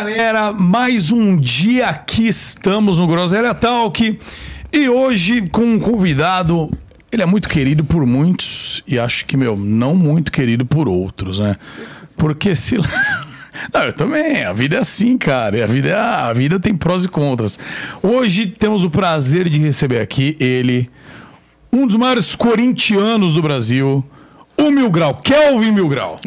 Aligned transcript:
galera, 0.00 0.52
mais 0.52 1.10
um 1.10 1.38
dia 1.38 1.86
aqui 1.86 2.28
estamos 2.28 2.98
no 2.98 3.06
Groselha 3.06 3.54
Talk 3.54 4.18
e 4.70 4.88
hoje 4.90 5.46
com 5.50 5.62
um 5.62 5.80
convidado, 5.80 6.70
ele 7.10 7.22
é 7.22 7.26
muito 7.26 7.48
querido 7.48 7.82
por 7.82 8.04
muitos 8.04 8.82
e 8.86 8.98
acho 8.98 9.24
que, 9.24 9.38
meu, 9.38 9.56
não 9.56 9.94
muito 9.94 10.30
querido 10.30 10.66
por 10.66 10.86
outros, 10.86 11.38
né? 11.38 11.56
Porque 12.14 12.54
se... 12.54 12.76
Não, 13.72 13.84
eu 13.84 13.92
também, 13.94 14.44
a 14.44 14.52
vida 14.52 14.76
é 14.76 14.80
assim, 14.80 15.16
cara, 15.16 15.64
a 15.64 15.66
vida, 15.66 15.88
é... 15.88 15.94
a 15.94 16.30
vida 16.34 16.60
tem 16.60 16.76
prós 16.76 17.06
e 17.06 17.08
contras. 17.08 17.58
Hoje 18.02 18.46
temos 18.46 18.84
o 18.84 18.90
prazer 18.90 19.48
de 19.48 19.58
receber 19.58 20.00
aqui 20.00 20.36
ele, 20.38 20.90
um 21.72 21.86
dos 21.86 21.96
maiores 21.96 22.34
corintianos 22.34 23.32
do 23.32 23.40
Brasil, 23.40 24.04
o 24.58 24.70
Mil 24.70 24.90
Grau, 24.90 25.14
Kelvin 25.14 25.70
Mil 25.70 25.88
Grau. 25.88 26.20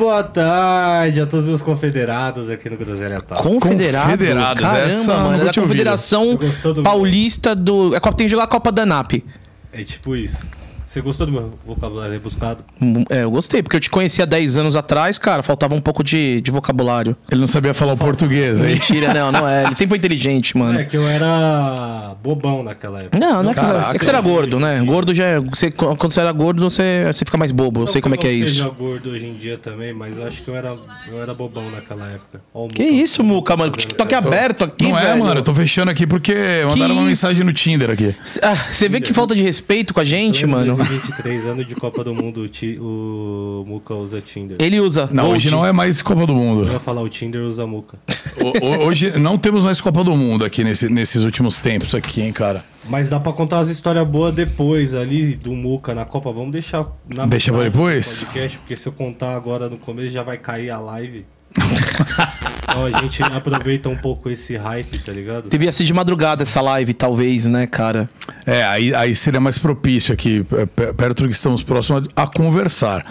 Boa 0.00 0.22
tarde 0.24 1.20
a 1.20 1.26
todos 1.26 1.40
os 1.44 1.46
meus 1.48 1.60
confederados 1.60 2.48
aqui 2.48 2.70
no 2.70 2.78
Groselha 2.78 3.18
Tal. 3.20 3.42
Confederado? 3.42 4.10
Confederados, 4.12 4.62
Caramba, 4.62 4.88
essa 4.88 5.14
mano. 5.14 5.42
É 5.42 5.44
da. 5.44 5.52
Confederação 5.60 6.36
do- 6.36 6.82
Paulista 6.82 7.54
do... 7.54 7.94
É, 7.94 8.00
tem 8.00 8.26
que 8.26 8.28
jogar 8.28 8.44
a 8.44 8.46
Copa 8.46 8.72
da 8.72 8.86
NAP. 8.86 9.22
É 9.70 9.84
tipo 9.84 10.16
isso. 10.16 10.46
Você 10.90 11.00
gostou 11.00 11.24
do 11.24 11.32
meu 11.32 11.52
vocabulário 11.64 12.12
rebuscado? 12.14 12.64
Hum, 12.82 13.04
É, 13.08 13.22
eu 13.22 13.30
gostei, 13.30 13.62
porque 13.62 13.76
eu 13.76 13.80
te 13.80 13.88
conhecia 13.88 14.26
10 14.26 14.58
anos 14.58 14.74
atrás, 14.74 15.18
cara, 15.18 15.40
faltava 15.40 15.72
um 15.72 15.80
pouco 15.80 16.02
de, 16.02 16.40
de 16.40 16.50
vocabulário. 16.50 17.16
Ele 17.30 17.40
não 17.40 17.46
sabia 17.46 17.72
falar 17.72 17.92
o 17.92 17.96
português, 17.96 18.60
aí. 18.60 18.72
Mentira, 18.72 19.14
não, 19.14 19.30
não 19.30 19.48
é. 19.48 19.66
Ele 19.66 19.76
sempre 19.76 19.90
foi 19.90 19.98
inteligente, 19.98 20.58
mano. 20.58 20.80
É 20.80 20.84
que 20.84 20.96
eu 20.96 21.06
era 21.06 22.16
bobão 22.20 22.64
naquela 22.64 23.02
época. 23.02 23.16
Não, 23.20 23.40
não 23.40 23.52
é 23.52 23.54
que, 23.54 23.60
Caraca. 23.60 23.94
é 23.94 23.98
que 24.00 24.04
você 24.04 24.10
era 24.10 24.20
gordo, 24.20 24.58
né? 24.58 24.82
Gordo 24.84 25.14
já 25.14 25.26
é. 25.26 25.38
Você, 25.38 25.70
quando 25.70 26.10
você 26.10 26.20
era 26.22 26.32
gordo, 26.32 26.60
você, 26.68 27.04
você 27.06 27.24
fica 27.24 27.38
mais 27.38 27.52
bobo. 27.52 27.82
Eu 27.82 27.86
sei 27.86 28.02
como 28.02 28.16
é 28.16 28.18
que 28.18 28.26
é 28.26 28.30
Eu 28.34 28.38
isso. 28.46 28.56
seja 28.56 28.68
gordo 28.70 29.10
hoje 29.10 29.28
em 29.28 29.34
dia 29.34 29.58
também, 29.58 29.92
mas 29.94 30.18
eu 30.18 30.26
acho 30.26 30.42
que 30.42 30.48
eu 30.50 30.56
era, 30.56 30.74
eu 31.06 31.22
era 31.22 31.32
bobão 31.34 31.70
naquela 31.70 32.08
época. 32.10 32.40
Ó 32.52 32.64
o 32.64 32.68
Que 32.68 32.82
Muca. 32.82 32.94
isso, 32.96 33.22
Muca, 33.22 33.56
mano? 33.56 33.70
TikTok 33.70 34.12
aberto 34.12 34.64
aqui, 34.64 34.88
Não 34.88 34.98
é, 34.98 35.02
velho. 35.12 35.20
mano, 35.22 35.38
eu 35.38 35.44
tô 35.44 35.54
fechando 35.54 35.88
aqui 35.88 36.04
porque 36.04 36.34
mandaram 36.68 36.94
uma 36.94 37.02
isso? 37.02 37.06
mensagem 37.26 37.46
no 37.46 37.52
Tinder 37.52 37.90
aqui. 37.92 38.12
Ah, 38.42 38.56
Você 38.72 38.88
vê 38.88 39.00
que 39.00 39.12
falta 39.12 39.36
de 39.36 39.42
respeito 39.42 39.94
com 39.94 40.00
a 40.00 40.04
gente, 40.04 40.44
mano. 40.44 40.79
2023, 40.84 41.46
ano 41.46 41.64
de 41.64 41.74
Copa 41.74 42.02
do 42.04 42.14
Mundo, 42.14 42.42
o, 42.42 42.48
Ti- 42.48 42.78
o 42.80 43.64
Muca 43.66 43.94
usa 43.94 44.20
Tinder. 44.20 44.56
Ele 44.60 44.80
usa. 44.80 45.08
Não, 45.12 45.24
Gold. 45.24 45.36
hoje 45.36 45.50
não 45.50 45.64
é 45.66 45.72
mais 45.72 46.00
Copa 46.02 46.26
do 46.26 46.32
Eu 46.32 46.36
Mundo. 46.36 46.70
ia 46.72 46.78
falar 46.80 47.02
o 47.02 47.08
Tinder 47.08 47.42
usa 47.42 47.66
Muca. 47.66 47.98
O- 48.40 48.64
o- 48.66 48.86
hoje 48.86 49.16
não 49.18 49.36
temos 49.38 49.64
mais 49.64 49.80
Copa 49.80 50.02
do 50.04 50.14
Mundo 50.14 50.44
aqui 50.44 50.64
nesse- 50.64 50.88
nesses 50.88 51.24
últimos 51.24 51.58
tempos 51.58 51.94
aqui, 51.94 52.20
hein, 52.22 52.32
cara. 52.32 52.64
Mas 52.88 53.08
dá 53.10 53.20
pra 53.20 53.32
contar 53.32 53.56
umas 53.58 53.68
histórias 53.68 54.06
boas 54.06 54.34
depois 54.34 54.94
ali 54.94 55.34
do 55.36 55.52
Muca 55.52 55.94
na 55.94 56.04
Copa. 56.04 56.32
Vamos 56.32 56.52
deixar 56.52 56.84
na 57.14 57.26
Deixa 57.26 57.52
pra 57.52 57.62
depois? 57.64 58.20
do 58.20 58.26
podcast, 58.26 58.58
porque 58.58 58.76
se 58.76 58.86
eu 58.86 58.92
contar 58.92 59.34
agora 59.36 59.68
no 59.68 59.76
começo 59.78 60.08
já 60.12 60.22
vai 60.22 60.38
cair 60.38 60.70
a 60.70 60.78
live. 60.78 61.24
então 62.62 62.86
a 62.86 62.90
gente 63.02 63.22
aproveita 63.22 63.88
um 63.88 63.96
pouco 63.96 64.30
esse 64.30 64.56
hype, 64.56 64.98
tá 65.00 65.12
ligado? 65.12 65.48
Devia 65.48 65.72
ser 65.72 65.84
de 65.84 65.92
madrugada 65.92 66.42
essa 66.42 66.60
live, 66.60 66.94
talvez, 66.94 67.46
né, 67.46 67.66
cara? 67.66 68.08
É, 68.46 68.62
aí, 68.64 68.94
aí 68.94 69.14
seria 69.14 69.40
mais 69.40 69.58
propício 69.58 70.12
aqui, 70.14 70.44
p- 70.44 70.92
perto 70.92 71.22
do 71.22 71.28
que 71.28 71.34
estamos 71.34 71.62
próximos 71.62 72.08
a 72.14 72.26
conversar. 72.26 73.04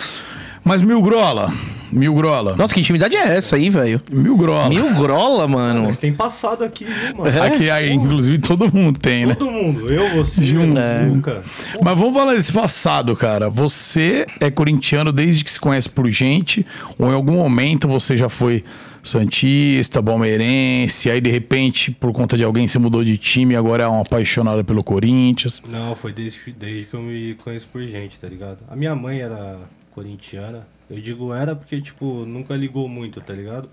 Mas 0.64 0.82
Mil 0.82 1.02
Grola, 1.02 1.52
Mil 1.92 2.14
Grola, 2.14 2.56
Nossa, 2.56 2.74
que 2.74 2.80
intimidade 2.80 3.16
é 3.16 3.38
essa 3.38 3.56
aí, 3.56 3.70
velho? 3.70 4.02
Mil 4.12 4.38
Grola. 4.38 4.70
Mil 4.70 4.94
grola, 4.96 5.48
mano. 5.48 5.84
Mas 5.84 5.98
tem 5.98 6.14
passado 6.14 6.64
aqui, 6.64 6.86
viu, 6.86 7.18
mano? 7.18 7.30
É? 7.30 7.48
Aqui, 7.48 7.70
aí, 7.70 7.92
inclusive, 7.92 8.38
todo 8.38 8.72
mundo 8.72 9.00
tem, 9.00 9.26
né? 9.26 9.36
Todo 9.36 9.52
mundo, 9.52 9.92
eu, 9.92 10.16
você, 10.16 10.44
Juntos. 10.44 10.76
o 10.76 11.30
É. 11.30 11.42
Mas 11.84 12.00
vamos 12.00 12.14
falar 12.14 12.36
desse 12.36 12.54
passado, 12.54 13.16
cara. 13.16 13.50
Você 13.50 14.28
é 14.40 14.52
corintiano 14.52 15.12
desde 15.12 15.44
que 15.44 15.52
se 15.52 15.60
conhece 15.60 15.90
por 15.90 16.08
gente, 16.10 16.66
ou 16.98 17.10
em 17.10 17.14
algum 17.14 17.34
momento 17.34 17.88
você 17.88 18.16
já 18.16 18.30
foi 18.30 18.64
santista, 19.02 20.04
palmeirense, 20.04 21.10
aí 21.10 21.22
de 21.22 21.30
repente, 21.30 21.92
por 21.92 22.12
conta 22.12 22.38
de 22.38 22.44
alguém, 22.44 22.68
você 22.68 22.78
mudou 22.78 23.04
de 23.04 23.18
time 23.18 23.54
e 23.54 23.58
agora 23.58 23.86
é 23.86 23.88
um 23.88 24.02
apaixonado 24.02 24.64
pelo 24.64 24.84
Corinthians. 24.84 25.64
Não, 25.68 25.96
foi 25.96 26.12
desde, 26.12 26.52
desde 26.52 26.86
que 26.86 26.94
eu 26.94 27.02
me 27.02 27.36
conheço 27.36 27.68
por 27.72 27.82
gente, 27.84 28.20
tá 28.20 28.28
ligado? 28.28 28.60
A 28.70 28.76
minha 28.76 28.94
mãe 28.96 29.22
era 29.22 29.58
corintiana. 30.00 30.66
Eu 30.90 31.00
digo 31.02 31.34
era 31.34 31.56
porque, 31.56 31.82
tipo, 31.82 32.26
nunca 32.26 32.56
ligou 32.56 32.88
muito, 32.88 33.20
tá 33.22 33.34
ligado? 33.34 33.70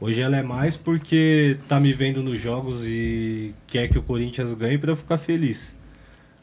Hoje 0.00 0.20
ela 0.20 0.36
é 0.36 0.42
mais 0.42 0.76
porque 0.76 1.56
tá 1.68 1.78
me 1.80 1.92
vendo 1.92 2.22
nos 2.22 2.40
jogos 2.40 2.82
e 2.84 3.54
quer 3.66 3.88
que 3.88 3.98
o 3.98 4.02
Corinthians 4.02 4.52
ganhe 4.54 4.76
pra 4.76 4.90
eu 4.92 4.96
ficar 4.96 5.18
feliz. 5.18 5.76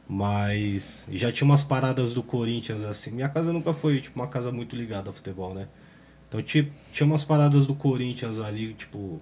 Mas 0.07 1.07
já 1.12 1.31
tinha 1.31 1.46
umas 1.46 1.63
paradas 1.63 2.13
do 2.13 2.22
Corinthians 2.23 2.84
assim. 2.84 3.12
Minha 3.12 3.29
casa 3.29 3.51
nunca 3.51 3.73
foi, 3.73 4.00
tipo, 4.00 4.19
uma 4.19 4.28
casa 4.28 4.51
muito 4.51 4.75
ligada 4.75 5.09
ao 5.09 5.13
futebol, 5.13 5.53
né? 5.53 5.67
Então 6.28 6.41
ti- 6.41 6.72
tinha 6.94 7.07
umas 7.07 7.23
paradas 7.23 7.66
do 7.67 7.73
Corinthians 7.75 8.40
ali, 8.40 8.73
tipo, 8.73 9.22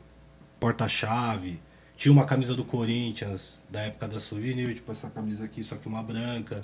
porta-chave. 0.59 1.59
Tinha 1.95 2.11
uma 2.11 2.25
camisa 2.25 2.53
do 2.55 2.63
Corinthians 2.65 3.59
da 3.69 3.81
época 3.81 4.07
da 4.07 4.19
Souvenir, 4.19 4.73
tipo 4.75 4.91
essa 4.91 5.09
camisa 5.09 5.45
aqui, 5.45 5.63
só 5.63 5.75
que 5.75 5.87
uma 5.87 6.01
branca. 6.03 6.61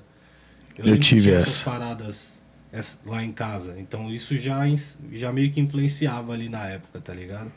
Eu 0.78 0.86
que 0.86 1.00
tive 1.00 1.22
tinha 1.24 1.36
essa. 1.36 1.48
essas 1.50 1.62
paradas 1.64 2.39
lá 3.06 3.24
em 3.24 3.32
casa. 3.32 3.76
Então 3.78 4.12
isso 4.12 4.38
já, 4.38 4.62
já 5.12 5.32
meio 5.32 5.52
que 5.52 5.60
influenciava 5.60 6.34
ali 6.34 6.50
na 6.50 6.66
época, 6.66 7.00
tá 7.00 7.14
ligado? 7.14 7.52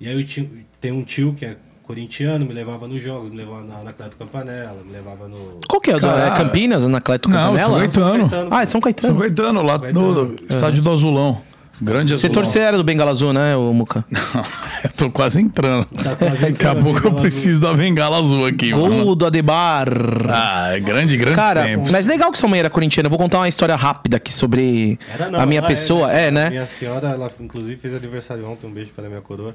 E 0.00 0.08
aí 0.08 0.18
eu 0.18 0.24
tinha, 0.24 0.48
tem 0.80 0.92
um 0.92 1.04
tio 1.04 1.34
que 1.34 1.44
é 1.44 1.56
corintiano, 1.82 2.46
me 2.46 2.54
levava 2.54 2.88
nos 2.88 3.02
jogos, 3.02 3.30
me 3.30 3.36
levava 3.36 3.62
na 3.64 3.78
Anacleto 3.78 4.16
Campanella, 4.16 4.82
me 4.84 4.92
levava 4.92 5.28
no. 5.28 5.60
Qual 5.68 5.80
que 5.80 5.90
é? 5.90 5.98
Cara, 5.98 6.26
é 6.26 6.36
Campinas, 6.36 6.84
Anacleto 6.84 7.28
Não, 7.28 7.58
São 7.58 7.74
Campanella? 7.74 7.78
Caetano. 7.80 8.48
Ah, 8.50 8.62
é 8.62 8.64
São 8.64 8.72
São 8.72 8.80
Caetano. 8.80 9.18
Caetano, 9.18 9.62
lá 9.62 9.78
Caetano. 9.78 10.24
no 10.24 10.36
estádio 10.48 10.82
do 10.82 10.90
Azulão. 10.90 11.42
Grande 11.80 12.14
Você 12.14 12.28
torcer 12.28 12.62
era 12.62 12.76
do 12.76 12.84
Bengala 12.84 13.10
Azul, 13.10 13.32
né, 13.32 13.56
ô 13.56 13.72
Muca? 13.72 14.04
eu 14.84 14.90
tô 14.90 15.10
quase 15.10 15.40
entrando. 15.40 15.86
Tá 15.86 16.14
quase 16.16 16.42
Daqui 16.42 16.66
a 16.66 16.70
entrando 16.72 16.82
pouco 16.84 17.06
eu 17.06 17.14
preciso 17.14 17.60
da 17.60 17.72
bengala 17.72 18.18
azul 18.18 18.44
aqui, 18.44 18.70
Gol 18.72 18.90
mano. 18.90 19.14
do 19.14 19.26
Adebar. 19.26 19.88
Ah, 20.28 20.76
é 20.76 20.80
grande, 20.80 21.16
grandes 21.16 21.40
Cara, 21.40 21.64
tempos. 21.64 21.90
mas 21.90 22.04
legal 22.04 22.30
que 22.30 22.38
sua 22.38 22.48
mãe 22.48 22.60
era 22.60 22.68
corintiana. 22.68 23.06
Eu 23.06 23.10
vou 23.10 23.18
contar 23.18 23.38
uma 23.38 23.48
história 23.48 23.74
rápida 23.74 24.18
aqui 24.18 24.32
sobre 24.32 24.98
não, 25.30 25.40
a 25.40 25.46
minha 25.46 25.60
ela 25.60 25.66
pessoa. 25.66 26.12
É, 26.12 26.30
né? 26.30 26.50
Minha 26.50 26.66
senhora, 26.66 27.08
ela 27.08 27.30
inclusive 27.40 27.80
fez 27.80 27.94
aniversário 27.94 28.46
ontem, 28.46 28.66
um 28.66 28.70
beijo 28.70 28.90
para 28.94 29.08
minha 29.08 29.22
coroa. 29.22 29.54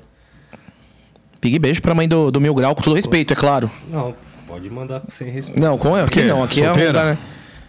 Big 1.39 1.59
beijo 1.59 1.81
pra 1.83 1.93
mãe 1.93 2.07
do, 2.07 2.31
do 2.31 2.41
meu 2.41 2.53
grau, 2.55 2.73
com 2.73 2.81
todo 2.81 2.95
respeito, 2.95 3.31
é 3.31 3.35
claro. 3.35 3.69
Não, 3.89 4.15
pode 4.47 4.69
mandar 4.71 5.03
sem 5.07 5.29
respeito. 5.29 5.61
Não, 5.61 5.77
com 5.77 5.95
aqui 5.95 6.21
quê? 6.21 6.23
não, 6.23 6.43
aqui 6.43 6.61
é 6.61 6.65
Solteira? 6.65 6.89
lugar, 6.89 7.05
né? 7.05 7.17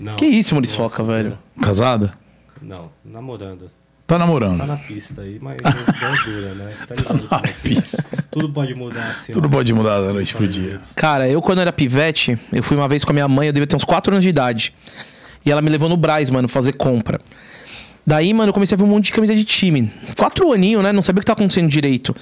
Não. 0.01 0.17
Que 0.17 0.25
isso, 0.25 0.55
Muriçoca, 0.55 1.03
velho? 1.03 1.39
Casada? 1.61 2.13
Não, 2.63 2.91
namorando. 3.05 3.71
Tá 4.09 4.15
Tá 4.15 4.19
namorando. 4.21 4.67
na 4.67 4.77
pista 4.79 5.21
aí, 5.21 5.39
mas 5.39 5.59
não 5.63 6.25
dura, 6.25 6.55
né? 6.55 6.73
Você 6.75 6.87
tá 6.87 6.95
ligado 6.95 7.29
como 7.29 7.41
é 7.45 7.51
é. 7.51 8.05
Tudo 8.31 8.51
pode 8.51 8.75
mudar 8.75 9.11
assim. 9.11 9.35
Tudo 9.35 9.49
ó. 9.49 9.51
pode 9.51 9.73
mudar 9.75 10.01
da 10.01 10.15
noite 10.15 10.35
pro 10.35 10.49
dia. 10.49 10.81
Cara, 10.97 11.29
eu 11.29 11.43
quando 11.43 11.61
era 11.61 11.71
pivete, 11.71 12.39
eu 12.51 12.63
fui 12.63 12.75
uma 12.75 12.89
vez 12.89 13.05
com 13.05 13.11
a 13.11 13.13
minha 13.13 13.29
mãe, 13.29 13.49
eu 13.49 13.53
devia 13.53 13.67
ter 13.67 13.77
uns 13.77 13.85
4 13.85 14.11
anos 14.15 14.23
de 14.25 14.31
idade. 14.31 14.75
E 15.45 15.51
ela 15.53 15.61
me 15.61 15.69
levou 15.69 15.91
no 15.91 15.97
Braz, 15.97 16.31
mano, 16.31 16.49
fazer 16.49 16.73
compra. 16.73 17.21
Daí, 18.07 18.33
mano, 18.33 18.49
eu 18.49 18.55
comecei 18.55 18.75
a 18.75 18.79
ver 18.79 18.85
um 18.85 18.89
monte 18.89 19.07
de 19.07 19.13
camisa 19.13 19.35
de 19.35 19.45
time. 19.45 19.93
Quatro 20.17 20.51
aninhos, 20.53 20.83
né? 20.83 20.91
Não 20.91 21.03
sabia 21.03 21.19
o 21.19 21.21
que 21.21 21.27
tá 21.27 21.35
acontecendo 21.35 21.69
direito. 21.69 22.17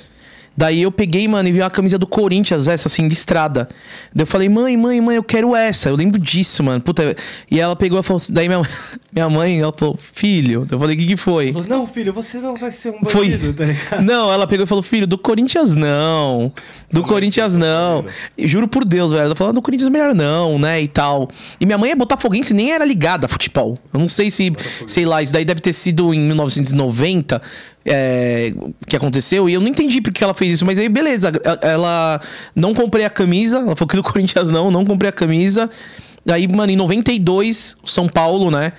Daí 0.56 0.83
eu 0.83 0.91
peguei, 0.93 1.27
mano, 1.28 1.49
e 1.49 1.53
vi 1.53 1.61
uma 1.61 1.71
camisa 1.71 1.99
do 1.99 2.06
Corinthians, 2.06 2.69
essa, 2.69 2.89
assim, 2.89 3.06
listrada. 3.09 3.69
Daí 4.15 4.22
eu 4.22 4.27
falei, 4.27 4.49
mãe, 4.49 4.77
mãe, 4.77 5.00
mãe, 5.00 5.17
eu 5.17 5.22
quero 5.22 5.55
essa. 5.55 5.89
Eu 5.89 5.97
lembro 5.97 6.19
disso, 6.19 6.62
mano. 6.62 6.81
Puta. 6.81 7.17
E 7.50 7.61
ela 7.61 7.77
pegou 7.77 7.99
e 7.99 8.03
falou 8.03 8.17
assim, 8.17 8.33
daí 8.33 8.49
minha, 8.49 8.62
minha 9.12 9.28
mãe, 9.28 9.61
ela 9.61 9.72
falou, 9.77 9.99
filho. 10.00 10.67
Eu 10.71 10.78
falei, 10.78 10.97
o 10.97 10.99
que 10.99 11.06
que 11.06 11.17
foi? 11.17 11.53
Falou, 11.53 11.69
Não, 11.69 11.87
filho, 11.87 12.12
você 12.12 12.39
não 12.39 12.55
vai 12.55 12.72
ser 12.72 12.91
um 12.91 13.05
Foi. 13.05 13.31
bandido, 13.31 13.53
tá 13.53 13.64
ligado? 13.64 14.03
Não, 14.05 14.32
ela 14.32 14.47
pegou 14.47 14.64
e 14.64 14.67
falou: 14.67 14.82
Filho, 14.82 15.06
do 15.06 15.19
Corinthians 15.19 15.75
não. 15.75 16.53
Do 16.93 17.03
Corinthians 17.03 17.56
não. 17.56 18.05
E 18.37 18.47
juro 18.47 18.69
por 18.69 18.85
Deus, 18.85 19.11
velho. 19.11 19.25
Ela 19.25 19.35
falou: 19.35 19.53
do 19.53 19.62
Corinthians 19.62 19.91
melhor 19.91 20.14
não, 20.14 20.58
né? 20.58 20.81
E 20.81 20.88
tal. 20.88 21.29
E 21.61 21.67
minha 21.67 21.79
mãe 21.79 21.91
é 21.91 21.94
botafoguense, 21.94 22.55
nem 22.55 22.73
era 22.73 22.85
ligada 22.85 23.26
a 23.26 23.29
futebol. 23.29 23.79
Eu 23.93 24.00
não 24.00 24.08
sei 24.08 24.31
se, 24.31 24.53
sei 24.87 25.05
lá, 25.05 25.23
isso 25.23 25.32
daí 25.32 25.44
deve 25.44 25.61
ter 25.61 25.73
sido 25.73 26.12
em 26.14 26.20
1990 26.20 27.43
é, 27.87 28.53
que 28.87 28.97
aconteceu. 28.97 29.49
E 29.49 29.55
eu 29.55 29.61
não 29.61 29.69
entendi 29.69 30.00
porque 30.00 30.19
que 30.19 30.25
ela 30.25 30.35
fez 30.35 30.55
isso. 30.55 30.67
Mas 30.67 30.79
aí, 30.79 30.88
beleza. 30.88 31.31
Ela 31.62 32.21
não 32.55 32.75
comprei 32.75 33.05
a 33.05 33.11
camisa. 33.11 33.59
Ela 33.59 33.77
falou 33.77 33.88
que 33.88 33.97
do 33.97 34.03
Corinthians 34.05 34.49
não, 34.50 34.71
não 34.71 34.85
comprei 34.85 35.09
a 35.09 35.12
camisa. 35.12 35.71
Aí, 36.29 36.49
mano, 36.49 36.73
em 36.73 36.77
92, 36.77 37.77
o 37.83 37.88
São 37.88 38.09
Paulo, 38.09 38.50
né? 38.50 38.73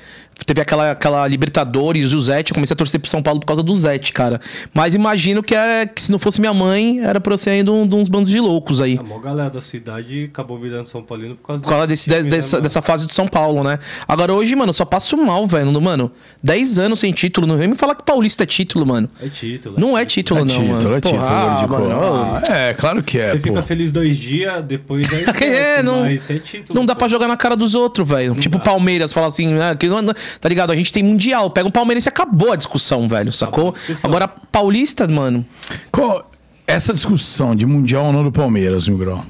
Teve 0.45 0.61
aquela, 0.61 0.91
aquela 0.91 1.27
Libertadores, 1.27 2.13
o 2.13 2.21
Zete. 2.21 2.51
Eu 2.51 2.55
comecei 2.55 2.73
a 2.73 2.77
torcer 2.77 2.99
pro 2.99 3.09
São 3.09 3.21
Paulo 3.21 3.39
por 3.39 3.45
causa 3.47 3.61
do 3.63 3.73
Zete, 3.75 4.13
cara. 4.13 4.39
Mas 4.73 4.95
imagino 4.95 5.43
que, 5.43 5.53
é, 5.55 5.85
que 5.85 6.01
se 6.01 6.11
não 6.11 6.17
fosse 6.19 6.39
minha 6.39 6.53
mãe, 6.53 6.99
era 7.01 7.19
pra 7.19 7.33
eu 7.33 7.37
ser 7.37 7.49
ainda 7.49 7.71
um, 7.71 7.85
de 7.87 7.95
uns 7.95 8.07
bandos 8.07 8.31
de 8.31 8.39
loucos 8.39 8.79
aí. 8.79 8.97
A 8.99 9.03
maior 9.03 9.19
galera 9.19 9.49
da 9.49 9.61
cidade 9.61 10.25
acabou 10.31 10.57
virando 10.59 10.85
São 10.85 11.03
Paulino 11.03 11.35
por 11.35 11.47
causa, 11.47 11.63
Por 11.63 11.69
causa 11.69 11.87
desse, 11.87 12.03
time, 12.05 12.17
de- 12.17 12.23
né, 12.23 12.29
dessa, 12.29 12.61
dessa 12.61 12.81
fase 12.81 13.05
de 13.07 13.13
São 13.13 13.27
Paulo, 13.27 13.63
né? 13.63 13.77
Agora 14.07 14.33
hoje, 14.33 14.55
mano, 14.55 14.69
eu 14.69 14.73
só 14.73 14.85
passo 14.85 15.17
mal, 15.17 15.45
velho. 15.47 15.81
Mano, 15.81 16.11
10 16.43 16.79
anos 16.79 16.99
sem 16.99 17.11
título. 17.11 17.45
Não 17.45 17.57
vem 17.57 17.67
me 17.67 17.75
falar 17.75 17.95
que 17.95 18.03
Paulista 18.03 18.43
é 18.43 18.45
título, 18.45 18.85
mano. 18.85 19.09
É 19.21 19.27
título. 19.27 19.75
Não 19.77 19.97
é 19.97 20.05
título, 20.05 20.39
É 20.39 20.43
não, 20.43 20.47
título, 20.47 20.67
mano. 20.69 20.95
é 20.95 21.01
título. 21.01 21.21
Porra, 21.21 21.35
ah, 21.35 21.67
mano, 21.67 21.67
cor. 21.67 22.41
Ah, 22.47 22.53
é, 22.53 22.73
claro 22.73 23.03
que 23.03 23.19
é. 23.19 23.27
Você 23.27 23.37
pô. 23.37 23.43
fica 23.49 23.61
feliz 23.63 23.91
dois 23.91 24.15
dias, 24.15 24.63
depois 24.63 25.03
esquece, 25.11 25.43
É, 25.45 25.83
não, 25.83 26.01
mas 26.01 26.29
é 26.29 26.39
título. 26.39 26.79
não 26.79 26.85
dá 26.85 26.93
pô. 26.95 26.99
pra 26.99 27.07
jogar 27.09 27.27
na 27.27 27.35
cara 27.35 27.55
dos 27.55 27.75
outros, 27.75 28.07
velho. 28.07 28.33
Tipo 28.35 28.59
dá. 28.59 28.63
Palmeiras, 28.63 29.11
falar 29.11 29.27
assim, 29.27 29.57
ah, 29.59 29.75
que 29.75 29.87
não, 29.87 29.97
tá 30.39 30.47
ligado? 30.49 30.71
A 30.71 30.75
gente 30.75 30.91
tem 30.91 31.03
Mundial. 31.03 31.49
Pega 31.49 31.67
o 31.67 31.71
Palmeirense 31.71 32.07
e 32.07 32.09
acabou 32.09 32.51
a 32.51 32.55
discussão, 32.55 33.07
velho, 33.07 33.31
sacou? 33.33 33.71
discussão. 33.71 34.09
Agora, 34.09 34.27
Paulista, 34.27 35.07
mano. 35.07 35.45
Qual- 35.91 36.29
essa 36.65 36.93
discussão 36.93 37.55
de 37.55 37.65
Mundial 37.65 38.05
ou 38.05 38.11
não 38.13 38.23
do 38.23 38.31
Palmeiras, 38.31 38.87
Miguel? 38.87 39.23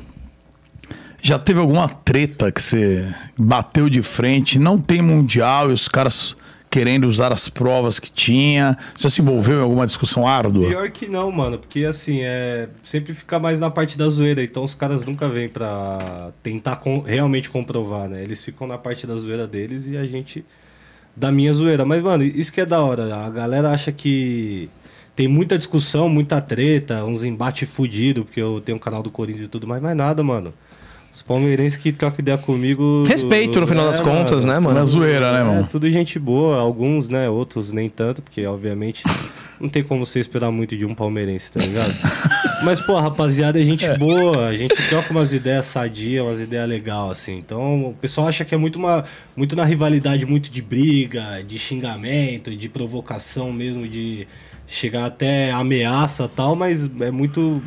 Já 1.21 1.37
teve 1.39 1.59
alguma 1.59 1.89
treta 1.89 2.51
que 2.51 2.61
você 2.61 3.05
bateu 3.37 3.89
de 3.89 4.01
frente? 4.01 4.59
Não 4.59 4.79
tem 4.79 5.01
Mundial 5.01 5.69
e 5.71 5.73
os 5.73 5.87
caras 5.87 6.37
querendo 6.69 7.07
usar 7.07 7.33
as 7.33 7.49
provas 7.49 7.99
que 7.99 8.09
tinha? 8.11 8.77
Você 8.95 9.09
se 9.09 9.21
envolveu 9.21 9.59
em 9.59 9.63
alguma 9.63 9.85
discussão 9.85 10.27
árdua? 10.27 10.67
Pior 10.67 10.89
que 10.91 11.07
não, 11.07 11.31
mano, 11.31 11.57
porque 11.57 11.85
assim, 11.85 12.19
é. 12.21 12.69
Sempre 12.83 13.13
fica 13.13 13.39
mais 13.39 13.59
na 13.59 13.69
parte 13.69 13.97
da 13.97 14.07
zoeira, 14.09 14.43
então 14.43 14.63
os 14.63 14.75
caras 14.75 15.03
nunca 15.05 15.27
vêm 15.27 15.49
pra 15.49 16.31
tentar 16.43 16.75
com- 16.77 17.01
realmente 17.01 17.49
comprovar, 17.49 18.07
né? 18.07 18.21
Eles 18.21 18.43
ficam 18.43 18.67
na 18.67 18.77
parte 18.77 19.07
da 19.07 19.15
zoeira 19.15 19.47
deles 19.47 19.87
e 19.87 19.97
a 19.97 20.05
gente 20.05 20.45
da 21.17 21.31
minha 21.31 21.51
zoeira. 21.51 21.83
Mas, 21.83 22.01
mano, 22.01 22.23
isso 22.23 22.53
que 22.53 22.61
é 22.61 22.65
da 22.65 22.79
hora. 22.79 23.25
A 23.25 23.29
galera 23.29 23.71
acha 23.71 23.91
que 23.91 24.69
tem 25.15 25.27
muita 25.27 25.57
discussão, 25.57 26.07
muita 26.07 26.39
treta, 26.39 27.03
uns 27.03 27.23
embates 27.23 27.67
fudidos, 27.67 28.23
porque 28.23 28.39
eu 28.39 28.61
tenho 28.61 28.77
um 28.77 28.79
canal 28.79 29.01
do 29.01 29.09
Corinthians 29.09 29.47
e 29.47 29.49
tudo 29.49 29.67
mais, 29.67 29.81
mas 29.81 29.95
nada, 29.97 30.23
mano. 30.23 30.53
Os 31.17 31.23
palmeirenses 31.23 31.79
que 31.79 31.91
trocam 31.91 32.19
ideia 32.19 32.37
comigo. 32.37 33.03
Respeito, 33.07 33.59
no 33.59 33.65
final 33.65 33.87
das 33.87 33.99
contas, 33.99 34.45
né, 34.45 34.59
mano? 34.59 34.77
Na 34.77 34.85
zoeira, 34.85 35.33
né, 35.33 35.39
É, 35.39 35.43
mano? 35.43 35.67
tudo 35.67 35.89
gente 35.89 36.19
boa, 36.19 36.57
alguns, 36.59 37.09
né? 37.09 37.27
Outros 37.27 37.73
nem 37.73 37.89
tanto, 37.89 38.21
porque 38.21 38.45
obviamente 38.45 39.01
não 39.59 39.67
tem 39.67 39.83
como 39.83 40.05
você 40.05 40.19
esperar 40.19 40.51
muito 40.51 40.77
de 40.77 40.85
um 40.85 40.93
palmeirense, 40.93 41.51
tá 41.51 41.59
ligado? 41.59 41.91
Mas, 42.63 42.79
pô, 42.79 42.99
rapaziada 42.99 43.59
é 43.59 43.63
gente 43.63 43.91
boa, 43.97 44.45
a 44.45 44.55
gente 44.55 44.75
troca 44.89 45.09
umas 45.09 45.33
ideias 45.33 45.65
sadias, 45.65 46.23
umas 46.23 46.39
ideias 46.39 46.69
legais, 46.69 47.09
assim. 47.13 47.35
Então, 47.39 47.87
o 47.87 47.93
pessoal 47.93 48.27
acha 48.27 48.45
que 48.45 48.53
é 48.53 48.57
muito, 48.57 48.77
uma, 48.77 49.03
muito 49.35 49.55
na 49.55 49.65
rivalidade, 49.65 50.23
muito 50.23 50.51
de 50.51 50.61
briga, 50.61 51.43
de 51.43 51.57
xingamento, 51.57 52.55
de 52.55 52.69
provocação 52.69 53.51
mesmo, 53.51 53.87
de 53.87 54.27
chegar 54.67 55.05
até 55.05 55.49
ameaça 55.49 56.25
e 56.25 56.29
tal, 56.29 56.55
mas 56.55 56.87
é 57.01 57.09
muito. 57.09 57.59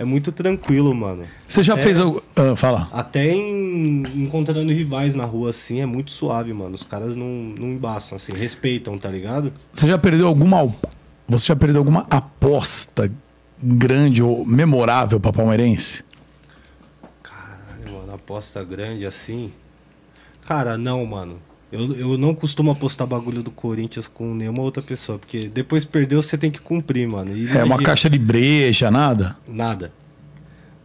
É 0.00 0.04
muito 0.04 0.32
tranquilo, 0.32 0.94
mano. 0.94 1.24
Você 1.46 1.62
já 1.62 1.74
Até- 1.74 1.82
fez 1.82 2.00
algo. 2.00 2.22
Ah, 2.34 2.56
fala. 2.56 2.88
até 2.90 3.34
em, 3.34 4.02
encontrando 4.24 4.72
rivais 4.72 5.14
na 5.14 5.26
rua 5.26 5.50
assim, 5.50 5.82
é 5.82 5.84
muito 5.84 6.10
suave, 6.10 6.54
mano. 6.54 6.74
Os 6.74 6.82
caras 6.82 7.14
não, 7.14 7.26
não 7.26 7.68
embaçam, 7.68 8.16
assim, 8.16 8.32
respeitam, 8.32 8.96
tá 8.96 9.10
ligado? 9.10 9.52
Você 9.54 9.86
já 9.86 9.98
perdeu 9.98 10.26
alguma. 10.26 10.74
Você 11.28 11.48
já 11.48 11.54
perdeu 11.54 11.82
alguma 11.82 12.06
aposta 12.08 13.12
grande 13.62 14.22
ou 14.22 14.46
memorável 14.46 15.20
pra 15.20 15.34
palmeirense? 15.34 16.02
Caralho, 17.22 17.92
mano, 17.92 18.14
aposta 18.14 18.64
grande 18.64 19.04
assim. 19.04 19.52
Cara, 20.46 20.78
não, 20.78 21.04
mano. 21.04 21.36
Eu, 21.72 21.94
eu 21.94 22.18
não 22.18 22.34
costumo 22.34 22.70
apostar 22.72 23.06
bagulho 23.06 23.42
do 23.42 23.50
Corinthians 23.50 24.08
com 24.08 24.34
nenhuma 24.34 24.60
outra 24.62 24.82
pessoa, 24.82 25.18
porque 25.18 25.48
depois 25.48 25.84
perdeu, 25.84 26.20
você 26.20 26.36
tem 26.36 26.50
que 26.50 26.60
cumprir, 26.60 27.08
mano. 27.08 27.36
E 27.36 27.46
É 27.46 27.58
uma 27.58 27.66
imagina- 27.66 27.82
caixa 27.84 28.10
de 28.10 28.18
breja, 28.18 28.90
nada? 28.90 29.36
Nada. 29.46 29.92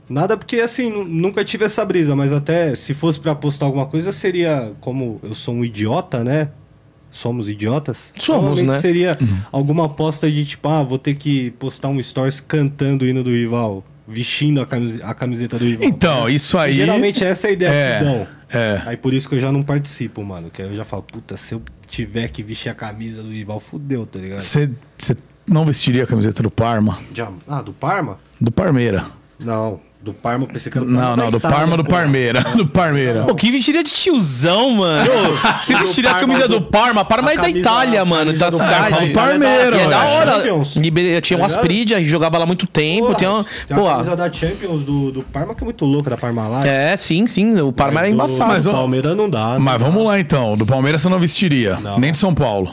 Nada 0.08 0.38
porque, 0.38 0.58
assim, 0.58 0.92
nu- 0.92 1.04
nunca 1.04 1.44
tive 1.44 1.66
essa 1.66 1.84
brisa, 1.84 2.16
mas 2.16 2.32
até 2.32 2.76
se 2.76 2.94
fosse 2.94 3.20
pra 3.20 3.32
apostar 3.32 3.66
alguma 3.66 3.88
coisa, 3.88 4.12
seria 4.12 4.74
como 4.80 5.20
eu 5.24 5.34
sou 5.34 5.56
um 5.56 5.66
idiota, 5.66 6.24
né? 6.24 6.50
Somos 7.10 7.50
idiotas. 7.50 8.14
Somos, 8.20 8.62
né? 8.62 8.74
seria 8.74 9.18
alguma 9.52 9.86
aposta 9.86 10.30
de 10.30 10.46
tipo, 10.46 10.68
ah, 10.68 10.84
vou 10.84 11.00
ter 11.00 11.16
que 11.16 11.50
postar 11.52 11.88
um 11.88 12.00
stories 12.02 12.40
cantando 12.40 13.06
o 13.06 13.08
hino 13.08 13.24
do 13.24 13.32
rival, 13.32 13.84
vestindo 14.08 14.62
a 14.62 15.14
camiseta 15.16 15.58
do 15.58 15.66
rival. 15.66 15.88
Então, 15.88 16.30
isso 16.30 16.58
aí. 16.60 16.74
Geralmente 16.74 17.24
essa 17.24 17.48
é 17.48 17.50
a 17.50 17.54
ideia 17.54 17.70
É, 17.72 17.98
que 17.98 18.04
dão. 18.04 18.28
É. 18.50 18.82
Aí 18.86 18.98
por 18.98 19.14
isso 19.14 19.28
que 19.28 19.36
eu 19.36 19.40
já 19.40 19.52
não 19.52 19.64
participo, 19.64 20.24
mano. 20.24 20.50
Que 20.50 20.62
aí 20.62 20.68
eu 20.68 20.76
já 20.76 20.86
falo, 20.86 21.04
puta, 21.04 21.38
se 21.38 21.54
eu 21.54 21.62
tiver 21.88 22.28
que 22.30 22.44
vestir 22.44 22.70
a 22.70 22.76
camisa 22.76 23.22
do 23.22 23.30
rival, 23.30 23.60
fudeu, 23.60 24.06
tá 24.06 24.20
ligado? 24.20 24.40
Você 24.40 24.70
você 24.98 25.16
não 25.48 25.66
vestiria 25.66 26.04
a 26.04 26.08
camiseta 26.08 26.42
do 26.42 26.50
Parma? 26.50 27.00
Já... 27.14 27.32
Ah, 27.48 27.62
do 27.62 27.74
Parma? 27.74 28.20
Do 28.40 28.52
Parmeira. 28.52 29.06
Não, 29.40 29.80
do 30.06 30.14
Parma 30.14 30.46
pensei 30.46 30.72
que 30.72 30.78
era 30.78 30.86
do 30.86 30.92
Não, 30.94 31.00
Parma 31.02 31.16
não, 31.18 31.24
da 31.26 31.30
do 31.32 31.42
Parma 31.42 31.78
do. 31.78 31.84
Parmeira. 31.84 32.42
Do 32.56 32.68
Parmeira. 32.68 33.24
Pô, 33.24 33.34
que 33.34 33.52
vestiria 33.52 33.84
de 33.84 33.92
tiozão, 33.92 34.72
mano. 34.76 35.10
Você 35.62 35.74
Do 35.74 35.80
vestiria 35.80 36.12
a 36.12 36.14
Parma 36.14 36.28
camisa 36.28 36.48
do- 36.48 36.60
do 36.60 36.66
Parma. 36.68 37.04
Parma 37.04 37.34
é 37.34 37.38
da 37.38 37.50
Itália, 37.50 38.06
mano. 38.06 38.26
camisa 38.28 38.46
Da 38.46 38.50
do 38.52 38.58
cidade. 38.58 38.92
Parma, 38.92 39.14
Parmeira, 39.14 39.78
é 39.82 39.88
da 39.88 40.04
hora. 40.06 40.32
Tinha 40.42 40.52
Tá 40.52 40.52
umas 40.54 40.72
ligado? 40.72 41.42
Aspride, 41.46 41.96
a 41.96 42.00
gente 42.00 42.10
jogava 42.10 42.38
lá 42.38 42.46
muito 42.46 42.68
tempo. 42.68 43.08
Uma- 43.08 43.16
tem 43.16 43.28
a 43.28 43.44
pô, 43.76 43.86
camisa 43.86 44.16
da 44.16 44.32
Champions 44.32 44.84
do, 44.84 45.12
do 45.12 45.22
Parma 45.24 45.56
que 45.56 45.64
é 45.64 45.66
muito 45.66 45.84
louca, 45.86 46.10
da 46.12 46.18
Parmalat. 46.18 46.68
é, 46.68 46.96
sim, 46.96 47.26
sim. 47.26 47.60
O 47.60 47.74
Parma 47.74 48.00
era 48.02 48.08
do- 48.10 48.14
embaçado. 48.14 48.52
Mas, 48.52 48.64
do 48.66 48.70
ó, 48.70 48.74
Palmeiras 48.74 49.18
não 49.18 49.28
dá. 49.30 49.58
Mas 49.60 49.82
vamos 49.82 50.06
lá 50.06 50.20
então. 50.20 50.56
Do 50.56 50.66
Palmeiras 50.68 51.02
você 51.02 51.10
não 51.10 51.20
vestiria. 51.20 51.78
Nem 51.98 52.12
de 52.12 52.18
São 52.20 52.34
Paulo. 52.34 52.72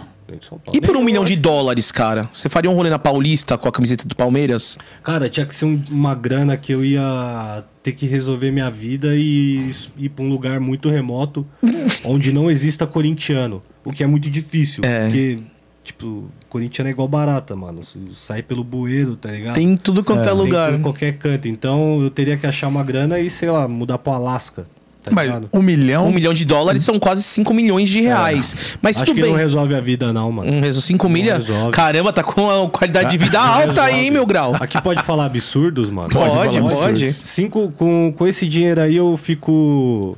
E 0.73 0.81
por 0.81 0.97
um 0.97 1.05
milhão 1.05 1.25
de 1.25 1.37
dólares, 1.37 1.91
cara? 1.93 2.29
Você 2.33 2.49
faria 2.49 2.71
um 2.71 2.75
rolê 2.75 2.91
na 2.91 2.99
Paulista 2.99 3.57
com 3.59 3.69
a 3.69 3.73
camiseta 3.73 4.07
do 4.07 4.15
Palmeiras? 4.17 4.77
Cara, 5.03 5.29
tinha 5.29 5.45
que 5.47 5.55
ser 5.55 5.65
um- 5.67 5.83
uma 5.91 6.15
grana 6.15 6.57
que 6.57 6.73
eu 6.73 6.85
ia 6.85 7.65
ter 7.83 7.93
que 7.93 8.07
resolver 8.07 8.51
minha 8.51 8.71
vida 8.71 9.15
e 9.17 9.67
s- 9.69 9.89
ir 9.99 10.09
pra 10.09 10.25
um 10.25 10.29
lugar 10.29 10.61
muito 10.61 10.89
remoto 10.89 11.47
onde 12.05 12.33
não 12.33 12.51
exista 12.51 12.87
corintiano. 12.87 13.63
O 13.85 13.93
que 13.93 14.03
é 14.05 14.07
muito 14.07 14.31
difícil. 14.31 14.85
É. 14.85 15.07
Porque, 15.07 15.39
tipo, 15.83 16.31
corintiano 16.49 16.89
é 16.89 16.93
igual 16.93 17.09
barata, 17.09 17.57
mano. 17.57 17.81
S- 17.81 17.99
Sai 18.13 18.43
pelo 18.43 18.63
bueiro, 18.63 19.17
tá 19.17 19.31
ligado? 19.33 19.55
Tem 19.55 19.77
tudo 19.77 20.05
quanto 20.05 20.21
é, 20.21 20.25
Tem 20.25 20.35
lugar. 20.35 20.73
em 20.75 20.83
qualquer 20.83 21.19
canto. 21.19 21.49
Então 21.49 22.01
eu 22.03 22.11
teria 22.11 22.37
que 22.37 22.47
achar 22.47 22.69
uma 22.69 22.85
grana 22.85 23.19
e, 23.19 23.29
sei 23.29 23.51
lá, 23.51 23.67
mudar 23.67 23.99
pro 23.99 24.13
Alasca. 24.13 24.65
Tá 25.05 25.11
Mas 25.13 25.27
ligado? 25.27 25.49
um 25.53 25.61
milhão. 25.61 26.07
Um 26.07 26.13
milhão 26.13 26.33
de 26.33 26.45
dólares 26.45 26.85
são 26.85 26.97
quase 26.99 27.25
5 27.25 27.53
milhões 27.53 27.89
de 27.89 28.01
reais. 28.03 28.77
Mas 28.81 28.97
Acho 28.97 29.07
tudo 29.07 29.17
que 29.17 29.23
bem. 29.23 29.31
não 29.33 29.37
resolve 29.37 29.75
a 29.75 29.81
vida, 29.81 30.13
não, 30.13 30.31
mano. 30.31 30.49
Um 30.53 30.61
reso 30.61 30.81
5 30.81 31.07
Não 31.07 31.13
milha? 31.13 31.37
resolve. 31.39 31.73
Caramba, 31.73 32.13
tá 32.13 32.23
com 32.23 32.49
a 32.49 32.69
qualidade 32.71 33.11
de 33.11 33.19
vida 33.19 33.41
alta 33.41 33.83
aí, 33.83 34.05
hein, 34.05 34.11
meu 34.13 34.25
grau? 34.25 34.55
Aqui 34.61 34.81
pode 34.81 35.03
falar 35.03 35.27
absurdos, 35.27 35.91
mano? 35.91 36.11
Pode 36.11 36.33
Pode, 36.35 36.61
pode. 36.61 37.13
Cinco, 37.13 37.73
com, 37.73 38.15
com 38.17 38.27
esse 38.29 38.47
dinheiro 38.47 38.81
aí 38.81 38.97
eu 38.97 39.17
fico 39.17 40.17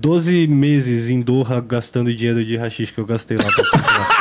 12 0.00 0.46
meses 0.48 1.08
em 1.08 1.20
Doha 1.20 1.60
gastando 1.60 2.12
dinheiro 2.14 2.44
de 2.44 2.56
rachixe 2.56 2.92
que 2.92 2.98
eu 2.98 3.06
gastei 3.06 3.36
lá 3.36 3.44
pra 3.44 3.64
comprar. 3.70 4.15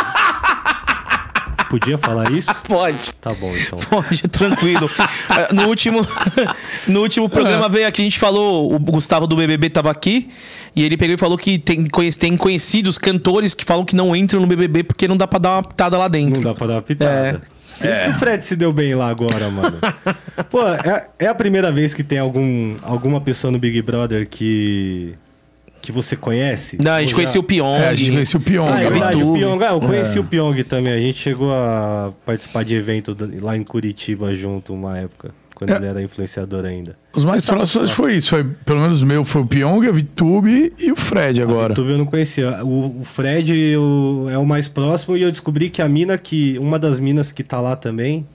Podia 1.80 1.98
falar 1.98 2.32
isso? 2.32 2.54
Pode. 2.68 2.98
Tá 3.20 3.34
bom, 3.34 3.54
então. 3.56 3.78
Pode, 3.90 4.22
tranquilo. 4.28 4.90
Eh, 5.38 5.54
no 5.54 5.68
último, 5.68 6.06
no 6.88 7.02
último 7.02 7.30
programa 7.30 7.68
veio 7.68 7.88
aqui, 7.88 8.02
a 8.02 8.06
gente 8.06 8.20
falou, 8.20 8.74
o 8.74 8.80
Gustavo 8.80 9.28
do 9.28 9.36
BBB 9.36 9.70
tava 9.70 9.92
aqui, 9.92 10.30
e 10.76 10.84
ele 10.84 10.96
pegou 10.98 11.16
e 11.16 11.18
falou 11.18 11.38
que 11.38 11.58
tem, 11.60 11.86
conhece- 11.86 12.18
tem 12.20 12.38
conhecidos 12.38 12.98
cantores 12.98 13.54
que 13.54 13.66
falam 13.66 13.84
que 13.84 13.96
não 13.96 14.16
entram 14.16 14.40
no 14.40 14.48
BBB 14.48 14.84
porque 14.84 15.08
não 15.08 15.18
dá 15.18 15.28
pra 15.28 15.40
dar 15.40 15.52
uma 15.58 15.64
pitada 15.64 15.98
lá 15.98 16.08
dentro. 16.08 16.42
Não 16.42 16.52
dá 16.52 16.58
pra 16.58 16.68
dar 16.68 16.74
uma 16.76 16.82
pitada. 16.82 17.42
Por 17.78 17.90
isso 17.90 18.04
que 18.04 18.10
o 18.10 18.14
Fred 18.14 18.46
se 18.46 18.56
deu 18.56 18.72
bem 18.72 18.96
lá 18.96 19.10
agora, 19.10 19.50
mano. 19.50 19.78
Pô, 20.50 20.62
é, 20.66 21.08
é 21.20 21.28
a 21.28 21.36
primeira 21.36 21.74
vez 21.74 21.94
que 21.94 22.06
tem 22.06 22.18
algum, 22.20 22.78
alguma 22.82 23.20
pessoa 23.20 23.52
no 23.52 23.60
Big 23.60 23.82
Brother 23.82 24.26
que. 24.30 25.14
Que 25.86 25.92
você 25.92 26.16
conhece? 26.16 26.78
Não, 26.84 26.92
a 26.94 27.00
gente 27.02 27.10
já- 27.12 27.16
conhecia 27.16 27.40
o 27.40 27.44
Pyong. 27.44 27.82
É, 27.82 27.90
a 27.90 27.96
gente 27.96 28.12
conhecia 28.12 28.40
o 28.40 28.44
Pyong. 28.44 28.70
Ah, 28.72 28.82
é 28.82 28.90
verdade, 28.90 29.24
o. 29.24 29.34
Pyong. 29.34 29.64
Ah, 29.64 29.72
eu 29.74 29.80
conheci 29.80 30.20
o 30.20 30.24
Pyong 30.26 30.64
também. 30.64 30.92
A 30.94 31.00
gente 31.00 31.20
chegou 31.20 31.52
a 31.54 32.12
participar 32.26 32.64
de 32.66 32.76
evento 32.76 33.16
lá 33.42 33.56
em 33.56 33.64
Curitiba 33.64 34.34
junto 34.34 34.74
uma 34.74 34.98
época, 34.98 35.32
quando 35.54 35.70
É. 35.72 35.76
ele 35.78 35.86
era 35.86 36.02
influenciador 36.02 36.66
ainda. 36.66 36.98
Os 37.14 37.24
mais 37.24 37.46
próximos 37.46 37.92
foi 37.92 38.18
isso. 38.18 38.30
Foi, 38.32 38.44
pelo 38.44 38.82
menos 38.82 39.02
o 39.02 39.06
meu 39.06 39.24
foi 39.24 39.42
o 39.44 39.46
Pyong, 39.46 39.88
a 39.88 39.92
Vitube 39.92 40.74
e 40.78 40.92
o 40.92 40.96
Fred 40.96 41.42
agora. 41.42 41.72
YouTube 41.74 41.92
eu 41.92 41.98
não 41.98 42.06
conhecia. 42.06 42.64
O, 42.66 43.02
o 43.02 43.04
Fred 43.06 43.54
eu- 43.56 44.28
é 44.30 44.38
o 44.38 44.46
mais 44.46 44.68
próximo 44.68 45.16
e 45.16 45.22
eu 45.22 45.32
descobri 45.32 45.70
que 45.70 45.82
a 45.82 45.88
mina 45.88 46.18
que. 46.18 46.58
Uma 46.60 46.78
das 46.78 47.00
minas 47.00 47.32
que 47.32 47.44
tá 47.44 47.62
lá 47.62 47.76
também, 47.76 48.26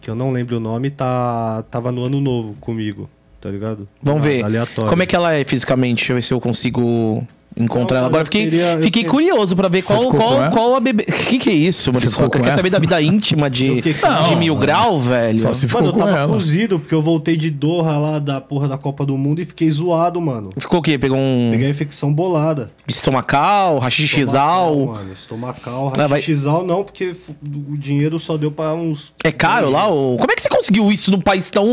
que 0.00 0.10
eu 0.10 0.14
não 0.14 0.32
lembro 0.32 0.56
o 0.56 0.60
nome, 0.60 0.90
tá, 0.90 1.62
tava 1.70 1.92
no 1.92 2.04
ano 2.04 2.20
novo 2.20 2.56
comigo, 2.60 3.08
tá 3.40 3.48
ligado? 3.50 3.88
Vamos 4.02 4.22
Ah, 4.22 4.28
ver. 4.28 4.44
Aleatório. 4.44 4.88
Como 4.90 5.02
é 5.02 5.06
que 5.06 5.16
ela 5.16 5.32
é 5.34 5.44
fisicamente? 5.44 5.98
Deixa 5.98 6.12
eu 6.12 6.16
ver 6.16 6.22
se 6.22 6.32
eu 6.34 6.40
consigo 6.40 7.26
encontrar 7.56 7.96
Não, 7.96 7.98
ela. 8.00 8.06
Agora 8.08 8.24
fiquei, 8.24 8.44
queria- 8.44 8.76
fiquei 8.76 8.90
queria- 8.90 9.10
curioso 9.10 9.54
pra 9.56 9.68
ver 9.68 9.82
Você 9.82 9.94
qual, 9.94 10.08
qual, 10.08 10.50
qual 10.50 10.74
a 10.76 10.80
bebê. 10.80 11.04
O 11.08 11.12
que, 11.12 11.38
que 11.38 11.50
é 11.50 11.52
isso, 11.54 11.92
Muriçoca? 11.92 12.40
Quer 12.40 12.52
saber 12.54 12.70
da 12.70 12.78
vida 12.78 13.00
íntima 13.02 13.50
de, 13.50 13.82
que 13.82 13.94
de 13.94 14.36
mil 14.36 14.54
não. 14.54 14.60
grau, 14.60 14.98
velho? 15.00 15.38
Só 15.38 15.52
se 15.52 15.66
ficou 15.66 15.82
Mano, 15.82 15.94
eu 15.94 15.98
tava 15.98 16.16
ela. 16.18 16.28
cozido, 16.28 16.78
porque 16.78 16.94
eu 16.94 17.02
voltei 17.02 17.36
de 17.36 17.50
Doha 17.50 17.96
lá 17.98 18.18
da 18.18 18.40
porra 18.40 18.68
da 18.68 18.78
Copa 18.78 19.04
do 19.04 19.16
Mundo 19.18 19.40
e 19.40 19.44
fiquei 19.44 19.70
zoado, 19.70 20.20
mano. 20.20 20.50
Ficou 20.58 20.78
o 20.80 20.82
quê? 20.82 20.96
Pegou 20.98 21.16
um 21.18 21.48
Peguei 21.52 21.66
a 21.66 21.70
infecção 21.70 22.12
bolada. 22.12 22.70
estomacal, 22.88 23.76
Estomacal, 23.76 23.78
rachichizal? 23.78 24.86
Mano, 24.86 25.12
estomacal, 25.12 25.92
rachizal 26.08 26.64
não, 26.66 26.84
porque 26.84 27.14
o 27.42 27.76
dinheiro 27.76 28.18
só 28.18 28.36
deu 28.36 28.50
pra 28.50 28.74
uns... 28.74 29.12
É 29.24 29.32
caro 29.32 29.70
lá? 29.70 29.86
Ou... 29.88 30.16
Como 30.16 30.30
é 30.30 30.34
que 30.36 30.42
você 30.42 30.48
conseguiu 30.48 30.90
isso 30.92 31.10
num 31.10 31.20
país 31.20 31.50
tão 31.50 31.66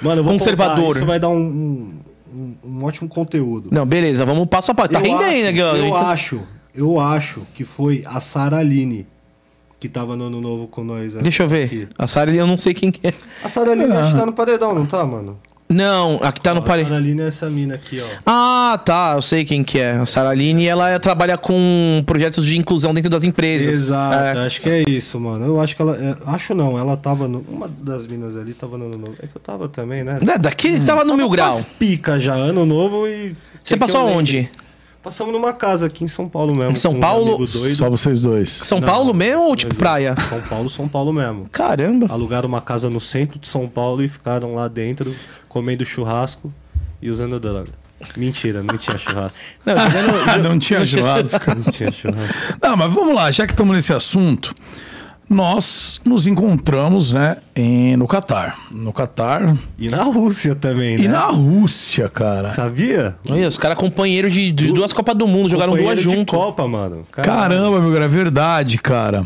Mano, 0.00 0.20
eu 0.20 0.24
vou 0.24 0.32
conservador? 0.32 0.84
contar, 0.86 0.98
isso 0.98 1.06
vai 1.06 1.18
dar 1.18 1.28
um, 1.28 1.92
um, 2.34 2.54
um- 2.64 2.84
ótimo 2.84 3.08
conteúdo. 3.08 3.68
Não, 3.72 3.84
beleza, 3.86 4.24
vamos 4.26 4.46
passo 4.46 4.70
a 4.72 4.74
passo. 4.74 4.90
Tá 4.90 5.00
eu 5.00 5.02
rendendo, 5.04 5.22
acho, 5.24 5.32
né? 5.42 5.80
Eu 5.80 5.86
Então- 5.86 5.96
acho, 6.06 6.40
eu 6.74 7.00
acho 7.00 7.46
que 7.54 7.64
foi 7.64 8.02
a 8.06 8.20
Sara 8.20 8.58
Aline 8.58 9.06
que 9.78 9.88
tava 9.88 10.16
no 10.16 10.26
ano 10.26 10.40
novo 10.40 10.66
com 10.68 10.84
nós. 10.84 11.14
Deixa 11.14 11.42
eu 11.42 11.48
ver. 11.48 11.64
Aqui. 11.64 11.88
A 11.98 12.06
Sara, 12.06 12.30
eu 12.32 12.46
não 12.46 12.56
sei 12.56 12.72
quem 12.72 12.90
que 12.90 13.08
é. 13.08 13.14
A 13.44 13.48
Sara 13.48 13.72
Aline 13.72 13.88
que 13.88 14.16
tá 14.18 14.24
no 14.26 14.32
paredão, 14.32 14.74
não 14.74 14.86
tá, 14.86 15.04
mano? 15.04 15.38
Não, 15.72 16.18
aqui 16.22 16.40
tá 16.40 16.52
no 16.54 16.60
A 16.60 16.62
pare... 16.62 16.84
Saraline 16.84 17.22
é 17.22 17.26
essa 17.26 17.48
mina 17.50 17.74
aqui, 17.74 18.00
ó. 18.00 18.06
Ah, 18.26 18.78
tá, 18.84 19.12
eu 19.16 19.22
sei 19.22 19.44
quem 19.44 19.62
que 19.64 19.78
é. 19.78 19.92
A 19.92 20.06
Saraline, 20.06 20.66
ela 20.66 20.90
é- 20.90 20.98
trabalha 20.98 21.36
com 21.38 22.02
projetos 22.06 22.44
de 22.44 22.56
inclusão 22.56 22.92
dentro 22.94 23.10
das 23.10 23.22
empresas. 23.24 23.74
Exato, 23.74 24.38
É. 24.38 24.46
acho 24.46 24.60
que 24.60 24.68
é 24.70 24.82
isso, 24.88 25.18
mano. 25.18 25.44
Eu 25.46 25.60
acho 25.60 25.74
que 25.74 25.82
ela. 25.82 25.96
é, 25.96 26.16
acho 26.26 26.54
não, 26.54 26.78
ela 26.78 26.96
tava 26.96 27.26
no. 27.26 27.44
Uma 27.48 27.68
das 27.68 28.06
minas 28.06 28.36
ali 28.36 28.54
tava 28.54 28.76
no 28.78 28.86
ano 28.86 28.98
novo. 28.98 29.14
É 29.22 29.26
que 29.26 29.36
eu 29.36 29.40
tava 29.40 29.68
também, 29.68 30.04
né? 30.04 30.18
Da- 30.22 30.36
Daqui 30.36 30.68
ele 30.68 30.84
tava 30.84 31.04
no 31.04 31.16
mil 31.16 31.28
grau. 31.30 31.58
Pica 31.78 32.18
já, 32.18 32.34
ano 32.34 32.64
novo 32.66 33.06
e. 33.06 33.34
Você 33.62 33.74
que 33.74 33.80
passou 33.80 34.00
aonde? 34.00 34.50
Passamos 35.02 35.32
numa 35.32 35.52
casa 35.52 35.86
aqui 35.86 36.04
em 36.04 36.08
São 36.08 36.28
Paulo 36.28 36.56
mesmo. 36.56 36.70
Em 36.70 36.76
São 36.76 36.92
um 36.92 37.00
Paulo? 37.00 37.36
doido. 37.38 37.48
Só 37.74 37.90
vocês 37.90 38.20
dois. 38.20 38.50
São 38.50 38.78
Não, 38.78 38.86
Paulo 38.86 39.12
mesmo 39.12 39.42
ou 39.48 39.56
tipo 39.56 39.74
praia? 39.74 40.14
São 40.28 40.40
Paulo, 40.42 40.70
São 40.70 40.86
Paulo 40.88 41.12
mesmo. 41.12 41.48
Caramba. 41.50 42.06
Alugaram 42.08 42.48
uma 42.48 42.60
casa 42.60 42.88
no 42.88 43.00
centro 43.00 43.36
de 43.40 43.48
São 43.48 43.66
Paulo 43.68 44.00
e 44.04 44.06
ficaram 44.06 44.54
lá 44.54 44.68
dentro 44.68 45.12
comendo 45.52 45.84
churrasco 45.84 46.50
e 47.00 47.10
usando 47.10 47.38
droga. 47.38 47.68
Mentira, 48.16 48.62
não 48.62 48.76
tinha 48.78 48.96
churrasco. 48.98 49.40
Não, 49.64 49.74
dizendo- 49.86 50.48
Não 50.48 50.58
tinha 50.58 50.84
churrasco. 50.86 51.54
Não 51.54 51.70
tinha 51.70 51.92
churrasco. 51.92 52.34
Não, 52.60 52.76
mas 52.76 52.92
vamos 52.92 53.14
lá, 53.14 53.30
já 53.30 53.46
que 53.46 53.52
estamos 53.52 53.76
nesse 53.76 53.92
assunto, 53.92 54.52
nós 55.30 56.00
nos 56.04 56.26
encontramos, 56.26 57.12
né, 57.12 57.36
em, 57.54 57.94
no 57.96 58.08
Catar. 58.08 58.56
No 58.72 58.92
Catar 58.92 59.54
E 59.78 59.88
na 59.88 60.02
Rússia 60.02 60.54
também, 60.56 60.98
né? 60.98 61.04
e 61.04 61.08
na 61.08 61.26
Rússia, 61.26 62.08
cara. 62.08 62.48
Sabia? 62.48 63.14
Olha, 63.28 63.46
os 63.46 63.56
caras 63.56 63.78
companheiros 63.78 64.32
de, 64.32 64.50
de 64.50 64.72
duas 64.72 64.92
Copas 64.92 65.14
do 65.14 65.26
Mundo, 65.28 65.48
jogaram 65.48 65.72
duas 65.74 65.82
Companheiro 65.84 66.10
de 66.10 66.16
junto. 66.16 66.32
Copa, 66.34 66.66
mano. 66.66 67.04
Caralho. 67.12 67.38
Caramba, 67.40 67.80
meu, 67.80 67.92
cara, 67.92 68.04
é 68.04 68.08
verdade, 68.08 68.78
cara. 68.78 69.22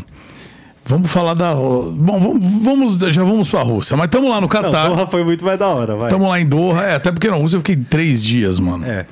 Vamos 0.87 1.11
falar 1.11 1.33
da. 1.33 1.53
Bom, 1.53 1.91
vamos, 2.19 2.63
vamos- 2.63 2.93
já 3.13 3.23
vamos 3.23 3.49
pra 3.51 3.61
Rússia, 3.61 3.97
mas 3.97 4.05
estamos 4.05 4.29
lá 4.29 4.35
no 4.37 4.41
Não, 4.41 4.47
Catar. 4.47 4.87
porra, 4.89 5.05
foi 5.07 5.23
muito 5.23 5.43
mais 5.43 5.59
da 5.59 5.67
hora, 5.67 5.95
vai. 5.95 6.07
Estamos 6.07 6.27
lá 6.29 6.39
em 6.39 6.45
Doha. 6.45 6.81
É, 6.83 6.95
até 6.95 7.11
porque 7.11 7.29
na 7.29 7.35
Rússia 7.35 7.57
eu 7.57 7.59
fiquei 7.61 7.75
três 7.75 8.23
dias, 8.23 8.59
mano. 8.59 8.85
É. 8.85 9.05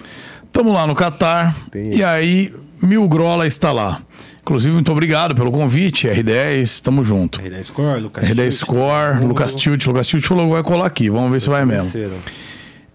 Estamos 0.46 0.74
lá 0.74 0.88
no 0.88 0.96
Catar. 0.96 1.54
E 1.76 2.02
aí, 2.04 2.54
Mil 2.82 3.08
Grola 3.10 3.46
está 3.46 3.72
lá. 3.74 4.02
Inclusive, 4.42 4.74
muito 4.76 4.92
obrigado 4.92 5.34
pelo 5.36 5.52
convite, 5.52 6.08
R10, 6.08 6.80
tamo 6.82 7.04
junto. 7.04 7.42
R10 7.42 7.64
Score, 7.64 8.00
Lucas 8.00 8.24
R10 8.30 8.36
Tilt, 8.36 8.52
Score, 8.54 9.18
Hugo, 9.18 9.28
Lucas 9.28 9.56
Tilt. 9.56 9.86
Lucas 9.88 10.08
Tilt 10.08 10.24
falou 10.24 10.46
que 10.48 10.54
vai 10.54 10.64
colar 10.64 10.86
aqui. 10.86 11.10
Vamos 11.10 11.32
ver 11.32 11.42
se 11.42 11.50
vai 11.50 11.66
mesmo. 11.66 11.92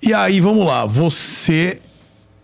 E 0.03 0.15
aí, 0.15 0.41
vamos 0.41 0.65
lá. 0.65 0.87
Você 0.87 1.79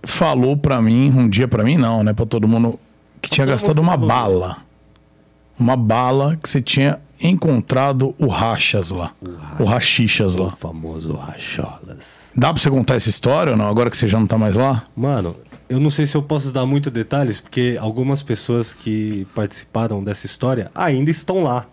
falou 0.02 0.56
pra 0.56 0.82
mim, 0.82 1.10
um 1.16 1.28
dia 1.30 1.48
pra 1.48 1.62
mim 1.64 1.76
não, 1.78 2.02
né? 2.02 2.12
Pra 2.12 2.26
todo 2.26 2.46
mundo, 2.46 2.78
que 3.22 3.30
tinha 3.30 3.46
gastado 3.46 3.78
uma 3.78 3.96
bala. 3.96 4.58
Uma 5.58 5.76
bala 5.76 6.36
que 6.36 6.48
você 6.48 6.60
tinha 6.60 7.00
encontrado 7.20 8.14
o 8.18 8.26
rachas 8.26 8.90
lá. 8.90 9.12
O 9.58 9.64
rachixas 9.64 10.36
O 10.36 10.44
lá. 10.44 10.50
famoso 10.50 11.14
Racholas. 11.14 12.30
Dá 12.36 12.52
pra 12.52 12.60
você 12.62 12.70
contar 12.70 12.94
essa 12.96 13.08
história 13.08 13.52
ou 13.52 13.56
não? 13.58 13.66
Agora 13.68 13.90
que 13.90 13.96
você 13.96 14.06
já 14.08 14.18
não 14.18 14.26
tá 14.26 14.36
mais 14.36 14.54
lá? 14.56 14.84
Mano, 14.94 15.34
eu 15.68 15.80
não 15.80 15.90
sei 15.90 16.06
se 16.06 16.16
eu 16.16 16.22
posso 16.22 16.52
dar 16.52 16.66
muito 16.66 16.90
detalhes, 16.90 17.40
porque 17.40 17.76
algumas 17.80 18.22
pessoas 18.22 18.74
que 18.74 19.26
participaram 19.34 20.02
dessa 20.04 20.26
história 20.26 20.70
ainda 20.74 21.10
estão 21.10 21.42
lá, 21.42 21.64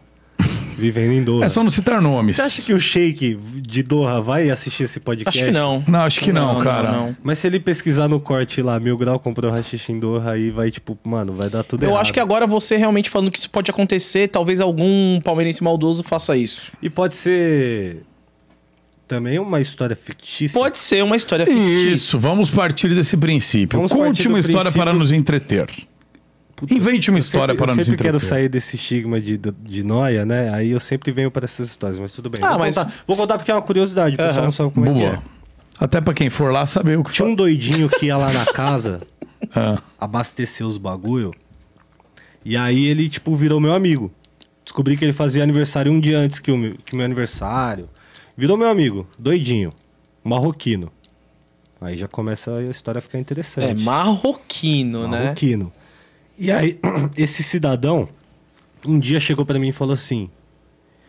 vivendo 0.77 1.11
em 1.13 1.23
Doha. 1.23 1.45
É 1.45 1.49
só 1.49 1.63
não 1.63 1.69
citar 1.69 2.01
nomes. 2.01 2.35
Você 2.35 2.41
acha 2.41 2.61
que 2.61 2.73
o 2.73 2.79
Sheik 2.79 3.35
de 3.61 3.83
Doha 3.83 4.21
vai 4.21 4.49
assistir 4.49 4.83
esse 4.83 4.99
podcast? 4.99 5.37
Acho 5.41 5.51
que 5.51 5.57
não. 5.57 5.83
Não, 5.87 5.99
acho 6.01 6.19
que 6.21 6.31
não, 6.31 6.59
cara. 6.61 6.91
não. 6.91 7.17
Mas 7.23 7.39
se 7.39 7.47
ele 7.47 7.59
pesquisar 7.59 8.07
no 8.07 8.19
corte 8.19 8.61
lá, 8.61 8.79
Mil 8.79 8.97
Grau 8.97 9.19
comprou 9.19 9.51
rachixe 9.51 9.91
em 9.91 9.99
Doha, 9.99 10.31
aí 10.31 10.51
vai, 10.51 10.69
tipo, 10.71 10.97
mano, 11.03 11.33
vai 11.33 11.49
dar 11.49 11.63
tudo 11.63 11.83
Eu 11.83 11.89
errado. 11.89 12.01
acho 12.01 12.13
que 12.13 12.19
agora 12.19 12.45
você 12.47 12.75
realmente 12.77 13.09
falando 13.09 13.31
que 13.31 13.37
isso 13.39 13.49
pode 13.49 13.69
acontecer, 13.71 14.27
talvez 14.27 14.59
algum 14.59 15.19
palmeirense 15.21 15.63
maldoso 15.63 16.03
faça 16.03 16.35
isso. 16.35 16.71
E 16.81 16.89
pode 16.89 17.15
ser 17.15 18.03
também 19.07 19.37
uma 19.37 19.59
história 19.59 19.95
fictícia. 19.95 20.59
Pode 20.59 20.79
ser 20.79 21.03
uma 21.03 21.15
história 21.15 21.45
fictícia. 21.45 21.91
Isso, 21.91 22.17
vamos 22.17 22.49
partir 22.49 22.93
desse 22.95 23.15
princípio. 23.17 23.77
Vamos 23.77 23.91
Conte 23.91 24.27
uma 24.27 24.39
história 24.39 24.61
princípio- 24.71 24.83
para 24.85 24.93
nos 24.93 25.11
entreter. 25.11 25.67
Puta, 26.67 26.73
Invente 26.73 27.09
uma 27.09 27.17
eu 27.17 27.21
história 27.21 27.53
sempre, 27.53 27.57
para 27.63 27.73
eu 27.73 27.75
nos 27.77 27.85
sempre 27.85 28.03
quero 28.03 28.19
sair 28.19 28.47
desse 28.47 28.77
estigma 28.77 29.19
de, 29.19 29.37
de, 29.37 29.51
de 29.51 29.83
noia, 29.83 30.25
né? 30.25 30.53
Aí 30.53 30.71
eu 30.71 30.79
sempre 30.79 31.11
venho 31.11 31.29
para 31.29 31.43
essas 31.43 31.67
histórias, 31.69 31.99
mas 31.99 32.13
tudo 32.13 32.29
bem. 32.29 32.43
Ah, 32.43 32.51
vou, 32.51 32.59
mas- 32.59 32.75
contar, 32.75 32.93
vou 33.05 33.17
contar 33.17 33.37
porque 33.37 33.51
é 33.51 33.53
uma 33.53 33.61
curiosidade, 33.61 34.15
o 34.15 34.17
pessoal 34.17 34.45
não 34.45 34.51
sabe 34.51 34.71
como 34.71 34.85
é 34.85 34.93
que 34.93 34.99
Boa. 34.99 35.11
é. 35.13 35.19
Até 35.77 35.99
pra 35.99 36.13
quem 36.13 36.29
for 36.29 36.53
lá 36.53 36.65
saber 36.65 36.97
o 36.97 37.03
que 37.03 37.11
Tinha 37.11 37.27
um 37.27 37.35
doidinho 37.35 37.89
que 37.89 38.05
ia 38.05 38.15
lá 38.15 38.31
na 38.31 38.45
casa 38.45 39.01
Ah, 39.53 39.77
abastecer 39.99 40.65
os 40.65 40.77
bagulho. 40.77 41.33
E 42.45 42.55
aí 42.55 42.85
ele, 42.85 43.09
tipo, 43.09 43.35
virou 43.35 43.59
meu 43.59 43.73
amigo. 43.73 44.09
Descobri 44.63 44.95
que 44.95 45.03
ele 45.03 45.11
fazia 45.11 45.43
aniversário 45.43 45.91
um 45.91 45.99
dia 45.99 46.17
antes 46.17 46.39
que 46.39 46.49
o 46.49 46.57
meu, 46.57 46.75
que 46.85 46.93
o 46.93 46.95
meu 46.95 47.05
aniversário. 47.05 47.89
Virou 48.37 48.57
meu 48.57 48.69
amigo, 48.69 49.05
doidinho, 49.19 49.71
marroquino. 50.23 50.89
Aí 51.81 51.97
já 51.97 52.07
começa 52.07 52.57
a 52.57 52.63
história 52.63 52.99
a 52.99 53.01
ficar 53.01 53.19
interessante. 53.19 53.67
É 53.67 53.73
marroquino, 53.73 55.07
né? 55.09 55.23
Marroquino. 55.23 55.71
E 56.37 56.51
aí, 56.51 56.79
esse 57.17 57.43
cidadão, 57.43 58.07
um 58.85 58.99
dia 58.99 59.19
chegou 59.19 59.45
pra 59.45 59.59
mim 59.59 59.69
e 59.69 59.71
falou 59.71 59.93
assim: 59.93 60.29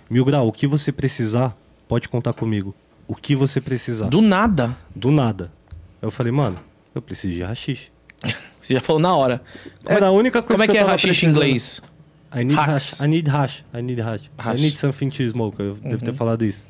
Mil 0.09 0.25
Grau, 0.25 0.49
o 0.49 0.53
que 0.53 0.67
você 0.67 0.93
precisar, 0.93 1.57
pode 1.89 2.09
contar 2.09 2.33
comigo. 2.33 2.75
O 3.07 3.15
que 3.15 3.35
você 3.35 3.61
precisar. 3.61 4.07
Do, 4.07 4.19
Do 4.19 4.23
nada. 4.23 4.77
nada. 5.11 5.53
Eu 6.01 6.11
falei, 6.11 6.33
mano, 6.33 6.59
eu 6.95 7.03
preciso 7.03 7.35
de 7.35 7.43
rachixe. 7.43 7.91
Você 8.61 8.73
já 8.73 8.81
falou 8.81 9.01
na 9.01 9.15
hora. 9.15 9.43
Como 9.85 9.97
Era 9.97 10.07
é, 10.07 10.09
a 10.09 10.11
única 10.11 10.43
coisa 10.43 10.63
como 10.63 10.65
é 10.65 10.67
que 10.67 10.73
que 10.73 10.79
eu 10.79 10.89
é 10.89 10.91
rachixe 10.91 11.27
em 11.27 11.29
inglês? 11.29 11.83
I 12.35 12.45
need 12.45 12.55
Hacks. 12.55 12.71
hash. 12.71 13.01
I 13.01 13.09
need 13.09 13.31
hash. 13.31 13.65
I 13.75 13.83
need 13.83 14.01
hash. 14.01 14.31
Hash. 14.39 14.47
Uhum. 14.47 14.59
I 14.59 14.63
need 14.63 14.79
something 14.79 15.11
to 15.11 15.29
smoke. 15.29 15.61
Eu 15.61 15.75
devo 15.75 16.03
ter 16.03 16.15
falado 16.15 16.45
isso. 16.45 16.67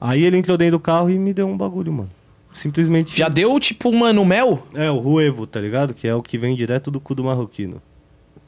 Aí 0.00 0.24
ele 0.24 0.36
entrou 0.36 0.58
dentro 0.58 0.78
do 0.78 0.80
carro 0.80 1.08
e 1.08 1.18
me 1.18 1.32
deu 1.32 1.46
um 1.46 1.56
bagulho, 1.56 1.92
mano. 1.92 2.10
Simplesmente. 2.52 3.16
Já 3.16 3.28
deu, 3.28 3.58
tipo, 3.58 3.92
mano, 3.92 4.24
mel? 4.24 4.66
É, 4.74 4.90
o 4.90 4.98
ruevo, 4.98 5.46
tá 5.46 5.60
ligado? 5.60 5.94
Que 5.94 6.06
é 6.06 6.14
o 6.14 6.22
que 6.22 6.36
vem 6.36 6.54
direto 6.54 6.90
do 6.90 7.00
cu 7.00 7.14
do 7.14 7.24
marroquino. 7.24 7.80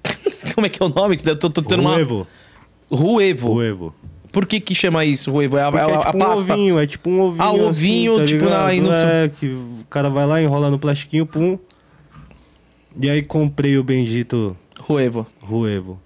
Como 0.55 0.67
é 0.67 0.71
que 0.71 0.83
é 0.83 0.87
o 0.87 0.89
nome? 0.89 1.19
Eu 1.25 1.39
tô, 1.39 1.49
tô 1.49 1.63
tendo 1.63 1.81
uma... 1.81 1.95
Ruevo. 1.95 2.27
Ruevo. 2.91 3.49
Ruevo. 3.53 3.95
Por 4.31 4.47
que 4.47 4.61
que 4.61 4.75
chama 4.75 5.05
isso, 5.05 5.31
ruevo? 5.31 5.57
É 5.57 5.63
a, 5.63 5.67
é 5.67 5.69
a- 5.69 5.89
é 5.91 5.95
a 5.95 5.99
tipo 6.01 6.17
um 6.17 6.21
pasta? 6.21 6.53
ovinho, 6.53 6.79
é 6.79 6.87
tipo 6.87 7.09
um 7.09 7.21
ovinho. 7.21 7.43
Ah, 7.43 7.53
o 7.53 7.69
ovinho, 7.69 8.13
assim, 8.17 8.21
tá 8.21 8.27
tipo, 8.27 8.45
na- 8.45 8.73
no- 8.75 8.93
É, 8.93 9.29
que 9.29 9.47
o 9.47 9.85
cara 9.89 10.11
vai 10.11 10.27
lá, 10.27 10.43
enrola 10.43 10.71
no 10.71 10.79
plastiquinho, 10.79 11.25
pum. 11.25 11.57
E 13.01 13.09
aí 13.09 13.23
comprei 13.23 13.79
o 13.79 13.83
bendito 13.85 14.57
Ruevo. 14.79 15.27
Ruevo. 15.41 16.01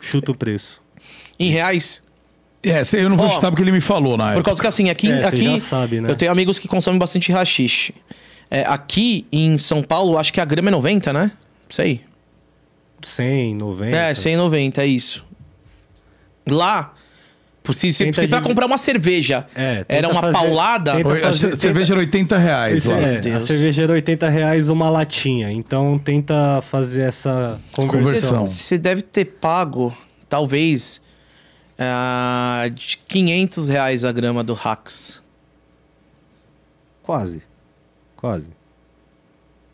Chuta 0.00 0.30
o 0.30 0.34
preço. 0.34 0.80
Em 1.38 1.50
reais? 1.50 2.02
É, 2.62 2.84
sei, 2.84 3.02
eu 3.04 3.08
não 3.08 3.16
vou 3.16 3.26
Ó, 3.26 3.30
chutar 3.30 3.50
porque 3.50 3.62
ele 3.62 3.72
me 3.72 3.80
falou 3.80 4.16
na 4.16 4.24
Por 4.24 4.30
época. 4.32 4.44
causa 4.44 4.60
que 4.60 4.66
assim, 4.66 4.90
aqui, 4.90 5.10
É, 5.10 5.24
aqui 5.24 5.44
já 5.44 5.58
sabe, 5.58 6.00
né? 6.00 6.10
eu 6.10 6.14
tenho 6.16 6.30
amigos 6.30 6.58
que 6.58 6.68
consomem 6.68 6.98
bastante 6.98 7.32
rachixe. 7.32 7.94
É, 8.50 8.62
aqui 8.66 9.26
em 9.32 9.56
São 9.56 9.82
Paulo, 9.82 10.18
acho 10.18 10.32
que 10.32 10.40
a 10.40 10.44
grama 10.44 10.68
é 10.68 10.72
90, 10.72 11.12
né? 11.12 11.30
Isso 11.68 11.80
aí. 11.80 12.00
100, 13.02 13.54
90. 13.54 13.96
É, 13.96 14.14
190, 14.14 14.82
é 14.82 14.86
isso. 14.86 15.24
Lá, 16.48 16.92
por 17.62 17.74
se, 17.74 17.92
se, 17.92 18.04
Tenta 18.04 18.20
se 18.22 18.28
pra 18.28 18.40
de- 18.40 18.46
comprar 18.46 18.66
uma 18.66 18.78
cerveja 18.78 19.46
É, 19.54 19.84
era 19.88 20.08
tenta 20.08 20.08
uma 20.08 20.20
fazer- 20.20 20.32
paulada, 20.32 20.96
tenta 20.96 21.12
a 21.12 21.16
fazer- 21.20 21.54
ce- 21.54 21.60
cerveja 21.60 21.94
era 21.94 22.00
80 22.00 22.38
reais 22.38 22.88
é, 22.88 23.32
a 23.34 23.40
cerveja 23.40 23.82
era 23.84 23.92
80 23.92 24.28
reais 24.28 24.68
uma 24.68 24.90
latinha. 24.90 25.50
Então 25.52 25.98
tenta 25.98 26.60
fazer 26.62 27.02
essa 27.02 27.58
conversão. 27.72 28.00
Conversão. 28.04 28.46
você 28.46 28.76
deve 28.78 29.02
ter 29.02 29.24
pago, 29.26 29.96
talvez, 30.28 31.00
ah, 31.80 32.68
de 32.72 32.98
500 33.08 33.68
reais 33.68 34.04
a 34.04 34.12
grama 34.12 34.44
do 34.44 34.52
Hacks. 34.52 35.22
Quase. 37.02 37.42
Quase. 38.16 38.50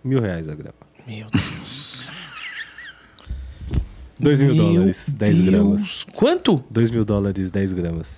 Mil 0.05 0.21
reais 0.21 0.49
a 0.49 0.55
grama. 0.55 0.75
Meu 1.07 1.27
Deus. 1.35 2.11
2 4.19 4.41
mil 4.41 4.55
dólares, 4.55 5.13
10 5.15 5.41
gramas. 5.43 6.07
Quanto? 6.15 6.65
2 6.71 6.91
mil 6.91 7.05
dólares, 7.05 7.51
10 7.51 7.73
gramas. 7.73 8.09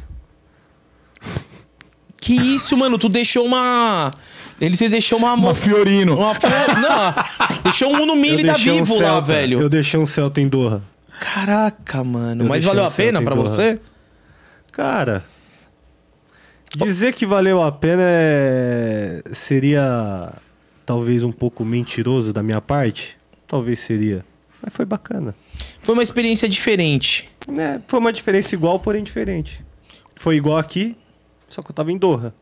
Que 2.21 2.35
isso, 2.35 2.77
mano? 2.77 2.99
Tu 2.99 3.09
deixou 3.09 3.45
uma... 3.45 4.13
Ele 4.61 4.77
se 4.77 4.89
deixou 4.89 5.19
uma... 5.19 5.33
Uma 5.33 5.55
Fiorino. 5.55 6.15
Uma 6.17 6.35
Não, 6.35 7.63
deixou 7.65 7.93
um 7.93 8.03
Uno 8.03 8.15
Mille 8.15 8.43
Eu 8.43 8.47
da 8.47 8.53
deixei 8.53 8.73
um 8.73 8.85
Vivo 8.85 9.01
lá, 9.01 9.19
velho. 9.21 9.61
Eu 9.61 9.69
deixei 9.69 9.99
um 9.99 10.07
Celta 10.07 10.41
em 10.41 10.49
Doha. 10.49 10.83
Caraca, 11.21 12.05
mano. 12.05 12.45
Eu 12.45 12.49
Mas 12.49 12.65
valeu 12.65 12.85
a 12.85 12.91
pena 12.91 13.21
Doha. 13.21 13.37
você? 13.37 13.81
Cara, 14.73 15.25
dizer 16.77 17.15
que 17.15 17.27
valeu 17.27 17.63
a 17.63 17.73
pena 17.73 18.03
é... 18.05 19.23
seria 19.33 20.33
talvez 20.87 21.25
um 21.25 21.33
pouco 21.33 21.65
mentiroso 21.65 22.33
da 22.33 22.43
minha 22.43 22.61
parte. 22.61 23.17
Talvez 23.47 23.81
seria. 23.81 24.25
Mas 24.63 24.73
foi 24.75 24.85
bacana. 24.85 25.35
Foi 25.83 25.95
uma 25.95 26.03
experiência 26.03 26.49
diferente. 26.49 27.29
né, 27.49 27.81
foi 27.87 27.99
uma 27.99 28.13
diferença 28.13 28.55
igual, 28.55 28.79
porém 28.79 29.03
diferente. 29.03 29.65
Foi 30.17 30.37
igual 30.37 30.59
aqui, 30.59 30.97
só 31.47 31.63
que 31.63 31.71
eu 31.71 31.75
tava 31.75 31.93
em 31.93 31.97
Doha, 31.97 32.35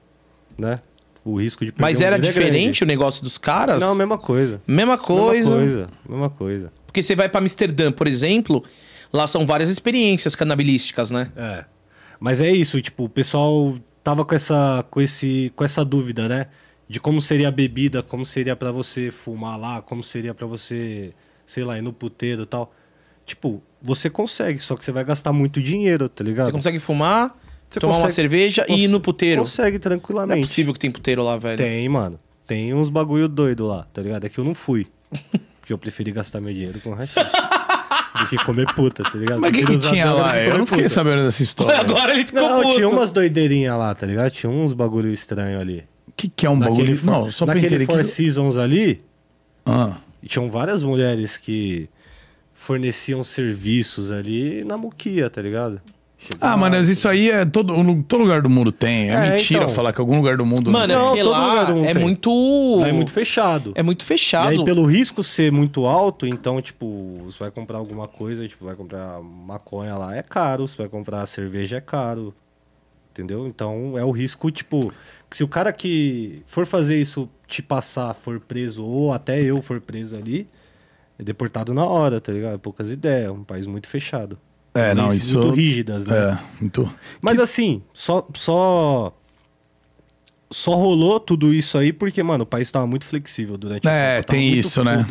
né? 0.59 0.79
O 1.25 1.41
risco 1.41 1.65
de 1.65 1.73
perder 1.73 1.83
Mas 1.83 2.01
era 2.01 2.17
é 2.17 2.19
diferente 2.19 2.83
o 2.83 2.87
grande. 2.87 2.99
negócio 2.99 3.23
dos 3.23 3.37
caras? 3.37 3.81
Não, 3.81 3.95
mesma 3.95 4.17
coisa. 4.17 4.61
Mesma 4.67 4.97
coisa. 4.97 5.51
Mesma 5.51 5.57
coisa, 5.57 5.89
mesma 6.09 6.31
coisa. 6.31 6.73
Porque 6.97 7.03
você 7.03 7.15
vai 7.15 7.29
pra 7.29 7.43
Amsterdã, 7.43 7.93
por 7.93 8.07
exemplo, 8.09 8.65
lá 9.13 9.27
são 9.27 9.45
várias 9.45 9.69
experiências 9.69 10.35
canabilísticas, 10.35 11.11
né? 11.11 11.31
É. 11.37 11.67
Mas 12.19 12.41
é 12.41 12.51
isso, 12.51 12.81
tipo, 12.81 13.05
o 13.05 13.09
pessoal 13.11 13.77
tava 14.03 14.25
com 14.25 14.35
essa, 14.35 14.83
com, 14.91 14.99
esse, 14.99 15.53
com 15.55 15.63
essa 15.63 15.85
dúvida, 15.85 16.27
né? 16.27 16.47
De 16.89 16.99
como 16.99 17.21
seria 17.21 17.49
a 17.49 17.51
bebida, 17.51 18.03
como 18.03 18.25
seria 18.25 18.57
pra 18.57 18.73
você 18.73 19.11
fumar 19.11 19.59
lá, 19.61 19.83
como 19.83 20.03
seria 20.03 20.33
pra 20.33 20.47
você, 20.47 21.13
sei 21.45 21.65
lá, 21.65 21.77
ir 21.77 21.83
no 21.83 21.93
puteiro 21.93 22.45
e 22.45 22.47
tal. 22.47 22.73
Tipo, 23.27 23.63
você 23.83 24.09
consegue, 24.09 24.59
só 24.59 24.75
que 24.75 24.83
você 24.83 24.91
vai 24.91 25.05
gastar 25.05 25.35
muito 25.35 25.61
dinheiro, 25.61 26.09
tá 26.09 26.25
ligado? 26.25 26.47
Você 26.47 26.53
consegue 26.53 26.79
fumar, 26.79 27.37
Você 27.69 27.79
tomar 27.79 27.93
uma 27.93 28.01
consegue- 28.05 28.15
cerveja 28.15 28.65
e 28.71 28.85
ir 28.85 28.89
no 28.89 29.03
puteiro. 29.03 29.43
Consegue 29.43 29.73
Não 29.73 29.77
é 29.77 29.81
tranquilamente. 29.81 30.41
possível 30.41 30.73
que 30.73 30.79
tem 30.81 30.91
puteiro 30.91 31.23
lá, 31.23 31.37
velho. 31.37 31.59
Tem, 31.59 31.87
mano. 31.91 32.17
Tem 32.47 32.73
uns 32.73 32.89
bagulho 32.89 33.29
doido 33.29 33.67
lá, 33.67 33.87
tá 33.93 34.01
ligado? 34.01 34.25
É 34.25 34.31
que 34.31 34.39
eu 34.39 34.45
não 34.45 34.55
fui. 34.55 34.87
Porque 35.67 35.73
eu 35.73 35.79
preferi 35.79 36.13
gastar 36.13 36.41
meu 36.41 36.55
dinheiro 36.55 36.79
com 36.79 36.93
rachixe. 36.93 37.19
do 38.21 38.27
que 38.29 38.37
comer 38.45 38.73
puta, 38.73 39.03
tá 39.03 39.19
ligado? 39.19 39.41
Mas 39.41 39.51
o 39.51 39.53
que, 39.53 39.67
que 39.67 39.79
tinha 39.81 40.13
lá? 40.13 40.41
Eu 40.41 40.59
não 40.59 40.65
fiquei 40.65 40.85
puta. 40.85 40.95
sabendo 40.95 41.25
dessa 41.25 41.43
história. 41.43 41.77
Agora 41.81 42.13
ele 42.13 42.25
ficou 42.25 42.41
Não, 42.49 42.63
puto. 42.63 42.75
tinha 42.77 42.89
umas 42.89 43.11
doideirinhas 43.11 43.77
lá, 43.77 43.93
tá 43.93 44.07
ligado? 44.07 44.31
Tinha 44.31 44.49
uns 44.49 44.73
bagulho 44.73 45.13
estranho 45.13 45.59
ali. 45.61 45.85
O 46.07 46.13
que, 46.17 46.29
que 46.29 46.47
é 46.47 46.51
um 46.51 46.57
bagulho? 46.57 46.97
for- 46.97 47.11
Não, 47.11 47.33
só 47.33 47.45
pra 47.45 47.57
naquele 47.57 47.75
entender 47.75 47.87
Four 47.93 47.99
que... 47.99 48.05
Seasons 48.05 48.57
ali, 48.57 49.03
Ah, 49.67 49.97
tinham 50.25 50.49
várias 50.49 50.85
mulheres 50.85 51.37
que 51.37 51.89
forneciam 52.55 53.25
serviços 53.25 54.13
ali 54.13 54.63
na 54.63 54.77
muquia, 54.79 55.29
tá 55.29 55.43
ligado? 55.43 55.81
Chegou 56.19 56.39
ah 56.41 56.53
lá, 56.53 56.57
mas 56.57 56.89
isso 56.89 57.07
aí 57.09 57.31
é 57.31 57.45
todo, 57.45 57.75
todo 58.05 58.23
lugar 58.23 58.41
do 58.41 58.49
mundo 58.49 58.73
tem. 58.73 59.11
É, 59.11 59.15
É, 59.15 59.31
mentira 59.33 59.65
então. 59.65 59.75
falar 59.75 59.93
que 59.93 60.01
algum 60.01 60.17
lugar 60.17 60.37
do 60.37 60.47
mundo... 60.47 60.73
Mano, 60.73 60.93
é 60.93 60.97
Não, 60.97 61.07
porque 61.09 61.23
todo 61.23 61.37
lugar 61.49 61.67
do 61.67 61.77
mundo 61.77 61.85
é 61.87 61.93
tem. 61.93 62.03
muito... 62.03 62.79
Lá 62.81 62.89
é 62.89 62.93
muito 62.93 63.13
fechado. 63.13 63.73
É 63.75 63.83
muito 63.83 64.01
E 64.01 64.05
fechado. 64.05 64.49
aí, 64.49 64.65
pelo 64.65 64.87
risco 64.87 65.23
ser 65.23 65.53
muito 65.53 65.87
alto, 65.87 66.27
então, 66.27 66.61
tipo, 66.63 67.19
você 67.25 67.39
vai 67.39 67.51
comprar 67.51 67.79
alguma 67.79 68.09
coisa, 68.09 68.49
tipo, 68.49 68.65
vai 68.65 68.75
comprar 68.75 69.21
maconha 69.21 69.95
lá, 69.97 70.17
é 70.17 70.23
caro. 70.23 70.67
Você 70.67 70.77
vai 70.77 70.89
comprar 70.89 71.27
cerveja, 71.27 71.77
é 71.77 71.81
caro. 71.81 72.35
Entendeu? 73.13 73.47
Então, 73.47 73.97
é 73.99 74.05
o 74.05 74.11
risco, 74.11 74.51
tipo, 74.51 74.93
que 75.31 75.37
se 75.37 75.45
o 75.45 75.49
cara 75.49 75.73
que 75.73 76.43
for 76.47 76.67
fazer 76.67 76.99
isso 77.01 77.29
te 77.47 77.63
passar, 77.63 78.15
for 78.15 78.41
preso, 78.41 78.85
ou 78.85 79.13
até 79.13 79.41
eu 79.41 79.63
for 79.63 79.81
preso 79.81 80.17
ali, 80.17 80.47
é 81.19 81.23
deportado 81.23 81.73
na 81.73 81.85
hora, 81.85 82.21
tá 82.21 82.31
ligado? 82.33 82.59
Poucas 82.59 82.91
ideias, 82.91 83.29
é 83.29 83.31
um 83.31 83.43
país 83.45 83.67
muito 83.67 83.87
fechado. 83.89 84.39
É, 84.77 84.95
não, 84.95 85.09
isso... 85.09 85.39
Muito 85.39 85.55
rígidas, 85.55 86.07
né? 86.07 86.17
É, 86.17 86.39
muito... 86.61 86.93
Mas 87.21 87.39
assim, 87.41 87.83
só, 87.93 88.27
só. 88.35 89.13
Só 90.49 90.77
rolou 90.77 91.19
tudo 91.19 91.53
isso 91.53 91.77
aí 91.77 91.93
porque, 91.93 92.23
mano, 92.23 92.45
o 92.45 92.47
país 92.47 92.71
tava 92.71 92.87
muito 92.87 93.05
flexível 93.05 93.59
durante 93.59 93.89
É, 93.89 94.23
tem 94.23 94.47
muito 94.51 94.61
isso, 94.61 94.85
né? 94.85 95.05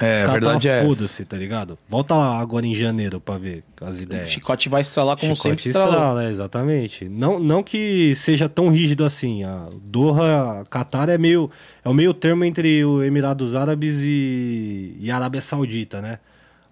É, 0.00 0.16
Os 0.16 0.22
a 0.28 0.32
verdade 0.32 0.68
é 0.68 0.78
essa. 0.78 0.86
Foda-se, 0.88 1.24
tá 1.24 1.36
ligado? 1.36 1.78
Volta 1.88 2.16
lá 2.16 2.40
agora 2.40 2.66
em 2.66 2.74
janeiro 2.74 3.20
pra 3.20 3.38
ver 3.38 3.62
as 3.80 4.00
O 4.00 4.02
ideias. 4.02 4.28
chicote 4.28 4.68
vai 4.68 4.82
estralar 4.82 5.16
como 5.16 5.36
Chicote 5.36 5.48
sempre 5.62 5.70
estralou. 5.70 5.92
estrala, 5.94 6.24
é, 6.24 6.30
exatamente. 6.30 7.08
Não, 7.08 7.38
não 7.38 7.62
que 7.62 8.16
seja 8.16 8.48
tão 8.48 8.68
rígido 8.68 9.04
assim. 9.04 9.44
A 9.44 9.68
Doha, 9.80 10.64
Qatar 10.68 11.08
é 11.08 11.16
meio 11.16 11.48
é 11.84 11.88
o 11.88 11.94
meio 11.94 12.12
termo 12.12 12.44
entre 12.44 12.84
o 12.84 13.00
Emirados 13.00 13.54
Árabes 13.54 13.98
e, 14.00 14.96
e 14.98 15.08
a 15.08 15.14
Arábia 15.14 15.40
Saudita, 15.40 16.02
né? 16.02 16.18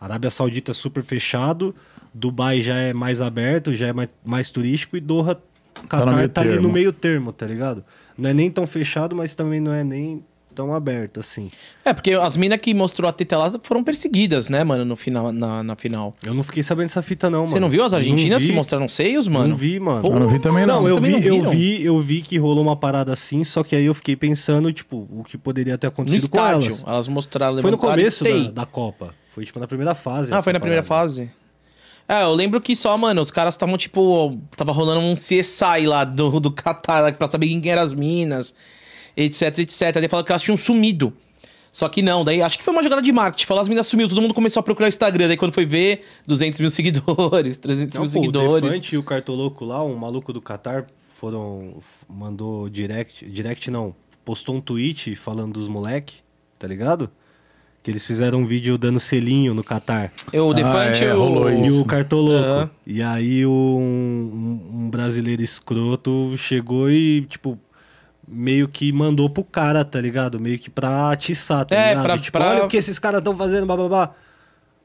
A 0.00 0.06
Arábia 0.06 0.28
Saudita 0.30 0.72
é 0.72 0.74
super 0.74 1.04
fechado, 1.04 1.72
Dubai 2.18 2.60
já 2.60 2.74
é 2.76 2.92
mais 2.92 3.20
aberto, 3.20 3.72
já 3.72 3.88
é 3.88 3.92
mais, 3.92 4.08
mais 4.24 4.50
turístico 4.50 4.96
e 4.96 5.00
Doha, 5.00 5.38
Qatar 5.88 6.06
no 6.06 6.16
meio 6.16 6.28
tá 6.28 6.40
ali 6.40 6.58
no 6.58 6.68
meio 6.70 6.92
termo, 6.92 7.32
tá 7.32 7.46
ligado? 7.46 7.84
Não 8.16 8.28
é 8.28 8.34
nem 8.34 8.50
tão 8.50 8.66
fechado, 8.66 9.14
mas 9.14 9.34
também 9.34 9.60
não 9.60 9.72
é 9.72 9.84
nem 9.84 10.22
tão 10.52 10.74
aberto 10.74 11.20
assim. 11.20 11.48
É, 11.84 11.94
porque 11.94 12.14
as 12.14 12.36
minas 12.36 12.58
que 12.58 12.74
mostrou 12.74 13.08
a 13.08 13.12
teta 13.12 13.38
lá 13.38 13.52
foram 13.62 13.84
perseguidas, 13.84 14.48
né, 14.48 14.64
mano, 14.64 14.84
no 14.84 14.96
final, 14.96 15.30
na, 15.30 15.62
na 15.62 15.76
final. 15.76 16.16
Eu 16.24 16.34
não 16.34 16.42
fiquei 16.42 16.64
sabendo 16.64 16.86
dessa 16.88 17.00
fita 17.00 17.30
não, 17.30 17.42
mano. 17.42 17.50
Você 17.52 17.60
não 17.60 17.68
viu 17.68 17.84
as 17.84 17.92
argentinas 17.94 18.30
Não 18.30 18.40
que 18.40 18.46
vi. 18.48 18.52
mostraram 18.52 18.88
seios, 18.88 19.28
mano? 19.28 19.50
Não 19.50 19.56
vi, 19.56 19.78
mano. 19.78 20.02
Pô, 20.02 20.08
Eu 20.08 20.18
não 20.18 20.28
vi 20.28 20.40
também, 20.40 20.66
não. 20.66 20.80
Não, 20.82 20.88
eu 20.88 20.96
também 20.96 21.20
vi, 21.20 21.28
não 21.28 21.36
eu 21.36 21.50
vi, 21.50 21.84
eu 21.84 22.00
vi 22.00 22.22
que 22.22 22.36
rolou 22.38 22.64
uma 22.64 22.74
parada 22.74 23.12
assim, 23.12 23.44
só 23.44 23.62
que 23.62 23.76
aí 23.76 23.84
eu 23.84 23.94
fiquei 23.94 24.16
pensando, 24.16 24.72
tipo, 24.72 25.06
o 25.12 25.22
que 25.22 25.38
poderia 25.38 25.78
ter 25.78 25.86
No 25.86 25.92
acontecido 25.92 26.28
com 26.28 26.36
estádio. 26.38 26.66
elas. 26.66 26.84
Elas 26.84 27.06
mostraram, 27.06 27.62
Foi 27.62 27.70
no 27.70 27.78
começo 27.78 28.24
da, 28.24 28.50
da 28.50 28.66
Copa. 28.66 29.14
Foi 29.32 29.44
tipo 29.44 29.60
na 29.60 29.68
primeira 29.68 29.94
fase. 29.94 30.34
Ah, 30.34 30.42
foi 30.42 30.52
na 30.52 30.58
primeira 30.58 30.82
parada. 30.82 31.04
fase. 31.04 31.30
É, 32.08 32.22
eu 32.22 32.32
lembro 32.32 32.58
que 32.58 32.74
só, 32.74 32.96
mano, 32.96 33.20
os 33.20 33.30
caras 33.30 33.54
estavam, 33.54 33.76
tipo, 33.76 34.32
tava 34.56 34.72
rolando 34.72 35.00
um 35.00 35.14
CSI 35.14 35.86
lá 35.86 36.04
do, 36.04 36.40
do 36.40 36.50
Qatar, 36.50 37.14
pra 37.14 37.28
saber 37.28 37.46
quem 37.48 37.70
eram 37.70 37.82
as 37.82 37.92
minas, 37.92 38.54
etc, 39.14 39.58
etc. 39.58 39.92
Daí 39.92 40.08
falaram 40.08 40.24
que 40.24 40.32
elas 40.32 40.42
tinham 40.42 40.56
sumido. 40.56 41.12
Só 41.70 41.86
que 41.86 42.00
não, 42.00 42.24
daí 42.24 42.40
acho 42.40 42.56
que 42.56 42.64
foi 42.64 42.72
uma 42.72 42.82
jogada 42.82 43.02
de 43.02 43.12
marketing. 43.12 43.44
Falou, 43.44 43.60
as 43.60 43.68
minas 43.68 43.86
sumiu, 43.86 44.08
todo 44.08 44.22
mundo 44.22 44.32
começou 44.32 44.60
a 44.60 44.62
procurar 44.62 44.86
o 44.86 44.88
Instagram. 44.88 45.28
Daí 45.28 45.36
quando 45.36 45.52
foi 45.52 45.66
ver, 45.66 46.02
200 46.26 46.58
mil 46.60 46.70
seguidores, 46.72 47.58
300 47.58 47.94
Não, 47.94 48.02
mil 48.02 48.10
pô, 48.10 48.18
o 48.18 48.22
seguidores. 48.22 48.70
Defante 48.70 48.94
e 48.94 48.98
o 48.98 49.02
Cartoloco 49.02 49.64
lá, 49.66 49.84
um 49.84 49.94
maluco 49.94 50.32
do 50.32 50.40
Qatar, 50.40 50.86
foram. 51.18 51.82
Mandou 52.08 52.70
direct. 52.70 53.28
Direct 53.28 53.70
não. 53.70 53.94
Postou 54.24 54.54
um 54.54 54.60
tweet 54.60 55.14
falando 55.14 55.52
dos 55.52 55.68
moleque, 55.68 56.16
tá 56.58 56.66
ligado? 56.66 57.10
Que 57.82 57.90
eles 57.90 58.04
fizeram 58.04 58.40
um 58.40 58.46
vídeo 58.46 58.76
dando 58.76 58.98
selinho 59.00 59.54
no 59.54 59.62
Qatar. 59.62 60.12
Eu, 60.32 60.48
o 60.48 60.54
Defante, 60.54 61.04
é, 61.04 61.14
o... 61.14 61.18
rolou 61.18 61.50
E 61.50 61.66
isso. 61.66 61.80
o 61.80 61.84
Cartoloco. 61.84 62.44
Aham. 62.44 62.70
E 62.86 63.02
aí 63.02 63.46
o- 63.46 63.50
um, 63.52 64.60
um 64.84 64.90
brasileiro 64.90 65.42
escroto 65.42 66.34
chegou 66.36 66.90
e, 66.90 67.22
tipo, 67.22 67.58
meio 68.26 68.68
que 68.68 68.92
mandou 68.92 69.30
pro 69.30 69.44
cara, 69.44 69.84
tá 69.84 70.00
ligado? 70.00 70.38
Meio 70.40 70.58
que 70.58 70.68
pra 70.68 71.10
atiçar, 71.12 71.64
tá 71.64 71.74
É, 71.76 71.90
ligado? 71.90 72.04
pra- 72.04 72.18
tipo, 72.18 72.36
pra- 72.38 72.50
olha 72.50 72.64
o 72.64 72.68
que 72.68 72.76
esses 72.76 72.98
caras 72.98 73.18
estão 73.20 73.36
fazendo, 73.36 73.64
bababá. 73.66 74.12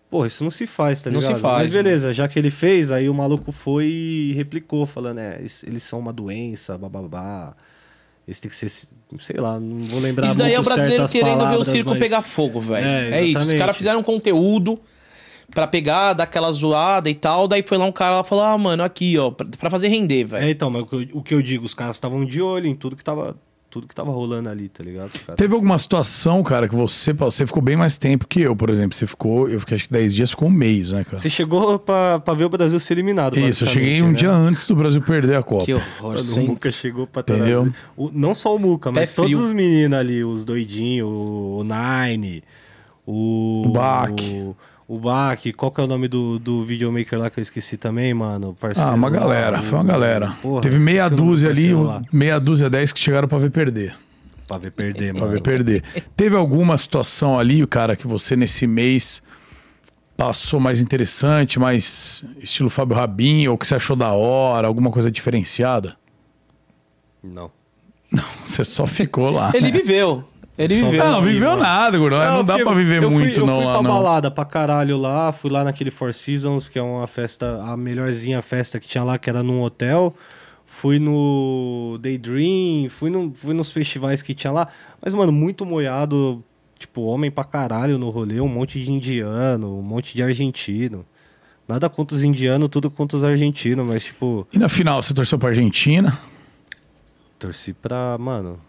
Pô, 0.09 0.25
isso 0.27 0.43
não 0.43 0.51
se 0.51 0.67
faz, 0.67 1.01
tá 1.01 1.09
Não 1.09 1.19
ligado? 1.19 1.35
se 1.35 1.41
faz, 1.41 1.63
Mas 1.63 1.73
beleza, 1.73 2.13
já 2.13 2.27
que 2.27 2.37
ele 2.37 2.51
fez, 2.51 2.91
aí 2.91 3.09
o 3.09 3.13
maluco 3.15 3.51
foi 3.51 3.87
e 3.87 4.33
replicou, 4.33 4.85
falando, 4.85 5.17
é, 5.17 5.39
eles 5.39 5.63
eles 5.63 5.81
são 5.83 5.97
uma 5.99 6.13
doença, 6.13 6.77
bababá. 6.77 7.55
Eles 8.27 8.39
têm 8.39 8.49
que 8.49 8.55
ser, 8.55 8.69
sei 8.69 9.35
lá, 9.37 9.59
não 9.59 9.81
vou 9.81 9.99
lembrar 9.99 10.27
Isso 10.27 10.37
daí 10.37 10.53
é 10.53 10.59
o 10.59 10.63
brasileiro 10.63 11.05
querendo 11.09 11.45
ver 11.49 11.57
o 11.57 11.63
circo 11.63 11.89
mas- 11.89 11.99
pegar 11.99 12.21
fogo, 12.21 12.61
velho. 12.61 12.85
É, 12.85 13.19
É, 13.19 13.23
isso. 13.23 13.43
Os 13.43 13.53
caras 13.53 13.75
fizeram 13.75 13.99
um 13.99 14.03
conteúdo 14.03 14.79
pra 15.53 15.67
pegar, 15.67 16.13
dar 16.13 16.23
aquela 16.23 16.51
zoada 16.51 17.09
e 17.09 17.13
tal. 17.13 17.47
Daí 17.47 17.61
foi 17.63 17.77
lá 17.77 17.85
um 17.85 17.91
cara 17.91 18.15
lá 18.15 18.21
e 18.21 18.25
falou: 18.25 18.43
Ah, 18.45 18.57
mano, 18.57 18.81
aqui, 18.81 19.17
ó, 19.17 19.29
pra, 19.29 19.69
fazer 19.69 19.89
render, 19.89 20.23
velho. 20.23 20.45
É, 20.45 20.49
então, 20.49 20.69
mas 20.69 20.83
o 21.13 21.21
que 21.21 21.33
eu 21.33 21.41
digo, 21.41 21.65
os 21.65 21.73
caras 21.73 21.97
estavam 21.97 22.25
de 22.25 22.41
olho 22.41 22.67
em 22.67 22.75
tudo 22.75 22.95
que 22.95 23.03
tava, 23.03 23.35
tudo 23.73 23.87
que 23.87 23.95
tava 23.95 24.11
rolando 24.11 24.47
ali, 24.49 24.69
tá 24.69 24.83
ligado? 24.83 25.11
Cara? 25.25 25.35
Teve 25.35 25.55
alguma 25.55 25.79
situação, 25.79 26.43
cara, 26.43 26.67
que 26.69 26.75
você, 26.75 27.11
você 27.11 27.47
ficou 27.47 27.59
bem 27.61 27.75
mais 27.75 27.97
tempo 27.97 28.27
que 28.27 28.39
eu, 28.41 28.55
por 28.55 28.69
exemplo. 28.69 28.93
Você 28.95 29.07
ficou, 29.07 29.49
eu 29.49 29.59
fiquei 29.59 29.75
acho 29.75 29.85
que 29.85 29.91
10 29.91 30.13
dias, 30.13 30.29
ficou 30.29 30.47
um 30.47 30.51
mês, 30.51 30.91
né, 30.91 31.03
cara? 31.03 31.17
Você 31.17 31.27
chegou 31.27 31.79
pra, 31.79 32.19
pra 32.19 32.33
ver 32.35 32.45
o 32.45 32.49
Brasil 32.49 32.79
ser 32.79 32.93
eliminado. 32.93 33.39
Isso, 33.39 33.63
eu 33.63 33.67
cheguei 33.67 33.99
um 34.03 34.09
né? 34.09 34.13
dia 34.13 34.31
antes 34.31 34.67
do 34.67 34.75
Brasil 34.75 35.01
perder 35.01 35.37
a 35.37 35.41
Copa. 35.41 35.65
Que 35.65 35.73
horror, 35.73 36.17
o 36.19 36.39
Muca 36.47 36.71
chegou 36.71 37.07
pra 37.07 37.21
Entendeu? 37.21 37.63
trás. 37.63 37.75
O- 37.97 38.11
não 38.13 38.35
só 38.35 38.55
o 38.55 38.59
Muca, 38.59 38.91
mas 38.91 39.09
Pé 39.09 39.15
todos 39.15 39.31
frio. 39.31 39.47
os 39.47 39.53
meninos 39.53 39.97
ali, 39.97 40.23
os 40.23 40.45
doidinhos, 40.45 41.09
o, 41.09 41.61
o 41.61 41.63
Nine, 41.63 42.43
o. 43.07 43.63
O 43.65 43.69
Bach. 43.71 44.11
O, 44.11 44.55
o 44.95 44.99
Bach, 44.99 45.39
qual 45.57 45.71
que 45.71 45.81
é 45.81 45.83
o 45.83 45.87
nome 45.87 46.07
do, 46.07 46.37
do 46.39 46.63
videomaker 46.63 47.17
lá 47.19 47.29
que 47.29 47.39
eu 47.39 47.41
esqueci 47.41 47.77
também, 47.77 48.13
mano? 48.13 48.55
Parceiro 48.59 48.89
Ah, 48.91 48.93
uma 48.93 49.09
galera, 49.09 49.59
o- 49.59 49.63
foi 49.63 49.77
uma 49.79 49.83
galera. 49.85 50.31
Porra, 50.41 50.61
Teve 50.61 50.79
meia 50.79 51.09
dúzia 51.09 51.49
ali, 51.49 51.73
lá. 51.73 52.01
meia 52.11 52.39
dúzia, 52.39 52.69
10 52.69 52.91
que 52.91 52.99
chegaram 52.99 53.27
pra 53.27 53.37
ver 53.37 53.49
perder. 53.51 53.95
Pra 54.47 54.57
ver 54.57 54.71
perder, 54.71 55.11
Pra 55.13 55.21
mano. 55.21 55.33
ver 55.33 55.41
perder. 55.41 55.83
Teve 56.15 56.35
alguma 56.35 56.77
situação 56.77 57.39
ali, 57.39 57.65
cara, 57.65 57.95
que 57.95 58.05
você 58.07 58.35
nesse 58.35 58.67
mês 58.67 59.23
passou 60.15 60.59
mais 60.59 60.79
interessante, 60.81 61.57
mais 61.59 62.23
estilo 62.39 62.69
Fábio 62.69 62.95
Rabin, 62.95 63.47
ou 63.47 63.57
que 63.57 63.65
você 63.65 63.75
achou 63.75 63.95
da 63.95 64.11
hora, 64.11 64.67
alguma 64.67 64.91
coisa 64.91 65.09
diferenciada? 65.09 65.95
Não. 67.23 67.49
Você 68.45 68.63
só 68.63 68.85
ficou 68.85 69.29
lá. 69.31 69.51
Ele 69.55 69.71
viveu. 69.71 70.23
Ele 70.57 70.79
Só- 70.79 70.85
viveu. 70.89 71.03
Não, 71.05 71.21
viveu 71.21 71.49
mano. 71.49 71.61
nada, 71.63 71.97
Gordão. 71.97 72.19
Não, 72.19 72.43
dá 72.43 72.53
porque 72.53 72.65
pra 72.65 72.73
viver 72.75 72.97
eu 73.03 73.09
fui- 73.11 73.23
muito 73.23 73.39
eu 73.39 73.45
não 73.47 73.55
fui 73.55 73.65
lá, 73.65 73.73
pra 73.73 73.81
não. 73.81 73.89
balada 73.91 74.29
pra 74.31 74.45
caralho 74.45 74.97
lá, 74.97 75.31
fui 75.31 75.49
lá 75.49 75.63
naquele 75.63 75.89
Four 75.89 76.13
Seasons, 76.13 76.69
que 76.69 76.77
é 76.77 76.81
uma 76.81 77.07
festa, 77.07 77.59
a 77.63 77.75
melhorzinha 77.75 78.39
festa 78.41 78.79
que 78.79 78.87
tinha 78.87 79.03
lá, 79.03 79.17
que 79.17 79.29
era 79.29 79.41
num 79.41 79.61
hotel. 79.63 80.13
Fui 80.65 80.99
no 80.99 81.97
Daydream, 82.01 82.89
fui, 82.89 83.09
no, 83.09 83.31
fui 83.33 83.53
nos 83.53 83.71
festivais 83.71 84.21
que 84.21 84.33
tinha 84.35 84.51
lá. 84.53 84.67
Mas, 85.03 85.13
mano, 85.13 85.31
muito 85.31 85.65
moiado, 85.65 86.43
tipo, 86.77 87.01
homem 87.03 87.31
pra 87.31 87.43
caralho 87.43 87.97
no 87.97 88.09
rolê, 88.11 88.39
um 88.39 88.47
monte 88.47 88.79
de 88.83 88.91
indiano, 88.91 89.77
um 89.79 89.81
monte 89.81 90.15
de 90.15 90.21
argentino. 90.21 91.03
Nada 91.67 91.89
contra 91.89 92.15
os 92.15 92.23
indianos, 92.23 92.69
tudo 92.69 92.91
contra 92.91 93.17
os 93.17 93.23
argentinos, 93.23 93.87
mas, 93.87 94.03
tipo, 94.03 94.47
E 94.53 94.59
na 94.59 94.67
final, 94.69 95.01
você 95.01 95.13
torceu 95.15 95.39
pra 95.39 95.49
Argentina? 95.49 96.19
torci 97.39 97.73
pra, 97.73 98.17
mano... 98.19 98.59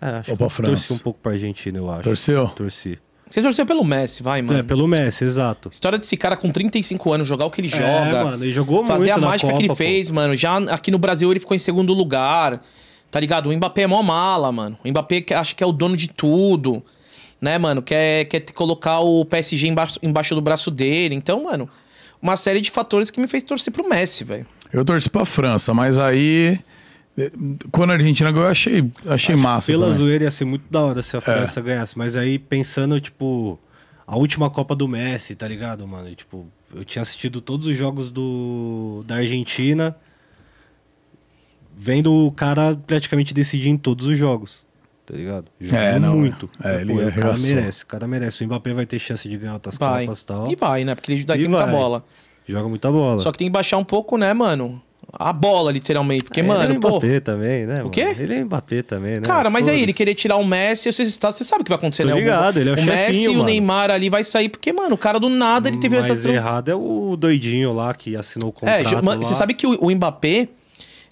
É, 0.00 0.06
acho 0.18 0.30
Ou 0.32 0.36
que 0.36 0.44
pra 0.44 0.46
eu 0.46 0.48
torci 0.48 0.86
França? 0.86 0.94
um 0.94 0.98
pouco 0.98 1.20
pra 1.22 1.32
Argentina, 1.32 1.78
eu 1.78 1.90
acho. 1.90 2.02
Torceu? 2.02 2.48
Torci. 2.48 2.98
Você 3.30 3.42
torceu 3.42 3.66
pelo 3.66 3.82
Messi, 3.84 4.22
vai, 4.22 4.42
mano. 4.42 4.58
É, 4.60 4.62
pelo 4.62 4.86
Messi, 4.86 5.24
exato. 5.24 5.68
História 5.72 5.98
desse 5.98 6.16
cara 6.16 6.36
com 6.36 6.50
35 6.52 7.12
anos, 7.12 7.26
jogar 7.26 7.46
o 7.46 7.50
que 7.50 7.60
ele 7.60 7.68
É, 7.68 7.70
joga. 7.70 8.24
mano, 8.24 8.44
ele 8.44 8.52
jogou 8.52 8.86
fazer 8.86 9.06
muito 9.06 9.18
a 9.18 9.20
na 9.20 9.26
mágica 9.28 9.52
que 9.52 9.58
ele 9.58 9.68
Copa, 9.68 9.78
pô. 9.82 9.84
fez, 9.84 10.10
mano. 10.10 10.36
Já 10.36 10.56
aqui 10.72 10.90
no 10.90 10.98
Brasil 10.98 11.30
ele 11.30 11.40
ficou 11.40 11.54
em 11.54 11.58
segundo 11.58 11.92
lugar. 11.92 12.62
Tá 13.10 13.18
ligado? 13.20 13.48
O 13.48 13.52
Mbappé 13.56 13.82
é 13.82 13.86
mó 13.86 14.02
mala, 14.02 14.50
mano. 14.52 14.76
O 14.84 14.88
Mbappé 14.88 15.20
que- 15.20 15.34
acha 15.34 15.54
que 15.54 15.62
é 15.62 15.66
o 15.66 15.72
dono 15.72 15.96
de 15.96 16.08
tudo. 16.08 16.82
Né, 17.40 17.58
mano? 17.58 17.82
Quer, 17.82 18.24
quer 18.26 18.40
colocar 18.52 19.00
o 19.00 19.24
PSG 19.24 19.68
embaixo, 19.68 19.98
embaixo 20.02 20.34
do 20.34 20.40
braço 20.40 20.70
dele. 20.70 21.14
Então, 21.14 21.44
mano, 21.44 21.68
uma 22.22 22.36
série 22.36 22.60
de 22.60 22.70
fatores 22.70 23.10
que 23.10 23.20
me 23.20 23.26
fez 23.26 23.42
torcer 23.42 23.72
pro 23.72 23.88
Messi, 23.88 24.24
velho. 24.24 24.46
Eu 24.72 24.84
torci 24.84 25.08
pra 25.10 25.24
França, 25.24 25.72
mas 25.74 25.98
aí 25.98 26.58
Quando 27.70 27.90
a 27.90 27.94
Argentina 27.94 28.30
ganhou, 28.32 28.46
eu 28.46 28.50
achei, 28.50 28.90
achei 29.06 29.36
massa. 29.36 29.70
Pela 29.70 29.86
também. 29.86 29.98
zoeira 29.98 30.24
ia 30.24 30.30
ser 30.30 30.44
muito 30.44 30.64
da 30.70 30.80
hora 30.80 30.98
É. 31.00 31.02
se 31.02 31.16
a 31.16 31.20
França 31.20 31.60
ganhasse. 31.60 31.96
Mas 31.96 32.16
aí 32.16 32.38
pensando, 32.38 33.00
tipo, 33.00 33.58
a 34.06 34.16
última 34.16 34.50
Copa 34.50 34.74
do 34.74 34.88
Messi, 34.88 35.34
tá 35.36 35.46
ligado, 35.46 35.86
mano? 35.86 36.08
E, 36.08 36.16
tipo, 36.16 36.46
eu 36.74 36.84
tinha 36.84 37.02
assistido 37.02 37.40
todos 37.40 37.68
os 37.68 37.76
jogos 37.76 38.10
do, 38.10 39.04
da 39.06 39.16
Argentina, 39.16 39.96
vendo 41.76 42.12
o 42.12 42.32
cara 42.32 42.76
praticamente 42.86 43.32
decidir 43.34 43.68
em 43.68 43.76
todos 43.76 44.06
os 44.06 44.18
jogos. 44.18 44.62
Tá 45.06 45.14
ligado? 45.14 45.46
Jogou 45.60 45.78
É, 45.84 45.98
não, 45.98 46.16
muito. 46.16 46.48
é, 46.62 46.80
ele 46.80 46.94
Pô, 46.94 47.00
o 47.06 47.12
cara 47.12 47.34
merece, 47.38 47.84
o 47.84 47.86
cara 47.86 48.08
merece. 48.08 48.42
O 48.42 48.46
Mbappé 48.46 48.72
vai 48.72 48.86
ter 48.86 48.98
chance 48.98 49.28
de 49.28 49.36
ganhar 49.36 49.52
outras 49.54 49.76
Vai. 49.76 50.04
Copas 50.06 50.22
e 50.22 50.26
tal. 50.26 50.50
E 50.50 50.56
vai, 50.56 50.82
né? 50.84 50.94
Porque 50.94 51.12
ele 51.12 51.24
dá 51.24 51.36
E 51.36 51.46
muita 51.46 51.64
vai. 51.66 51.70
bola. 51.74 52.04
Joga 52.48 52.68
muita 52.68 52.90
bola. 52.90 53.20
Só 53.20 53.30
que 53.30 53.38
tem 53.38 53.46
que 53.48 53.52
baixar 53.52 53.76
um 53.76 53.84
pouco, 53.84 54.16
né, 54.16 54.32
mano? 54.32 54.80
A 55.18 55.32
bola, 55.32 55.70
literalmente. 55.72 56.24
Porque, 56.24 56.40
É, 56.40 56.42
mano, 56.42 56.64
ele 56.64 56.74
é 56.74 56.78
pô. 56.80 56.88
Mbappé 56.98 57.20
também, 57.20 57.66
né? 57.66 57.82
O 57.84 57.90
quê? 57.90 58.04
mano? 58.06 58.16
Ele 58.22 58.34
é 58.34 58.44
Mbappé 58.44 58.82
também, 58.82 59.14
né? 59.14 59.20
Cara, 59.22 59.48
mas 59.50 59.68
aí 59.68 59.82
ele 59.82 59.92
querer 59.92 60.14
tirar 60.14 60.36
o 60.36 60.44
Messi, 60.44 60.92
você, 60.92 61.04
tá- 61.18 61.32
você 61.32 61.44
sabe 61.44 61.62
o 61.62 61.64
que 61.64 61.70
vai 61.70 61.78
acontecer, 61.78 62.02
Tô 62.02 62.08
né? 62.08 62.14
O- 62.14 62.18
ligado, 62.18 62.58
ele 62.60 62.70
é 62.70 62.72
o 62.72 62.76
Messi 62.76 62.90
chefinho, 62.90 63.24
e 63.24 63.28
o 63.28 63.32
mano. 63.38 63.44
Neymar 63.46 63.90
ali 63.90 64.08
vai 64.10 64.24
sair, 64.24 64.48
porque, 64.48 64.72
mano, 64.72 64.94
o 64.94 64.98
cara 64.98 65.18
do 65.20 65.28
nada 65.28 65.68
ele 65.68 65.78
teve 65.78 65.96
Mas 65.96 66.10
essa 66.10 66.22
trans- 66.22 66.34
errado 66.36 66.68
é 66.70 66.74
o 66.74 67.16
doidinho 67.16 67.72
lá 67.72 67.92
que 67.94 68.16
assinou 68.16 68.48
o 68.48 68.66
É, 68.68 68.82
contrato 68.82 69.04
lá. 69.04 69.16
você 69.16 69.34
sabe 69.34 69.54
que 69.54 69.66
o, 69.66 69.78
o 69.80 69.90
Mbappé, 69.90 70.48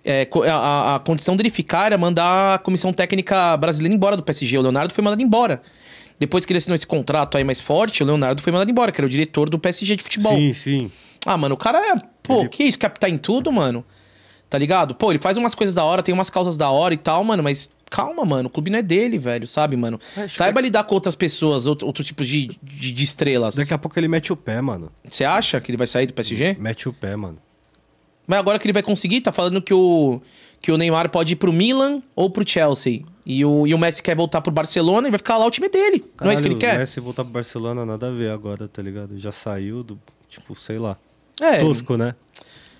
é, 0.04 0.26
a, 0.50 0.96
a 0.96 0.98
condição 0.98 1.36
dele 1.36 1.50
ficar 1.50 1.86
era 1.86 1.96
mandar 1.98 2.54
a 2.54 2.58
comissão 2.58 2.92
técnica 2.92 3.56
brasileira 3.56 3.94
embora 3.94 4.16
do 4.16 4.22
PSG. 4.22 4.58
O 4.58 4.62
Leonardo 4.62 4.92
foi 4.92 5.02
mandado 5.04 5.22
embora. 5.22 5.62
Depois 6.18 6.44
que 6.44 6.52
ele 6.52 6.58
assinou 6.58 6.76
esse 6.76 6.86
contrato 6.86 7.36
aí 7.36 7.42
mais 7.44 7.60
forte, 7.60 8.02
o 8.02 8.06
Leonardo 8.06 8.40
foi 8.42 8.52
mandado 8.52 8.70
embora, 8.70 8.92
que 8.92 9.00
era 9.00 9.06
o 9.06 9.10
diretor 9.10 9.48
do 9.48 9.58
PSG 9.58 9.96
de 9.96 10.02
futebol. 10.04 10.36
Sim, 10.36 10.52
sim. 10.52 10.90
Ah, 11.26 11.36
mano, 11.36 11.54
o 11.54 11.58
cara 11.58 11.78
é. 11.78 11.94
Pô, 12.22 12.40
Ele- 12.40 12.48
que 12.48 12.64
isso? 12.64 12.78
Captar 12.78 13.10
em 13.10 13.18
tudo, 13.18 13.50
mano? 13.50 13.84
Tá 14.48 14.58
ligado? 14.58 14.94
Pô, 14.94 15.10
ele 15.10 15.18
faz 15.18 15.36
umas 15.36 15.54
coisas 15.54 15.74
da 15.74 15.82
hora, 15.82 16.02
tem 16.02 16.12
umas 16.14 16.28
causas 16.28 16.56
da 16.56 16.70
hora 16.70 16.92
e 16.92 16.98
tal, 16.98 17.24
mano, 17.24 17.42
mas 17.42 17.68
calma, 17.90 18.24
mano. 18.24 18.48
O 18.48 18.50
clube 18.50 18.70
não 18.70 18.78
é 18.78 18.82
dele, 18.82 19.18
velho, 19.18 19.46
sabe, 19.46 19.76
mano? 19.76 19.98
Acho 20.16 20.36
Saiba 20.36 20.60
lidar 20.60 20.84
com 20.84 20.94
outras 20.94 21.14
pessoas, 21.14 21.66
outro, 21.66 21.86
outro 21.86 22.02
tipo 22.04 22.24
de, 22.24 22.56
de, 22.62 22.92
de 22.92 23.04
estrelas. 23.04 23.54
Daqui 23.54 23.72
a 23.72 23.78
pouco 23.78 23.98
ele 23.98 24.08
mete 24.08 24.32
o 24.32 24.36
pé, 24.36 24.60
mano. 24.60 24.90
Você 25.04 25.24
acha 25.24 25.60
que 25.60 25.70
ele 25.70 25.78
vai 25.78 25.86
sair 25.86 26.06
do 26.06 26.14
PSG? 26.14 26.56
Mete 26.58 26.88
o 26.88 26.92
pé, 26.92 27.16
mano. 27.16 27.38
Mas 28.26 28.38
agora 28.38 28.58
que 28.58 28.66
ele 28.66 28.72
vai 28.72 28.82
conseguir, 28.82 29.20
tá 29.20 29.32
falando 29.32 29.60
que 29.60 29.74
o, 29.74 30.20
que 30.60 30.70
o 30.70 30.78
Neymar 30.78 31.10
pode 31.10 31.32
ir 31.34 31.36
pro 31.36 31.52
Milan 31.52 32.02
ou 32.14 32.30
pro 32.30 32.48
Chelsea. 32.48 33.02
E 33.24 33.44
o, 33.44 33.66
e 33.66 33.74
o 33.74 33.78
Messi 33.78 34.02
quer 34.02 34.16
voltar 34.16 34.40
pro 34.40 34.52
Barcelona 34.52 35.08
e 35.08 35.10
vai 35.10 35.18
ficar 35.18 35.36
lá 35.36 35.46
o 35.46 35.50
time 35.50 35.68
dele. 35.68 36.04
não 36.20 36.30
é 36.30 36.34
isso 36.34 36.42
que 36.42 36.48
ele 36.48 36.56
Caralho, 36.56 36.58
quer? 36.58 36.76
O 36.76 36.80
Messi 36.80 37.00
voltar 37.00 37.24
pro 37.24 37.32
Barcelona, 37.32 37.84
nada 37.86 38.08
a 38.08 38.10
ver 38.10 38.30
agora, 38.30 38.68
tá 38.68 38.82
ligado? 38.82 39.18
Já 39.18 39.32
saiu 39.32 39.82
do. 39.82 39.98
Tipo, 40.28 40.58
sei 40.58 40.78
lá. 40.78 40.96
É, 41.40 41.58
Tosco, 41.58 41.96
né? 41.96 42.14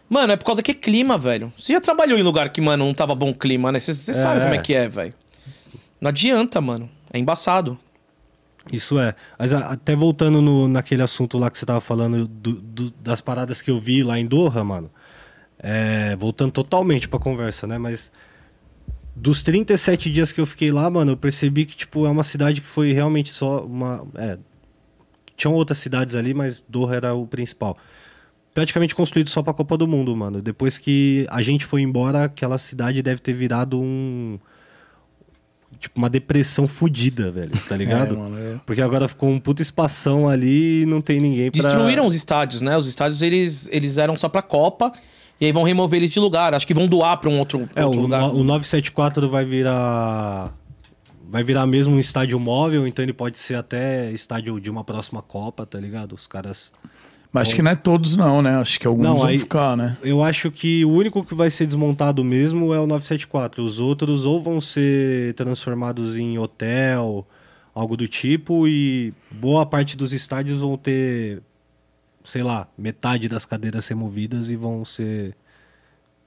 Mano, 0.08 0.32
é 0.32 0.36
por 0.36 0.44
causa 0.44 0.62
que 0.62 0.70
é 0.70 0.74
clima, 0.74 1.16
velho. 1.16 1.52
Você 1.58 1.72
já 1.72 1.80
trabalhou 1.80 2.18
em 2.18 2.22
lugar 2.22 2.50
que, 2.50 2.60
mano, 2.60 2.84
não 2.84 2.92
tava 2.92 3.14
bom 3.14 3.32
clima, 3.32 3.72
né? 3.72 3.80
Você 3.80 3.94
você 3.94 4.12
sabe 4.12 4.40
É. 4.40 4.42
como 4.42 4.54
é 4.54 4.58
que 4.58 4.74
é, 4.74 4.88
velho. 4.88 5.14
Não 6.00 6.08
adianta, 6.10 6.60
mano. 6.60 6.88
É 7.12 7.18
embaçado. 7.18 7.78
Isso 8.70 8.98
é. 8.98 9.14
Mas 9.38 9.52
até 9.52 9.96
voltando 9.96 10.40
no, 10.42 10.68
naquele 10.68 11.02
assunto 11.02 11.38
lá 11.38 11.50
que 11.50 11.58
você 11.58 11.64
tava 11.66 11.80
falando 11.80 12.28
do- 12.28 12.54
do- 12.60 12.90
das 13.00 13.20
paradas 13.20 13.60
que 13.62 13.70
eu 13.70 13.80
vi 13.80 14.02
lá 14.04 14.18
em 14.18 14.26
Doha, 14.26 14.62
mano. 14.62 14.90
É, 15.58 16.14
voltando 16.16 16.52
totalmente 16.52 17.08
pra 17.08 17.18
conversa, 17.18 17.66
né? 17.66 17.78
Mas 17.78 18.12
dos 19.16 19.42
37 19.42 20.10
dias 20.12 20.30
que 20.32 20.40
eu 20.40 20.46
fiquei 20.46 20.70
lá, 20.70 20.88
mano, 20.90 21.12
eu 21.12 21.16
percebi 21.16 21.64
que, 21.64 21.74
tipo, 21.76 22.06
é 22.06 22.10
uma 22.10 22.22
cidade 22.24 22.60
que 22.60 22.68
foi 22.68 22.92
realmente 22.92 23.30
só 23.32 23.64
uma. 23.64 24.06
É, 24.14 24.38
tinham 25.36 25.54
outras 25.54 25.78
cidades 25.78 26.14
ali, 26.16 26.34
mas 26.34 26.62
Doha 26.68 26.96
era 26.96 27.14
o 27.14 27.26
principal. 27.26 27.76
Praticamente 28.54 28.94
construído 28.94 29.30
só 29.30 29.42
pra 29.42 29.54
Copa 29.54 29.76
do 29.78 29.88
Mundo, 29.88 30.14
mano. 30.14 30.42
Depois 30.42 30.76
que 30.76 31.26
a 31.30 31.40
gente 31.40 31.64
foi 31.64 31.80
embora, 31.80 32.24
aquela 32.24 32.58
cidade 32.58 33.02
deve 33.02 33.20
ter 33.20 33.32
virado 33.32 33.80
um. 33.80 34.38
Tipo, 35.80 35.98
uma 35.98 36.10
depressão 36.10 36.68
fodida, 36.68 37.32
velho, 37.32 37.52
tá 37.68 37.74
ligado? 37.76 38.14
É, 38.14 38.18
mano, 38.18 38.38
é. 38.38 38.60
Porque 38.64 38.80
agora 38.82 39.08
ficou 39.08 39.30
um 39.30 39.38
puta 39.38 39.62
espação 39.62 40.28
ali 40.28 40.82
e 40.82 40.86
não 40.86 41.00
tem 41.00 41.18
ninguém 41.18 41.50
pra... 41.50 41.62
Destruíram 41.62 42.06
os 42.06 42.14
estádios, 42.14 42.60
né? 42.60 42.76
Os 42.76 42.86
estádios, 42.86 43.20
eles, 43.22 43.68
eles 43.72 43.98
eram 43.98 44.16
só 44.16 44.28
pra 44.28 44.42
Copa. 44.42 44.92
E 45.40 45.46
aí 45.46 45.50
vão 45.50 45.64
remover 45.64 45.98
eles 45.98 46.10
de 46.12 46.20
lugar. 46.20 46.54
Acho 46.54 46.66
que 46.66 46.74
vão 46.74 46.86
doar 46.86 47.16
pra 47.16 47.28
um 47.28 47.38
outro, 47.38 47.66
É, 47.74 47.84
outro 47.84 47.98
o, 47.98 48.02
lugar. 48.02 48.22
o 48.32 48.44
974 48.44 49.28
vai 49.28 49.44
virar. 49.44 50.52
Vai 51.28 51.42
virar 51.42 51.66
mesmo 51.66 51.96
um 51.96 51.98
estádio 51.98 52.38
móvel, 52.38 52.86
então 52.86 53.02
ele 53.02 53.14
pode 53.14 53.38
ser 53.38 53.54
até 53.54 54.12
estádio 54.12 54.60
de 54.60 54.70
uma 54.70 54.84
próxima 54.84 55.22
Copa, 55.22 55.64
tá 55.64 55.80
ligado? 55.80 56.14
Os 56.14 56.26
caras. 56.28 56.70
Mas 57.32 57.48
acho 57.48 57.56
que 57.56 57.62
não 57.62 57.70
é 57.70 57.74
todos, 57.76 58.14
não, 58.14 58.42
né? 58.42 58.56
Acho 58.56 58.78
que 58.78 58.86
alguns 58.86 59.04
Não, 59.04 59.16
vão 59.16 59.26
aí- 59.26 59.38
ficar, 59.38 59.74
né? 59.76 59.96
Eu 60.02 60.22
acho 60.22 60.50
que 60.50 60.84
o 60.84 60.90
único 60.90 61.24
que 61.24 61.34
vai 61.34 61.48
ser 61.48 61.64
desmontado 61.66 62.22
mesmo 62.22 62.74
é 62.74 62.78
o 62.78 62.86
974. 62.86 63.64
Os 63.64 63.78
outros 63.78 64.24
ou 64.26 64.42
vão 64.42 64.60
ser 64.60 65.32
transformados 65.34 66.18
em 66.18 66.38
hotel, 66.38 67.26
algo 67.74 67.96
do 67.96 68.06
tipo, 68.06 68.68
e 68.68 69.14
boa 69.30 69.64
parte 69.64 69.96
dos 69.96 70.12
estádios 70.12 70.58
vão 70.58 70.76
ter, 70.76 71.40
sei 72.22 72.42
lá, 72.42 72.68
metade 72.76 73.28
das 73.28 73.46
cadeiras 73.46 73.88
removidas 73.88 74.50
e 74.50 74.56
vão 74.56 74.84
ser, 74.84 75.34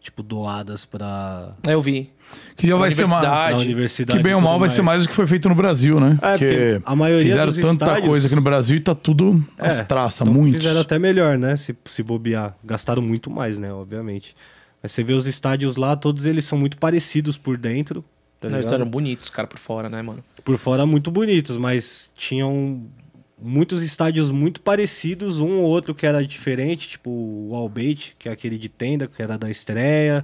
tipo, 0.02 0.24
doadas 0.24 0.86
pra. 0.86 1.52
É, 1.68 1.74
Eu 1.76 1.84
vi. 1.84 2.10
Que 2.56 2.68
já 2.68 2.76
vai 2.78 2.92
ser 2.92 3.08
mais. 3.08 3.14
Universidade. 3.24 3.52
da 3.58 3.62
universidade. 3.62 4.18
Que 4.20 4.24
bem 4.24 4.34
ou 4.34 4.42
mal 4.42 4.58
vai 4.60 4.70
ser 4.70 4.82
mais 4.82 5.04
do 5.04 5.10
que 5.10 5.16
foi 5.16 5.28
feito 5.28 5.50
no 5.50 5.56
Brasil, 5.56 6.00
né? 6.00 6.18
É, 6.22 6.30
porque 6.38 6.82
a 6.86 6.96
maioria 6.96 7.26
fizeram 7.26 7.48
dos 7.48 7.58
tanta 7.58 7.86
estádios- 7.86 8.08
coisa 8.08 8.28
aqui 8.28 8.36
no 8.36 8.42
Brasil 8.42 8.78
e 8.78 8.80
tá 8.80 8.96
tudo 8.96 9.44
É, 9.58 9.68
as 9.68 9.82
traças, 9.82 10.22
então 10.22 10.34
muitos. 10.34 10.62
Fizeram 10.62 10.82
até 10.82 10.98
melhor, 10.98 11.38
né? 11.38 11.56
Se, 11.58 11.76
se 11.86 12.02
bobear. 12.02 12.56
Gastaram 12.64 13.02
muito 13.02 13.30
mais, 13.30 13.58
né? 13.60 13.74
Obviamente. 13.74 14.34
Mas 14.82 14.92
você 14.94 15.04
vê 15.04 15.14
os 15.14 15.28
estádios 15.28 15.76
lá, 15.76 15.96
todos 15.96 16.26
eles 16.26 16.46
são 16.46 16.58
muito 16.58 16.78
parecidos 16.78 17.38
por 17.38 17.58
dentro. 17.58 18.06
Tá 18.40 18.48
Eles 18.48 18.60
ligado? 18.60 18.74
eram 18.76 18.90
bonitos, 18.90 19.30
cara, 19.30 19.48
por 19.48 19.58
fora, 19.60 19.90
né, 19.90 20.02
mano? 20.02 20.24
Por 20.44 20.58
fora 20.58 20.86
muito 20.86 21.10
bonitos, 21.10 21.58
mas 21.58 22.12
tinham 22.16 22.84
muitos 23.42 23.82
estádios 23.82 24.30
muito 24.30 24.62
parecidos, 24.62 25.40
um 25.40 25.58
ou 25.60 25.64
outro 25.64 25.94
que 25.96 26.06
era 26.06 26.26
diferente, 26.26 26.88
tipo 26.90 27.10
o 27.10 27.56
Albeit, 27.56 28.16
que 28.20 28.30
é 28.30 28.32
aquele 28.32 28.58
de 28.58 28.70
tenda, 28.70 29.08
que 29.08 29.22
era 29.22 29.38
da 29.38 29.50
estreia, 29.50 30.24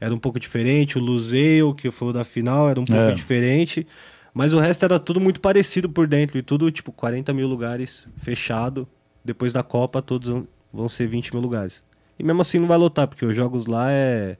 era 0.00 0.14
um 0.14 0.18
pouco 0.18 0.38
diferente, 0.40 0.98
o 0.98 1.00
Luseio, 1.00 1.74
que 1.74 1.90
foi 1.90 2.08
o 2.08 2.12
da 2.12 2.24
final, 2.24 2.68
era 2.68 2.80
um 2.80 2.84
pouco 2.84 3.02
É. 3.02 3.14
diferente, 3.14 3.86
mas 4.34 4.52
o 4.52 4.58
resto 4.60 4.84
era 4.84 4.98
tudo 4.98 5.20
muito 5.20 5.40
parecido 5.40 5.88
por 5.88 6.06
dentro, 6.06 6.36
e 6.38 6.42
tudo 6.42 6.70
tipo 6.70 6.92
40 6.92 7.32
mil 7.32 7.46
lugares 7.48 8.08
fechado, 8.18 8.86
depois 9.24 9.52
da 9.52 9.62
Copa 9.62 10.00
todos 10.02 10.28
vão- 10.72 10.88
ser 10.88 11.06
20 11.06 11.32
mil 11.32 11.42
lugares. 11.42 11.82
E 12.18 12.22
mesmo 12.22 12.42
assim 12.42 12.58
não 12.58 12.66
vai 12.66 12.76
lotar, 12.78 13.06
porque 13.08 13.24
os 13.24 13.34
jogos 13.34 13.66
lá 13.66 13.90
é 13.90 14.36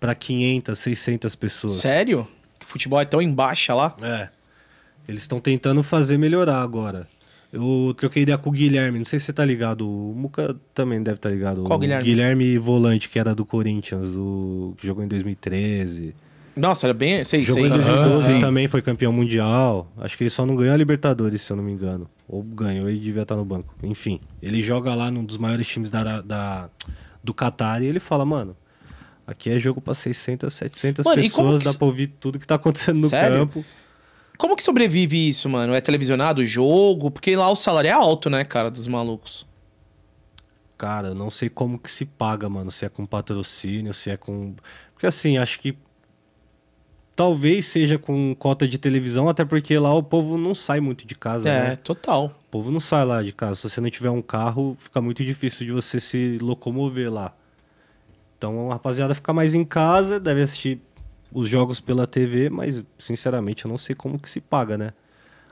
para 0.00 0.14
500, 0.14 0.78
600 0.78 1.34
pessoas. 1.34 1.74
Sério? 1.74 2.26
O 2.62 2.64
futebol 2.64 3.00
é 3.00 3.04
tão 3.04 3.20
em 3.20 3.32
baixa 3.32 3.74
lá? 3.74 3.96
É. 4.00 4.28
Eles 5.08 5.22
estão 5.22 5.40
tentando 5.40 5.82
fazer 5.82 6.18
melhorar 6.18 6.60
agora. 6.62 7.08
Eu 7.52 7.94
troquei 7.96 8.24
ideia 8.24 8.36
com 8.36 8.50
o 8.50 8.52
Guilherme, 8.52 8.98
não 8.98 9.04
sei 9.06 9.18
se 9.18 9.26
você 9.26 9.32
tá 9.32 9.44
ligado. 9.44 9.88
O 9.88 10.14
Muca 10.14 10.54
também 10.74 11.02
deve 11.02 11.16
estar 11.16 11.30
ligado. 11.30 11.62
Qual 11.62 11.78
o 11.78 11.80
Guilherme? 11.80 12.04
Guilherme 12.04 12.58
Volante, 12.58 13.08
que 13.08 13.18
era 13.18 13.34
do 13.34 13.44
Corinthians, 13.46 14.10
o 14.14 14.74
que 14.76 14.86
jogou 14.86 15.02
em 15.02 15.08
2013. 15.08 16.14
Nossa, 16.54 16.86
era 16.88 16.92
bem. 16.94 17.24
Sei, 17.24 17.40
Jogou 17.42 17.62
sei. 17.62 17.70
em 17.70 17.74
2012 17.74 18.22
sim. 18.26 18.38
também, 18.40 18.66
foi 18.68 18.82
campeão 18.82 19.12
mundial. 19.12 19.90
Acho 19.96 20.18
que 20.18 20.24
ele 20.24 20.30
só 20.30 20.44
não 20.44 20.56
ganhou 20.56 20.74
a 20.74 20.76
Libertadores, 20.76 21.40
se 21.42 21.50
eu 21.52 21.56
não 21.56 21.62
me 21.64 21.72
engano. 21.72 22.10
Ou 22.28 22.42
ganhou 22.42 22.90
e 22.90 22.98
devia 22.98 23.22
estar 23.22 23.36
no 23.36 23.44
banco. 23.44 23.74
Enfim, 23.82 24.20
ele 24.42 24.60
joga 24.62 24.94
lá 24.94 25.10
num 25.10 25.24
dos 25.24 25.38
maiores 25.38 25.66
times 25.68 25.88
da, 25.88 26.20
da- 26.20 26.68
do 27.24 27.32
Qatar 27.32 27.80
e 27.82 27.86
ele 27.86 28.00
fala, 28.00 28.24
mano, 28.26 28.56
aqui 29.26 29.48
é 29.50 29.58
jogo 29.58 29.80
pra 29.80 29.94
600, 29.94 30.52
700 30.52 31.06
Mano, 31.06 31.22
pessoas, 31.22 31.62
que 31.62 31.68
dá 31.68 31.74
pra 31.74 31.86
ouvir 31.86 32.08
tudo 32.20 32.38
que 32.38 32.46
tá 32.46 32.56
acontecendo 32.56 33.00
no 33.00 33.08
Sério? 33.08 33.38
campo. 33.38 33.64
Como 34.38 34.54
que 34.56 34.62
sobrevive 34.62 35.28
isso, 35.28 35.48
mano? 35.48 35.74
É 35.74 35.80
televisionado 35.80 36.40
o 36.40 36.46
jogo? 36.46 37.10
Porque 37.10 37.34
lá 37.36 37.50
o 37.50 37.56
salário 37.56 37.88
é 37.88 37.92
alto, 37.92 38.30
né, 38.30 38.44
cara, 38.44 38.70
dos 38.70 38.86
malucos. 38.86 39.46
Cara, 40.78 41.08
eu 41.08 41.14
não 41.14 41.28
sei 41.28 41.48
como 41.48 41.76
que 41.78 41.90
se 41.90 42.06
paga, 42.06 42.48
mano. 42.48 42.70
Se 42.70 42.86
é 42.86 42.88
com 42.88 43.04
patrocínio, 43.04 43.92
se 43.92 44.10
é 44.10 44.16
com. 44.16 44.54
Porque 44.94 45.06
assim, 45.08 45.36
acho 45.36 45.58
que. 45.58 45.76
Talvez 47.16 47.66
seja 47.66 47.98
com 47.98 48.32
cota 48.36 48.68
de 48.68 48.78
televisão, 48.78 49.28
até 49.28 49.44
porque 49.44 49.76
lá 49.76 49.92
o 49.92 50.04
povo 50.04 50.38
não 50.38 50.54
sai 50.54 50.78
muito 50.78 51.04
de 51.04 51.16
casa, 51.16 51.48
É, 51.48 51.70
né? 51.70 51.76
total. 51.76 52.26
O 52.26 52.48
povo 52.48 52.70
não 52.70 52.78
sai 52.78 53.04
lá 53.04 53.20
de 53.24 53.32
casa. 53.32 53.56
Se 53.56 53.68
você 53.68 53.80
não 53.80 53.90
tiver 53.90 54.10
um 54.10 54.22
carro, 54.22 54.76
fica 54.78 55.00
muito 55.00 55.24
difícil 55.24 55.66
de 55.66 55.72
você 55.72 55.98
se 55.98 56.38
locomover 56.40 57.12
lá. 57.12 57.34
Então 58.38 58.70
a 58.70 58.74
rapaziada 58.74 59.16
fica 59.16 59.32
mais 59.32 59.52
em 59.52 59.64
casa, 59.64 60.20
deve 60.20 60.42
assistir 60.42 60.80
os 61.32 61.48
jogos 61.48 61.80
pela 61.80 62.06
TV, 62.06 62.48
mas 62.50 62.82
sinceramente 62.98 63.64
eu 63.64 63.70
não 63.70 63.78
sei 63.78 63.94
como 63.94 64.18
que 64.18 64.28
se 64.30 64.40
paga, 64.40 64.76
né? 64.78 64.92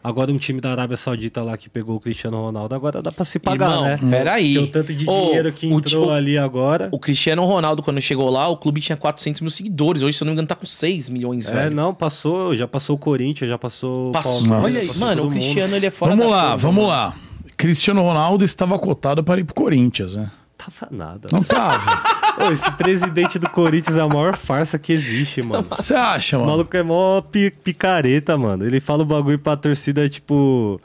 Agora 0.05 0.31
um 0.31 0.37
time 0.37 0.61
da 0.61 0.71
Arábia 0.71 0.97
Saudita 0.97 1.43
lá 1.43 1.57
que 1.57 1.69
pegou 1.69 1.97
o 1.97 2.01
Cristiano 2.01 2.37
Ronaldo, 2.41 2.73
agora 2.77 3.03
dá 3.03 3.11
pra 3.11 3.25
se 3.25 3.41
pagar, 3.41 3.71
Irmão, 3.71 3.85
né? 3.85 3.99
peraí. 4.09 4.55
Porque 4.55 4.69
o 4.69 4.71
tanto 4.71 4.95
de 4.95 5.11
Ô, 5.11 5.25
dinheiro 5.25 5.53
que 5.53 5.67
entrou 5.67 6.07
o- 6.07 6.11
ali 6.11 6.39
agora. 6.39 6.89
O 6.93 6.99
Cristiano 6.99 7.45
Ronaldo, 7.45 7.83
quando 7.83 8.01
chegou 8.01 8.31
lá, 8.31 8.47
o 8.47 8.57
clube 8.57 8.81
tinha 8.81 8.97
400 8.97 9.41
mil 9.41 9.51
seguidores. 9.51 10.05
Hoje, 10.05 10.17
se 10.17 10.23
eu 10.23 10.27
não 10.27 10.31
me 10.31 10.35
engano, 10.35 10.47
tá 10.47 10.55
com 10.55 10.65
6 10.67 11.09
milhões, 11.09 11.49
É, 11.49 11.53
velho. 11.55 11.75
não, 11.75 11.93
passou, 11.93 12.55
já 12.55 12.69
passou 12.69 12.95
o 12.95 12.99
Corinthians, 12.99 13.51
já 13.51 13.59
passou 13.59 14.11
o 14.11 14.13
Passou. 14.13 14.43
Palmeiras, 14.49 14.71
Olha 14.71 14.81
aí, 14.81 14.87
passou 14.87 15.07
mano, 15.09 15.23
o 15.23 15.25
mundo. 15.25 15.33
Cristiano, 15.35 15.75
ele 15.75 15.87
é 15.87 15.91
fora 15.91 16.11
vamos 16.15 16.31
da 16.31 16.37
lá, 16.37 16.43
curva, 16.51 16.57
vamos 16.59 16.77
mano. 16.85 16.89
lá. 16.89 17.17
Cristiano 17.57 18.03
Ronaldo 18.03 18.45
estava 18.45 18.79
cotado 18.79 19.25
para 19.25 19.41
ir 19.41 19.45
pro 19.45 19.55
Corinthians, 19.57 20.15
né? 20.15 20.31
Tava 20.57 20.89
nada. 20.95 21.29
Não 21.33 21.43
tava. 21.43 22.03
Ô, 22.39 22.53
esse 22.53 22.71
presidente 22.73 23.39
do 23.39 23.49
Corinthians 23.49 23.97
é 23.97 24.01
a 24.01 24.09
maior 24.09 24.37
farsa 24.37 24.79
que 24.79 24.93
existe, 24.93 25.43
mano. 25.43 25.67
Você 25.71 25.95
acha, 25.95 26.37
Esse 26.37 26.43
mano? 26.45 26.51
maluco 26.57 26.77
é 26.77 26.83
mó 26.83 27.21
pi- 27.23 27.51
picareta, 27.51 28.37
mano. 28.37 28.65
Ele 28.67 28.81
fala 28.81 29.03
o 29.03 29.07
bagulho 29.07 29.39
pra 29.39 29.57
torcida, 29.57 30.09
tipo. 30.09 30.81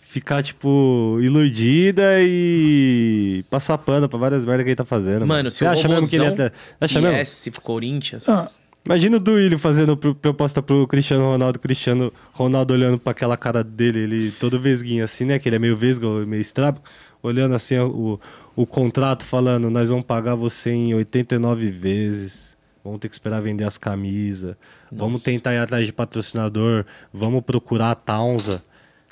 Ficar, 0.00 0.42
tipo, 0.42 1.18
iludida 1.20 2.02
e 2.22 3.44
passar 3.50 3.76
pano 3.76 4.08
pra 4.08 4.18
várias 4.18 4.46
merdas 4.46 4.62
que 4.64 4.70
ele 4.70 4.76
tá 4.76 4.84
fazendo. 4.84 5.26
Mano, 5.26 5.50
se 5.50 5.58
Você 5.58 5.64
o 5.64 5.68
acha 5.68 5.88
mesmo 5.88 6.08
que 6.08 6.16
ele 6.16 6.24
é. 6.24 6.28
Atleta? 6.28 6.56
Acha 6.80 7.00
mesmo? 7.02 7.60
Corinthians... 7.62 8.28
Ah, 8.28 8.48
Imagina 8.86 9.16
o 9.16 9.20
Duílio 9.20 9.58
fazendo 9.58 9.96
pro- 9.96 10.14
proposta 10.14 10.62
pro 10.62 10.86
Cristiano 10.86 11.24
Ronaldo, 11.24 11.58
Cristiano 11.58 12.12
Ronaldo 12.32 12.72
olhando 12.72 12.96
pra 12.98 13.10
aquela 13.10 13.36
cara 13.36 13.64
dele, 13.64 13.98
ele 13.98 14.30
todo 14.30 14.60
vesguinho 14.60 15.02
assim, 15.04 15.24
né? 15.24 15.40
Que 15.40 15.48
ele 15.48 15.56
é 15.56 15.58
meio 15.58 15.76
vesgo, 15.76 16.24
meio 16.24 16.40
estrábico, 16.40 16.88
olhando 17.20 17.54
assim 17.56 17.76
o, 17.78 18.18
o 18.56 18.66
contrato, 18.66 19.24
falando: 19.24 19.70
nós 19.70 19.90
vamos 19.90 20.04
pagar 20.04 20.34
você 20.34 20.70
em 20.70 20.94
89 20.94 21.70
vezes, 21.70 22.56
vamos 22.82 22.98
ter 22.98 23.08
que 23.08 23.14
esperar 23.14 23.40
vender 23.42 23.64
as 23.64 23.76
camisas, 23.78 24.56
vamos 24.90 25.22
tentar 25.22 25.54
ir 25.54 25.58
atrás 25.58 25.84
de 25.86 25.92
patrocinador, 25.92 26.84
vamos 27.12 27.42
procurar 27.42 27.90
a 27.90 27.94
Taunza, 27.94 28.62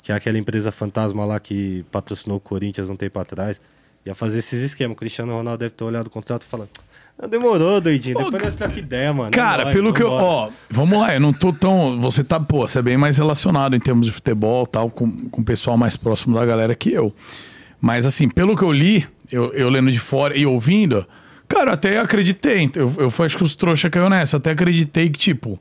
que 0.01 0.11
é 0.11 0.15
aquela 0.15 0.37
empresa 0.37 0.71
fantasma 0.71 1.23
lá 1.25 1.39
que 1.39 1.85
patrocinou 1.91 2.37
o 2.37 2.41
Corinthians 2.41 2.89
um 2.89 2.95
tempo 2.95 3.19
atrás. 3.19 3.61
Ia 4.05 4.13
fazer 4.13 4.37
esses 4.37 4.61
esquemas. 4.61 4.93
O 4.95 4.99
Cristiano 4.99 5.33
Ronaldo 5.33 5.59
deve 5.61 5.71
ter 5.73 5.83
olhado 5.83 6.05
o 6.07 6.09
contrato 6.11 6.43
e 6.43 6.45
falado. 6.45 6.69
"Ah, 7.17 7.25
Demorou, 7.25 7.81
doidinho. 7.81 8.15
Depois 8.19 8.43
nós 8.43 8.53
troca 8.53 8.77
ideia, 8.77 9.11
mano. 9.11 9.29
É 9.29 9.31
Cara, 9.31 9.63
nóis, 9.63 9.75
pelo 9.75 9.91
que 9.91 10.03
eu. 10.03 10.11
vambora." 10.11 10.25
Ó, 10.25 10.49
vamos 10.69 10.99
lá, 10.99 11.15
eu 11.15 11.19
não 11.19 11.33
tô 11.33 11.51
tão. 11.51 11.99
Você 12.01 12.23
tá, 12.23 12.39
pô, 12.39 12.67
você 12.67 12.77
é 12.77 12.81
bem 12.83 12.97
mais 12.97 13.17
relacionado 13.17 13.75
em 13.75 13.79
termos 13.79 14.05
de 14.05 14.11
futebol 14.11 14.67
tal, 14.67 14.91
com, 14.91 15.11
com 15.29 15.41
o 15.41 15.43
pessoal 15.43 15.75
mais 15.75 15.97
próximo 15.97 16.35
da 16.35 16.45
galera 16.45 16.75
que 16.75 16.91
eu. 16.91 17.11
Mas 17.85 18.05
assim, 18.07 18.27
pelo 18.27 18.55
que 18.57 18.63
eu 18.63 18.71
li, 18.71 19.05
eu, 19.31 19.53
eu 19.53 19.69
lendo 19.69 19.91
de 19.91 19.99
fora 19.99 20.35
e 20.35 20.43
ouvindo, 20.43 21.05
cara, 21.47 21.69
eu 21.69 21.73
até 21.75 21.99
acreditei. 21.99 22.67
Eu, 22.75 22.91
eu 22.97 23.13
acho 23.23 23.37
que 23.37 23.43
os 23.43 23.55
trouxa 23.55 23.91
caiu 23.91 24.09
nessa. 24.09 24.35
Eu 24.35 24.39
até 24.39 24.49
acreditei 24.49 25.07
que, 25.07 25.19
tipo, 25.19 25.59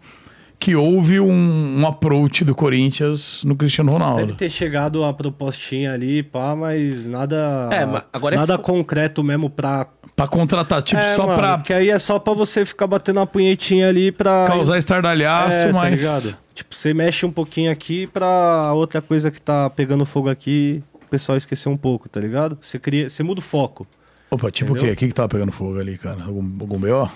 que 0.59 0.75
houve 0.75 1.21
um, 1.21 1.81
um 1.81 1.87
approach 1.87 2.43
do 2.45 2.55
Corinthians 2.55 3.45
no 3.45 3.55
Cristiano 3.55 3.91
Deve 3.91 4.03
Ronaldo. 4.03 4.35
ter 4.37 4.49
chegado 4.49 5.05
a 5.05 5.13
propostinha 5.13 5.93
ali, 5.93 6.23
pá, 6.23 6.57
mas 6.57 7.05
nada. 7.05 7.69
É, 7.71 7.85
mas 7.85 8.03
agora 8.11 8.37
é 8.37 8.39
nada 8.39 8.57
fo- 8.57 8.63
concreto 8.63 9.23
mesmo 9.23 9.51
pra. 9.51 9.87
Pra 10.17 10.27
contratar, 10.29 10.81
tipo, 10.81 11.03
É, 11.03 11.13
só 11.15 11.27
mano, 11.27 11.39
pra 11.39 11.59
Porque 11.59 11.75
aí 11.75 11.91
é 11.91 11.99
só 11.99 12.19
pra 12.21 12.33
você 12.33 12.65
ficar 12.65 12.87
batendo 12.87 13.19
uma 13.19 13.27
punhetinha 13.27 13.89
ali 13.89 14.11
pra. 14.13 14.47
causar 14.47 14.79
estardalhaço, 14.79 15.59
é, 15.59 15.67
tá 15.67 15.73
mas. 15.73 16.01
ligado? 16.01 16.37
Tipo, 16.55 16.73
você 16.75 16.95
mexe 16.95 17.27
um 17.27 17.33
pouquinho 17.33 17.71
aqui 17.71 18.07
pra 18.07 18.73
outra 18.73 19.03
coisa 19.03 19.29
que 19.29 19.43
tá 19.43 19.69
pegando 19.69 20.07
fogo 20.07 20.31
aqui, 20.31 20.81
pessoal 21.15 21.39
esquecer 21.39 21.69
um 21.69 21.77
pouco, 21.77 22.09
tá 22.09 22.19
ligado? 22.19 22.59
Você 22.61 22.77
cria. 22.77 23.09
Você 23.09 23.23
muda 23.23 23.39
o 23.39 23.43
foco. 23.43 23.87
Opa, 24.31 24.51
tipo 24.51 24.73
o 24.73 24.75
quê? 24.75 24.91
O 24.91 24.97
que, 24.97 25.07
que 25.07 25.15
tava 25.15 25.29
pegando 25.29 25.53
fogo 25.53 25.79
ali, 25.79 25.97
cara? 25.97 26.25
Algum, 26.25 26.43
algum 26.61 26.81
B.O.? 26.81 27.09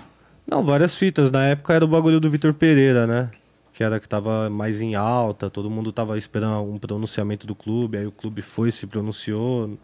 Não, 0.47 0.65
várias 0.65 0.97
fitas. 0.97 1.33
Na 1.33 1.45
época 1.45 1.75
era 1.75 1.85
o 1.85 1.89
bagulho 1.89 2.21
do 2.21 2.31
Vitor 2.31 2.55
Pereira, 2.55 3.09
né? 3.09 3.29
Que 3.73 3.83
era 3.83 3.99
que 3.99 4.09
tava 4.09 4.49
mais 4.49 4.81
em 4.81 4.95
alta, 4.95 5.51
todo 5.51 5.69
mundo 5.69 5.91
tava 5.91 6.17
esperando 6.17 6.63
um 6.63 6.79
pronunciamento 6.79 7.45
do 7.45 7.57
clube, 7.57 7.99
aí 7.99 8.07
o 8.07 8.13
clube 8.13 8.41
foi, 8.41 8.71
se 8.71 8.87
pronunciou, 8.87 9.77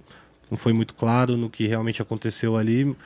não 0.51 0.57
foi 0.57 0.73
muito 0.73 0.95
claro 0.95 1.37
no 1.37 1.51
que 1.51 1.67
realmente 1.67 2.01
aconteceu 2.01 2.57
ali. 2.57 2.97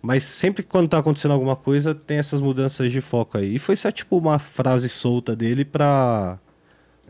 Mas 0.00 0.22
sempre 0.22 0.62
que 0.62 0.68
quando 0.68 0.88
tá 0.88 0.98
acontecendo 0.98 1.32
alguma 1.32 1.56
coisa, 1.56 1.94
tem 1.94 2.18
essas 2.18 2.40
mudanças 2.40 2.92
de 2.92 3.00
foco 3.00 3.38
aí. 3.38 3.56
E 3.56 3.58
foi 3.58 3.74
só 3.74 3.90
tipo 3.90 4.16
uma 4.16 4.38
frase 4.38 4.88
solta 4.88 5.34
dele 5.34 5.64
pra, 5.64 6.38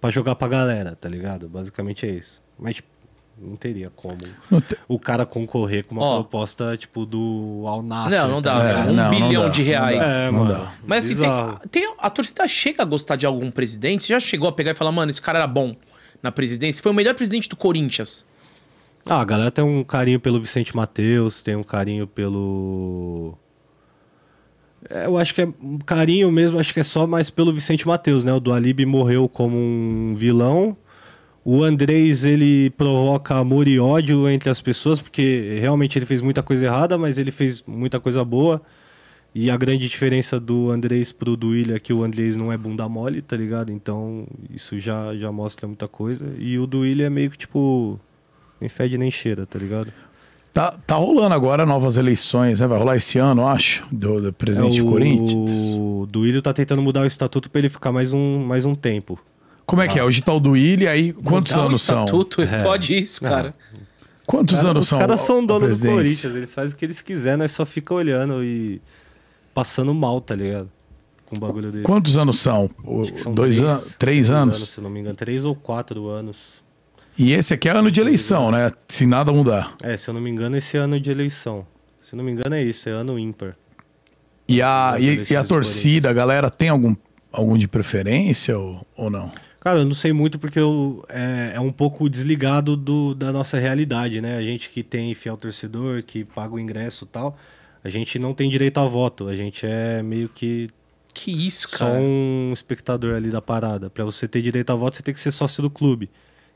pra 0.01 0.11
jogar 0.11 0.35
pra 0.35 0.49
galera, 0.49 0.97
tá 0.97 1.09
ligado? 1.09 1.49
Basicamente 1.49 2.07
é 2.07 2.11
isso. 2.11 2.43
Mas 2.59 2.77
tipo, 2.77 2.89
não 3.37 3.57
teria 3.57 3.91
como 3.91 4.17
Não 4.51 4.61
te- 4.61 4.77
o 4.89 4.99
cara 4.99 5.27
concorrer 5.27 5.85
com 5.85 5.97
uma 5.97 6.05
Ó. 6.05 6.15
proposta 6.23 6.77
tipo 6.77 7.05
do 7.05 7.65
Al 7.67 7.83
Nassr. 7.83 8.11
Não, 8.11 8.29
não 8.29 8.43
dá. 8.43 8.59
tá 8.59 8.69
É, 8.69 8.77
um 8.85 8.93
não, 8.93 8.95
não 9.05 9.11
bilhão 9.11 9.43
dá, 9.45 9.49
de 9.49 9.61
não 9.61 9.67
reais. 9.69 9.99
dá. 9.99 10.07
É, 10.07 10.31
Não 10.31 10.39
mano. 10.45 10.55
dá. 10.55 10.73
Mas 10.87 11.05
assim, 11.05 11.17
tem, 11.21 11.69
tem- 11.83 11.95
a 11.99 12.09
torcida 12.11 12.47
chega 12.49 12.83
a 12.83 12.87
gostar 12.87 13.17
de 13.17 13.27
algum 13.27 13.51
presidente? 13.51 14.05
Você 14.05 14.13
já 14.13 14.21
chegou 14.21 14.49
a 14.49 14.53
pegar 14.53 14.71
e 14.73 14.75
falar, 14.75 14.93
mano, 14.93 15.11
esse 15.11 15.21
cara 15.23 15.39
era 15.41 15.47
bom 15.49 15.75
na 16.23 16.31
presidência? 16.33 16.83
Foi 16.83 16.93
o 16.93 16.95
melhor 16.95 17.15
presidente 17.15 17.49
do 17.49 17.57
Corinthians. 17.57 18.25
Ah, 19.07 19.21
a 19.21 19.25
galera 19.25 19.51
tem 19.51 19.63
um 19.65 19.85
carinho 19.85 20.19
pelo 20.19 20.41
Vicente 20.41 20.75
Mateus, 20.75 21.43
tem 21.43 21.55
um 21.57 21.63
carinho 21.63 22.07
pelo. 22.07 23.37
É, 24.89 25.07
eu 25.07 25.17
acho 25.19 25.35
que 25.35 25.43
é 25.43 25.49
um 25.63 25.79
carinho 25.79 26.31
mesmo, 26.31 26.59
acho 26.59 26.73
que 26.73 26.81
é 26.81 26.85
só 26.85 27.07
mais 27.07 27.31
pelo 27.31 27.53
Vicente 27.53 27.87
Mateus, 27.87 28.25
né? 28.25 28.33
O 28.33 28.41
Dualib 28.41 28.81
morreu 28.87 29.29
como 29.29 29.57
um 29.57 30.15
vilão. 30.17 30.77
O 31.45 31.63
Andrés, 31.63 32.25
ele 32.25 32.71
provoca 32.71 33.37
amor 33.37 33.69
e 33.69 33.79
ódio 33.79 34.29
entre 34.29 34.49
as 34.49 34.63
pessoas, 34.63 35.01
porque 35.01 35.59
realmente 35.61 35.99
ele 35.99 36.07
fez 36.07 36.23
muita 36.23 36.43
coisa 36.43 36.65
errada, 36.65 36.97
mas 36.97 37.19
ele 37.19 37.31
fez 37.31 37.63
muita 37.67 38.01
coisa 38.01 38.25
boa. 38.25 38.63
E 39.35 39.51
a 39.51 39.57
grande 39.57 39.89
diferença 39.89 40.39
do 40.39 40.71
Andrés 40.71 41.11
pro 41.11 41.37
Duílio 41.37 41.75
é 41.75 41.81
que 41.81 41.93
o 41.93 42.05
Andrés 42.05 42.37
não 42.37 42.53
é 42.53 42.57
bunda 42.57 42.89
mole, 42.89 43.21
tá 43.21 43.37
ligado? 43.37 43.73
Então 43.73 44.27
isso 44.49 44.79
já, 44.79 45.15
já 45.17 45.31
mostra 45.33 45.67
muita 45.67 45.89
coisa. 45.89 46.25
E 46.39 46.57
o 46.59 46.67
Duílio 46.67 47.05
é 47.05 47.11
meio 47.11 47.31
que 47.31 47.39
tipo. 47.39 47.99
Nem 48.61 48.69
fede 48.69 48.97
nem 48.97 49.11
cheira, 49.11 49.45
tá 49.45 49.59
ligado? 49.59 49.93
Tá, 50.53 50.71
tá 50.87 50.95
rolando 50.95 51.35
agora 51.35 51.67
novas 51.67 51.97
eleições, 51.97 52.61
né? 52.61 52.67
Vai 52.69 52.79
rolar 52.79 52.97
esse 52.97 53.19
ano, 53.19 53.43
eu 53.43 53.49
acho, 53.49 53.85
do, 53.91 54.21
do 54.21 54.33
presidente 54.33 54.79
É, 54.79 54.83
do 54.83 54.89
o, 54.89 54.93
Corinthians. 54.93 55.51
O 55.51 56.07
Duílio 56.09 56.41
tá 56.41 56.53
tentando 56.53 56.81
mudar 56.81 57.03
o 57.03 57.07
estatuto 57.07 57.51
pra 57.51 57.59
ele 57.59 57.69
ficar 57.69 57.91
mais 57.91 58.13
um, 58.13 58.45
mais 58.45 58.65
um 58.65 58.73
tempo. 58.73 59.19
Como 59.67 59.81
é 59.83 59.89
que 59.89 59.99
é? 59.99 60.05
Hoje 60.05 60.23
o 60.27 60.41
do 60.41 60.51
Willi, 60.53 60.87
aí 60.87 61.13
quantos 61.13 61.57
o 61.57 61.61
anos 61.61 61.83
são? 61.83 62.05
estatuto, 62.05 62.43
É. 62.43 62.63
Pode 62.63 62.97
isso, 62.99 63.21
cara. 63.21 63.55
Quantos 64.27 64.57
Cara, 64.57 64.71
anos 64.71 64.85
os 64.85 64.89
são? 64.89 64.99
caras 64.99 65.21
são 65.21 65.45
donos 65.45 65.79
do? 65.79 65.87
Corinthians, 65.89 66.35
eles 66.35 66.55
fazem 66.55 66.75
o 66.75 66.79
que 66.79 66.85
eles 66.87 67.03
quiserem, 67.03 67.39
nós 67.41 67.53
só 67.53 67.67
fica 67.67 67.93
olhando 67.93 68.43
e 68.43 68.81
passando 69.53 69.93
mal, 69.93 70.19
tá 70.21 70.35
ligado? 70.35 70.71
Com 71.27 71.37
um 71.37 71.39
bagulho 71.39 71.71
desse. 71.71 71.85
Quantos 71.85 72.17
anos 72.17 72.39
são? 72.39 72.71
O- 72.83 73.05
são 73.19 73.35
Dois 73.35 73.59
três- 73.59 73.71
anos? 73.71 73.95
Três 73.99 74.31
anos? 74.31 74.59
Se 74.71 74.81
não 74.81 74.89
me 74.89 75.01
engano, 75.01 75.15
três 75.15 75.45
ou 75.45 75.55
quatro 75.55 76.09
anos. 76.09 76.39
E 77.19 77.33
esse 77.33 77.53
aqui 77.53 77.69
é 77.69 77.73
ano 77.73 77.91
de 77.91 78.01
eleição, 78.01 78.51
né? 78.51 78.73
Se 78.89 79.05
nada 79.07 79.31
mudar. 79.31 79.75
É, 79.83 79.95
se 79.97 80.09
eu 80.09 80.15
não 80.15 80.21
me 80.23 80.31
engano, 80.31 80.57
esse 80.57 80.77
é 80.77 80.81
ano 80.81 80.99
de 80.99 81.11
eleição. 81.11 81.67
Se 82.03 82.15
eu 82.15 82.17
não 82.17 82.25
me 82.25 82.33
engano, 82.33 82.55
é 82.55 82.63
isso, 82.63 82.89
é 82.89 82.93
ano 82.93 83.19
ímpar. 83.19 83.55
E 84.49 84.61
a, 84.63 84.97
e, 84.99 85.25
e 85.31 85.37
a 85.37 85.45
torcida, 85.45 86.09
a 86.11 86.13
galera 86.15 86.51
tem 86.51 86.71
algum, 86.71 86.95
algum 87.31 87.57
de 87.59 87.69
preferência 87.69 88.59
ou, 88.59 88.87
ou 88.97 89.11
não? 89.11 89.31
Cara, 89.65 89.79
eu 89.79 89.85
não 89.87 89.95
sei 89.95 90.13
muito 90.13 90.39
porque 90.39 90.59
eu, 90.59 91.03
é, 91.09 91.53
é 91.55 91.61
um 91.61 91.73
pouco 91.73 92.09
desligado 92.11 92.77
do, 92.77 93.15
da 93.15 93.33
nossa 93.33 93.59
realidade, 93.59 94.21
né? 94.21 94.37
A 94.37 94.43
gente 94.43 94.69
que 94.69 94.83
tem 94.83 95.15
fiel 95.15 95.39
torcedor, 95.39 96.03
que 96.03 96.23
paga 96.23 96.55
o 96.55 96.61
ingresso 96.61 97.07
e 97.07 97.09
tal, 97.09 97.39
a 97.83 97.89
gente 97.89 98.19
não 98.19 98.35
tem 98.35 98.51
direito 98.51 98.79
a 98.79 98.85
voto. 98.85 99.27
A 99.27 99.35
gente 99.35 99.65
é 99.67 100.03
meio 100.03 100.29
que 100.29 100.69
Que 101.15 101.31
isso, 101.31 101.67
só 101.71 101.87
cara. 101.87 101.99
um 101.99 102.51
espectador 102.53 103.15
ali 103.17 103.31
da 103.31 103.41
parada. 103.41 103.89
Pra 103.89 104.05
você 104.05 104.29
ter 104.29 104.43
direito 104.43 104.71
a 104.71 104.75
voto, 104.75 104.97
você 104.97 105.03
tem 105.03 105.15
que 105.15 105.21
ser 105.21 105.31
sócio 105.31 105.63
do 105.63 105.71
clube. 105.71 106.11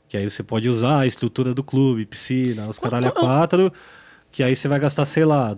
Que 0.07 0.15
aí 0.17 0.29
você 0.29 0.43
pode 0.43 0.69
usar 0.69 0.99
a 0.99 1.07
estrutura 1.07 1.53
do 1.53 1.63
clube, 1.63 2.05
piscina, 2.05 2.67
os 2.67 2.77
caralho 2.79 3.07
a 3.07 3.11
quatro, 3.11 3.71
que 4.31 4.43
aí 4.43 4.55
você 4.55 4.67
vai 4.67 4.79
gastar, 4.79 5.05
sei 5.05 5.25
lá, 5.25 5.57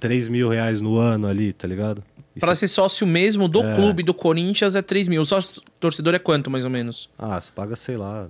3 0.00 0.26
mil 0.28 0.48
reais 0.48 0.80
no 0.80 0.96
ano 0.98 1.28
ali, 1.28 1.52
tá 1.52 1.68
ligado? 1.68 2.02
Você- 2.40 2.66
ser 2.66 2.68
sócio 2.68 3.06
mesmo 3.06 3.46
do 3.48 3.62
É. 3.62 3.74
clube 3.74 4.02
do 4.02 4.14
Corinthians 4.14 4.74
é 4.74 4.82
3 4.82 5.06
mil. 5.08 5.22
O 5.22 5.26
sócio 5.26 5.60
torcedor 5.78 6.14
é 6.14 6.18
quanto, 6.18 6.50
mais 6.50 6.64
ou 6.64 6.70
menos? 6.70 7.08
Ah, 7.18 7.40
você 7.40 7.50
paga, 7.52 7.76
sei 7.76 7.96
lá. 7.96 8.28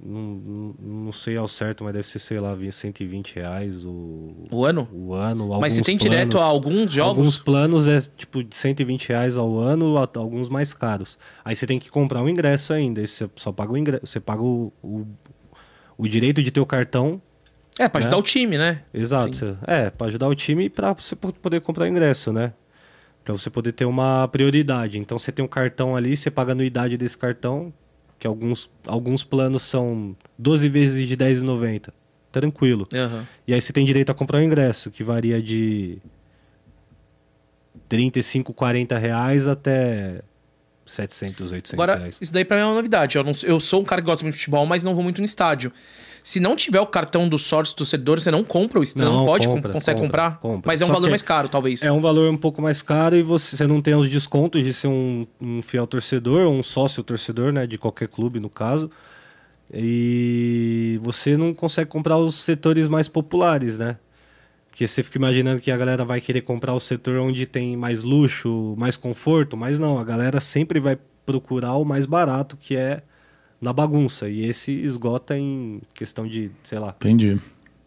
Não, 0.00 0.20
não, 0.20 0.74
não 1.06 1.12
sei 1.12 1.36
ao 1.36 1.48
certo, 1.48 1.82
mas 1.82 1.92
deve 1.92 2.06
ser, 2.08 2.20
sei 2.20 2.38
lá, 2.38 2.56
120 2.70 3.34
reais 3.34 3.84
o, 3.84 4.32
O 4.48 4.64
ano? 4.64 4.88
o 4.92 5.12
ano. 5.12 5.48
Mas 5.58 5.74
você 5.74 5.82
tem 5.82 5.96
direto 5.96 6.36
a 6.36 6.40
planos- 6.40 6.48
alguns 6.54 6.92
jogos? 6.92 7.18
Alguns 7.18 7.36
planos 7.38 7.88
é 7.88 7.98
tipo 8.16 8.44
de 8.44 8.56
120 8.56 9.08
reais 9.08 9.36
ao 9.36 9.58
ano, 9.58 9.96
alguns 10.14 10.48
mais 10.48 10.72
caros. 10.72 11.18
Aí 11.44 11.56
você 11.56 11.66
tem 11.66 11.80
que 11.80 11.90
comprar 11.90 12.22
um 12.22 12.28
ingresso 12.28 12.72
ainda. 12.72 13.04
Você 13.04 13.28
só 13.34 13.50
paga 13.50 13.72
o 13.72 13.76
ingresso. 13.76 14.06
Você 14.06 14.20
paga 14.20 14.40
o, 14.40 14.72
o, 14.80 15.04
o 15.96 16.06
direito 16.06 16.40
de 16.44 16.52
ter 16.52 16.60
o 16.60 16.66
cartão. 16.66 17.20
É, 17.78 17.88
pra 17.88 18.00
né? 18.00 18.06
ajudar 18.06 18.16
o 18.18 18.22
time, 18.22 18.58
né? 18.58 18.82
Exato. 18.92 19.34
Sim. 19.36 19.56
É, 19.66 19.88
para 19.90 20.06
ajudar 20.08 20.26
o 20.28 20.34
time 20.34 20.68
pra 20.68 20.92
você 20.92 21.14
po- 21.14 21.32
poder 21.32 21.60
comprar 21.60 21.84
o 21.84 21.86
ingresso, 21.86 22.32
né? 22.32 22.52
Pra 23.24 23.32
você 23.32 23.48
poder 23.50 23.72
ter 23.72 23.84
uma 23.84 24.26
prioridade. 24.28 24.98
Então 24.98 25.18
você 25.18 25.30
tem 25.30 25.44
um 25.44 25.48
cartão 25.48 25.94
ali, 25.96 26.16
você 26.16 26.30
paga 26.30 26.52
a 26.52 26.54
anuidade 26.54 26.96
desse 26.96 27.16
cartão, 27.16 27.72
que 28.18 28.26
alguns, 28.26 28.70
alguns 28.86 29.22
planos 29.22 29.62
são 29.62 30.16
12 30.38 30.68
vezes 30.68 31.06
de 31.06 31.14
R$10,90. 31.14 31.90
Tranquilo. 32.32 32.86
Aham. 32.94 33.26
E 33.46 33.54
aí 33.54 33.60
você 33.60 33.72
tem 33.72 33.84
direito 33.84 34.10
a 34.10 34.14
comprar 34.14 34.38
o 34.38 34.42
ingresso, 34.42 34.90
que 34.90 35.04
varia 35.04 35.40
de 35.40 35.98
35, 37.88 38.52
40 38.52 38.98
reais 38.98 39.48
até 39.48 40.22
700, 40.84 41.52
800 41.52 41.72
Agora, 41.74 41.96
reais. 41.96 42.18
isso 42.20 42.32
daí 42.32 42.44
pra 42.44 42.56
mim 42.56 42.62
é 42.62 42.66
uma 42.66 42.74
novidade. 42.74 43.16
Eu, 43.16 43.24
não- 43.24 43.32
eu 43.44 43.60
sou 43.60 43.80
um 43.80 43.84
cara 43.84 44.00
que 44.02 44.06
gosta 44.06 44.24
muito 44.24 44.34
de 44.34 44.40
futebol, 44.40 44.66
mas 44.66 44.82
não 44.84 44.94
vou 44.94 45.02
muito 45.02 45.18
no 45.20 45.24
estádio. 45.24 45.72
Se 46.28 46.40
não 46.40 46.54
tiver 46.54 46.78
o 46.78 46.86
cartão 46.86 47.26
do 47.26 47.38
sócio 47.38 47.74
torcedor, 47.74 48.20
você 48.20 48.30
não 48.30 48.44
compra 48.44 48.78
o 48.78 48.82
stand, 48.82 49.06
Não, 49.06 49.24
pode, 49.24 49.48
com- 49.48 49.54
compra, 49.54 49.72
consegue 49.72 49.98
compra, 49.98 50.24
comprar? 50.24 50.38
compra. 50.38 50.62
Mas 50.70 50.82
é 50.82 50.84
um 50.84 50.88
Só 50.88 50.92
valor 50.92 51.08
mais 51.08 51.22
caro, 51.22 51.48
talvez. 51.48 51.82
É 51.82 51.90
um 51.90 52.02
valor 52.02 52.30
um 52.30 52.36
pouco 52.36 52.60
mais 52.60 52.82
caro 52.82 53.16
e 53.16 53.22
você, 53.22 53.56
você 53.56 53.66
não 53.66 53.80
tem 53.80 53.94
os 53.94 54.10
descontos 54.10 54.62
de 54.62 54.74
ser 54.74 54.88
um, 54.88 55.26
um 55.40 55.62
fiel 55.62 55.86
torcedor, 55.86 56.46
um 56.46 56.62
sócio 56.62 57.02
torcedor, 57.02 57.50
né? 57.50 57.66
De 57.66 57.78
qualquer 57.78 58.08
clube, 58.08 58.38
no 58.40 58.50
caso. 58.50 58.90
E 59.72 61.00
você 61.02 61.34
não 61.34 61.54
consegue 61.54 61.88
comprar 61.88 62.18
os 62.18 62.34
setores 62.34 62.88
mais 62.88 63.08
populares, 63.08 63.78
né? 63.78 63.96
Porque 64.68 64.86
você 64.86 65.02
fica 65.02 65.16
imaginando 65.16 65.62
que 65.62 65.70
a 65.70 65.78
galera 65.78 66.04
vai 66.04 66.20
querer 66.20 66.42
comprar 66.42 66.74
o 66.74 66.78
setor 66.80 67.20
onde 67.20 67.46
tem 67.46 67.74
mais 67.74 68.02
luxo, 68.04 68.74
mais 68.76 68.98
conforto, 68.98 69.56
mas 69.56 69.78
não, 69.78 69.98
a 69.98 70.04
galera 70.04 70.40
sempre 70.40 70.78
vai 70.78 70.98
procurar 71.24 71.76
o 71.76 71.86
mais 71.86 72.04
barato, 72.04 72.54
que 72.60 72.76
é 72.76 73.00
na 73.60 73.72
bagunça. 73.72 74.28
E 74.28 74.44
esse 74.46 74.72
esgota 74.72 75.36
em 75.38 75.80
questão 75.94 76.26
de, 76.26 76.50
sei 76.62 76.78
lá. 76.78 76.94
Entendi. 76.98 77.40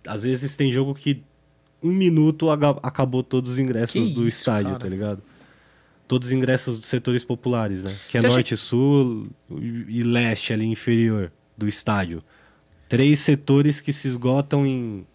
Às 0.08 0.24
vezes 0.24 0.56
tem 0.58 0.72
jogo 0.72 0.94
que 0.96 1.24
um 1.84 1.92
minuto 1.92 2.50
acabou 2.50 3.24
todos 3.24 3.52
os 3.54 3.60
ingressos 3.60 4.08
Que 4.08 4.14
do 4.14 4.22
isso, 4.28 4.38
estádio, 4.40 4.72
cara. 4.72 4.80
tá 4.80 4.88
ligado? 4.90 5.22
Todos 6.08 6.28
os 6.28 6.34
ingressos 6.34 6.78
dos 6.78 6.88
setores 6.88 7.24
populares, 7.24 7.84
né? 7.84 7.96
Que 8.10 8.18
é 8.18 8.22
Você 8.22 8.28
acha- 8.28 8.36
norte, 8.36 8.58
sul 8.58 9.28
e 9.50 9.86
e 10.00 10.04
leste 10.04 10.52
ali 10.54 10.66
inferior 10.66 11.32
do 11.58 11.68
estádio. 11.68 12.22
Três 12.90 13.20
setores 13.22 13.80
que 13.80 13.94
se 13.94 14.08
esgotam 14.08 14.66
em 14.68 15.06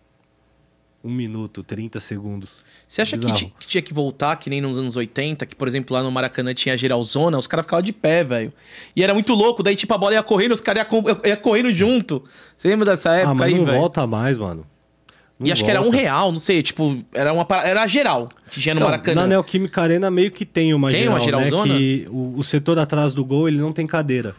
um 1.07 1.11
minuto, 1.11 1.63
30 1.63 2.01
segundos. 2.01 2.65
Você 2.89 3.03
acha 3.03 3.17
que, 3.17 3.47
que 3.59 3.67
tinha 3.67 3.83
que 3.83 3.95
voltar, 3.95 4.37
que 4.37 4.51
nem 4.51 4.61
nos 4.61 4.77
anos 4.79 4.97
80, 4.97 5.47
que, 5.47 5.55
por 5.55 5.69
exemplo, 5.69 5.95
lá 5.97 6.03
no 6.03 6.11
Maracanã 6.11 6.53
tinha 6.53 6.77
geralzona, 6.77 7.39
os 7.39 7.47
caras 7.47 7.65
ficavam 7.65 7.83
de 7.83 7.93
pé, 7.93 8.25
velho. 8.25 8.53
E 8.95 9.03
era 9.03 9.15
muito 9.15 9.33
louco, 9.35 9.63
daí, 9.63 9.77
tipo, 9.77 9.93
a 9.95 9.99
bola 9.99 10.15
ia 10.15 10.23
correndo, 10.23 10.53
os 10.53 10.61
caras 10.61 10.87
iam 10.91 11.05
ia 11.25 11.37
correndo 11.37 11.71
junto. 11.73 12.23
Você 12.57 12.69
lembra 12.69 12.87
dessa 12.87 13.13
época 13.15 13.31
ah, 13.31 13.35
mas 13.35 13.53
aí, 13.53 13.55
não 13.59 13.65
velho? 13.65 13.79
volta 13.79 14.07
mais, 14.07 14.37
mano. 14.39 14.67
Não 15.39 15.47
E 15.47 15.53
acho 15.53 15.63
que 15.65 15.71
era 15.71 15.81
um 15.81 15.85
volta. 15.85 15.99
real, 15.99 16.33
não 16.33 16.39
sei, 16.39 16.63
tipo, 16.63 16.97
era 17.13 17.33
uma 17.33 17.47
era 17.63 17.87
geral 17.87 18.27
que 18.51 18.59
tinha 18.61 18.75
no 18.75 18.81
Então, 18.81 18.91
Maracanã. 18.91 19.21
Na 19.23 19.27
Neoquímica 19.29 19.83
Arena 19.83 20.11
meio 20.11 20.31
que 20.31 20.47
tem 20.47 20.73
uma 20.73 20.89
Tem 20.91 21.01
geral, 21.01 21.15
uma 21.15 21.21
geralzona? 21.21 21.73
né? 21.75 21.79
Que 21.79 22.07
o, 22.11 22.35
o 22.39 22.43
setor 22.43 22.79
atrás 22.79 23.13
do 23.13 23.23
gol, 23.25 23.47
ele 23.47 23.59
não 23.59 23.71
tem 23.73 23.87
cadeira. 23.87 24.35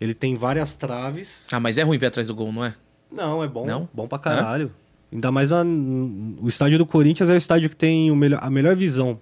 Ele 0.00 0.14
tem 0.14 0.36
várias 0.36 0.74
traves. 0.74 1.46
Ah, 1.50 1.58
mas 1.58 1.76
é 1.78 1.82
ruim 1.82 1.98
ver 1.98 2.06
atrás 2.06 2.28
do 2.28 2.34
gol, 2.34 2.52
não 2.52 2.64
é? 2.64 2.74
Não, 3.10 3.42
é 3.42 3.48
bom. 3.48 3.66
Não? 3.66 3.88
Bom 3.92 4.06
pra 4.06 4.18
caralho. 4.18 4.70
Ainda 5.12 5.30
mais 5.30 5.52
a- 5.52 5.64
o 5.64 6.48
estádio 6.48 6.78
do 6.78 6.86
Corinthians 6.86 7.30
é 7.30 7.34
o 7.34 7.36
estádio 7.36 7.70
que 7.70 7.76
tem 7.76 8.10
o 8.10 8.16
melhor- 8.16 8.40
a 8.42 8.50
melhor 8.50 8.74
visão. 8.74 9.20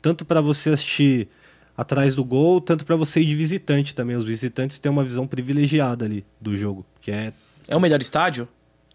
Tanto 0.00 0.24
pra 0.24 0.40
você 0.40 0.70
assistir 0.70 1.28
atrás 1.76 2.14
do 2.14 2.24
gol, 2.24 2.60
tanto 2.60 2.84
pra 2.84 2.96
você 2.96 3.20
ir 3.20 3.24
de 3.26 3.34
visitante 3.34 3.94
também. 3.94 4.16
Os 4.16 4.24
visitantes 4.24 4.78
têm 4.78 4.90
uma 4.90 5.02
visão 5.02 5.26
privilegiada 5.26 6.04
ali 6.04 6.24
do 6.40 6.56
jogo, 6.56 6.86
que 7.00 7.10
é 7.10 7.32
É 7.68 7.76
o 7.76 7.80
melhor 7.80 8.00
estádio 8.00 8.48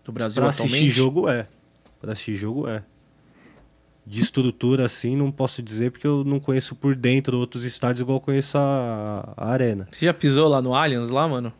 do 0.05 0.11
Brasil 0.11 0.41
Pra 0.41 0.49
atualmente? 0.49 0.75
assistir 0.75 0.89
jogo 0.97 1.27
é. 1.29 1.47
Pra 1.99 2.13
assistir 2.13 2.35
jogo 2.35 2.67
é. 2.67 2.83
De 4.07 4.19
estrutura 4.21 4.85
assim, 4.85 5.15
não 5.15 5.29
posso 5.29 5.61
dizer 5.61 5.91
porque 5.91 6.07
eu 6.07 6.23
não 6.23 6.39
conheço 6.39 6.73
por 6.73 6.95
dentro 6.95 7.37
outros 7.37 7.63
estádios 7.65 8.01
igual 8.01 8.17
eu 8.17 8.21
conheço 8.21 8.57
a, 8.57 9.33
a 9.37 9.49
Arena. 9.51 9.87
Você 9.91 10.05
já 10.05 10.13
pisou 10.13 10.47
lá 10.47 10.59
no 10.61 10.73
Allianz, 10.73 11.11
lá, 11.11 11.27
mano? 11.27 11.53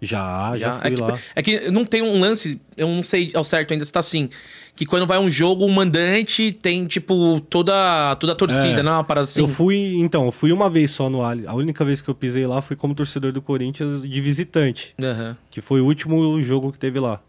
Já, 0.00 0.56
já, 0.56 0.76
é 0.76 0.80
fui 0.80 0.90
que, 0.94 1.00
lá. 1.02 1.18
É 1.34 1.42
que 1.42 1.70
não 1.70 1.84
tem 1.84 2.02
um 2.02 2.20
lance, 2.20 2.60
eu 2.76 2.86
não 2.86 3.02
sei 3.02 3.32
ao 3.34 3.42
certo 3.42 3.72
ainda 3.72 3.84
se 3.84 3.92
tá 3.92 3.98
assim, 4.00 4.30
que 4.76 4.86
quando 4.86 5.06
vai 5.08 5.18
um 5.18 5.28
jogo, 5.28 5.66
o 5.66 5.70
mandante 5.70 6.52
tem, 6.52 6.86
tipo, 6.86 7.40
toda, 7.50 8.14
toda 8.16 8.32
a 8.32 8.36
torcida, 8.36 8.78
É. 8.78 8.82
não 8.82 8.92
é 8.92 8.94
uma 8.96 9.04
parada 9.04 9.24
assim? 9.24 9.40
Eu 9.40 9.48
fui, 9.48 9.96
então, 9.96 10.26
eu 10.26 10.30
fui 10.32 10.52
uma 10.52 10.70
vez 10.70 10.92
só 10.92 11.10
no 11.10 11.24
Ali. 11.24 11.44
A 11.48 11.52
única 11.54 11.84
vez 11.84 12.00
que 12.00 12.08
eu 12.08 12.14
pisei 12.14 12.46
lá 12.46 12.62
foi 12.62 12.76
como 12.76 12.94
torcedor 12.94 13.32
do 13.32 13.42
Corinthians 13.42 14.02
de 14.02 14.20
visitante, 14.20 14.94
Aham. 15.02 15.36
que 15.50 15.60
foi 15.60 15.80
o 15.80 15.84
último 15.84 16.40
jogo 16.42 16.70
que 16.70 16.78
teve 16.78 17.00
lá, 17.00 17.20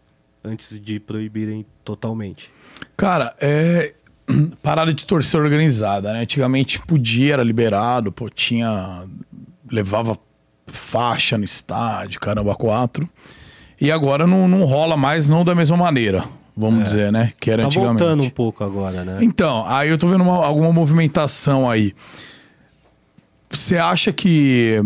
antes 0.44 0.78
de 0.78 1.00
proibirem 1.00 1.66
totalmente. 1.84 2.52
Cara, 2.96 3.34
é. 3.40 3.94
Parada 4.62 4.94
de 4.94 5.04
torcida 5.04 5.42
organizada, 5.42 6.12
né? 6.12 6.20
Antigamente 6.20 6.78
podia, 6.86 7.32
era 7.32 7.42
liberado, 7.42 8.12
pô, 8.12 8.30
tinha. 8.30 9.02
levava 9.68 10.16
faixa 10.72 11.36
no 11.38 11.44
estádio, 11.44 12.20
caramba, 12.20 12.54
quatro. 12.54 13.08
E 13.80 13.90
agora 13.90 14.26
não, 14.26 14.46
não 14.48 14.64
rola 14.64 14.96
mais, 14.96 15.28
não 15.28 15.44
da 15.44 15.54
mesma 15.54 15.76
maneira, 15.76 16.24
vamos 16.56 16.84
dizer, 16.84 17.10
né? 17.10 17.32
Que 17.40 17.50
era 17.50 17.62
Tá 17.62 17.68
antigamente. 17.68 17.98
voltando 17.98 18.22
um 18.22 18.30
pouco 18.30 18.62
agora, 18.62 19.04
né? 19.04 19.18
Então, 19.22 19.64
aí 19.66 19.88
eu 19.88 19.96
tô 19.98 20.06
vendo 20.08 20.22
uma- 20.22 20.44
alguma 20.44 20.72
movimentação 20.72 21.68
aí. 21.70 21.94
Você 23.48 23.76
acha 23.78 24.12
que, 24.12 24.80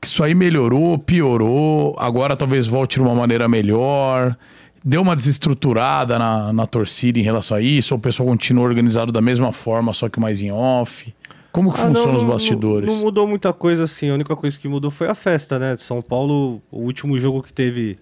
que 0.00 0.06
isso 0.06 0.22
aí 0.24 0.34
melhorou, 0.34 0.98
piorou? 0.98 1.94
Agora 1.98 2.36
talvez 2.36 2.66
volte 2.66 2.94
de 2.96 3.02
uma 3.02 3.14
maneira 3.14 3.46
melhor? 3.48 4.36
Deu 4.84 5.02
uma 5.02 5.14
desestruturada 5.16 6.18
na, 6.18 6.52
na 6.52 6.66
torcida 6.66 7.18
em 7.18 7.22
relação 7.22 7.56
a 7.56 7.60
isso? 7.60 7.92
Ou 7.92 7.98
o 7.98 8.00
pessoal 8.00 8.28
continua 8.28 8.64
organizado 8.64 9.12
da 9.12 9.20
mesma 9.20 9.52
forma, 9.52 9.92
só 9.92 10.08
que 10.08 10.18
mais 10.20 10.40
em 10.40 10.50
off? 10.52 11.12
Como 11.50 11.72
que 11.72 11.80
Ah, 11.80 11.86
funcionam 11.88 12.16
os 12.18 12.24
bastidores? 12.24 12.86
Não, 12.88 12.94
não 12.96 13.02
mudou 13.04 13.26
muita 13.26 13.52
coisa 13.52 13.84
assim. 13.84 14.10
A 14.10 14.14
única 14.14 14.36
coisa 14.36 14.58
que 14.58 14.68
mudou 14.68 14.90
foi 14.90 15.08
a 15.08 15.14
festa, 15.14 15.58
né? 15.58 15.74
De 15.74 15.82
São 15.82 16.02
Paulo, 16.02 16.60
o 16.70 16.80
último 16.80 17.18
jogo 17.18 17.42
que 17.42 17.52
teve 17.52 17.98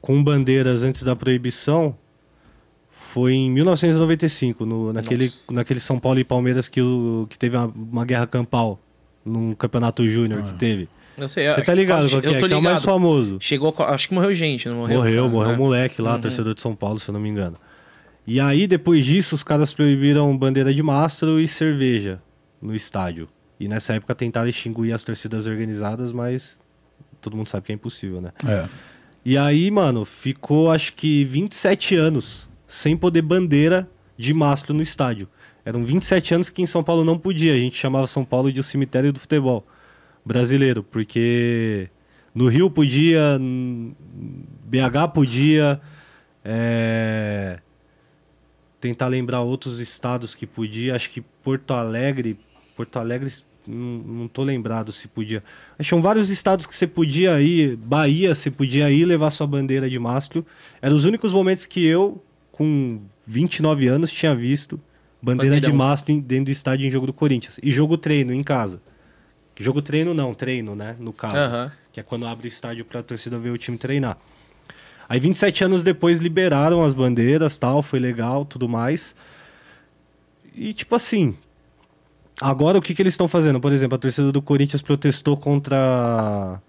com 0.00 0.22
bandeiras 0.22 0.82
antes 0.82 1.02
da 1.02 1.16
proibição 1.16 1.96
foi 2.90 3.32
em 3.34 3.50
1995, 3.50 4.66
no, 4.66 4.92
naquele, 4.92 5.24
Nossa. 5.24 5.52
naquele 5.52 5.80
São 5.80 5.98
Paulo 5.98 6.18
e 6.18 6.24
Palmeiras 6.24 6.68
que, 6.68 6.80
o, 6.82 7.26
que 7.28 7.38
teve 7.38 7.56
uma, 7.56 7.66
uma 7.74 8.04
guerra 8.04 8.26
campal 8.26 8.78
num 9.24 9.54
campeonato 9.54 10.06
júnior 10.06 10.40
Ah. 10.44 10.52
que 10.52 10.58
teve. 10.58 10.88
Sei, 11.28 11.48
Você 11.48 11.62
tá 11.62 11.72
ligado 11.72 12.04
eu 12.06 12.10
qual 12.10 12.20
que 12.22 12.28
é? 12.28 12.38
tô 12.38 12.46
Que 12.48 12.54
é 12.54 12.56
o 12.56 12.62
mais 12.62 12.80
ligado. 12.80 12.92
famoso. 12.92 13.36
Chegou, 13.40 13.72
acho 13.78 14.08
que 14.08 14.14
morreu 14.14 14.34
gente, 14.34 14.68
não 14.68 14.78
morreu? 14.78 14.98
Morreu, 14.98 15.16
cara, 15.22 15.28
morreu 15.32 15.48
né? 15.50 15.54
um 15.54 15.58
moleque 15.58 16.02
lá, 16.02 16.16
Uhum. 16.16 16.20
torcedor 16.22 16.54
de 16.54 16.60
São 16.60 16.74
Paulo, 16.74 16.98
se 16.98 17.08
eu 17.08 17.12
não 17.12 17.20
me 17.20 17.28
engano. 17.28 17.56
E 18.26 18.40
aí, 18.40 18.66
depois 18.66 19.04
disso, 19.04 19.34
os 19.36 19.42
caras 19.44 19.72
proibiram 19.72 20.36
bandeira 20.36 20.74
de 20.74 20.82
mastro 20.82 21.38
e 21.40 21.46
cerveja 21.46 22.20
no 22.64 22.74
estádio. 22.74 23.28
E 23.60 23.68
nessa 23.68 23.94
época 23.94 24.14
tentaram 24.14 24.48
extinguir 24.48 24.92
as 24.92 25.04
torcidas 25.04 25.46
organizadas, 25.46 26.10
mas 26.10 26.60
todo 27.20 27.36
mundo 27.36 27.48
sabe 27.48 27.66
que 27.66 27.72
é 27.72 27.74
impossível, 27.74 28.20
né? 28.20 28.32
É. 28.46 28.68
E 29.24 29.38
aí, 29.38 29.70
mano, 29.70 30.04
ficou 30.04 30.70
acho 30.70 30.94
que 30.94 31.24
27 31.24 31.94
anos 31.96 32.48
sem 32.66 32.96
poder 32.96 33.22
bandeira 33.22 33.88
de 34.16 34.34
mastro 34.34 34.74
no 34.74 34.82
estádio. 34.82 35.28
Eram 35.64 35.84
27 35.84 36.34
anos 36.34 36.50
que 36.50 36.60
em 36.60 36.66
São 36.66 36.82
Paulo 36.82 37.04
não 37.04 37.18
podia. 37.18 37.54
A 37.54 37.58
gente 37.58 37.76
chamava 37.76 38.06
São 38.06 38.24
Paulo 38.24 38.52
de 38.52 38.60
o 38.60 38.62
cemitério 38.62 39.12
do 39.12 39.20
futebol 39.20 39.66
brasileiro, 40.24 40.82
porque 40.82 41.88
no 42.34 42.48
Rio 42.48 42.70
podia, 42.70 43.38
BH 44.64 45.12
podia, 45.14 45.80
é, 46.44 47.60
tentar 48.80 49.06
lembrar 49.06 49.40
outros 49.40 49.78
estados 49.78 50.34
que 50.34 50.46
podia. 50.46 50.94
Acho 50.94 51.08
que 51.10 51.20
Porto 51.20 51.72
Alegre, 51.72 52.38
Porto 52.76 52.98
Alegre, 52.98 53.30
não, 53.66 53.98
não 53.98 54.28
tô 54.28 54.42
lembrado 54.42 54.92
se 54.92 55.08
podia. 55.08 55.42
Tinham 55.80 56.02
vários 56.02 56.30
estados 56.30 56.66
que 56.66 56.74
você 56.74 56.86
podia 56.86 57.40
ir, 57.40 57.76
Bahia, 57.76 58.34
você 58.34 58.50
podia 58.50 58.90
ir 58.90 59.04
levar 59.04 59.30
sua 59.30 59.46
bandeira 59.46 59.88
de 59.88 59.98
mastro. 59.98 60.44
Eram 60.82 60.96
os 60.96 61.04
únicos 61.04 61.32
momentos 61.32 61.66
que 61.66 61.84
eu, 61.84 62.22
com 62.52 63.00
29 63.26 63.86
anos, 63.88 64.12
tinha 64.12 64.34
visto 64.34 64.80
bandeira 65.22 65.60
de 65.60 65.72
mastro 65.72 66.20
dentro 66.20 66.46
do 66.46 66.50
estádio 66.50 66.86
em 66.86 66.90
jogo 66.90 67.06
do 67.06 67.12
Corinthians. 67.12 67.58
E 67.62 67.70
jogo 67.70 67.96
treino 67.96 68.32
em 68.34 68.42
casa. 68.42 68.82
Jogo 69.56 69.80
treino 69.80 70.12
não, 70.12 70.34
treino, 70.34 70.74
né? 70.74 70.96
No 70.98 71.12
caso. 71.12 71.36
Aham. 71.36 71.72
Que 71.92 72.00
é 72.00 72.02
quando 72.02 72.26
abre 72.26 72.46
o 72.46 72.48
estádio 72.48 72.84
pra 72.84 73.02
torcida 73.02 73.38
ver 73.38 73.50
o 73.50 73.58
time 73.58 73.78
treinar. 73.78 74.18
Aí 75.08 75.20
27 75.20 75.64
anos 75.64 75.82
depois 75.82 76.18
liberaram 76.18 76.82
as 76.82 76.92
bandeiras, 76.92 77.56
tal, 77.56 77.82
foi 77.82 77.98
legal, 77.98 78.44
tudo 78.44 78.68
mais. 78.68 79.14
E 80.54 80.72
tipo 80.72 80.94
assim, 80.94 81.36
agora 82.40 82.78
o 82.78 82.82
que, 82.82 82.94
que 82.94 83.02
eles 83.02 83.14
estão 83.14 83.28
fazendo? 83.28 83.60
Por 83.60 83.72
exemplo, 83.72 83.96
a 83.96 83.98
torcida 83.98 84.30
do 84.32 84.42
Corinthians 84.42 84.82
protestou 84.82 85.36
contra 85.36 86.60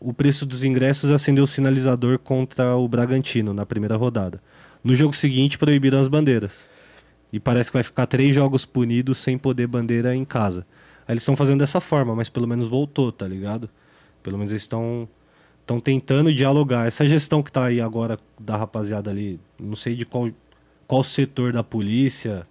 o 0.00 0.12
preço 0.12 0.46
dos 0.46 0.62
ingressos 0.62 1.10
e 1.10 1.14
acendeu 1.14 1.44
o 1.44 1.46
sinalizador 1.46 2.18
contra 2.18 2.76
o 2.76 2.86
Bragantino 2.86 3.52
na 3.52 3.66
primeira 3.66 3.96
rodada. 3.96 4.40
No 4.82 4.94
jogo 4.94 5.14
seguinte 5.14 5.58
proibiram 5.58 5.98
as 5.98 6.08
bandeiras. 6.08 6.64
E 7.32 7.38
parece 7.38 7.70
que 7.70 7.76
vai 7.76 7.82
ficar 7.82 8.06
três 8.06 8.34
jogos 8.34 8.64
punidos 8.64 9.18
sem 9.18 9.36
poder 9.36 9.66
bandeira 9.66 10.14
em 10.14 10.24
casa. 10.24 10.66
Aí 11.06 11.14
eles 11.14 11.22
estão 11.22 11.36
fazendo 11.36 11.58
dessa 11.58 11.80
forma, 11.80 12.14
mas 12.14 12.28
pelo 12.28 12.46
menos 12.46 12.68
voltou, 12.68 13.12
tá 13.12 13.26
ligado? 13.26 13.68
Pelo 14.22 14.38
menos 14.38 14.52
eles 14.52 14.62
estão 14.62 15.08
estão 15.68 15.78
tentando 15.78 16.32
dialogar. 16.32 16.86
Essa 16.86 17.04
gestão 17.06 17.42
que 17.42 17.52
tá 17.52 17.66
aí 17.66 17.80
agora 17.80 18.18
da 18.40 18.56
rapaziada 18.56 19.10
ali, 19.10 19.38
não 19.60 19.76
sei 19.76 19.94
de 19.94 20.06
qual, 20.06 20.30
qual 20.86 21.04
setor 21.04 21.52
da 21.52 21.62
polícia, 21.62 22.46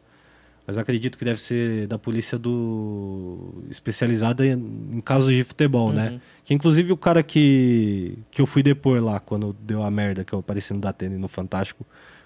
mas 0.68 0.78
acredito 0.78 1.18
que 1.18 1.24
deve 1.24 1.42
ser 1.42 1.88
da 1.88 1.98
polícia 1.98 2.38
do 2.38 3.64
especializada 3.72 4.46
em, 4.46 5.00
casos 5.04 5.34
de 5.34 5.44
futebol, 5.46 5.94
né? 5.94 6.20
Que 6.44 6.54
inclusive 6.54 6.92
o 6.92 6.98
cara 6.98 7.24
que 7.24 8.18
que 8.30 8.42
eu 8.42 8.46
fui 8.46 8.62
depor 8.62 9.02
lá 9.02 9.20
quando 9.20 9.56
deu 9.62 9.82
a 9.82 9.90
merda 9.90 10.24
que 10.26 10.34
eu 10.34 10.40
apareci 10.40 10.74
no 10.74 10.80
Datena 10.82 11.16
e 11.16 11.18
no 11.18 11.28
Fantástico, 11.30 11.86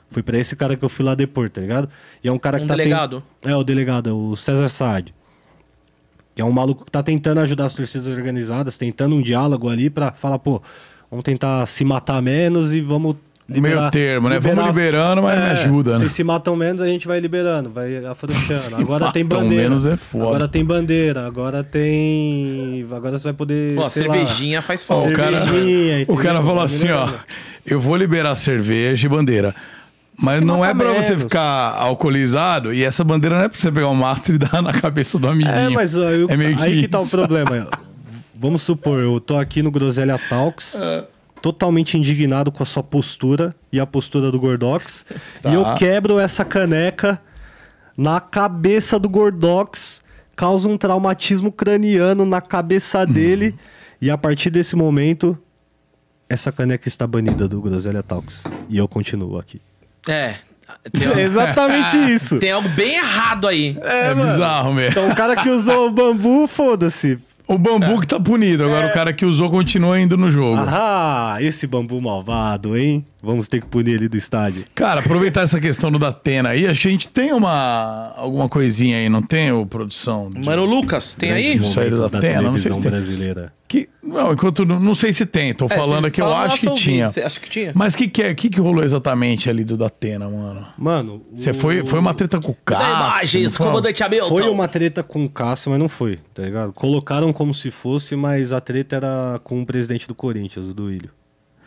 foi 0.09 0.21
pra 0.23 0.37
esse 0.37 0.55
cara 0.55 0.75
que 0.75 0.83
eu 0.83 0.89
fui 0.89 1.05
lá 1.05 1.13
depor, 1.15 1.49
tá 1.49 1.61
ligado? 1.61 1.87
E 2.23 2.27
é 2.27 2.31
um 2.31 2.39
cara 2.39 2.57
Um 2.57 2.61
que 2.61 2.67
tá 2.67 2.75
ten- 2.75 2.83
delegado? 2.85 3.23
É, 3.43 3.55
o 3.55 3.63
delegado, 3.63 4.09
é 4.09 4.13
o 4.13 4.35
César 4.35 4.67
Saad. 4.69 5.13
Que 6.33 6.41
é 6.41 6.45
um 6.45 6.51
maluco 6.51 6.85
que 6.85 6.91
tá 6.91 7.03
tentando 7.03 7.39
ajudar 7.41 7.65
as 7.65 7.73
torcidas 7.73 8.07
organizadas, 8.07 8.77
tentando 8.77 9.15
um 9.15 9.21
diálogo 9.21 9.69
ali 9.69 9.89
pra 9.89 10.11
falar, 10.13 10.39
pô, 10.39 10.61
vamos 11.09 11.23
tentar 11.23 11.65
se 11.65 11.83
matar 11.85 12.21
menos 12.21 12.71
e 12.73 12.81
vamos 12.81 13.15
Meio 13.59 13.89
termo, 13.91 14.29
né? 14.29 14.39
Vamos 14.39 14.65
liberando, 14.67 15.21
mas 15.23 15.37
me 15.37 15.45
ajuda, 15.49 15.91
né? 15.91 15.97
Vocês 15.97 16.13
se 16.13 16.23
matam 16.23 16.55
menos, 16.55 16.81
a 16.81 16.87
gente 16.87 17.07
vai 17.07 17.19
liberando, 17.19 17.69
vai 17.69 18.05
afrouxando. 18.05 18.75
Agora 18.77 19.11
tem 19.11 19.25
bandeira. 19.25 19.63
menos 19.63 19.85
é 19.85 19.97
foda. 19.97 20.25
Agora 20.25 20.47
tem 20.47 20.63
bandeira, 20.63 21.25
agora 21.25 21.63
tem. 21.63 22.85
Agora 22.91 23.17
você 23.17 23.23
vai 23.25 23.33
poder. 23.33 23.75
Pô, 23.75 23.87
sei 23.89 24.07
lá, 24.07 24.13
cervejinha 24.15 24.61
faz 24.61 24.83
falta. 24.83 25.09
o 25.09 25.13
cara, 25.13 25.45
Cervejinha, 25.45 26.05
o 26.07 26.15
cara 26.17 26.39
falou 26.41 26.57
Tá 26.59 26.63
assim, 26.65 26.89
ó, 26.91 27.09
eu 27.65 27.79
vou 27.79 27.95
liberar 27.95 28.35
cerveja 28.35 29.07
e 29.07 29.09
bandeira, 29.09 29.55
Mas 30.19 30.39
se 30.39 30.45
não 30.45 30.63
é 30.63 30.73
pra 30.73 30.91
você 30.93 31.17
ficar 31.17 31.73
alcoolizado 31.77 32.73
e 32.73 32.83
essa 32.83 33.03
bandeira 33.03 33.37
não 33.37 33.43
é 33.45 33.49
pra 33.49 33.57
você 33.57 33.71
pegar 33.71 33.87
o 33.87 33.95
mastro 33.95 34.35
e 34.35 34.37
dar 34.39 34.61
na 34.61 34.71
cabeça 34.73 35.17
do 35.17 35.27
amiguinho. 35.27 35.55
É, 35.55 35.69
mas 35.69 35.95
eu- 35.95 36.29
É 36.29 36.37
meio 36.37 36.55
que 36.55 36.63
aí 36.63 36.81
que 36.81 36.87
tá 36.87 36.99
o 36.99 37.07
problema. 37.09 37.67
Vamos 38.35 38.63
supor, 38.63 38.99
eu 38.99 39.19
tô 39.19 39.37
aqui 39.37 39.61
no 39.61 39.69
Groselha 39.69 40.19
Talks, 40.29 40.75
É. 40.81 41.03
totalmente 41.41 41.97
indignado 41.97 42.51
com 42.51 42.61
a 42.61 42.65
sua 42.65 42.83
postura 42.83 43.55
e 43.71 43.79
a 43.79 43.85
postura 43.87 44.31
do 44.31 44.39
Gordox, 44.39 45.05
Tá. 45.41 45.49
e 45.49 45.55
eu 45.55 45.73
quebro 45.75 46.19
essa 46.19 46.45
caneca 46.45 47.19
na 47.97 48.19
cabeça 48.19 48.99
do 48.99 49.09
Gordox, 49.09 50.01
causa 50.35 50.69
um 50.69 50.77
traumatismo 50.77 51.51
craniano 51.51 52.25
na 52.25 52.41
cabeça 52.41 52.99
Uhum. 52.99 53.05
dele, 53.13 53.55
e 54.01 54.09
a 54.09 54.17
partir 54.17 54.49
desse 54.49 54.75
momento, 54.75 55.37
essa 56.29 56.51
caneca 56.51 56.87
está 56.87 57.05
banida 57.05 57.47
do 57.47 57.61
Groselha 57.61 58.01
Talks. 58.01 58.43
E 58.69 58.77
eu 58.77 58.87
continuo 58.87 59.37
aqui. 59.37 59.61
É. 60.07 60.35
Tem, 60.91 61.07
É 61.11 61.21
exatamente 61.25 61.97
isso. 62.13 62.39
tem 62.39 62.51
algo 62.51 62.69
bem 62.69 62.95
errado 62.95 63.47
aí. 63.47 63.77
É, 63.81 64.15
bizarro 64.15 64.73
mesmo. 64.73 64.91
Então 64.91 65.09
o 65.11 65.15
cara 65.15 65.35
que 65.35 65.49
usou 65.49 65.87
o 65.87 65.91
bambu, 65.91 66.47
foda-se. 66.47 67.19
O 67.51 67.57
bambu 67.57 67.99
que 67.99 68.07
tá 68.07 68.17
punido, 68.17 68.63
agora 68.63 68.87
o 68.87 68.93
cara 68.93 69.11
que 69.11 69.25
usou 69.25 69.51
continua 69.51 69.99
indo 69.99 70.15
no 70.15 70.31
jogo. 70.31 70.61
Ah, 70.65 71.35
esse 71.41 71.67
bambu 71.67 71.99
malvado, 71.99 72.77
hein? 72.77 73.05
Vamos 73.23 73.47
ter 73.47 73.61
que 73.61 73.67
punir 73.67 73.95
ele 73.95 74.09
do 74.09 74.17
estádio. 74.17 74.65
Cara, 74.73 74.99
aproveitar 75.01 75.41
essa 75.41 75.59
questão 75.59 75.91
do 75.91 75.99
Datena 75.99 76.49
aí, 76.49 76.65
a 76.65 76.73
gente 76.73 77.07
tem 77.07 77.31
uma 77.33 78.13
alguma 78.17 78.49
coisinha 78.49 78.97
aí, 78.97 79.09
não 79.09 79.21
tem, 79.21 79.51
ô 79.51 79.65
produção? 79.65 80.29
De- 80.31 80.39
Mano, 80.43 80.65
Lucas, 80.65 81.13
tem 81.15 81.31
aí? 81.31 81.57
Isso 81.57 81.79
aí 81.79 81.85
momentos 81.91 82.09
da 82.09 82.19
da 82.19 82.27
Atena, 82.27 82.41
não 82.41 82.57
sei 82.57 82.71
televisão 82.71 82.73
se 82.73 82.81
tem. 82.81 82.91
brasileira. 82.91 83.53
Que, 83.67 83.87
não, 84.03 84.33
enquanto 84.33 84.65
não, 84.65 84.79
não 84.79 84.93
sei 84.95 85.13
se 85.13 85.25
tem, 85.25 85.53
tô 85.53 85.65
É, 85.65 85.69
falando 85.69 86.05
aqui, 86.05 86.19
eu 86.21 86.33
acho 86.33 86.59
que 86.67 86.73
tinha. 86.75 87.09
Você 87.09 87.21
acha 87.21 87.39
que 87.39 87.49
tinha? 87.49 87.71
Mas 87.75 87.93
o 87.93 87.97
que, 87.99 88.07
que, 88.09 88.21
é, 88.23 88.33
que, 88.33 88.49
que 88.49 88.59
rolou 88.59 88.83
exatamente 88.83 89.49
ali 89.49 89.63
do 89.63 89.77
Datena, 89.77 90.27
mano? 90.27 90.65
Mano, 90.77 91.21
Você 91.33 91.51
o- 91.51 91.53
foi, 91.53 91.85
foi 91.85 91.99
uma 91.99 92.13
treta 92.13 92.39
com 92.41 92.51
o 92.51 92.57
Dá 92.65 92.75
Cássio? 92.77 92.95
imagens, 92.95 93.57
comandante 93.57 94.03
Hamilton. 94.03 94.27
Foi 94.29 94.49
uma 94.49 94.67
treta 94.67 95.03
com 95.03 95.23
o 95.23 95.29
Cássio, 95.29 95.69
mas 95.71 95.79
não 95.79 95.87
foi, 95.87 96.17
tá 96.33 96.41
ligado? 96.43 96.73
Colocaram 96.73 97.31
como 97.31 97.53
se 97.53 97.71
fosse, 97.71 98.15
mas 98.15 98.51
a 98.51 98.59
treta 98.59 98.95
era 98.97 99.39
com 99.43 99.61
o 99.61 99.65
presidente 99.65 100.07
do 100.07 100.15
Corinthians, 100.15 100.67
o 100.67 100.73
Duílio. 100.73 101.11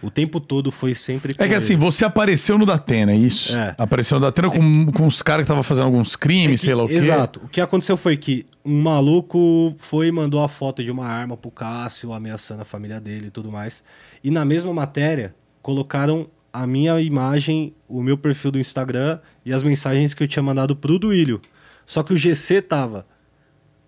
O 0.04 0.10
tempo 0.10 0.38
todo 0.38 0.70
foi 0.70 0.94
sempre 0.94 1.34
É 1.38 1.48
que 1.48 1.54
assim, 1.54 1.72
ele. 1.72 1.80
você 1.80 2.04
apareceu 2.04 2.58
no 2.58 2.66
Datena, 2.66 3.12
é 3.12 3.16
isso? 3.16 3.56
É. 3.56 3.74
Apareceu 3.78 4.18
no 4.20 4.26
Datena 4.26 4.50
com, 4.50 4.92
com 4.92 5.06
os 5.06 5.22
caras 5.22 5.40
que 5.40 5.44
estavam 5.44 5.62
fazendo 5.62 5.86
alguns 5.86 6.14
crimes, 6.14 6.60
sei 6.60 6.74
lá 6.74 6.84
o 6.84 6.88
quê. 6.88 6.94
Exato. 6.94 7.40
O 7.44 7.48
que 7.48 7.60
aconteceu 7.60 7.96
foi 7.96 8.16
que 8.16 8.44
um 8.64 8.82
maluco 8.82 9.74
foi 9.78 10.08
e 10.08 10.12
mandou 10.12 10.42
a 10.42 10.48
foto 10.48 10.84
de 10.84 10.90
uma 10.90 11.06
arma 11.06 11.36
pro 11.36 11.50
Cássio, 11.50 12.12
ameaçando 12.12 12.62
a 12.62 12.64
família 12.64 13.00
dele 13.00 13.28
e 13.28 13.30
tudo 13.30 13.50
mais. 13.50 13.82
E 14.22 14.30
na 14.30 14.44
mesma 14.44 14.72
matéria, 14.74 15.34
colocaram 15.62 16.28
a 16.52 16.66
minha 16.66 17.00
imagem, 17.00 17.74
o 17.88 18.02
meu 18.02 18.16
perfil 18.18 18.50
do 18.50 18.58
Instagram 18.58 19.18
e 19.44 19.52
as 19.52 19.62
mensagens 19.62 20.12
que 20.14 20.22
eu 20.22 20.28
tinha 20.28 20.42
mandado 20.42 20.76
pro 20.76 20.98
Duílio. 20.98 21.40
Só 21.86 22.02
que 22.02 22.12
o 22.12 22.16
GC 22.16 22.62
tava 22.62 23.06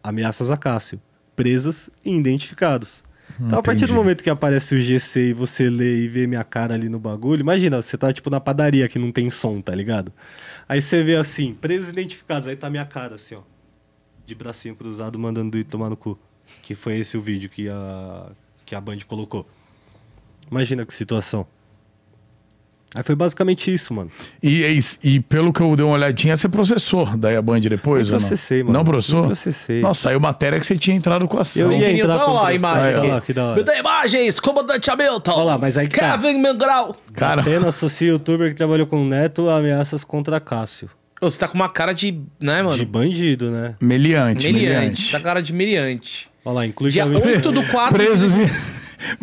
ameaças 0.02 0.50
a 0.50 0.56
Cássio, 0.56 1.00
presas 1.34 1.90
e 2.04 2.10
identificados. 2.10 3.04
Então, 3.41 3.59
a 3.59 3.62
partir 3.62 3.80
do 3.80 3.84
Entendi. 3.84 3.99
momento 3.99 4.24
que 4.24 4.30
aparece 4.30 4.74
o 4.74 4.80
GC 4.80 5.30
e 5.30 5.32
você 5.32 5.68
lê 5.68 6.05
e 6.05 6.09
vê 6.09 6.26
minha 6.26 6.43
cara 6.45 6.74
ali 6.74 6.89
no 6.89 6.99
bagulho, 6.99 7.41
imagina, 7.41 7.80
você 7.82 7.97
tá 7.99 8.12
tipo 8.12 8.30
na 8.30 8.41
padaria 8.41 8.89
que 8.89 8.99
não 8.99 9.12
tem 9.12 9.30
som, 9.30 9.61
tá 9.61 9.74
ligado? 9.74 10.12
Aí 10.68 10.80
você 10.80 11.03
vê 11.03 11.16
assim, 11.16 11.55
presos 11.55 11.91
identificados, 11.91 12.49
aí 12.49 12.57
tá 12.57 12.70
minha 12.70 12.87
cara 12.87 13.14
assim, 13.16 13.34
ó. 13.34 13.43
De 14.24 14.34
bracinho 14.34 14.74
cruzado, 14.74 15.18
mandando 15.18 15.57
ir 15.59 15.64
tomar 15.64 15.91
no 15.91 15.97
cu. 15.97 16.18
Que 16.62 16.74
foi 16.74 16.99
esse 16.99 17.16
o 17.16 17.20
vídeo 17.20 17.49
que 17.49 17.68
a, 17.68 18.30
que 18.64 18.74
a 18.74 18.80
Band 18.80 18.99
colocou. 19.07 19.49
Imagina 20.51 20.84
que 20.84 20.95
situação. 20.95 21.47
Aí 22.95 23.03
foi 23.03 23.14
basicamente 23.14 23.72
isso, 23.72 23.93
mano. 23.93 24.11
E, 24.43 24.62
e, 24.64 24.80
e 25.16 25.20
pelo 25.20 25.53
que 25.53 25.61
eu 25.61 25.74
dei 25.76 25.84
uma 25.84 25.95
olhadinha, 25.97 26.34
você 26.37 26.49
processou 26.49 27.14
daí 27.16 27.37
a 27.37 27.43
Band 27.43 27.61
depois, 27.61 28.09
Não 28.09 28.14
ou 28.16 28.20
não? 28.22 28.28
processei, 28.28 28.62
mano. 28.62 28.72
Não 28.78 28.84
processou? 28.84 29.18
Não 29.20 29.26
processei. 29.26 29.80
Nossa, 29.82 30.01
saiu 30.03 30.20
matéria 30.20 30.59
que 30.59 30.66
você 30.66 30.76
tinha 30.78 30.97
entrado 30.97 31.28
com 31.28 31.37
a 31.37 31.43
ação. 31.43 31.70
Eu 31.70 31.78
ia 31.78 31.91
entrar 31.93 32.14
olha 32.16 32.24
com 32.24 32.32
lá 32.32 32.49
a 32.49 32.55
imagem. 32.55 33.01
Olha 33.01 33.14
lá, 33.14 33.20
que 33.20 33.32
da 33.34 33.45
hora. 33.49 33.57
Me 33.59 33.64
dá 33.64 33.78
imagens, 33.78 34.41
comandante 34.41 34.91
Hamilton. 34.91 35.32
Olha 35.32 35.45
lá, 35.45 35.59
mas 35.59 35.76
aí 35.76 35.89
que 35.89 35.99
tá. 35.99 36.16
Kevin 36.16 36.39
Mangral. 36.41 36.97
Cara, 37.12 37.43
Atena 37.43 37.68
associa 37.68 38.09
youtuber 38.09 38.49
que 38.49 38.57
trabalhou 38.57 38.87
com 38.87 39.03
o 39.03 39.05
Neto 39.05 39.49
a 39.51 39.59
ameaças 39.59 40.03
contra 40.03 40.41
Cássio. 40.41 40.89
Ô, 41.20 41.30
Você 41.30 41.39
tá 41.39 41.49
com 41.49 41.55
uma 41.55 41.68
cara 41.68 41.93
de, 41.93 42.18
né, 42.41 42.62
mano? 42.62 42.76
De 42.78 42.84
bandido, 42.87 43.51
né? 43.51 43.74
meliante, 43.80 44.47
meliante. 44.51 44.74
meliante. 44.76 45.12
Tá 45.12 45.18
com 45.18 45.24
cara 45.24 45.43
de 45.43 45.53
meliante. 45.53 46.28
Olha 46.45 46.55
lá, 46.55 46.66
inclui 46.66 46.91
Dia 46.91 47.05
também- 47.05 47.22
8 47.22 47.51
do 47.53 47.62
4. 47.68 47.95
Presos, 47.95 48.32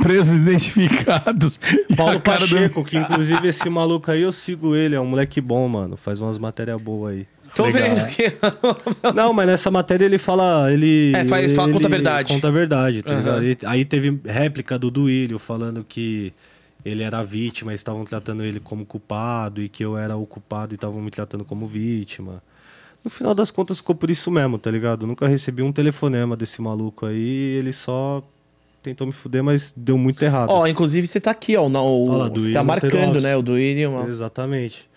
presos 0.02 0.40
identificados. 0.40 1.60
Paulo 1.96 2.18
a 2.18 2.22
cara 2.22 2.40
do- 2.46 2.50
Pacheco, 2.56 2.84
que 2.84 2.98
inclusive 2.98 3.48
esse 3.48 3.70
maluco 3.70 4.10
aí 4.12 4.22
eu 4.22 4.32
sigo 4.32 4.76
ele, 4.76 4.96
é 4.96 5.00
um 5.00 5.06
moleque 5.06 5.40
bom, 5.42 5.68
mano. 5.68 5.98
Faz 5.98 6.20
umas 6.20 6.38
matérias 6.38 6.82
boas 6.82 7.16
aí. 7.16 7.28
Tô 7.56 7.66
Legal. 7.66 7.96
vendo 7.96 8.08
que. 8.08 8.34
Não, 9.14 9.32
mas 9.32 9.46
nessa 9.48 9.70
matéria 9.70 10.06
ele 10.06 10.18
fala. 10.18 10.72
Ele, 10.74 11.12
É, 11.16 11.24
faz- 11.26 11.52
fala, 11.52 11.68
ele 11.68 11.74
conta 11.74 11.88
a 11.88 11.92
verdade. 11.92 12.34
Conta 12.34 12.48
a 12.48 12.52
verdade, 12.52 13.02
tá? 13.04 13.14
E 13.44 13.58
aí 13.66 13.86
teve 13.86 14.20
réplica 14.26 14.78
do 14.80 14.90
Duílio 14.90 15.38
falando 15.38 15.86
que 15.88 16.34
ele 16.84 17.04
era 17.04 17.22
vítima 17.24 17.72
e 17.72 17.76
estavam 17.76 18.04
tratando 18.06 18.44
ele 18.44 18.60
como 18.60 18.86
culpado 18.86 19.62
e 19.62 19.70
que 19.70 19.86
eu 19.86 19.98
era 19.98 20.16
o 20.18 20.26
culpado 20.26 20.74
e 20.74 20.76
estavam 20.76 21.02
me 21.02 21.12
tratando 21.12 21.46
como 21.46 21.68
vítima. 21.68 22.42
No 23.04 23.12
final 23.12 23.36
das 23.36 23.52
contas 23.52 23.78
ficou 23.78 23.94
por 23.96 24.10
isso 24.10 24.32
mesmo, 24.32 24.58
tá 24.58 24.72
ligado? 24.72 25.06
Nunca 25.06 25.28
recebi 25.28 25.62
um 25.62 25.72
telefonema 25.72 26.36
desse 26.36 26.62
maluco 26.62 27.06
aí, 27.06 27.58
ele 27.60 27.72
só 27.72 28.24
tentou 28.84 29.08
me 29.08 29.14
fuder, 29.14 29.44
mas 29.44 29.74
deu 29.76 29.98
muito 29.98 30.22
errado. 30.24 30.50
Ó, 30.50 30.68
inclusive 30.68 31.08
você 31.08 31.20
tá 31.20 31.32
aqui, 31.32 31.56
ó. 31.56 31.70
Não, 31.70 31.86
o, 31.86 32.30
você 32.30 32.52
tá 32.52 32.64
marcando, 32.64 33.22
né? 33.22 33.36
O 33.36 33.42
Duílio. 33.42 34.08
Exatamente. 34.10 34.90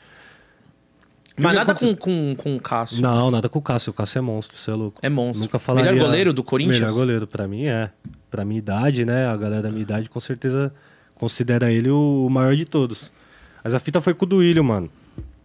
Mas 1.39 1.55
nada 1.55 1.75
com, 1.75 1.95
com, 1.95 2.35
com 2.35 2.57
o 2.57 2.61
Cássio. 2.61 3.03
Não, 3.03 3.31
nada 3.31 3.49
com 3.49 3.59
o 3.59 3.63
Cássio. 3.63 3.91
O 3.91 3.95
Cássio 3.95 4.19
é 4.19 4.23
monstro, 4.23 4.57
você 4.57 4.71
é 4.71 4.75
louco. 4.75 4.99
É 5.03 5.09
monstro. 5.09 5.43
Nunca 5.43 5.59
falaria... 5.59 5.93
Melhor 5.93 6.07
goleiro 6.07 6.33
do 6.33 6.43
Corinthians? 6.43 6.81
Melhor 6.81 6.95
goleiro, 6.95 7.27
pra 7.27 7.47
mim 7.47 7.67
é. 7.67 7.91
Pra 8.31 8.45
minha 8.45 8.59
idade, 8.59 9.05
né? 9.05 9.27
A 9.27 9.37
galera 9.37 9.63
da 9.63 9.71
minha 9.71 9.83
idade 9.83 10.09
com 10.09 10.19
certeza 10.19 10.73
considera 11.15 11.71
ele 11.71 11.91
o, 11.91 12.29
maior 12.31 12.57
de 12.57 12.65
todos. 12.65 13.13
Mas 13.63 13.75
a 13.75 13.79
fita 13.79 14.01
foi 14.01 14.15
com 14.15 14.25
o 14.25 14.29
Duílio, 14.29 14.65
mano. 14.65 14.91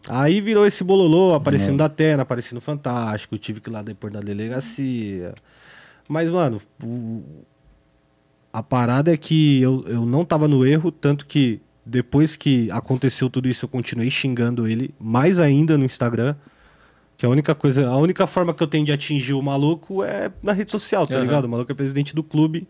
Aí 0.07 0.39
virou 0.41 0.65
esse 0.65 0.83
bololô, 0.83 1.33
aparecendo 1.35 1.77
da 1.77 1.85
Atena, 1.85 2.23
aparecendo 2.23 2.59
Fantástico, 2.61 3.37
tive 3.37 3.59
que 3.59 3.69
ir 3.69 3.73
lá 3.73 3.81
depois 3.83 4.11
da 4.11 4.19
delegacia. 4.19 5.33
Mas, 6.07 6.29
mano, 6.29 6.59
o- 6.83 7.21
a 8.53 8.61
parada 8.61 9.13
é 9.13 9.17
que 9.17 9.61
eu, 9.61 9.83
eu 9.87 10.05
não 10.05 10.25
tava 10.25 10.47
no 10.47 10.65
erro, 10.65 10.91
tanto 10.91 11.25
que 11.25 11.61
depois 11.85 12.35
que 12.35 12.69
aconteceu 12.71 13.29
tudo 13.29 13.49
isso, 13.49 13.65
eu 13.65 13.69
continuei 13.69 14.09
xingando 14.09 14.67
ele 14.67 14.93
mais 14.99 15.39
ainda 15.39 15.77
no 15.77 15.85
Instagram. 15.85 16.35
Que 17.17 17.25
a 17.25 17.29
única 17.29 17.53
coisa, 17.53 17.87
a 17.87 17.97
única 17.97 18.25
forma 18.25 18.53
que 18.53 18.63
eu 18.63 18.67
tenho 18.67 18.85
de 18.85 18.91
atingir 18.91 19.33
o 19.33 19.41
maluco 19.41 20.03
é 20.03 20.31
na 20.41 20.53
rede 20.53 20.71
social, 20.71 21.05
tá 21.05 21.15
Aham. 21.15 21.23
ligado? 21.23 21.45
O 21.45 21.49
maluco 21.49 21.71
é 21.71 21.75
presidente 21.75 22.15
do 22.15 22.23
clube 22.23 22.67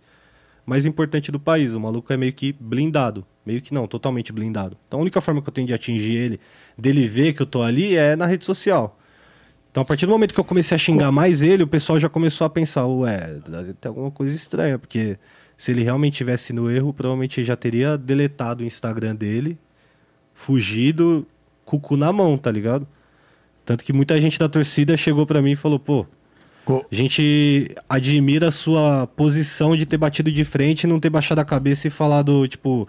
mais 0.66 0.86
importante 0.86 1.32
do 1.32 1.40
país. 1.40 1.74
O 1.74 1.80
maluco 1.80 2.12
é 2.12 2.18
meio 2.18 2.34
que 2.34 2.54
blindado. 2.60 3.26
Meio 3.46 3.62
que 3.62 3.74
não, 3.74 3.88
totalmente 3.88 4.32
blindado. 4.32 4.78
Então 4.88 5.00
a 5.00 5.02
única 5.02 5.20
forma 5.20 5.42
que 5.42 5.50
eu 5.50 5.54
tenho 5.54 5.68
de 5.68 5.74
atingir 5.74 6.16
ele, 6.16 6.40
dele 6.78 7.08
ver 7.08 7.34
que 7.34 7.42
eu 7.42 7.46
tô 7.46 7.62
ali, 7.62 7.96
é 7.96 8.16
na 8.16 8.26
rede 8.26 8.46
social. 8.46 9.00
Então 9.72 9.84
a 9.84 9.86
partir 9.86 10.06
do 10.06 10.12
momento 10.12 10.34
que 10.34 10.40
eu 10.40 10.44
comecei 10.44 10.76
a 10.76 10.78
xingar 10.78 11.12
mais 11.12 11.42
ele, 11.42 11.64
o 11.64 11.68
pessoal 11.68 12.00
já 12.00 12.10
começou 12.10 12.46
a 12.46 12.50
pensar, 12.50 12.86
ué, 12.86 13.40
tem 13.80 13.90
alguma 13.90 14.12
coisa 14.12 14.36
estranha, 14.36 14.78
porque 14.78 15.18
se 15.62 15.70
ele 15.70 15.84
realmente 15.84 16.16
tivesse 16.16 16.54
no 16.54 16.72
erro, 16.72 16.92
provavelmente 16.92 17.44
já 17.44 17.56
teria 17.56 17.96
deletado 17.96 18.64
o 18.64 18.66
Instagram 18.66 19.16
dele, 19.16 19.60
fugido, 20.34 21.24
com 21.64 21.78
o 21.78 21.80
cu 21.80 21.96
na 21.96 22.12
mão, 22.12 22.36
tá 22.36 22.50
ligado? 22.50 22.88
Tanto 23.64 23.84
que 23.84 23.94
muita 23.94 24.20
gente 24.20 24.40
da 24.40 24.50
torcida 24.50 24.98
chegou 24.98 25.24
pra 25.24 25.40
mim 25.40 25.52
e 25.52 25.56
falou, 25.56 25.78
pô, 25.78 26.08
a 26.68 26.96
gente 26.96 27.76
admira 27.88 28.48
a 28.48 28.52
sua 28.52 29.06
posição 29.06 29.78
de 29.78 29.86
ter 29.86 29.98
batido 29.98 30.32
de 30.32 30.44
frente 30.44 30.86
e 30.86 30.88
não 30.88 31.00
ter 31.00 31.12
baixado 31.12 31.38
a 31.38 31.46
cabeça 31.46 31.88
e 31.88 31.92
falado, 31.92 32.48
tipo, 32.48 32.88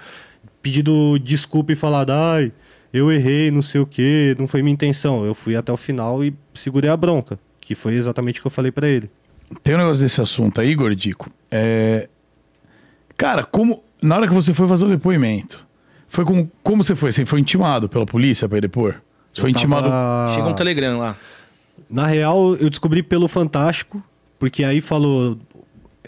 pedido 0.63 1.19
desculpa 1.19 1.73
e 1.73 1.77
falado, 1.77 2.13
ai, 2.13 2.55
eu 2.91 3.13
errei, 3.13 3.51
não 3.51 3.61
sei 3.61 3.83
o 3.83 3.87
que, 3.87 4.35
não 4.39 4.49
foi 4.49 4.63
minha 4.63 4.73
intenção. 4.73 5.27
Eu 5.27 5.35
fui 5.35 5.55
até 5.57 5.71
o 5.71 5.77
final 5.77 6.25
e 6.25 6.33
segurei 6.55 6.89
a 6.89 6.97
bronca, 6.97 7.39
que 7.61 7.75
foi 7.75 7.97
exatamente 7.97 8.39
o 8.39 8.43
que 8.43 8.47
eu 8.47 8.51
falei 8.51 8.73
pra 8.73 8.89
ele. 8.89 9.11
Tem 9.63 9.75
um 9.75 9.79
negócio 9.79 10.03
desse 10.03 10.23
assunto 10.23 10.59
aí, 10.59 10.75
Gordico. 10.75 11.31
É... 11.51 12.09
Cara, 13.17 13.45
como. 13.45 13.83
Na 14.03 14.17
hora 14.17 14.27
que 14.27 14.35
você 14.35 14.53
foi 14.53 14.67
fazer 14.67 14.85
o 14.85 14.89
depoimento, 14.89 15.65
foi 16.09 16.25
como, 16.25 16.51
como 16.63 16.83
você 16.83 16.95
foi? 16.97 17.13
Você 17.13 17.25
foi 17.25 17.39
intimado 17.41 17.89
pela 17.89 18.05
polícia 18.05 18.49
pra 18.49 18.59
ir 18.59 18.63
depor? 18.63 18.97
Você 19.33 19.41
foi 19.41 19.51
Eu 19.51 19.55
intimado. 19.55 19.89
tava- 19.89 20.35
Chega 20.35 20.49
um 20.49 20.55
Telegram 20.55 20.99
lá. 20.99 21.17
Na 21.89 22.07
real, 22.07 22.57
eu 22.57 22.69
descobri 22.69 23.03
pelo 23.03 23.29
Fantástico, 23.29 24.03
porque 24.39 24.65
aí 24.65 24.81
falou. 24.81 25.39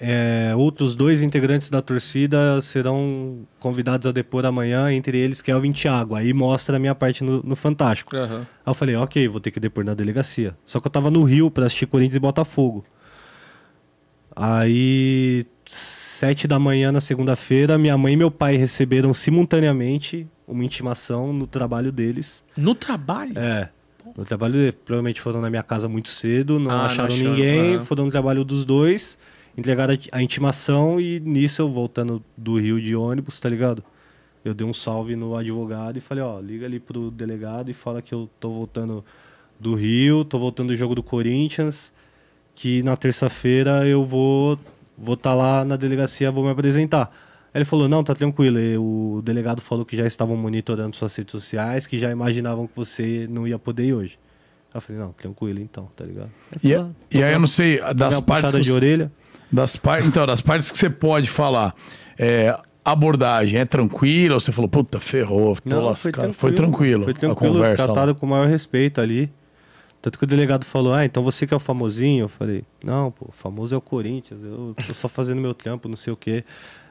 é, 0.00 0.52
outros 0.56 0.96
dois 0.96 1.22
integrantes 1.22 1.70
da 1.70 1.80
torcida 1.80 2.60
serão 2.60 3.38
convidados 3.60 4.08
a 4.08 4.12
depor 4.12 4.44
amanhã, 4.44 4.90
entre 4.92 5.16
eles 5.16 5.40
Kelvin 5.40 5.70
e 5.70 5.72
Thiago. 5.72 6.16
Aí 6.16 6.32
mostra 6.32 6.74
a 6.76 6.78
minha 6.80 6.96
parte 6.96 7.22
no, 7.22 7.40
no 7.44 7.54
Fantástico. 7.54 8.10
Aí 8.16 8.46
eu 8.66 8.74
falei, 8.74 8.96
ok, 8.96 9.28
vou 9.28 9.40
ter 9.40 9.52
que 9.52 9.60
depor 9.60 9.84
na 9.84 9.94
delegacia. 9.94 10.56
Só 10.66 10.80
que 10.80 10.88
eu 10.88 10.90
tava 10.90 11.12
no 11.12 11.22
Rio 11.22 11.48
pra 11.48 11.66
assistir 11.66 11.86
Corinthians 11.86 12.16
e 12.16 12.18
Botafogo. 12.18 12.84
Aí, 14.34 15.44
sete 16.14 16.46
da 16.46 16.58
manhã 16.58 16.92
na 16.92 17.00
segunda-feira, 17.00 17.76
minha 17.76 17.98
mãe 17.98 18.12
e 18.12 18.16
meu 18.16 18.30
pai 18.30 18.56
receberam 18.56 19.12
simultaneamente 19.12 20.26
uma 20.46 20.64
intimação 20.64 21.32
no 21.32 21.46
trabalho 21.46 21.90
deles. 21.90 22.44
No 22.56 22.74
trabalho? 22.74 23.36
É. 23.36 23.68
No 24.16 24.24
trabalho, 24.24 24.52
dele. 24.54 24.72
provavelmente 24.72 25.20
foram 25.20 25.40
na 25.40 25.50
minha 25.50 25.62
casa 25.62 25.88
muito 25.88 26.08
cedo, 26.08 26.60
não 26.60 26.70
Ah, 26.70 26.76
não 26.76 26.84
acharam 26.84 27.14
acharam, 27.14 27.30
ninguém, 27.30 27.80
foram 27.80 28.04
no 28.04 28.10
trabalho 28.12 28.44
dos 28.44 28.64
dois, 28.64 29.18
entregaram 29.58 29.94
a, 29.94 30.18
a 30.18 30.22
intimação 30.22 31.00
e 31.00 31.18
nisso 31.18 31.62
eu 31.62 31.68
voltando 31.68 32.22
do 32.36 32.60
Rio 32.60 32.80
de 32.80 32.94
ônibus, 32.94 33.40
tá 33.40 33.48
ligado? 33.48 33.82
Eu 34.44 34.54
dei 34.54 34.64
um 34.64 34.74
salve 34.74 35.16
no 35.16 35.34
advogado 35.36 35.96
e 35.96 36.00
falei, 36.00 36.22
ó, 36.22 36.38
liga 36.38 36.64
ali 36.66 36.78
pro 36.78 37.10
delegado 37.10 37.70
e 37.70 37.74
fala 37.74 38.00
que 38.00 38.14
eu 38.14 38.30
tô 38.38 38.50
voltando 38.50 39.04
do 39.58 39.74
Rio, 39.74 40.24
tô 40.24 40.38
voltando 40.38 40.68
do 40.68 40.76
jogo 40.76 40.94
do 40.94 41.02
Corinthians, 41.02 41.92
que 42.54 42.82
na 42.84 42.96
terça-feira 42.96 43.84
eu 43.84 44.04
vou 44.04 44.58
vou 44.96 45.14
estar 45.14 45.34
lá 45.34 45.64
na 45.64 45.76
delegacia, 45.76 46.30
vou 46.30 46.44
me 46.44 46.50
apresentar. 46.50 47.10
Aí 47.52 47.58
ele 47.58 47.64
falou, 47.64 47.88
não, 47.88 48.02
tá 48.02 48.14
tranquilo. 48.14 48.58
E 48.58 48.76
o 48.76 49.20
delegado 49.24 49.60
falou 49.60 49.84
que 49.84 49.96
já 49.96 50.06
estavam 50.06 50.36
monitorando 50.36 50.94
suas 50.96 51.14
redes 51.14 51.32
sociais, 51.32 51.86
que 51.86 51.98
já 51.98 52.10
imaginavam 52.10 52.66
que 52.66 52.74
você 52.76 53.26
não 53.30 53.46
ia 53.46 53.58
poder 53.58 53.84
ir 53.84 53.94
hoje. 53.94 54.18
Aí 54.72 54.78
eu 54.78 54.80
falei, 54.80 55.00
não, 55.02 55.12
tranquilo 55.12 55.60
então, 55.60 55.88
tá 55.94 56.04
ligado? 56.04 56.30
E, 56.62 56.74
Aí, 56.74 56.84
e 57.12 57.22
aí 57.22 57.32
eu 57.32 57.38
não 57.38 57.46
sei, 57.46 57.78
das 57.94 58.18
partes 58.20 58.50
puxada 58.50 58.58
que 58.58 58.62
de 58.64 58.70
você- 58.70 58.74
orelha. 58.74 59.12
Das 59.52 59.76
par... 59.76 60.04
Então, 60.04 60.26
das 60.26 60.40
partes 60.40 60.70
que 60.72 60.76
você 60.78 60.90
pode 60.90 61.28
falar, 61.30 61.72
é, 62.18 62.58
abordagem 62.84 63.60
é 63.60 63.64
tranquila? 63.64 64.34
Ou 64.34 64.40
você 64.40 64.50
falou, 64.50 64.68
puta, 64.68 64.98
ferrou, 64.98 65.54
tô 65.56 65.80
lascado. 65.80 66.32
Foi 66.32 66.50
tranquilo, 66.52 67.04
Foi 67.04 67.12
a 67.12 67.16
tranquilo, 67.16 67.54
conversa. 67.54 67.82
lá. 67.82 67.92
tratado 67.92 68.14
com 68.16 68.26
o 68.26 68.28
maior 68.30 68.48
respeito 68.48 69.00
ali. 69.00 69.30
Tanto 70.04 70.18
que 70.18 70.24
o 70.24 70.26
delegado 70.26 70.66
falou, 70.66 70.92
ah, 70.92 71.02
então 71.02 71.22
você 71.22 71.46
que 71.46 71.54
é 71.54 71.56
o 71.56 71.58
famosinho? 71.58 72.24
Eu 72.24 72.28
falei, 72.28 72.62
não, 72.84 73.10
pô, 73.10 73.24
o 73.30 73.32
famoso 73.32 73.74
é 73.74 73.78
o 73.78 73.80
Corinthians, 73.80 74.44
eu 74.44 74.74
tô 74.86 74.92
só 74.92 75.08
fazendo 75.08 75.40
meu 75.40 75.54
trampo, 75.54 75.88
não 75.88 75.96
sei 75.96 76.12
o 76.12 76.16
quê. 76.16 76.44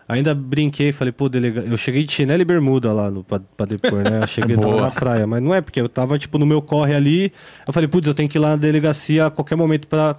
Ainda 0.07 0.34
brinquei, 0.34 0.91
falei, 0.91 1.11
pô, 1.11 1.30
delegado, 1.30 1.68
eu 1.68 1.78
cheguei 1.78 2.03
de 2.05 2.11
chinelo 2.11 2.41
e 2.41 2.45
bermuda 2.45 2.91
lá 2.91 3.11
no, 3.11 3.24
pra, 3.24 3.39
pra 3.55 3.68
depor, 3.68 3.99
né? 3.99 4.22
Eu 4.24 4.28
cheguei 4.28 4.55
tava 4.55 4.66
Boa. 4.74 4.82
na 4.82 4.89
praia, 4.89 5.28
mas 5.28 5.43
não 5.43 5.53
é, 5.53 5.61
porque 5.61 5.80
eu 5.80 5.88
tava, 5.88 6.18
tipo, 6.18 6.39
no 6.39 6.45
meu 6.47 6.59
corre 6.59 6.95
ali, 6.95 7.32
eu 7.68 7.72
falei, 7.72 7.88
putz, 7.88 8.07
eu 8.07 8.16
tenho 8.16 8.28
que 8.28 8.39
ir 8.39 8.41
lá 8.41 8.49
na 8.49 8.55
delegacia 8.55 9.28
a 9.28 9.30
qualquer 9.30 9.57
momento 9.57 9.88
pra, 9.88 10.18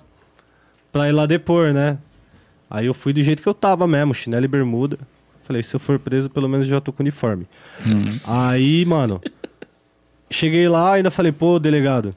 pra 0.93 1.09
ir 1.09 1.13
lá 1.13 1.27
depor, 1.27 1.73
né? 1.73 1.99
Aí 2.71 2.87
eu 2.87 2.95
fui 2.95 3.13
do 3.13 3.21
jeito 3.25 3.43
que 3.43 3.49
eu 3.49 3.55
tava 3.55 3.89
mesmo, 3.89 4.15
chinelo 4.15 4.45
e 4.45 4.49
bermuda. 4.49 5.01
Falei, 5.43 5.65
se 5.65 5.75
eu 5.75 5.81
for 5.81 5.99
preso, 5.99 6.31
pelo 6.31 6.49
menos 6.49 6.69
já 6.69 6.81
tô 6.81 6.93
com 6.93 7.03
uniforme. 7.03 7.45
Aí, 8.25 8.85
mano, 8.85 9.21
cheguei 10.31 10.69
lá 10.69 10.93
ainda 10.93 11.11
falei, 11.11 11.33
pô, 11.33 11.59
delegado, 11.59 12.15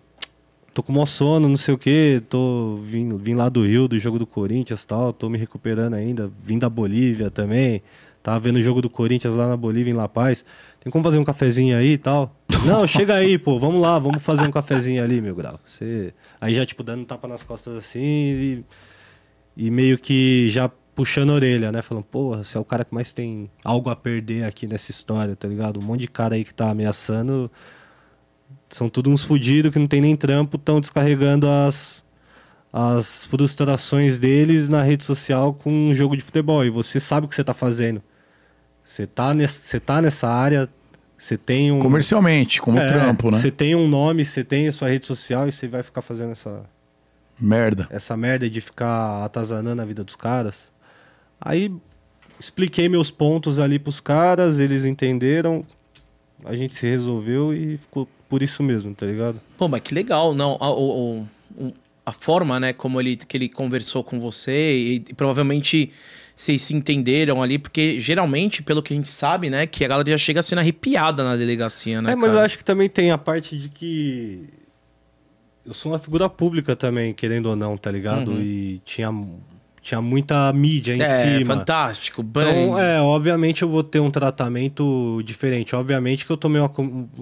tô 0.78 0.84
com 0.84 0.94
mó 0.94 1.08
sono, 1.08 1.50
não 1.50 1.58
sei 1.58 1.74
o 1.74 1.78
que, 1.78 2.22
tô 2.30 2.80
vim, 2.84 3.10
vim 3.18 3.34
lá 3.34 3.50
do 3.50 3.66
Rio, 3.66 3.88
do 3.88 3.98
jogo 3.98 4.20
do 4.20 4.28
Corinthians 4.28 4.86
tal, 4.86 5.12
tô 5.12 5.28
me 5.28 5.36
recuperando 5.36 5.96
ainda, 5.96 6.30
vim 6.44 6.60
da 6.60 6.70
Bolívia 6.70 7.32
também, 7.32 7.82
tava 8.22 8.40
vendo 8.40 8.58
o 8.58 8.62
jogo 8.62 8.80
do 8.80 8.88
Corinthians 8.88 9.34
lá 9.34 9.48
na 9.48 9.58
Bolívia, 9.58 9.90
em 9.90 9.96
La 9.96 10.08
Paz. 10.08 10.46
Tem 10.80 10.92
como 10.92 11.04
fazer 11.04 11.18
um 11.18 11.24
cafezinho 11.24 11.76
aí 11.76 11.94
e 11.94 11.98
tal? 11.98 12.32
Não, 12.64 12.86
chega 12.86 13.16
aí, 13.16 13.40
pô, 13.40 13.58
vamos 13.58 13.82
lá, 13.82 13.98
vamos 13.98 14.22
fazer 14.22 14.46
um 14.46 14.52
cafezinho 14.52 15.04
ali, 15.04 15.20
meu 15.20 15.34
grau. 15.34 15.60
Você... 15.66 16.14
Aí 16.40 16.54
já, 16.54 16.64
tipo, 16.64 16.84
dando 16.84 17.06
tapa 17.06 17.28
nas 17.28 17.42
costas 17.42 17.76
assim 17.76 18.00
e, 18.00 18.66
e 19.58 19.72
meio 19.72 19.98
que 19.98 20.48
já 20.48 20.70
puxando 20.94 21.32
a 21.32 21.34
orelha, 21.34 21.72
né? 21.72 21.82
Falando, 21.82 22.04
porra, 22.04 22.44
você 22.44 22.56
é 22.56 22.62
o 22.62 22.66
cara 22.66 22.86
que 22.86 22.94
mais 22.94 23.12
tem 23.12 23.50
algo 23.66 23.90
a 23.90 23.96
perder 23.96 24.44
aqui 24.44 24.68
nessa 24.68 24.92
história, 24.92 25.36
tá 25.36 25.48
ligado? 25.48 25.80
Um 25.80 25.84
monte 25.84 26.02
de 26.02 26.08
cara 26.08 26.36
aí 26.36 26.44
que 26.44 26.54
tá 26.54 26.70
ameaçando 26.70 27.50
são 28.70 28.90
tudo 28.90 29.10
uns 29.10 29.24
fudidos 29.24 29.72
que 29.72 29.80
não 29.80 29.88
tem 29.88 30.02
nem 30.02 30.16
trampo, 30.16 30.58
estão 30.58 30.80
descarregando 30.80 31.48
as, 31.48 32.04
as 32.72 33.24
frustrações 33.26 34.18
deles 34.18 34.68
na 34.70 34.84
rede 34.84 35.06
social 35.06 35.54
com 35.54 35.72
um 35.72 35.94
jogo 35.94 36.16
de 36.16 36.24
futebol. 36.24 36.66
E 36.66 36.70
você 36.70 37.00
sabe 37.00 37.26
o 37.26 37.30
que 37.30 37.36
você 37.36 37.44
tá 37.44 37.54
fazendo. 37.54 38.02
Você 38.84 39.06
tá, 39.06 39.34
nesse, 39.34 39.62
você 39.62 39.80
tá 39.80 40.02
nessa 40.02 40.30
área, 40.30 40.70
você 41.18 41.38
tem 41.38 41.72
um. 41.72 41.80
Comercialmente, 41.80 42.62
como 42.62 42.80
É, 42.80 42.88
trampo, 42.88 43.32
né? 43.32 43.38
Você 43.38 43.52
tem 43.52 43.76
um 43.76 43.88
nome, 43.88 44.24
você 44.24 44.44
tem 44.44 44.68
a 44.68 44.72
sua 44.72 44.90
rede 44.90 45.08
social 45.08 45.48
e 45.48 45.52
você 45.52 45.68
vai 45.68 45.84
ficar 45.84 46.02
fazendo 46.02 46.32
essa, 46.32 46.64
Merda. 47.40 47.88
essa 47.90 48.16
merda 48.16 48.50
de 48.50 48.62
ficar 48.62 49.26
atazanando 49.26 49.82
a 49.82 49.86
vida 49.86 50.04
dos 50.04 50.16
caras. 50.16 50.72
Aí 51.40 51.74
expliquei 52.40 52.88
meus 52.88 53.12
pontos 53.12 53.60
ali 53.60 53.78
pros 53.80 54.00
caras, 54.00 54.60
eles 54.60 54.86
entenderam, 54.86 55.66
a 56.46 56.56
gente 56.56 56.76
se 56.76 56.88
resolveu 56.88 57.54
e 57.54 57.78
ficou 57.78 58.08
por 58.30 58.42
isso 58.44 58.62
mesmo, 58.64 58.94
tá 58.94 59.06
ligado? 59.06 59.40
Pô, 59.58 59.68
mas 59.68 59.82
que 59.82 59.94
legal, 59.94 60.34
não. 60.34 60.58
A, 60.60 60.70
o- 60.70 61.20
o- 61.58 61.66
o- 61.66 61.74
a 62.06 62.12
forma, 62.12 62.60
né, 62.60 62.72
como 62.74 63.00
ele, 63.02 63.16
que 63.18 63.36
ele 63.38 63.50
conversou 63.50 64.04
com 64.04 64.20
você 64.20 64.78
e, 64.78 64.96
e 64.96 65.14
provavelmente 65.14 65.92
vocês 66.36 66.62
se 66.62 66.74
entenderam 66.74 67.42
ali, 67.42 67.58
porque 67.58 68.00
geralmente, 68.00 68.62
pelo 68.64 68.82
que 68.84 68.94
a 68.94 68.96
gente 68.96 69.10
sabe, 69.12 69.50
né, 69.50 69.66
que 69.66 69.84
a 69.84 69.88
galera 69.88 70.12
já 70.12 70.18
chega 70.18 70.42
sendo 70.44 70.60
arrepiada 70.60 71.24
na 71.24 71.36
delegacia, 71.36 72.02
né, 72.02 72.12
é, 72.12 72.16
mas 72.16 72.30
cara? 72.30 72.42
eu 72.42 72.46
acho 72.46 72.58
que 72.58 72.64
também 72.64 72.88
tem 72.88 73.12
a 73.12 73.18
parte 73.18 73.58
de 73.58 73.68
que 73.70 74.44
eu 75.66 75.74
sou 75.74 75.92
uma 75.92 76.00
figura 76.00 76.30
pública 76.30 76.76
também, 76.76 77.14
querendo 77.14 77.48
ou 77.48 77.56
não, 77.56 77.76
tá 77.76 77.92
ligado? 77.92 78.32
Uhum. 78.32 78.42
E 78.42 78.82
tinha, 78.86 79.10
tinha 79.88 80.02
muita 80.02 80.52
mídia 80.52 80.94
em 80.94 81.02
é, 81.02 81.06
cima. 81.06 81.56
fantástico. 81.56 82.22
Então, 82.22 82.78
é, 82.78 83.00
obviamente 83.00 83.62
eu 83.62 83.70
vou 83.70 83.82
ter 83.84 84.02
um 84.02 84.12
tratamento 84.12 85.22
diferente. 85.24 85.74
Obviamente 85.76 86.26
que 86.26 86.32
eu 86.32 86.36
tomei 86.36 86.62
uma, 86.62 86.70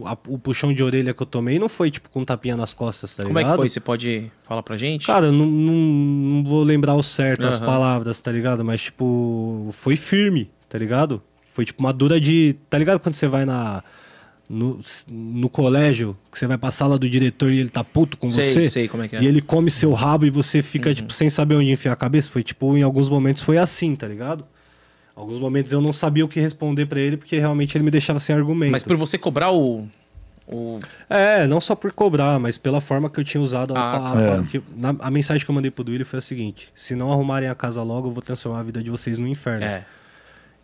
a- 0.05 0.17
o 0.27 0.39
puxão 0.39 0.73
de 0.73 0.81
orelha 0.83 1.13
que 1.13 1.21
eu 1.21 1.27
tomei 1.27 1.59
não 1.59 1.69
foi 1.69 1.91
tipo 1.91 2.09
com 2.09 2.21
um 2.21 2.25
tapinha 2.25 2.57
nas 2.57 2.73
costas, 2.73 3.15
tá 3.15 3.23
Como 3.23 3.37
é 3.37 3.41
ligado? 3.43 3.53
que 3.53 3.57
foi? 3.61 3.69
Você 3.69 3.79
pode 3.79 4.31
falar 4.47 4.63
pra 4.63 4.77
gente? 4.77 5.05
Cara, 5.05 5.31
não, 5.31 5.45
não, 5.45 5.73
não 5.73 6.43
vou 6.43 6.63
lembrar 6.63 6.95
o 6.95 7.03
certo 7.03 7.45
as 7.47 7.57
Aham. 7.57 7.65
palavras, 7.65 8.19
tá 8.19 8.31
ligado? 8.31 8.65
Mas, 8.65 8.81
tipo, 8.81 9.69
foi 9.71 9.95
firme, 9.95 10.49
tá 10.67 10.77
ligado? 10.77 11.21
Foi 11.51 11.65
tipo 11.65 11.81
uma 11.83 11.93
dura 11.93 12.19
de. 12.19 12.55
Tá 12.69 12.77
ligado 12.77 12.99
quando 12.99 13.13
você 13.13 13.27
vai 13.27 13.45
na. 13.45 13.83
No, 14.47 14.79
no 15.07 15.49
colégio, 15.49 16.15
que 16.31 16.37
você 16.37 16.45
vai 16.45 16.55
pra 16.57 16.69
sala 16.69 16.99
do 16.99 17.09
diretor 17.09 17.51
e 17.51 17.59
ele 17.59 17.69
tá 17.69 17.83
puto 17.83 18.15
com 18.15 18.29
sei, 18.29 18.53
você. 18.53 18.69
sei 18.69 18.87
como 18.87 19.01
é 19.01 19.07
que 19.07 19.15
é. 19.15 19.19
Uhum. 19.19 19.25
E 19.25 19.27
ele 19.27 19.41
come 19.41 19.71
seu 19.71 19.91
rabo 19.93 20.25
e 20.25 20.29
você 20.29 20.61
fica, 20.61 20.93
tipo, 20.93 21.11
sem 21.11 21.29
saber 21.31 21.55
onde 21.55 21.71
enfiar 21.71 21.93
a 21.93 21.95
cabeça. 21.95 22.29
Foi, 22.29 22.43
tipo, 22.43 22.77
em 22.77 22.83
alguns 22.83 23.09
momentos 23.09 23.41
foi 23.41 23.57
assim, 23.57 23.95
tá 23.95 24.07
ligado? 24.07 24.45
Alguns 25.15 25.39
momentos 25.39 25.71
eu 25.71 25.81
não 25.81 25.91
sabia 25.91 26.23
o 26.23 26.27
que 26.27 26.39
responder 26.39 26.85
pra 26.85 26.99
ele, 26.99 27.17
porque 27.17 27.39
realmente 27.39 27.75
ele 27.75 27.83
me 27.83 27.89
deixava 27.89 28.19
sem 28.19 28.35
argumento. 28.35 28.71
Mas 28.71 28.83
por 28.83 28.95
você 28.97 29.17
cobrar 29.17 29.49
o... 29.51 29.87
o... 30.47 30.79
É, 31.09 31.47
não 31.47 31.59
só 31.59 31.73
por 31.73 31.91
cobrar, 31.91 32.37
mas 32.39 32.55
pela 32.57 32.79
forma 32.81 33.09
que 33.09 33.19
eu 33.19 33.23
tinha 33.23 33.41
usado 33.41 33.73
a, 33.75 33.79
Ah, 33.79 33.95
a- 33.95 33.99
tá. 34.11 34.39
a- 34.41 34.43
que- 34.43 34.61
na- 34.75 34.95
a 34.99 35.09
mensagem 35.09 35.43
que 35.43 35.49
eu 35.49 35.55
mandei 35.55 35.71
pro 35.71 35.83
Duílio 35.83 36.05
foi 36.05 36.19
a 36.19 36.21
seguinte: 36.21 36.69
se 36.75 36.93
não 36.95 37.11
arrumarem 37.11 37.49
a 37.49 37.55
casa 37.55 37.81
logo, 37.81 38.09
eu 38.09 38.11
vou 38.11 38.21
transformar 38.21 38.59
a 38.59 38.63
vida 38.63 38.83
de 38.83 38.91
vocês 38.91 39.17
no 39.17 39.27
inferno. 39.27 39.63
É. 39.65 39.85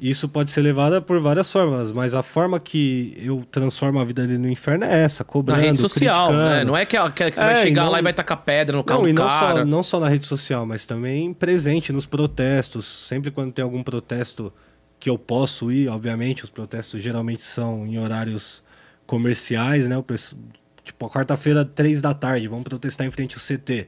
Isso 0.02 0.28
pode 0.28 0.50
ser 0.52 0.62
levado 0.62 1.00
por 1.00 1.20
várias 1.22 1.52
formas, 1.52 1.92
mas 1.92 2.16
a 2.16 2.24
forma 2.24 2.60
que 2.60 3.14
eu 3.22 3.46
transformo 3.52 4.00
a 4.00 4.04
vida 4.04 4.26
dele 4.26 4.40
no 4.40 4.50
inferno 4.50 4.84
é 4.84 5.04
essa, 5.04 5.24
Na 5.24 5.30
cobrando, 5.30 5.62
rede 5.62 5.78
social, 5.78 6.34
né? 6.34 6.64
Não 6.64 6.76
é 6.76 6.86
que, 6.88 6.98
que 6.98 7.22
você 7.36 7.40
É, 7.40 7.46
vai 7.46 7.56
chegar 7.58 7.84
não- 7.84 7.92
lá 7.92 8.00
e 8.00 8.02
vai 8.02 8.12
tacar 8.12 8.38
pedra 8.38 8.76
no 8.76 8.84
carro 8.84 9.04
Não, 9.04 9.10
e 9.10 9.14
não 9.14 9.28
cara. 9.28 9.60
só, 9.60 9.66
não 9.66 9.84
só 9.84 10.00
na 10.00 10.10
rede 10.10 10.26
social, 10.26 10.66
mas 10.66 10.88
também 10.88 11.32
presente 11.34 11.94
nos 11.94 12.08
protestos. 12.08 12.84
Sempre 12.88 13.30
quando 13.30 13.52
tem 13.54 13.62
algum 13.62 13.84
protesto 13.84 14.52
que 15.00 15.08
eu 15.08 15.20
posso 15.20 15.72
ir, 15.72 15.88
obviamente, 15.88 16.44
os 16.44 16.50
protestos 16.50 17.00
geralmente 17.00 17.44
são 17.44 17.86
em 17.86 18.00
horários 18.00 18.64
comerciais, 19.06 19.88
né? 19.88 19.96
Tipo, 20.84 21.10
quarta-feira, 21.12 21.64
três 21.64 22.02
da 22.02 22.14
tarde, 22.14 22.48
vamos 22.48 22.64
protestar 22.64 23.06
em 23.06 23.12
frente 23.12 23.36
ao 23.36 23.40
CT. 23.42 23.88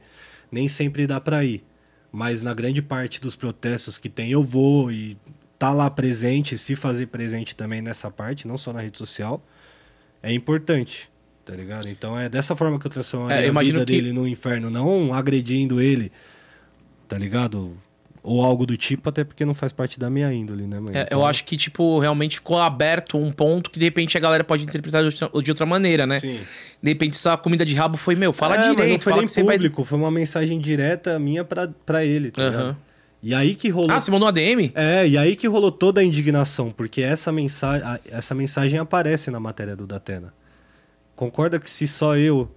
Nem 0.50 0.68
sempre 0.68 1.08
dá 1.08 1.20
pra 1.20 1.44
ir. 1.44 1.64
Mas 2.12 2.40
na 2.42 2.54
grande 2.54 2.80
parte 2.80 3.20
dos 3.20 3.34
protestos 3.34 3.98
que 3.98 4.08
tem, 4.08 4.30
eu 4.30 4.44
vou 4.44 4.92
e 4.92 5.16
tá 5.64 5.72
lá 5.72 5.88
presente, 5.90 6.58
se 6.58 6.76
fazer 6.76 7.06
presente 7.06 7.54
também 7.56 7.80
nessa 7.80 8.10
parte, 8.10 8.46
não 8.46 8.56
só 8.58 8.72
na 8.72 8.80
rede 8.80 8.98
social, 8.98 9.42
é 10.22 10.32
importante. 10.32 11.08
Tá 11.44 11.54
ligado? 11.54 11.88
Então 11.88 12.18
é 12.18 12.26
dessa 12.28 12.56
forma 12.56 12.78
que 12.78 12.86
eu 12.86 12.90
transformo 12.90 13.30
É, 13.30 13.46
eu 13.48 13.58
a 13.58 13.62
vida 13.62 13.80
que- 13.80 13.84
dele 13.92 14.12
no 14.12 14.26
inferno, 14.26 14.70
não 14.70 15.12
agredindo 15.12 15.78
ele, 15.80 16.10
tá 17.06 17.18
ligado? 17.18 17.76
Ou 18.22 18.42
algo 18.42 18.64
do 18.64 18.74
tipo, 18.78 19.10
até 19.10 19.22
porque 19.22 19.44
não 19.44 19.52
faz 19.52 19.70
parte 19.70 20.00
da 20.00 20.08
minha 20.08 20.32
índole, 20.32 20.66
né, 20.66 20.80
mano? 20.80 20.96
É, 20.96 21.02
Então, 21.02 21.18
Eu 21.20 21.26
acho 21.26 21.44
que, 21.44 21.58
tipo, 21.58 21.98
realmente 21.98 22.36
ficou 22.36 22.58
aberto 22.58 23.18
um 23.18 23.30
ponto 23.30 23.70
que 23.70 23.78
de 23.78 23.84
repente 23.84 24.16
a 24.16 24.20
galera 24.20 24.42
pode 24.42 24.64
interpretar 24.64 25.02
de 25.06 25.24
outra, 25.50 25.66
maneira, 25.66 26.06
né? 26.06 26.20
Sim. 26.20 26.40
De 26.82 26.88
repente, 26.90 27.14
essa 27.16 27.36
comida 27.36 27.66
de 27.66 27.74
rabo 27.74 27.98
foi, 27.98 28.14
meu, 28.14 28.32
fala 28.32 28.54
É, 28.54 28.58
mas 28.58 28.68
direito, 28.70 28.92
não 28.92 28.98
foi 29.00 29.10
fala 29.12 29.20
nem 29.22 29.28
você 29.28 29.42
vai. 29.42 29.56
público, 29.56 29.84
foi 29.84 29.98
uma 29.98 30.10
mensagem 30.10 30.58
direta 30.58 31.18
minha 31.18 31.44
pra, 31.44 31.68
pra 31.84 32.02
ele, 32.02 32.30
tá 32.30 32.40
Aham. 32.40 32.50
ligado? 32.50 32.76
E 33.24 33.34
aí 33.34 33.54
que 33.54 33.70
rolou. 33.70 33.90
Ah, 33.90 33.98
você 33.98 34.10
mandou 34.10 34.26
um 34.26 34.28
ADM? 34.28 34.70
É, 34.74 35.08
e 35.08 35.16
aí 35.16 35.34
que 35.34 35.48
rolou 35.48 35.72
toda 35.72 36.02
a 36.02 36.04
indignação, 36.04 36.70
porque 36.70 37.00
essa 37.00 37.32
mensagem, 37.32 37.86
essa 38.10 38.34
mensagem 38.34 38.78
aparece 38.78 39.30
na 39.30 39.40
matéria 39.40 39.74
do 39.74 39.86
Datena. 39.86 40.34
Concorda 41.16 41.58
que 41.58 41.70
se 41.70 41.86
só 41.86 42.18
eu. 42.18 42.50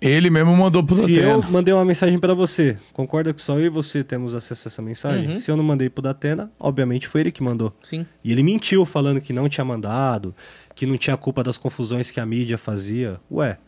Ele 0.00 0.30
mesmo 0.30 0.56
mandou 0.56 0.82
pro 0.82 0.94
Se 0.94 1.16
eu 1.16 1.36
Datena. 1.36 1.52
mandei 1.52 1.74
uma 1.74 1.84
mensagem 1.84 2.18
pra 2.18 2.32
você, 2.32 2.78
concorda 2.94 3.34
que 3.34 3.40
só 3.40 3.58
eu 3.58 3.66
e 3.66 3.68
você 3.68 4.02
temos 4.02 4.34
acesso 4.34 4.66
a 4.66 4.70
essa 4.70 4.80
mensagem? 4.80 5.28
Uhum. 5.28 5.36
Se 5.36 5.50
eu 5.50 5.56
não 5.58 5.64
mandei 5.64 5.90
pro 5.90 6.02
Datena, 6.02 6.50
obviamente 6.58 7.06
foi 7.06 7.20
ele 7.20 7.30
que 7.30 7.42
mandou. 7.42 7.70
Sim. 7.82 8.06
E 8.24 8.32
ele 8.32 8.42
mentiu 8.42 8.84
falando 8.86 9.20
que 9.20 9.32
não 9.32 9.46
tinha 9.46 9.64
mandado, 9.64 10.34
que 10.74 10.86
não 10.86 10.96
tinha 10.96 11.18
culpa 11.18 11.42
das 11.42 11.58
confusões 11.58 12.10
que 12.10 12.18
a 12.18 12.24
mídia 12.24 12.56
fazia. 12.56 13.20
Ué, 13.30 13.58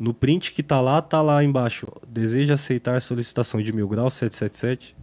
no 0.00 0.14
print 0.14 0.52
que 0.52 0.62
tá 0.62 0.80
lá, 0.80 1.00
tá 1.02 1.20
lá 1.20 1.44
embaixo. 1.44 1.86
Deseja 2.08 2.54
aceitar 2.54 3.00
solicitação 3.02 3.62
de 3.62 3.72
mil 3.72 3.86
graus 3.86 4.14
777. 4.14 4.96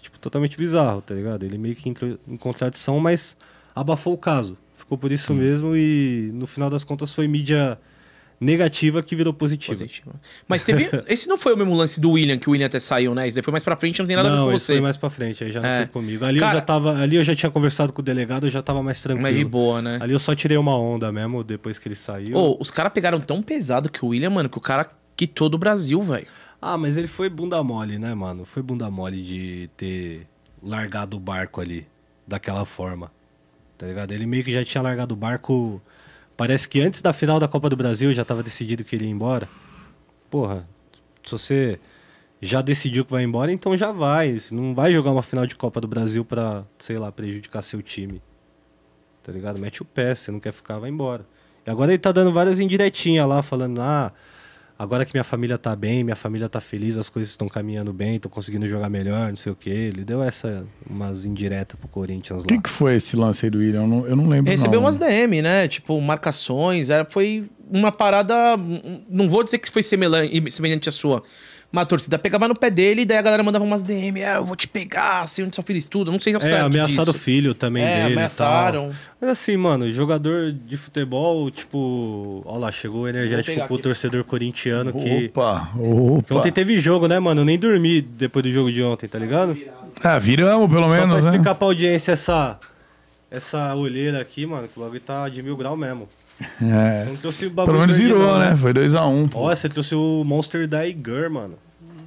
Tipo, 0.00 0.18
totalmente 0.18 0.58
bizarro, 0.58 1.00
tá 1.00 1.14
ligado? 1.14 1.44
Ele 1.44 1.56
meio 1.56 1.76
que 1.76 1.88
entrou 1.88 2.18
em 2.26 2.36
contradição, 2.36 2.98
mas 2.98 3.36
abafou 3.74 4.12
o 4.12 4.18
caso. 4.18 4.58
Ficou 4.74 4.92
ficou 4.92 4.98
por 4.98 5.12
isso 5.12 5.32
mesmo 5.32 5.74
e 5.74 6.30
no 6.34 6.46
final 6.46 6.68
das 6.68 6.84
contas 6.84 7.12
foi 7.12 7.26
mídia 7.26 7.78
negativa 8.42 9.02
que 9.02 9.14
virou 9.16 9.32
positiva. 9.32 9.74
Positivo. 9.78 10.12
Mas 10.48 10.62
teve. 10.62 10.90
esse 11.08 11.28
não 11.28 11.38
foi 11.38 11.54
o 11.54 11.56
mesmo 11.56 11.74
lance 11.74 12.00
do 12.00 12.10
William, 12.10 12.36
que 12.36 12.48
o 12.48 12.52
William 12.52 12.66
até 12.66 12.80
saiu, 12.80 13.14
né? 13.14 13.26
Isso 13.28 13.34
daí 13.36 13.42
foi 13.44 13.52
mais 13.52 13.62
pra 13.64 13.76
frente, 13.76 14.00
não 14.00 14.06
tem 14.06 14.16
nada 14.16 14.28
a 14.28 14.32
ver 14.32 14.36
não, 14.38 14.46
com 14.46 14.52
você. 14.58 14.72
foi 14.74 14.80
mais 14.80 14.96
pra 14.96 15.08
frente, 15.10 15.44
aí 15.44 15.50
já 15.50 15.60
não 15.60 15.68
É. 15.68 15.78
foi 15.78 15.86
comigo. 15.88 16.24
Ali 16.24 16.40
Cara- 16.40 16.52
eu 16.52 16.56
já 16.56 16.60
tava, 16.60 16.98
ali 16.98 17.16
eu 17.16 17.24
já 17.24 17.34
tinha 17.34 17.50
conversado 17.50 17.92
com 17.92 18.02
o 18.02 18.04
delegado, 18.04 18.46
eu 18.46 18.50
já 18.50 18.60
tava 18.62 18.82
mais 18.82 19.00
tranquilo. 19.00 19.22
Mais 19.22 19.36
de 19.36 19.44
boa, 19.44 19.80
né? 19.80 19.98
Ali 20.00 20.12
eu 20.12 20.18
só 20.18 20.34
tirei 20.34 20.56
uma 20.58 20.76
onda 20.76 21.10
mesmo 21.12 21.44
depois 21.44 21.78
que 21.78 21.88
ele 21.88 21.94
saiu. 21.94 22.36
Ô, 22.36 22.56
os 22.60 22.70
caras 22.70 22.92
pegaram 22.92 23.20
tão 23.20 23.40
pesado 23.42 23.88
que 23.90 24.04
o 24.04 24.08
William, 24.08 24.30
mano, 24.30 24.48
que 24.48 24.58
o 24.58 24.60
cara 24.60 24.90
quitou 25.16 25.48
do 25.48 25.56
Brasil, 25.56 26.02
velho. 26.02 26.26
Ah, 26.60 26.76
mas 26.78 26.96
ele 26.96 27.08
foi 27.08 27.28
bunda 27.28 27.62
mole, 27.62 27.98
né, 27.98 28.14
mano? 28.14 28.44
Foi 28.44 28.62
bunda 28.62 28.88
mole 28.90 29.20
de 29.22 29.68
ter 29.76 30.26
largado 30.62 31.16
o 31.16 31.20
barco 31.20 31.60
ali 31.60 31.86
daquela 32.26 32.64
forma. 32.64 33.10
Tá 33.76 33.86
ligado? 33.86 34.12
Ele 34.12 34.26
meio 34.26 34.44
que 34.44 34.52
já 34.52 34.64
tinha 34.64 34.80
largado 34.80 35.12
o 35.12 35.16
barco. 35.16 35.82
Parece 36.36 36.68
que 36.68 36.80
antes 36.80 37.02
da 37.02 37.12
final 37.12 37.38
da 37.38 37.46
Copa 37.46 37.68
do 37.68 37.76
Brasil 37.76 38.12
já 38.12 38.24
tava 38.24 38.42
decidido 38.42 38.84
que 38.84 38.96
ele 38.96 39.04
ia 39.04 39.10
embora. 39.10 39.48
Porra, 40.30 40.66
se 41.22 41.30
você 41.32 41.80
já 42.40 42.60
decidiu 42.60 43.04
que 43.04 43.12
vai 43.12 43.22
embora, 43.22 43.52
então 43.52 43.76
já 43.76 43.92
vai. 43.92 44.38
Você 44.38 44.54
não 44.54 44.74
vai 44.74 44.92
jogar 44.92 45.12
uma 45.12 45.22
final 45.22 45.46
de 45.46 45.54
Copa 45.54 45.80
do 45.80 45.86
Brasil 45.86 46.24
pra, 46.24 46.64
sei 46.78 46.98
lá, 46.98 47.12
prejudicar 47.12 47.62
seu 47.62 47.80
time. 47.80 48.20
Tá 49.22 49.30
ligado? 49.30 49.58
Mete 49.58 49.82
o 49.82 49.84
pé, 49.84 50.14
você 50.14 50.32
não 50.32 50.40
quer 50.40 50.52
ficar, 50.52 50.78
vai 50.78 50.90
embora. 50.90 51.24
E 51.64 51.70
agora 51.70 51.92
ele 51.92 51.98
tá 51.98 52.10
dando 52.10 52.32
várias 52.32 52.58
indiretinhas 52.58 53.28
lá, 53.28 53.42
falando, 53.42 53.80
ah, 53.80 54.12
agora 54.78 55.04
que 55.04 55.12
minha 55.14 55.24
família 55.24 55.56
tá 55.58 55.74
bem, 55.76 56.02
minha 56.02 56.16
família 56.16 56.48
tá 56.48 56.60
feliz, 56.60 56.96
as 56.96 57.08
coisas 57.08 57.30
estão 57.30 57.48
caminhando 57.48 57.92
bem, 57.92 58.18
tô 58.18 58.28
conseguindo 58.28 58.66
jogar 58.66 58.88
melhor, 58.88 59.28
não 59.28 59.36
sei 59.36 59.52
o 59.52 59.56
quê. 59.56 59.70
Ele 59.70 60.04
deu 60.04 60.22
essa, 60.22 60.64
umas 60.88 61.24
indiretas 61.24 61.78
pro 61.78 61.88
Corinthians 61.88 62.42
O 62.42 62.46
que, 62.46 62.54
lá. 62.54 62.62
que 62.62 62.70
foi 62.70 62.96
esse 62.96 63.16
lance 63.16 63.46
aí 63.46 63.50
do 63.50 63.58
William? 63.58 63.82
Eu 63.82 63.88
não, 63.88 64.06
eu 64.06 64.16
não 64.16 64.28
lembro. 64.28 64.50
Recebeu 64.50 64.80
não. 64.80 64.86
umas 64.86 64.98
DM, 64.98 65.42
né? 65.42 65.68
Tipo, 65.68 66.00
marcações. 66.00 66.90
Era, 66.90 67.04
foi 67.04 67.44
uma 67.70 67.92
parada. 67.92 68.34
Não 69.08 69.28
vou 69.28 69.42
dizer 69.42 69.58
que 69.58 69.70
foi 69.70 69.82
semelhante, 69.82 70.50
semelhante 70.50 70.88
à 70.88 70.92
sua. 70.92 71.22
Mas 71.74 71.84
a 71.84 71.86
torcida 71.86 72.18
pegava 72.18 72.46
no 72.46 72.54
pé 72.54 72.68
dele 72.68 73.00
e 73.00 73.04
daí 73.06 73.16
a 73.16 73.22
galera 73.22 73.42
mandava 73.42 73.64
umas 73.64 73.82
DM. 73.82 74.22
Ah, 74.22 74.34
eu 74.34 74.44
vou 74.44 74.54
te 74.54 74.68
pegar, 74.68 75.26
sei 75.26 75.42
onde 75.42 75.54
sua 75.54 75.64
filha 75.64 75.78
estuda. 75.78 76.10
Não 76.10 76.20
sei 76.20 76.34
se 76.34 76.36
é 76.36 76.38
o 76.38 76.44
É, 76.44 76.48
certo 76.50 76.66
ameaçaram 76.66 77.02
o 77.10 77.12
disso. 77.14 77.24
filho 77.24 77.54
também 77.54 77.82
É, 77.82 78.02
dele 78.02 78.12
ameaçaram. 78.12 78.88
tal. 78.90 78.94
Mas 79.18 79.30
assim, 79.30 79.56
mano, 79.56 79.90
jogador 79.90 80.52
de 80.52 80.76
futebol, 80.76 81.50
tipo... 81.50 82.42
Ó 82.44 82.58
lá, 82.58 82.70
chegou 82.70 83.04
o 83.04 83.08
energético 83.08 83.56
pro 83.66 83.74
aqui. 83.76 83.82
torcedor 83.84 84.22
corintiano 84.24 84.92
que... 84.92 85.26
Opa, 85.26 85.70
que 85.72 85.80
opa. 85.80 86.34
Ontem 86.34 86.52
teve 86.52 86.78
jogo, 86.78 87.08
né, 87.08 87.18
mano? 87.18 87.40
Eu 87.40 87.44
nem 87.46 87.58
dormi 87.58 88.02
depois 88.02 88.42
do 88.42 88.52
jogo 88.52 88.70
de 88.70 88.82
ontem, 88.82 89.08
tá 89.08 89.18
ligado? 89.18 89.56
Ah, 90.04 90.18
viramos 90.18 90.68
pelo 90.70 90.82
Só 90.84 90.88
menos, 90.90 91.22
pra 91.22 91.30
né? 91.30 91.30
explicar 91.30 91.54
pra 91.54 91.66
audiência 91.68 92.12
essa... 92.12 92.58
Essa 93.30 93.74
olheira 93.74 94.20
aqui, 94.20 94.44
mano, 94.44 94.68
que 94.68 94.78
o 94.78 94.82
bagulho 94.82 95.00
tá 95.00 95.26
de 95.26 95.42
mil 95.42 95.56
grau 95.56 95.74
mesmo. 95.74 96.06
É. 96.60 97.04
Você 97.04 97.10
não 97.10 97.16
trouxe 97.16 97.46
o 97.46 97.50
bagulho 97.50 97.66
Pelo 97.74 97.80
menos 97.86 97.98
virou, 97.98 98.18
não, 98.22 98.38
né? 98.38 98.56
Foi 98.56 98.72
2x1. 98.74 99.30
Ó, 99.34 99.54
você 99.54 99.68
trouxe 99.68 99.94
o 99.94 100.24
Monster 100.24 100.66
da 100.66 100.86
Igur, 100.86 101.30
mano. 101.30 101.54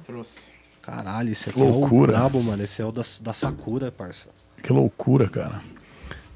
Trouxe. 0.04 0.46
Caralho, 0.82 1.30
esse 1.32 1.50
aqui 1.50 1.58
Loucura. 1.58 2.12
é 2.12 2.16
o 2.16 2.18
brabo, 2.20 2.42
mano. 2.42 2.62
Esse 2.62 2.80
é 2.82 2.84
o 2.84 2.92
da, 2.92 3.02
da 3.22 3.32
Sakura, 3.32 3.90
parça. 3.90 4.26
Que 4.62 4.72
loucura, 4.72 5.28
cara. 5.28 5.60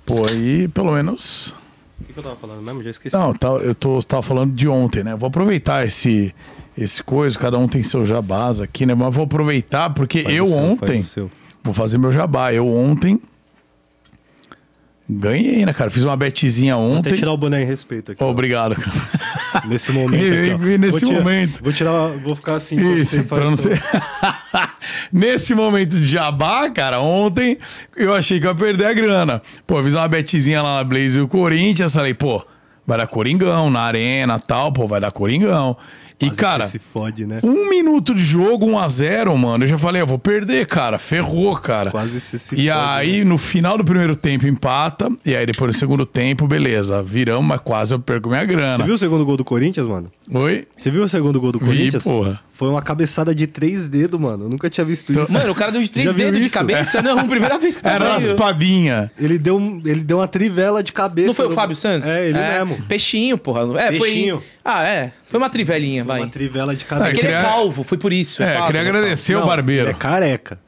Pô, 0.04 0.26
aí 0.28 0.66
pelo 0.68 0.92
menos. 0.92 1.54
O 2.00 2.04
que, 2.04 2.12
que 2.14 2.18
eu 2.18 2.22
tava 2.22 2.36
falando 2.36 2.62
mesmo? 2.62 2.82
Já 2.82 2.90
esqueci. 2.90 3.14
Não, 3.14 3.32
tá, 3.32 3.48
eu 3.48 3.74
tô, 3.74 3.98
tava 4.00 4.22
falando 4.22 4.52
de 4.54 4.66
ontem, 4.66 5.04
né? 5.04 5.14
Vou 5.14 5.28
aproveitar 5.28 5.86
esse, 5.86 6.34
esse 6.76 7.02
coisa, 7.02 7.38
cada 7.38 7.58
um 7.58 7.68
tem 7.68 7.82
seu 7.82 8.04
jabás 8.06 8.58
aqui, 8.60 8.86
né? 8.86 8.94
Mas 8.94 9.14
vou 9.14 9.24
aproveitar 9.24 9.90
porque 9.90 10.22
Faz 10.22 10.34
eu 10.34 10.46
seu, 10.48 10.56
faz 10.56 10.70
ontem. 10.70 11.02
seu. 11.02 11.30
Vou 11.62 11.74
fazer 11.74 11.98
meu 11.98 12.10
jabá. 12.10 12.52
Eu 12.52 12.66
ontem. 12.68 13.20
Ganhei, 15.12 15.66
né, 15.66 15.72
cara? 15.72 15.90
Fiz 15.90 16.04
uma 16.04 16.16
betezinha 16.16 16.76
Vou 16.76 16.86
até 16.92 16.98
ontem. 16.98 17.12
tirar 17.14 17.32
o 17.32 17.36
boné 17.36 17.62
em 17.62 17.66
respeito 17.66 18.12
aqui. 18.12 18.22
ó. 18.22 18.30
Obrigado, 18.30 18.74
cara. 18.76 18.92
Nesse 19.66 19.90
momento 19.92 20.22
E- 20.22 20.52
aqui, 20.52 20.78
nesse 20.78 21.00
vou 21.00 21.08
tirar, 21.08 21.18
momento. 21.24 21.62
Vou 21.64 21.72
tirar, 21.72 22.06
vou 22.22 22.36
ficar 22.36 22.54
assim. 22.54 22.76
Isso, 22.94 23.24
pra 23.24 23.40
não 23.44 23.56
ser. 23.56 23.80
Nesse 25.12 25.54
momento 25.54 25.98
de 25.98 26.06
jabá, 26.06 26.70
cara, 26.70 27.00
ontem 27.00 27.58
eu 27.96 28.14
achei 28.14 28.38
que 28.40 28.46
ia 28.46 28.54
perder 28.54 28.86
a 28.86 28.92
grana. 28.92 29.42
Pô, 29.66 29.82
fiz 29.82 29.94
uma 29.94 30.06
betezinha 30.08 30.62
lá 30.62 30.76
na 30.76 30.84
Blaze 30.84 31.18
e 31.18 31.22
o 31.22 31.28
Corinthians, 31.28 31.92
falei, 31.94 32.14
pô, 32.14 32.44
vai 32.86 32.98
dar 32.98 33.06
Coringão 33.06 33.68
na 33.70 33.80
arena 33.80 34.36
e 34.42 34.46
tal, 34.46 34.72
pô, 34.72 34.86
vai 34.86 35.00
dar 35.00 35.10
Coringão. 35.10 35.76
E, 36.20 36.30
cara, 36.30 36.64
se 36.64 36.78
fode, 36.78 37.26
né? 37.26 37.40
um 37.44 37.68
minuto 37.70 38.14
de 38.14 38.22
jogo, 38.22 38.66
1 38.66 38.78
a 38.78 38.88
0 38.88 39.36
mano. 39.38 39.64
Eu 39.64 39.68
já 39.68 39.78
falei, 39.78 40.02
eu 40.02 40.06
vou 40.06 40.18
perder, 40.18 40.66
cara. 40.66 40.98
Ferrou, 40.98 41.56
cara. 41.56 41.90
Quase 41.90 42.20
você 42.20 42.38
se 42.38 42.54
E 42.54 42.68
fode, 42.68 42.70
aí, 42.70 43.18
né? 43.18 43.24
no 43.24 43.38
final 43.38 43.78
do 43.78 43.84
primeiro 43.84 44.14
tempo, 44.14 44.46
empata. 44.46 45.08
E 45.24 45.34
aí, 45.34 45.46
depois 45.46 45.72
do 45.72 45.78
segundo 45.78 46.04
tempo, 46.04 46.46
beleza. 46.46 47.02
Viramos, 47.02 47.46
mas 47.46 47.60
quase 47.62 47.94
eu 47.94 47.98
perco 48.00 48.28
minha 48.28 48.44
grana. 48.44 48.78
Você 48.78 48.84
viu 48.84 48.94
o 48.94 48.98
segundo 48.98 49.24
gol 49.24 49.36
do 49.36 49.44
Corinthians, 49.44 49.86
mano? 49.86 50.10
Oi? 50.32 50.66
Você 50.78 50.90
viu 50.90 51.02
o 51.02 51.08
segundo 51.08 51.40
gol 51.40 51.52
do 51.52 51.58
Vi, 51.58 51.64
Corinthians? 51.66 52.02
porra. 52.04 52.40
Foi 52.60 52.68
uma 52.68 52.82
cabeçada 52.82 53.34
de 53.34 53.46
três 53.46 53.86
dedos, 53.86 54.20
mano. 54.20 54.44
Eu 54.44 54.50
nunca 54.50 54.68
tinha 54.68 54.84
visto 54.84 55.10
Então- 55.10 55.22
isso. 55.22 55.32
Mano, 55.32 55.50
o 55.50 55.54
cara 55.54 55.72
deu 55.72 55.80
de 55.80 55.88
três 55.90 56.04
Já 56.04 56.12
viu 56.12 56.26
dedos 56.26 56.40
de 56.40 56.46
isso? 56.48 56.54
cabeça? 56.58 57.00
Não, 57.00 57.26
primeira 57.26 57.58
vez 57.58 57.76
que 57.76 57.82
tá 57.82 57.92
Era 57.96 58.18
vendo. 58.18 58.28
raspadinha. 58.28 59.10
Ele 59.18 59.38
deu, 59.38 59.56
um- 59.56 59.80
ele 59.82 60.00
deu 60.00 60.18
uma 60.18 60.28
trivela 60.28 60.82
de 60.82 60.92
cabeça. 60.92 61.28
Não 61.28 61.34
foi 61.34 61.46
o 61.46 61.50
Fábio 61.52 61.74
Santos? 61.74 62.06
É, 62.06 62.28
ele 62.28 62.38
mesmo. 62.38 62.82
Peixinho, 62.86 63.38
porra. 63.38 63.62
É, 63.80 63.88
Peixinho. 63.92 64.36
foi. 64.36 64.46
Ah, 64.62 64.86
é. 64.86 65.10
Foi 65.24 65.38
uma 65.38 65.48
trivelinha, 65.48 66.04
vai. 66.04 66.20
Uma 66.20 66.28
trivela 66.28 66.76
de 66.76 66.84
Ah, 66.84 66.88
cabeça. 66.88 67.10
Porque 67.12 67.26
ele 67.26 67.32
é 67.32 67.36
queria- 67.38 67.48
calvo, 67.50 67.82
foi 67.82 67.96
por 67.96 68.12
isso. 68.12 68.42
É, 68.42 68.52
fácil. 68.52 68.66
queria 68.66 68.80
agradecer 68.82 69.36
o 69.36 69.40
Não, 69.40 69.46
barbeiro. 69.46 69.84
Ele 69.84 69.90
é 69.92 69.94
careca. 69.94 70.58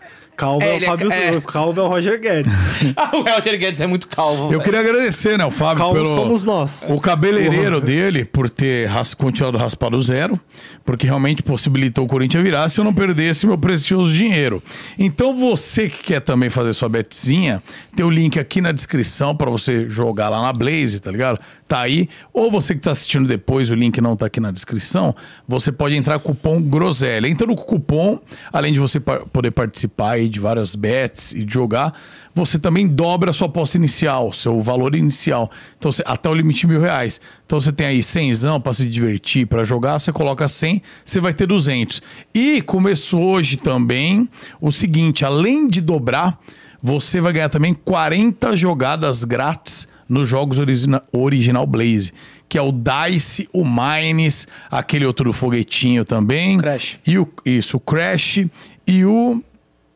Calvo 0.42 0.64
É, 0.64 0.70
é, 0.70 0.72
o 0.72 0.76
é 0.76 0.80
Fábio 0.80 1.12
é. 1.12 1.40
Calvo 1.40 1.80
é 1.80 1.84
o 1.84 1.88
Roger 1.88 2.20
Guedes. 2.20 2.52
Ah, 2.96 3.10
o 3.14 3.22
Roger 3.22 3.58
Guedes 3.58 3.80
é 3.80 3.86
muito 3.86 4.08
calvo. 4.08 4.44
Eu 4.44 4.48
velho. 4.50 4.62
queria 4.62 4.80
agradecer, 4.80 5.38
né, 5.38 5.44
o 5.44 5.50
Fábio, 5.50 5.78
Calvo 5.78 5.94
pelo... 5.94 6.14
somos 6.14 6.42
nós. 6.42 6.84
O 6.88 7.00
cabeleireiro 7.00 7.80
dele, 7.80 8.24
por 8.24 8.50
ter 8.50 8.88
ras... 8.88 9.14
continuado 9.14 9.56
raspado 9.56 10.00
zero, 10.02 10.38
porque 10.84 11.06
realmente 11.06 11.42
possibilitou 11.44 12.04
o 12.04 12.08
Corinthians 12.08 12.42
virar 12.42 12.68
se 12.68 12.80
eu 12.80 12.84
não 12.84 12.92
perdesse 12.92 13.46
meu 13.46 13.56
precioso 13.56 14.12
dinheiro. 14.12 14.60
Então 14.98 15.36
você 15.36 15.88
que 15.88 16.02
quer 16.02 16.20
também 16.20 16.50
fazer 16.50 16.72
sua 16.72 16.88
betezinha, 16.88 17.62
tem 17.94 18.04
o 18.04 18.10
link 18.10 18.38
aqui 18.38 18.60
na 18.60 18.72
descrição 18.72 19.36
para 19.36 19.50
você 19.50 19.88
jogar 19.88 20.28
lá 20.28 20.42
na 20.42 20.52
Blaze, 20.52 20.98
tá 20.98 21.10
ligado? 21.10 21.38
Tá 21.72 21.80
aí. 21.80 22.06
Ou 22.34 22.50
você 22.50 22.74
que 22.74 22.82
tá 22.82 22.90
assistindo 22.90 23.26
depois, 23.26 23.70
o 23.70 23.74
link 23.74 23.98
não 23.98 24.14
tá 24.14 24.26
aqui 24.26 24.38
na 24.38 24.50
descrição, 24.50 25.16
você 25.48 25.72
pode 25.72 25.96
entrar 25.96 26.18
com 26.18 26.32
o 26.32 26.34
cupom 26.34 26.60
Groselha. 26.60 27.26
Entrando 27.26 27.56
com 27.56 27.62
o 27.62 27.64
cupom, 27.64 28.20
além 28.52 28.74
de 28.74 28.78
você 28.78 29.00
poder 29.00 29.52
participar 29.52 30.20
de 30.20 30.38
várias 30.38 30.74
bets 30.74 31.32
e 31.32 31.42
de 31.42 31.50
jogar, 31.50 31.92
você 32.34 32.58
também 32.58 32.86
dobra 32.86 33.30
a 33.30 33.32
sua 33.32 33.46
aposta 33.46 33.78
inicial, 33.78 34.34
seu 34.34 34.60
valor 34.60 34.94
inicial. 34.94 35.50
Então, 35.78 35.90
você- 35.90 36.02
até 36.04 36.28
o 36.28 36.34
limite 36.34 36.60
de 36.60 36.66
mil 36.66 36.80
reais. 36.82 37.18
Então, 37.46 37.58
você 37.58 37.72
tem 37.72 37.86
aí 37.86 38.02
100 38.02 38.60
para 38.60 38.74
se 38.74 38.86
divertir, 38.86 39.46
para 39.46 39.64
jogar, 39.64 39.98
você 39.98 40.12
coloca 40.12 40.46
100, 40.48 40.82
você 41.02 41.20
vai 41.20 41.32
ter 41.32 41.46
200. 41.46 42.02
E 42.34 42.60
começou 42.60 43.22
hoje 43.22 43.56
também 43.56 44.28
o 44.60 44.70
seguinte, 44.70 45.24
além 45.24 45.66
de 45.66 45.80
dobrar, 45.80 46.38
você 46.82 47.18
vai 47.18 47.32
ganhar 47.32 47.48
também 47.48 47.72
40 47.72 48.54
jogadas 48.58 49.24
grátis 49.24 49.88
nos 50.08 50.28
jogos 50.28 50.58
origina- 50.58 51.02
Original 51.12 51.66
Blaze, 51.66 52.12
que 52.48 52.58
é 52.58 52.62
o 52.62 52.72
Dice, 52.72 53.48
o 53.52 53.64
Mines, 53.64 54.46
aquele 54.70 55.06
outro 55.06 55.24
do 55.26 55.32
foguetinho 55.32 56.04
também. 56.04 56.58
Crash. 56.58 56.98
E 57.06 57.18
o, 57.18 57.28
isso, 57.44 57.76
o 57.76 57.80
Crash 57.80 58.44
e 58.86 59.04
o, 59.04 59.42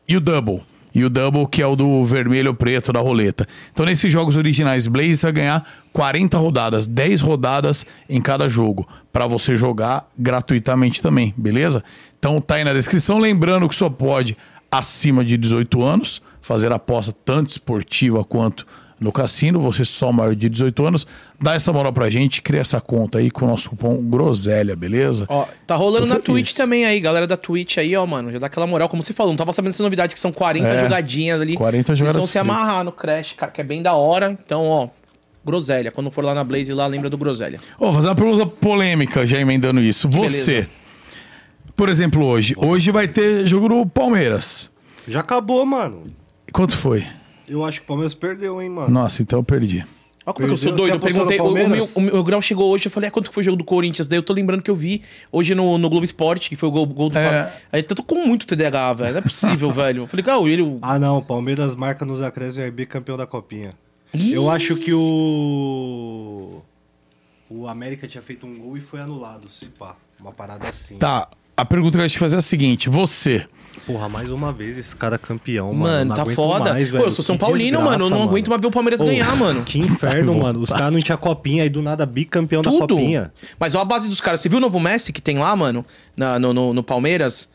e 0.08 0.16
o 0.16 0.20
Double. 0.20 0.62
E 0.94 1.04
o 1.04 1.10
Double, 1.10 1.46
que 1.46 1.60
é 1.60 1.66
o 1.66 1.76
do 1.76 2.02
vermelho 2.02 2.54
preto 2.54 2.90
da 2.90 3.00
roleta. 3.00 3.46
Então, 3.70 3.84
nesses 3.84 4.10
jogos 4.10 4.34
originais 4.38 4.86
Blaze, 4.86 5.16
você 5.16 5.26
vai 5.26 5.32
ganhar 5.32 5.68
40 5.92 6.38
rodadas, 6.38 6.86
10 6.86 7.20
rodadas 7.20 7.84
em 8.08 8.18
cada 8.18 8.48
jogo, 8.48 8.88
para 9.12 9.26
você 9.26 9.58
jogar 9.58 10.08
gratuitamente 10.18 11.02
também, 11.02 11.34
beleza? 11.36 11.84
Então, 12.18 12.40
tá 12.40 12.54
aí 12.54 12.64
na 12.64 12.72
descrição. 12.72 13.18
Lembrando 13.18 13.68
que 13.68 13.74
só 13.76 13.90
pode, 13.90 14.38
acima 14.70 15.22
de 15.22 15.36
18 15.36 15.82
anos, 15.82 16.22
fazer 16.40 16.72
aposta 16.72 17.12
tanto 17.12 17.50
esportiva 17.50 18.24
quanto 18.24 18.66
no 18.98 19.12
cassino. 19.12 19.60
Você 19.60 19.84
só 19.84 20.10
maior 20.12 20.34
de 20.34 20.48
18 20.48 20.84
anos, 20.84 21.06
dá 21.40 21.54
essa 21.54 21.72
moral 21.72 21.92
pra 21.92 22.08
gente, 22.10 22.42
cria 22.42 22.60
essa 22.60 22.80
conta 22.80 23.18
aí 23.18 23.30
com 23.30 23.44
o 23.44 23.48
nosso 23.48 23.70
cupom 23.70 23.96
Groselha, 24.02 24.74
beleza? 24.74 25.26
Ó, 25.28 25.46
tá 25.66 25.76
rolando 25.76 26.06
na. 26.06 26.18
Twitch 26.18 26.54
também 26.54 26.84
aí, 26.84 27.00
galera 27.00 27.26
da 27.26 27.36
Twitch 27.36 27.78
aí, 27.78 27.94
ó, 27.96 28.06
mano. 28.06 28.30
Já 28.30 28.38
dá 28.38 28.46
aquela 28.46 28.66
moral, 28.66 28.88
como 28.88 29.02
você 29.02 29.12
falou. 29.12 29.32
Não 29.32 29.36
tava 29.38 29.52
sabendo 29.52 29.72
dessa 29.72 29.82
novidade 29.82 30.14
que 30.14 30.20
são 30.20 30.32
40 30.32 30.66
É, 30.66 30.78
jogadinhas 30.78 31.40
ali. 31.40 31.54
40 31.56 31.86
Vocês 31.86 31.98
jogadas 31.98 32.16
vão 32.18 32.26
se 32.26 32.38
amarrar 32.38 32.84
no 32.84 32.92
Crash, 32.92 33.34
cara, 33.34 33.52
que 33.52 33.60
é 33.60 33.64
bem 33.64 33.82
da 33.82 33.94
hora. 33.94 34.32
Então, 34.44 34.64
ó, 34.66 34.88
Groselha. 35.44 35.90
Quando 35.92 36.10
for 36.10 36.24
lá 36.24 36.34
na 36.34 36.42
Blaze, 36.42 36.72
lá 36.72 36.86
lembra 36.86 37.08
do 37.08 37.16
Groselha. 37.16 37.60
Ó, 37.78 37.86
vou 37.86 37.94
fazer 37.94 38.08
uma 38.08 38.14
pergunta 38.16 38.46
polêmica, 38.46 39.24
já 39.26 39.38
emendando 39.38 39.80
isso. 39.80 40.08
Você, 40.08 40.52
beleza. 40.52 40.68
por 41.76 41.88
exemplo, 41.88 42.24
hoje. 42.24 42.54
Hoje 42.56 42.90
vai 42.90 43.06
ter 43.06 43.46
jogo 43.46 43.68
do 43.68 43.86
Palmeiras. 43.86 44.70
Já 45.06 45.20
acabou, 45.20 45.64
mano. 45.64 46.04
Quanto 46.52 46.76
foi? 46.76 47.06
Eu 47.48 47.64
acho 47.64 47.80
que 47.80 47.84
o 47.84 47.88
Palmeiras 47.88 48.14
perdeu, 48.14 48.60
hein, 48.60 48.68
mano. 48.68 48.90
Nossa, 48.90 49.22
então 49.22 49.38
eu 49.38 49.44
perdi. 49.44 49.84
Olha 50.26 50.34
como 50.34 50.44
é 50.44 50.48
que 50.48 50.52
eu 50.54 50.58
sou 50.58 50.72
doido. 50.72 50.90
Você 50.90 50.96
Eu 50.96 51.00
perguntei. 51.00 51.40
O, 51.40 51.50
o 51.50 51.68
meu, 51.68 51.88
o 51.94 52.00
meu 52.00 52.24
grau 52.24 52.42
chegou 52.42 52.68
hoje. 52.70 52.86
Eu 52.86 52.90
falei, 52.90 53.08
ah, 53.08 53.10
quanto 53.12 53.28
que 53.28 53.34
foi 53.34 53.42
o 53.42 53.44
jogo 53.44 53.56
do 53.56 53.62
Corinthians? 53.64 54.08
Daí 54.08 54.18
eu 54.18 54.22
tô 54.24 54.32
lembrando 54.32 54.60
que 54.60 54.70
eu 54.70 54.74
vi 54.74 55.02
hoje 55.30 55.54
no, 55.54 55.78
no 55.78 55.88
Globo 55.88 56.04
Esporte, 56.04 56.48
que 56.48 56.56
foi 56.56 56.68
o 56.68 56.72
gol, 56.72 56.86
gol 56.86 57.08
do 57.08 57.16
É. 57.16 57.24
Fábio. 57.24 57.52
Aí 57.72 57.80
eu 57.88 57.94
tô 57.94 58.02
com 58.02 58.26
muito 58.26 58.44
TDAH, 58.44 58.92
velho. 58.94 59.12
Não 59.12 59.18
é 59.18 59.22
possível, 59.22 59.70
velho. 59.72 60.02
Eu 60.02 60.06
falei, 60.08 60.24
cara, 60.24 60.40
ele. 60.48 60.78
Ah, 60.82 60.98
não. 60.98 61.22
Palmeiras 61.22 61.76
marca 61.76 62.04
nos 62.04 62.20
acréscimos 62.20 62.64
e 62.64 62.68
é 62.68 62.70
bicampeão 62.72 63.16
da 63.16 63.26
Copinha. 63.26 63.74
Ih. 64.12 64.32
Eu 64.32 64.50
acho 64.50 64.74
que 64.76 64.92
o. 64.92 66.60
O 67.48 67.68
América 67.68 68.08
tinha 68.08 68.22
feito 68.22 68.44
um 68.46 68.58
gol 68.58 68.76
e 68.76 68.80
foi 68.80 69.00
anulado, 69.00 69.48
se 69.48 69.66
pá. 69.66 69.94
Uma 70.20 70.32
parada 70.32 70.66
assim. 70.66 70.96
Tá, 70.96 71.28
a 71.56 71.64
pergunta 71.64 71.92
que 71.92 71.98
eu 71.98 72.02
ia 72.02 72.08
te 72.08 72.18
fazer 72.18 72.34
é 72.34 72.38
a 72.38 72.42
seguinte: 72.42 72.88
você. 72.88 73.46
Porra, 73.84 74.08
mais 74.08 74.30
uma 74.30 74.52
vez 74.52 74.78
esse 74.78 74.94
cara 74.96 75.18
campeão, 75.18 75.66
mano. 75.72 75.80
Mano, 75.80 76.08
Não 76.10 76.16
tá 76.16 76.24
foda. 76.26 76.72
mais, 76.72 76.90
Pô, 76.90 76.98
eu 76.98 77.12
sou 77.12 77.22
São 77.24 77.36
Que 77.36 77.40
Paulino, 77.40 77.78
desgraça, 77.78 77.90
mano. 77.90 78.04
Eu 78.06 78.10
não 78.10 78.22
aguento 78.22 78.48
mais 78.48 78.60
ver 78.60 78.66
o 78.66 78.70
Palmeiras 78.70 79.00
Pô, 79.00 79.06
ganhar, 79.06 79.36
mano. 79.36 79.64
Que 79.64 79.78
inferno, 79.78 80.34
mano. 80.38 80.60
Os 80.60 80.70
caras 80.70 80.92
não 80.92 81.00
tinham 81.00 81.18
copinha, 81.18 81.62
aí 81.62 81.68
do 81.68 81.82
nada 81.82 82.06
bicampeão 82.06 82.62
da 82.62 82.70
Tudo. 82.70 82.94
copinha. 82.96 83.32
Mas 83.58 83.74
olha 83.74 83.82
a 83.82 83.84
base 83.84 84.08
dos 84.08 84.20
caras. 84.20 84.40
Você 84.40 84.48
viu 84.48 84.58
o 84.58 84.60
novo 84.60 84.80
Messi 84.80 85.12
que 85.12 85.20
tem 85.20 85.38
lá, 85.38 85.54
mano? 85.54 85.84
Na- 86.16 86.38
no, 86.38 86.52
no, 86.54 86.72
no 86.72 86.82
Palmeiras? 86.82 87.48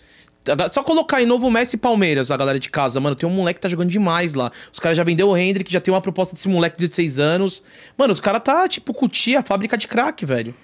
Só 0.72 0.82
colocar 0.82 1.18
aí 1.18 1.26
novo 1.26 1.52
Messi 1.52 1.76
e 1.76 1.80
Palmeiras, 1.80 2.32
a 2.32 2.38
galera 2.38 2.58
de 2.60 2.68
casa, 2.70 3.00
mano. 3.00 3.16
Tem 3.16 3.30
um 3.30 3.32
moleque 3.32 3.60
que 3.60 3.62
tá 3.62 3.70
jogando 3.70 3.90
demais 3.92 4.34
lá. 4.34 4.50
Os 4.74 4.80
caras 4.80 4.98
já 4.98 5.04
vendeu 5.04 5.30
o 5.30 5.38
Hendrick, 5.38 5.72
já 5.72 5.80
tem 5.80 5.94
uma 5.94 6.02
proposta 6.02 6.34
desse 6.34 6.48
moleque 6.50 6.78
de 6.80 6.88
16 6.88 7.20
anos. 7.20 7.62
Mano, 7.98 8.12
os 8.14 8.20
caras 8.20 8.42
tá 8.44 8.68
tipo 8.68 8.92
cutia, 8.94 9.44
fábrica 9.44 9.78
de 9.78 9.88
crack, 9.88 10.26
velho. 10.26 10.56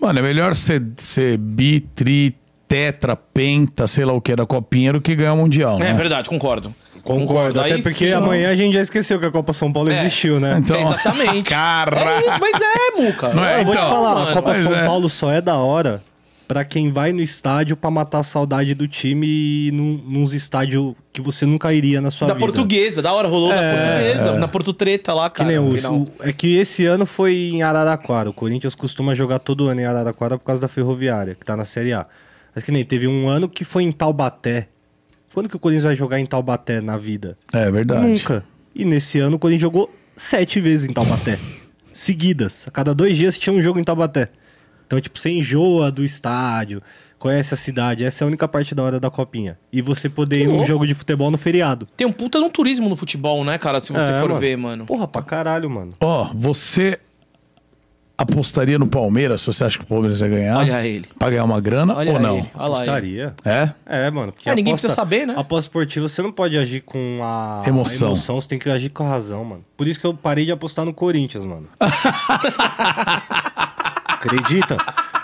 Mano, 0.00 0.18
é 0.18 0.22
melhor 0.22 0.56
ser, 0.56 0.82
ser 0.96 1.36
bi, 1.36 1.80
tri, 1.94 2.34
tetra, 2.70 3.16
penta, 3.16 3.84
sei 3.88 4.04
lá 4.04 4.12
o 4.12 4.20
que 4.20 4.36
da 4.36 4.46
copinha 4.46 4.92
do 4.92 5.00
que 5.00 5.16
ganhar 5.16 5.32
o 5.32 5.38
Mundial, 5.38 5.76
né? 5.76 5.90
É 5.90 5.92
verdade, 5.94 6.28
concordo. 6.28 6.72
Concordo. 7.02 7.58
Até 7.58 7.72
Aí 7.74 7.82
porque 7.82 8.06
sim, 8.06 8.12
amanhã 8.12 8.48
a 8.48 8.54
gente 8.54 8.74
já 8.74 8.80
esqueceu 8.80 9.18
que 9.18 9.26
a 9.26 9.30
Copa 9.30 9.52
São 9.52 9.72
Paulo 9.72 9.90
É. 9.90 9.98
existiu, 10.02 10.38
né? 10.38 10.54
Então, 10.58 10.76
É, 10.76 10.82
exatamente. 10.82 11.42
Cara. 11.50 11.98
É 11.98 12.20
isso, 12.28 12.38
mas 12.40 12.54
é, 12.62 13.02
Muca. 13.02 13.34
Não 13.34 13.44
é? 13.44 13.60
Eu 13.60 13.64
vou 13.64 13.74
te 13.74 13.78
Então, 13.80 13.90
falar, 13.90 14.14
mano, 14.14 14.28
a 14.30 14.32
Copa 14.34 14.54
São 14.54 14.72
é. 14.72 14.84
Paulo 14.86 15.08
só 15.08 15.32
é 15.32 15.40
da 15.40 15.56
hora 15.56 16.00
pra 16.46 16.64
quem 16.64 16.92
vai 16.92 17.12
no 17.12 17.20
estádio 17.20 17.76
pra 17.76 17.90
matar 17.90 18.20
a 18.20 18.22
saudade 18.22 18.72
do 18.74 18.86
time 18.86 19.26
e 19.26 19.70
num, 19.72 20.00
nos 20.06 20.32
estádios 20.32 20.94
que 21.12 21.20
você 21.20 21.44
nunca 21.46 21.72
iria 21.72 22.00
na 22.00 22.10
sua 22.12 22.28
Da 22.28 22.34
vida. 22.34 22.46
portuguesa, 22.46 23.02
da 23.02 23.12
hora, 23.12 23.26
rolou 23.26 23.48
da 23.48 23.56
É, 23.60 23.74
portuguesa, 24.12 24.32
na 24.38 24.46
Porto 24.46 24.72
Treta 24.72 25.12
lá, 25.12 25.28
Que 25.28 25.38
cara. 25.38 25.48
nem 25.48 25.58
o, 25.58 25.72
final. 25.72 25.94
o- 25.96 26.08
é 26.20 26.32
que 26.32 26.56
esse 26.56 26.86
ano 26.86 27.04
foi 27.04 27.50
em 27.52 27.62
Araraquara. 27.62 28.30
O 28.30 28.32
Corinthians 28.32 28.74
costuma 28.76 29.12
jogar 29.14 29.38
todo 29.40 29.66
ano 29.68 29.80
em 29.80 29.84
Araraquara 29.86 30.38
por 30.38 30.44
causa 30.44 30.60
da 30.62 30.68
Ferroviária, 30.68 31.34
que 31.34 31.44
tá 31.44 31.56
na 31.56 31.64
Série 31.64 31.92
A. 31.92 32.06
Mas 32.54 32.64
que 32.64 32.72
nem 32.72 32.84
teve 32.84 33.06
um 33.06 33.28
ano 33.28 33.48
que 33.48 33.64
foi 33.64 33.82
em 33.84 33.92
Taubaté. 33.92 34.68
Quando 35.32 35.48
que 35.48 35.56
o 35.56 35.58
Corinthians 35.58 35.84
vai 35.84 35.94
jogar 35.96 36.18
em 36.18 36.26
Taubaté 36.26 36.80
na 36.80 36.96
vida? 36.96 37.38
É 37.52 37.70
verdade. 37.70 38.06
Nunca. 38.06 38.44
E 38.74 38.84
nesse 38.84 39.18
ano 39.20 39.36
o 39.36 39.38
Corinthians 39.38 39.62
jogou 39.62 39.90
sete 40.16 40.60
vezes 40.60 40.88
em 40.88 40.92
Taubaté. 40.92 41.38
seguidas. 41.92 42.66
A 42.68 42.70
cada 42.70 42.94
dois 42.94 43.16
dias 43.16 43.36
tinha 43.38 43.52
um 43.52 43.62
jogo 43.62 43.78
em 43.78 43.84
Taubaté. 43.84 44.28
Então, 44.86 45.00
tipo, 45.00 45.18
você 45.18 45.30
enjoa 45.30 45.90
do 45.90 46.04
estádio, 46.04 46.82
conhece 47.18 47.54
a 47.54 47.56
cidade. 47.56 48.04
Essa 48.04 48.22
é 48.22 48.24
a 48.24 48.28
única 48.28 48.48
parte 48.48 48.74
da 48.74 48.82
hora 48.82 48.98
da 48.98 49.08
copinha. 49.10 49.56
E 49.72 49.80
você 49.80 50.08
poder 50.08 50.38
Que 50.38 50.42
ir 50.42 50.46
num 50.46 50.52
louco. 50.54 50.66
jogo 50.66 50.86
de 50.86 50.94
futebol 50.94 51.30
no 51.30 51.38
feriado. 51.38 51.86
Tem 51.96 52.06
um 52.06 52.12
puta 52.12 52.38
de 52.38 52.44
um 52.44 52.50
turismo 52.50 52.88
no 52.88 52.96
futebol, 52.96 53.44
né, 53.44 53.56
cara? 53.58 53.80
Se 53.80 53.92
você 53.92 54.10
É, 54.10 54.20
for 54.20 54.28
mano. 54.30 54.40
ver, 54.40 54.56
mano. 54.56 54.86
Porra, 54.86 55.06
pra 55.06 55.22
caralho, 55.22 55.70
mano. 55.70 55.92
Ó, 56.00 56.30
você 56.34 56.98
apostaria 58.22 58.78
no 58.78 58.86
Palmeiras 58.86 59.40
se 59.42 59.46
você 59.46 59.64
acha 59.64 59.78
que 59.78 59.84
o 59.84 59.86
Palmeiras 59.86 60.20
vai 60.20 60.28
ganhar? 60.28 60.56
Olha 60.58 60.86
ele. 60.86 61.08
Pra 61.18 61.30
ganhar 61.30 61.44
uma 61.44 61.60
grana 61.60 61.94
Olha 61.96 62.12
ou 62.12 62.20
não? 62.20 62.38
ele. 62.38 62.50
Olha 62.54 62.68
lá 62.68 62.78
ele. 62.78 62.86
Gostaria. 62.86 63.34
É? 63.44 63.70
É, 63.86 64.10
mano. 64.10 64.32
Porque 64.32 64.48
É, 64.48 64.54
ninguém 64.54 64.72
aposta- 64.72 64.88
precisa 64.88 64.94
saber, 65.00 65.26
né? 65.26 65.34
Aposta 65.36 65.68
esportiva, 65.68 66.08
você 66.08 66.22
não 66.22 66.32
pode 66.32 66.56
agir 66.58 66.80
com 66.82 67.20
a 67.22 67.62
Emoção. 67.66 68.08
a 68.08 68.10
emoção, 68.12 68.40
você 68.40 68.48
tem 68.48 68.58
que 68.58 68.68
agir 68.70 68.90
com 68.90 69.04
a 69.04 69.08
razão, 69.08 69.44
mano. 69.44 69.64
Por 69.76 69.86
isso 69.88 69.98
que 69.98 70.06
eu 70.06 70.14
parei 70.14 70.44
de 70.44 70.52
apostar 70.52 70.84
no 70.84 70.92
Corinthians, 70.92 71.44
mano. 71.44 71.66
Acredita? 74.06 74.76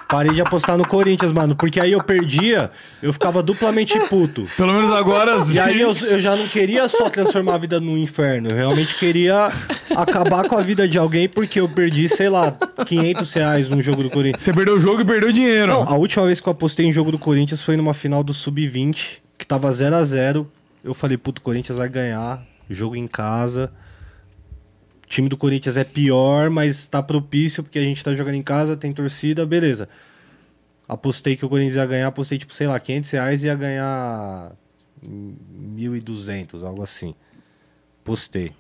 Parei 0.09 0.33
de 0.33 0.41
apostar 0.41 0.79
no 0.79 0.87
Corinthians, 0.87 1.33
mano. 1.33 1.57
Porque 1.57 1.81
aí 1.81 1.93
eu 1.93 2.03
perdia, 2.03 2.71
eu 3.03 3.13
ficava 3.13 3.43
duplamente 3.43 3.99
puto. 4.09 4.49
Pelo 4.57 4.73
menos 4.73 4.91
agora 4.91 5.41
sim. 5.41 5.57
E 5.57 5.61
aí 5.61 5.81
eu, 5.81 5.93
eu 6.05 6.19
já 6.19 6.37
não 6.37 6.47
queria 6.47 6.89
só 6.89 7.11
transformar 7.11 7.55
a 7.55 7.59
vida 7.59 7.81
no 7.81 7.99
inferno. 7.99 8.49
Eu 8.51 8.57
realmente 8.57 8.97
queria 8.97 9.51
acabar 9.97 10.49
com 10.49 10.57
a 10.57 10.61
vida 10.61 10.89
de 10.89 10.97
alguém 10.97 11.29
porque 11.29 11.59
eu 11.59 11.69
perdi, 11.69 12.09
sei 12.09 12.29
lá, 12.29 12.57
500 12.87 13.33
reais 13.33 13.69
num 13.69 13.83
jogo 13.83 14.03
do 14.05 14.11
Corinthians. 14.11 14.45
Você 14.45 14.53
perdeu 14.53 14.77
o 14.77 14.81
jogo 14.81 15.01
e 15.01 15.05
perdeu 15.05 15.33
dinheiro. 15.33 15.73
Não, 15.73 15.83
a 15.83 15.97
última 15.97 16.25
vez 16.25 16.41
que 16.41 16.49
eu 16.49 16.53
apostei 16.53 16.87
em 16.87 16.93
jogo 16.93 17.11
do 17.11 17.19
Corinthians 17.19 17.63
foi 17.63 17.77
numa 17.77 17.93
final 17.93 18.23
do 18.23 18.33
Sub-20, 18.33 19.19
que 19.37 19.47
tava 19.47 19.71
0 19.73 19.97
a 19.97 20.05
0 20.05 20.49
Eu 20.85 20.95
falei, 20.95 21.17
puto, 21.17 21.41
o 21.41 21.43
Corinthians 21.43 21.79
vai 21.79 21.89
ganhar. 21.89 22.41
Jogo 22.71 22.95
em 22.95 23.09
casa. 23.09 23.73
O 25.07 25.09
time 25.09 25.29
do 25.29 25.37
Corinthians 25.37 25.77
é 25.77 25.85
pior, 25.85 26.51
mas 26.51 26.89
tá 26.89 27.01
propício 27.01 27.63
porque 27.63 27.79
a 27.79 27.83
gente 27.83 28.03
tá 28.03 28.13
jogando 28.13 28.35
em 28.35 28.43
casa, 28.43 28.77
tem 28.77 28.93
torcida, 28.93 29.47
beleza. 29.47 29.89
Apostei 30.89 31.37
que 31.37 31.47
o 31.47 31.49
Corinthians 31.49 31.77
ia 31.77 31.87
ganhar, 31.87 32.09
apostei, 32.09 32.39
tipo, 32.39 32.53
sei 32.53 32.67
lá, 32.67 32.79
500 32.79 33.11
reais 33.13 33.45
e 33.45 33.47
ia 33.47 33.55
ganhar 33.55 34.53
1.200, 35.07 36.65
algo 36.65 36.83
assim. 36.83 37.15
Postei. 38.03 38.51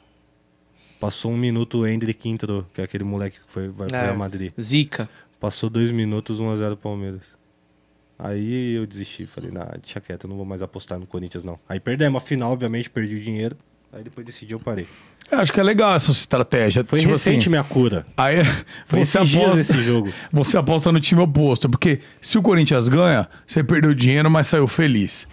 Passou 1.00 1.32
um 1.32 1.36
minuto 1.36 1.78
o 1.78 1.86
Hendrick 1.86 2.28
entrou, 2.28 2.62
que 2.72 2.80
é 2.80 2.84
aquele 2.84 3.04
moleque 3.04 3.40
que 3.40 3.50
foi, 3.50 3.68
vai 3.68 3.88
pro 3.88 3.96
É. 3.96 4.04
Real 4.04 4.16
Madrid. 4.16 4.52
Zica. 4.60 5.08
Passou 5.40 5.68
dois 5.68 5.90
minutos, 5.90 6.40
1x0 6.40 6.76
Palmeiras. 6.76 7.24
Aí 8.18 8.72
eu 8.72 8.86
desisti, 8.86 9.26
falei, 9.26 9.50
nah, 9.50 9.66
deixa 9.82 10.00
quieto, 10.00 10.24
eu 10.24 10.30
não 10.30 10.36
vou 10.36 10.46
mais 10.46 10.62
apostar 10.62 10.98
no 10.98 11.06
Corinthians, 11.06 11.42
não. 11.42 11.58
Aí 11.68 11.80
perdemos 11.80 12.22
a 12.22 12.24
final, 12.24 12.52
obviamente, 12.52 12.88
perdi 12.88 13.16
o 13.16 13.20
dinheiro. 13.20 13.56
Aí 13.96 14.04
depois 14.04 14.26
decidi, 14.26 14.52
eu 14.52 14.60
parei. 14.60 14.86
Eu 15.30 15.38
acho 15.38 15.50
que 15.50 15.58
é 15.58 15.62
legal 15.62 15.94
essa 15.94 16.10
estratégia. 16.10 16.84
Foi 16.84 16.98
tipo 16.98 17.10
recente 17.12 17.38
assim, 17.38 17.48
minha 17.50 17.64
cura. 17.64 18.06
Aí 18.14 18.44
Foi 18.84 19.02
você 19.02 19.18
esses 19.18 19.34
aposta, 19.34 19.60
esse 19.60 19.82
jogo. 19.82 20.12
você 20.30 20.58
aposta 20.58 20.92
no 20.92 21.00
time 21.00 21.22
oposto. 21.22 21.66
Porque 21.68 22.00
se 22.20 22.36
o 22.36 22.42
Corinthians 22.42 22.90
ganha, 22.90 23.26
você 23.46 23.64
perdeu 23.64 23.94
dinheiro, 23.94 24.30
mas 24.30 24.48
saiu 24.48 24.68
feliz. 24.68 25.26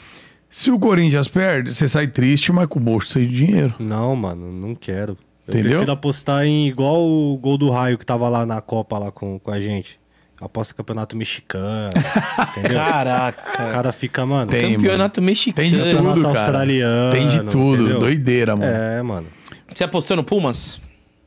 Se 0.49 0.71
o 0.71 0.79
Corinthians 0.79 1.27
perde, 1.27 1.73
você 1.73 1.89
sai 1.89 2.07
triste, 2.07 2.53
mas 2.53 2.67
com 2.67 2.79
o 2.79 2.81
bolso 2.81 3.11
cheio 3.11 3.27
de 3.27 3.35
dinheiro. 3.35 3.75
Não, 3.79 4.15
mano, 4.15 4.49
não 4.49 4.73
quero. 4.73 5.17
Eu 5.45 5.53
Entendeu? 5.55 5.71
prefiro 5.71 5.91
apostar 5.91 6.45
em 6.45 6.65
igual 6.69 7.01
o 7.05 7.37
gol 7.37 7.57
do 7.57 7.69
raio 7.69 7.97
que 7.97 8.05
tava 8.05 8.29
lá 8.29 8.45
na 8.45 8.61
Copa 8.61 8.97
lá 8.97 9.11
com, 9.11 9.37
com 9.37 9.51
a 9.51 9.59
gente. 9.59 9.99
Aposta 10.45 10.73
campeonato 10.73 11.15
mexicano. 11.17 11.91
entendeu? 12.57 12.71
O 12.71 12.75
Caraca. 12.83 13.41
cara 13.71 13.91
fica, 13.93 14.25
mano. 14.25 14.51
Tem, 14.51 14.75
Campeonato 14.75 15.21
mexicano. 15.21 15.69
Tem 15.69 15.71
de 15.71 15.89
tudo, 15.95 16.21
cara. 16.21 16.27
australiano, 16.27 17.11
Tem 17.11 17.27
de 17.27 17.43
tudo. 17.45 17.81
entendeu? 17.83 17.99
Doideira, 17.99 18.55
mano. 18.55 18.71
É, 18.71 19.01
mano. 19.01 19.27
Você 19.73 19.83
apostou 19.85 20.17
no 20.17 20.23
Pumas? 20.23 20.79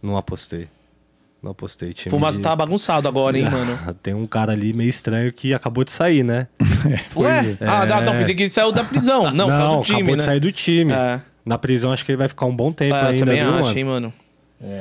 Não 0.03 0.17
apostei. 0.17 0.69
Não 1.43 1.53
apostei. 1.53 1.93
Time 1.93 2.11
Pumas 2.11 2.37
de- 2.37 2.43
tá 2.43 2.55
bagunçado 2.55 3.09
agora, 3.09 3.39
hein, 3.39 3.45
mano? 3.49 3.79
Tem 4.03 4.13
um 4.15 4.27
cara 4.27 4.53
ali 4.53 4.73
meio 4.73 4.91
estranho 4.91 5.33
que 5.33 5.55
acabou 5.55 5.85
de 5.85 5.93
sair, 5.93 6.23
né? 6.23 6.49
Ué? 7.17 7.57
Ah, 7.61 7.85
é. 7.85 7.87
dá- 7.87 8.01
não, 8.03 8.13
pensei 8.13 8.35
que 8.35 8.43
ele 8.45 8.51
saiu 8.51 8.73
da 8.73 8.85
prisão. 8.85 9.31
Não, 9.33 9.49
saiu 9.49 9.77
do 9.79 9.83
time, 9.83 9.97
acabou 9.99 10.11
né? 10.13 10.17
de 10.19 10.23
sair 10.25 10.41
do 10.41 10.53
time. 10.53 10.93
É. 10.93 11.21
Na 11.45 11.57
prisão 11.57 11.93
acho 11.93 12.05
que 12.05 12.11
ele 12.11 12.17
vai 12.19 12.29
ficar 12.29 12.47
um 12.47 12.55
bom 12.55 12.73
tempo 12.73 12.95
É, 12.95 13.01
eu 13.03 13.07
ainda, 13.07 13.19
também 13.21 13.41
viu, 13.41 13.51
acho, 13.55 13.63
mano? 13.65 13.79
hein, 13.79 13.85
mano. 13.85 14.13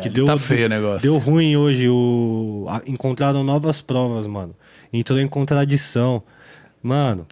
Que 0.01 0.09
deu, 0.09 0.25
tá 0.25 0.37
feio 0.37 0.67
o 0.67 0.69
negócio. 0.69 1.01
Deu 1.01 1.17
ruim 1.19 1.55
hoje. 1.57 1.89
O... 1.89 2.65
a- 2.69 2.81
Encontraram 2.87 3.43
novas 3.43 3.81
provas, 3.81 4.25
mano. 4.25 4.55
Entrou 4.93 5.19
em 5.19 5.27
contradição. 5.27 6.23
Mano, 6.81 7.27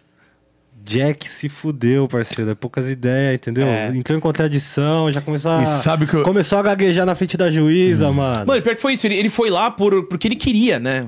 Jack 0.84 1.30
se 1.32 1.48
fudeu, 1.48 2.06
parceiro. 2.06 2.50
É 2.50 2.54
poucas 2.54 2.86
ideias, 2.90 3.36
entendeu? 3.36 3.66
É. 3.66 3.88
Entrou 3.88 4.18
em 4.18 4.20
contradição, 4.20 5.10
já 5.10 5.22
começou 5.22 5.52
a... 5.52 5.62
E 5.62 5.66
sabe 5.66 6.06
que 6.06 6.14
eu- 6.14 6.22
Começou 6.22 6.58
a 6.58 6.62
gaguejar 6.62 7.06
na 7.06 7.14
frente 7.14 7.36
da 7.38 7.50
juíza, 7.50 8.12
mano. 8.12 8.44
Mano, 8.46 8.60
pior 8.62 8.74
que 8.76 8.82
foi 8.82 8.92
isso. 8.92 9.06
Ele, 9.06 9.14
ele 9.16 9.30
foi 9.30 9.48
lá 9.48 9.70
por, 9.70 10.04
porque 10.08 10.28
ele 10.28 10.36
queria, 10.36 10.78
né? 10.78 11.06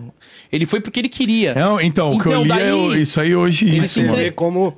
Ele 0.50 0.64
foi 0.64 0.80
porque 0.80 0.98
ele 1.00 1.08
queria. 1.10 1.50
É, 1.52 1.84
então, 1.84 2.12
o 2.14 2.18
que 2.18 2.28
eu 2.28 2.32
Então, 2.32 2.44
li 2.44 2.50
é 2.52 2.70
daí- 2.70 3.02
isso 3.02 3.20
aí 3.20 3.36
hoje. 3.36 3.66
Ele 3.66 3.78
Isso, 3.78 3.94
se 3.94 4.00
entre- 4.00 4.30
como 4.30 4.68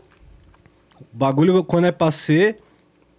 o 1.00 1.04
bagulho, 1.12 1.62
quando 1.62 1.84
é 1.84 1.92
pra 1.92 2.10
ser, 2.10 2.56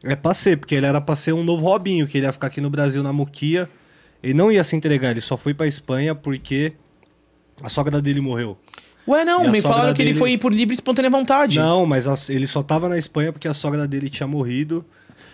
é 0.04 0.16
pra 0.16 0.34
ser. 0.34 0.58
Porque 0.58 0.76
ele 0.76 0.86
era 0.86 1.00
pra 1.02 1.16
ser 1.16 1.34
um 1.34 1.44
novo 1.44 1.64
Robinho, 1.66 2.08
que 2.08 2.18
ele 2.18 2.26
ia 2.26 2.32
ficar 2.32 2.48
aqui 2.48 2.62
no 2.62 2.70
Brasil 2.70 3.02
na 3.04 3.12
Muquia. 3.14 3.70
Ele 4.22 4.34
não 4.34 4.52
ia 4.52 4.64
se 4.64 4.76
entregar, 4.76 5.12
ele 5.12 5.22
só 5.22 5.38
foi 5.38 5.54
pra 5.54 5.66
Espanha 5.66 6.14
porque 6.14 6.74
a 7.64 7.70
sogra 7.70 8.02
dele 8.02 8.20
morreu. 8.22 8.58
Ué, 9.08 9.24
não, 9.26 9.46
a 9.48 9.50
me 9.50 9.62
falaram 9.62 9.94
que 9.94 10.02
ele 10.02 10.10
dele- 10.12 10.20
foi 10.20 10.38
por 10.38 10.54
livre 10.54 10.74
e 10.74 10.76
espontânea 10.76 11.10
vontade. 11.10 11.58
Não, 11.58 11.86
mas 11.86 12.08
as- 12.08 12.30
ele 12.30 12.46
só 12.46 12.62
tava 12.62 12.88
na 12.90 12.98
Espanha 12.98 13.32
porque 13.32 13.48
a 13.48 13.54
sogra 13.54 13.88
dele 13.88 14.10
tinha 14.10 14.28
morrido. 14.28 14.86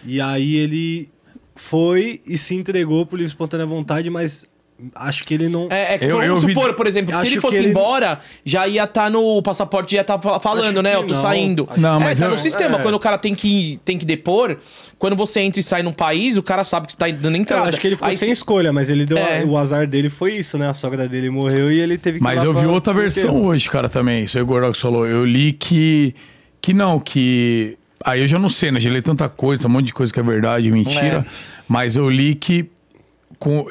E 0.05 0.22
aí 0.22 0.55
ele 0.55 1.09
foi 1.55 2.22
e 2.26 2.38
se 2.38 2.53
entregou 2.55 3.05
por 3.05 3.16
livre 3.18 3.30
e 3.30 3.34
espontânea 3.34 3.66
vontade, 3.66 4.09
mas 4.09 4.45
acho 4.93 5.23
que 5.23 5.34
ele 5.34 5.47
não. 5.49 5.67
É, 5.69 5.95
é 5.95 5.97
que, 5.97 6.05
Eu- 6.05 6.17
vamos 6.17 6.41
eu 6.41 6.47
vi- 6.47 6.53
supor, 6.53 6.73
por 6.73 6.86
exemplo, 6.88 7.15
se 7.17 7.28
ele 7.28 7.39
fosse 7.39 7.57
ele- 7.59 7.69
embora, 7.69 8.19
já 8.43 8.67
ia 8.67 8.84
estar 8.84 9.09
no 9.09 9.21
o 9.38 9.41
passaporte, 9.41 9.95
já 9.95 10.03
tá 10.03 10.19
fa- 10.19 10.39
falando, 10.39 10.65
Acho 10.80 10.82
né? 10.82 10.95
Eu 10.95 11.03
tô 11.05 11.13
não. 11.13 11.21
saindo. 11.21 11.69
Não, 11.78 11.97
é, 12.01 12.03
mas 12.03 12.19
tá 12.19 12.26
eu- 12.26 12.32
no 12.32 12.38
sistema. 12.38 12.78
é. 12.78 12.82
Quando 12.82 12.95
o 12.95 12.99
cara 12.99 13.17
tem 13.17 13.34
que, 13.34 13.80
tem 13.86 13.97
que 13.97 14.05
depor, 14.05 14.57
quando 14.99 15.15
você 15.15 15.39
entra 15.39 15.59
e 15.59 15.63
sai 15.63 15.82
num 15.82 15.93
país, 15.93 16.36
o 16.38 16.43
cara 16.43 16.63
sabe 16.63 16.88
que 16.88 16.93
você 16.93 16.97
tá 16.97 17.07
dando 17.07 17.36
Eu 17.36 17.41
entrada. 17.41 17.69
acho 17.69 17.80
que 17.80 17.88
ele 17.88 17.95
ficou 17.95 18.09
Aí 18.09 18.17
sem 18.17 18.28
se- 18.28 18.34
escolha, 18.34 18.73
mas 18.73 18.89
ele 18.89 19.05
deu 19.05 19.17
É. 19.17 19.43
o 19.45 19.57
azar 19.57 19.88
dele 19.88 20.09
foi 20.09 20.34
isso, 20.34 20.57
né? 20.57 20.69
A 20.69 20.73
sogra 20.73 21.07
dele 21.07 21.30
morreu 21.30 21.71
e 21.71 21.80
ele 21.80 21.97
teve 21.97 22.17
que 22.19 22.23
ir 22.23 22.28
Mas 22.28 22.41
lá 22.43 22.49
eu 22.49 22.53
vi 22.53 22.61
pra- 22.61 22.71
outra 22.71 22.93
versão 22.93 23.43
hoje, 23.45 23.69
cara, 23.69 23.88
também. 23.88 24.26
Isso 24.26 24.38
aí 24.38 24.43
o 24.43 24.45
Gordox 24.45 24.80
falou. 24.80 25.05
Eu 25.07 25.23
li 25.26 25.51
que. 25.53 26.13
Que 26.61 26.73
não, 26.73 26.99
que. 26.99 27.78
Aí 28.03 28.21
eu 28.21 28.28
já 28.28 28.38
não 28.38 28.49
sei, 28.49 28.71
né? 28.71 28.80
Já 28.80 28.89
li 28.89 29.01
tanta 29.01 29.28
coisa, 29.30 29.67
um 29.67 29.69
monte 29.69 29.86
de 29.88 29.93
coisa 29.93 30.11
que 30.13 30.19
é 30.19 30.23
verdade, 30.23 30.69
mentira. 30.71 31.26
É. 31.28 31.32
Mas 31.67 31.95
eu 31.95 32.09
li 32.09 32.36
que 32.36 32.69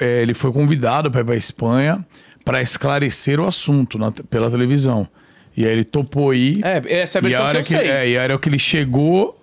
ele 0.01 0.35
foi 0.35 0.53
convidado 0.53 1.11
para 1.11 1.21
ir 1.21 1.25
pra 1.25 1.37
Espanha 1.37 2.05
para 2.45 2.61
esclarecer 2.61 3.41
o 3.41 3.47
assunto 3.47 3.99
na- 3.99 4.13
pela 4.13 4.51
televisão. 4.51 5.09
E 5.57 5.65
aí 5.65 5.73
ele 5.73 5.85
topou 5.85 6.35
ir. 6.35 6.61
É, 6.65 6.83
essa 7.01 7.19
é 7.19 7.21
a 7.21 7.23
e 7.25 7.29
versão 7.29 7.47
hora 7.47 7.63
que 7.63 7.75
eu 7.75 7.79
sei. 7.79 7.89
É, 7.91 8.09
e 8.11 8.19
a 8.19 8.23
hora 8.23 8.39
que 8.39 8.49
ele 8.49 8.59
chegou. 8.59 9.41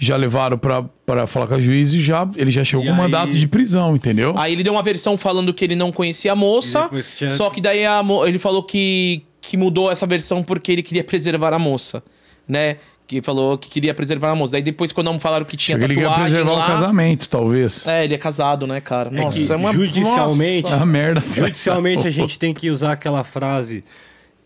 já 0.00 0.16
levaram 0.16 0.56
pra, 0.56 0.84
pra 1.04 1.26
falar 1.26 1.48
com 1.48 1.54
a 1.54 1.60
juiz 1.60 1.92
e 1.92 1.98
já, 1.98 2.24
ele 2.36 2.52
já 2.52 2.62
chegou 2.64 2.84
E 2.84 2.88
com 2.88 2.94
aí- 2.94 3.00
mandato 3.00 3.32
de 3.32 3.48
prisão, 3.48 3.96
entendeu? 3.96 4.32
Aí 4.38 4.52
ele 4.52 4.62
deu 4.62 4.72
uma 4.72 4.82
versão 4.84 5.16
falando 5.16 5.52
que 5.52 5.64
ele 5.64 5.74
não 5.74 5.90
conhecia 5.90 6.30
a 6.30 6.36
moça, 6.36 6.88
E 6.92 7.02
que 7.02 7.16
tinha- 7.16 7.32
só 7.32 7.50
que 7.50 7.60
daí 7.60 7.84
a 7.84 8.00
ele 8.24 8.38
falou 8.38 8.62
que, 8.62 9.22
que 9.40 9.56
mudou 9.56 9.90
essa 9.90 10.06
versão 10.06 10.40
porque 10.44 10.70
ele 10.70 10.84
queria 10.84 11.02
preservar 11.02 11.52
a 11.52 11.58
moça, 11.58 12.00
né? 12.46 12.76
Que 13.08 13.22
falou 13.22 13.56
que 13.56 13.70
queria 13.70 13.94
preservar 13.94 14.30
a 14.32 14.34
moça. 14.34 14.52
Daí 14.52 14.60
depois, 14.62 14.92
quando 14.92 15.06
não 15.06 15.18
falaram 15.18 15.46
que 15.46 15.56
tinha 15.56 15.78
ele 15.78 15.94
quer 15.94 16.02
tatuagem 16.02 16.24
preservar 16.26 16.52
o 16.52 16.56
lá... 16.58 16.66
casamento, 16.66 17.28
talvez. 17.28 17.86
É, 17.86 18.04
ele 18.04 18.14
é 18.14 18.18
casado, 18.18 18.66
né, 18.66 18.82
cara? 18.82 19.08
É 19.08 19.12
Nossa, 19.22 19.46
que 19.46 19.50
é 19.52 19.56
uma... 19.56 19.72
judicialmente- 19.72 20.70
É 20.70 20.76
uma 20.76 20.84
merda. 20.86 21.22
Judicialmente 21.34 22.06
a 22.06 22.10
gente 22.12 22.38
tem 22.38 22.52
que 22.52 22.68
usar 22.70 22.92
aquela 22.92 23.24
frase. 23.24 23.82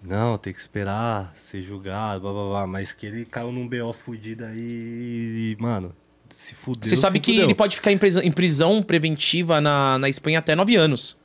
Não, 0.01 0.39
tem 0.39 0.53
que 0.53 0.61
esperar 0.61 1.33
ser 1.37 1.61
julgado, 1.61 2.21
blá 2.21 2.33
blá 2.33 2.49
blá. 2.51 2.67
Mas 2.69 2.93
que 2.93 3.05
ele 3.05 3.25
caiu 3.25 3.51
num 3.51 3.67
BO 3.69 3.93
fudido 3.93 4.45
aí 4.45 4.57
e, 4.57 5.57
mano, 5.61 5.93
se 6.31 6.55
fudeu. 6.55 6.89
Você 6.89 6.95
sabe 6.97 7.19
se 7.19 7.21
que 7.21 7.33
fudeu. 7.33 7.47
ele 7.47 7.55
pode 7.57 7.75
ficar 7.75 7.91
em 7.91 7.99
prisão, 7.99 8.23
em 8.23 8.31
prisão 8.31 8.81
preventiva 8.81 9.61
na, 9.61 9.99
na 9.99 10.09
Espanha 10.09 10.39
até 10.39 10.55
9 10.55 10.77
anos. 10.77 11.17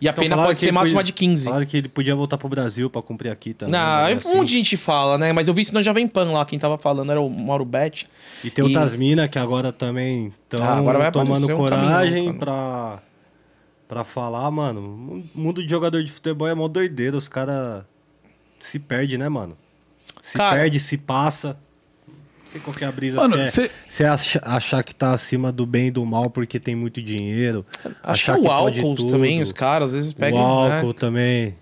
E 0.00 0.08
a 0.08 0.10
Então, 0.10 0.22
pena 0.24 0.36
pode 0.36 0.60
ser 0.60 0.72
máxima 0.72 0.98
podia- 1.00 1.04
de 1.06 1.12
15. 1.12 1.44
Falaram 1.44 1.66
que 1.66 1.76
ele 1.76 1.88
podia 1.88 2.14
voltar 2.16 2.36
pro 2.36 2.48
Brasil 2.48 2.90
pra 2.90 3.00
cumprir 3.00 3.30
aqui 3.30 3.54
também. 3.54 3.72
Não, 3.72 4.02
né, 4.04 4.12
é 4.12 4.14
assim. 4.16 4.28
um 4.28 4.36
monte 4.36 4.48
de 4.48 4.56
gente 4.56 4.76
fala, 4.76 5.16
né? 5.16 5.32
Mas 5.32 5.46
eu 5.48 5.54
vi 5.54 5.62
isso 5.62 5.72
na 5.72 5.82
Jovem 5.82 6.06
Pan 6.08 6.32
lá, 6.32 6.44
quem 6.44 6.58
tava 6.58 6.76
falando 6.76 7.10
era 7.12 7.20
o 7.20 7.30
Mauro 7.30 7.64
Bet. 7.64 8.08
E 8.42 8.50
tem 8.50 8.64
outras 8.64 8.94
minas 8.94 9.30
que 9.30 9.38
agora 9.38 9.72
também 9.72 10.32
estão 10.44 10.60
Ah, 10.62 10.76
tomando 10.76 11.44
aparecer 11.44 11.52
um 11.54 11.56
coragem 11.56 12.14
caminhão, 12.26 12.38
pra, 12.38 12.98
pra 13.86 14.04
falar, 14.04 14.50
mano. 14.50 14.80
O 15.34 15.38
mundo 15.40 15.62
de 15.62 15.68
jogador 15.70 16.02
de 16.02 16.10
futebol 16.10 16.48
é 16.48 16.54
mó 16.54 16.66
doideira. 16.66 17.16
Os 17.16 17.28
caras 17.28 17.84
se 18.60 18.78
perdem, 18.80 19.16
né, 19.16 19.28
mano? 19.28 19.56
Se 20.20 20.36
Cara- 20.36 20.56
perde, 20.56 20.80
se 20.80 20.98
passa. 20.98 21.56
Sei 22.54 22.60
qual 22.60 22.72
que 22.72 22.84
é 22.84 22.86
a 22.86 22.92
brisa. 22.92 23.16
Mano, 23.16 23.34
se 23.38 23.40
é, 23.40 23.44
cê- 23.46 23.70
se 23.88 24.02
é 24.04 24.08
acha- 24.08 24.40
achar 24.44 24.80
que 24.84 24.94
tá 24.94 25.12
acima 25.12 25.50
do 25.50 25.66
bem 25.66 25.88
e 25.88 25.90
do 25.90 26.06
mal 26.06 26.30
porque 26.30 26.60
tem 26.60 26.76
muito 26.76 27.02
dinheiro. 27.02 27.66
Acho 28.00 28.24
que 28.26 28.30
achar 28.30 28.38
é 28.38 28.40
o 28.40 28.48
álcool 28.48 28.94
tudo. 28.94 29.10
também, 29.10 29.42
os 29.42 29.50
caras 29.50 29.88
às 29.88 29.94
vezes 29.94 30.12
pegam. 30.12 30.38
o 30.40 30.68
né? 30.68 30.76
álcool 30.76 30.94
também. 30.94 31.56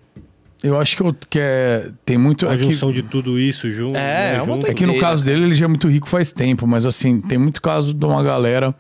Eu 0.63 0.79
acho 0.79 0.95
que, 0.95 1.03
eu, 1.03 1.17
que 1.31 1.39
é, 1.41 1.91
tem 2.05 2.19
muito. 2.19 2.47
A 2.47 2.53
é 2.53 2.59
que- 2.59 2.65
junção 2.65 2.93
de 2.93 3.03
tudo 3.03 3.39
isso 3.41 3.73
junto. 3.73 3.97
É, 3.97 4.01
né, 4.33 4.35
é 4.37 4.43
uma 4.43 4.55
junto. 4.55 4.67
É 4.67 4.75
que 4.75 4.85
no 4.85 4.99
caso 5.01 5.25
dele, 5.25 5.45
ele 5.47 5.57
já 5.57 5.65
é 5.65 5.69
muito 5.69 5.89
rico 5.89 6.07
faz 6.07 6.31
tempo, 6.35 6.67
mas 6.67 6.85
assim, 6.85 7.23
tem 7.23 7.39
muito 7.39 7.63
caso 7.63 7.95
de 7.95 8.05
uma 8.05 8.23
galera 8.23 8.75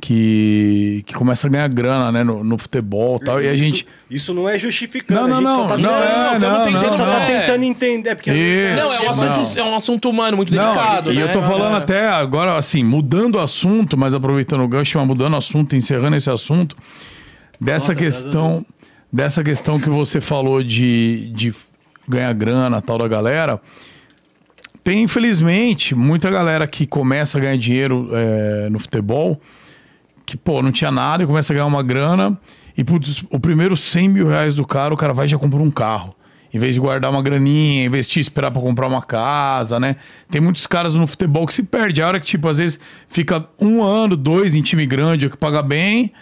que, 0.00 1.02
que 1.06 1.14
começa 1.14 1.46
a 1.46 1.50
ganhar 1.50 1.68
grana, 1.68 2.10
né, 2.12 2.24
no, 2.24 2.42
no 2.42 2.56
futebol 2.58 3.18
e 3.20 3.24
tal. 3.24 3.42
E 3.42 3.48
a 3.48 3.52
Isso- 3.54 3.62
gente. 3.64 3.86
Isso 4.10 4.34
não 4.34 4.48
é 4.48 4.56
justificando. 4.58 5.28
Não, 5.28 5.28
não, 5.28 5.36
a 5.36 5.40
gente 5.40 5.50
só 5.52 5.58
não, 5.58 5.66
tá 5.68 5.78
não 5.78 5.88
tentando- 5.90 6.04
é, 6.04 6.38
tamo 6.38 6.56
não, 6.58 6.64
tem- 6.64 6.72
não, 6.72 6.80
a 6.80 6.84
gente 6.84 6.96
só 6.96 7.04
tá 7.06 7.18
não. 7.20 7.26
tentando 7.26 7.64
entender. 7.64 8.10
É 8.10 8.14
porque 8.14 8.30
Isso. 8.30 8.76
Não, 8.76 8.92
é 8.92 8.98
um, 9.00 9.02
Não. 9.04 9.10
assunto, 9.10 9.58
é 9.58 9.62
um 9.64 9.76
assunto 9.76 10.10
humano 10.10 10.36
muito 10.36 10.54
Não, 10.54 10.74
delicado, 10.74 11.12
e 11.12 11.16
né? 11.16 11.22
eu 11.22 11.32
tô 11.32 11.42
falando 11.42 11.74
É. 11.74 11.78
até 11.78 12.08
agora, 12.08 12.56
assim, 12.58 12.82
mudando 12.84 13.36
o 13.36 13.40
assunto, 13.40 13.96
mas 13.96 14.14
aproveitando 14.14 14.62
o 14.62 14.68
gancho, 14.68 14.98
mas 14.98 15.06
mudando 15.06 15.34
o 15.34 15.36
assunto, 15.36 15.74
encerrando 15.76 16.16
esse 16.16 16.30
assunto, 16.30 16.76
dessa 17.60 17.88
Nossa, 17.92 17.94
questão, 17.94 18.66
dessa 19.12 19.42
questão 19.44 19.78
que 19.80 19.88
você 19.88 20.20
falou 20.20 20.62
de, 20.62 21.30
de 21.34 21.54
ganhar 22.08 22.32
grana, 22.34 22.82
tal 22.82 22.98
da 22.98 23.06
galera, 23.08 23.60
tem, 24.84 25.02
infelizmente, 25.04 25.94
muita 25.94 26.28
galera 26.30 26.66
que 26.66 26.86
começa 26.86 27.38
a 27.38 27.40
ganhar 27.40 27.56
dinheiro 27.56 28.08
é, 28.12 28.68
no 28.68 28.78
futebol, 28.80 29.40
que, 30.24 30.36
pô, 30.36 30.62
não 30.62 30.72
tinha 30.72 30.90
nada 30.90 31.22
e 31.22 31.26
começa 31.26 31.52
a 31.52 31.54
ganhar 31.54 31.66
uma 31.66 31.82
grana, 31.82 32.38
e 32.76 32.82
putz, 32.84 33.24
o 33.30 33.38
primeiro 33.38 33.76
100 33.76 34.08
mil 34.08 34.28
reais 34.28 34.54
do 34.54 34.66
cara, 34.66 34.94
o 34.94 34.96
cara 34.96 35.12
vai 35.12 35.26
e 35.26 35.28
já 35.28 35.38
compra 35.38 35.58
um 35.58 35.70
carro. 35.70 36.14
Em 36.54 36.58
vez 36.58 36.74
de 36.74 36.80
guardar 36.80 37.10
uma 37.10 37.22
graninha, 37.22 37.86
investir, 37.86 38.20
esperar 38.20 38.50
pra 38.50 38.60
comprar 38.60 38.86
uma 38.86 39.00
casa, 39.00 39.80
né? 39.80 39.96
Tem 40.30 40.38
muitos 40.38 40.66
caras 40.66 40.94
no 40.94 41.06
futebol 41.06 41.46
que 41.46 41.54
se 41.54 41.62
perde. 41.62 42.02
A 42.02 42.08
hora 42.08 42.20
que, 42.20 42.26
tipo, 42.26 42.46
às 42.46 42.58
vezes 42.58 42.78
fica 43.08 43.46
um 43.58 43.82
ano, 43.82 44.18
dois 44.18 44.54
em 44.54 44.60
time 44.60 44.84
grande, 44.84 45.30
que 45.30 45.36
paga 45.36 45.62
bem, 45.62 46.12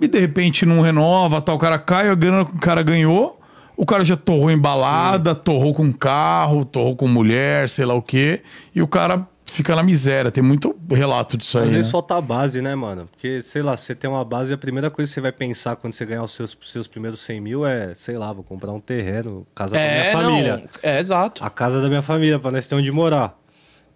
e 0.00 0.08
de 0.08 0.18
repente 0.18 0.64
não 0.64 0.80
renova, 0.80 1.40
tal, 1.42 1.56
o 1.56 1.58
cara 1.58 1.78
cai, 1.78 2.08
a 2.08 2.14
grana 2.14 2.46
que 2.46 2.56
o 2.56 2.60
cara 2.60 2.82
ganhou, 2.82 3.38
o 3.76 3.84
cara 3.84 4.04
já 4.04 4.16
torrou 4.16 4.50
em 4.50 4.58
balada, 4.58 5.34
torrou 5.34 5.74
com 5.74 5.92
carro, 5.92 6.64
torrou 6.64 6.96
com 6.96 7.06
mulher, 7.06 7.68
sei 7.68 7.84
lá 7.84 7.94
o 7.94 8.02
quê, 8.02 8.40
e 8.74 8.80
o 8.80 8.88
cara 8.88 9.26
fica 9.46 9.74
na 9.76 9.82
miséria. 9.82 10.30
Tem 10.30 10.42
muito 10.42 10.74
relato 10.90 11.36
disso 11.36 11.58
aí. 11.58 11.64
Às 11.64 11.70
vezes 11.70 11.86
né? 11.86 11.92
falta 11.92 12.16
a 12.16 12.20
base, 12.20 12.60
né, 12.60 12.74
mano? 12.74 13.08
Porque, 13.10 13.40
sei 13.42 13.62
lá, 13.62 13.76
você 13.76 13.94
tem 13.94 14.08
uma 14.08 14.24
base, 14.24 14.52
a 14.52 14.58
primeira 14.58 14.90
coisa 14.90 15.08
que 15.10 15.14
você 15.14 15.20
vai 15.20 15.32
pensar 15.32 15.76
quando 15.76 15.92
você 15.92 16.04
ganhar 16.04 16.22
os 16.22 16.32
seus, 16.32 16.56
seus 16.64 16.86
primeiros 16.86 17.20
100 17.20 17.40
mil 17.40 17.64
é, 17.66 17.94
sei 17.94 18.16
lá, 18.16 18.32
vou 18.32 18.42
comprar 18.44 18.72
um 18.72 18.80
terreno, 18.80 19.46
casa 19.54 19.76
É, 19.76 20.12
da 20.12 20.18
minha 20.18 20.24
família. 20.26 20.56
não. 20.56 20.68
É, 20.82 21.00
exato. 21.00 21.44
A 21.44 21.50
casa 21.50 21.80
da 21.80 21.88
minha 21.88 22.02
família, 22.02 22.38
pra 22.38 22.50
nós 22.50 22.66
ter 22.66 22.74
onde 22.74 22.90
morar. 22.90 23.38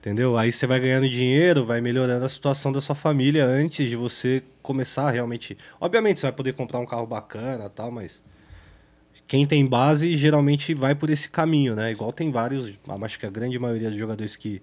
Entendeu? 0.00 0.38
Aí 0.38 0.52
você 0.52 0.64
vai 0.64 0.78
ganhando 0.78 1.08
dinheiro, 1.08 1.66
vai 1.66 1.80
melhorando 1.80 2.24
a 2.24 2.28
situação 2.28 2.70
da 2.70 2.80
sua 2.80 2.94
família 2.94 3.44
antes 3.44 3.90
de 3.90 3.96
você 3.96 4.44
começar 4.62 5.10
realmente. 5.10 5.58
Obviamente 5.80 6.20
você 6.20 6.26
vai 6.26 6.32
poder 6.32 6.52
comprar 6.52 6.78
um 6.78 6.86
carro 6.86 7.04
bacana 7.04 7.64
e 7.66 7.68
tal, 7.70 7.90
mas 7.90 8.22
quem 9.26 9.44
tem 9.44 9.66
base 9.66 10.16
geralmente 10.16 10.72
vai 10.72 10.94
por 10.94 11.10
esse 11.10 11.28
caminho, 11.28 11.74
né? 11.74 11.90
Igual 11.90 12.12
tem 12.12 12.30
vários, 12.30 12.78
acho 13.02 13.18
que 13.18 13.26
a 13.26 13.30
grande 13.30 13.58
maioria 13.58 13.90
dos 13.90 13.98
jogadores 13.98 14.36
que, 14.36 14.62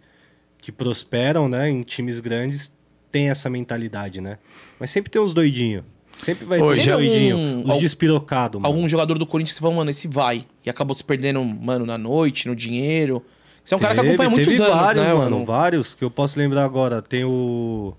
que 0.65 0.71
prosperam, 0.71 1.47
né, 1.47 1.69
em 1.69 1.83
times 1.83 2.19
grandes 2.19 2.71
tem 3.11 3.29
essa 3.29 3.51
mentalidade, 3.51 4.19
né? 4.19 4.39
Mas 4.79 4.89
sempre 4.89 5.11
tem 5.11 5.21
os 5.21 5.31
doidinhos. 5.31 5.83
Sempre 6.17 6.43
vai 6.43 6.59
Hoje 6.59 6.85
ter 6.85 6.89
os 6.89 6.95
doidinhos, 6.97 7.39
um- 7.39 7.63
os 7.65 7.69
al- 7.69 7.77
despirocados. 7.79 8.63
Algum 8.65 8.89
jogador 8.89 9.19
do 9.19 9.27
Corinthians 9.27 9.59
fala, 9.59 9.75
mano, 9.75 9.91
esse 9.91 10.07
vai. 10.07 10.41
E 10.65 10.69
acabou 10.71 10.95
se 10.95 11.03
perdendo, 11.03 11.43
mano, 11.45 11.85
na 11.85 11.99
noite, 11.99 12.47
no 12.47 12.55
dinheiro. 12.55 13.23
Você 13.63 13.75
é 13.75 13.77
um 13.77 13.79
cara 13.79 13.93
que 13.93 14.01
Teve- 14.01 14.13
acompanha 14.15 14.29
muitos 14.31 14.53
teve 14.57 14.63
anos, 14.63 14.75
vários, 14.75 15.07
né, 15.07 15.13
mano? 15.13 15.45
Vários 15.45 15.93
que 15.93 16.03
eu 16.03 16.09
posso 16.09 16.39
lembrar 16.39 16.63
agora. 16.65 16.99
Tem 16.99 17.23
o, 17.23 17.93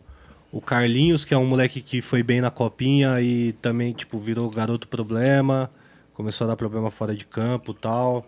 o 0.50 0.60
Carlinhos, 0.60 1.24
que 1.24 1.34
é 1.34 1.38
um 1.38 1.46
moleque 1.46 1.80
que 1.80 2.00
foi 2.02 2.20
bem 2.24 2.40
na 2.40 2.50
copinha 2.50 3.20
e 3.20 3.52
também, 3.62 3.92
tipo, 3.92 4.18
virou 4.18 4.50
garoto 4.50 4.88
problema. 4.88 5.70
Começou 6.14 6.46
a 6.46 6.48
dar 6.48 6.56
problema 6.56 6.90
fora 6.90 7.14
de 7.14 7.24
campo 7.24 7.72
tal. 7.72 8.26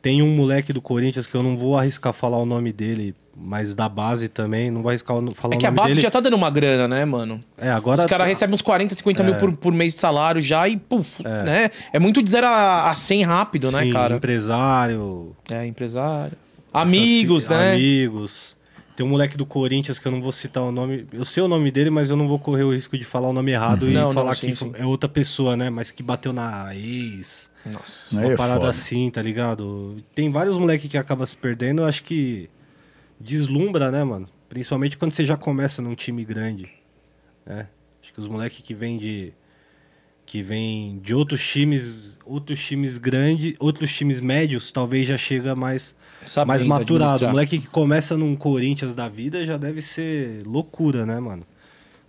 Tem 0.00 0.20
um 0.22 0.34
moleque 0.34 0.72
do 0.72 0.80
Corinthians 0.82 1.26
que 1.26 1.34
eu 1.34 1.42
não 1.42 1.56
vou 1.56 1.76
arriscar 1.76 2.12
falar 2.12 2.38
o 2.38 2.44
nome 2.46 2.72
dele, 2.72 3.14
mas 3.36 3.74
da 3.74 3.88
base 3.88 4.28
também. 4.28 4.70
Não 4.70 4.82
o- 4.82 5.34
falar 5.34 5.54
É 5.54 5.56
o 5.56 5.58
que 5.58 5.66
a 5.66 5.70
base 5.70 5.90
dele. 5.90 6.00
já 6.00 6.10
tá 6.10 6.20
dando 6.20 6.34
uma 6.36 6.50
grana, 6.50 6.86
né, 6.86 7.04
mano? 7.04 7.40
É, 7.56 7.70
agora... 7.70 8.00
Os 8.00 8.06
caras 8.06 8.26
recebem 8.28 8.54
uns 8.54 8.62
40, 8.62 8.94
50 8.94 9.22
mil 9.22 9.34
por, 9.36 9.56
por 9.56 9.72
mês 9.72 9.94
de 9.94 10.00
salário 10.00 10.40
já 10.42 10.68
e, 10.68 10.76
puf, 10.76 11.22
né? 11.24 11.70
É 11.92 11.98
muito 11.98 12.22
de 12.22 12.30
0 12.30 12.46
a, 12.46 12.90
a 12.90 12.94
100 12.94 13.22
rápido, 13.24 13.70
né, 13.72 13.82
Sim, 13.84 13.92
cara? 13.92 14.16
empresário, 14.16 15.34
É, 15.50 15.66
empresário. 15.66 16.36
Amigos, 16.72 17.44
Assassino- 17.44 17.60
né? 17.68 17.72
Amigos. 17.74 18.52
Tem 18.96 19.06
um 19.06 19.08
moleque 19.08 19.36
do 19.38 19.46
Corinthians 19.46 19.98
que 19.98 20.06
eu 20.06 20.12
não 20.12 20.20
vou 20.20 20.30
citar 20.32 20.62
o 20.62 20.70
nome. 20.70 21.06
Eu 21.12 21.24
sei 21.24 21.42
o 21.42 21.48
nome 21.48 21.70
dele, 21.70 21.88
mas 21.88 22.10
eu 22.10 22.16
não 22.16 22.28
vou 22.28 22.38
correr 22.38 22.62
o 22.62 22.74
risco 22.74 22.96
de 22.98 23.04
falar 23.04 23.28
o 23.28 23.32
nome 23.32 23.50
errado 23.50 23.88
e 23.88 23.92
Não, 23.94 24.08
não, 24.08 24.12
falar 24.12 24.34
sim, 24.34 24.48
que 24.50 24.56
sim. 24.56 24.72
é 24.74 24.84
outra 24.84 25.08
pessoa, 25.08 25.56
né? 25.56 25.70
Mas 25.70 25.90
que 25.90 26.02
bateu 26.02 26.30
na 26.32 26.74
ex. 26.74 27.50
Nossa. 27.64 28.16
Uma 28.20 28.32
é 28.32 28.36
parada 28.36 28.58
foda. 28.60 28.70
assim, 28.70 29.08
tá 29.08 29.22
ligado? 29.22 29.96
Tem 30.14 30.30
vários 30.30 30.58
moleques 30.58 30.90
que 30.90 30.98
acabam 30.98 31.26
se 31.26 31.34
perdendo, 31.34 31.82
eu 31.82 31.86
acho 31.86 32.02
que 32.04 32.48
deslumbra, 33.22 33.90
né, 33.90 34.02
mano? 34.04 34.28
Principalmente 34.48 34.98
quando 34.98 35.12
você 35.12 35.24
já 35.24 35.36
começa 35.36 35.80
num 35.80 35.94
time 35.94 36.24
grande. 36.24 36.68
Né? 37.46 37.68
Acho 38.02 38.12
que 38.12 38.20
os 38.20 38.28
moleques 38.28 38.60
que 38.60 38.74
vêm 38.74 38.98
de. 38.98 39.32
Que 40.26 40.42
vêm 40.42 40.98
de 40.98 41.14
outros 41.14 41.46
times. 41.46 42.18
Outros 42.24 42.60
times 42.60 42.98
grandes, 42.98 43.54
outros 43.58 43.92
times 43.92 44.20
médios, 44.20 44.72
talvez 44.72 45.06
já 45.06 45.16
chega 45.16 45.54
mais 45.54 45.94
Sabendo 46.26 46.48
mais 46.48 46.64
maturado. 46.64 47.24
O 47.24 47.30
moleque 47.30 47.58
que 47.58 47.66
começa 47.66 48.16
num 48.16 48.36
Corinthians 48.36 48.94
da 48.94 49.08
vida 49.08 49.44
já 49.44 49.56
deve 49.56 49.82
ser 49.82 50.42
loucura, 50.46 51.04
né, 51.04 51.18
mano? 51.18 51.44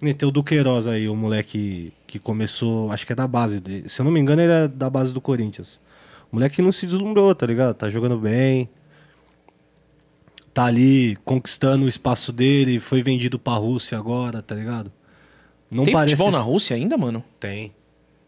Nem 0.01 0.13
tem 0.13 0.27
o 0.27 0.31
Duqueiroz 0.31 0.85
aí, 0.85 1.07
o 1.07 1.15
moleque 1.15 1.93
que 2.05 2.19
começou, 2.19 2.91
acho 2.91 3.05
que 3.05 3.13
é 3.13 3.15
da 3.15 3.27
base. 3.27 3.61
Se 3.87 4.01
eu 4.01 4.03
não 4.03 4.11
me 4.11 4.19
engano, 4.19 4.41
ele 4.41 4.51
é 4.51 4.67
da 4.67 4.89
base 4.89 5.13
do 5.13 5.21
Corinthians. 5.21 5.79
O 6.31 6.35
moleque 6.35 6.61
não 6.61 6.71
se 6.71 6.85
deslumbrou, 6.85 7.33
tá 7.33 7.45
ligado? 7.45 7.73
Tá 7.73 7.89
jogando 7.89 8.17
bem. 8.17 8.69
Tá 10.53 10.65
ali 10.65 11.17
conquistando 11.25 11.85
o 11.85 11.89
espaço 11.89 12.31
dele, 12.31 12.79
foi 12.79 13.01
vendido 13.01 13.39
pra 13.39 13.53
Rússia 13.53 13.97
agora, 13.97 14.41
tá 14.41 14.53
ligado? 14.53 14.91
Não 15.71 15.83
Tem 15.83 15.93
parece. 15.93 16.15
futebol 16.15 16.31
na 16.31 16.43
Rússia 16.43 16.75
ainda, 16.75 16.95
mano? 16.97 17.23
Tem. 17.39 17.71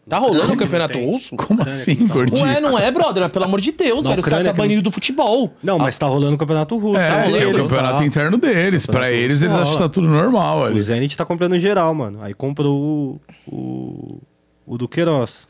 Tá 0.08 0.18
rolando 0.18 0.36
o 0.38 0.54
Ucrânia 0.54 0.66
campeonato 0.88 0.98
russo? 1.00 1.34
Como 1.36 1.60
Ucrânia 1.60 1.72
assim, 1.80 1.96
tá 2.06 2.14
gordinho? 2.14 2.44
Ué, 2.46 2.60
não 2.60 2.78
é, 2.78 2.90
brother? 2.92 3.28
Pelo 3.28 3.44
amor 3.44 3.60
de 3.60 3.72
Deus, 3.72 4.04
Na 4.04 4.10
velho. 4.10 4.20
Os 4.20 4.24
caras 4.24 4.38
Ucrânia 4.40 4.44
tá 4.44 4.52
que 4.52 4.58
não- 4.58 4.64
banido 4.64 4.82
do 4.82 4.90
futebol. 4.90 5.52
Não, 5.62 5.78
mas 5.78 5.98
tá 5.98 6.06
rolando 6.06 6.34
o 6.34 6.38
campeonato 6.38 6.76
russo. 6.78 6.96
É, 6.96 7.08
tá 7.08 7.16
é 7.16 7.26
o 7.26 7.30
rolando, 7.46 7.62
campeonato 7.68 7.98
tá? 7.98 8.04
interno 8.04 8.38
deles. 8.38 8.86
Pra 8.86 9.10
eles, 9.10 9.42
eles 9.42 9.54
acham 9.54 9.72
que 9.74 9.78
tá 9.80 9.88
tudo 9.88 10.08
normal 10.08 10.60
O 10.60 10.64
ali. 10.64 10.80
Zenit 10.80 11.16
tá 11.16 11.24
comprando 11.24 11.58
geral, 11.58 11.92
mano. 11.92 12.20
Aí 12.22 12.34
comprou 12.34 13.20
o, 13.48 13.52
o, 13.52 14.20
o 14.64 14.78
Duqueiroz. 14.78 15.46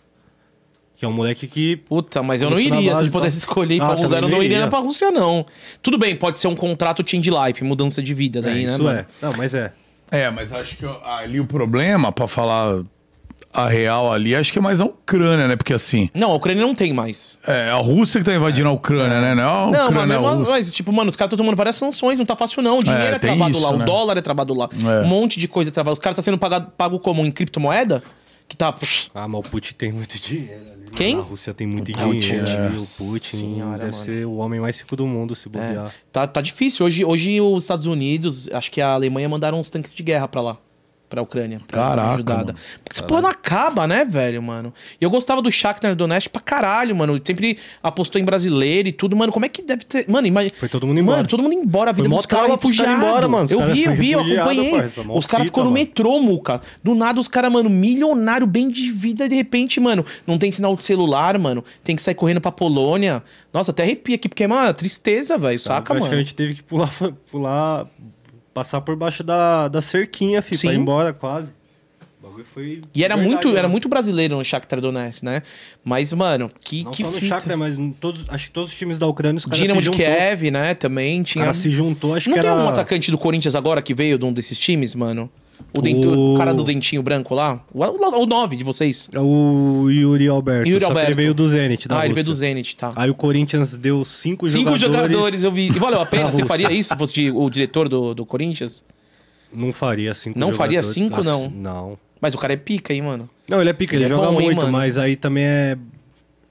Que 0.96 1.04
é 1.04 1.08
um 1.08 1.12
moleque 1.12 1.46
que. 1.46 1.76
Puta, 1.76 2.22
mas 2.22 2.40
eu 2.40 2.48
não 2.48 2.56
na 2.56 2.62
iria. 2.62 2.80
Se 2.90 2.94
base 2.94 3.06
eu 3.08 3.12
pudesse 3.12 3.38
escolher 3.38 3.74
ir 3.74 3.80
Ah, 3.82 3.84
pra 3.84 3.94
algum 3.94 4.02
lugar, 4.04 4.22
eu 4.22 4.28
não 4.28 4.42
iria 4.42 4.56
iria. 4.58 4.68
pra 4.68 4.78
Rússia, 4.78 5.10
não. 5.10 5.44
Tudo 5.82 5.98
bem, 5.98 6.16
pode 6.16 6.38
ser 6.40 6.48
um 6.48 6.56
contrato 6.56 7.04
change 7.06 7.30
life, 7.30 7.62
mudança 7.62 8.02
de 8.02 8.14
vida 8.14 8.40
daí, 8.40 8.62
é, 8.62 8.66
né, 8.66 8.72
isso 8.72 8.82
mano? 8.82 8.98
é. 9.00 9.06
Não, 9.20 9.30
mas 9.36 9.52
é. 9.54 9.72
É, 10.10 10.30
mas 10.30 10.52
acho 10.54 10.76
que 10.76 10.86
ali 11.04 11.38
o 11.40 11.46
problema, 11.46 12.10
pra 12.12 12.26
falar 12.26 12.82
a 13.52 13.68
real 13.68 14.12
ali, 14.12 14.34
acho 14.34 14.52
que 14.52 14.58
é 14.58 14.62
mais 14.62 14.80
um 14.80 14.86
Ucrânia, 14.86 15.48
né? 15.48 15.56
Porque 15.56 15.72
assim, 15.74 16.08
Não, 16.14 16.30
a 16.30 16.34
Ucrânia 16.34 16.62
não 16.62 16.74
tem 16.74 16.92
mais. 16.92 17.38
é 17.46 17.68
a 17.70 17.76
Rússia 17.76 18.20
que 18.20 18.24
tá 18.24 18.34
invadindo 18.34 18.68
a 18.68 18.72
Ucrânia, 18.72 19.20
né? 19.20 19.34
Não, 19.34 19.68
a 19.68 19.70
Não, 19.70 19.84
Ucrânia 19.88 20.20
mas, 20.20 20.40
é 20.40 20.42
a 20.42 20.50
mas, 20.50 20.72
tipo, 20.72 20.92
mano, 20.92 21.10
os 21.10 21.16
caras 21.16 21.32
estão 21.32 21.44
tomando 21.44 21.56
várias 21.56 21.76
sanções, 21.76 22.18
não 22.18 22.24
tá 22.26 22.36
fácil 22.36 22.62
não. 22.62 22.78
O 22.78 22.84
dinheiro 22.84 23.04
É, 23.04 23.16
é, 23.16 23.18
travado 23.18 23.50
isso, 23.50 23.62
lá, 23.62 23.76
né? 23.76 23.82
o 23.82 23.86
dólar 23.86 24.16
é 24.16 24.20
travado 24.22 24.54
lá. 24.54 24.68
É. 24.72 25.04
Um 25.04 25.08
monte 25.08 25.38
de 25.40 25.46
coisa 25.48 25.70
é 25.70 25.72
travado. 25.72 25.92
Os 25.94 25.98
caras 25.98 26.16
tá 26.16 26.22
sendo 26.22 26.38
pagado, 26.38 26.70
pago 26.76 26.98
como? 26.98 27.24
Em 27.26 27.30
criptomoeda? 27.32 28.02
Que 28.48 28.56
tá. 28.56 28.72
Ah, 29.14 29.26
mas 29.26 29.40
o 29.40 29.50
Putin 29.50 29.74
tem 29.76 29.90
muito 29.90 30.16
dinheiro 30.20 30.60
ali. 30.72 30.75
Quem? 30.94 31.16
A 31.16 31.20
Rússia 31.20 31.52
tem 31.52 31.66
muito 31.66 31.92
Putin, 31.92 32.20
dinheiro. 32.20 32.46
é. 32.48 32.68
O 32.76 32.86
Putin 33.10 33.36
senhora, 33.36 33.78
deve 33.78 33.92
mano. 33.92 34.04
ser 34.04 34.26
o 34.26 34.36
homem 34.36 34.60
mais 34.60 34.78
rico 34.80 34.96
do 34.96 35.06
mundo, 35.06 35.34
se 35.34 35.48
É, 35.48 35.50
bobear. 35.50 35.94
tá, 36.12 36.26
tá 36.26 36.40
difícil. 36.40 36.86
Hoje, 36.86 37.04
hoje 37.04 37.40
os 37.40 37.64
Estados 37.64 37.86
Unidos, 37.86 38.48
acho 38.52 38.70
que 38.70 38.80
a 38.80 38.88
Alemanha 38.92 39.28
mandaram 39.28 39.60
uns 39.60 39.70
tanques 39.70 39.92
de 39.94 40.02
guerra 40.02 40.26
pra 40.28 40.40
lá. 40.40 40.58
Pra 41.08 41.22
Ucrânia. 41.22 41.60
Pra 41.68 41.82
Caraca, 41.82 42.10
ajudada. 42.14 42.44
mano. 42.52 42.58
Porque 42.82 42.98
essa 42.98 43.02
porra 43.04 43.22
não 43.22 43.28
acaba, 43.28 43.86
né, 43.86 44.04
velho, 44.04 44.42
mano? 44.42 44.74
E 45.00 45.04
eu 45.04 45.08
gostava 45.08 45.40
do 45.40 45.50
Shakhtar 45.52 45.94
Donetsk 45.94 46.30
pra 46.30 46.40
caralho, 46.40 46.96
mano. 46.96 47.20
Sempre 47.24 47.58
apostou 47.80 48.20
em 48.20 48.24
brasileiro 48.24 48.88
e 48.88 48.92
tudo, 48.92 49.14
mano. 49.14 49.32
Como 49.32 49.46
é 49.46 49.48
que 49.48 49.62
deve 49.62 49.84
ter... 49.84 50.04
Mano, 50.10 50.26
imagina... 50.26 50.52
Foi 50.58 50.68
todo 50.68 50.84
mundo 50.86 50.98
embora. 50.98 51.18
Mano, 51.18 51.28
todo 51.28 51.42
mundo 51.44 51.52
embora. 51.54 51.90
A 51.90 51.92
vida 51.92 52.08
Foi 52.08 52.16
dos 52.16 52.26
caras 52.26 52.46
caras 52.48 52.56
refugiados. 52.62 52.96
embora, 52.96 53.28
mano. 53.28 53.44
Os 53.44 53.52
Eu 53.52 53.60
vi, 53.72 53.84
eu 53.84 53.94
vi, 53.94 54.12
eu 54.12 54.18
refugiado, 54.18 54.50
acompanhei. 54.50 54.70
parça. 54.72 55.02
Mó 55.04 55.16
Os 55.16 55.26
caras 55.26 55.46
ficou 55.46 55.62
no 55.64 55.70
mano. 55.70 55.80
metrô, 55.84 56.20
Muca. 56.20 56.60
Do 56.82 56.94
nada 56.94 57.20
os 57.20 57.28
caras, 57.28 57.52
mano, 57.52 57.70
milionário, 57.70 58.46
bem 58.46 58.68
de 58.68 58.90
vida, 58.90 59.26
e 59.26 59.28
de 59.28 59.34
repente, 59.36 59.78
mano, 59.78 60.04
não 60.26 60.38
tem 60.38 60.50
sinal 60.50 60.74
de 60.74 60.84
celular, 60.84 61.38
mano. 61.38 61.64
Tem 61.84 61.94
que 61.94 62.02
sair 62.02 62.14
correndo 62.16 62.40
pra 62.40 62.50
Polônia. 62.50 63.22
Nossa, 63.52 63.70
até 63.70 63.84
arrepia 63.84 64.16
aqui, 64.16 64.28
porque, 64.28 64.46
mano, 64.46 64.74
tristeza, 64.74 65.38
velho. 65.38 65.60
Saca, 65.60 65.94
mano? 65.94 66.06
Praticamente 66.06 66.34
teve 66.34 66.54
que 66.56 66.62
pular, 66.64 66.90
pular, 67.30 67.86
passar 68.56 68.80
por 68.80 68.96
baixo 68.96 69.22
da, 69.22 69.68
da 69.68 69.82
cerquinha, 69.82 70.40
filho, 70.40 70.58
pra 70.62 70.70
Sim. 70.70 70.76
ir 70.76 70.80
embora 70.80 71.12
quase. 71.12 71.52
O 72.22 72.26
bagulho 72.26 72.46
foi. 72.54 72.80
E 72.94 73.04
era 73.04 73.14
verdade, 73.14 73.34
muito, 73.34 73.56
era 73.58 73.68
muito 73.68 73.86
brasileiro 73.86 74.34
no 74.34 74.42
Shakhtar 74.42 74.80
Donetsk, 74.80 75.22
né? 75.22 75.42
Mas, 75.84 76.10
mano, 76.14 76.50
que, 76.64 76.82
Não 76.82 76.90
que 76.90 77.02
só 77.02 77.10
no 77.10 77.14
fita. 77.16 77.26
Shakhtar, 77.26 77.58
mas 77.58 77.76
todos, 78.00 78.24
acho 78.28 78.46
que 78.46 78.50
todos 78.52 78.70
os 78.70 78.74
times 78.74 78.98
da 78.98 79.06
Ucrânia, 79.06 79.36
os 79.36 79.44
caras 79.44 79.58
Dinamo 79.60 79.82
se 79.82 79.90
de 79.90 79.94
juntou. 79.98 80.16
Kiev, 80.16 80.50
né? 80.50 80.72
Também 80.72 81.20
O 81.20 81.24
tinha. 81.24 81.44
cara 81.44 81.54
se 81.54 81.68
juntou, 81.68 82.14
acho 82.14 82.30
Não 82.30 82.36
que 82.36 82.40
tem 82.42 82.50
era... 82.50 82.58
um 82.58 82.66
atacante 82.66 83.10
do 83.10 83.18
Corinthians 83.18 83.54
agora 83.54 83.82
que 83.82 83.92
veio 83.94 84.18
de 84.18 84.24
um 84.24 84.32
desses 84.32 84.58
times, 84.58 84.94
mano? 84.94 85.30
O, 85.76 85.82
dento- 85.82 86.08
O- 86.34 86.36
cara 86.38 86.54
do 86.54 86.62
dentinho 86.64 87.02
branco 87.02 87.34
lá? 87.34 87.60
O, 87.72 87.82
o, 87.84 88.22
o 88.22 88.26
9 88.26 88.56
de 88.56 88.64
vocês. 88.64 89.08
É 89.12 89.20
o 89.20 89.88
Yuri 89.90 90.28
Alberto. 90.28 90.68
Yuri 90.68 90.84
Alberto. 90.84 91.08
ele 91.10 91.14
veio 91.14 91.34
do 91.34 91.48
Zenit, 91.48 91.86
da 91.88 92.00
ah, 92.00 92.04
ele 92.06 92.14
veio 92.14 92.26
Rússia. 92.26 92.32
do 92.32 92.34
Zenit, 92.54 92.76
tá. 92.76 92.92
Aí 92.96 93.10
o 93.10 93.14
Corinthians 93.14 93.76
deu 93.76 94.04
cinco, 94.04 94.48
Cinco 94.48 94.78
jogadores. 94.78 95.12
jogadores, 95.12 95.44
eu 95.44 95.52
vi. 95.52 95.66
E 95.68 95.78
valeu 95.78 96.00
a 96.00 96.04
pena? 96.06 96.24
Você 96.26 96.42
Rússia. 96.42 96.46
faria 96.46 96.72
isso 96.72 96.88
se 96.90 96.96
fosse 96.96 97.30
o 97.30 97.50
diretor 97.50 97.88
do, 97.88 98.14
do 98.14 98.24
Corinthians? 98.24 98.84
Não 99.52 99.72
faria 99.72 100.14
cinco 100.14 100.38
Não 100.38 100.52
faria 100.52 100.82
jogadores. 100.82 100.94
cinco, 100.94 101.16
Nossa, 101.18 101.30
não? 101.30 101.50
Não. 101.50 101.98
Mas 102.20 102.34
o 102.34 102.38
cara 102.38 102.52
é 102.52 102.56
pica, 102.56 102.92
hein, 102.94 103.02
mano? 103.02 103.28
Não, 103.48 103.60
ele 103.60 103.70
é 103.70 103.72
pica, 103.72 103.94
ele, 103.94 104.04
Ele 104.04 104.12
é 104.12 104.16
joga 104.16 104.30
bom, 104.30 104.40
hein, 104.40 104.46
muito, 104.46 104.58
mano? 104.58 104.72
mas 104.72 104.98
aí 104.98 105.14
também 105.16 105.44
é 105.44 105.78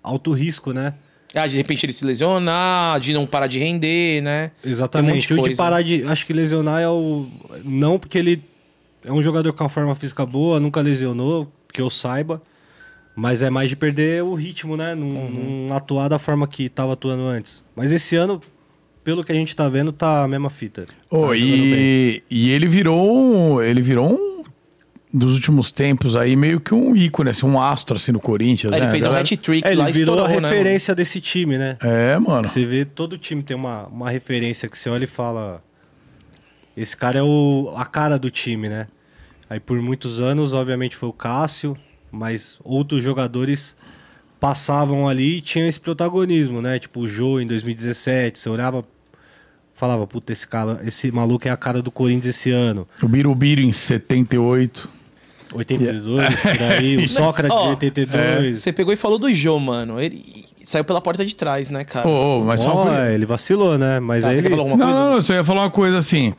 alto 0.03 0.31
risco, 0.31 0.71
né? 0.71 0.93
Ah, 1.33 1.47
de 1.47 1.57
repente 1.57 1.85
ele 1.85 1.91
se 1.91 2.05
lesionar, 2.05 2.99
de 2.99 3.11
não 3.11 3.25
parar 3.25 3.47
de 3.47 3.59
render, 3.59 4.21
né? 4.21 4.51
Exatamente. 4.63 5.33
Um 5.33 5.43
de 5.43 5.49
de 5.49 5.55
parar 5.55 5.81
de. 5.81 6.03
Acho 6.05 6.25
que 6.25 6.31
lesionar 6.31 6.81
é 6.81 6.87
o. 6.87 7.27
Não 7.65 7.99
porque 7.99 8.17
ele 8.17 8.41
é 9.05 9.11
um 9.11 9.21
jogador 9.21 9.53
com 9.53 9.63
uma 9.63 9.69
forma 9.69 9.93
física 9.95 10.25
boa, 10.25 10.59
nunca 10.59 10.81
lesionou, 10.81 11.51
que 11.71 11.81
eu 11.81 11.89
saiba. 11.89 12.41
Mas 13.15 13.41
é 13.41 13.49
mais 13.49 13.69
de 13.69 13.75
perder 13.77 14.23
o 14.23 14.33
ritmo, 14.33 14.75
né? 14.75 14.93
Não, 14.93 15.07
Uhum. 15.07 15.67
não 15.69 15.75
atuar 15.77 16.09
da 16.09 16.19
forma 16.19 16.45
que 16.47 16.67
tava 16.67 16.93
atuando 16.93 17.23
antes. 17.23 17.63
Mas 17.73 17.93
esse 17.93 18.15
ano, 18.17 18.41
pelo 19.05 19.23
que 19.23 19.31
a 19.31 19.35
gente 19.35 19.55
tá 19.55 19.69
vendo, 19.69 19.93
tá 19.93 20.23
a 20.23 20.27
mesma 20.27 20.49
fita. 20.49 20.85
Ô, 21.09 21.27
tá 21.27 21.35
e, 21.35 22.21
e 22.29 22.49
ele 22.49 22.67
virou 22.67 23.63
ele 23.63 23.81
virou 23.81 24.11
um 24.13 24.43
dos 25.17 25.35
últimos 25.35 25.71
tempos 25.71 26.13
aí 26.17 26.35
meio 26.35 26.59
que 26.59 26.73
um 26.73 26.93
ícone, 26.93 27.29
assim, 27.29 27.45
um 27.45 27.61
astro 27.61 27.95
assim 27.95 28.11
no 28.11 28.19
Corinthians, 28.19 28.73
Aí 28.73 28.81
né? 28.81 28.85
ele 28.87 28.91
fez 28.91 29.05
um 29.05 29.15
hat-trick 29.15 29.65
É, 29.65 29.73
lá 29.73 29.85
ele 29.85 29.93
virou 29.93 30.15
a 30.15 30.21
estourou, 30.23 30.41
né, 30.41 30.49
referência 30.49 30.93
desse 30.93 31.21
time, 31.21 31.57
né? 31.57 31.77
É, 31.81 32.17
mano. 32.19 32.45
Você 32.45 32.65
vê, 32.65 32.83
todo 32.83 33.17
time 33.17 33.41
tem 33.41 33.55
uma, 33.55 33.85
uma 33.85 34.09
referência 34.09 34.67
que 34.67 34.77
você 34.77 34.89
olha 34.89 35.05
e 35.05 35.07
fala. 35.07 35.63
Esse 36.75 36.97
cara 36.97 37.19
é 37.19 37.23
o, 37.23 37.73
a 37.77 37.85
cara 37.85 38.19
do 38.19 38.29
time, 38.29 38.67
né? 38.67 38.87
Aí 39.49 39.59
por 39.59 39.79
muitos 39.81 40.19
anos, 40.19 40.53
obviamente, 40.53 40.95
foi 40.95 41.09
o 41.09 41.13
Cássio, 41.13 41.77
mas 42.11 42.59
outros 42.63 43.03
jogadores 43.03 43.75
passavam 44.39 45.07
ali 45.07 45.37
e 45.37 45.41
tinham 45.41 45.67
esse 45.67 45.79
protagonismo, 45.79 46.61
né? 46.61 46.79
Tipo 46.79 47.01
o 47.01 47.07
Jô 47.07 47.39
em 47.39 47.47
2017, 47.47 48.37
você 48.39 48.49
olhava, 48.49 48.83
falava, 49.73 50.05
puta, 50.07 50.33
esse, 50.33 50.47
cara, 50.47 50.81
esse 50.85 51.11
maluco 51.11 51.47
é 51.47 51.51
a 51.51 51.57
cara 51.57 51.81
do 51.81 51.91
Corinthians 51.91 52.35
esse 52.35 52.51
ano. 52.51 52.87
O 53.01 53.07
Birubiru 53.07 53.61
em 53.61 53.71
78. 53.73 54.89
82, 55.53 56.39
por 56.41 56.61
aí, 56.63 56.97
o 56.97 57.07
Sócrates 57.07 57.51
ó, 57.55 57.67
em 57.67 57.69
82. 57.69 58.59
Você 58.59 58.73
pegou 58.73 58.91
e 58.93 58.97
falou 58.97 59.17
do 59.17 59.31
Jô, 59.33 59.57
mano. 59.59 59.99
Ele 60.01 60.45
saiu 60.65 60.83
pela 60.83 60.99
porta 60.99 61.25
de 61.25 61.35
trás, 61.35 61.69
né, 61.69 61.83
cara? 61.85 62.07
Ô, 62.07 62.39
ô, 62.41 62.43
mas 62.43 62.61
só 62.61 62.81
uma 62.83 63.09
ele 63.11 63.25
vacilou, 63.25 63.77
né? 63.77 63.99
Mas 63.99 64.25
Ah, 64.25 64.29
aí 64.31 64.35
você 64.35 64.41
quer 64.41 64.47
ele... 64.47 64.55
falar 64.57 64.69
alguma 64.69 64.85
Não, 64.85 64.91
coisa? 64.93 65.09
não, 65.09 65.15
eu 65.15 65.21
só 65.21 65.33
ia 65.33 65.43
falar 65.43 65.61
uma 65.61 65.71
coisa 65.71 65.97
assim. 65.97 66.33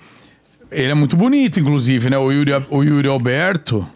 Ele 0.71 0.91
é 0.91 0.95
muito 0.95 1.17
bonito, 1.17 1.61
inclusive, 1.61 2.11
né? 2.11 2.19
O 2.19 2.31
Yuri, 2.31 2.53
o 2.71 2.83
Yuri 2.83 3.09
Alberto. 3.09 3.87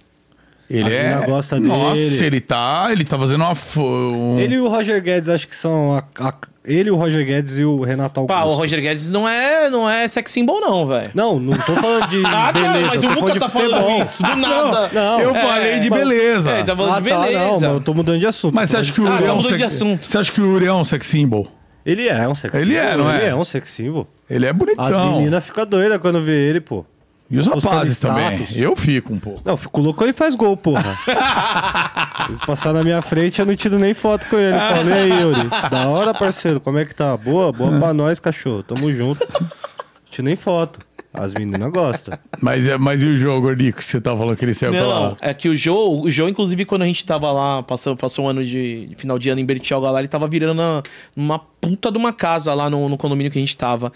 Ele 0.69 0.89
A 0.97 1.01
é. 1.23 1.27
gosta 1.27 1.59
Nossa, 1.59 1.95
dele. 1.97 2.25
ele 2.27 2.41
tá. 2.41 2.89
Ele 2.91 3.05
tá 3.05 3.19
fazendo 3.19 3.43
uma. 3.43 3.55
Um... 3.77 4.39
Ele 4.39 4.55
e 4.55 4.61
o 4.61 4.69
Roger 4.69 5.03
Guedes, 5.03 5.29
acho 5.29 5.49
que 5.49 5.57
são. 5.57 5.95
A, 5.95 6.05
a- 6.29 6.35
ele, 6.65 6.91
o 6.91 6.95
Roger 6.97 7.25
Guedes 7.27 7.59
e 7.59 7.65
o 7.65 7.81
Renato 7.83 8.21
Augusto. 8.21 8.39
Pá, 8.39 8.45
o 8.45 8.53
Roger 8.55 8.81
Guedes 8.81 9.11
não 9.11 9.29
é, 9.29 9.69
não 9.69 9.91
é 9.91 10.07
sex 10.07 10.31
symbol, 10.31 10.61
não, 10.61 10.87
velho. 10.87 11.11
Não, 11.15 11.41
não 11.41 11.57
tô 11.59 11.75
falando 11.75 12.07
de 12.07 12.23
Ah, 12.25 12.53
beleza, 12.53 12.73
cara, 12.73 12.81
mas 12.85 12.95
eu 13.03 13.11
o 13.11 13.15
tô 13.15 13.21
Muca 13.23 13.41
tá 13.41 13.49
futebol. 13.49 13.81
falando 13.81 14.03
isso, 14.03 14.23
do 14.23 14.37
nada. 14.37 14.91
Não, 14.93 15.21
eu 15.21 15.35
é, 15.35 15.41
falei 15.41 15.81
de 15.81 15.91
beleza. 15.91 16.51
É, 16.51 16.63
tá 16.63 16.77
falando 16.77 16.95
Ah, 16.97 17.01
de 17.01 17.09
tá, 17.09 17.21
beleza. 17.23 17.39
não, 17.45 17.53
mas 17.55 17.63
eu 17.63 17.81
tô 17.81 17.95
mudando 17.95 18.19
de 18.21 18.27
assunto. 18.27 18.55
Mas 18.55 18.71
você 18.71 18.77
acha 18.77 18.93
que 18.93 19.01
o 19.01 19.07
Ah, 19.09 19.11
Yuri 19.15 19.25
é 19.25 19.27
tá 19.27 19.33
um 19.33 19.37
mudando 19.39 19.53
de 19.57 19.59
sex... 19.59 19.75
assunto. 19.75 20.07
Você 20.09 20.19
acha 20.19 20.31
que 20.33 20.41
o 20.41 20.45
Yuri 20.53 20.67
é 20.67 20.73
um 20.75 20.85
sex 20.85 21.07
symbol? 21.07 21.49
Ele 21.91 22.07
é 22.09 22.29
um 22.29 22.35
sex 22.37 22.55
Ele 22.55 22.77
é, 22.77 22.97
não 22.97 23.11
é? 23.11 23.17
Ele 23.17 23.27
é 23.27 23.35
um 23.35 23.45
sex 23.45 23.69
symbol. 23.69 24.07
Ele 24.29 24.47
é 24.47 24.53
bonitão. 24.53 24.85
As 24.85 24.97
meninas 24.97 25.45
ficam 25.45 25.67
doidas 25.67 25.99
quando 25.99 26.21
vê 26.21 26.49
ele, 26.49 26.61
pô. 26.61 26.85
E 27.29 27.37
os 27.37 27.47
rapazes 27.47 27.99
também. 27.99 28.45
Eu 28.55 28.77
fico 28.77 29.13
um 29.13 29.19
pouco. 29.19 29.41
Não, 29.45 29.57
fico 29.57 29.81
louco 29.81 29.99
quando 29.99 30.09
ele 30.09 30.17
faz 30.17 30.37
gol, 30.37 30.57
porra. 30.57 30.97
Passar 32.47 32.73
na 32.73 32.85
minha 32.85 33.03
frente, 33.03 33.41
eu 33.41 33.47
não 33.47 33.57
tiro 33.57 33.79
nem 33.79 33.95
foto 33.95 34.29
com 34.29 34.37
ele. 34.37 34.57
Falei, 34.59 35.09
e 35.09 35.13
aí, 35.13 35.21
Yuri? 35.21 35.49
Da 35.71 35.89
hora, 35.89 36.15
parceiro, 36.15 36.61
como 36.61 36.79
é 36.79 36.85
que 36.85 36.95
tá? 36.95 37.17
Boa? 37.17 37.53
Boa 37.53 37.77
pra 37.79 37.93
nós, 37.95 38.21
cachorro. 38.21 38.63
Tamo 38.63 38.93
junto. 38.93 39.27
Tiro 40.11 40.25
nem 40.25 40.37
foto. 40.37 40.81
As 41.13 41.35
meninas 41.35 41.73
gostam. 41.73 42.17
Mas, 42.41 42.69
é- 42.69 42.79
mas 42.79 43.03
e 43.03 43.07
o 43.07 43.17
jogo, 43.19 43.41
Gordico, 43.43 43.79
que 43.79 43.85
você 43.85 44.01
tá 44.01 44.17
falando 44.17 44.37
que 44.37 44.45
ele 44.45 44.55
saiu 44.55 44.73
Não, 44.73 44.79
pela... 44.81 45.17
é 45.21 45.35
que 45.35 45.49
o 45.49 45.57
Jô, 45.57 46.03
o 46.03 46.11
Jô, 46.11 46.29
inclusive, 46.29 46.65
quando 46.65 46.83
a 46.83 46.87
gente 46.87 47.05
tava 47.05 47.33
lá, 47.33 47.65
passou, 47.65 47.97
passou 47.97 48.27
um 48.27 48.29
ano 48.29 48.45
de, 48.47 48.87
de 48.87 48.95
final 48.95 49.19
de 49.19 49.29
ano 49.29 49.41
em 49.41 49.45
Bertioga 49.45 49.91
lá, 49.91 49.99
ele 49.99 50.07
tava 50.07 50.29
virando 50.29 50.63
uma 51.17 51.41
puta 51.61 51.93
de 51.93 51.99
uma 51.99 52.13
casa 52.13 52.55
lá 52.55 52.71
no, 52.71 52.89
no 52.89 52.97
condomínio 52.97 53.31
que 53.31 53.39
a 53.39 53.41
gente 53.41 53.57
tava. 53.57 53.93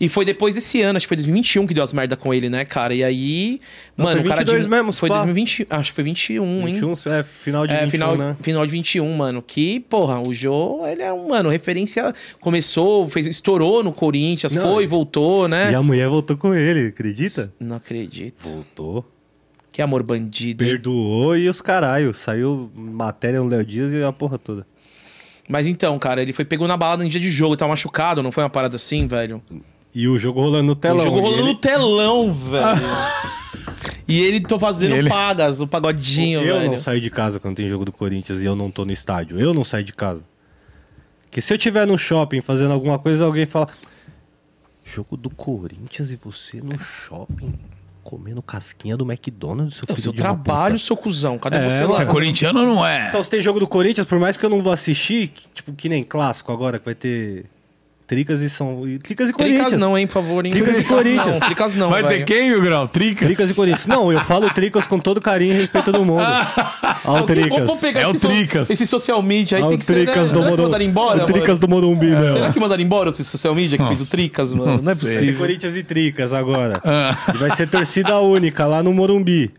E 0.00 0.08
foi 0.08 0.24
depois 0.24 0.54
desse 0.56 0.82
ano, 0.82 0.96
acho 0.96 1.06
que 1.06 1.08
foi 1.08 1.16
2021 1.16 1.66
que 1.66 1.74
deu 1.74 1.84
as 1.84 1.92
merda 1.92 2.16
com 2.16 2.34
ele, 2.34 2.48
né, 2.48 2.64
cara? 2.64 2.92
E 2.94 3.04
aí, 3.04 3.60
Não, 3.96 4.06
mano, 4.06 4.16
foi 4.20 4.26
o 4.26 4.28
cara 4.28 4.40
22 4.40 4.64
de, 4.64 4.70
mesmo, 4.70 4.92
Foi 4.92 5.08
pá. 5.08 5.16
2020, 5.16 5.66
acho 5.70 5.90
que 5.90 5.94
foi 5.94 6.04
21, 6.04 6.68
hein? 6.68 6.74
21, 6.74 7.12
é 7.12 7.22
final 7.22 7.66
de 7.66 7.72
É, 7.72 7.76
21, 7.84 7.90
final, 7.90 8.16
né? 8.16 8.36
final 8.40 8.66
de 8.66 8.72
21, 8.72 9.16
mano. 9.16 9.40
Que, 9.40 9.80
porra, 9.80 10.20
o 10.20 10.34
Jô, 10.34 10.84
ele 10.86 11.02
é 11.02 11.12
um, 11.12 11.28
mano, 11.28 11.48
referência. 11.50 12.12
Começou, 12.40 13.08
fez, 13.08 13.26
estourou 13.26 13.82
no 13.84 13.92
Corinthians, 13.92 14.52
Não, 14.52 14.62
foi, 14.74 14.86
voltou, 14.86 15.46
né? 15.46 15.70
E 15.70 15.74
a 15.74 15.82
mulher 15.82 16.08
voltou 16.08 16.36
com 16.36 16.54
ele, 16.54 16.88
acredita? 16.88 17.52
Não 17.60 17.76
acredito. 17.76 18.48
Voltou. 18.48 19.04
Que 19.70 19.82
amor 19.82 20.04
bandido. 20.04 20.62
hein? 20.64 20.70
Perdoou 20.70 21.36
e 21.36 21.48
os 21.48 21.60
caralho. 21.60 22.14
Saiu 22.14 22.70
matéria 22.76 23.40
no 23.40 23.46
Léo 23.48 23.64
Dias 23.64 23.92
e 23.92 24.02
a 24.04 24.12
porra 24.12 24.38
toda. 24.38 24.64
Mas 25.48 25.66
então, 25.66 25.98
cara, 25.98 26.22
ele 26.22 26.32
foi 26.32 26.44
pegou 26.44 26.66
na 26.66 26.76
balada 26.76 27.04
em 27.04 27.08
dia 27.08 27.20
de 27.20 27.30
jogo, 27.30 27.56
tava 27.56 27.70
machucado, 27.70 28.22
não 28.22 28.32
foi 28.32 28.42
uma 28.44 28.50
parada 28.50 28.76
assim, 28.76 29.06
velho? 29.06 29.42
E 29.94 30.08
o 30.08 30.18
jogo 30.18 30.40
rolando 30.40 30.64
no 30.64 30.74
telão. 30.74 30.98
o 30.98 31.02
jogo 31.02 31.20
rolando 31.20 31.42
ele- 31.42 31.48
no 31.48 31.54
telão, 31.56 32.32
velho. 32.34 32.64
e 34.08 34.20
ele 34.22 34.40
tô 34.40 34.58
fazendo 34.58 34.96
ele- 34.96 35.08
pagas, 35.08 35.60
o 35.60 35.66
pagodinho, 35.66 36.40
eu 36.40 36.56
velho. 36.58 36.70
não 36.72 36.78
saio 36.78 37.00
de 37.00 37.10
casa 37.10 37.38
quando 37.38 37.56
tem 37.56 37.68
jogo 37.68 37.84
do 37.84 37.92
Corinthians 37.92 38.40
e 38.42 38.44
eu 38.46 38.56
não 38.56 38.70
tô 38.70 38.84
no 38.84 38.92
estádio. 38.92 39.38
Eu 39.38 39.52
não 39.54 39.62
saio 39.64 39.84
de 39.84 39.92
casa. 39.92 40.22
Porque 41.24 41.40
se 41.42 41.52
eu 41.52 41.58
tiver 41.58 41.86
no 41.86 41.98
shopping 41.98 42.40
fazendo 42.40 42.72
alguma 42.72 42.98
coisa, 42.98 43.24
alguém 43.24 43.44
fala. 43.46 43.68
Jogo 44.86 45.16
do 45.16 45.30
Corinthians 45.30 46.10
e 46.10 46.16
você 46.16 46.60
no 46.60 46.78
shopping 46.78 47.54
comendo 48.04 48.40
casquinha 48.42 48.96
do 48.96 49.04
McDonald's, 49.10 49.76
seu 49.76 49.86
É 49.88 49.92
o 49.92 49.94
filho 49.96 50.02
seu 50.02 50.12
trabalho, 50.12 50.74
puta. 50.74 50.84
seu 50.86 50.96
cuzão. 50.96 51.38
Cadê 51.38 51.56
É, 51.56 51.60
você 51.60 51.80
mano. 51.80 51.90
Você 51.92 52.02
é 52.02 52.04
lá? 52.04 52.10
corintiano 52.12 52.60
ou 52.60 52.66
não 52.66 52.86
é? 52.86 53.08
Então, 53.08 53.22
se 53.22 53.30
tem 53.30 53.40
jogo 53.40 53.58
do 53.58 53.66
Corinthians, 53.66 54.06
por 54.06 54.18
mais 54.20 54.36
que 54.36 54.44
eu 54.44 54.50
não 54.50 54.62
vou 54.62 54.72
assistir, 54.72 55.32
tipo, 55.54 55.72
que 55.72 55.88
nem 55.88 56.04
clássico 56.04 56.52
agora, 56.52 56.78
que 56.78 56.84
vai 56.84 56.94
ter 56.94 57.46
Tricas 58.06 58.42
e 58.42 58.50
São. 58.50 58.86
e- 58.86 58.98
Tricas 58.98 59.30
e 59.30 59.32
Tricas 59.32 59.56
Corinthians. 59.56 59.80
não, 59.80 59.96
hein, 59.96 60.06
por 60.06 60.12
favor. 60.12 60.44
Hein? 60.44 60.52
Tricas 60.52 60.78
e 60.78 60.84
Corinthians. 60.84 61.26
Não, 61.26 61.40
Tricas 61.40 61.74
não, 61.74 61.88
Vai 61.90 62.06
ter 62.06 62.24
quem, 62.26 62.50
meu 62.50 62.60
grau? 62.60 62.86
Tricas? 62.86 63.26
Tricas 63.26 63.50
e 63.50 63.54
Corinthians. 63.54 63.86
Não, 63.86 64.12
eu 64.12 64.20
falo 64.20 64.50
Tricas 64.50 64.86
com 64.86 64.98
todo 64.98 65.22
carinho 65.22 65.54
e 65.54 65.56
respeito 65.58 65.90
do 65.90 66.04
mundo. 66.04 66.20
Ao 67.02 67.16
Alguém- 67.18 67.26
Tricas. 67.44 67.58
Vamos 67.66 67.80
pegar 67.80 68.00
É 68.02 68.06
o 68.06 68.10
esse, 68.10 68.18
so- 68.20 68.28
Tricas. 68.28 68.70
esse 68.70 68.86
social 68.86 69.22
media 69.22 69.56
aí, 69.58 69.62
Ao 69.62 69.68
tem 69.70 69.78
que 69.78 69.84
ser, 69.86 69.94
né? 69.94 70.04
Tricas 70.04 70.30
do 70.30 70.38
Será 70.38 70.40
que 70.44 70.50
Morumbi. 70.50 70.62
mandaram 70.64 70.84
embora, 70.84 71.22
O 71.22 71.26
Tricas 71.26 71.48
mano? 71.48 71.60
do 71.60 71.68
Morumbi, 71.68 72.06
meu. 72.06 72.32
Será 72.34 72.52
que 72.52 72.60
mandaram 72.60 72.82
embora 72.82 73.10
esse 73.10 73.24
social 73.24 73.54
media 73.54 73.78
que 73.78 73.84
fez 73.86 73.98
Nossa. 74.00 74.08
o 74.08 74.10
Tricas, 74.12 74.52
mano? 74.52 74.64
Não 74.66 74.72
é 74.72 74.76
Não. 74.76 74.84
Vai 74.84 74.94
ter 74.94 75.00
possível. 75.00 75.38
Corinthians 75.38 75.74
e 75.76 75.82
Tricas 75.82 76.34
agora. 76.34 76.80
Ah. 76.84 77.16
E 77.34 77.38
vai 77.38 77.50
ser 77.56 77.68
torcida 77.70 78.18
única 78.20 78.66
lá 78.66 78.82
no 78.82 78.92
Morumbi. 78.92 79.50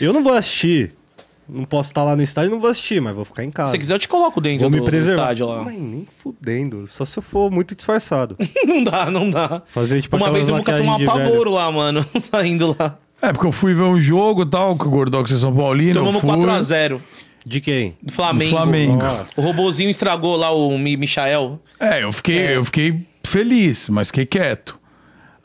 Eu 0.00 0.12
não 0.12 0.22
vou 0.22 0.32
assistir. 0.32 0.92
Não 1.48 1.64
posso 1.64 1.90
estar 1.90 2.02
lá 2.02 2.16
no 2.16 2.22
estádio, 2.22 2.50
não 2.50 2.60
vou 2.60 2.70
assistir, 2.70 3.00
mas 3.00 3.14
vou 3.14 3.24
ficar 3.24 3.44
em 3.44 3.50
casa. 3.50 3.68
Se 3.68 3.72
você 3.72 3.78
quiser, 3.78 3.94
eu 3.94 3.98
te 3.98 4.08
coloco 4.08 4.40
dentro 4.40 4.60
vou 4.60 4.70
do, 4.70 4.84
me 4.84 4.90
do 4.90 4.96
estádio 4.96 5.46
lá. 5.46 5.62
Mas 5.62 5.78
nem 5.78 6.06
fudendo. 6.22 6.86
Só 6.88 7.04
se 7.04 7.18
eu 7.18 7.22
for 7.22 7.50
muito 7.50 7.74
disfarçado. 7.74 8.36
não 8.66 8.82
dá, 8.82 9.10
não 9.10 9.30
dá. 9.30 9.62
Fazer 9.66 10.00
tipo 10.02 10.16
Uma 10.16 10.30
vez 10.32 10.48
eu 10.48 10.56
nunca 10.56 10.76
tomei 10.76 10.90
um 10.92 10.98
de 10.98 11.06
velho. 11.06 11.18
pavoro 11.18 11.50
lá, 11.52 11.70
mano, 11.70 12.04
saindo 12.20 12.76
lá. 12.78 12.98
É, 13.22 13.32
porque 13.32 13.46
eu 13.46 13.52
fui 13.52 13.72
ver 13.74 13.82
um 13.82 14.00
jogo 14.00 14.42
e 14.42 14.46
tal, 14.46 14.76
com 14.76 14.86
o 14.86 14.90
Gordox 14.90 15.30
e 15.30 15.38
São 15.38 15.54
Paulino. 15.54 15.94
Tomamos 16.00 16.20
fui... 16.20 16.30
4x0 16.30 17.00
De 17.46 17.60
quem? 17.60 17.96
do 18.02 18.12
Flamengo. 18.12 18.50
Do 18.50 18.56
Flamengo. 18.56 18.96
Nossa. 18.96 19.32
O 19.36 19.40
robozinho 19.40 19.88
estragou 19.88 20.36
lá 20.36 20.50
o 20.50 20.76
Mi- 20.78 20.96
Michael. 20.96 21.60
É, 21.80 22.02
eu 22.02 22.12
fiquei, 22.12 22.56
eu 22.56 22.64
fiquei 22.64 23.06
feliz, 23.24 23.88
mas 23.88 24.08
fiquei 24.08 24.26
quieto. 24.26 24.78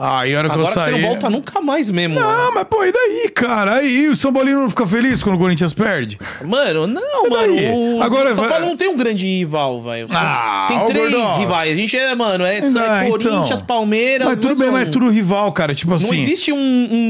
Aí 0.04 0.34
a 0.34 0.40
hora 0.40 0.50
que 0.50 0.56
Agora 0.56 0.70
eu 0.70 0.74
você 0.74 0.80
saí... 0.80 1.00
não 1.00 1.10
volta 1.10 1.30
nunca 1.30 1.62
mais 1.62 1.90
mesmo. 1.92 2.20
Ah, 2.20 2.50
mas 2.56 2.64
pô, 2.64 2.84
e 2.84 2.92
daí, 2.92 3.30
cara? 3.30 3.76
Aí 3.76 4.08
o 4.08 4.16
São 4.16 4.34
Paulino 4.34 4.62
não 4.62 4.70
fica 4.70 4.88
feliz 4.88 5.22
quando 5.22 5.36
o 5.36 5.40
Corinthians 5.40 5.74
perde? 5.76 6.18
Mano, 6.44 6.88
não, 6.88 7.30
mano. 7.30 7.54
O 7.98 8.02
Agora 8.02 8.34
São 8.34 8.44
vai- 8.44 8.54
Paulo 8.54 8.66
não 8.66 8.76
tem 8.76 8.90
um 8.90 8.98
grande 8.98 9.26
rival, 9.26 9.80
velho. 9.80 10.08
Ah, 10.12 10.66
tem 10.68 10.86
três 10.88 11.14
rivais. 11.38 11.72
A 11.72 11.76
gente 11.76 11.96
é, 11.96 12.16
mano, 12.16 12.44
é, 12.44 12.62
Não, 12.62 12.84
é 12.84 13.08
Corinthians, 13.10 13.52
então. 13.52 13.66
Palmeiras. 13.68 14.28
Mas 14.28 14.40
tudo 14.40 14.56
bem, 14.58 14.70
um. 14.70 14.72
mas 14.72 14.88
é 14.88 14.92
tudo 14.92 15.08
rival, 15.10 15.52
cara. 15.52 15.76
Tipo 15.76 15.94
assim. 15.94 16.08
Não 16.08 16.14
existe 16.16 16.52
um, 16.52 16.58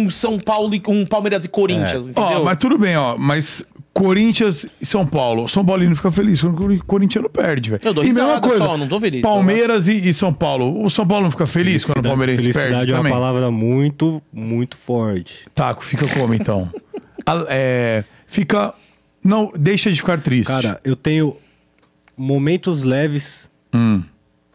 um 0.06 0.10
São 0.10 0.38
Paulo 0.38 0.76
e 0.76 0.82
um 0.88 1.06
Palmeiras 1.06 1.46
e 1.46 1.48
Corinthians, 1.50 2.08
entendeu? 2.10 2.40
Ó, 2.42 2.44
mas 2.44 2.58
tudo 2.58 2.78
bem, 2.78 2.98
ó. 2.98 3.16
Mas 3.18 3.66
Corinthians 3.94 4.66
e 4.80 4.86
São 4.86 5.06
Paulo. 5.06 5.48
São 5.50 5.66
Paulino 5.66 5.96
fica 5.96 6.12
feliz 6.12 6.42
quando 6.42 6.54
o 6.54 6.58
Cori- 6.58 6.80
Corintiano 6.80 7.30
perde, 7.30 7.72
velho. 7.72 7.82
Eu 7.84 7.94
dou 7.94 8.04
E 8.04 8.08
mesma 8.08 8.24
risada 8.24 8.42
coisa. 8.48 8.64
só, 8.66 8.78
não 8.78 8.88
tô 8.88 9.00
feliz. 9.00 9.22
Palmeiras 9.22 9.88
e, 9.90 10.08
e 10.10 10.14
São 10.14 10.34
Paulo. 10.34 10.84
O 10.86 10.90
São 10.90 11.06
Paulo 11.06 11.26
não 11.26 11.32
fica 11.32 11.46
feliz 11.46 11.84
quando 11.84 12.00
o 12.06 12.08
Palmeirense 12.10 12.44
perde 12.44 12.58
Felicidade 12.60 12.92
é 12.92 12.94
uma 12.96 13.00
também? 13.02 13.12
palavra 13.14 13.52
muito, 13.52 14.22
muito 14.32 14.78
forte. 14.78 15.46
Taco, 15.54 15.84
fica 15.84 16.08
como 16.08 16.34
então? 16.34 16.70
A- 17.26 17.46
é, 17.50 18.04
fica. 18.28 18.74
Não, 19.24 19.52
deixa 19.58 19.92
de 19.92 19.98
ficar 20.00 20.20
triste. 20.22 20.52
Cara, 20.52 20.80
eu 20.84 20.96
tenho 20.96 21.36
momentos 22.18 22.84
leves 22.84 23.50
Hum. 23.74 24.04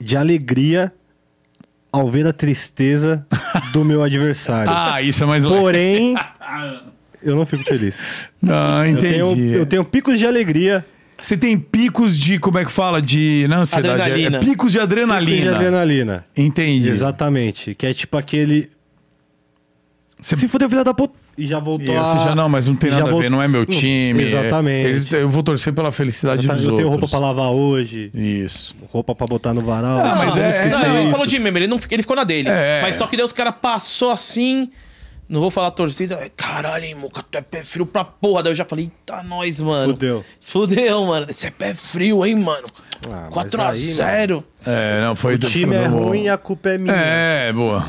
de 0.01 0.16
alegria 0.16 0.93
ao 1.93 2.09
ver 2.09 2.26
a 2.26 2.32
tristeza 2.32 3.24
do 3.72 3.84
meu 3.84 4.03
adversário. 4.05 4.70
Ah, 4.74 5.01
isso 5.03 5.22
é 5.22 5.26
mais 5.26 5.45
legal. 5.45 5.61
Porém, 5.61 6.14
eu 7.23 7.35
não 7.37 7.45
fico 7.47 7.64
feliz. 7.64 8.03
Não, 8.43 8.85
Eu 8.85 8.91
entendi. 8.93 9.09
tenho, 9.12 9.55
eu 9.55 9.67
tenho 9.67 9.85
picos 9.85 10.19
de 10.19 10.27
alegria. 10.27 10.85
Você 11.21 11.37
tem 11.37 11.59
picos 11.59 12.17
de. 12.19 12.39
Como 12.39 12.59
é 12.59 12.64
que 12.64 12.71
fala? 12.71 13.01
De. 13.01 13.47
Não, 13.49 13.59
ansiedade. 13.62 13.89
É, 14.01 14.05
Adrenalina. 14.05 14.37
é 14.37 14.41
picos 14.41 14.71
de 14.73 14.79
Picos 14.79 14.93
adrenalina. 14.93 15.43
de 15.43 15.49
adrenalina. 15.49 16.27
Entendi. 16.37 16.89
Exatamente. 16.89 17.75
Que 17.75 17.87
é 17.87 17.95
tipo 17.95 18.17
aquele. 18.19 18.71
Você- 20.21 20.37
Se 20.37 20.49
fudeu, 20.49 20.69
filha 20.69 20.85
da 20.85 20.95
puta. 20.95 21.14
E 21.39 21.47
já 21.47 21.59
voltou 21.59 21.95
E 21.95 21.99
a... 21.99 22.03
já 22.03 22.35
não, 22.35 22.49
mas 22.49 22.67
não 22.67 22.75
tem 22.77 22.91
nada 22.91 23.11
a 23.11 23.14
ver, 23.19 23.31
não 23.31 23.43
é 23.43 23.47
meu 23.49 23.67
time. 23.67 24.23
é- 24.23 24.27
Exatamente. 24.27 24.89
eles- 24.89 25.12
eu 25.12 25.29
vou 25.29 25.43
torcer 25.43 25.71
pela 25.71 25.93
felicidade 25.93 26.47
Eu, 26.49 26.55
dos 26.55 26.64
eu 26.64 26.75
tenho 26.75 26.89
outros. 26.91 27.12
roupa 27.12 27.27
pra 27.35 27.43
lavar 27.43 27.53
hoje, 27.53 28.11
Isso. 28.14 28.75
roupa 28.91 29.14
pra 29.14 29.27
botar 29.27 29.53
no 29.53 29.61
varal. 29.61 29.99
Ah, 29.99 30.14
mas 30.17 30.31
vamos 30.31 30.39
é- 30.45 30.49
esquecer 30.51 30.71
Não, 30.89 30.97
ele 30.99 31.11
falou 31.11 31.27
de 31.27 31.39
meme, 31.39 31.59
ele, 31.61 31.67
não, 31.67 31.79
ele 31.91 32.03
ficou 32.03 32.17
na 32.17 32.25
dele. 32.25 32.49
É. 32.49 32.81
Mas 32.81 32.97
só 32.97 33.07
que 33.07 33.19
daí 33.19 33.25
os 33.27 33.35
caras 33.35 33.55
passou 33.61 34.11
assim. 34.11 34.71
Não 35.29 35.41
vou 35.41 35.51
falar 35.51 35.72
torcida. 35.72 36.31
Caralho, 36.37 36.85
hein, 36.85 36.95
Muca, 36.95 37.22
tu 37.29 37.37
é 37.37 37.43
pé 37.43 37.62
frio 37.64 37.85
pra 37.85 38.05
porra. 38.05 38.45
Daí 38.45 38.53
eu 38.53 38.57
já 38.57 38.64
falei, 38.64 38.85
eita, 38.85 39.22
nós, 39.24 39.59
mano. 39.61 39.93
Fudeu. 39.95 40.24
Fudeu, 40.41 41.05
mano. 41.07 41.27
Você 41.29 41.49
é 41.49 41.51
pé 41.51 41.74
frio, 41.74 42.24
hein, 42.24 42.37
mano. 42.37 42.66
Ah, 43.11 43.29
mas 43.35 43.55
aí, 43.55 43.95
4x0. 43.95 44.45
É, 44.64 45.01
não, 45.03 45.16
foi 45.16 45.35
O 45.35 45.39
time 45.39 45.74
é 45.74 45.87
ruim 45.87 46.24
e 46.24 46.29
a 46.29 46.39
culpa 46.39 46.70
é 46.70 46.79
minha. 46.79 46.95
É, 46.95 47.53
boa. 47.53 47.85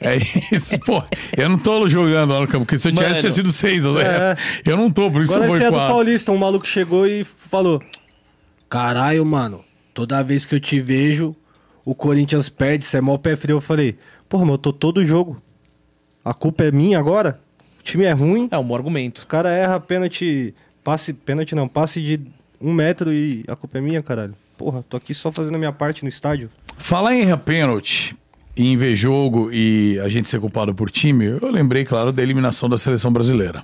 É 0.00 0.16
isso, 0.54 0.78
pô. 0.80 1.02
Eu 1.36 1.48
não 1.48 1.58
tô 1.58 1.88
jogando 1.88 2.32
lá 2.32 2.40
no 2.40 2.46
campo, 2.46 2.64
porque 2.64 2.78
se 2.78 2.88
eu 2.88 2.92
tivesse, 2.92 3.10
Mano. 3.10 3.20
tinha 3.20 3.32
sido 3.32 3.48
seis. 3.50 3.84
É. 3.84 4.36
Eu 4.64 4.76
não 4.76 4.90
tô, 4.90 5.10
por 5.10 5.22
isso 5.22 5.32
Agora 5.32 5.48
foi 5.48 5.56
estreia 5.56 5.70
do 5.70 5.74
quatro. 5.74 5.94
Paulista, 5.94 6.32
um 6.32 6.36
maluco 6.36 6.66
chegou 6.66 7.06
e 7.06 7.24
falou: 7.24 7.82
Caralho, 8.68 9.24
mano, 9.26 9.64
toda 9.92 10.22
vez 10.22 10.44
que 10.44 10.54
eu 10.54 10.60
te 10.60 10.80
vejo, 10.80 11.34
o 11.84 11.94
Corinthians 11.94 12.48
perde, 12.48 12.84
você 12.84 12.98
é 12.98 13.00
mó 13.00 13.18
pé 13.18 13.36
frio. 13.36 13.56
Eu 13.56 13.60
falei: 13.60 13.98
Porra, 14.28 14.44
mas 14.44 14.52
eu 14.52 14.58
tô 14.58 14.72
todo 14.72 15.04
jogo. 15.04 15.42
A 16.24 16.34
culpa 16.34 16.64
é 16.64 16.70
minha 16.70 16.98
agora? 16.98 17.40
O 17.80 17.82
time 17.82 18.04
é 18.04 18.12
ruim. 18.12 18.48
É 18.50 18.58
um 18.58 18.64
bom 18.64 18.74
argumento. 18.74 19.18
Os 19.18 19.24
caras 19.24 19.52
erram 19.52 19.80
pênalti. 19.80 20.54
Passe. 20.84 21.12
Pênalti 21.12 21.54
não, 21.54 21.68
passe 21.68 22.00
de 22.00 22.20
um 22.60 22.72
metro 22.72 23.12
e 23.12 23.44
a 23.48 23.56
culpa 23.56 23.78
é 23.78 23.80
minha, 23.80 24.02
caralho. 24.02 24.34
Porra, 24.56 24.84
tô 24.88 24.96
aqui 24.96 25.14
só 25.14 25.30
fazendo 25.30 25.54
a 25.54 25.58
minha 25.58 25.72
parte 25.72 26.02
no 26.02 26.08
estádio. 26.08 26.50
Falar 26.76 27.14
em 27.14 27.20
errar 27.20 27.38
pênalti, 27.38 28.16
e 28.58 28.66
em 28.66 28.76
ver 28.76 28.96
jogo 28.96 29.50
e 29.52 29.98
a 30.00 30.08
gente 30.08 30.28
ser 30.28 30.40
culpado 30.40 30.74
por 30.74 30.90
time, 30.90 31.26
eu 31.40 31.50
lembrei, 31.50 31.84
claro, 31.84 32.12
da 32.12 32.22
eliminação 32.22 32.68
da 32.68 32.76
seleção 32.76 33.12
brasileira. 33.12 33.62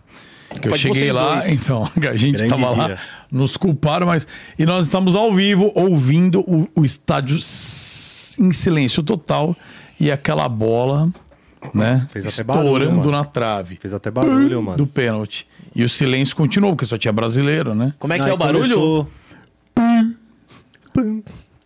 Que 0.60 0.68
eu 0.68 0.76
cheguei 0.76 1.10
lá, 1.10 1.32
dois. 1.32 1.48
então, 1.50 1.90
a 2.08 2.16
gente 2.16 2.36
Grande 2.36 2.50
tava 2.50 2.70
lá, 2.70 2.98
nos 3.30 3.56
culparam, 3.56 4.06
mas. 4.06 4.24
E 4.56 4.64
nós 4.64 4.84
estamos 4.84 5.16
ao 5.16 5.34
vivo, 5.34 5.72
ouvindo 5.74 6.40
o, 6.40 6.68
o 6.76 6.84
estádio 6.84 7.36
em 7.36 8.52
silêncio 8.52 9.02
total 9.02 9.56
e 9.98 10.12
aquela 10.12 10.48
bola, 10.48 11.12
né? 11.72 12.06
Fez 12.12 12.24
até 12.26 12.42
estourando 12.42 12.64
barulho, 12.72 12.90
mano. 12.96 13.10
na 13.10 13.24
trave. 13.24 13.76
Fez 13.76 13.94
até 13.94 14.10
barulho, 14.10 14.62
mano. 14.62 14.76
Do 14.76 14.86
pênalti. 14.86 15.46
E 15.74 15.82
o 15.84 15.88
silêncio 15.88 16.36
continuou, 16.36 16.74
porque 16.74 16.86
só 16.86 16.96
tinha 16.98 17.12
brasileiro, 17.12 17.74
né? 17.74 17.92
Como 17.98 18.12
é 18.12 18.18
que 18.18 18.28
é 18.28 18.32
o 18.32 18.36
barulho? 18.36 18.62
começou- 18.62 19.08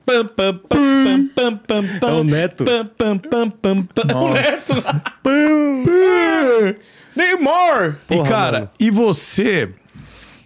Pam, 0.07 0.25
pam, 0.25 0.27
pam, 0.27 0.59
pam, 0.69 1.29
pam, 1.35 1.57
pam, 1.59 1.99
pam. 2.01 2.09
É 2.09 2.13
o 2.15 2.25
Neto. 2.25 2.65
Pam, 2.65 2.87
pam, 2.87 3.19
pam, 3.19 3.51
pam, 3.51 3.83
pam. 3.83 4.05
O 4.05 4.15
Nossa. 4.15 4.75
Neto. 4.75 4.91
Neymar. 7.15 7.99
e, 8.09 8.23
cara, 8.23 8.59
mano. 8.61 8.71
e 8.81 8.91
você 8.91 9.69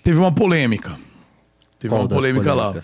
teve 0.03 0.19
uma 0.19 0.33
polêmica. 0.33 0.97
Teve 1.79 1.93
Qual 1.95 2.03
uma 2.03 2.09
polêmica 2.09 2.53
lá. 2.55 2.75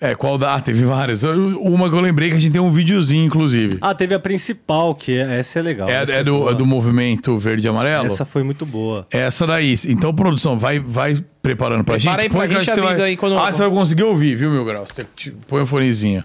É, 0.00 0.14
qual 0.14 0.38
da? 0.38 0.54
Ah, 0.54 0.60
teve 0.60 0.84
várias. 0.84 1.24
Uma 1.24 1.88
que 1.90 1.94
eu 1.96 2.00
lembrei 2.00 2.30
que 2.30 2.36
a 2.36 2.38
gente 2.38 2.52
tem 2.52 2.60
um 2.60 2.70
videozinho, 2.70 3.24
inclusive. 3.24 3.78
Ah, 3.80 3.92
teve 3.94 4.14
a 4.14 4.18
principal, 4.20 4.94
que 4.94 5.12
é, 5.18 5.38
essa 5.40 5.58
é 5.58 5.62
legal. 5.62 5.88
é 5.88 6.02
essa 6.04 6.12
é 6.12 6.20
é 6.20 6.24
do 6.24 6.64
movimento 6.64 7.36
verde 7.36 7.66
e 7.66 7.68
amarelo? 7.68 8.06
Essa 8.06 8.24
foi 8.24 8.44
muito 8.44 8.64
boa. 8.64 9.04
Essa 9.10 9.44
daí. 9.44 9.74
Então, 9.88 10.14
produção, 10.14 10.56
vai, 10.56 10.78
vai 10.78 11.16
preparando 11.42 11.82
pra 11.82 11.96
Prepara 11.96 12.22
gente. 12.22 12.30
aí 12.32 12.48
pra 12.48 12.60
gente, 12.60 12.70
avisa 12.70 12.96
vai... 12.98 13.10
aí 13.10 13.16
quando- 13.16 13.38
Ah, 13.38 13.50
você 13.50 13.60
vai 13.62 13.70
conseguir 13.70 14.04
ouvir, 14.04 14.36
viu, 14.36 14.50
meu 14.50 14.64
grau? 14.64 14.86
Você 14.86 15.04
põe 15.48 15.62
o 15.62 15.66
fonezinho. 15.66 16.22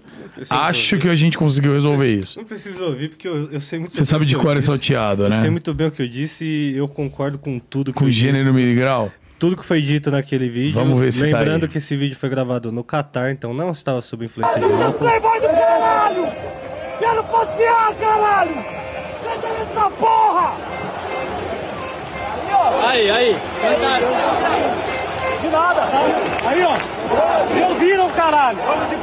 Acho 0.50 0.96
que 0.98 1.08
a 1.08 1.14
gente 1.16 1.36
conseguiu 1.36 1.72
resolver 1.72 2.12
isso. 2.12 2.38
Não 2.38 2.44
preciso 2.46 2.82
ouvir, 2.82 3.08
porque 3.10 3.26
eu, 3.26 3.50
eu 3.52 3.60
sei 3.60 3.78
muito 3.80 3.92
Você 3.92 4.04
sabe 4.04 4.20
bem 4.20 4.28
de 4.28 4.36
o 4.36 4.38
que 4.38 4.44
cor 4.44 4.52
eu 4.52 4.56
e 4.56 4.58
disse. 4.58 4.66
salteado, 4.66 5.24
Eu 5.24 5.32
sei 5.32 5.42
né? 5.44 5.50
muito 5.50 5.72
bem 5.74 5.86
o 5.88 5.90
que 5.90 6.02
eu 6.02 6.08
disse 6.08 6.44
e 6.44 6.76
eu 6.76 6.86
concordo 6.88 7.38
com 7.38 7.58
tudo 7.58 7.92
que 7.92 7.98
Com 7.98 8.06
eu 8.06 8.10
gênero 8.10 8.38
disse. 8.44 8.52
miligrau. 8.52 9.12
Tudo 9.38 9.56
que 9.56 9.64
foi 9.64 9.82
dito 9.82 10.10
naquele 10.10 10.48
vídeo. 10.48 10.74
Vamos 10.74 10.98
ver 11.00 11.12
se 11.12 11.20
tá 11.30 11.38
Lembrando 11.38 11.64
aí. 11.64 11.68
que 11.68 11.78
esse 11.78 11.96
vídeo 11.96 12.16
foi 12.16 12.28
gravado 12.28 12.70
no 12.72 12.84
Catar, 12.84 13.30
então 13.30 13.52
não 13.52 13.70
estava 13.72 14.00
sob 14.00 14.24
influência 14.24 14.60
de 14.60 14.66
álcool. 14.72 14.98
Playboy 14.98 15.40
do 15.40 15.48
caralho! 15.48 16.26
Quero 16.98 17.24
passear, 17.24 17.94
caralho! 17.96 18.56
Entra 19.34 19.52
nessa 19.52 19.90
porra! 19.90 20.54
Aí, 22.86 23.10
aí. 23.10 23.36
De 25.40 25.48
nada, 25.48 25.80
tá? 25.80 26.48
Aí, 26.48 26.62
ó! 26.62 27.54
Me 27.54 27.62
ouviram, 27.62 28.10
caralho! 28.12 28.58
Vamos 28.58 28.88
de! 28.88 28.94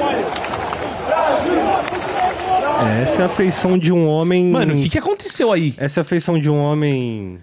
É, 2.84 3.04
essa 3.04 3.22
é 3.22 3.26
a 3.26 3.30
feição 3.30 3.78
de 3.78 3.92
um 3.92 4.08
homem. 4.08 4.46
Mano, 4.46 4.74
o 4.74 4.78
que, 4.78 4.90
que 4.90 4.98
aconteceu 4.98 5.52
aí? 5.52 5.74
Essa 5.78 6.00
é 6.00 6.02
a 6.02 6.04
feição 6.04 6.40
de 6.40 6.50
um 6.50 6.60
homem. 6.60 7.40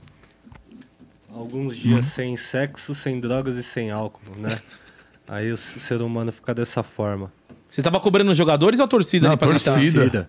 Alguns 1.38 1.76
dias 1.76 2.06
sem 2.06 2.36
sexo, 2.36 2.94
sem 2.94 3.20
drogas 3.20 3.56
e 3.56 3.62
sem 3.62 3.90
álcool, 3.90 4.36
né? 4.36 4.56
Aí 5.28 5.52
o 5.52 5.56
ser 5.56 6.00
humano 6.02 6.32
fica 6.32 6.54
dessa 6.54 6.82
forma. 6.82 7.30
Você 7.68 7.82
tava 7.82 8.00
cobrando 8.00 8.30
os 8.32 8.36
jogadores 8.38 8.80
ou 8.80 8.86
a 8.86 8.88
torcida 8.88 9.24
Não, 9.28 9.32
ali 9.32 9.38
pra 9.38 9.48
a 9.48 9.52
gritar? 9.52 9.72
torcida. 9.74 10.26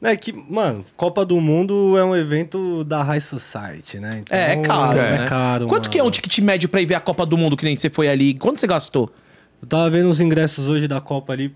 É 0.00 0.16
que, 0.16 0.32
mano, 0.32 0.86
Copa 0.96 1.24
do 1.26 1.40
Mundo 1.40 1.98
é 1.98 2.04
um 2.04 2.14
evento 2.14 2.84
da 2.84 3.02
High 3.02 3.20
Society, 3.20 3.98
né? 3.98 4.20
Então, 4.22 4.38
É, 4.38 4.52
é 4.52 4.56
caro, 4.62 4.98
É, 4.98 5.18
né? 5.18 5.24
caro. 5.26 5.66
Quanto 5.66 5.90
que 5.90 5.98
é 5.98 6.02
um 6.02 6.04
mano. 6.04 6.12
ticket 6.14 6.38
médio 6.38 6.68
pra 6.68 6.80
ir 6.80 6.86
ver 6.86 6.94
a 6.94 7.00
Copa 7.00 7.26
do 7.26 7.36
Mundo 7.36 7.56
que 7.56 7.64
nem 7.64 7.74
você 7.74 7.90
foi 7.90 8.08
ali? 8.08 8.32
Quanto 8.34 8.60
você 8.60 8.66
gastou? 8.68 9.12
Eu 9.60 9.66
tava 9.68 9.90
vendo 9.90 10.08
os 10.08 10.20
ingressos 10.20 10.68
hoje 10.68 10.86
da 10.86 11.00
Copa 11.00 11.32
ali, 11.32 11.52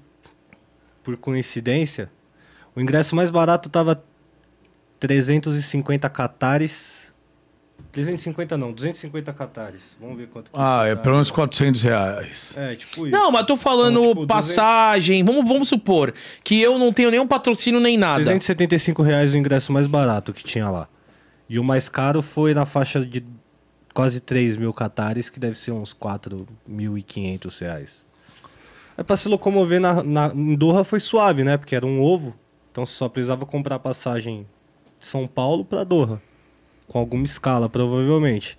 por 1.04 1.16
coincidência. 1.16 2.10
O 2.74 2.80
ingresso 2.80 3.14
mais 3.14 3.30
barato 3.30 3.70
tava 3.70 4.02
350 4.98 6.08
catares. 6.10 7.01
350 7.92 8.56
não, 8.56 8.72
250 8.72 9.32
catares. 9.34 9.96
Vamos 10.00 10.16
ver 10.16 10.26
quanto 10.28 10.50
que 10.50 10.56
Ah, 10.58 10.86
é 10.86 10.96
pelo 10.96 11.16
menos 11.16 11.30
400 11.30 11.82
reais. 11.82 12.54
É, 12.56 12.74
tipo 12.74 13.06
isso. 13.06 13.10
Não, 13.10 13.30
mas 13.30 13.44
tô 13.44 13.54
falando 13.56 14.00
Então, 14.00 14.14
tipo, 14.14 14.26
passagem. 14.26 15.22
Vamos, 15.22 15.46
vamos 15.46 15.68
supor 15.68 16.14
que 16.42 16.58
eu 16.60 16.78
não 16.78 16.90
tenho 16.90 17.10
nenhum 17.10 17.26
patrocínio 17.26 17.78
nem 17.78 17.98
nada. 17.98 18.24
375 18.24 19.02
reais 19.02 19.34
o 19.34 19.36
ingresso 19.36 19.72
mais 19.72 19.86
barato 19.86 20.32
que 20.32 20.42
tinha 20.42 20.70
lá. 20.70 20.88
E 21.48 21.58
o 21.58 21.64
mais 21.64 21.86
caro 21.86 22.22
foi 22.22 22.54
na 22.54 22.64
faixa 22.64 23.04
de 23.04 23.22
quase 23.92 24.20
3 24.20 24.56
mil 24.56 24.72
catares, 24.72 25.28
que 25.28 25.38
deve 25.38 25.58
ser 25.58 25.72
uns 25.72 25.92
4.500 25.92 27.60
reais. 27.60 28.04
Aí 28.96 29.04
pra 29.04 29.18
se 29.18 29.28
locomover 29.28 29.80
na, 29.80 30.02
na, 30.02 30.32
em 30.34 30.54
Doha 30.54 30.82
foi 30.82 30.98
suave, 30.98 31.44
né? 31.44 31.58
Porque 31.58 31.76
era 31.76 31.84
um 31.84 32.00
ovo. 32.02 32.34
Então 32.70 32.86
você 32.86 32.94
só 32.94 33.06
precisava 33.06 33.44
comprar 33.44 33.78
passagem 33.78 34.46
de 34.98 35.06
São 35.06 35.26
Paulo 35.26 35.62
pra 35.62 35.84
Doha. 35.84 36.22
Com 36.88 36.98
alguma 36.98 37.24
escala, 37.24 37.68
provavelmente. 37.68 38.58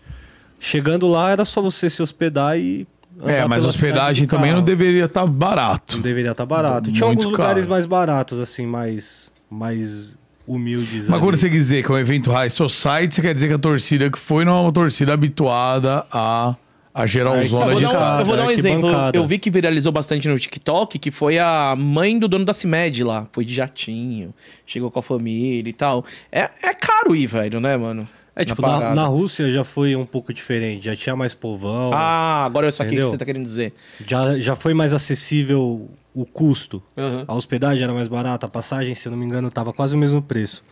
Chegando 0.60 1.08
lá 1.08 1.32
era 1.32 1.46
só 1.46 1.62
você 1.62 1.90
se 1.90 2.02
hospedar 2.02 2.58
e. 2.58 2.88
É, 3.26 3.46
mas 3.46 3.66
hospedagem 3.66 4.26
também 4.26 4.52
não 4.52 4.64
deveria 4.64 5.06
estar 5.06 5.26
barato. 5.28 5.98
Não 5.98 6.02
deveria 6.02 6.32
estar 6.32 6.46
barato. 6.46 6.92
Tinha 6.92 7.06
Muito 7.08 7.20
alguns 7.20 7.32
lugares 7.32 7.66
caro. 7.66 7.72
mais 7.72 7.86
baratos, 7.86 8.40
assim, 8.40 8.66
mais, 8.66 9.32
mais 9.50 10.18
humildes. 10.48 11.08
Mas 11.08 11.10
ali. 11.10 11.20
quando 11.20 11.38
você 11.38 11.50
quer 11.50 11.58
dizer 11.58 11.84
que 11.84 11.92
é 11.92 11.96
um 11.96 11.98
evento 11.98 12.32
high 12.32 12.50
society, 12.50 13.16
você 13.16 13.22
quer 13.22 13.34
dizer 13.36 13.48
que 13.50 13.54
a 13.54 13.60
torcida 13.60 14.10
que 14.10 14.18
foi 14.18 14.44
não 14.46 14.58
é 14.58 14.62
uma 14.62 14.72
torcida 14.72 15.14
habituada 15.14 16.06
a, 16.12 16.56
a 16.94 17.08
geralzona 17.08 17.66
Aí, 17.66 17.72
Eu 17.72 17.88
de 17.88 17.94
dar 17.94 18.18
um, 18.18 18.20
eu 18.20 18.26
vou 18.26 18.36
dar 18.36 18.46
um 18.46 18.52
exemplo. 18.52 18.88
arquibancada. 18.88 19.18
Eu 19.18 19.26
vi 19.26 19.40
que 19.40 19.50
viralizou 19.50 19.92
bastante 19.92 20.28
no 20.28 20.38
TikTok, 20.38 21.00
que 21.00 21.10
foi 21.10 21.40
a 21.40 21.76
mãe 21.78 22.20
do 22.20 22.28
dono 22.28 22.46
da 22.46 22.54
CIMED 22.54 23.04
lá. 23.04 23.28
Foi 23.32 23.44
de 23.44 23.54
jatinho, 23.54 24.34
chegou 24.66 24.92
com 24.92 25.00
a 25.00 25.04
família 25.04 25.70
e 25.70 25.74
tal. 25.74 26.06
É, 26.32 26.50
é 26.62 26.74
caro 26.74 27.16
ir, 27.16 27.28
velho, 27.28 27.60
né, 27.60 27.76
mano? 27.76 28.08
É, 28.36 28.44
tipo, 28.44 28.62
Na 28.62 28.96
na, 28.96 29.06
Rússia 29.06 29.52
já 29.52 29.64
foi 29.64 29.96
um 29.96 30.06
pouco 30.06 30.34
diferente. 30.34 30.86
Já 30.86 30.96
tinha 30.96 31.16
mais 31.16 31.34
povão. 31.36 31.92
Ah, 31.94 32.46
agora 32.46 32.68
é 32.68 32.72
só 32.72 32.84
aqui 32.84 32.96
que 32.96 33.04
você 33.04 33.18
tá 33.18 33.26
querendo 33.26 33.46
dizer. 33.46 33.74
Já, 34.06 34.40
já 34.40 34.56
foi 34.56 34.74
mais 34.74 34.94
acessível 34.94 35.88
o 36.16 36.26
custo. 36.26 36.82
Uhum. 36.98 37.26
A 37.28 37.36
hospedagem 37.36 37.84
era 37.84 37.94
mais 37.94 38.08
barata, 38.08 38.46
a 38.46 38.50
passagem, 38.50 38.96
se 38.96 39.08
eu 39.08 39.12
não 39.12 39.18
me 39.18 39.26
engano, 39.26 39.52
tava 39.52 39.72
quase 39.72 39.96
o 39.96 39.98
mesmo 40.00 40.22
preço. 40.22 40.64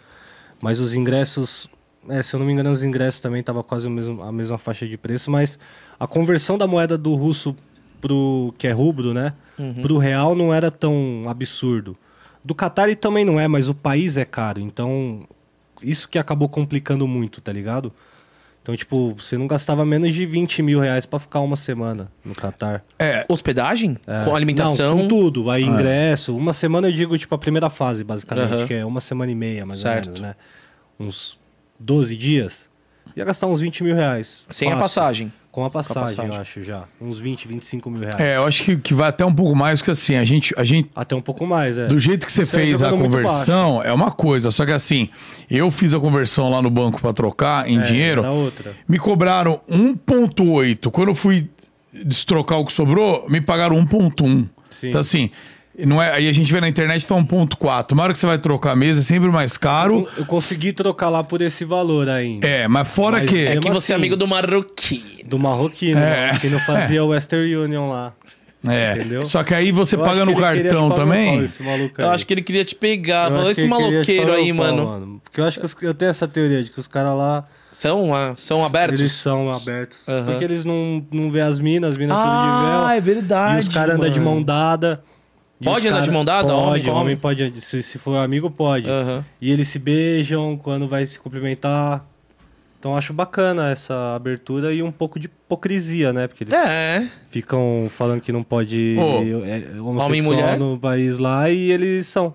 Mas 0.60 0.80
os 0.80 0.94
ingressos, 0.94 1.68
é, 2.10 2.22
se 2.24 2.34
eu 2.36 2.40
não 2.40 2.46
me 2.48 2.54
engano, 2.54 2.70
os 2.72 2.84
ingressos 2.84 3.20
também 3.20 3.42
tava 3.44 3.64
quase 3.64 3.88
o 3.88 3.92
mesmo, 3.92 4.22
a 4.24 4.32
mesma 4.32 4.58
faixa 4.58 4.88
de 4.88 4.98
preço, 4.98 5.30
mas 5.32 5.58
a 6.00 6.08
conversão 6.08 6.58
da 6.58 6.68
moeda 6.68 6.98
do 6.98 7.16
russo 7.16 7.56
pro 8.00 8.54
que 8.58 8.68
é 8.68 8.72
rubro, 8.72 9.14
né, 9.14 9.34
pro 9.82 9.98
real 9.98 10.36
não 10.36 10.54
era 10.54 10.72
tão 10.72 11.24
absurdo. 11.28 11.96
Do 12.44 12.56
Qatar 12.56 12.94
também 12.96 13.24
não 13.24 13.40
é, 13.40 13.48
mas 13.48 13.70
o 13.70 13.76
país 13.76 14.18
é 14.18 14.26
caro, 14.26 14.60
então 14.62 15.28
isso 15.84 16.10
que 16.10 16.18
acabou 16.18 16.50
complicando 16.50 17.08
muito, 17.08 17.40
tá 17.42 17.52
ligado? 17.54 17.92
Então, 18.64 18.76
tipo, 18.76 19.16
você 19.18 19.38
não 19.40 19.48
gastava 19.48 19.84
menos 19.84 20.14
de 20.14 20.24
20 20.24 20.62
mil 20.62 20.80
reais 20.80 21.04
pra 21.08 21.18
ficar 21.18 21.40
uma 21.40 21.56
semana 21.56 22.12
no 22.24 22.36
Qatar. 22.36 22.84
É, 23.00 23.26
Hospedagem? 23.28 23.98
Com 24.24 24.36
alimentação? 24.36 24.96
Não, 24.96 25.02
com 25.02 25.08
tudo. 25.08 25.50
Aí 25.50 25.64
ingresso. 25.64 26.38
Uma 26.38 26.54
semana 26.54 26.88
eu 26.88 26.92
digo, 26.92 27.18
tipo, 27.18 27.34
a 27.34 27.40
primeira 27.40 27.72
fase, 27.72 28.04
basicamente, 28.04 28.54
Aham. 28.54 28.68
que 28.68 28.74
é 28.76 28.86
uma 28.86 29.02
semana 29.02 29.32
e 29.32 29.36
meia, 29.36 29.66
mais 29.66 29.80
Certo. 29.80 30.06
ou 30.10 30.14
menos, 30.14 30.22
né? 30.22 30.36
Uns 31.00 31.40
12 31.82 32.16
dias. 32.18 32.70
Ia 33.16 33.26
gastar 33.26 33.48
uns 33.48 33.60
20 33.60 33.84
mil 33.84 33.96
reais. 33.96 34.46
Sem 34.50 34.68
a 34.70 34.72
Fácil. 34.72 34.84
passagem. 34.84 35.34
Com 35.52 35.66
a 35.66 35.70
passagem, 35.70 36.16
passagem. 36.16 36.34
eu 36.34 36.40
acho 36.42 36.64
já. 36.64 36.84
Uns 37.02 37.20
20, 37.20 37.46
25 37.46 37.90
mil 37.90 38.00
reais. 38.00 38.18
é, 38.22 38.38
eu 38.38 38.46
acho 38.46 38.64
que, 38.64 38.78
que 38.78 38.94
vai 38.94 39.10
até 39.10 39.26
um 39.26 39.36
pouco 39.36 39.54
mais, 39.54 39.82
porque 39.82 39.92
assim, 39.92 40.16
a 40.16 40.24
gente, 40.24 40.54
a 40.58 40.64
gente 40.64 40.90
Até 40.96 41.14
um 41.14 41.22
pouco 41.22 41.46
mais, 41.46 41.78
é. 41.78 41.88
Do 41.88 42.00
jeito 42.00 42.26
que 42.26 42.32
você 42.32 42.46
Você 42.46 42.56
é 42.56 42.60
fez 42.62 42.82
a 42.82 42.90
conversão, 42.92 43.84
é 43.84 43.92
uma 43.92 44.12
coisa. 44.12 44.50
Só 44.50 44.66
que 44.66 44.72
assim, 44.72 45.10
eu 45.50 45.70
fiz 45.70 45.94
a 45.94 46.00
conversão 46.00 46.50
lá 46.50 46.62
no 46.62 46.70
banco 46.70 47.02
pra 47.02 47.12
trocar 47.12 47.68
em 47.68 47.80
É, 47.82 47.84
dinheiro. 47.84 48.26
outra. 48.26 48.74
Me 48.88 48.98
cobraram 48.98 49.60
1,8. 49.70 50.90
Quando 50.90 51.10
eu 51.10 51.16
fui 51.16 51.50
destrocar 51.94 52.58
o 52.60 52.66
que 52.66 52.72
sobrou, 52.72 53.26
me 53.30 53.42
pagaram 53.42 53.76
1,1. 53.76 54.48
Sim. 54.70 54.88
Então 54.88 55.02
assim, 55.02 55.30
não 55.86 56.02
é, 56.02 56.12
aí 56.14 56.28
a 56.28 56.34
gente 56.34 56.52
vê 56.52 56.60
na 56.62 56.68
internet 56.68 57.06
tá 57.08 57.16
1,4. 57.16 57.92
Na 57.96 58.04
hora 58.04 58.14
que 58.14 58.20
você 58.20 58.26
vai 58.26 58.38
trocar 58.38 58.72
a 58.72 58.76
mesa, 58.76 59.00
é 59.00 59.04
sempre 59.04 59.30
mais 59.30 59.58
caro. 59.58 60.08
Eu 60.18 60.26
consegui 60.26 60.74
trocar 60.74 61.10
lá 61.10 61.24
por 61.24 61.42
esse 61.42 61.64
valor 61.66 62.10
ainda. 62.10 62.46
É, 62.48 62.68
mas 62.68 62.88
fora 62.88 63.20
Mas 63.20 63.30
que. 63.30 63.46
é 63.46 63.54
É 63.54 63.58
que 63.60 63.70
você 63.70 63.94
é 63.94 63.96
assim- 63.96 64.02
amigo 64.02 64.16
do 64.16 64.28
marroquino. 64.28 65.04
Do 65.30 65.40
marroquino, 65.40 66.00
É. 66.00 66.32
né? 66.34 66.40
que 66.40 66.50
não 66.50 66.60
fazia 66.60 67.04
o 67.04 67.08
Western 67.10 67.56
Union 67.56 67.90
lá. 67.90 68.14
É, 68.68 68.94
Entendeu? 68.96 69.26
Só 69.26 69.44
que 69.44 69.56
aí 69.56 69.72
você 69.72 69.96
Eu 69.96 70.04
paga 70.04 70.24
no 70.24 70.36
cartão 70.36 70.92
também. 70.92 71.44
esse 71.44 71.64
maluco 71.64 72.00
Eu 72.00 72.12
acho 72.12 72.28
que 72.28 72.32
ele 72.34 72.44
queria 72.44 72.64
te 72.64 72.76
pegar. 72.76 73.32
Eu 73.32 73.38
Falou 73.38 73.50
esse 73.52 73.66
maloqueiro 73.66 74.32
aí, 74.34 74.54
pau, 74.54 74.58
mano. 74.58 75.22
Porque 75.24 75.42
eu 75.42 75.46
acho 75.46 75.60
que 75.60 75.66
os- 75.66 75.76
eu 75.82 75.94
tenho 75.96 76.12
essa 76.12 76.28
teoria 76.28 76.64
de 76.64 76.70
que 76.70 76.80
os 76.80 76.88
caras 76.88 77.18
lá 77.18 77.44
São, 77.72 78.14
ah, 78.14 78.34
são 78.38 78.64
abertos? 78.64 79.00
Eles 79.00 79.14
são 79.14 79.50
abertos. 79.50 79.98
Aham. 80.08 80.26
Porque 80.26 80.44
eles 80.44 80.64
não, 80.64 81.04
não 81.12 81.32
vê 81.32 81.42
as 81.42 81.60
minas, 81.60 81.92
as 81.92 81.98
minas 81.98 82.16
tudo 82.16 82.28
de 82.28 82.30
Ah, 82.30 82.86
véu. 82.90 82.98
é 82.98 83.02
verdade. 83.02 83.56
E 83.56 83.60
os 83.62 83.68
caras 83.70 83.96
andam 83.96 84.10
de 84.12 84.20
mano. 84.20 84.32
mão 84.32 84.44
dada. 84.44 85.02
Pode 85.64 85.88
andar 85.88 86.02
de 86.02 86.12
mão 86.12 86.26
dada? 86.26 86.54
Homem 86.54 86.70
Pode, 86.82 86.90
homem 86.90 87.02
homem? 87.04 87.16
pode. 87.18 87.62
Se, 87.62 87.82
se 87.84 87.98
for 87.98 88.16
amigo, 88.18 88.50
pode. 88.50 88.90
Aham. 88.90 89.24
E 89.40 89.52
eles 89.52 89.68
se 89.68 89.78
beijam 89.80 90.58
quando 90.58 90.88
vai 90.88 91.06
se 91.06 91.20
cumprimentar. 91.20 92.06
Então 92.80 92.92
eu 92.94 92.98
acho 92.98 93.14
bacana 93.14 93.70
essa 93.70 94.16
abertura 94.16 94.74
e 94.74 94.82
um 94.82 94.92
pouco 94.92 95.20
de 95.20 95.28
hipocrisia, 95.28 96.12
né? 96.12 96.28
Porque 96.28 96.44
eles 96.44 96.54
É. 96.54 97.08
ficam 97.30 97.88
falando 97.92 98.22
que 98.22 98.32
não 98.32 98.42
pode 98.42 98.96
homossexual 98.98 100.06
homem 100.08 100.20
e 100.20 100.24
mulher? 100.24 100.58
no 100.58 100.80
país 100.80 101.20
lá 101.20 101.48
e 101.50 101.72
eles 101.72 102.08
são. 102.08 102.34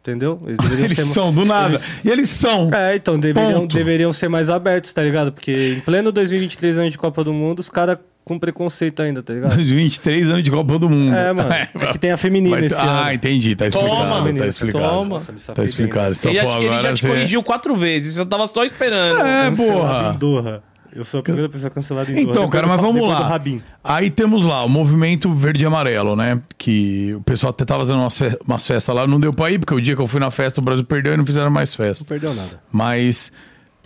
Entendeu? 0.00 0.40
Eles 0.46 0.58
deveriam 0.58 0.84
Eles 0.86 0.96
ser 0.96 1.04
são 1.04 1.32
do 1.32 1.44
nada. 1.44 1.68
eles- 1.74 1.92
E 2.04 2.08
eles 2.08 2.30
são. 2.30 2.72
é, 2.74 2.96
então 2.96 3.18
deveriam, 3.20 3.60
Ponto. 3.60 3.76
deveriam 3.76 4.12
ser 4.12 4.28
mais 4.28 4.48
abertos, 4.48 4.92
tá 4.92 5.02
ligado? 5.02 5.30
Porque 5.32 5.74
em 5.78 5.80
pleno 5.80 6.10
2023 6.10 6.78
anos 6.78 6.92
de 6.92 6.98
Copa 6.98 7.22
do 7.22 7.32
Mundo, 7.32 7.58
os 7.60 7.68
caras 7.68 7.98
com 8.28 8.38
preconceito 8.38 9.00
ainda, 9.02 9.22
tá 9.22 9.32
ligado? 9.32 9.56
23 9.56 10.30
anos 10.30 10.42
de 10.44 10.50
Copa 10.50 10.78
do 10.78 10.88
Mundo. 10.88 11.14
É, 11.16 11.32
mano. 11.32 11.48
É 11.78 11.86
que 11.92 11.98
tem 11.98 12.12
a 12.12 12.16
feminina 12.16 12.56
Vai- 12.56 12.66
esse 12.66 12.80
ah, 12.80 13.06
ano. 13.06 13.12
entendi. 13.12 13.56
Tá 13.56 13.66
explicado. 13.66 13.96
Toma, 13.96 14.32
tá 14.34 14.46
explicado. 14.46 14.84
toma. 14.84 15.08
Nossa, 15.08 15.32
me 15.32 15.40
Tá 15.40 15.64
explicado. 15.64 16.10
bem, 16.10 16.14
Só 16.14 16.28
Ele, 16.28 16.36
já, 16.38 16.46
te- 16.46 16.56
ele 16.58 16.66
agora 16.66 16.82
já 16.82 16.92
te 16.94 17.06
corrigiu 17.08 17.42
quatro 17.42 17.74
vezes. 17.74 18.16
Você 18.16 18.26
tava 18.26 18.46
só 18.46 18.62
esperando. 18.64 19.20
É, 19.20 19.50
porra. 19.50 20.62
Eu 20.90 21.04
sou 21.04 21.20
a 21.20 21.22
primeira 21.22 21.48
pessoa 21.48 21.70
cancelada 21.70 22.10
em. 22.10 22.22
Então, 22.22 22.48
cara, 22.48 22.66
mas 22.66 22.80
vamos 22.80 23.06
lá. 23.06 23.38
Aí 23.84 24.10
temos 24.10 24.44
lá 24.44 24.64
o 24.64 24.68
movimento 24.68 25.30
verde 25.32 25.62
e 25.62 25.66
amarelo, 25.66 26.16
né? 26.16 26.40
Que 26.56 27.14
o 27.14 27.20
pessoal 27.20 27.50
até 27.50 27.64
tava 27.64 27.80
fazendo 27.80 28.00
umas, 28.00 28.18
umas 28.44 28.66
festas 28.66 28.94
lá, 28.94 29.06
não 29.06 29.20
deu 29.20 29.32
pra 29.32 29.50
ir, 29.50 29.58
porque 29.58 29.74
o 29.74 29.80
dia 29.80 29.94
que 29.94 30.00
eu 30.02 30.06
fui 30.06 30.18
na 30.18 30.30
festa 30.30 30.60
o 30.60 30.64
Brasil 30.64 30.84
perdeu 30.84 31.12
e 31.12 31.16
não 31.16 31.26
fizeram 31.26 31.50
mais 31.50 31.70
Não 31.70 31.76
festa. 31.76 32.04
perdeu 32.06 32.34
nada. 32.34 32.58
Mas, 32.72 33.30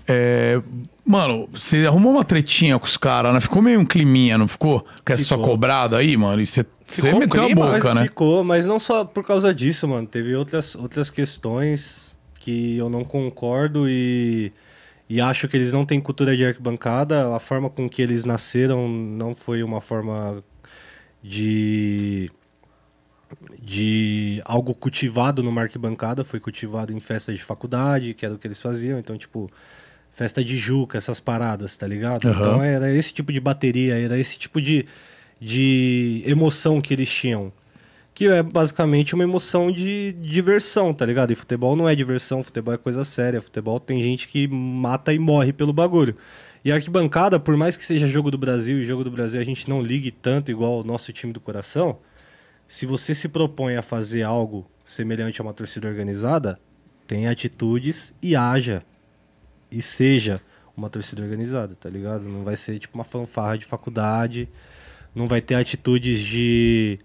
é, 0.06 0.60
mano, 1.04 1.48
você 1.52 1.86
arrumou 1.86 2.12
uma 2.12 2.24
tretinha 2.24 2.78
com 2.78 2.86
os 2.86 2.96
caras, 2.96 3.32
né? 3.32 3.40
Ficou 3.40 3.62
meio 3.62 3.80
um 3.80 3.84
climinha, 3.84 4.36
não 4.36 4.48
ficou? 4.48 4.84
Com 5.04 5.12
essa 5.12 5.24
sua 5.24 5.38
cobrada 5.38 5.96
aí, 5.96 6.16
mano? 6.16 6.40
E 6.40 6.46
você 6.46 6.64
meteu 7.12 7.42
a 7.42 7.46
clima, 7.46 7.66
boca, 7.66 7.88
mas 7.88 7.94
né? 7.94 8.02
ficou, 8.04 8.44
mas 8.44 8.66
não 8.66 8.78
só 8.78 9.04
por 9.04 9.24
causa 9.24 9.54
disso, 9.54 9.86
mano. 9.86 10.06
Teve 10.06 10.34
outras, 10.34 10.74
outras 10.74 11.10
questões 11.10 12.14
que 12.34 12.76
eu 12.76 12.88
não 12.88 13.04
concordo 13.04 13.88
e, 13.88 14.52
e 15.08 15.20
acho 15.20 15.46
que 15.46 15.56
eles 15.56 15.72
não 15.72 15.84
têm 15.84 16.00
cultura 16.00 16.36
de 16.36 16.44
arquibancada. 16.44 17.34
A 17.34 17.38
forma 17.38 17.70
com 17.70 17.88
que 17.88 18.02
eles 18.02 18.24
nasceram 18.24 18.88
não 18.88 19.34
foi 19.34 19.62
uma 19.62 19.80
forma 19.80 20.42
de 21.22 22.30
de 23.60 24.42
algo 24.44 24.74
cultivado 24.74 25.42
numa 25.42 25.62
arquibancada, 25.62 26.22
foi 26.22 26.38
cultivado 26.38 26.92
em 26.92 27.00
festa 27.00 27.32
de 27.32 27.42
faculdade, 27.42 28.12
que 28.12 28.26
era 28.26 28.34
o 28.34 28.38
que 28.38 28.46
eles 28.46 28.60
faziam. 28.60 28.98
Então, 28.98 29.16
tipo, 29.16 29.50
festa 30.12 30.44
de 30.44 30.56
juca, 30.56 30.98
essas 30.98 31.18
paradas, 31.18 31.76
tá 31.76 31.86
ligado? 31.86 32.28
Aham. 32.28 32.40
Então 32.40 32.62
era 32.62 32.94
esse 32.94 33.12
tipo 33.12 33.32
de 33.32 33.40
bateria, 33.40 33.98
era 33.98 34.18
esse 34.18 34.39
tipo 34.39 34.60
de, 34.60 34.84
de 35.40 36.22
emoção 36.26 36.80
que 36.80 36.93
eles 36.93 37.10
tinham. 37.10 37.52
Que 38.14 38.26
é 38.26 38.43
basicamente 38.43 39.14
uma 39.14 39.24
emoção 39.24 39.72
de 39.72 40.12
diversão, 40.12 40.93
tá 40.93 41.06
ligado? 41.06 41.32
E 41.32 41.34
futebol 41.34 41.74
não 41.74 41.89
é 41.89 41.94
diversão, 41.94 42.44
futebol 42.44 42.74
é 42.74 42.76
coisa 42.76 43.05
séria. 43.05 43.40
Futebol 43.40 43.80
tem 43.80 44.02
gente 44.02 44.28
que 44.28 44.47
mata 44.47 45.14
e 45.14 45.18
morre 45.18 45.51
pelo 45.51 45.72
bagulho. 45.72 46.14
E 46.62 46.70
a 46.70 46.74
arquibancada, 46.74 47.40
por 47.40 47.56
mais 47.56 47.74
que 47.74 47.84
seja 47.84 48.06
jogo 48.06 48.30
do 48.30 48.36
Brasil 48.36 48.78
e 48.78 48.84
jogo 48.84 49.02
do 49.02 49.10
Brasil 49.10 49.40
a 49.40 49.44
gente 49.44 49.68
não 49.68 49.82
ligue 49.82 50.10
tanto 50.10 50.51
igual 50.51 50.80
o 50.80 50.84
nosso 50.84 51.10
time 51.12 51.32
do 51.32 51.40
coração, 51.40 51.98
se 52.68 52.86
você 52.86 53.14
se 53.14 53.28
propõe 53.28 53.76
a 53.76 53.82
fazer 53.82 54.22
algo 54.22 54.66
semelhante 54.84 55.40
a 55.40 55.44
uma 55.44 55.55
torcida 55.55 55.89
organizada, 55.89 56.59
tenha 57.06 57.30
atitudes 57.30 58.14
e 58.22 58.36
haja. 58.36 58.82
E 59.73 59.81
seja 59.81 60.40
uma 60.77 60.90
torcida 60.90 61.23
organizada, 61.23 61.74
tá 61.74 61.89
ligado? 61.89 62.28
Não 62.28 62.44
vai 62.44 62.57
ser 62.57 62.78
tipo 62.78 62.97
uma 62.97 63.05
fanfarra 63.05 63.57
de 63.57 63.65
faculdade, 63.65 64.49
não 65.15 65.27
vai 65.27 65.40
ter 65.40 65.55
atitudes 65.55 66.20
de, 66.20 66.99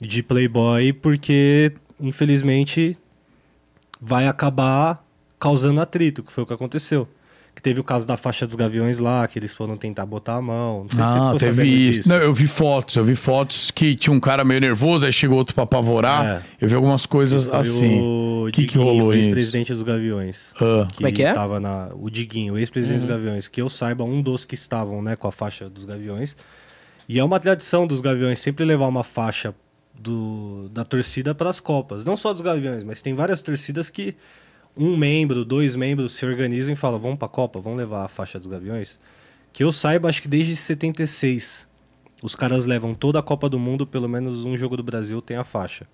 de 0.00 0.22
playboy, 0.22 0.92
porque 0.92 1.72
infelizmente 1.98 2.96
vai 4.00 4.28
acabar 4.28 5.04
causando 5.38 5.80
atrito, 5.80 6.22
que 6.22 6.30
foi 6.30 6.44
o 6.44 6.46
que 6.46 6.52
aconteceu. 6.52 7.08
Que 7.60 7.64
teve 7.64 7.78
o 7.78 7.84
caso 7.84 8.06
da 8.06 8.16
faixa 8.16 8.46
dos 8.46 8.56
gaviões 8.56 8.98
lá, 8.98 9.28
que 9.28 9.38
eles 9.38 9.52
foram 9.52 9.76
tentar 9.76 10.06
botar 10.06 10.36
a 10.36 10.40
mão. 10.40 10.84
Não 10.84 10.88
sei 10.88 10.96
se 10.96 11.02
Ah, 11.12 11.24
ficou 11.34 11.38
teve 11.38 11.68
isso. 11.68 12.08
Não, 12.08 12.16
eu 12.16 12.32
vi 12.32 12.46
fotos, 12.46 12.96
eu 12.96 13.04
vi 13.04 13.14
fotos 13.14 13.70
que 13.70 13.94
tinha 13.94 14.14
um 14.14 14.18
cara 14.18 14.42
meio 14.46 14.62
nervoso, 14.62 15.04
aí 15.04 15.12
chegou 15.12 15.36
outro 15.36 15.54
pra 15.54 15.64
apavorar. 15.64 16.24
É. 16.24 16.42
Eu 16.58 16.68
vi 16.70 16.74
algumas 16.74 17.04
coisas 17.04 17.46
assim. 17.48 18.00
O 18.00 18.46
Que 18.46 18.62
que 18.62 18.68
Diguinho, 18.68 18.84
rolou 18.84 19.08
o 19.08 19.12
ex-presidente 19.12 19.74
dos 19.74 19.82
Gaviões. 19.82 20.54
Ah. 20.56 20.88
Como 20.96 21.06
é 21.06 21.12
que 21.12 21.22
é? 21.22 21.34
Tava 21.34 21.60
na, 21.60 21.90
o 21.92 22.08
Diguinho, 22.08 22.54
o 22.54 22.58
ex-presidente 22.58 23.00
dos 23.02 23.10
Gaviões. 23.10 23.46
Que 23.46 23.60
eu 23.60 23.68
saiba, 23.68 24.04
um 24.04 24.22
dos 24.22 24.46
que 24.46 24.54
estavam 24.54 25.02
né, 25.02 25.14
com 25.14 25.28
a 25.28 25.32
faixa 25.32 25.68
dos 25.68 25.84
Gaviões. 25.84 26.34
E 27.06 27.18
é 27.18 27.22
uma 27.24 27.38
tradição 27.38 27.86
dos 27.86 28.00
Gaviões 28.00 28.38
sempre 28.38 28.64
levar 28.64 28.88
uma 28.88 29.04
faixa 29.04 29.54
do, 29.94 30.70
da 30.72 30.82
torcida 30.82 31.34
para 31.34 31.50
as 31.50 31.60
Copas. 31.60 32.06
Não 32.06 32.16
só 32.16 32.32
dos 32.32 32.40
Gaviões, 32.40 32.82
mas 32.82 33.02
tem 33.02 33.12
várias 33.14 33.42
torcidas 33.42 33.90
que 33.90 34.16
um 34.76 34.96
membro, 34.96 35.44
dois 35.44 35.76
membros 35.76 36.14
se 36.14 36.24
organizam 36.24 36.72
e 36.72 36.76
falam: 36.76 36.98
vamos 36.98 37.18
para 37.18 37.26
a 37.26 37.30
Copa, 37.30 37.60
vamos 37.60 37.78
levar 37.78 38.04
a 38.04 38.08
faixa 38.08 38.38
dos 38.38 38.48
Gaviões. 38.48 38.98
Que 39.52 39.64
eu 39.64 39.72
saiba, 39.72 40.08
acho 40.08 40.22
que 40.22 40.28
desde 40.28 40.54
76 40.54 41.68
os 42.22 42.34
caras 42.34 42.66
levam 42.66 42.94
toda 42.94 43.18
a 43.18 43.22
Copa 43.22 43.48
do 43.48 43.58
Mundo, 43.58 43.86
pelo 43.86 44.08
menos 44.08 44.44
um 44.44 44.56
jogo 44.56 44.76
do 44.76 44.82
Brasil 44.82 45.20
tem 45.22 45.36
a 45.36 45.44
faixa. 45.44 45.86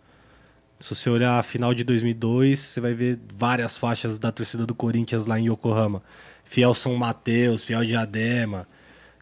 Se 0.79 0.95
você 0.95 1.09
olhar 1.09 1.39
a 1.39 1.43
final 1.43 1.73
de 1.73 1.85
2002, 1.85 2.59
você 2.59 2.81
vai 2.81 2.93
ver 2.93 3.19
várias 3.33 3.77
faixas 3.77 4.19
da 4.19 4.31
torcida 4.31 4.67
do 4.67 4.75
Corinthians 4.75 5.27
lá 5.27 5.39
em 5.39 5.49
Yokohama. 5.51 6.03
Fiel 6.45 6.75
São 6.75 6.95
Mateus, 6.97 7.63
Fiel 7.63 7.85
Diadema. 7.85 8.67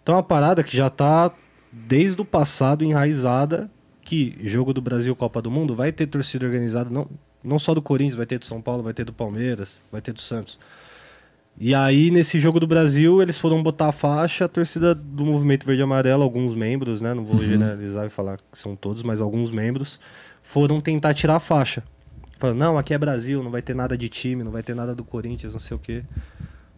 Então 0.02 0.14
é 0.14 0.18
uma 0.18 0.22
parada 0.24 0.64
que 0.64 0.76
já 0.76 0.90
tá 0.90 1.32
desde 1.70 2.20
o 2.20 2.24
passado 2.24 2.84
enraizada 2.84 3.70
que 4.02 4.36
jogo 4.42 4.72
do 4.72 4.82
Brasil, 4.82 5.14
Copa 5.16 5.40
do 5.40 5.50
Mundo, 5.50 5.74
vai 5.74 5.90
ter 5.90 6.06
torcida 6.06 6.44
organizada, 6.44 6.90
não, 6.90 7.08
não 7.44 7.58
só 7.58 7.74
do 7.74 7.82
Corinthians, 7.82 8.14
vai 8.14 8.26
ter 8.26 8.38
do 8.38 8.46
São 8.46 8.60
Paulo, 8.62 8.82
vai 8.82 8.94
ter 8.94 9.04
do 9.04 9.12
Palmeiras, 9.12 9.82
vai 9.92 10.00
ter 10.00 10.12
do 10.12 10.20
Santos. 10.20 10.58
E 11.56 11.72
aí, 11.72 12.10
nesse 12.10 12.40
jogo 12.40 12.58
do 12.58 12.66
Brasil, 12.66 13.22
eles 13.22 13.38
foram 13.38 13.62
botar 13.62 13.88
a 13.88 13.92
faixa, 13.92 14.46
a 14.46 14.48
torcida 14.48 14.92
do 14.94 15.24
Movimento 15.24 15.64
Verde 15.64 15.82
e 15.82 15.84
Amarelo, 15.84 16.22
alguns 16.24 16.54
membros, 16.54 17.00
né? 17.00 17.14
Não 17.14 17.24
vou 17.24 17.36
Uhum. 17.36 17.46
generalizar 17.46 18.06
e 18.06 18.10
falar 18.10 18.38
que 18.38 18.58
são 18.58 18.74
todos, 18.74 19.04
mas 19.04 19.20
alguns 19.20 19.50
membros 19.50 20.00
foram 20.42 20.80
tentar 20.80 21.14
tirar 21.14 21.36
a 21.36 21.40
faixa. 21.40 21.84
Falando, 22.40 22.58
não, 22.58 22.76
aqui 22.76 22.92
é 22.92 22.98
Brasil, 22.98 23.40
não 23.42 23.52
vai 23.52 23.62
ter 23.62 23.74
nada 23.74 23.96
de 23.96 24.08
time, 24.08 24.42
não 24.42 24.50
vai 24.50 24.64
ter 24.64 24.74
nada 24.74 24.94
do 24.96 25.04
Corinthians, 25.04 25.52
não 25.52 25.60
sei 25.60 25.76
o 25.76 25.78
quê. 25.78 26.02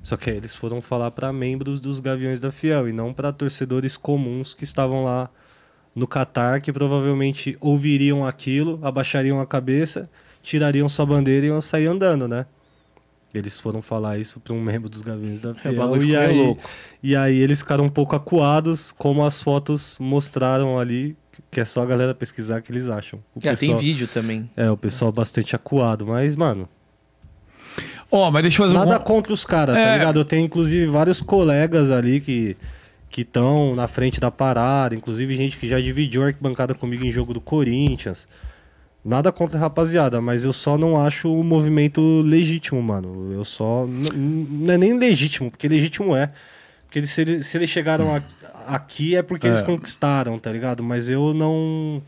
Só 0.02 0.14
que 0.16 0.28
aí 0.30 0.36
eles 0.36 0.54
foram 0.54 0.80
falar 0.82 1.10
para 1.10 1.32
membros 1.32 1.80
dos 1.80 1.98
Gaviões 1.98 2.38
da 2.38 2.52
Fiel 2.52 2.86
e 2.88 2.92
não 2.92 3.14
para 3.14 3.32
torcedores 3.32 3.96
comuns 3.96 4.52
que 4.52 4.62
estavam 4.62 5.02
lá 5.02 5.30
no 5.94 6.06
Catar, 6.06 6.60
que 6.60 6.70
provavelmente 6.70 7.56
ouviriam 7.60 8.26
aquilo, 8.26 8.78
abaixariam 8.82 9.40
a 9.40 9.46
cabeça, 9.46 10.08
tirariam 10.46 10.88
sua 10.88 11.04
bandeira 11.04 11.44
e 11.46 11.48
iam 11.48 11.60
sair 11.60 11.86
andando, 11.86 12.28
né? 12.28 12.46
Eles 13.34 13.58
foram 13.58 13.82
falar 13.82 14.16
isso 14.16 14.38
para 14.40 14.54
um 14.54 14.60
membro 14.62 14.88
dos 14.88 15.02
Gaviões 15.02 15.40
da 15.40 15.52
Fiel. 15.54 15.74
bagulho 15.74 16.04
e, 16.04 16.16
aí, 16.16 16.36
louco. 16.38 16.62
e 17.02 17.16
aí 17.16 17.36
eles 17.36 17.58
ficaram 17.60 17.84
um 17.84 17.88
pouco 17.88 18.14
acuados, 18.16 18.92
como 18.92 19.24
as 19.24 19.42
fotos 19.42 19.96
mostraram 20.00 20.78
ali, 20.78 21.16
que 21.50 21.60
é 21.60 21.64
só 21.64 21.82
a 21.82 21.86
galera 21.86 22.14
pesquisar 22.14 22.62
que 22.62 22.70
eles 22.72 22.86
acham. 22.86 23.18
O 23.34 23.38
É, 23.40 23.54
tem 23.54 23.68
pessoal- 23.70 23.78
vídeo 23.78 24.06
também. 24.08 24.48
É, 24.56 24.70
o 24.70 24.76
pessoal 24.76 25.10
bastante 25.12 25.54
acuado, 25.56 26.06
mas, 26.06 26.36
mano, 26.36 26.68
Ó, 28.10 28.30
mas 28.30 28.42
deixa 28.42 28.62
eu 28.62 28.66
fazer 28.66 28.78
Nada 28.78 28.98
um... 29.00 29.02
contra 29.02 29.32
os 29.32 29.44
caras, 29.44 29.76
É. 29.76 29.84
tá 29.84 29.96
ligado? 29.98 30.20
Eu 30.20 30.24
tenho, 30.24 30.44
inclusive, 30.46 30.86
vários 30.86 31.20
colegas 31.20 31.90
ali 31.90 32.20
que 32.20 32.56
que 33.08 33.22
estão 33.22 33.74
na 33.74 33.86
frente 33.88 34.20
da 34.20 34.30
parada, 34.30 34.94
inclusive 34.94 35.34
gente 35.36 35.56
que 35.56 35.66
já 35.68 35.80
dividiu 35.80 36.22
a 36.22 36.26
arquibancada 36.26 36.74
comigo 36.74 37.04
em 37.04 37.10
jogo 37.10 37.32
do 37.32 37.40
Corinthians. 37.40 38.26
Nada 39.06 39.30
contra 39.30 39.56
a 39.56 39.60
rapaziada, 39.60 40.20
mas 40.20 40.42
eu 40.42 40.52
só 40.52 40.76
não 40.76 41.00
acho 41.00 41.32
o 41.32 41.44
movimento 41.44 42.00
legítimo, 42.22 42.82
mano. 42.82 43.30
Eu 43.32 43.44
só. 43.44 43.86
Não 43.86 44.74
é 44.74 44.76
nem 44.76 44.98
legítimo, 44.98 45.48
porque 45.50 45.68
legítimo 45.68 46.16
é. 46.16 46.32
Porque 46.86 46.98
eles, 46.98 47.10
se, 47.10 47.20
eles, 47.20 47.46
se 47.46 47.56
eles 47.56 47.70
chegaram 47.70 48.14
a- 48.14 48.22
aqui 48.66 49.14
é 49.16 49.22
porque 49.22 49.46
eles 49.46 49.60
É. 49.60 49.62
conquistaram, 49.62 50.38
tá 50.40 50.50
ligado? 50.50 50.82
Mas 50.82 51.08
eu 51.08 51.32
não. 51.32 52.02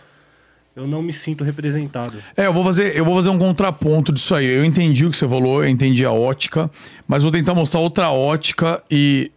Eu 0.75 0.87
não 0.87 1.03
me 1.03 1.13
sinto 1.13 1.43
representado. 1.45 2.19
É, 2.37 2.47
eu 2.47 2.53
vou 2.53 2.63
fazer, 2.65 2.97
eu 2.97 3.05
vou 3.05 3.15
fazer 3.17 3.31
um 3.31 3.39
contraponto 3.39 4.13
disso 4.13 4.35
aí. 4.35 4.47
Eu 4.47 4.65
entendi 4.65 5.05
o 5.07 5.11
que 5.11 5.17
você 5.17 5.29
falou, 5.29 5.63
eu 5.63 5.69
entendi 5.69 6.05
a 6.05 6.13
ótica, 6.13 6.71
mas 7.07 7.23
vou 7.25 7.33
tentar 7.33 7.55
mostrar 7.55 7.81
outra 7.81 8.11
ótica 8.11 8.83
e 8.91 9.31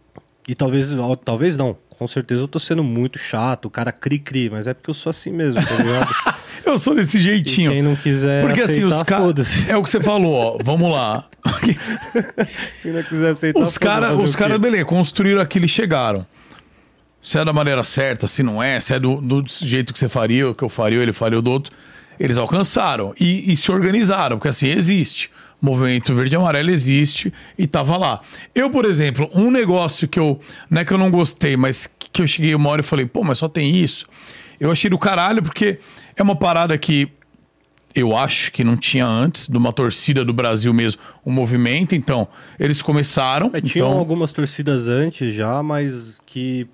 E 0.48 0.54
talvez, 0.56 0.88
talvez 1.24 1.56
não. 1.56 1.76
Com 1.98 2.06
certeza 2.08 2.42
eu 2.42 2.48
tô 2.48 2.58
sendo 2.58 2.82
muito 2.82 3.16
chato, 3.18 3.66
o 3.66 3.70
cara 3.70 3.92
cri-cri, 3.92 4.50
mas 4.50 4.66
é 4.66 4.74
porque 4.74 4.90
eu 4.90 4.94
sou 4.94 5.10
assim 5.10 5.30
mesmo, 5.30 5.60
tá 5.64 5.76
ligado? 5.82 6.12
eu 6.64 6.78
sou 6.78 6.94
desse 6.94 7.18
E 7.18 7.20
jeitinho. 7.20 7.70
quem 7.70 7.82
não 7.82 7.96
quiser 7.96 8.42
Porque 8.44 8.60
assim, 8.60 8.72
aceitar, 8.84 8.96
os 8.96 9.02
caras. 9.02 9.24
foda-se. 9.26 9.70
É 9.70 9.76
o 9.76 9.82
que 9.82 9.90
você 9.90 10.00
falou, 10.00 10.32
ó. 10.34 10.58
Vamos 10.62 10.90
lá. 10.92 11.24
Quem 12.82 12.92
não 12.92 13.02
quiser 13.02 13.30
aceitar, 13.30 13.60
os 13.60 13.76
caras, 13.78 14.18
os 14.18 14.36
caras, 14.36 14.58
beleza, 14.58 14.84
construíram 14.84 15.40
aquilo 15.40 15.64
e 15.64 15.68
chegaram. 15.68 16.24
Se 17.20 17.38
é 17.38 17.44
da 17.44 17.52
maneira 17.52 17.82
certa, 17.84 18.26
se 18.26 18.42
não 18.42 18.62
é, 18.62 18.78
se 18.80 18.94
é 18.94 19.00
do, 19.00 19.16
do 19.20 19.44
jeito 19.46 19.92
que 19.92 19.98
você 19.98 20.08
faria, 20.08 20.48
o 20.50 20.54
que 20.54 20.62
eu 20.64 20.68
faria, 20.68 21.00
ele 21.00 21.12
faria 21.12 21.38
o 21.38 21.42
do 21.42 21.50
outro. 21.50 21.72
Eles 22.18 22.38
alcançaram 22.38 23.14
e, 23.18 23.50
e 23.52 23.56
se 23.56 23.70
organizaram, 23.72 24.36
porque 24.38 24.48
assim, 24.48 24.68
existe. 24.68 25.30
O 25.60 25.66
movimento 25.66 26.12
verde 26.14 26.34
e 26.34 26.36
amarelo 26.36 26.70
existe 26.70 27.32
e 27.56 27.66
tava 27.66 27.96
lá. 27.96 28.20
Eu, 28.54 28.68
por 28.70 28.84
exemplo, 28.84 29.28
um 29.34 29.50
negócio 29.50 30.08
que 30.08 30.18
eu. 30.18 30.40
Não 30.68 30.80
é 30.80 30.84
que 30.84 30.92
eu 30.92 30.98
não 30.98 31.10
gostei, 31.10 31.56
mas 31.56 31.88
que 32.12 32.22
eu 32.22 32.26
cheguei 32.26 32.54
uma 32.54 32.68
hora 32.70 32.80
e 32.80 32.84
falei, 32.84 33.06
pô, 33.06 33.22
mas 33.22 33.38
só 33.38 33.48
tem 33.48 33.70
isso. 33.76 34.06
Eu 34.60 34.70
achei 34.70 34.90
do 34.90 34.98
caralho, 34.98 35.42
porque 35.42 35.78
é 36.16 36.22
uma 36.22 36.36
parada 36.36 36.76
que 36.78 37.08
eu 37.94 38.16
acho 38.16 38.50
que 38.52 38.64
não 38.64 38.76
tinha 38.76 39.06
antes, 39.06 39.48
de 39.48 39.56
uma 39.56 39.72
torcida 39.72 40.24
do 40.24 40.32
Brasil 40.32 40.72
mesmo, 40.72 41.00
um 41.24 41.30
movimento. 41.30 41.94
Então, 41.94 42.26
eles 42.58 42.80
começaram. 42.80 43.50
É, 43.52 43.60
tinham 43.60 43.88
então, 43.88 43.98
algumas 43.98 44.32
torcidas 44.32 44.88
antes 44.88 45.34
já, 45.34 45.62
mas 45.62 46.18
que. 46.24 46.66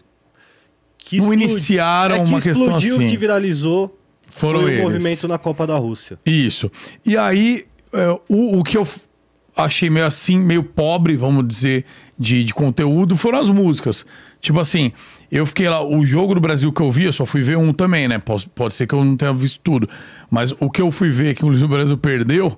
que 0.97 1.19
Não 1.19 1.33
explodi- 1.33 1.45
iniciaram 1.45 2.17
é, 2.17 2.19
que 2.25 2.29
uma 2.31 2.41
questão 2.41 2.67
explodiu, 2.67 2.95
assim. 2.95 3.11
que 3.11 3.17
viralizou 3.17 3.99
Foram 4.29 4.61
foi 4.63 4.71
eles. 4.73 4.81
o 4.81 4.85
movimento 4.85 5.29
na 5.29 5.39
Copa 5.39 5.67
da 5.67 5.77
Rússia. 5.77 6.19
Isso. 6.25 6.71
E 7.05 7.17
aí, 7.17 7.67
é, 7.93 8.09
o, 8.29 8.61
o 8.61 8.65
que 8.65 8.77
eu 8.77 8.87
achei 9.57 9.91
meio 9.91 10.07
assim, 10.07 10.39
meio 10.39 10.63
pobre, 10.63 11.17
vamos 11.17 11.47
dizer, 11.49 11.85
de, 12.17 12.45
de 12.45 12.55
conteúdo, 12.55 13.17
foram 13.17 13.41
as 13.41 13.51
músicas. 13.51 14.07
Tipo 14.41 14.61
assim, 14.61 14.93
eu 15.37 15.45
fiquei 15.47 15.69
lá, 15.69 15.83
o 15.85 16.05
jogo 16.07 16.35
do 16.35 16.41
Brasil 16.41 16.73
que 16.73 16.81
eu 16.81 16.91
vi, 16.91 17.05
eu 17.05 17.13
só 17.13 17.27
fui 17.27 17.43
ver 17.43 17.57
um 17.59 17.73
também, 17.73 18.09
né? 18.09 18.19
Pode, 18.19 18.49
pode 18.49 18.75
ser 18.75 18.87
que 18.87 18.95
eu 18.95 19.05
não 19.05 19.17
tenha 19.17 19.33
visto 19.33 19.61
tudo. 19.63 19.89
Mas 20.31 20.55
o 20.59 20.71
que 20.71 20.81
eu 20.81 20.91
fui 20.91 21.11
ver 21.11 21.35
que 21.35 21.45
o 21.45 21.69
Brasil 21.69 21.99
perdeu, 21.99 22.57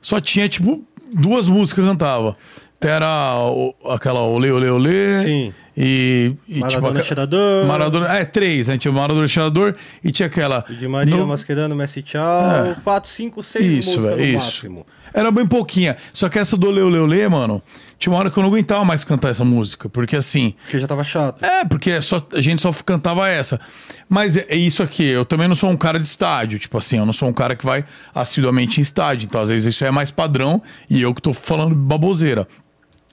só 0.00 0.20
tinha, 0.20 0.48
tipo, 0.48 0.82
duas 1.14 1.48
músicas 1.48 1.84
que 1.84 1.90
cantava. 1.90 2.36
Até 2.78 2.90
Era 2.90 3.38
o- 3.44 3.74
aquela 3.92 4.22
Olê, 4.22 4.50
Olê, 4.50 4.68
Olê. 4.68 5.14
Sim. 5.22 5.54
E, 5.76 6.34
e 6.48 6.58
Maradona 6.58 6.98
aque- 6.98 7.08
Cheirador. 7.08 7.64
Maradona, 7.66 8.08
é, 8.18 8.24
três, 8.24 8.66
né? 8.68 8.76
Tinha 8.76 8.90
Maradona 8.92 9.26
Cheirador 9.28 9.74
e 10.02 10.10
tinha 10.10 10.26
aquela. 10.26 10.64
De 10.68 10.86
Maria, 10.88 11.16
No- 11.16 11.26
Mascherano, 11.26 11.74
Messi 11.76 12.02
Tchau. 12.02 12.76
4, 12.82 13.08
5, 13.08 13.42
6 13.42 13.64
Isso, 13.64 13.90
músicas 14.00 14.04
velho, 14.04 14.16
no 14.16 14.24
isso. 14.24 14.34
máximo. 14.34 14.86
Era 15.14 15.30
bem 15.30 15.46
pouquinha. 15.46 15.96
Só 16.12 16.28
que 16.28 16.38
essa 16.40 16.56
do 16.56 16.68
Leu 16.70 16.88
Leu 16.88 17.06
Lê, 17.06 17.26
mano, 17.28 17.62
tinha 18.02 18.12
uma 18.12 18.18
hora 18.18 18.30
que 18.30 18.36
eu 18.36 18.42
não 18.42 18.50
aguentava 18.50 18.84
mais 18.84 19.04
cantar 19.04 19.28
essa 19.28 19.44
música. 19.44 19.88
Porque 19.88 20.16
assim. 20.16 20.54
Porque 20.62 20.78
já 20.78 20.86
tava 20.88 21.04
chato. 21.04 21.42
É, 21.44 21.64
porque 21.64 21.90
é 21.90 22.02
só, 22.02 22.20
a 22.32 22.40
gente 22.40 22.60
só 22.60 22.72
cantava 22.84 23.28
essa. 23.28 23.60
Mas 24.08 24.36
é, 24.36 24.44
é 24.48 24.56
isso 24.56 24.82
aqui, 24.82 25.04
eu 25.04 25.24
também 25.24 25.46
não 25.46 25.54
sou 25.54 25.70
um 25.70 25.76
cara 25.76 25.98
de 25.98 26.06
estádio. 26.06 26.58
Tipo 26.58 26.78
assim, 26.78 26.98
eu 26.98 27.06
não 27.06 27.12
sou 27.12 27.28
um 27.28 27.32
cara 27.32 27.54
que 27.54 27.64
vai 27.64 27.84
assiduamente 28.12 28.80
em 28.80 28.82
estádio. 28.82 29.26
Então, 29.26 29.40
às 29.40 29.48
vezes, 29.48 29.72
isso 29.74 29.84
é 29.84 29.90
mais 29.90 30.10
padrão 30.10 30.60
e 30.90 31.00
eu 31.00 31.14
que 31.14 31.22
tô 31.22 31.32
falando 31.32 31.74
baboseira. 31.74 32.48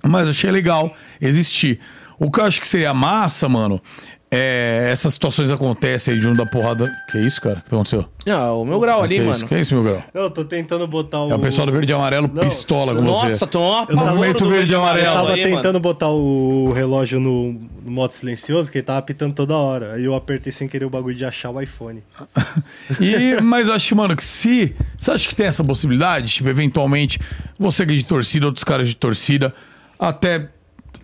Mas 0.04 0.28
achei 0.28 0.50
legal 0.50 0.94
existir. 1.22 1.80
O 2.18 2.32
que 2.32 2.40
eu 2.40 2.46
acho 2.46 2.60
que 2.60 2.68
seria 2.68 2.94
massa, 2.94 3.48
mano, 3.48 3.82
é 4.32 4.90
essas 4.92 5.14
situações 5.14 5.50
acontecem 5.50 6.14
aí 6.14 6.20
de 6.20 6.28
um 6.28 6.34
da 6.36 6.46
porrada. 6.46 6.92
Que 7.10 7.18
isso, 7.20 7.42
cara? 7.42 7.60
O 7.60 7.62
que 7.62 7.74
aconteceu? 7.74 8.06
Não, 8.26 8.62
o 8.62 8.66
meu 8.66 8.80
grau 8.80 9.02
ali, 9.02 9.16
que 9.16 9.22
mano. 9.22 9.32
Isso? 9.32 9.48
Que 9.48 9.60
isso, 9.60 9.74
meu 9.74 9.84
grau? 9.84 10.04
Eu 10.14 10.30
tô 10.30 10.46
tentando 10.46 10.88
botar 10.88 11.24
o. 11.24 11.32
É 11.32 11.36
o 11.36 11.40
pessoal 11.40 11.66
do 11.66 11.74
verde 11.74 11.92
e 11.92 11.96
amarelo 11.96 12.30
Não, 12.32 12.44
pistola 12.44 12.94
com 12.94 13.02
você. 13.02 13.30
Nossa, 13.30 13.48
tomou 13.48 13.74
uma 13.74 13.88
pavor 13.88 14.06
Movimento 14.06 14.48
verde 14.48 14.72
e 14.72 14.76
Eu 14.76 14.82
amarelo 14.82 15.14
tava 15.14 15.34
aí, 15.34 15.44
mano. 15.44 15.56
tentando 15.56 15.80
botar 15.80 16.10
o 16.10 16.72
relógio 16.74 17.20
no, 17.20 17.54
no 17.84 17.92
modo 17.92 18.12
silencioso, 18.12 18.72
que 18.72 18.78
ele 18.78 18.86
tava 18.86 19.00
apitando 19.00 19.34
toda 19.34 19.56
hora. 19.56 19.94
Aí 19.94 20.06
eu 20.06 20.14
apertei 20.14 20.52
sem 20.52 20.68
querer 20.68 20.86
o 20.86 20.90
bagulho 20.90 21.16
de 21.16 21.26
achar 21.26 21.50
o 21.50 21.62
iPhone. 21.62 22.04
E, 23.00 23.40
mas 23.42 23.68
eu 23.68 23.74
acho, 23.74 23.96
mano, 23.96 24.16
que 24.16 24.24
se. 24.24 24.76
Você 24.98 25.12
acha 25.12 25.30
que 25.30 25.36
tem 25.36 25.46
essa 25.46 25.64
possibilidade? 25.64 26.34
Tipo, 26.34 26.50
eventualmente, 26.50 27.20
você 27.58 27.86
que 27.86 27.94
é 27.94 27.96
de 27.96 28.06
torcida, 28.06 28.46
outros 28.46 28.64
caras 28.64 28.88
de 28.88 28.96
torcida, 28.96 29.54
até 29.98 30.50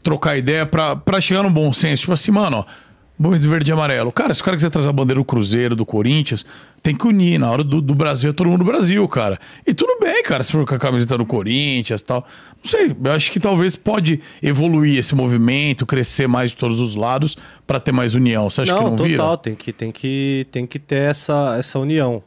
trocar 0.04 0.38
ideia 0.38 0.66
pra, 0.66 0.96
pra 0.96 1.20
chegar 1.20 1.44
num 1.44 1.52
bom 1.52 1.72
senso. 1.74 2.02
Tipo 2.02 2.14
assim, 2.14 2.32
mano, 2.32 2.58
ó. 2.58 2.85
Movimento 3.18 3.50
verde 3.50 3.72
e 3.72 3.74
amarelo. 3.74 4.12
Cara, 4.12 4.34
se 4.34 4.42
o 4.42 4.44
cara 4.44 4.58
quiser 4.58 4.70
trazer 4.70 4.90
a 4.90 4.92
bandeira 4.92 5.22
do 5.22 5.26
Cruzeiro, 5.26 5.74
do 5.74 5.86
Corinthians, 5.86 6.46
tem 6.84 6.94
que 6.94 7.08
unir. 7.08 7.40
Na 7.40 7.50
hora 7.50 7.64
do, 7.64 7.82
do 7.82 7.96
Brasil 7.96 8.30
é 8.30 8.34
todo 8.34 8.50
mundo 8.50 8.60
do 8.60 8.66
Brasil, 8.66 9.08
cara. 9.08 9.40
E 9.66 9.74
tudo 9.74 9.98
bem, 10.02 10.22
cara, 10.22 10.44
se 10.44 10.52
for 10.52 10.66
com 10.66 10.76
a 10.76 10.80
camiseta 10.80 11.18
do 11.18 11.26
Corinthians 11.26 12.02
e 12.02 12.06
tal. 12.06 12.28
Não 12.62 12.70
sei, 12.70 12.94
eu 13.04 13.12
acho 13.12 13.32
que 13.32 13.40
talvez 13.40 13.78
pode 13.78 14.20
evoluir 14.44 15.00
esse 15.00 15.16
movimento, 15.16 15.86
crescer 15.86 16.28
mais 16.28 16.50
de 16.50 16.58
todos 16.58 16.82
os 16.82 16.96
lados 16.96 17.38
pra 17.66 17.80
ter 17.80 17.94
mais 17.94 18.14
união. 18.16 18.50
Você 18.50 18.62
acha 18.62 18.74
não, 18.74 18.84
que 18.84 18.90
não 18.90 18.98
total, 18.98 19.08
vira? 19.08 19.38
tem 19.38 19.56
que, 19.56 19.72
tem 19.72 19.92
que, 19.92 20.48
tem 20.52 20.68
que 20.68 20.78
ter 20.78 21.10
essa, 21.10 21.56
essa 21.58 21.80
união. 21.80 22.22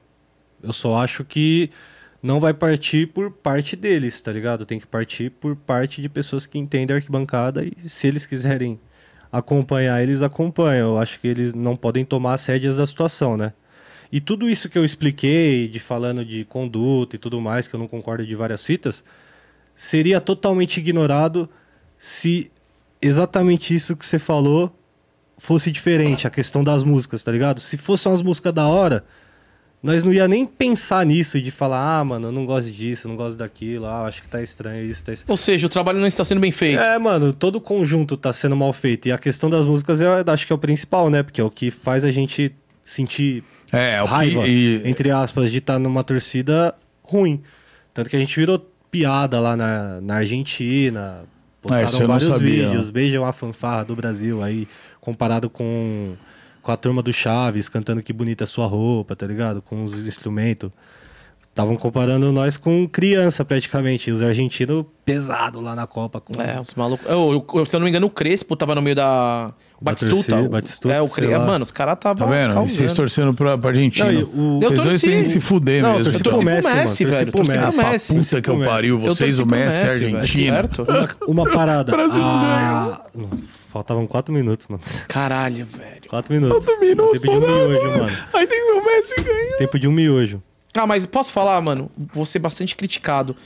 Eu 0.62 0.73
só 0.73 0.97
acho 0.97 1.23
que 1.23 1.70
não 2.23 2.40
vai 2.40 2.55
partir 2.55 3.09
por 3.09 3.31
parte 3.31 3.77
deles, 3.77 4.20
tá 4.20 4.32
ligado? 4.32 4.65
Tem 4.65 4.81
que 4.81 4.86
partir 4.86 5.31
por 5.31 5.55
parte 5.55 6.01
de 6.01 6.09
pessoas 6.09 6.47
que 6.47 6.59
entendem 6.59 6.94
a 6.94 6.97
arquibancada 6.97 7.65
e 7.65 7.89
se 7.89 8.06
eles 8.06 8.27
quiserem 8.27 8.81
acompanhar, 9.30 10.02
eles 10.02 10.22
acompanham. 10.22 10.90
Eu 10.90 10.98
acho 10.98 11.20
que 11.20 11.28
eles 11.28 11.55
não 11.55 11.76
podem 11.76 12.05
tomar 12.05 12.34
as 12.34 12.46
rédeas 12.46 12.76
da 12.76 12.86
situação, 12.86 13.36
né? 13.36 13.52
E 14.10 14.20
tudo 14.20 14.48
isso 14.48 14.68
que 14.68 14.78
eu 14.78 14.84
expliquei, 14.84 15.68
de 15.68 15.78
falando 15.78 16.24
de 16.24 16.44
conduta 16.44 17.16
e 17.16 17.18
tudo 17.18 17.40
mais, 17.40 17.68
que 17.68 17.74
eu 17.74 17.80
não 17.80 17.86
concordo 17.86 18.26
de 18.26 18.34
várias 18.34 18.64
fitas, 18.64 19.05
seria 19.74 20.20
totalmente 20.20 20.78
ignorado 20.78 21.48
se 21.96 22.50
exatamente 23.02 23.74
isso 23.74 23.96
que 23.96 24.05
você 24.05 24.18
falou 24.18 24.74
fosse 25.36 25.70
diferente, 25.70 26.26
a 26.26 26.30
questão 26.30 26.64
das 26.64 26.82
músicas, 26.82 27.22
tá 27.22 27.30
ligado? 27.30 27.60
Se 27.60 27.76
fossem 27.76 28.10
umas 28.10 28.22
músicas 28.22 28.52
da 28.52 28.66
hora, 28.66 29.05
nós 29.82 30.02
não 30.05 30.12
ia 30.12 30.26
nem 30.26 30.44
pensar 30.44 31.06
nisso 31.06 31.38
e 31.38 31.42
de 31.42 31.50
falar, 31.50 32.00
ah, 32.00 32.05
mano, 32.05 32.28
eu 32.28 32.32
não 32.32 32.44
gosto 32.44 32.70
disso, 32.72 33.06
eu 33.06 33.10
não 33.10 33.16
gosto 33.16 33.38
daquilo, 33.38 33.86
ah, 33.86 34.06
acho 34.06 34.22
que 34.22 34.28
tá 34.28 34.42
estranho 34.42 34.84
isso, 34.84 35.05
tá 35.05 35.12
estranho. 35.12 35.30
Ou 35.30 35.36
seja, 35.36 35.66
o 35.66 35.70
trabalho 35.70 36.00
não 36.00 36.06
está 36.09 36.24
sendo 36.24 36.40
bem 36.40 36.50
feito. 36.50 36.80
É, 36.80 36.98
mano, 36.98 37.32
todo 37.32 37.56
o 37.56 37.60
conjunto 37.60 38.16
tá 38.16 38.32
sendo 38.32 38.56
mal 38.56 38.72
feito. 38.72 39.06
E 39.09 39.12
a 39.12 39.18
questão 39.18 39.48
das 39.48 39.64
músicas 39.66 40.00
eu 40.00 40.10
acho 40.26 40.46
que 40.46 40.52
é 40.52 40.56
o 40.56 40.59
principal, 40.59 41.09
né? 41.10 41.22
Porque 41.22 41.40
é 41.40 41.44
o 41.44 41.50
que 41.50 41.70
faz 41.70 42.05
a 42.05 42.10
gente 42.10 42.52
sentir 42.82 43.44
É, 43.72 44.00
que. 44.02 44.09
raiva, 44.09 44.48
e- 44.48 44.82
entre 44.88 45.10
aspas, 45.10 45.50
de 45.52 45.59
estar 45.59 45.78
numa 45.78 46.02
torcida 46.02 46.74
ruim. 47.02 47.40
Tanto 47.94 48.10
que 48.10 48.16
a 48.16 48.18
gente 48.18 48.34
virou 48.38 48.59
piada 48.90 49.38
lá 49.40 49.56
na, 49.56 50.00
na 50.00 50.14
Argentina, 50.16 51.20
Postaram 51.60 51.84
isso 51.86 51.96
eu 51.96 52.00
não 52.00 52.09
vários 52.09 52.28
sabia. 52.28 52.68
vídeos, 52.68 52.88
beijam 52.90 53.26
a 53.26 53.32
fanfarra 53.32 53.84
do 53.84 53.94
Brasil, 53.96 54.42
aí 54.42 54.66
comparado 55.00 55.50
com, 55.50 56.14
com 56.69 56.73
a 56.73 56.77
turma 56.77 57.03
do 57.03 57.11
Chaves, 57.15 57.66
cantando 57.66 58.03
que 58.03 58.12
bonita 58.12 58.45
sua 58.45 58.66
roupa, 58.66 59.16
tá 59.16 59.27
ligado? 59.27 59.62
Com 59.62 59.82
os 59.85 60.07
instrumentos. 60.07 60.70
Estavam 61.49 61.74
comparando 61.77 62.31
nós 62.31 62.59
com 62.59 62.86
criança, 62.86 63.43
praticamente. 63.43 64.11
Os 64.11 64.23
argentinos 64.23 64.85
pesado 65.03 65.62
lá 65.62 65.74
na 65.74 65.86
Copa. 65.86 66.20
Com... 66.20 66.40
É, 66.43 66.61
os 66.61 66.74
malucos. 66.74 67.05
Eu, 67.11 67.45
eu- 67.55 67.65
se 67.65 67.74
eu 67.74 67.81
não 67.81 67.85
me 67.85 67.90
engano, 67.90 68.07
o 68.07 68.11
Crespo 68.11 68.55
tava 68.55 68.74
no 68.74 68.82
meio 68.82 68.95
da. 68.95 69.51
O 69.81 69.85
Batistuta. 69.85 70.36
o- 70.43 70.49
Batistuta, 70.51 70.95
é, 70.95 71.01
o 71.01 71.09
Cre... 71.09 71.27
Mano, 71.39 71.65
os 71.65 71.70
caras 71.73 71.95
Tá 71.99 72.15
tava. 72.15 72.31
vendo? 72.31 72.53
E 72.65 72.69
vocês 72.69 72.93
torcendo 72.93 73.32
pra, 73.32 73.57
pra 73.57 73.70
Argentina. 73.70 74.12
Não, 74.12 74.23
o- 74.23 74.61
Vocês 74.61 74.78
Eu 74.78 74.85
dois 74.85 75.01
torci. 75.01 75.07
têm 75.09 75.23
que 75.23 75.28
se 75.31 75.40
fuder 75.40 75.82
Não, 75.82 75.89
eu 75.93 75.97
mesmo. 75.99 76.12
torci 76.12 76.23
tá? 76.23 76.31
pro 76.31 76.43
Messi, 76.45 76.69
Messi, 76.69 76.69
mano. 76.69 76.85
Torci 76.86 77.05
velho. 77.07 77.32
pro 77.32 77.43
Torci 77.45 77.53
pro 77.59 77.66
Messi. 77.77 77.82
Messi. 77.90 78.15
Puta 78.28 78.43
que 78.43 78.51
eu 78.51 78.59
pariu, 78.61 78.95
Eu 78.97 79.01
vocês, 79.01 79.36
torci 79.39 79.43
o 79.43 79.47
Messi, 79.47 79.85
a 79.85 79.89
Messi, 79.89 80.05
Argentina. 80.05 80.55
certo? 80.55 80.86
Uma 81.27 81.51
parada. 81.51 81.90
Brasil 81.97 82.23
Ah, 82.23 83.01
não, 83.16 83.31
Faltavam 83.73 84.07
quatro 84.07 84.32
minutos, 84.35 84.66
mano. 84.69 84.82
Caralho, 85.09 85.65
velho. 85.66 86.09
Quatro 86.09 86.32
minutos. 86.35 86.66
minutos, 86.81 87.20
Tempo 87.20 87.39
de 87.40 87.47
um 87.47 87.69
miojo, 87.69 87.99
mano. 87.99 88.16
Aí 88.32 88.47
tem 88.47 88.59
que 88.66 88.73
ver 88.73 88.78
o 88.81 88.85
Messi 88.85 89.15
ganha. 89.23 89.57
Tempo 89.59 89.78
de 89.78 89.89
um 89.89 89.93
miojo. 89.93 90.43
Ah, 90.77 90.86
mas 90.86 91.05
posso 91.07 91.32
falar, 91.32 91.61
mano? 91.61 91.90
Vou 92.12 92.24
ser 92.24 92.39
bastante 92.39 92.74
criticado. 92.74 93.36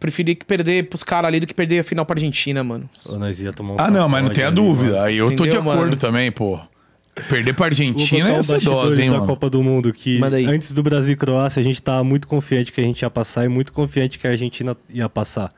Preferi 0.00 0.34
que 0.34 0.44
perder 0.44 0.88
pros 0.88 1.02
caras 1.02 1.28
ali 1.28 1.40
do 1.40 1.46
que 1.46 1.54
perder 1.54 1.80
a 1.80 1.84
final 1.84 2.04
pra 2.04 2.14
Argentina, 2.16 2.62
mano. 2.64 2.88
Ou 3.06 3.18
nós 3.18 3.40
ia 3.40 3.52
tomar 3.52 3.74
um 3.74 3.76
Ah, 3.78 3.90
não, 3.90 4.08
mas 4.08 4.22
não 4.24 4.30
tenha 4.30 4.46
ali, 4.48 4.56
dúvida. 4.56 4.92
mano. 4.92 5.04
Aí 5.04 5.16
eu 5.16 5.26
tô 5.26 5.44
de 5.44 5.50
Entendeu, 5.50 5.60
acordo 5.60 5.80
mano? 5.80 5.96
também, 5.96 6.30
pô. 6.32 6.58
Perder 7.28 7.52
pra 7.54 7.66
Argentina 7.66 8.28
é 8.30 8.34
essa 8.36 8.58
dose, 8.58 9.00
hein, 9.00 9.08
da 9.10 9.16
mano. 9.18 9.26
Copa 9.28 9.48
do 9.48 9.62
Mundo 9.62 9.92
que 9.92 10.18
Manda 10.18 10.36
aí. 10.36 10.46
antes 10.46 10.72
do 10.72 10.82
Brasil 10.82 11.12
e 11.12 11.16
Croácia 11.16 11.60
a 11.60 11.62
gente 11.62 11.80
tava 11.80 12.02
muito 12.02 12.26
confiante 12.26 12.72
que 12.72 12.80
a 12.80 12.84
gente 12.84 13.02
ia 13.02 13.10
passar 13.10 13.44
e 13.44 13.48
muito 13.48 13.72
confiante 13.72 14.18
que 14.18 14.26
a 14.26 14.30
Argentina 14.30 14.76
ia 14.90 15.08
passar. 15.08 15.52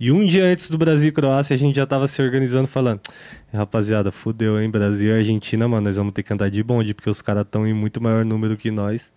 E 0.00 0.10
um 0.10 0.24
dia 0.24 0.44
antes 0.46 0.70
do 0.70 0.78
Brasil 0.78 1.10
e 1.10 1.12
Croácia 1.12 1.52
a 1.54 1.58
gente 1.58 1.76
já 1.76 1.86
tava 1.86 2.08
se 2.08 2.22
organizando 2.22 2.66
falando, 2.66 3.00
rapaziada, 3.52 4.10
fudeu, 4.10 4.58
hein, 4.58 4.70
Brasil 4.70 5.12
e 5.14 5.18
Argentina, 5.18 5.68
mano, 5.68 5.82
nós 5.86 5.96
vamos 5.96 6.14
ter 6.14 6.22
que 6.22 6.32
andar 6.32 6.48
de 6.50 6.62
bonde 6.62 6.94
porque 6.94 7.10
os 7.10 7.20
caras 7.20 7.42
estão 7.44 7.66
em 7.66 7.74
muito 7.74 8.02
maior 8.02 8.24
número 8.24 8.56
que 8.56 8.70
nós. 8.70 9.12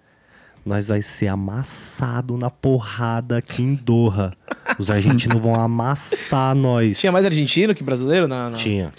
Nós 0.66 0.88
vai 0.90 1.02
ser 1.02 1.28
amassado 1.28 2.38
na 2.38 2.50
porrada 2.50 3.38
aqui 3.38 3.62
em 3.64 3.76
Doha. 3.76 4.32
Os 4.80 4.90
argentinos 4.90 5.42
vão 5.42 5.56
amassar 5.56 6.54
nós. 6.56 7.00
Tinha 7.00 7.12
mais 7.12 7.26
argentino 7.26 7.74
que 7.76 7.84
brasileiro 7.84 8.28
na. 8.28 8.50
na- 8.50 8.58
Tinha. 8.58 8.92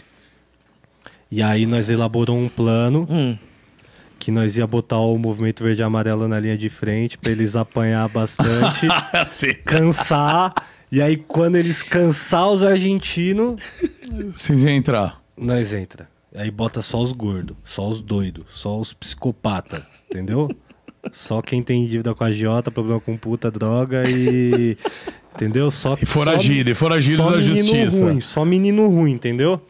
E 1.30 1.42
aí 1.42 1.64
nós 1.66 1.88
elaborou 1.90 2.36
um 2.36 2.48
plano 2.50 3.06
Hum. 3.10 3.36
que 4.18 4.30
nós 4.30 4.56
ia 4.58 4.66
botar 4.66 4.98
o 4.98 5.16
movimento 5.18 5.64
verde 5.64 5.80
e 5.80 5.84
amarelo 5.84 6.28
na 6.28 6.38
linha 6.38 6.56
de 6.56 6.68
frente 6.68 7.16
pra 7.18 7.32
eles 7.32 7.56
apanhar 7.56 8.08
bastante, 8.08 8.86
cansar. 9.64 10.52
E 10.94 11.02
aí 11.02 11.16
quando 11.16 11.56
eles 11.56 11.82
cansar 11.82 12.48
os 12.50 12.62
argentinos, 12.64 13.60
Vocês 14.32 14.62
iam 14.64 14.72
entrar. 14.72 15.20
nós 15.36 15.72
entra. 15.72 16.08
Aí 16.34 16.50
bota 16.50 16.82
só 16.82 17.00
os 17.00 17.12
gordos, 17.12 17.56
só 17.64 17.88
os 17.88 18.00
doidos, 18.00 18.44
só 18.50 18.78
os 18.78 18.92
psicopata, 18.92 19.86
entendeu? 20.10 20.48
Só 21.12 21.40
quem 21.42 21.62
tem 21.62 21.84
dívida 21.86 22.14
com 22.14 22.24
a 22.24 22.28
agiota, 22.28 22.70
problema 22.70 23.00
com 23.00 23.16
puta, 23.16 23.50
droga 23.50 24.04
e 24.08 24.76
entendeu? 25.34 25.70
Só 25.70 25.96
E 26.00 26.06
foragido, 26.06 26.70
e 26.70 26.74
foragido 26.74 27.16
só 27.16 27.30
da 27.30 27.40
justiça. 27.40 28.04
ruim, 28.04 28.20
só 28.20 28.44
menino 28.44 28.88
ruim, 28.88 29.12
entendeu? 29.12 29.60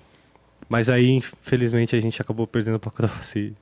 Mas 0.68 0.88
aí, 0.88 1.10
infelizmente, 1.10 1.94
a 1.94 2.00
gente 2.00 2.20
acabou 2.20 2.46
perdendo 2.46 2.78
pra 2.78 2.90
Croácia 2.90 3.38
e 3.38 3.52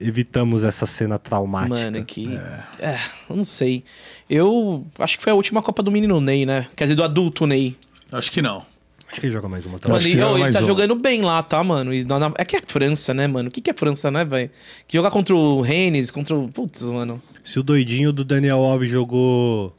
evitamos 0.00 0.64
essa 0.64 0.86
cena 0.86 1.18
traumática. 1.18 1.74
Mano, 1.74 2.04
que. 2.04 2.38
É. 2.78 2.98
eu 3.28 3.36
não 3.36 3.44
sei. 3.44 3.82
Eu 4.30 4.86
acho 4.98 5.16
que 5.18 5.22
foi 5.24 5.32
a 5.32 5.36
última 5.36 5.60
Copa 5.62 5.82
do 5.82 5.90
menino 5.90 6.20
Ney, 6.20 6.46
né? 6.46 6.66
Quer 6.76 6.84
dizer, 6.84 6.94
do 6.94 7.02
adulto 7.04 7.46
Ney. 7.46 7.76
Acho 8.12 8.30
que 8.32 8.40
não. 8.40 8.64
Acho 9.10 9.20
que 9.22 9.26
ele 9.26 9.32
joga 9.32 9.48
mais 9.48 9.64
uma 9.64 9.78
também. 9.78 9.96
acho 9.96 10.06
Mano, 10.08 10.16
que 10.16 10.20
joga 10.20 10.32
ô, 10.32 10.36
ele 10.36 10.42
mais 10.44 10.56
tá 10.56 10.62
um. 10.62 10.66
jogando 10.66 10.94
bem 10.94 11.22
lá, 11.22 11.42
tá, 11.42 11.64
mano? 11.64 11.94
E 11.94 12.04
na- 12.04 12.18
na- 12.18 12.32
é 12.36 12.44
que 12.44 12.56
é 12.56 12.60
França, 12.64 13.14
né, 13.14 13.26
mano? 13.26 13.48
O 13.48 13.50
que, 13.52 13.60
que 13.62 13.70
é 13.70 13.74
França, 13.74 14.10
né, 14.10 14.22
velho? 14.24 14.50
Que 14.86 14.98
jogar 14.98 15.10
contra 15.10 15.34
o 15.34 15.62
Rennes, 15.62 16.10
contra 16.10 16.36
o. 16.36 16.46
Putz, 16.48 16.82
mano. 16.90 17.20
Se 17.42 17.58
o 17.58 17.62
doidinho 17.62 18.12
do 18.12 18.22
Daniel 18.22 18.58
Alves 18.58 18.90
jogou 18.90 19.74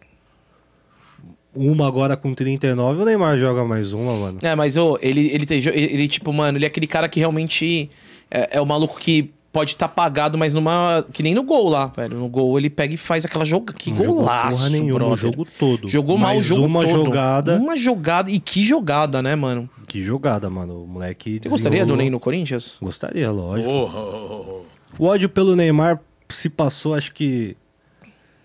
uma 1.56 1.88
agora 1.88 2.16
com 2.16 2.34
39, 2.34 3.02
o 3.02 3.06
Neymar 3.06 3.38
joga 3.38 3.64
mais 3.66 3.92
uma, 3.94 4.14
mano. 4.14 4.40
É, 4.42 4.56
mas 4.56 4.78
ô, 4.78 4.98
ele, 5.02 5.28
ele, 5.32 5.46
tem, 5.46 5.60
ele, 5.60 5.94
ele, 5.94 6.08
tipo, 6.08 6.32
mano, 6.32 6.58
ele 6.58 6.66
é 6.66 6.68
aquele 6.68 6.88
cara 6.88 7.10
que 7.10 7.20
realmente 7.20 7.90
é, 8.30 8.58
é 8.58 8.62
o 8.62 8.66
maluco 8.66 9.00
que 9.00 9.32
pode 9.52 9.72
estar 9.72 9.86
apagado, 9.88 10.38
mas 10.38 10.54
numa. 10.54 11.06
Que 11.12 11.24
nem 11.24 11.34
no 11.34 11.44
gol 11.44 11.70
lá, 11.70 11.88
velho. 11.88 12.18
No 12.18 12.30
gol 12.30 12.58
ele 12.58 12.70
pega 12.70 12.94
e 12.94 12.98
faz 12.98 13.26
aquela 13.26 13.46
joga. 13.46 13.74
Que 13.74 13.92
Não 13.92 14.06
golaço, 14.06 14.58
porra 14.58 14.70
nenhuma, 14.70 14.94
brother. 15.00 15.14
o 15.14 15.18
jogo 15.18 15.48
todo. 15.58 15.90
Jogou 15.90 16.18
mal 16.18 16.32
o 16.32 16.36
Mais 16.36 16.46
jogo 16.46 16.66
uma 16.66 16.86
todo. 16.86 17.06
jogada. 17.06 17.56
Uma 17.58 17.78
jogada. 17.78 18.32
E 18.32 18.40
que 18.40 18.66
jogada, 18.66 19.22
né, 19.22 19.36
mano? 19.36 19.70
Que 19.88 20.02
jogada, 20.04 20.50
mano. 20.50 20.84
O 20.84 20.88
moleque. 20.88 21.40
Você 21.42 21.50
gostaria 21.50 21.86
do. 21.86 21.96
Ney 21.96 22.10
no 22.10 22.20
Corinthians? 22.20 22.78
Gostaria, 22.82 23.32
lógico. 23.32 23.74
Oh, 23.74 23.90
oh, 23.92 24.64
oh, 25.00 25.04
O 25.04 25.08
ódio 25.08 25.28
pelo 25.28 25.56
Neymar 25.56 26.00
se 26.30 26.50
passou, 26.50 26.94
acho 26.94 27.12
que 27.14 27.58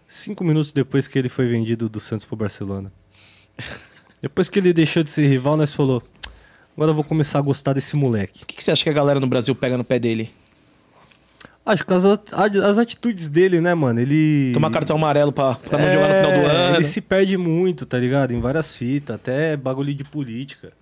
cinco 0.06 0.44
minutos 0.44 0.72
depois 0.72 1.08
que 1.08 1.18
ele 1.18 1.28
foi 1.28 1.46
vendido 1.46 1.88
do 1.88 2.00
Santos 2.00 2.24
pro 2.24 2.36
Barcelona. 2.36 2.92
Depois 4.20 4.48
que 4.48 4.58
ele 4.58 4.72
deixou 4.72 5.02
de 5.02 5.10
ser 5.10 5.26
rival, 5.26 5.56
nós 5.56 5.72
falou: 5.72 6.02
agora 6.76 6.90
eu 6.90 6.94
vou 6.94 7.04
começar 7.04 7.38
a 7.38 7.42
gostar 7.42 7.72
desse 7.72 7.96
moleque. 7.96 8.42
O 8.42 8.46
que, 8.46 8.56
que 8.56 8.64
você 8.64 8.70
acha 8.70 8.82
que 8.82 8.90
a 8.90 8.92
galera 8.94 9.20
no 9.20 9.26
Brasil 9.26 9.54
pega 9.54 9.76
no 9.76 9.84
pé 9.84 9.98
dele? 9.98 10.30
Acho 11.66 11.86
que 11.86 11.94
as, 11.94 12.04
as 12.04 12.76
atitudes 12.76 13.30
dele, 13.30 13.60
né, 13.60 13.74
mano? 13.74 13.98
Ele. 13.98 14.52
Tomar 14.52 14.70
cartão 14.70 14.96
amarelo 14.96 15.32
pra, 15.32 15.54
pra 15.54 15.78
não 15.78 15.90
jogar 15.90 16.08
no 16.08 16.14
final 16.16 16.30
do 16.30 16.36
É, 16.36 16.56
ano. 16.66 16.76
Ele 16.76 16.84
se 16.84 17.00
perde 17.00 17.38
muito, 17.38 17.86
tá 17.86 17.98
ligado? 17.98 18.32
Em 18.32 18.40
várias 18.40 18.76
fitas, 18.76 19.16
até 19.16 19.56
bagulho 19.56 19.94
de 19.94 20.04
política. 20.04 20.72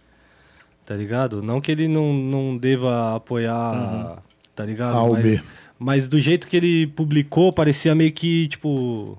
Tá 0.84 0.96
ligado? 0.96 1.40
Não 1.40 1.60
que 1.60 1.70
ele 1.70 1.86
não, 1.86 2.12
não 2.12 2.56
deva 2.56 3.14
apoiar, 3.14 4.20
tá 4.56 4.64
ligado? 4.64 4.96
A 4.96 5.02
ou 5.04 5.12
mas, 5.12 5.40
B. 5.40 5.46
mas 5.82 6.06
do 6.06 6.18
jeito 6.18 6.46
que 6.46 6.56
ele 6.56 6.86
publicou, 6.86 7.52
parecia 7.52 7.94
meio 7.94 8.12
que, 8.12 8.46
tipo. 8.46 9.18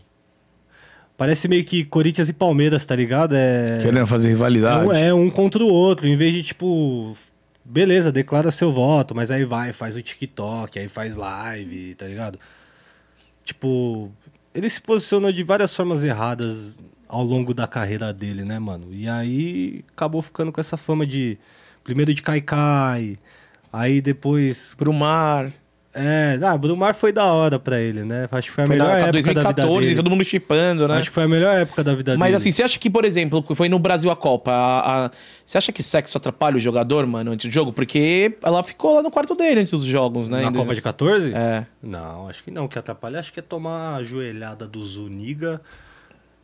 Parece 1.17 1.47
meio 1.47 1.63
que 1.63 1.83
Corinthians 1.83 2.29
e 2.29 2.33
Palmeiras, 2.33 2.85
tá 2.85 2.95
ligado? 2.95 3.35
É. 3.35 3.77
Querendo 3.81 4.07
fazer 4.07 4.29
rivalidade. 4.29 4.87
Um, 4.87 4.91
é 4.93 5.13
um 5.13 5.29
contra 5.29 5.63
o 5.63 5.67
outro, 5.67 6.07
em 6.07 6.15
vez 6.15 6.33
de 6.33 6.43
tipo, 6.43 7.15
beleza, 7.63 8.11
declara 8.11 8.49
seu 8.49 8.71
voto, 8.71 9.13
mas 9.13 9.29
aí 9.29 9.45
vai, 9.45 9.71
faz 9.71 9.95
o 9.95 10.01
TikTok, 10.01 10.79
aí 10.79 10.87
faz 10.87 11.15
live, 11.15 11.93
tá 11.95 12.07
ligado? 12.07 12.39
Tipo, 13.45 14.11
ele 14.55 14.69
se 14.69 14.81
posicionou 14.81 15.31
de 15.31 15.43
várias 15.43 15.75
formas 15.75 16.03
erradas 16.03 16.79
ao 17.07 17.23
longo 17.23 17.53
da 17.53 17.67
carreira 17.67 18.11
dele, 18.11 18.43
né, 18.43 18.57
mano? 18.57 18.87
E 18.91 19.07
aí 19.07 19.85
acabou 19.95 20.21
ficando 20.21 20.51
com 20.51 20.59
essa 20.59 20.77
fama 20.77 21.05
de 21.05 21.37
primeiro 21.83 22.11
de 22.13 22.23
Kaikai, 22.23 23.17
aí 23.71 24.01
depois 24.01 24.75
Brumar. 24.77 25.53
É, 25.93 26.39
ah, 26.43 26.57
Brumar 26.57 26.95
foi 26.95 27.11
da 27.11 27.25
hora 27.25 27.59
pra 27.59 27.79
ele, 27.79 28.03
né? 28.03 28.27
Acho 28.31 28.49
que 28.49 28.53
foi 28.55 28.63
a 28.63 28.67
Foi 28.67 28.75
melhor 28.75 28.87
na 28.87 28.93
época 28.93 29.11
da 29.11 29.17
vida 29.19 29.33
2014, 29.33 29.81
dele. 29.89 29.95
todo 29.95 30.09
mundo 30.09 30.23
chipando, 30.23 30.87
né? 30.87 30.97
Acho 30.97 31.09
que 31.09 31.13
foi 31.13 31.23
a 31.23 31.27
melhor 31.27 31.55
época 31.55 31.83
da 31.83 31.93
vida 31.93 32.17
Mas 32.17 32.27
dele. 32.27 32.35
assim, 32.37 32.51
você 32.51 32.63
acha 32.63 32.79
que, 32.79 32.89
por 32.89 33.05
exemplo, 33.05 33.43
foi 33.55 33.69
no 33.69 33.77
Brasil 33.79 34.09
a 34.11 34.15
Copa, 34.15 34.51
a- 34.51 35.05
a- 35.05 35.11
você 35.45 35.57
acha 35.57 35.71
que 35.71 35.83
sexo 35.83 36.17
atrapalha 36.17 36.57
o 36.57 36.59
jogador, 36.59 37.05
mano, 37.05 37.31
antes 37.31 37.47
do 37.49 37.53
jogo? 37.53 37.71
Porque 37.71 38.35
ela 38.43 38.63
ficou 38.63 38.95
lá 38.95 39.03
no 39.03 39.11
quarto 39.11 39.35
dele 39.35 39.61
antes 39.61 39.71
dos 39.73 39.85
jogos, 39.85 40.29
né? 40.29 40.41
Na 40.41 40.51
Copa 40.51 40.73
de 40.73 40.81
14? 40.81 41.31
É. 41.33 41.65
Não, 41.81 42.27
acho 42.27 42.43
que 42.43 42.49
não. 42.51 42.65
O 42.65 42.69
que 42.69 42.79
atrapalha 42.79 43.19
acho 43.19 43.31
que 43.31 43.39
é 43.39 43.43
tomar 43.43 43.95
a 43.95 44.03
joelhada 44.03 44.67
do 44.67 44.83
Zuniga. 44.83 45.61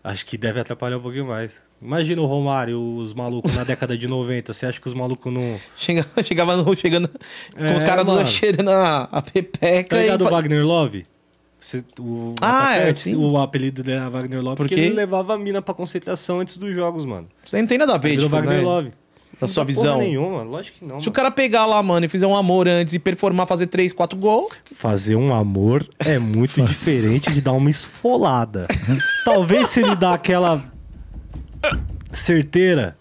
Acho 0.03 0.25
que 0.25 0.37
deve 0.37 0.59
atrapalhar 0.59 0.97
um 0.97 1.01
pouquinho 1.01 1.27
mais. 1.27 1.61
Imagina 1.81 2.21
o 2.21 2.25
Romário, 2.25 2.79
os 2.81 3.13
malucos 3.13 3.53
na 3.55 3.63
década 3.63 3.97
de 3.97 4.07
90. 4.07 4.53
Você 4.53 4.65
acha 4.65 4.79
que 4.79 4.87
os 4.87 4.93
malucos 4.93 5.31
não. 5.31 5.59
Chega, 5.77 6.05
chegava 6.23 6.55
no, 6.57 6.75
chegando 6.75 7.09
com 7.09 7.63
É, 7.65 7.77
o 7.77 7.85
cara 7.85 8.03
do 8.03 8.11
mano. 8.13 8.27
cheirando 8.27 8.69
a, 8.69 9.03
a 9.03 9.21
pepeca 9.21 9.89
Tá 9.89 9.97
e 9.99 10.03
ligado 10.03 10.21
o 10.21 10.23
fa- 10.25 10.29
Wagner 10.31 10.65
Love? 10.65 11.05
Você- 11.59 11.83
o, 11.99 12.33
Ah, 12.41 12.75
é, 12.77 12.93
sim. 12.93 13.15
o 13.15 13.37
apelido 13.37 13.83
dele 13.83 13.97
era 13.97 14.09
Wagner 14.09 14.41
Love 14.41 14.55
Por 14.55 14.63
porque 14.63 14.75
quê? 14.75 14.81
ele 14.81 14.95
levava 14.95 15.35
a 15.35 15.37
mina 15.37 15.61
pra 15.61 15.73
concentração 15.73 16.39
antes 16.39 16.57
dos 16.57 16.73
jogos, 16.73 17.03
mano. 17.05 17.27
Isso 17.45 17.55
aí 17.55 17.61
não 17.61 17.67
tem 17.67 17.77
nada 17.77 17.95
a 17.95 17.97
ver, 17.97 18.09
Virou 18.11 18.25
tipo, 18.25 18.35
Wagner 18.37 18.57
né? 18.57 18.63
Love. 18.63 18.91
Da 19.39 19.47
Não 19.47 19.47
sua 19.47 19.63
visão. 19.63 19.99
nenhuma, 19.99 20.43
lógico 20.43 20.79
que 20.79 20.85
não. 20.85 20.99
Se 20.99 21.05
o 21.07 21.09
mano. 21.09 21.15
cara 21.15 21.31
pegar 21.31 21.65
lá, 21.65 21.81
mano, 21.81 22.05
e 22.05 22.09
fizer 22.09 22.27
um 22.27 22.35
amor 22.35 22.67
antes 22.67 22.93
e 22.93 22.99
performar, 22.99 23.47
fazer 23.47 23.67
3, 23.67 23.93
4 23.93 24.19
gols, 24.19 24.51
Fazer 24.73 25.15
um 25.15 25.33
amor 25.33 25.87
é 25.97 26.19
muito 26.19 26.61
diferente 26.61 27.31
de 27.33 27.39
dar 27.39 27.53
uma 27.53 27.69
esfolada. 27.69 28.67
Talvez 29.23 29.69
se 29.69 29.79
ele 29.81 29.95
dá 29.95 30.13
aquela 30.13 30.61
certeira, 32.11 32.97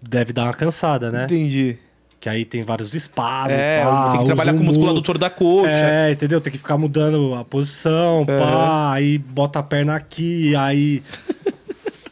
deve 0.00 0.32
dar 0.32 0.44
uma 0.44 0.54
cansada, 0.54 1.10
né? 1.10 1.24
entendi. 1.24 1.78
Que 2.20 2.28
aí 2.30 2.44
tem 2.46 2.62
vários 2.64 2.94
espadas. 2.94 3.52
É, 3.56 3.84
pá, 3.84 4.12
tem 4.12 4.20
que 4.20 4.26
trabalhar 4.26 4.54
com 4.54 4.60
o 4.60 4.64
músculo 4.64 4.86
mu- 4.86 4.92
adutor 4.92 5.18
da 5.18 5.28
coxa. 5.28 5.68
É, 5.70 6.10
entendeu? 6.10 6.40
Tem 6.40 6.50
que 6.50 6.56
ficar 6.58 6.78
mudando 6.78 7.34
a 7.34 7.44
posição, 7.44 8.24
É. 8.26 8.38
pá, 8.38 8.92
aí 8.94 9.18
bota 9.18 9.58
a 9.58 9.62
perna 9.62 9.94
aqui, 9.94 10.56
aí. 10.56 11.02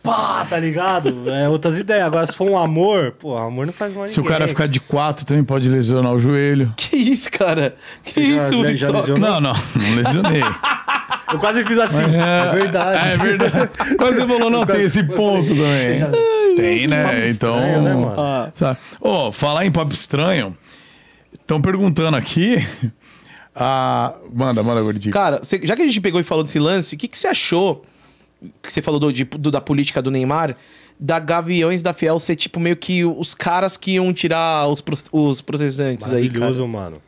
Pá, 0.03 0.45
tá 0.49 0.59
ligado? 0.59 1.29
É 1.31 1.49
outras 1.49 1.79
ideias. 1.79 2.05
Agora, 2.07 2.27
se 2.27 2.35
for 2.35 2.49
um 2.51 2.57
amor, 2.59 3.13
pô, 3.13 3.37
amor 3.37 3.67
não 3.67 3.73
faz 3.73 3.95
mais 3.95 4.11
Se 4.11 4.21
o 4.21 4.25
cara 4.25 4.49
ficar 4.49 4.67
de 4.67 4.81
quatro, 4.81 5.25
também 5.25 5.45
pode 5.45 5.69
lesionar 5.69 6.13
o 6.13 6.21
joelho. 6.21 6.73
Que 6.77 6.97
isso, 6.97 7.31
cara? 7.31 7.77
Que 8.03 8.13
Você 8.13 8.21
já- 8.35 8.43
isso, 8.43 8.51
já- 8.51 8.57
Muriçoca? 8.57 8.93
já 8.93 8.99
lesionou? 8.99 9.31
Não, 9.31 9.41
não, 9.41 9.53
não 9.53 9.95
lesionei. 9.97 10.43
Eu 11.33 11.39
quase 11.39 11.65
fiz 11.65 11.79
assim. 11.79 12.03
É, 12.03 12.51
verdade. 12.53 13.09
É 13.13 13.17
verdade. 13.17 13.71
Quase 13.99 14.17
você 14.21 14.27
falou, 14.29 14.51
não, 14.51 14.67
tem 14.67 14.83
esse 14.83 15.03
ponto 15.05 15.49
também. 15.49 16.03
Tem, 16.57 16.87
né? 16.87 17.29
Então. 17.31 17.57
estranho, 17.57 17.83
né, 17.83 17.95
mano? 17.95 18.21
Ah, 18.21 18.51
Sabe? 18.55 18.79
Ô, 19.01 19.33
falar 19.33 19.65
em 19.65 19.73
papo 19.73 19.95
estranho, 19.95 20.55
estão 21.33 21.61
perguntando 21.63 22.17
aqui. 22.17 22.59
A... 23.55 24.15
Manda, 24.33 24.63
manda, 24.63 24.81
gordinho. 24.83 25.13
Cara, 25.13 25.43
cê- 25.45 25.61
já 25.63 25.75
que 25.77 25.83
a 25.83 25.87
gente 25.87 26.01
pegou 26.01 26.21
e 26.21 26.25
falou 26.25 26.43
desse 26.45 26.59
lance, 26.59 26.95
o 26.95 26.99
que, 26.99 27.09
que 27.09 27.17
você 27.19 27.29
achou? 27.29 27.83
Que 28.63 28.73
você 28.73 28.83
falou 28.83 28.99
do, 29.01 29.13
de- 29.13 29.25
do- 29.25 29.51
da 29.51 29.61
política 29.61 30.01
do 30.03 30.11
Neymar, 30.11 30.55
da 30.99 31.19
Gaviões 31.19 31.83
da 31.83 31.93
Fiel 31.93 32.19
ser 32.19 32.37
tipo 32.37 32.59
meio 32.61 32.77
que 32.77 33.05
os 33.05 33.35
caras 33.35 33.77
que 33.77 33.93
iam 33.93 34.13
tirar 34.13 34.67
os, 34.69 34.83
os 35.13 35.41
protestantes 35.41 36.13
aí, 36.13 36.29
cara. 36.29 36.41
Maravilhoso, 36.41 36.67
mano. 36.69 37.03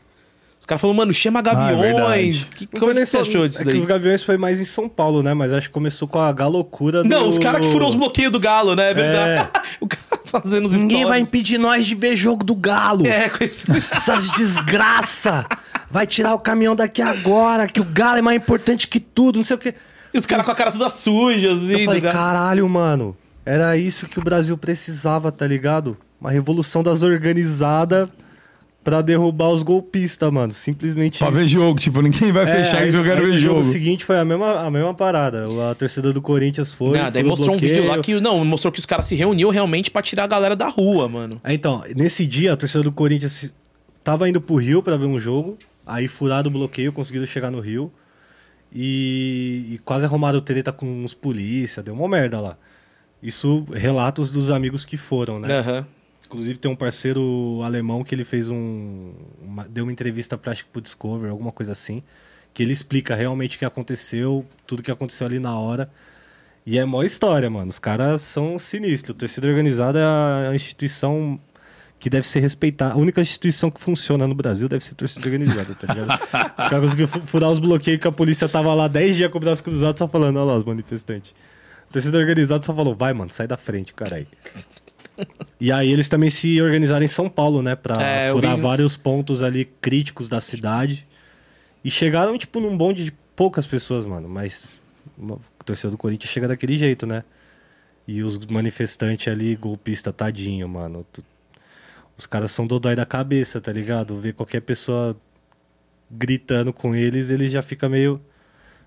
Os 0.60 0.66
caras 0.66 0.80
falaram, 0.80 0.96
mano, 0.96 1.12
chama 1.12 1.40
Ah, 1.40 1.42
é 1.42 1.44
Gaviões. 1.44 2.44
verdade. 2.44 2.46
que, 2.56 2.66
como 2.66 2.86
é 2.86 2.88
que 2.88 2.94
nem 2.94 3.04
você 3.04 3.18
achou 3.18 3.46
disso 3.46 3.60
é 3.60 3.64
daí? 3.64 3.74
que 3.74 3.80
os 3.80 3.84
Gaviões 3.84 4.22
foi 4.22 4.38
mais 4.38 4.60
em 4.60 4.64
São 4.64 4.88
Paulo, 4.88 5.22
né? 5.22 5.34
Mas 5.34 5.52
acho 5.52 5.68
que 5.68 5.74
começou 5.74 6.08
com 6.08 6.18
a 6.18 6.32
galocura 6.32 7.02
do... 7.02 7.08
Não, 7.08 7.28
os 7.28 7.38
caras 7.38 7.60
que 7.60 7.70
furou 7.70 7.86
os 7.86 7.94
bloqueios 7.94 8.32
do 8.32 8.40
Galo, 8.40 8.74
né? 8.74 8.90
É 8.92 8.94
verdade. 8.94 9.48
o 9.78 9.86
cara 9.86 10.22
fazendo 10.24 10.66
os 10.68 10.74
Ninguém 10.74 11.04
vai 11.04 11.18
stories. 11.20 11.28
impedir 11.28 11.58
nós 11.58 11.84
de 11.84 11.94
ver 11.94 12.16
jogo 12.16 12.42
do 12.42 12.54
Galo. 12.54 13.06
É, 13.06 13.28
com 13.28 13.44
esse... 13.44 13.66
Essas 13.92 14.26
desgraça. 14.30 15.46
Vai 15.90 16.06
tirar 16.06 16.34
o 16.34 16.38
caminhão 16.38 16.74
daqui 16.74 17.02
agora, 17.02 17.66
que 17.68 17.80
o 17.80 17.84
Galo 17.84 18.18
é 18.18 18.22
mais 18.22 18.36
importante 18.38 18.88
que 18.88 18.98
tudo, 18.98 19.36
não 19.36 19.44
sei 19.44 19.56
o 19.56 19.58
quê. 19.58 19.74
E 20.14 20.18
os 20.18 20.24
caras 20.26 20.44
com 20.46 20.52
a 20.52 20.54
cara 20.54 20.70
toda 20.70 20.88
suja, 20.88 21.52
assim. 21.52 21.72
Eu 21.72 21.84
falei, 21.84 22.00
cara. 22.00 22.14
caralho, 22.14 22.68
mano. 22.68 23.16
Era 23.44 23.76
isso 23.76 24.06
que 24.06 24.18
o 24.18 24.22
Brasil 24.22 24.56
precisava, 24.56 25.30
tá 25.32 25.46
ligado? 25.46 25.96
Uma 26.20 26.30
revolução 26.30 26.82
das 26.82 27.02
organizadas 27.02 28.08
pra 28.82 29.02
derrubar 29.02 29.48
os 29.48 29.62
golpistas, 29.62 30.30
mano. 30.30 30.52
Simplesmente 30.52 31.18
Pra 31.18 31.30
ver 31.30 31.48
jogo, 31.48 31.78
tipo, 31.78 32.00
ninguém 32.00 32.30
vai 32.32 32.44
É, 32.44 32.46
fechar 32.46 32.78
quero 32.78 33.08
aí 33.08 33.26
ver 33.26 33.32
no 33.32 33.38
jogo. 33.38 33.64
seguinte 33.64 34.04
foi 34.04 34.18
a 34.18 34.24
mesma, 34.24 34.60
a 34.60 34.70
mesma 34.70 34.94
parada. 34.94 35.46
A 35.70 35.74
torcida 35.74 36.12
do 36.12 36.22
Corinthians 36.22 36.72
foi. 36.72 36.98
Não, 36.98 37.10
daí 37.10 37.24
mostrou 37.24 37.50
um 37.56 37.58
bloqueio. 37.58 37.74
vídeo 37.74 37.88
lá 37.88 37.98
que. 37.98 38.20
Não, 38.20 38.44
mostrou 38.44 38.70
que 38.72 38.78
os 38.78 38.86
caras 38.86 39.06
se 39.06 39.14
reuniu 39.14 39.50
realmente 39.50 39.90
pra 39.90 40.00
tirar 40.00 40.24
a 40.24 40.28
galera 40.28 40.54
da 40.54 40.68
rua, 40.68 41.08
mano. 41.08 41.40
É, 41.42 41.52
Então, 41.52 41.82
nesse 41.96 42.24
dia, 42.26 42.52
a 42.52 42.56
torcida 42.56 42.82
do 42.84 42.92
Corinthians 42.92 43.52
tava 44.04 44.28
indo 44.28 44.40
pro 44.40 44.56
Rio 44.56 44.82
pra 44.82 44.96
ver 44.96 45.06
um 45.06 45.18
jogo. 45.18 45.58
Aí 45.86 46.06
furaram 46.08 46.48
o 46.48 46.52
bloqueio, 46.52 46.92
conseguiram 46.92 47.26
chegar 47.26 47.50
no 47.50 47.60
Rio. 47.60 47.92
E, 48.74 49.68
e 49.74 49.78
quase 49.84 50.04
arrumaram 50.04 50.40
treta 50.40 50.72
com 50.72 50.86
uns 51.04 51.14
polícia, 51.14 51.82
deu 51.82 51.94
uma 51.94 52.08
merda 52.08 52.40
lá. 52.40 52.58
Isso, 53.22 53.64
relatos 53.72 54.30
dos 54.32 54.50
amigos 54.50 54.84
que 54.84 54.96
foram, 54.96 55.38
né? 55.38 55.58
Aham. 55.60 55.86
Inclusive 56.26 56.58
tem 56.58 56.70
um 56.70 56.74
parceiro 56.76 57.60
alemão 57.62 58.02
que 58.02 58.14
ele 58.14 58.24
fez 58.24 58.50
um. 58.50 59.12
uma- 59.40 59.68
deu 59.68 59.84
uma 59.84 59.92
entrevista 59.92 60.36
pra, 60.36 60.50
acho 60.52 60.64
que 60.64 60.70
pro 60.70 60.80
Discover, 60.82 61.30
alguma 61.30 61.52
coisa 61.52 61.72
assim. 61.72 62.02
Que 62.52 62.62
ele 62.62 62.72
explica 62.72 63.14
realmente 63.14 63.56
o 63.56 63.58
que 63.58 63.64
aconteceu, 63.64 64.44
tudo 64.66 64.82
que 64.82 64.90
aconteceu 64.90 65.26
ali 65.26 65.38
na 65.38 65.56
hora. 65.58 65.88
E 66.66 66.78
é 66.78 66.84
mó 66.84 67.02
história, 67.02 67.48
mano. 67.48 67.68
Os 67.68 67.78
caras 67.78 68.22
são 68.22 68.58
sinistros. 68.58 69.14
A 69.14 69.18
torcida 69.18 69.46
organizada 69.48 69.98
é 70.00 70.48
a 70.48 70.54
instituição 70.54 71.38
que 72.04 72.10
deve 72.10 72.28
ser 72.28 72.40
respeitada. 72.40 72.92
A 72.92 72.96
única 72.98 73.18
instituição 73.22 73.70
que 73.70 73.80
funciona 73.80 74.26
no 74.26 74.34
Brasil 74.34 74.68
deve 74.68 74.84
ser 74.84 74.92
a 74.92 74.94
torcida 74.96 75.24
organizada, 75.26 75.74
tá 75.74 75.94
ligado? 75.94 76.20
os 76.60 76.68
caras 76.68 76.80
conseguiram 76.82 77.08
fu- 77.08 77.22
furar 77.22 77.50
os 77.50 77.58
bloqueios 77.58 77.98
que 77.98 78.06
a 78.06 78.12
polícia 78.12 78.46
tava 78.46 78.74
lá 78.74 78.86
10 78.88 79.16
dias 79.16 79.30
com 79.30 79.38
o 79.38 79.40
braço 79.40 79.64
cruzado 79.64 79.98
só 79.98 80.06
falando, 80.06 80.36
olha 80.36 80.44
lá 80.44 80.56
os 80.58 80.64
manifestantes. 80.64 81.32
A 81.88 81.92
torcida 81.94 82.18
organizada 82.18 82.62
só 82.62 82.74
falou, 82.74 82.94
vai, 82.94 83.14
mano, 83.14 83.30
sai 83.30 83.46
da 83.46 83.56
frente, 83.56 83.94
caralho. 83.94 84.26
E 85.60 85.72
aí 85.72 85.90
eles 85.90 86.06
também 86.08 86.28
se 86.28 86.60
organizaram 86.60 87.04
em 87.04 87.08
São 87.08 87.26
Paulo, 87.28 87.62
né? 87.62 87.74
Pra 87.74 88.02
É, 88.02 88.30
furar 88.32 88.56
vi- 88.56 88.60
vários 88.62 88.96
pontos 88.98 89.42
ali 89.42 89.64
críticos 89.80 90.28
da 90.28 90.40
cidade. 90.42 91.06
E 91.82 91.90
chegaram, 91.90 92.36
tipo, 92.36 92.60
num 92.60 92.76
bonde 92.76 93.02
de 93.04 93.12
poucas 93.34 93.64
pessoas, 93.64 94.04
mano. 94.04 94.28
Mas 94.28 94.78
uma- 95.16 95.36
a 95.58 95.64
torcida 95.64 95.90
do 95.90 95.96
Corinthians 95.96 96.30
chega 96.30 96.48
daquele 96.48 96.76
jeito, 96.76 97.06
né? 97.06 97.24
E 98.06 98.22
os 98.22 98.36
manifestantes 98.46 99.26
ali, 99.32 99.56
golpista, 99.56 100.12
tadinho, 100.12 100.68
mano. 100.68 101.06
Os 102.16 102.26
caras 102.26 102.52
são 102.52 102.66
dodói 102.66 102.94
da 102.94 103.04
cabeça, 103.04 103.60
tá 103.60 103.72
ligado? 103.72 104.16
Ver 104.18 104.34
qualquer 104.34 104.60
pessoa 104.60 105.16
gritando 106.10 106.72
com 106.72 106.94
eles, 106.94 107.30
eles 107.30 107.50
já 107.50 107.62
fica 107.62 107.88
meio... 107.88 108.20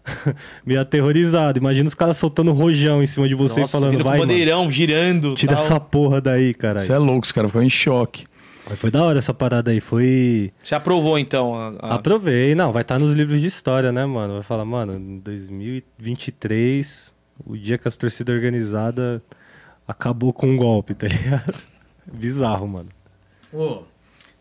meio 0.66 0.80
aterrorizado. 0.80 1.60
Imagina 1.60 1.86
os 1.88 1.94
caras 1.96 2.16
soltando 2.18 2.54
rojão 2.54 3.04
em 3.04 3.08
cima 3.08 3.28
de 3.28 3.36
você 3.36 3.60
e 3.60 3.62
Nossa, 3.62 3.78
falando, 3.80 4.02
vai, 4.04 4.18
mano, 4.20 4.30
bandeirão, 4.32 4.72
girando. 4.72 5.36
tira 5.36 5.56
tal. 5.56 5.64
essa 5.66 5.80
porra 5.80 6.22
daí, 6.22 6.54
caralho. 6.54 6.86
Você 6.86 6.94
é 6.94 6.98
louco, 6.98 7.26
os 7.26 7.32
caras 7.34 7.52
ficam 7.52 7.64
em 7.64 7.70
choque. 7.70 8.26
Mas 8.70 8.80
foi 8.80 8.90
da 8.92 9.04
hora 9.04 9.18
essa 9.18 9.34
parada 9.34 9.72
aí, 9.72 9.82
foi... 9.82 10.52
Você 10.64 10.76
aprovou, 10.76 11.18
então, 11.20 11.56
a... 11.56 11.68
a- 11.82 11.96
Aprovei, 11.96 12.56
não, 12.56 12.72
vai 12.72 12.82
estar 12.84 12.98
nos 13.00 13.14
livros 13.14 13.42
de 13.42 13.48
história, 13.48 13.92
né, 13.92 14.06
mano? 14.06 14.36
Vai 14.36 14.44
falar, 14.44 14.64
mano, 14.66 14.94
em 14.94 15.20
2023, 15.20 17.14
o 17.46 17.58
dia 17.58 17.78
que 17.78 17.88
as 17.88 17.96
torcidas 17.98 18.34
organizadas 18.36 19.22
acabou 19.88 20.32
com 20.34 20.48
um 20.48 20.58
golpe, 20.58 20.94
tá 20.94 21.08
ligado? 21.08 21.54
Bizarro, 22.12 22.68
mano. 22.68 22.90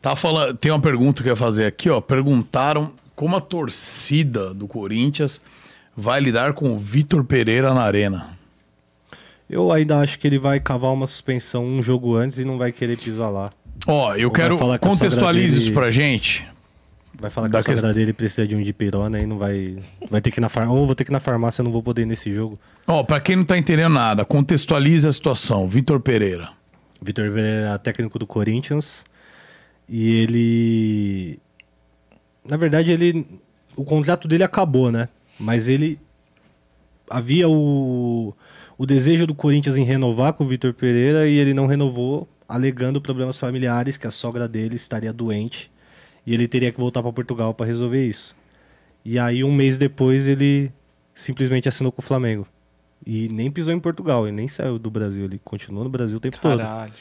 Tá 0.02 0.14
falando, 0.14 0.56
tem 0.56 0.70
uma 0.70 0.80
pergunta 0.80 1.22
que 1.22 1.28
eu 1.28 1.32
ia 1.32 1.36
fazer 1.36 1.66
aqui, 1.66 1.88
ó. 1.90 2.00
Perguntaram 2.00 2.92
como 3.14 3.36
a 3.36 3.40
torcida 3.40 4.52
do 4.54 4.68
Corinthians 4.68 5.40
vai 5.96 6.20
lidar 6.20 6.52
com 6.52 6.72
o 6.74 6.78
Vitor 6.78 7.24
Pereira 7.24 7.72
na 7.74 7.82
arena. 7.82 8.36
Eu 9.48 9.72
ainda 9.72 9.98
acho 10.00 10.18
que 10.18 10.26
ele 10.26 10.38
vai 10.38 10.58
cavar 10.60 10.92
uma 10.92 11.06
suspensão 11.06 11.64
um 11.64 11.82
jogo 11.82 12.16
antes 12.16 12.38
e 12.38 12.44
não 12.44 12.58
vai 12.58 12.72
querer 12.72 12.98
pisar 12.98 13.30
lá. 13.30 13.52
Ó, 13.86 14.14
eu 14.14 14.28
Ou 14.28 14.32
quero 14.34 14.58
falar 14.58 14.78
que 14.78 14.88
contextualize 14.88 15.54
dele- 15.54 15.64
isso 15.66 15.72
pra 15.72 15.90
gente. 15.90 16.46
Vai 17.18 17.30
falar 17.30 17.48
que 17.48 17.56
a 17.56 17.62
sogra 17.62 17.94
dele 17.94 18.12
precisa 18.12 18.46
de 18.46 18.54
um 18.54 18.62
dipirona 18.62 19.18
e 19.18 19.26
não 19.26 19.38
vai. 19.38 19.76
Vai 20.10 20.20
ter 20.20 20.30
que 20.30 20.38
ir 20.38 20.42
na 20.42 20.48
farmácia. 20.50 20.78
Ou 20.78 20.84
vou 20.86 20.94
ter 20.94 21.04
que 21.04 21.10
ir 21.10 21.14
na 21.14 21.20
farmácia, 21.20 21.64
não 21.64 21.70
vou 21.72 21.82
poder 21.82 22.02
ir 22.02 22.06
nesse 22.06 22.30
jogo. 22.32 22.58
Ó, 22.86 23.02
pra 23.04 23.20
quem 23.20 23.36
não 23.36 23.44
tá 23.44 23.56
entendendo 23.56 23.92
nada, 23.94 24.24
contextualize 24.24 25.08
a 25.08 25.12
situação. 25.12 25.66
Vitor 25.66 25.98
Pereira. 26.00 26.50
Vitor 27.00 27.30
Pereira 27.32 27.74
é 27.74 27.78
técnico 27.78 28.18
do 28.18 28.26
Corinthians. 28.26 29.04
E 29.88 30.10
ele. 30.10 31.38
Na 32.44 32.56
verdade, 32.56 32.92
ele. 32.92 33.26
O 33.76 33.84
contrato 33.84 34.26
dele 34.26 34.42
acabou, 34.42 34.90
né? 34.90 35.08
Mas 35.38 35.68
ele. 35.68 36.00
Havia 37.08 37.48
o. 37.48 38.34
O 38.78 38.84
desejo 38.84 39.26
do 39.26 39.34
Corinthians 39.34 39.76
em 39.76 39.84
renovar 39.84 40.34
com 40.34 40.44
o 40.44 40.46
Vitor 40.46 40.74
Pereira 40.74 41.26
e 41.26 41.38
ele 41.38 41.54
não 41.54 41.66
renovou, 41.66 42.28
alegando 42.46 43.00
problemas 43.00 43.38
familiares, 43.38 43.96
que 43.96 44.06
a 44.06 44.10
sogra 44.10 44.46
dele 44.46 44.76
estaria 44.76 45.12
doente 45.14 45.70
e 46.26 46.34
ele 46.34 46.46
teria 46.48 46.72
que 46.72 46.78
voltar 46.78 47.02
para 47.02 47.12
Portugal 47.12 47.54
para 47.54 47.64
resolver 47.64 48.04
isso. 48.04 48.36
E 49.04 49.18
aí, 49.18 49.44
um 49.44 49.52
mês 49.52 49.78
depois, 49.78 50.26
ele 50.26 50.72
simplesmente 51.14 51.68
assinou 51.68 51.92
com 51.92 52.02
o 52.02 52.04
Flamengo. 52.04 52.46
E 53.06 53.28
nem 53.28 53.50
pisou 53.50 53.72
em 53.72 53.78
Portugal, 53.78 54.26
ele 54.26 54.34
nem 54.36 54.48
saiu 54.48 54.78
do 54.78 54.90
Brasil, 54.90 55.24
ele 55.24 55.40
continuou 55.44 55.84
no 55.84 55.90
Brasil 55.90 56.16
o 56.18 56.20
tempo 56.20 56.38
todo. 56.40 56.58
Caralho. 56.58 56.92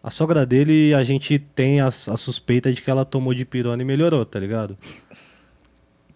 A 0.00 0.10
sogra 0.10 0.46
dele, 0.46 0.94
a 0.94 1.02
gente 1.02 1.38
tem 1.40 1.80
a, 1.80 1.88
a 1.88 1.90
suspeita 2.16 2.72
de 2.72 2.80
que 2.80 2.88
ela 2.88 3.04
tomou 3.04 3.34
de 3.34 3.44
pirona 3.44 3.82
e 3.82 3.84
melhorou, 3.84 4.24
tá 4.24 4.38
ligado? 4.38 4.78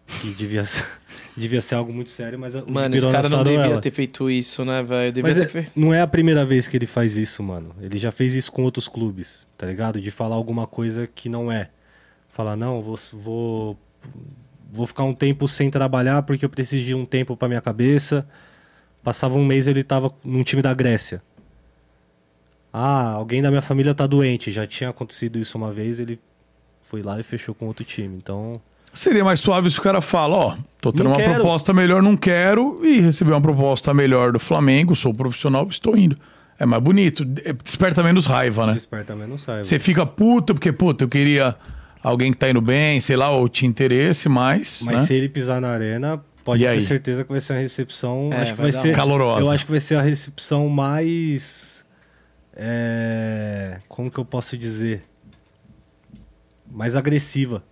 Que 0.06 0.30
devia, 0.34 0.64
ser- 0.64 0.86
devia 1.36 1.60
ser 1.60 1.74
algo 1.74 1.92
muito 1.92 2.10
sério, 2.10 2.38
mas 2.38 2.54
Mano, 2.54 2.94
esse 2.94 3.10
cara 3.10 3.28
não 3.28 3.42
devia 3.42 3.60
ela. 3.60 3.80
ter 3.80 3.90
feito 3.90 4.30
isso, 4.30 4.64
né, 4.64 4.82
velho? 4.84 5.12
Mas 5.22 5.36
é- 5.38 5.66
não 5.74 5.92
é 5.92 6.00
a 6.00 6.06
primeira 6.06 6.44
vez 6.44 6.68
que 6.68 6.76
ele 6.76 6.86
faz 6.86 7.16
isso, 7.16 7.42
mano. 7.42 7.74
Ele 7.80 7.98
já 7.98 8.12
fez 8.12 8.34
isso 8.36 8.52
com 8.52 8.62
outros 8.62 8.86
clubes, 8.86 9.48
tá 9.58 9.66
ligado? 9.66 10.00
De 10.00 10.10
falar 10.12 10.36
alguma 10.36 10.66
coisa 10.66 11.08
que 11.12 11.28
não 11.28 11.50
é. 11.50 11.70
Falar, 12.28 12.56
não, 12.56 12.80
vou, 12.80 12.98
vou, 13.14 13.78
vou 14.72 14.86
ficar 14.86 15.02
um 15.04 15.14
tempo 15.14 15.48
sem 15.48 15.70
trabalhar 15.70 16.22
porque 16.22 16.44
eu 16.44 16.48
preciso 16.50 16.84
de 16.84 16.94
um 16.94 17.04
tempo 17.04 17.36
pra 17.36 17.48
minha 17.48 17.60
cabeça. 17.60 18.26
Passava 19.02 19.34
um 19.34 19.44
mês 19.44 19.66
ele 19.66 19.82
tava 19.82 20.12
num 20.24 20.42
time 20.42 20.62
da 20.62 20.72
Grécia. 20.72 21.22
Ah, 22.72 23.10
alguém 23.10 23.42
da 23.42 23.50
minha 23.50 23.62
família 23.62 23.94
tá 23.94 24.06
doente. 24.06 24.50
Já 24.50 24.66
tinha 24.66 24.90
acontecido 24.90 25.38
isso 25.38 25.58
uma 25.58 25.70
vez, 25.70 26.00
ele 26.00 26.18
foi 26.80 27.02
lá 27.02 27.18
e 27.20 27.22
fechou 27.22 27.54
com 27.54 27.66
outro 27.66 27.84
time. 27.84 28.16
Então, 28.16 28.60
Seria 28.94 29.24
mais 29.24 29.40
suave 29.40 29.70
se 29.70 29.78
o 29.78 29.82
cara 29.82 30.02
fala, 30.02 30.36
ó, 30.36 30.56
tô 30.80 30.92
tendo 30.92 31.04
Não 31.04 31.10
uma 31.12 31.16
quero. 31.16 31.34
proposta 31.34 31.72
melhor, 31.72 32.02
não 32.02 32.14
quero, 32.14 32.78
e 32.84 33.00
receber 33.00 33.30
uma 33.32 33.40
proposta 33.40 33.94
melhor 33.94 34.32
do 34.32 34.38
Flamengo, 34.38 34.94
sou 34.94 35.14
profissional, 35.14 35.66
estou 35.70 35.96
indo. 35.96 36.16
É 36.58 36.66
mais 36.66 36.82
bonito, 36.82 37.22
é- 37.42 37.54
desperta 37.54 38.02
menos 38.02 38.26
raiva, 38.26 38.66
né? 38.66 38.74
desperta 38.74 39.16
menos 39.16 39.44
raiva. 39.46 39.64
Você 39.64 39.78
fica 39.78 40.04
puto 40.04 40.52
porque, 40.54 40.70
puta, 40.70 41.04
eu 41.04 41.08
queria 41.08 41.56
alguém 42.02 42.32
que 42.32 42.38
tá 42.38 42.50
indo 42.50 42.60
bem, 42.60 43.00
sei 43.00 43.16
lá, 43.16 43.30
ou 43.30 43.48
tinha 43.48 43.66
interesse, 43.68 44.28
mas. 44.28 44.82
Mas 44.84 45.00
né? 45.00 45.06
se 45.06 45.14
ele 45.14 45.28
pisar 45.30 45.58
na 45.60 45.68
arena, 45.70 46.22
pode 46.42 46.62
E 46.62 46.66
ter 46.66 46.70
aí? 46.72 46.80
certeza 46.80 47.24
que 47.24 47.30
vai 47.30 47.40
ser 47.40 47.52
uma 47.54 47.60
recepção. 47.60 48.30
É, 48.32 48.36
acho 48.42 48.50
que 48.54 48.60
vai 48.62 48.72
vai, 48.72 48.80
ser 48.80 48.94
Calorosa. 48.94 49.46
Eu 49.46 49.50
acho 49.52 49.64
que 49.64 49.70
vai 49.70 49.80
ser 49.80 49.96
a 49.96 50.02
recepção 50.02 50.68
mais. 50.68 51.84
é, 52.54 53.78
como 53.88 54.10
que 54.10 54.18
eu 54.18 54.24
posso 54.24 54.56
dizer? 54.56 55.02
Mais 56.70 56.96
agressiva 56.96 57.62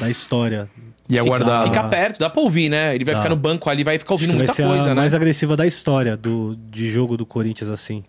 da 0.00 0.08
história. 0.10 0.68
E 1.08 1.18
aguardado. 1.18 1.66
Fica 1.66 1.84
perto, 1.84 2.18
dá 2.18 2.28
pra 2.28 2.42
ouvir, 2.42 2.68
né? 2.68 2.94
Ele 2.94 3.04
vai 3.04 3.14
Dá. 3.14 3.20
ficar 3.20 3.30
no 3.30 3.36
banco 3.36 3.70
ali, 3.70 3.84
vai 3.84 3.98
ficar 3.98 4.14
ouvindo 4.14 4.30
Acho 4.30 4.36
que 4.38 4.38
muita 4.38 4.52
vai 4.52 4.56
ser 4.56 4.66
coisa, 4.74 4.90
a 4.90 4.94
né? 4.94 5.00
mais 5.00 5.14
agressiva 5.14 5.56
da 5.56 5.66
história 5.66 6.16
do, 6.16 6.56
de 6.68 6.88
jogo 6.90 7.16
do 7.16 7.24
Corinthians 7.24 7.70
assim. 7.70 8.02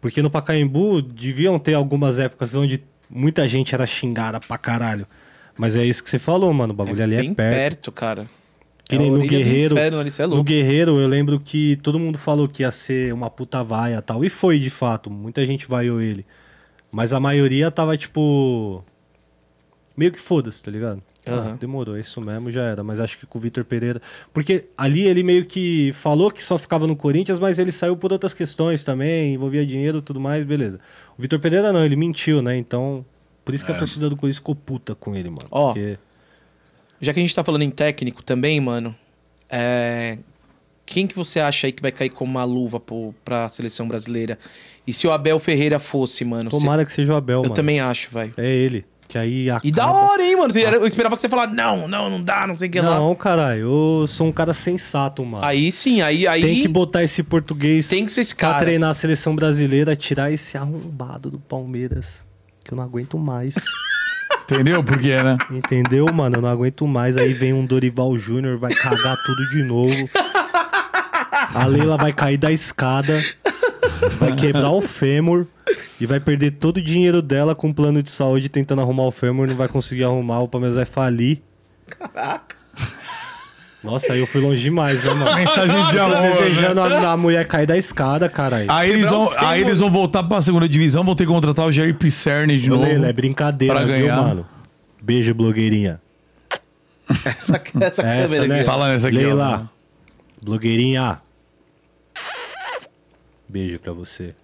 Porque 0.00 0.20
no 0.20 0.28
Pacaembu 0.28 1.00
deviam 1.00 1.58
ter 1.60 1.74
algumas 1.74 2.18
épocas 2.18 2.54
onde 2.56 2.82
muita 3.08 3.46
gente 3.46 3.72
era 3.74 3.86
xingada 3.86 4.40
pra 4.40 4.58
caralho. 4.58 5.06
Mas 5.56 5.76
é 5.76 5.84
isso 5.84 6.02
que 6.02 6.10
você 6.10 6.18
falou, 6.18 6.52
mano. 6.52 6.72
O 6.72 6.76
bagulho 6.76 7.04
ali 7.04 7.14
é 7.14 7.18
bem 7.18 7.32
perto. 7.34 7.54
perto, 7.56 7.92
cara. 7.92 8.26
Que 8.92 8.96
É 8.96 8.98
nem 8.98 9.10
no 9.10 9.18
do 9.20 9.26
Guerreiro. 9.26 9.74
inferno 9.74 10.00
é 10.00 10.26
no. 10.26 10.44
Guerreiro, 10.44 10.98
eu 10.98 11.08
lembro 11.08 11.40
que 11.40 11.76
todo 11.76 11.98
mundo 11.98 12.18
falou 12.18 12.46
que 12.46 12.62
ia 12.62 12.70
ser 12.70 13.12
uma 13.14 13.30
puta 13.30 13.62
vaia 13.62 13.96
e 13.96 14.02
tal. 14.02 14.24
E 14.24 14.28
foi, 14.28 14.58
de 14.58 14.68
fato. 14.68 15.10
Muita 15.10 15.44
gente 15.46 15.66
vaiou 15.66 16.00
ele. 16.00 16.26
Mas 16.90 17.12
a 17.12 17.20
maioria 17.20 17.70
tava, 17.70 17.96
tipo. 17.96 18.84
Meio 19.96 20.12
que 20.12 20.20
foda-se, 20.20 20.62
tá 20.62 20.70
ligado? 20.70 21.02
Aham. 21.26 21.52
Ah, 21.52 21.56
demorou, 21.58 21.96
é 21.96 22.00
isso 22.00 22.20
mesmo, 22.20 22.50
já 22.50 22.64
era. 22.64 22.82
Mas 22.82 23.00
acho 23.00 23.18
que 23.18 23.26
com 23.26 23.38
o 23.38 23.40
Vitor 23.40 23.64
Pereira. 23.64 24.00
Porque 24.32 24.66
ali 24.76 25.02
ele 25.06 25.22
meio 25.22 25.46
que 25.46 25.92
falou 25.94 26.30
que 26.30 26.42
só 26.42 26.58
ficava 26.58 26.86
no 26.86 26.96
Corinthians, 26.96 27.38
mas 27.38 27.58
ele 27.58 27.72
saiu 27.72 27.96
por 27.96 28.12
outras 28.12 28.34
questões 28.34 28.82
também, 28.84 29.34
envolvia 29.34 29.64
dinheiro 29.64 29.98
e 29.98 30.02
tudo 30.02 30.20
mais, 30.20 30.44
beleza. 30.44 30.80
O 31.16 31.22
Vitor 31.22 31.38
Pereira 31.38 31.72
não, 31.72 31.84
ele 31.84 31.96
mentiu, 31.96 32.42
né? 32.42 32.56
Então. 32.56 33.04
Por 33.44 33.54
isso 33.54 33.64
que 33.64 33.72
a 33.72 33.74
torcida 33.74 34.08
do 34.08 34.16
Corinthians 34.16 34.38
ficou 34.38 34.54
puta 34.54 34.94
com 34.94 35.14
ele, 35.16 35.30
mano. 35.30 35.48
Ó. 35.50 35.72
Porque... 35.72 35.98
Já 37.02 37.12
que 37.12 37.18
a 37.18 37.22
gente 37.22 37.34
tá 37.34 37.42
falando 37.42 37.62
em 37.62 37.70
técnico 37.70 38.22
também, 38.22 38.60
mano, 38.60 38.94
é... 39.50 40.16
quem 40.86 41.06
que 41.06 41.16
você 41.16 41.40
acha 41.40 41.66
aí 41.66 41.72
que 41.72 41.82
vai 41.82 41.90
cair 41.90 42.10
como 42.10 42.30
uma 42.30 42.44
luva 42.44 42.78
pro, 42.78 43.12
pra 43.24 43.48
seleção 43.48 43.88
brasileira? 43.88 44.38
E 44.86 44.92
se 44.92 45.06
o 45.06 45.10
Abel 45.12 45.38
Ferreira 45.40 45.78
fosse, 45.80 46.24
mano? 46.24 46.48
Tomara 46.48 46.84
que 46.84 46.92
seja 46.92 47.12
o 47.12 47.16
Abel, 47.16 47.38
Eu 47.38 47.42
mano. 47.42 47.54
também 47.54 47.80
acho, 47.80 48.10
velho. 48.12 48.32
É 48.36 48.48
ele. 48.48 48.84
Que 49.08 49.18
aí 49.18 49.50
acaba... 49.50 49.66
E 49.66 49.70
da 49.70 49.90
hora, 49.90 50.22
hein, 50.24 50.36
mano? 50.36 50.52
Você- 50.52 50.64
Eu 50.64 50.86
esperava 50.86 51.14
que 51.16 51.20
você 51.20 51.28
falasse, 51.28 51.54
não, 51.54 51.86
não, 51.86 52.08
não 52.08 52.22
dá, 52.22 52.46
não 52.46 52.54
sei 52.54 52.68
o 52.68 52.70
que 52.70 52.80
lá. 52.80 52.94
Não, 52.98 53.14
caralho, 53.14 53.60
eu 54.00 54.06
sou 54.06 54.28
um 54.28 54.32
cara 54.32 54.54
sensato, 54.54 55.22
mano. 55.24 55.44
Aí 55.44 55.70
sim, 55.70 56.00
aí, 56.00 56.26
aí 56.26 56.40
Tem 56.40 56.62
que 56.62 56.68
botar 56.68 57.02
esse 57.02 57.22
português 57.22 57.88
tem 57.88 58.06
que 58.06 58.12
ser 58.12 58.22
esse 58.22 58.34
pra 58.34 58.52
cara. 58.52 58.58
treinar 58.64 58.90
a 58.90 58.94
seleção 58.94 59.34
brasileira, 59.36 59.94
tirar 59.94 60.32
esse 60.32 60.56
arrombado 60.56 61.30
do 61.30 61.38
Palmeiras. 61.38 62.24
Que 62.64 62.72
eu 62.72 62.76
não 62.76 62.84
aguento 62.84 63.18
mais. 63.18 63.54
Entendeu 64.44 64.82
por 64.82 64.98
quê, 64.98 65.22
né? 65.22 65.38
Entendeu, 65.50 66.12
mano? 66.12 66.36
Eu 66.36 66.42
não 66.42 66.48
aguento 66.48 66.86
mais. 66.86 67.16
Aí 67.16 67.32
vem 67.32 67.52
um 67.52 67.64
Dorival 67.64 68.16
Júnior, 68.16 68.56
vai 68.56 68.72
cagar 68.72 69.16
tudo 69.24 69.48
de 69.50 69.62
novo. 69.62 70.08
A 71.54 71.66
Leila 71.66 71.96
vai 71.96 72.12
cair 72.12 72.38
da 72.38 72.50
escada, 72.50 73.22
vai 74.18 74.34
quebrar 74.34 74.70
o 74.70 74.80
fêmur 74.80 75.46
e 76.00 76.06
vai 76.06 76.18
perder 76.18 76.52
todo 76.52 76.78
o 76.78 76.82
dinheiro 76.82 77.20
dela 77.20 77.54
com 77.54 77.72
plano 77.72 78.02
de 78.02 78.10
saúde 78.10 78.48
tentando 78.48 78.80
arrumar 78.80 79.04
o 79.04 79.10
fêmur, 79.10 79.46
não 79.46 79.56
vai 79.56 79.68
conseguir 79.68 80.04
arrumar, 80.04 80.40
o 80.40 80.48
Palmeiras 80.48 80.76
vai 80.76 80.86
falir. 80.86 81.42
Caraca. 81.86 82.61
Nossa, 83.82 84.12
aí 84.12 84.20
eu 84.20 84.26
fui 84.26 84.40
longe 84.40 84.62
demais, 84.62 85.02
né, 85.02 85.12
mano? 85.12 85.34
Mensagem 85.34 85.90
de 85.90 85.98
amor. 85.98 86.20
desejando 86.20 86.88
né? 86.88 86.96
a, 86.98 87.10
a 87.12 87.16
mulher 87.16 87.46
cair 87.46 87.66
da 87.66 87.76
escada, 87.76 88.28
caralho. 88.28 88.70
Aí 88.70 88.90
eles, 88.90 89.08
vão, 89.08 89.32
aí 89.36 89.60
eles 89.60 89.80
vão 89.80 89.90
voltar 89.90 90.22
pra 90.22 90.40
segunda 90.40 90.68
divisão, 90.68 91.02
vão 91.02 91.14
ter 91.14 91.26
que 91.26 91.32
contratar 91.32 91.66
o 91.66 91.72
Jair 91.72 91.94
Pisserni 91.94 92.58
de 92.60 92.70
Ô, 92.70 92.76
novo. 92.76 92.86
Leila, 92.86 93.08
é 93.08 93.12
brincadeira, 93.12 93.74
pra 93.74 93.84
viu, 93.84 94.06
ganhar. 94.06 94.16
mano? 94.22 94.46
Beijo, 95.02 95.34
blogueirinha. 95.34 96.00
Essa, 97.24 97.60
essa, 97.80 98.02
Essa, 98.02 98.02
câmera 98.02 98.46
né? 98.46 98.54
aqui. 98.56 98.64
Fala 98.64 98.88
nessa 98.88 99.08
aqui, 99.08 99.16
Leila, 99.18 99.68
blogueirinha. 100.42 101.20
Beijo 103.48 103.78
pra 103.80 103.92
você. 103.92 104.34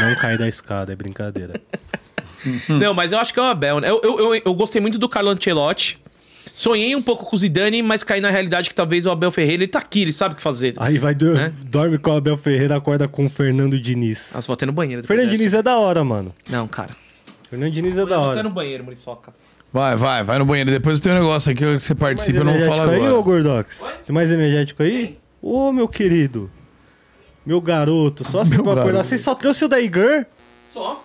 Não 0.00 0.14
cai 0.16 0.38
da 0.38 0.48
escada, 0.48 0.92
é 0.92 0.96
brincadeira. 0.96 1.52
Não, 2.68 2.92
mas 2.94 3.12
eu 3.12 3.18
acho 3.18 3.32
que 3.32 3.38
é 3.38 3.42
o 3.42 3.46
Abel, 3.46 3.78
né? 3.80 3.88
Eu, 3.88 4.00
eu, 4.02 4.18
eu, 4.18 4.42
eu 4.46 4.54
gostei 4.54 4.80
muito 4.80 4.98
do 4.98 5.08
Carlo 5.08 5.30
Ancelotti. 5.30 6.01
Sonhei 6.54 6.94
um 6.94 7.02
pouco 7.02 7.24
com 7.24 7.34
o 7.34 7.38
Zidane, 7.38 7.82
mas 7.82 8.02
caí 8.04 8.20
na 8.20 8.30
realidade 8.30 8.68
que 8.68 8.74
talvez 8.74 9.06
o 9.06 9.10
Abel 9.10 9.30
Ferreira, 9.32 9.62
ele 9.62 9.68
tá 9.68 9.78
aqui, 9.78 10.02
ele 10.02 10.12
sabe 10.12 10.34
o 10.34 10.36
que 10.36 10.42
fazer. 10.42 10.74
Aí 10.76 10.98
vai 10.98 11.14
dur 11.14 11.34
Né? 11.34 11.52
dorme 11.66 11.96
com 11.98 12.10
o 12.10 12.16
Abel 12.16 12.36
Ferreira, 12.36 12.76
acorda 12.76 13.08
com 13.08 13.24
o 13.24 13.28
Fernando 13.28 13.80
Diniz. 13.80 14.32
Nossa, 14.34 14.46
vou 14.46 14.54
até 14.54 14.66
no 14.66 14.72
banheiro. 14.72 15.02
Fernando 15.04 15.26
dessa. 15.26 15.36
Diniz 15.38 15.54
é 15.54 15.62
da 15.62 15.78
hora, 15.78 16.04
mano. 16.04 16.34
Não, 16.50 16.68
cara. 16.68 16.94
Fernando 17.48 17.72
Diniz 17.72 17.96
é 17.96 18.02
Eu 18.02 18.06
da 18.06 18.16
vou 18.16 18.24
até 18.26 18.34
hora. 18.38 18.42
no 18.42 18.50
banheiro, 18.50 18.84
Muriçoca. 18.84 19.32
Vai, 19.72 19.96
vai, 19.96 20.22
vai 20.22 20.38
no 20.38 20.44
banheiro. 20.44 20.70
Depois 20.70 21.00
tem 21.00 21.12
um 21.12 21.16
negócio 21.16 21.50
aqui 21.50 21.60
que 21.64 21.80
você 21.80 21.94
participa, 21.94 22.40
eu 22.40 22.44
mais 22.44 22.60
não 22.60 22.66
vou 22.66 22.76
falar 22.76 22.92
aí, 22.92 23.00
ô 23.00 23.04
agora. 23.06 23.22
Gordox? 23.22 23.76
Tem 24.06 24.14
mais 24.14 24.30
energético 24.30 24.82
aí? 24.82 25.18
Ô, 25.40 25.72
meu 25.72 25.88
querido. 25.88 26.50
Meu 27.46 27.60
garoto, 27.60 28.30
só 28.30 28.42
assim 28.42 28.62
pra 28.62 28.72
acordar. 28.74 29.02
Você 29.04 29.16
só 29.18 29.34
trouxe 29.34 29.64
o 29.64 29.68
da 29.68 29.80
Igor? 29.80 30.26
Só? 30.68 31.02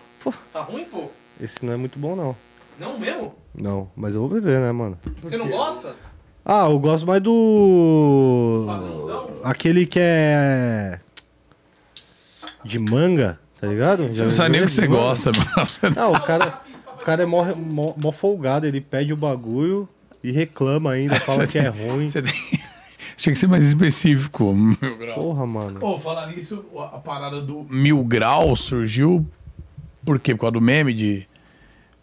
Tá 0.52 0.60
ruim, 0.62 0.84
pô? 0.84 1.10
Esse 1.42 1.66
não 1.66 1.74
é 1.74 1.78
muito 1.78 1.98
bom, 1.98 2.16
não. 2.16 2.36
Não 2.80 2.98
mesmo? 3.00 3.36
Não, 3.56 3.90
mas 3.96 4.14
eu 4.14 4.22
vou 4.22 4.30
beber, 4.30 4.60
né, 4.60 4.72
mano? 4.72 4.98
Você 5.24 5.38
não 5.38 5.48
gosta? 5.48 5.96
Ah, 6.46 6.68
eu 6.70 6.80
gosto 6.80 7.06
mais 7.06 7.22
do. 7.22 8.66
Aquele 9.44 9.86
que 9.86 10.00
é. 10.02 11.00
De 12.64 12.80
manga, 12.80 13.40
tá 13.60 13.68
ligado? 13.68 14.08
Você 14.08 14.24
não 14.24 14.32
sabe 14.32 14.52
nem 14.52 14.62
o 14.62 14.66
que 14.66 14.72
você 14.72 14.88
gosta, 14.88 15.32
mano. 15.32 15.96
Não, 15.96 16.14
o 16.14 16.22
cara, 16.22 16.62
o 17.00 17.04
cara 17.04 17.24
é 17.24 17.26
mó, 17.26 17.46
mó, 17.56 17.94
mó 17.98 18.12
folgado, 18.12 18.66
ele 18.66 18.82
pede 18.82 19.14
o 19.14 19.18
bagulho 19.18 19.88
e 20.24 20.32
reclama 20.32 20.92
ainda, 20.92 21.16
fala 21.22 21.48
que 21.48 21.58
é 21.58 21.68
ruim. 21.68 22.10
Você 22.10 22.22
tem... 22.22 22.34
Tinha 23.18 23.34
que 23.34 23.40
ser 23.40 23.48
mais 23.48 23.66
específico, 23.66 24.54
mil. 24.54 24.78
Porra, 25.16 25.46
mano. 25.48 25.80
Pô, 25.80 25.98
falar 25.98 26.28
nisso, 26.28 26.64
a 26.78 27.00
parada 27.00 27.42
do 27.42 27.66
mil 27.68 28.04
grau 28.04 28.56
surgiu 28.56 29.26
por 30.06 30.20
quê? 30.20 30.36
Por 30.36 30.42
causa 30.42 30.54
do 30.54 30.62
meme 30.62 30.94
de 30.94 31.28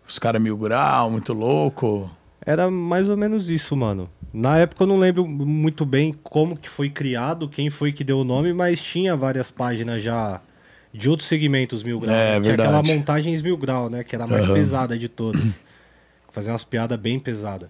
os 0.09 0.19
caras 0.19 0.41
mil 0.41 0.57
grau, 0.57 1.11
muito 1.11 1.33
louco. 1.33 2.11
Era 2.45 2.71
mais 2.71 3.09
ou 3.09 3.17
menos 3.17 3.49
isso, 3.49 3.77
mano. 3.77 4.09
Na 4.33 4.59
época 4.59 4.83
eu 4.83 4.87
não 4.89 4.99
lembro 4.99 5.27
muito 5.27 5.85
bem 5.87 6.13
como 6.23 6.57
que 6.57 6.69
foi 6.69 6.91
criado, 6.91 7.49
quem 7.49 7.71
foi 7.71 7.93
que 7.93 8.03
deu 8.05 8.19
o 8.21 8.25
nome, 8.25 8.53
mas 8.53 8.83
tinha 8.83 9.17
várias 9.17 9.51
páginas 9.51 10.03
já 10.03 10.41
de 10.93 11.09
outros 11.09 11.29
segmentos 11.29 11.83
mil 11.83 11.99
grau. 12.01 12.15
É, 12.15 12.33
Tinha 12.33 12.41
verdade. 12.41 12.69
aquela 12.69 12.83
montagens 12.83 13.41
mil 13.43 13.57
grau, 13.57 13.89
né? 13.89 14.05
Que 14.05 14.15
era 14.15 14.25
a 14.25 14.29
mais 14.29 14.45
Aham. 14.45 14.55
pesada 14.55 14.99
de 14.99 15.09
todas. 15.09 15.43
Fazia 16.33 16.53
umas 16.53 16.65
piadas 16.65 16.99
bem 16.99 17.19
pesadas. 17.19 17.69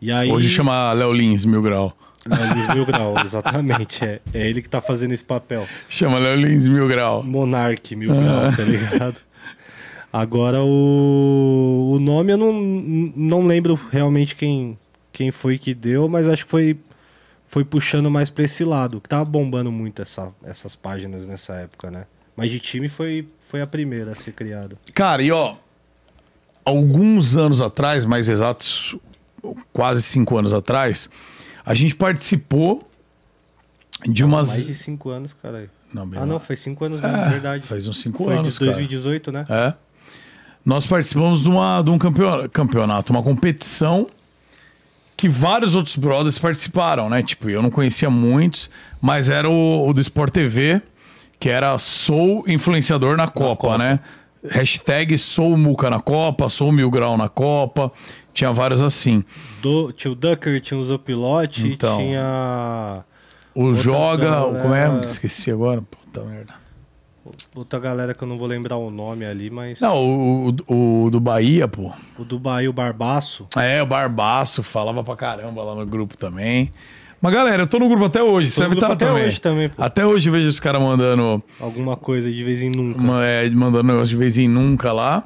E 0.00 0.12
aí... 0.12 0.30
Hoje 0.30 0.48
chama 0.48 0.92
Léo 0.92 1.12
Lins 1.12 1.44
mil 1.44 1.62
grau. 1.62 1.96
Luiz 2.26 2.74
Mil 2.74 2.84
Grau, 2.86 3.14
exatamente. 3.24 4.04
É, 4.04 4.20
é 4.34 4.48
ele 4.48 4.60
que 4.60 4.68
tá 4.68 4.80
fazendo 4.80 5.12
esse 5.12 5.24
papel. 5.24 5.66
Chama 5.88 6.18
Léo 6.18 6.36
Lins 6.36 6.68
mil 6.68 6.86
grau. 6.86 7.22
Monark 7.22 7.96
Mil 7.96 8.14
Grau, 8.14 8.52
tá 8.54 8.62
ligado? 8.62 9.16
Agora 10.12 10.60
o, 10.62 11.92
o 11.94 12.00
nome 12.00 12.32
eu 12.32 12.36
não, 12.36 12.52
não 13.14 13.46
lembro 13.46 13.78
realmente 13.92 14.34
quem, 14.34 14.76
quem 15.12 15.30
foi 15.30 15.56
que 15.56 15.72
deu, 15.72 16.08
mas 16.08 16.26
acho 16.26 16.44
que 16.44 16.50
foi, 16.50 16.76
foi 17.46 17.64
puxando 17.64 18.10
mais 18.10 18.28
pra 18.28 18.44
esse 18.44 18.64
lado, 18.64 19.00
que 19.00 19.08
tava 19.08 19.24
bombando 19.24 19.70
muito 19.70 20.02
essa, 20.02 20.28
essas 20.42 20.74
páginas 20.74 21.26
nessa 21.26 21.54
época, 21.54 21.90
né? 21.90 22.06
Mas 22.36 22.50
de 22.50 22.58
time 22.58 22.88
foi, 22.88 23.28
foi 23.48 23.60
a 23.60 23.66
primeira 23.66 24.12
a 24.12 24.14
ser 24.14 24.32
criada. 24.32 24.76
Cara, 24.94 25.22
e 25.22 25.30
ó, 25.30 25.54
alguns 26.64 27.36
anos 27.36 27.60
atrás, 27.62 28.04
mais 28.04 28.28
exatos, 28.28 28.96
quase 29.72 30.02
cinco 30.02 30.36
anos 30.36 30.52
atrás, 30.52 31.08
a 31.64 31.74
gente 31.74 31.94
participou 31.94 32.84
de 34.08 34.24
umas. 34.24 34.48
Mais 34.48 34.66
de 34.66 34.74
cinco 34.74 35.10
anos, 35.10 35.32
caralho. 35.40 35.70
Não, 35.92 36.02
Ah, 36.16 36.24
não, 36.24 36.38
foi 36.40 36.56
cinco 36.56 36.84
anos 36.84 37.02
É, 37.02 37.28
verdade. 37.28 37.64
faz 37.64 37.86
uns 37.88 38.00
cinco 38.00 38.24
foi 38.24 38.36
anos, 38.36 38.54
de 38.54 38.58
cara. 38.58 38.70
2018, 38.72 39.32
né? 39.32 39.44
É. 39.48 39.74
Nós 40.64 40.86
participamos 40.86 41.42
de, 41.42 41.48
uma, 41.48 41.82
de 41.82 41.90
um 41.90 41.98
campeon- 41.98 42.48
campeonato, 42.52 43.12
uma 43.12 43.22
competição 43.22 44.06
que 45.16 45.28
vários 45.28 45.74
outros 45.74 45.96
brothers 45.96 46.38
participaram, 46.38 47.08
né? 47.08 47.22
Tipo, 47.22 47.48
eu 47.50 47.62
não 47.62 47.70
conhecia 47.70 48.08
muitos, 48.10 48.70
mas 49.00 49.28
era 49.28 49.48
o, 49.48 49.88
o 49.88 49.92
do 49.92 50.00
Sport 50.00 50.32
TV, 50.32 50.80
que 51.38 51.48
era 51.48 51.78
Sou 51.78 52.44
Influenciador 52.48 53.16
na 53.16 53.26
Copa, 53.28 53.68
Copa. 53.68 53.78
né? 53.78 54.00
Hashtag 54.48 55.18
Sou 55.18 55.56
Muca 55.56 55.90
na 55.90 56.00
Copa, 56.00 56.48
Sou 56.48 56.72
Mil 56.72 56.90
Grau 56.90 57.16
na 57.18 57.28
Copa. 57.28 57.92
Tinha 58.32 58.52
vários 58.52 58.80
assim. 58.80 59.22
Do, 59.60 59.92
tinha 59.92 60.10
o 60.12 60.14
Ducker, 60.14 60.58
tinha 60.60 60.78
o 60.78 60.84
Zopilote, 60.84 61.68
Então. 61.68 61.98
tinha 61.98 63.04
O 63.54 63.74
Joga, 63.74 64.30
galera- 64.30 64.62
como 64.62 64.74
é? 64.74 65.00
Esqueci 65.04 65.50
agora. 65.50 65.82
Puta 65.82 66.22
merda. 66.22 66.54
Outra 67.54 67.78
galera 67.78 68.14
que 68.14 68.22
eu 68.22 68.28
não 68.28 68.38
vou 68.38 68.46
lembrar 68.46 68.76
o 68.76 68.90
nome 68.90 69.24
ali, 69.24 69.50
mas 69.50 69.80
Não, 69.80 69.96
o, 69.96 70.54
o, 70.66 71.04
o 71.04 71.10
do 71.10 71.20
Bahia, 71.20 71.66
pô. 71.68 71.90
o 72.18 72.24
do 72.24 72.38
Bahia, 72.38 72.68
o 72.70 72.72
Barbaço. 72.72 73.46
É, 73.56 73.82
o 73.82 73.86
Barbaço 73.86 74.62
falava 74.62 75.02
pra 75.04 75.16
caramba 75.16 75.62
lá 75.62 75.74
no 75.74 75.86
grupo 75.86 76.16
também. 76.16 76.72
Mas 77.22 77.32
galera, 77.34 77.64
eu 77.64 77.66
tô 77.66 77.78
no 77.78 77.88
grupo 77.88 78.04
até 78.06 78.22
hoje, 78.22 78.50
você 78.50 78.60
deve 78.62 78.74
estar 78.74 78.92
até 78.92 79.06
também. 79.06 79.24
hoje 79.26 79.40
também, 79.40 79.68
pô. 79.68 79.82
Até 79.82 80.06
hoje 80.06 80.28
eu 80.28 80.32
vejo 80.32 80.48
os 80.48 80.58
caras 80.58 80.80
mandando, 80.82 81.42
Alguma 81.60 81.96
coisa 81.96 82.30
de 82.30 82.42
vez 82.42 82.62
em 82.62 82.70
nunca. 82.70 82.98
uma, 82.98 83.26
é, 83.26 83.48
mandando 83.50 83.84
negócio 83.84 84.08
de 84.08 84.16
vez 84.16 84.38
em 84.38 84.48
nunca 84.48 84.90
lá. 84.92 85.24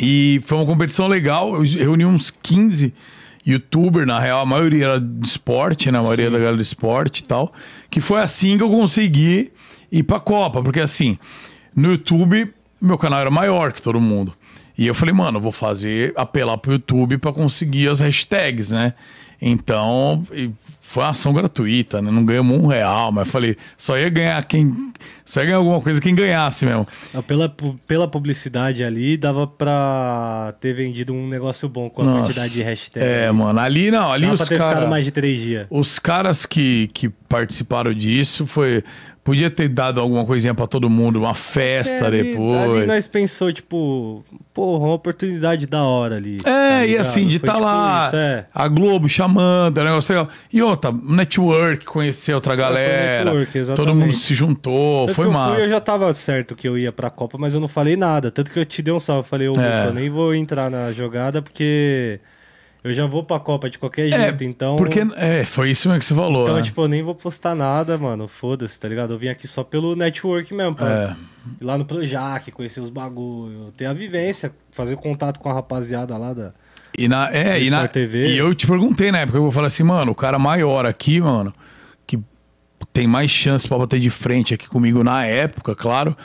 E 0.00 0.40
foi 0.44 0.58
uma 0.58 0.66
competição 0.66 1.06
legal, 1.06 1.54
eu 1.56 1.62
reuni 1.62 2.04
uns 2.04 2.30
15 2.30 2.92
youtubers, 3.44 4.06
na 4.06 4.20
real, 4.20 4.40
a 4.40 4.46
maioria 4.46 4.84
era 4.84 5.00
de 5.00 5.26
esporte, 5.26 5.90
né? 5.90 5.98
A 5.98 6.02
maioria 6.02 6.30
da 6.30 6.38
galera 6.38 6.56
de 6.56 6.62
esporte 6.62 7.20
e 7.20 7.24
tal. 7.24 7.52
Que 7.90 8.00
foi 8.00 8.20
assim 8.20 8.58
que 8.58 8.62
eu 8.62 8.68
consegui 8.70 9.50
ir 9.90 10.02
pra 10.02 10.20
Copa, 10.20 10.62
porque 10.62 10.80
assim, 10.80 11.18
no 11.74 11.90
YouTube, 11.92 12.52
meu 12.80 12.98
canal 12.98 13.20
era 13.20 13.30
maior 13.30 13.72
que 13.72 13.82
todo 13.82 14.00
mundo. 14.00 14.32
E 14.76 14.86
eu 14.86 14.94
falei, 14.94 15.12
mano, 15.12 15.38
eu 15.38 15.42
vou 15.42 15.50
fazer, 15.52 16.12
apelar 16.16 16.56
pro 16.58 16.72
YouTube 16.72 17.18
pra 17.18 17.32
conseguir 17.32 17.88
as 17.88 18.00
hashtags, 18.00 18.70
né? 18.70 18.94
Então, 19.40 20.24
foi 20.80 21.02
uma 21.04 21.10
ação 21.10 21.32
gratuita, 21.32 22.00
né? 22.02 22.10
Não 22.10 22.24
ganhamos 22.24 22.58
um 22.58 22.66
real, 22.66 23.12
mas 23.12 23.28
falei, 23.28 23.56
só 23.76 23.96
ia 23.98 24.08
ganhar 24.08 24.42
quem. 24.44 24.92
Só 25.24 25.40
ia 25.40 25.46
ganhar 25.46 25.58
alguma 25.58 25.80
coisa 25.80 26.00
quem 26.00 26.14
ganhasse 26.14 26.64
mesmo. 26.64 26.86
Pela, 27.26 27.54
pela 27.86 28.08
publicidade 28.08 28.82
ali, 28.82 29.16
dava 29.16 29.46
pra 29.46 30.54
ter 30.60 30.72
vendido 30.72 31.12
um 31.12 31.28
negócio 31.28 31.68
bom 31.68 31.88
com 31.90 32.02
a 32.02 32.04
Nossa. 32.04 32.22
quantidade 32.22 32.54
de 32.54 32.62
hashtags. 32.62 33.08
É, 33.08 33.30
mano, 33.30 33.60
ali 33.60 33.90
não, 33.90 34.10
ali 34.10 34.26
Dava 34.26 34.42
os 34.42 34.48
caras. 34.48 34.88
mais 34.88 35.04
de 35.04 35.10
três 35.10 35.40
dias. 35.40 35.66
Os 35.70 35.98
caras 35.98 36.46
que, 36.46 36.88
que 36.94 37.08
participaram 37.28 37.92
disso 37.92 38.46
foi. 38.46 38.82
Podia 39.28 39.50
ter 39.50 39.68
dado 39.68 40.00
alguma 40.00 40.24
coisinha 40.24 40.54
pra 40.54 40.66
todo 40.66 40.88
mundo, 40.88 41.18
uma 41.18 41.34
festa 41.34 42.06
É, 42.06 42.10
depois. 42.10 42.78
Ali 42.78 42.86
nós 42.86 43.06
pensou, 43.06 43.52
tipo, 43.52 44.24
porra, 44.54 44.86
uma 44.86 44.94
oportunidade 44.94 45.66
da 45.66 45.82
hora 45.82 46.16
ali. 46.16 46.38
tá 46.38 46.50
É, 46.50 46.84
e 46.84 46.86
ligado? 46.92 47.00
assim, 47.02 47.28
de 47.28 47.36
estar 47.36 47.52
tipo 47.52 47.64
lá, 47.66 48.06
isso, 48.06 48.16
é. 48.16 48.46
a 48.54 48.66
Globo 48.68 49.06
chamando, 49.06 49.76
é 49.76 49.82
um 49.82 49.84
negócio 49.84 50.14
legal. 50.14 50.30
E 50.50 50.62
outra, 50.62 50.90
network, 50.92 51.84
conhecer 51.84 52.32
outra 52.32 52.56
galera. 52.56 53.26
network, 53.26 53.58
exatamente. 53.58 53.86
todo 53.86 53.94
mundo 54.00 54.14
se 54.14 54.34
juntou, 54.34 55.04
Tanto 55.08 55.14
foi 55.16 55.26
eu 55.26 55.30
massa. 55.32 55.54
Fui, 55.56 55.64
eu 55.64 55.68
já 55.68 55.80
tava 55.80 56.10
certo 56.14 56.56
que 56.56 56.66
eu 56.66 56.78
ia 56.78 56.90
pra 56.90 57.10
Copa, 57.10 57.36
mas 57.38 57.52
eu 57.52 57.60
não 57.60 57.68
falei 57.68 57.96
nada. 57.96 58.30
Tanto 58.30 58.50
que 58.50 58.58
eu 58.58 58.64
te 58.64 58.80
dei 58.80 58.94
um 58.94 58.98
salve. 59.00 59.28
Falei, 59.28 59.46
ô, 59.48 59.52
É. 59.60 59.88
Eu 59.88 59.92
nem 59.92 60.08
vou 60.08 60.34
entrar 60.34 60.70
na 60.70 60.90
jogada 60.90 61.42
porque 61.42 62.18
eu 62.84 62.94
já 62.94 63.06
vou 63.06 63.22
pra 63.24 63.38
Copa 63.40 63.68
de 63.68 63.78
qualquer 63.78 64.06
jeito, 64.08 64.44
então. 64.44 64.76
Porque, 64.76 65.00
é, 65.16 65.44
foi 65.44 65.70
isso 65.70 65.88
mesmo 65.88 65.98
que 66.00 66.04
você 66.06 66.14
falou, 66.14 66.42
Então, 66.44 66.56
né? 66.56 66.62
tipo, 66.62 66.80
eu 66.82 66.88
nem 66.88 67.02
vou 67.02 67.14
postar 67.14 67.54
nada, 67.54 67.98
mano. 67.98 68.28
Foda-se, 68.28 68.78
tá 68.78 68.86
ligado? 68.88 69.14
Eu 69.14 69.18
vim 69.18 69.28
aqui 69.28 69.46
só 69.48 69.62
pelo 69.64 69.96
network 69.96 70.52
mesmo, 70.54 70.74
pra 70.74 71.16
É. 71.16 71.16
ir 71.60 71.64
lá 71.64 71.76
no 71.76 71.84
Projac, 71.84 72.50
conhecer 72.52 72.80
os 72.80 72.90
bagulho, 72.90 73.72
ter 73.76 73.86
a 73.86 73.92
vivência, 73.92 74.52
fazer 74.70 74.96
contato 74.96 75.40
com 75.40 75.50
a 75.50 75.54
rapaziada 75.54 76.16
lá 76.16 76.32
da. 76.32 76.52
E 76.96 77.06
na, 77.06 77.28
é, 77.32 77.60
e, 77.62 77.68
na, 77.70 77.86
TV. 77.86 78.28
e 78.28 78.38
eu 78.38 78.54
te 78.54 78.66
perguntei 78.66 79.12
na 79.12 79.18
época, 79.20 79.38
eu 79.38 79.50
falei 79.50 79.66
assim, 79.68 79.82
mano, 79.84 80.12
o 80.12 80.14
cara 80.14 80.38
maior 80.38 80.84
aqui, 80.86 81.20
mano, 81.20 81.54
que 82.06 82.18
tem 82.92 83.06
mais 83.06 83.30
chance 83.30 83.68
pra 83.68 83.78
bater 83.78 84.00
de 84.00 84.10
frente 84.10 84.54
aqui 84.54 84.68
comigo 84.68 85.04
na 85.04 85.24
época, 85.24 85.74
claro. 85.76 86.16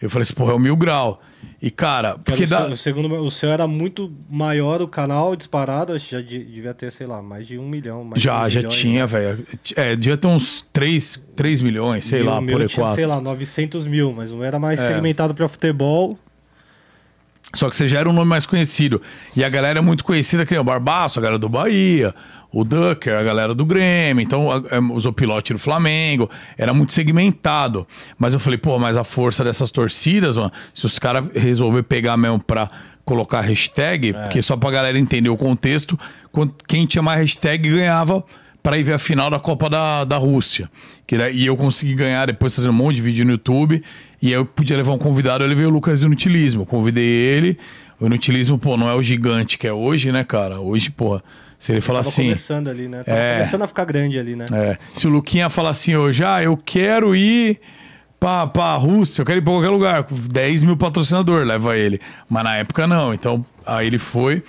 Eu 0.00 0.10
falei 0.10 0.22
assim, 0.22 0.34
porra, 0.34 0.52
é 0.52 0.54
o 0.54 0.58
Mil 0.58 0.76
Grau. 0.76 1.22
E, 1.62 1.70
cara, 1.70 2.16
porque 2.16 2.44
o, 2.44 2.48
dá. 2.48 2.66
seu, 2.68 2.76
segundo, 2.76 3.14
o 3.16 3.30
seu 3.30 3.50
era 3.50 3.66
muito 3.66 4.10
maior 4.30 4.80
o 4.80 4.88
canal 4.88 5.36
disparado, 5.36 5.92
acho 5.92 6.06
que 6.06 6.12
já 6.12 6.22
de- 6.22 6.42
devia 6.42 6.72
ter, 6.72 6.90
sei 6.90 7.06
lá, 7.06 7.20
mais 7.20 7.46
de 7.46 7.58
um 7.58 7.68
milhão. 7.68 8.08
Já, 8.16 8.40
dois 8.40 8.52
já 8.54 8.60
milhões, 8.60 8.76
tinha, 8.76 9.00
né? 9.00 9.06
velho. 9.06 9.46
É, 9.76 9.94
devia 9.94 10.16
ter 10.16 10.26
uns 10.26 10.66
3, 10.72 11.22
3 11.36 11.60
milhões, 11.60 12.06
sei 12.06 12.22
lá, 12.22 12.40
por 12.40 12.62
aí 12.62 12.66
tinha, 12.68 12.80
quatro. 12.82 12.94
sei 12.94 13.06
lá, 13.06 13.20
900 13.20 13.86
mil, 13.86 14.10
mas 14.16 14.32
não 14.32 14.42
era 14.42 14.58
mais 14.58 14.80
É. 14.80 14.86
segmentado 14.86 15.34
pra 15.34 15.46
futebol. 15.48 16.18
Só 17.52 17.68
que 17.68 17.74
você 17.76 17.88
já 17.88 17.98
era 17.98 18.08
um 18.08 18.12
nome 18.12 18.28
mais 18.28 18.46
conhecido. 18.46 19.02
E 19.36 19.42
a 19.42 19.48
galera 19.48 19.80
é 19.80 19.82
muito 19.82 20.04
conhecida, 20.04 20.46
que 20.46 20.52
nem 20.52 20.60
o 20.60 20.64
Barbaço, 20.64 21.18
a 21.18 21.22
galera 21.22 21.38
do 21.38 21.48
Bahia, 21.48 22.14
o 22.52 22.64
Ducker, 22.64 23.16
a 23.16 23.22
galera 23.22 23.54
do 23.54 23.64
Grêmio, 23.64 24.22
então 24.22 24.50
a- 24.50 24.62
é, 24.70 24.78
os 24.78 25.06
Opilote 25.06 25.52
do 25.52 25.58
Flamengo. 25.58 26.28
Era 26.58 26.74
muito 26.74 26.92
segmentado. 26.92 27.86
Mas 28.18 28.34
eu 28.34 28.40
falei, 28.40 28.58
pô, 28.58 28.78
mas 28.78 28.96
a 28.96 29.04
força 29.04 29.44
dessas 29.44 29.70
torcidas, 29.70 30.36
mano, 30.36 30.50
se 30.74 30.84
os 30.86 30.98
caras 30.98 31.24
resolver 31.34 31.82
pegar 31.84 32.16
mesmo 32.16 32.38
pra 32.40 32.68
colocar 33.04 33.40
hashtag, 33.40 34.12
porque 34.12 34.42
só 34.42 34.56
pra 34.56 34.70
galera 34.70 34.98
entender 34.98 35.28
o 35.30 35.36
contexto, 35.36 35.98
quem 36.68 36.86
tinha 36.86 37.02
mais 37.02 37.20
hashtag 37.20 37.68
ganhava 37.68 38.24
pra 38.62 38.76
ir 38.76 38.82
ver 38.82 38.92
a 38.92 38.98
final 38.98 39.30
da 39.30 39.38
Copa 39.38 39.70
da, 39.70 40.04
da 40.04 40.16
Rússia. 40.18 40.68
Que 41.06 41.16
daí- 41.16 41.34
e 41.36 41.46
eu 41.46 41.56
consegui 41.56 41.94
ganhar 41.94 42.26
depois 42.26 42.54
fazendo 42.54 42.70
um 42.72 42.74
monte 42.74 42.96
de 42.96 43.02
vídeo 43.02 43.24
no 43.24 43.32
YouTube. 43.32 43.82
E 44.22 44.26
aí 44.28 44.32
eu 44.34 44.44
podia 44.44 44.76
levar 44.76 44.92
um 44.92 44.98
convidado, 44.98 45.42
eu 45.42 45.48
levei 45.48 45.64
o 45.66 45.70
Lucas 45.70 46.02
Inutilismo. 46.02 46.66
Convidei 46.66 47.04
ele. 47.04 47.58
O 47.98 48.06
Inutilismo, 48.06 48.58
pô, 48.58 48.76
não 48.76 48.88
é 48.88 48.94
o 48.94 49.02
gigante 49.02 49.56
que 49.58 49.66
é 49.66 49.72
hoje, 49.72 50.12
né, 50.12 50.22
cara? 50.24 50.60
Hoje, 50.60 50.90
pô, 50.90 51.20
se 51.60 51.70
ele 51.72 51.80
falar 51.80 52.00
assim. 52.00 52.24
começando 52.24 52.68
ali, 52.68 52.88
né? 52.88 53.04
Tava 53.04 53.16
É. 53.18 53.32
começando 53.34 53.62
a 53.62 53.66
ficar 53.68 53.84
grande 53.84 54.18
ali, 54.18 54.34
né? 54.34 54.46
É, 54.52 54.78
se 54.94 55.06
o 55.06 55.10
Luquinha 55.10 55.48
falar 55.48 55.70
assim 55.70 55.94
hoje, 55.94 56.24
ah, 56.24 56.42
eu 56.42 56.56
quero 56.56 57.14
ir 57.14 57.60
pra, 58.18 58.46
pra 58.46 58.74
Rússia, 58.76 59.20
eu 59.22 59.26
quero 59.26 59.38
ir 59.38 59.42
pra 59.42 59.52
qualquer 59.52 59.68
lugar, 59.68 60.02
com 60.04 60.14
10 60.16 60.64
mil 60.64 60.76
patrocinador, 60.76 61.44
leva 61.44 61.76
ele. 61.76 62.00
Mas 62.28 62.42
na 62.44 62.56
época 62.56 62.86
não, 62.86 63.14
então 63.14 63.44
aí 63.64 63.86
ele 63.86 63.98
foi. 63.98 64.42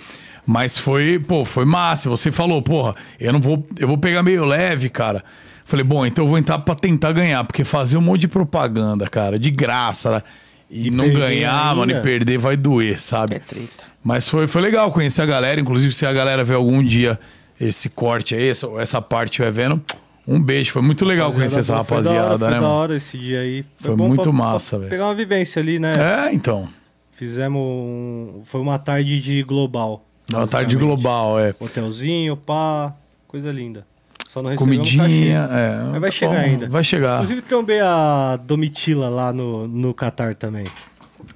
Mas 0.44 0.76
foi, 0.78 1.18
pô, 1.20 1.44
foi 1.44 1.64
massa. 1.64 2.08
Você 2.10 2.32
falou, 2.32 2.60
porra, 2.62 2.96
eu 3.20 3.32
não 3.32 3.40
vou, 3.40 3.64
eu 3.78 3.86
vou 3.86 3.96
pegar 3.98 4.22
meio 4.24 4.44
leve, 4.44 4.88
cara. 4.88 5.22
Falei, 5.64 5.84
bom, 5.84 6.04
então 6.04 6.24
eu 6.24 6.28
vou 6.28 6.36
entrar 6.38 6.58
pra 6.58 6.74
tentar 6.74 7.12
ganhar, 7.12 7.44
porque 7.44 7.62
fazer 7.62 7.96
um 7.96 8.00
monte 8.00 8.22
de 8.22 8.28
propaganda, 8.28 9.06
cara, 9.06 9.38
de 9.38 9.50
graça, 9.50 10.10
né? 10.10 10.22
e, 10.68 10.90
não 10.90 11.12
ganhar, 11.12 11.76
mano, 11.76 11.92
e 11.92 12.00
perder 12.00 12.38
vai 12.38 12.56
doer, 12.56 12.98
sabe? 13.00 13.36
É 13.36 13.38
treta. 13.38 13.91
Mas 14.02 14.28
foi, 14.28 14.46
foi 14.46 14.60
legal 14.60 14.90
conhecer 14.90 15.22
a 15.22 15.26
galera. 15.26 15.60
Inclusive, 15.60 15.92
se 15.92 16.04
a 16.04 16.12
galera 16.12 16.42
ver 16.44 16.54
algum 16.54 16.82
dia 16.82 17.18
esse 17.60 17.88
corte 17.88 18.34
aí, 18.34 18.48
essa, 18.48 18.66
essa 18.78 19.00
parte 19.00 19.30
estiver 19.30 19.52
vendo, 19.52 19.80
um 20.26 20.40
beijo. 20.42 20.72
Foi 20.72 20.82
muito 20.82 21.04
legal 21.04 21.32
conhecer 21.32 21.60
essa 21.60 21.82
Foi 21.84 22.02
da 22.02 22.10
hora, 22.10 22.18
rapaziada, 22.18 22.38
foi 22.46 22.54
né, 22.54 22.60
da 22.60 22.68
hora 22.68 22.96
esse 22.96 23.18
dia 23.18 23.40
aí. 23.40 23.64
Foi 23.78 23.94
bom 23.94 24.08
muito 24.08 24.22
pra- 24.24 24.32
massa, 24.32 24.78
velho. 24.78 24.90
Pegar 24.90 25.06
uma 25.06 25.14
vivência 25.14 25.60
ali, 25.60 25.78
né? 25.78 26.26
É, 26.28 26.34
então. 26.34 26.68
Fizemos 27.12 27.60
um... 27.62 28.42
Foi 28.44 28.60
uma 28.60 28.78
tarde 28.78 29.20
de 29.20 29.42
global. 29.42 30.04
Uma 30.32 30.46
tarde 30.46 30.76
global, 30.76 31.38
é. 31.38 31.54
Hotelzinho, 31.60 32.36
pá, 32.36 32.94
coisa 33.28 33.50
linda. 33.52 33.86
Só 34.28 34.42
não 34.42 34.56
Comidinha, 34.56 35.46
é. 35.52 35.82
Mas 35.90 36.00
vai 36.00 36.10
tá 36.10 36.16
chegar 36.16 36.32
bom, 36.32 36.38
ainda. 36.40 36.68
Vai 36.68 36.82
chegar. 36.82 37.14
Inclusive 37.16 37.42
trombei 37.42 37.80
a 37.80 38.38
Domitila 38.42 39.10
lá 39.10 39.30
no, 39.32 39.68
no 39.68 39.92
Catar 39.92 40.34
também. 40.34 40.64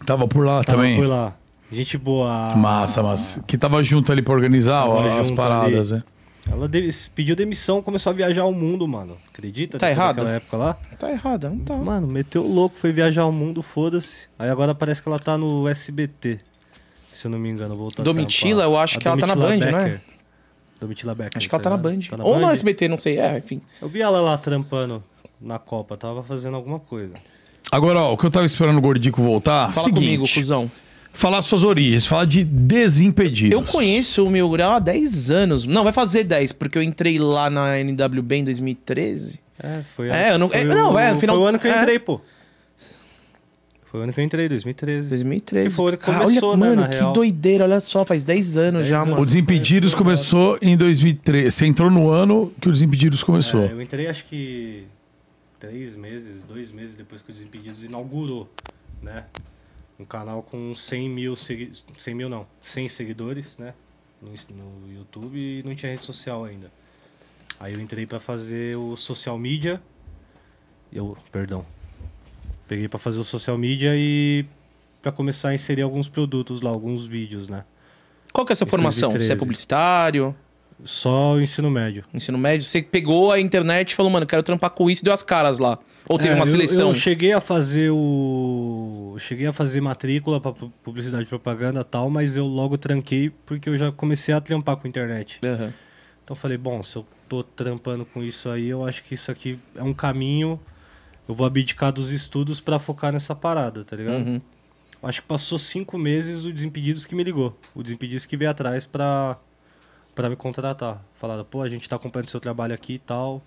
Tava 0.06 0.26
por 0.26 0.46
lá 0.46 0.64
Tava 0.64 0.78
também. 0.78 0.96
por 0.96 1.06
lá. 1.06 1.34
Gente 1.70 1.98
boa. 1.98 2.54
Massa, 2.54 3.02
massa. 3.02 3.42
Que 3.46 3.58
tava 3.58 3.82
junto 3.82 4.12
ali 4.12 4.22
pra 4.22 4.32
organizar 4.34 4.86
ó, 4.88 5.20
as 5.20 5.30
paradas, 5.30 5.92
ali. 5.92 6.00
né? 6.00 6.06
Ela 6.50 6.68
de- 6.68 6.90
pediu 7.12 7.34
demissão, 7.34 7.82
começou 7.82 8.10
a 8.10 8.12
viajar 8.14 8.44
o 8.44 8.52
mundo, 8.52 8.86
mano. 8.86 9.16
Acredita? 9.32 9.78
Tá 9.78 9.88
Depois 9.88 9.98
errado? 9.98 10.16
Naquela 10.18 10.36
época 10.36 10.56
lá. 10.56 10.74
Tá 10.96 11.10
errado, 11.10 11.50
não 11.50 11.58
tá. 11.58 11.74
Mano, 11.74 12.06
meteu 12.06 12.44
o 12.44 12.48
louco, 12.52 12.76
foi 12.78 12.92
viajar 12.92 13.26
o 13.26 13.32
mundo, 13.32 13.62
foda-se. 13.64 14.28
Aí 14.38 14.48
agora 14.48 14.72
parece 14.74 15.02
que 15.02 15.08
ela 15.08 15.18
tá 15.18 15.36
no 15.36 15.66
SBT. 15.68 16.38
Se 17.12 17.26
eu 17.26 17.30
não 17.32 17.38
me 17.38 17.48
engano, 17.50 17.74
voltou 17.74 18.02
a 18.02 18.04
Domitila, 18.04 18.62
eu 18.62 18.78
acho 18.78 18.98
A 18.98 19.00
que 19.00 19.08
ela 19.08 19.16
tá 19.16 19.26
na 19.26 19.34
Band, 19.34 19.54
é? 19.54 19.58
Becker. 19.72 20.00
Domitila 20.78 21.14
Becker. 21.14 21.38
Acho 21.38 21.48
que 21.48 21.54
ela 21.54 21.64
tá 21.64 21.70
na 21.70 21.76
Band. 21.76 21.98
Tá 22.10 22.22
Ou 22.22 22.34
no 22.38 22.46
Band? 22.46 22.52
SBT, 22.52 22.86
não 22.88 22.98
sei. 22.98 23.18
É, 23.18 23.38
enfim. 23.38 23.60
Eu 23.82 23.88
vi 23.88 24.00
ela 24.00 24.20
lá 24.20 24.36
trampando 24.38 25.02
na 25.40 25.58
Copa, 25.58 25.96
tava 25.96 26.22
fazendo 26.22 26.54
alguma 26.54 26.78
coisa. 26.78 27.14
Agora, 27.72 27.98
ó, 27.98 28.12
o 28.12 28.16
que 28.16 28.24
eu 28.24 28.30
tava 28.30 28.46
esperando 28.46 28.78
o 28.78 28.80
Gordico 28.80 29.20
voltar, 29.20 29.72
Fala 29.72 29.84
seguinte, 29.84 30.04
comigo, 30.04 30.24
cuzão. 30.32 30.70
Falar 31.16 31.42
suas 31.42 31.64
origens, 31.64 32.06
falar 32.06 32.24
de 32.26 32.44
Desimpedidos. 32.44 33.52
Eu 33.52 33.62
conheço 33.62 34.24
o 34.24 34.30
Mil 34.30 34.48
Grau 34.50 34.72
há 34.72 34.78
10 34.78 35.30
anos. 35.30 35.66
Não, 35.66 35.82
vai 35.82 35.92
fazer 35.92 36.24
10, 36.24 36.52
porque 36.52 36.78
eu 36.78 36.82
entrei 36.82 37.18
lá 37.18 37.48
na 37.50 37.78
NWB 37.80 38.36
em 38.36 38.44
2013. 38.44 39.40
É, 39.58 39.82
foi 39.96 40.10
É, 40.10 40.32
eu 40.32 40.38
não- 40.38 40.48
foi 40.48 40.60
é, 40.60 40.64
não, 40.64 40.92
o, 40.92 40.98
é, 40.98 41.12
no 41.14 41.18
final- 41.20 41.36
Foi 41.36 41.44
o 41.44 41.48
ano 41.48 41.58
que 41.58 41.66
eu 41.66 41.72
é. 41.72 41.80
entrei, 41.82 41.98
pô. 41.98 42.20
Foi 43.86 44.00
o 44.00 44.02
ano 44.02 44.12
que 44.12 44.20
eu 44.20 44.24
entrei, 44.24 44.48
2013. 44.48 45.08
2013. 45.08 45.68
Que 45.68 45.74
foi 45.74 45.94
o 45.94 45.96
que 45.96 46.04
começou, 46.04 46.50
olha, 46.50 46.56
né, 46.58 46.66
mano, 46.68 46.82
na 46.82 46.88
que 46.88 46.96
real. 46.96 47.12
doideira, 47.12 47.64
olha 47.64 47.80
só, 47.80 48.04
faz 48.04 48.24
10 48.24 48.56
anos 48.58 48.80
10 48.80 48.88
já, 48.88 48.96
anos. 48.98 49.08
O 49.08 49.10
mano. 49.12 49.24
Desimpedidos 49.24 49.94
começou 49.94 50.58
em 50.60 50.76
2003. 50.76 51.54
Você 51.54 51.64
entrou 51.66 51.90
no 51.90 52.10
ano 52.10 52.52
que 52.60 52.68
o 52.68 52.72
Desimpedidos 52.72 53.22
começou. 53.22 53.62
É, 53.64 53.72
eu 53.72 53.80
entrei 53.80 54.08
acho 54.08 54.24
que 54.26 54.84
três 55.58 55.94
meses, 55.94 56.42
dois 56.42 56.70
meses 56.70 56.96
depois 56.96 57.22
que 57.22 57.30
o 57.30 57.32
Desimpedidos 57.32 57.84
inaugurou, 57.84 58.50
né? 59.00 59.24
Um 59.98 60.04
canal 60.04 60.42
com 60.42 60.74
100 60.74 61.08
mil 61.08 61.36
seguidores, 61.36 61.84
100 61.98 62.14
mil 62.14 62.28
não, 62.28 62.46
100 62.60 62.88
seguidores, 62.88 63.58
né? 63.58 63.72
No, 64.20 64.30
no 64.30 64.92
YouTube 64.92 65.38
e 65.38 65.62
não 65.62 65.74
tinha 65.74 65.92
rede 65.92 66.04
social 66.04 66.44
ainda. 66.44 66.70
Aí 67.58 67.72
eu 67.74 67.80
entrei 67.80 68.06
pra 68.06 68.20
fazer 68.20 68.76
o 68.76 68.96
social 68.96 69.38
media. 69.38 69.80
Eu, 70.92 71.16
perdão. 71.32 71.64
Peguei 72.68 72.88
pra 72.88 72.98
fazer 72.98 73.20
o 73.20 73.24
social 73.24 73.56
media 73.56 73.92
e 73.96 74.44
pra 75.00 75.12
começar 75.12 75.50
a 75.50 75.54
inserir 75.54 75.82
alguns 75.82 76.08
produtos 76.08 76.60
lá, 76.60 76.70
alguns 76.70 77.06
vídeos, 77.06 77.48
né? 77.48 77.64
Qual 78.32 78.44
que 78.44 78.52
é 78.52 78.54
a 78.54 78.56
sua 78.56 78.66
Em 78.66 78.70
formação? 78.70 79.08
Você 79.10 79.16
é 79.16 79.36
2013. 79.36 79.38
publicitário, 79.40 80.36
Só 80.84 81.34
o 81.34 81.40
ensino 81.40 81.70
médio. 81.70 82.04
ensino 82.12 82.36
médio? 82.36 82.66
Você 82.66 82.82
pegou 82.82 83.32
a 83.32 83.40
internet 83.40 83.90
e 83.92 83.96
falou, 83.96 84.10
mano, 84.12 84.26
quero 84.26 84.42
trampar 84.42 84.70
com 84.70 84.90
isso 84.90 85.02
e 85.02 85.04
deu 85.04 85.12
as 85.14 85.22
caras 85.22 85.58
lá. 85.58 85.78
Ou 86.08 86.18
teve 86.18 86.30
É, 86.30 86.34
uma 86.34 86.42
eu- 86.44 86.50
seleção? 86.50 86.88
Eu, 86.90 86.94
cheguei 86.94 87.32
a 87.32 87.40
fazer 87.40 87.90
o. 87.90 89.16
Cheguei 89.18 89.46
a 89.46 89.52
fazer 89.52 89.80
matrícula 89.80 90.40
pra 90.40 90.52
pu- 90.52 90.70
publicidade 90.82 91.24
e 91.24 91.26
propaganda 91.26 91.80
e 91.80 91.84
tal, 91.84 92.10
mas 92.10 92.36
eu 92.36 92.44
logo 92.46 92.76
tranquei 92.76 93.30
porque 93.46 93.68
eu 93.68 93.76
já 93.76 93.90
comecei 93.90 94.34
a 94.34 94.40
trampar 94.40 94.76
com 94.76 94.86
internet. 94.86 95.40
Aham. 95.44 95.72
Então 96.24 96.34
eu 96.34 96.40
falei, 96.40 96.58
bom, 96.58 96.82
se 96.82 96.96
eu 96.96 97.06
tô 97.28 97.42
trampando 97.42 98.04
com 98.04 98.22
isso 98.22 98.48
aí, 98.50 98.68
eu 98.68 98.84
acho 98.84 99.02
que 99.04 99.14
isso 99.14 99.30
aqui 99.30 99.58
é 99.74 99.82
um 99.82 99.92
caminho. 99.94 100.60
Eu 101.28 101.34
vou 101.34 101.46
abdicar 101.46 101.90
dos 101.92 102.10
estudos 102.12 102.60
pra 102.60 102.78
focar 102.78 103.12
nessa 103.12 103.34
parada, 103.34 103.82
tá 103.84 103.96
ligado? 103.96 104.24
Uhum. 104.26 104.40
Acho 105.02 105.22
que 105.22 105.28
passou 105.28 105.58
cinco 105.58 105.96
meses 105.98 106.44
o 106.44 106.52
Desimpedidos 106.52 107.04
que 107.04 107.14
me 107.14 107.22
ligou. 107.24 107.56
O 107.74 107.82
Desimpedidos 107.82 108.26
que 108.26 108.36
veio 108.36 108.50
atrás 108.50 108.86
pra, 108.86 109.36
pra 110.16 110.28
me 110.28 110.34
contratar. 110.34 111.00
Falaram, 111.14 111.44
pô, 111.44 111.62
a 111.62 111.68
gente 111.68 111.88
tá 111.88 111.94
acompanhando 111.94 112.28
seu 112.28 112.40
trabalho 112.40 112.74
aqui 112.74 112.94
e 112.94 112.98
tal. 112.98 113.40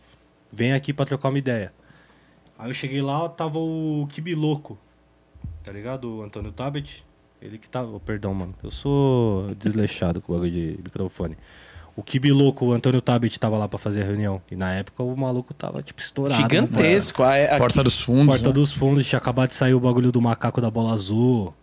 Vem 0.52 0.72
aqui 0.72 0.94
pra 0.94 1.06
trocar 1.06 1.28
uma 1.30 1.38
ideia. 1.38 1.72
Aí 2.58 2.70
eu 2.70 2.74
cheguei 2.74 3.02
lá, 3.02 3.28
tava 3.28 3.58
o 3.60 4.08
Kibiloco. 4.10 4.78
Tá 5.64 5.72
ligado? 5.72 6.18
O 6.18 6.24
Antônio 6.24 6.52
Tabet. 6.52 7.04
Ele 7.42 7.58
que 7.58 7.70
tava. 7.70 7.90
oh, 7.96 8.00
perdão, 8.00 8.34
mano. 8.34 8.54
Eu 8.64 8.72
sou 8.72 9.44
desleixado 9.56 10.22
com 10.22 10.32
o 10.32 10.36
bagulho 10.36 10.52
de 10.52 10.80
microfone. 10.84 11.38
O 11.96 12.04
Kibiloco, 12.04 12.66
o 12.66 12.72
Antônio 12.74 13.02
Tabet 13.02 13.38
tava 13.40 13.58
lá 13.58 13.68
pra 13.68 13.78
fazer 13.80 14.04
a 14.04 14.06
reunião. 14.06 14.42
E 14.52 14.56
na 14.56 14.74
época 14.74 15.04
o 15.04 15.16
maluco 15.18 15.54
tava, 15.54 15.82
tipo, 15.82 16.00
estourado. 16.02 16.42
né, 16.42 16.48
Gigantesco. 16.50 17.24
A- 17.24 17.36
a- 17.56 17.58
Porta 17.58 17.84
dos 17.84 18.00
fundos. 18.00 18.28
Porta 18.28 18.48
né? 18.50 18.54
dos 18.54 18.72
fundos, 18.72 19.06
tinha 19.08 19.18
acabado 19.20 19.50
de 19.50 19.56
sair 19.56 19.74
o 19.74 19.80
bagulho 19.80 20.12
do 20.12 20.22
macaco 20.22 20.62
da 20.62 20.70
bola 20.72 20.94
azul. 20.94 21.54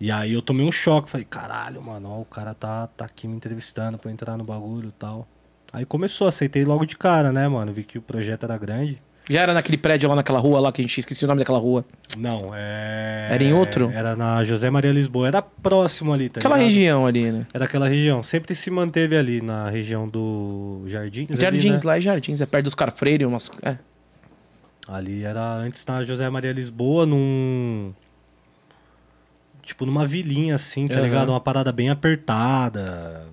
E 0.00 0.10
aí 0.10 0.32
eu 0.32 0.40
tomei 0.40 0.66
um 0.66 0.72
choque. 0.72 1.10
Falei, 1.10 1.26
caralho, 1.28 1.82
mano, 1.82 2.08
ó, 2.10 2.20
o 2.20 2.24
cara 2.24 2.54
tá, 2.54 2.86
tá 2.86 3.04
aqui 3.04 3.28
me 3.28 3.36
entrevistando 3.36 3.98
pra 3.98 4.08
eu 4.10 4.12
entrar 4.14 4.36
no 4.38 4.44
bagulho 4.44 4.88
e 4.88 4.92
tal. 4.92 5.28
Aí 5.72 5.84
começou, 5.84 6.26
aceitei 6.26 6.64
logo 6.64 6.84
de 6.86 6.96
cara, 6.96 7.30
né, 7.30 7.46
mano? 7.46 7.72
Vi 7.72 7.84
que 7.84 7.98
o 7.98 8.02
projeto 8.02 8.44
era 8.44 8.56
grande. 8.56 8.98
Já 9.28 9.42
era 9.42 9.54
naquele 9.54 9.76
prédio 9.76 10.08
lá 10.08 10.16
naquela 10.16 10.40
rua 10.40 10.58
lá 10.58 10.72
que 10.72 10.80
a 10.80 10.84
gente 10.84 10.98
esqueci 10.98 11.24
o 11.24 11.28
nome 11.28 11.38
daquela 11.38 11.58
rua. 11.58 11.84
Não, 12.18 12.50
é. 12.52 13.28
Era 13.30 13.44
em 13.44 13.52
outro? 13.52 13.88
Era 13.94 14.16
na 14.16 14.42
José 14.42 14.68
Maria 14.70 14.90
Lisboa. 14.90 15.28
Era 15.28 15.40
próximo 15.40 16.12
ali, 16.12 16.28
tá 16.28 16.40
Aquela 16.40 16.56
ligado? 16.56 16.68
região 16.74 17.06
ali, 17.06 17.30
né? 17.30 17.46
Era 17.54 17.66
aquela 17.66 17.86
região. 17.86 18.22
Sempre 18.24 18.56
se 18.56 18.70
manteve 18.70 19.16
ali 19.16 19.40
na 19.40 19.70
região 19.70 20.08
do 20.08 20.82
Jardins. 20.86 21.30
ali, 21.30 21.40
Jardins, 21.40 21.82
né? 21.84 21.88
lá 21.88 21.98
é 21.98 22.00
Jardins, 22.00 22.40
é 22.40 22.46
perto 22.46 22.64
dos 22.64 22.74
Carfreire, 22.74 23.24
umas. 23.24 23.52
É. 23.62 23.76
Ali 24.88 25.22
era 25.22 25.40
antes 25.58 25.86
na 25.86 26.02
José 26.02 26.28
Maria 26.28 26.52
Lisboa, 26.52 27.06
num. 27.06 27.92
Tipo, 29.70 29.86
numa 29.86 30.04
vilinha 30.04 30.56
assim, 30.56 30.88
tá 30.88 30.94
Aham. 30.94 31.02
ligado? 31.04 31.28
Uma 31.28 31.40
parada 31.40 31.70
bem 31.70 31.90
apertada. 31.90 33.28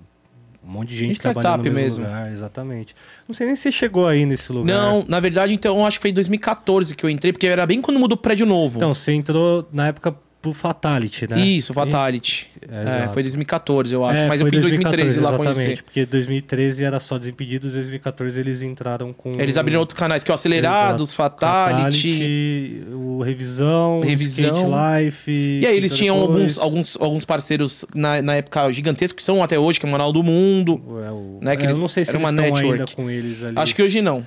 Um 0.64 0.70
monte 0.70 0.90
de 0.90 0.96
gente 0.96 1.14
Startup 1.14 1.34
trabalhando 1.42 1.66
no 1.66 1.72
mesmo, 1.74 2.02
mesmo. 2.02 2.04
lugar, 2.04 2.30
exatamente. 2.30 2.94
Não 3.26 3.34
sei 3.34 3.48
nem 3.48 3.56
se 3.56 3.72
chegou 3.72 4.06
aí 4.06 4.24
nesse 4.24 4.52
lugar. 4.52 4.66
Não, 4.72 5.04
na 5.08 5.18
verdade, 5.18 5.52
então, 5.52 5.84
acho 5.84 5.98
que 5.98 6.02
foi 6.02 6.10
em 6.10 6.14
2014 6.14 6.94
que 6.94 7.04
eu 7.04 7.10
entrei, 7.10 7.32
porque 7.32 7.46
era 7.48 7.66
bem 7.66 7.82
quando 7.82 7.98
mudou 7.98 8.16
o 8.16 8.20
prédio 8.20 8.46
novo. 8.46 8.76
Então, 8.76 8.94
você 8.94 9.12
entrou 9.12 9.68
na 9.72 9.88
época 9.88 10.14
pro 10.52 10.60
Fatality, 10.60 11.28
né? 11.28 11.40
Isso, 11.40 11.72
Fatality. 11.74 12.48
É, 12.70 13.04
É, 13.04 13.08
foi 13.12 13.22
2014, 13.22 13.94
eu 13.94 14.04
acho. 14.04 14.18
É, 14.18 14.28
Mas 14.28 14.40
eu 14.40 14.46
fui 14.46 14.58
em 14.58 14.60
2013 14.60 15.20
lá 15.20 15.28
exatamente, 15.30 15.54
conhecer. 15.54 15.82
Porque 15.82 16.06
2013 16.06 16.84
era 16.84 16.98
só 17.00 17.18
Desimpedidos, 17.18 17.72
2014 17.74 18.38
eles 18.40 18.62
entraram 18.62 19.12
com... 19.12 19.32
Eles 19.38 19.56
abriram 19.56 19.80
outros 19.80 19.98
canais, 19.98 20.22
que 20.24 20.30
é 20.30 20.32
o 20.32 20.34
Acelerados, 20.34 21.08
Exato. 21.10 21.16
Fatality. 21.16 22.82
o 22.92 23.22
Revisão, 23.22 24.00
Revisão. 24.00 24.46
Skate 24.54 25.04
Life... 25.04 25.30
E 25.62 25.66
aí 25.66 25.76
eles 25.76 25.92
tinham 25.92 26.20
depois. 26.20 26.58
alguns, 26.58 26.58
alguns, 26.58 26.96
alguns 27.00 27.24
parceiros 27.24 27.84
na, 27.94 28.20
na 28.22 28.34
época 28.36 28.70
gigantescos, 28.72 29.16
que 29.16 29.24
são 29.24 29.42
até 29.42 29.58
hoje, 29.58 29.78
que 29.80 29.86
é 29.86 29.88
o 29.88 29.92
Canal 29.92 30.12
do 30.12 30.22
Mundo. 30.22 30.80
É, 31.06 31.10
o- 31.10 31.38
né, 31.42 31.56
que 31.56 31.62
é, 31.62 31.66
eles- 31.66 31.76
eu 31.76 31.80
não 31.80 31.88
sei 31.88 32.04
se 32.04 32.12
eles 32.12 32.20
uma 32.20 32.30
estão 32.30 32.44
ainda 32.44 32.60
network. 32.60 32.96
com 32.96 33.10
eles 33.10 33.42
ali. 33.42 33.54
Acho 33.56 33.74
que 33.74 33.82
hoje 33.82 34.00
não. 34.02 34.24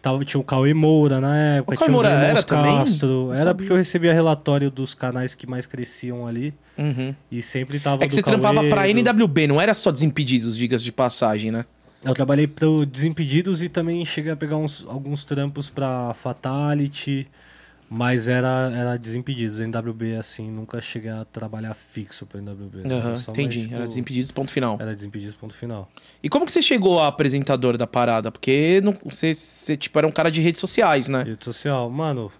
Tava, 0.00 0.24
tinha 0.24 0.40
o 0.40 0.44
Cauê 0.44 0.72
Moura 0.72 1.20
na 1.20 1.36
época, 1.36 1.76
tinha 1.76 1.86
os 1.86 1.92
Moura 1.92 2.08
irmãos 2.08 2.24
era 2.28 2.42
também? 2.42 2.76
Castro. 2.78 3.28
Era 3.32 3.38
sabia. 3.40 3.54
porque 3.54 3.72
eu 3.72 3.76
recebia 3.76 4.12
relatório 4.14 4.70
dos 4.70 4.94
canais 4.94 5.34
que 5.34 5.46
mais 5.46 5.66
cresciam 5.66 6.26
ali 6.26 6.54
Uhum. 6.78 7.14
e 7.32 7.42
sempre 7.42 7.80
tava 7.80 8.04
É 8.04 8.06
que 8.06 8.14
você 8.14 8.22
trampava 8.22 8.54
Cauê, 8.60 8.70
pra 8.70 8.82
do- 8.86 8.88
NWB, 8.90 9.46
não 9.48 9.60
era 9.60 9.74
só 9.74 9.90
Desimpedidos, 9.90 10.56
digas 10.56 10.82
de 10.82 10.92
passagem, 10.92 11.50
né? 11.50 11.64
Eu 12.04 12.14
trabalhei 12.14 12.46
pro 12.46 12.86
Desimpedidos 12.86 13.60
e 13.60 13.68
também 13.68 14.04
cheguei 14.04 14.30
a 14.30 14.36
pegar 14.36 14.56
uns, 14.56 14.86
alguns 14.88 15.24
trampos 15.24 15.68
pra 15.68 16.14
Fatality, 16.14 17.26
mas 17.90 18.28
era, 18.28 18.70
era 18.74 18.96
Desimpedidos. 18.98 19.60
NWB, 19.60 20.16
assim, 20.16 20.50
nunca 20.50 20.80
cheguei 20.80 21.10
a 21.10 21.24
trabalhar 21.24 21.74
fixo 21.74 22.26
pro 22.26 22.38
NWB. 22.38 22.86
né? 22.86 22.94
Aham, 22.96 23.16
Só 23.16 23.30
mais, 23.32 23.38
entendi. 23.38 23.62
tipo, 23.62 23.74
Era 23.74 23.86
Desimpedidos, 23.86 24.30
ponto 24.30 24.50
final. 24.50 24.76
Era 24.80 24.94
Desimpedidos, 24.94 25.34
ponto 25.34 25.54
final. 25.54 25.90
E 26.22 26.28
como 26.28 26.44
que 26.44 26.52
você 26.52 26.60
chegou 26.62 27.00
a 27.00 27.08
apresentador 27.08 27.76
da 27.76 27.86
parada? 27.86 28.30
Porque 28.30 28.80
não, 28.82 28.94
você, 29.04 29.34
você, 29.34 29.76
tipo, 29.76 29.98
era 29.98 30.06
um 30.06 30.12
cara 30.12 30.30
de 30.30 30.40
redes 30.40 30.60
sociais, 30.60 31.08
né? 31.08 31.22
Rede 31.22 31.44
social, 31.44 31.88
mano. 31.90 32.30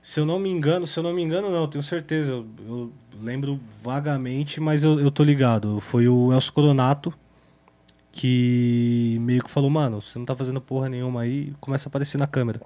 Se 0.00 0.18
eu 0.18 0.26
não 0.26 0.38
me 0.38 0.50
engano, 0.50 0.84
se 0.86 0.98
eu 0.98 1.02
não 1.04 1.12
me 1.12 1.22
engano, 1.22 1.48
não, 1.48 1.60
eu 1.62 1.68
tenho 1.68 1.82
certeza. 1.84 2.32
Eu, 2.32 2.46
eu 2.66 2.92
lembro 3.22 3.60
vagamente, 3.80 4.60
mas 4.60 4.82
eu, 4.82 4.98
eu 4.98 5.10
tô 5.12 5.22
ligado. 5.22 5.78
Foi 5.80 6.08
o 6.08 6.32
Elcio 6.32 6.52
Coronato 6.52 7.14
que 8.10 9.16
meio 9.20 9.42
que 9.42 9.50
falou, 9.50 9.70
mano, 9.70 10.00
você 10.00 10.18
não 10.18 10.26
tá 10.26 10.36
fazendo 10.36 10.60
porra 10.60 10.88
nenhuma 10.88 11.22
aí, 11.22 11.52
começa 11.60 11.88
a 11.88 11.90
aparecer 11.90 12.18
na 12.18 12.26
câmera. 12.26 12.60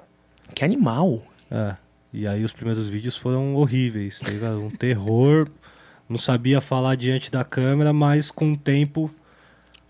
Que 0.55 0.65
animal. 0.65 1.23
É. 1.51 1.77
E 2.13 2.27
aí 2.27 2.43
os 2.45 2.53
primeiros 2.53 2.89
vídeos 2.89 3.17
foram 3.17 3.55
horríveis, 3.55 4.21
tá 4.21 4.31
ligado? 4.31 4.63
Um 4.65 4.71
terror. 4.71 5.49
Não 6.09 6.17
sabia 6.19 6.61
falar 6.61 6.95
diante 6.95 7.31
da 7.31 7.45
câmera, 7.45 7.93
mas 7.93 8.31
com 8.31 8.53
o 8.53 8.57
tempo. 8.57 9.11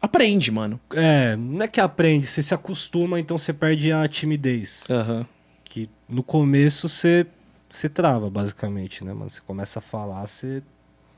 Aprende, 0.00 0.50
mano. 0.50 0.80
É, 0.94 1.36
não 1.36 1.62
é 1.62 1.68
que 1.68 1.80
aprende, 1.80 2.26
você 2.26 2.42
se 2.42 2.54
acostuma, 2.54 3.18
então 3.20 3.36
você 3.36 3.52
perde 3.52 3.92
a 3.92 4.06
timidez. 4.08 4.84
Aham. 4.90 5.26
Que 5.64 5.88
no 6.08 6.22
começo 6.22 6.88
você, 6.88 7.26
você 7.70 7.88
trava, 7.88 8.30
basicamente, 8.30 9.04
né, 9.04 9.12
mano? 9.12 9.30
Você 9.30 9.40
começa 9.46 9.78
a 9.78 9.82
falar, 9.82 10.26
você 10.26 10.62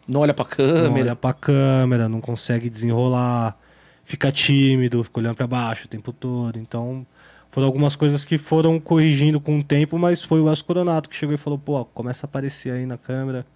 Não 0.06 0.20
olha 0.20 0.34
pra 0.34 0.44
não 0.44 0.50
câmera. 0.50 0.92
olha 1.06 1.16
pra 1.16 1.32
câmera, 1.32 2.08
não 2.08 2.20
consegue 2.20 2.68
desenrolar, 2.70 3.56
fica 4.04 4.32
tímido, 4.32 5.04
fica 5.04 5.20
olhando 5.20 5.36
pra 5.36 5.46
baixo 5.46 5.84
o 5.86 5.88
tempo 5.88 6.12
todo. 6.12 6.58
Então, 6.58 7.06
foram 7.50 7.66
algumas 7.66 7.96
coisas 7.96 8.24
que 8.24 8.38
foram 8.38 8.78
corrigindo 8.78 9.40
com 9.40 9.58
o 9.58 9.62
tempo, 9.62 9.98
mas 9.98 10.22
foi 10.22 10.40
o 10.40 10.48
Elcio 10.48 10.64
Coronato 10.64 11.08
que 11.08 11.16
chegou 11.16 11.34
e 11.34 11.38
falou, 11.38 11.58
pô, 11.58 11.84
começa 11.86 12.26
a 12.26 12.28
aparecer 12.28 12.72
aí 12.72 12.86
na 12.86 12.96
câmera, 12.98 13.46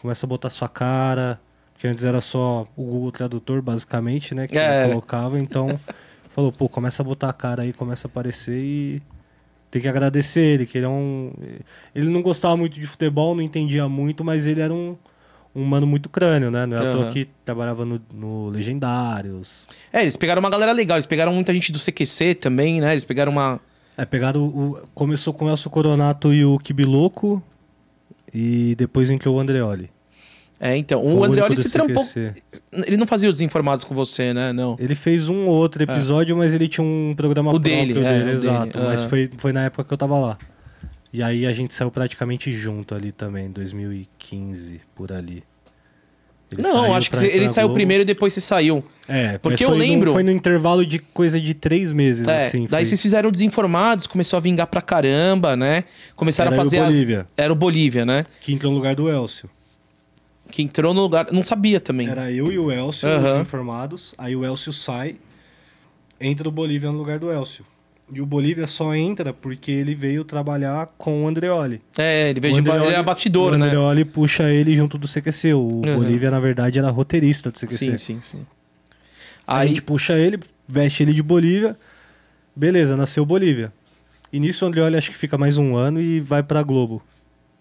começa 0.00 0.26
a 0.26 0.28
botar 0.28 0.50
sua 0.50 0.68
cara, 0.68 1.40
que 1.78 1.86
antes 1.86 2.04
era 2.04 2.20
só 2.20 2.66
o 2.76 2.82
Google 2.84 3.12
Tradutor, 3.12 3.62
basicamente, 3.62 4.34
né, 4.34 4.46
que 4.48 4.58
É. 4.58 4.82
ele 4.84 4.88
colocava, 4.90 5.38
então... 5.38 5.78
Falou, 6.30 6.52
pô, 6.52 6.68
começa 6.68 7.02
a 7.02 7.04
botar 7.04 7.30
a 7.30 7.32
cara 7.32 7.62
aí, 7.62 7.72
começa 7.72 8.06
a 8.06 8.08
aparecer 8.08 8.56
e 8.56 9.02
tem 9.72 9.82
que 9.82 9.88
agradecer 9.88 10.40
ele, 10.40 10.66
que 10.66 10.78
ele 10.78 10.86
é 10.86 10.88
um. 10.88 11.32
Ele 11.92 12.08
não 12.08 12.22
gostava 12.22 12.56
muito 12.56 12.78
de 12.78 12.86
futebol, 12.86 13.34
não 13.34 13.42
entendia 13.42 13.88
muito, 13.88 14.22
mas 14.22 14.46
ele 14.46 14.60
era 14.60 14.72
um, 14.72 14.96
um 15.58 15.64
mano 15.64 15.86
muito 15.86 16.08
crânio, 16.08 16.50
né? 16.50 16.66
Não 16.66 16.76
é 16.76 16.80
Aham. 16.80 17.10
que 17.10 17.28
trabalhava 17.44 17.84
no, 17.84 18.00
no 18.14 18.48
Legendários. 18.48 19.66
É, 19.92 20.02
eles 20.02 20.16
pegaram 20.16 20.40
uma 20.40 20.50
galera 20.50 20.72
legal. 20.72 20.96
Eles 20.96 21.06
pegaram 21.06 21.32
muita 21.32 21.52
gente 21.52 21.72
do 21.72 21.78
CQC 21.78 22.34
também, 22.34 22.80
né? 22.80 22.92
Eles 22.92 23.04
pegaram 23.04 23.32
uma. 23.32 23.60
É, 23.96 24.04
pegaram 24.04 24.40
o. 24.40 24.46
o- 24.72 24.80
Começou 24.94 25.32
com 25.34 25.46
o 25.46 25.48
Elcio 25.48 25.70
Coronato 25.70 26.32
e 26.32 26.44
o 26.44 26.58
Kibiloco, 26.58 27.42
e 28.32 28.74
depois 28.76 29.10
entrou 29.10 29.36
o 29.36 29.40
Andreoli. 29.40 29.90
É, 30.60 30.76
então. 30.76 31.00
Foi 31.02 31.12
O 31.12 31.24
Andreoli 31.24 31.56
se 31.56 31.70
trampou. 31.70 32.02
Ele 32.72 32.96
não 32.96 33.06
fazia 33.06 33.30
os 33.30 33.40
informados 33.40 33.84
com 33.84 33.94
você, 33.94 34.34
né? 34.34 34.52
Não. 34.52 34.76
Ele 34.78 34.94
fez 34.94 35.28
um 35.28 35.46
ou 35.46 35.54
outro 35.54 35.82
episódio, 35.82 36.36
mas 36.36 36.52
ele 36.52 36.66
tinha 36.66 36.84
um 36.84 37.14
programa 37.16 37.50
É. 37.50 37.54
O 37.54 37.60
próprio 37.60 37.76
dele, 37.76 37.94
dele, 37.94 38.06
é, 38.06 38.24
o 38.24 38.30
exato. 38.30 38.72
dele, 38.78 38.84
Mas 38.88 39.02
foi, 39.02 39.30
foi 39.38 39.52
na 39.52 39.64
época 39.64 39.84
que 39.84 39.92
eu 39.92 39.98
tava 39.98 40.18
lá. 40.18 40.38
E 41.12 41.22
aí 41.22 41.46
a 41.46 41.52
gente 41.52 41.74
saiu 41.74 41.90
praticamente 41.90 42.52
junto 42.52 42.94
ali 42.94 43.12
também, 43.12 43.50
2015, 43.50 44.80
por 44.94 45.10
ali. 45.12 45.42
Ele 46.50 46.62
não, 46.62 46.94
acho 46.94 47.10
que 47.10 47.16
você- 47.16 47.26
ele 47.26 47.46
saiu 47.50 47.70
primeiro 47.70 48.02
e 48.02 48.04
depois 48.06 48.32
você 48.32 48.40
saiu. 48.40 48.82
É, 49.06 49.36
Porque 49.36 49.64
eu 49.64 49.68
foi 49.68 49.78
no- 49.78 49.84
lembro- 49.84 50.12
foi 50.12 50.22
no 50.22 50.30
intervalo 50.30 50.84
de 50.84 50.98
coisa 50.98 51.38
de 51.38 51.52
três 51.52 51.92
meses, 51.92 52.26
É, 52.26 52.38
assim. 52.38 52.60
daí 52.60 52.68
foi- 52.84 52.86
vocês 52.86 53.02
fizeram 53.02 53.30
Desinformados, 53.30 54.06
começou 54.06 54.38
a 54.38 54.40
vingar 54.40 54.66
pra 54.66 54.80
caramba, 54.80 55.54
né? 55.56 55.84
Começaram 56.16 56.52
Era 56.52 56.60
a 56.60 56.64
fazer. 56.64 56.78
o 56.80 56.84
as- 56.84 56.88
Bolívia, 56.88 57.26
Era 57.36 57.52
o 57.52 57.56
Bolívia, 57.56 58.06
né? 58.06 58.24
que 58.40 58.52
entrou 58.54 58.72
no 58.72 58.78
lugar 58.78 58.94
do 58.94 59.10
Elcio. 59.10 59.48
Que 60.50 60.62
entrou 60.62 60.94
no 60.94 61.02
lugar. 61.02 61.28
Não 61.30 61.42
sabia 61.42 61.78
também. 61.80 62.08
Era 62.08 62.32
eu 62.32 62.50
e 62.50 62.58
o 62.58 62.72
Elcio, 62.72 63.06
Aham. 63.06 63.30
os 63.32 63.36
informados. 63.36 64.14
Aí 64.16 64.34
o 64.34 64.42
Elcio 64.42 64.72
sai, 64.72 65.16
entra 66.18 66.48
o 66.48 66.52
Bolívia 66.52 66.90
no 66.90 66.96
lugar 66.96 67.18
do 67.18 67.30
Elcio. 67.30 67.66
E 68.12 68.20
o 68.22 68.26
Bolívia 68.26 68.66
só 68.66 68.94
entra 68.94 69.32
porque 69.34 69.70
ele 69.70 69.94
veio 69.94 70.24
trabalhar 70.24 70.86
com 70.96 71.24
o 71.24 71.28
Andreoli. 71.28 71.80
É, 71.98 72.30
ele 72.30 72.40
veio 72.40 72.54
O 72.54 72.56
de. 72.56 72.60
Andreoli- 72.70 72.86
Ele 72.86 72.94
era 72.94 73.02
batidor, 73.02 73.52
o 73.52 73.58
né? 73.58 73.66
Andreoli 73.66 74.04
puxa 74.04 74.50
ele 74.50 74.74
junto 74.74 74.96
do 74.96 75.06
CQC. 75.06 75.52
O 75.54 75.58
Uhum. 75.60 75.80
Bolívia, 75.82 76.30
na 76.30 76.40
verdade, 76.40 76.78
era 76.78 76.88
roteirista 76.90 77.50
do 77.50 77.58
CQC. 77.58 77.76
Sim, 77.76 77.96
sim, 77.98 78.20
sim. 78.22 78.46
A 79.46 79.58
Aí, 79.58 79.68
gente 79.68 79.82
puxa 79.82 80.14
ele, 80.18 80.38
veste 80.66 81.02
ele 81.02 81.12
de 81.12 81.22
Bolívia. 81.22 81.76
Beleza, 82.56 82.96
nasceu 82.96 83.24
Bolívia. 83.26 83.72
E 84.32 84.40
nisso 84.40 84.64
o 84.64 84.68
Andreoli 84.68 84.96
acho 84.96 85.10
que 85.10 85.16
fica 85.16 85.36
mais 85.38 85.56
um 85.58 85.76
ano 85.76 86.00
e 86.00 86.20
vai 86.20 86.42
pra 86.42 86.62
Globo. 86.62 87.02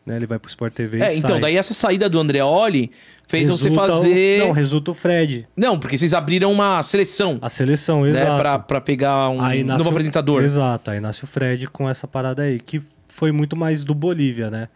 Né? 0.07 0.15
Ele 0.15 0.25
vai 0.25 0.39
pro 0.39 0.49
Sport 0.49 0.73
TV 0.73 1.01
é, 1.01 1.15
então, 1.17 1.31
sai. 1.31 1.39
daí 1.41 1.57
essa 1.57 1.73
saída 1.73 2.07
do 2.09 2.17
Andreoli 2.19 2.89
fez 3.27 3.49
você 3.49 3.67
Resulta 3.69 3.85
o- 3.85 3.91
fazer. 3.93 4.39
Não, 4.39 4.51
resulta 4.51 4.91
o 4.91 4.93
Fred. 4.93 5.47
Não, 5.55 5.77
porque 5.77 5.97
vocês 5.97 6.13
abriram 6.13 6.49
uma 6.51 6.81
seleção, 6.81 7.37
A 7.41 7.49
seleção, 7.49 8.03
né? 8.03 8.11
exato. 8.11 8.41
Pra, 8.41 8.57
pra 8.59 8.79
pegar 8.81 9.29
um 9.29 9.41
Aí 9.41 9.63
novo 9.65 9.83
o- 9.83 9.89
apresentador. 9.89 10.43
Exato, 10.43 10.91
aí 10.91 10.99
nasce 11.01 11.23
o 11.23 11.27
Fred 11.27 11.67
com 11.67 11.89
essa 11.89 12.07
parada 12.07 12.43
aí, 12.43 12.57
que 12.59 12.81
foi 13.09 13.31
muito 13.33 13.55
mais 13.57 13.83
do 13.83 13.93
Bolívia, 13.93 14.49
né? 14.49 14.69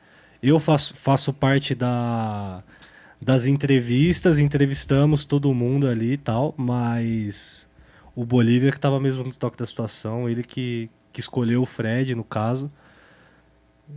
Eu 0.44 0.60
faço, 0.60 0.94
faço 0.96 1.32
parte 1.32 1.74
da, 1.74 2.62
das 3.22 3.46
entrevistas, 3.46 4.38
entrevistamos 4.40 5.24
todo 5.24 5.54
mundo 5.54 5.88
ali 5.88 6.14
e 6.14 6.18
tal, 6.18 6.54
mas 6.58 7.68
o 8.16 8.26
Bolívia 8.26 8.72
que 8.72 8.80
tava 8.80 9.00
mesmo 9.00 9.24
no 9.24 9.32
toque 9.34 9.56
da 9.58 9.66
situação, 9.66 10.28
ele 10.28 10.44
que, 10.44 10.90
que 11.14 11.20
escolheu 11.22 11.62
o 11.62 11.66
Fred, 11.66 12.16
no 12.16 12.24
caso. 12.24 12.70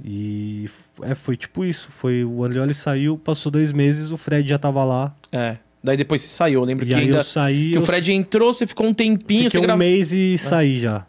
E 0.03 0.69
é, 1.03 1.15
foi 1.15 1.37
tipo 1.37 1.65
isso, 1.65 1.89
foi 1.91 2.25
o 2.25 2.45
Andreoli 2.45 2.75
saiu, 2.75 3.19
passou 3.19 3.53
dois 3.53 3.73
meses, 3.73 4.11
o 4.11 4.17
Fred 4.17 4.49
já 4.49 4.59
tava 4.59 4.83
lá. 4.85 5.15
É. 5.31 5.57
Daí 5.83 5.97
depois 5.97 6.23
você 6.23 6.29
saiu. 6.29 6.61
Eu 6.61 6.65
lembro 6.65 6.85
E 6.85 6.89
que 6.89 6.95
aí 6.95 7.03
ainda. 7.03 7.17
eu 7.19 7.23
saí, 7.23 7.71
Que 7.71 7.77
eu 7.77 7.83
o 7.83 7.87
Fred 7.87 8.11
entrou, 8.13 8.53
você 8.53 8.67
ficou 8.67 8.87
um 8.87 8.95
tempinho, 8.95 9.51
Fiquei 9.51 9.61
você 9.67 9.73
um 9.73 9.77
mês 9.77 10.13
e 10.13 10.39
saí 10.39 10.79
já. 10.79 11.07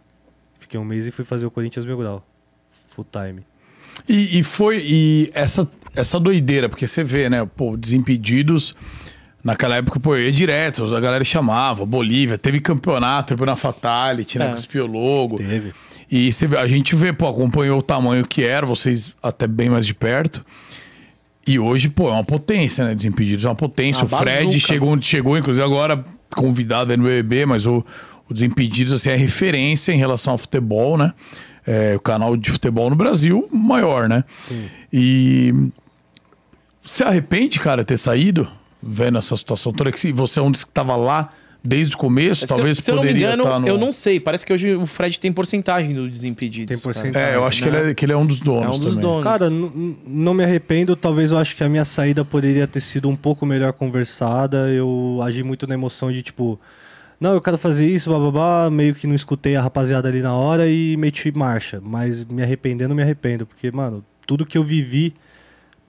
Fiquei 0.60 0.80
um 0.80 0.84
mês 0.84 1.08
e 1.08 1.12
fui 1.12 1.24
fazer 1.24 1.46
o 1.46 1.52
Corinthians 1.52 1.86
Mil 1.86 1.98
Grau. 1.98 2.26
Full 2.90 3.08
time. 3.12 3.42
E, 4.08 4.40
e 4.40 4.44
foi. 4.44 4.84
E 4.86 5.32
essa, 5.34 5.68
essa 5.96 6.20
doideira, 6.20 6.68
porque 6.68 6.88
você 6.88 7.04
vê, 7.04 7.30
né? 7.30 7.48
Pô, 7.56 7.78
Desimpedidos. 7.78 8.76
Naquela 9.44 9.76
época, 9.76 10.00
pô, 10.00 10.16
eu 10.16 10.24
ia 10.24 10.32
direto, 10.32 10.84
a 10.96 11.00
galera 11.00 11.24
chamava, 11.24 11.86
Bolívia, 11.86 12.36
teve 12.36 12.60
campeonato, 12.60 13.36
teve 13.36 13.46
na 13.46 13.56
Fatality, 13.56 14.40
né? 14.40 14.48
É. 14.48 14.50
Com 14.50 14.56
os 14.56 14.66
Piologo. 14.66 15.36
Teve. 15.38 15.72
E 16.18 16.30
vê- 16.48 16.58
a 16.58 16.68
gente 16.68 16.96
vê, 16.96 17.12
pô, 17.12 17.28
acompanhou 17.28 17.80
o 17.80 17.82
tamanho 17.82 18.26
que 18.26 18.44
era, 18.44 18.66
vocês 18.66 19.14
até 19.22 19.46
bem 19.48 19.70
mais 19.70 19.86
de 19.86 19.94
perto. 19.94 20.46
E 21.48 21.60
hoje, 21.60 21.90
pô, 21.90 22.10
é 22.10 22.14
uma 22.14 22.24
potência, 22.24 22.86
né? 22.86 22.96
Desimpedidos 22.96 23.44
é 23.46 23.50
uma 23.50 23.56
potência. 23.56 24.06
Uma 24.06 24.18
o 24.18 24.20
Fred 24.22 24.46
bazuca, 24.46 24.60
chegou 24.68 24.90
onde 24.90 25.06
chegou, 25.06 25.38
inclusive 25.38 25.64
agora 25.66 26.04
convidado 26.36 26.92
aí 26.92 26.98
no 26.98 27.04
BBB, 27.04 27.46
mas 27.46 27.66
o, 27.66 27.86
o 28.30 28.34
Desimpedidos, 28.34 28.94
assim, 28.94 29.10
é 29.10 29.16
referência 29.16 29.92
em 29.92 29.98
relação 29.98 30.32
ao 30.34 30.38
futebol, 30.38 30.98
né? 30.98 31.14
É 31.68 31.96
o 31.96 32.00
canal 32.00 32.38
de 32.38 32.50
futebol 32.52 32.90
no 32.90 32.96
Brasil 32.96 33.48
maior, 33.52 34.08
né? 34.08 34.24
E 34.94 35.54
se 36.84 37.04
arrepende, 37.04 37.60
cara, 37.60 37.84
ter 37.84 37.98
saído, 37.98 38.48
vendo 38.82 39.18
essa 39.18 39.36
situação 39.36 39.74
toda, 39.74 39.92
que 39.92 40.12
você 40.14 40.40
é 40.40 40.42
um 40.44 40.52
dos 40.52 40.64
que 40.64 40.72
tava 40.72 40.96
lá 40.96 41.32
desde 41.66 41.96
o 41.96 41.98
começo, 41.98 42.46
talvez 42.46 42.78
se, 42.78 42.82
eu- 42.82 42.86
se 42.86 42.92
eu 42.92 42.96
não 42.98 43.02
me 43.04 43.08
poderia 43.10 43.28
engano, 43.30 43.44
estar 43.44 43.60
no... 43.60 43.68
eu 43.68 43.78
não 43.78 43.92
sei. 43.92 44.20
Parece 44.20 44.46
que 44.46 44.54
hoje 44.54 44.76
o 44.76 44.86
Fred 44.86 45.20
tem 45.20 45.32
porcentagem 45.34 45.94
do 45.94 46.08
Desimpedidos. 46.08 46.68
Tem 46.68 46.78
cara. 46.78 46.84
porcentagem. 46.94 47.30
É, 47.30 47.36
eu 47.36 47.44
acho 47.46 47.64
que, 47.64 47.68
ele 47.68 47.78
é, 47.78 47.94
que 47.94 48.06
ele 48.06 48.12
é 48.14 48.18
um 48.18 48.26
dos 48.26 48.40
donos 48.40 48.66
É 48.66 48.70
um 48.70 48.72
dos 48.80 48.96
também. 48.96 49.02
donos. 49.02 49.24
Cara, 49.24 49.50
não 49.50 50.34
me 50.34 50.44
arrependo. 50.44 50.96
Talvez 50.96 51.32
eu 51.32 51.38
acho 51.40 51.56
que 51.56 51.64
a 51.64 51.70
minha 51.70 51.84
saída 51.84 52.24
poderia 52.24 52.68
ter 52.68 52.80
sido 52.82 53.10
um 53.10 53.16
pouco 53.16 53.46
melhor 53.46 53.74
conversada. 53.74 54.70
Eu 54.70 55.20
agi 55.24 55.44
muito 55.44 55.66
na 55.66 55.74
emoção 55.74 56.12
de 56.12 56.22
tipo, 56.22 56.60
não, 57.20 57.34
eu 57.34 57.42
quero 57.42 57.58
fazer 57.58 57.88
isso, 57.88 58.10
bababá. 58.12 58.70
Meio 58.70 58.94
que 58.94 59.08
não 59.08 59.16
escutei 59.16 59.56
a 59.56 59.62
rapaziada 59.62 60.08
ali 60.08 60.22
na 60.22 60.36
hora 60.36 60.68
e 60.70 60.96
meti 60.98 61.32
marcha. 61.32 61.82
Mas 61.84 62.24
me 62.26 62.44
arrependendo, 62.44 62.94
me 62.94 63.02
arrependo. 63.02 63.46
Porque, 63.46 63.72
mano, 63.72 64.06
tudo 64.28 64.46
que 64.46 64.58
eu 64.58 64.64
vivi 64.64 65.14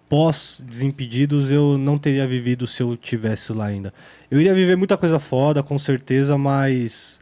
pós 0.08 0.62
Desimpedidos 0.66 1.50
eu 1.50 1.76
não 1.76 1.98
teria 1.98 2.26
vivido 2.26 2.66
se 2.66 2.82
eu 2.82 2.96
tivesse 2.96 3.52
lá 3.52 3.66
ainda. 3.66 3.92
Eu 4.30 4.40
iria 4.40 4.54
viver 4.54 4.76
muita 4.76 4.96
coisa 4.96 5.18
foda, 5.18 5.62
com 5.62 5.78
certeza, 5.78 6.36
mas 6.38 7.20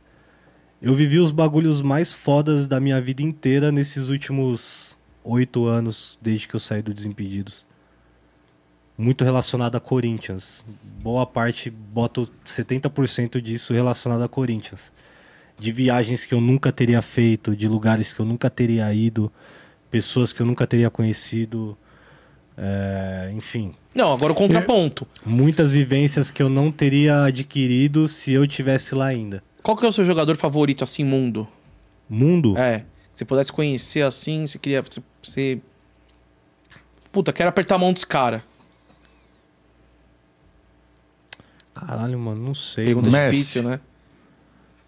eu 0.80 0.94
vivi 0.94 1.18
os 1.18 1.30
bagulhos 1.30 1.80
mais 1.80 2.12
fodas 2.12 2.66
da 2.66 2.78
minha 2.78 3.00
vida 3.00 3.22
inteira 3.22 3.72
nesses 3.72 4.08
últimos 4.08 4.96
oito 5.24 5.66
anos, 5.66 6.18
desde 6.20 6.46
que 6.46 6.54
eu 6.54 6.60
saí 6.60 6.82
do 6.82 6.92
Desimpedidos. 6.92 7.66
Muito 8.96 9.24
relacionado 9.24 9.76
a 9.76 9.80
Corinthians. 9.80 10.64
Boa 11.02 11.26
parte, 11.26 11.70
boto 11.70 12.30
70% 12.44 13.40
disso 13.40 13.72
relacionado 13.72 14.22
a 14.22 14.28
Corinthians. 14.28 14.92
De 15.58 15.72
viagens 15.72 16.24
que 16.26 16.34
eu 16.34 16.40
nunca 16.40 16.70
teria 16.70 17.00
feito, 17.00 17.56
de 17.56 17.66
lugares 17.66 18.12
que 18.12 18.20
eu 18.20 18.26
nunca 18.26 18.50
teria 18.50 18.92
ido, 18.92 19.32
pessoas 19.90 20.32
que 20.32 20.42
eu 20.42 20.46
nunca 20.46 20.66
teria 20.66 20.90
conhecido. 20.90 21.76
É, 22.56 23.32
enfim, 23.34 23.72
Não, 23.94 24.12
agora 24.12 24.32
o 24.32 24.34
contraponto. 24.34 25.06
muitas 25.26 25.72
vivências 25.72 26.30
que 26.30 26.42
eu 26.42 26.48
não 26.48 26.70
teria 26.70 27.24
adquirido 27.24 28.06
se 28.06 28.32
eu 28.32 28.46
tivesse 28.46 28.94
lá 28.94 29.06
ainda. 29.06 29.42
Qual 29.62 29.76
que 29.76 29.84
é 29.84 29.88
o 29.88 29.92
seu 29.92 30.04
jogador 30.04 30.36
favorito, 30.36 30.84
assim, 30.84 31.04
mundo? 31.04 31.48
Mundo? 32.08 32.56
É. 32.56 32.84
Se 33.14 33.24
pudesse 33.24 33.50
conhecer 33.50 34.02
assim, 34.02 34.46
você 34.46 34.58
queria. 34.58 34.84
Você. 35.22 35.60
Puta, 37.10 37.32
quero 37.32 37.48
apertar 37.48 37.76
a 37.76 37.78
mão 37.78 37.92
dos 37.92 38.04
caras. 38.04 38.42
Caralho, 41.72 42.18
mano, 42.18 42.40
não 42.42 42.54
sei. 42.54 42.86
Pergunta. 42.86 43.10
Messi. 43.10 43.30
difícil, 43.38 43.62
né? 43.62 43.80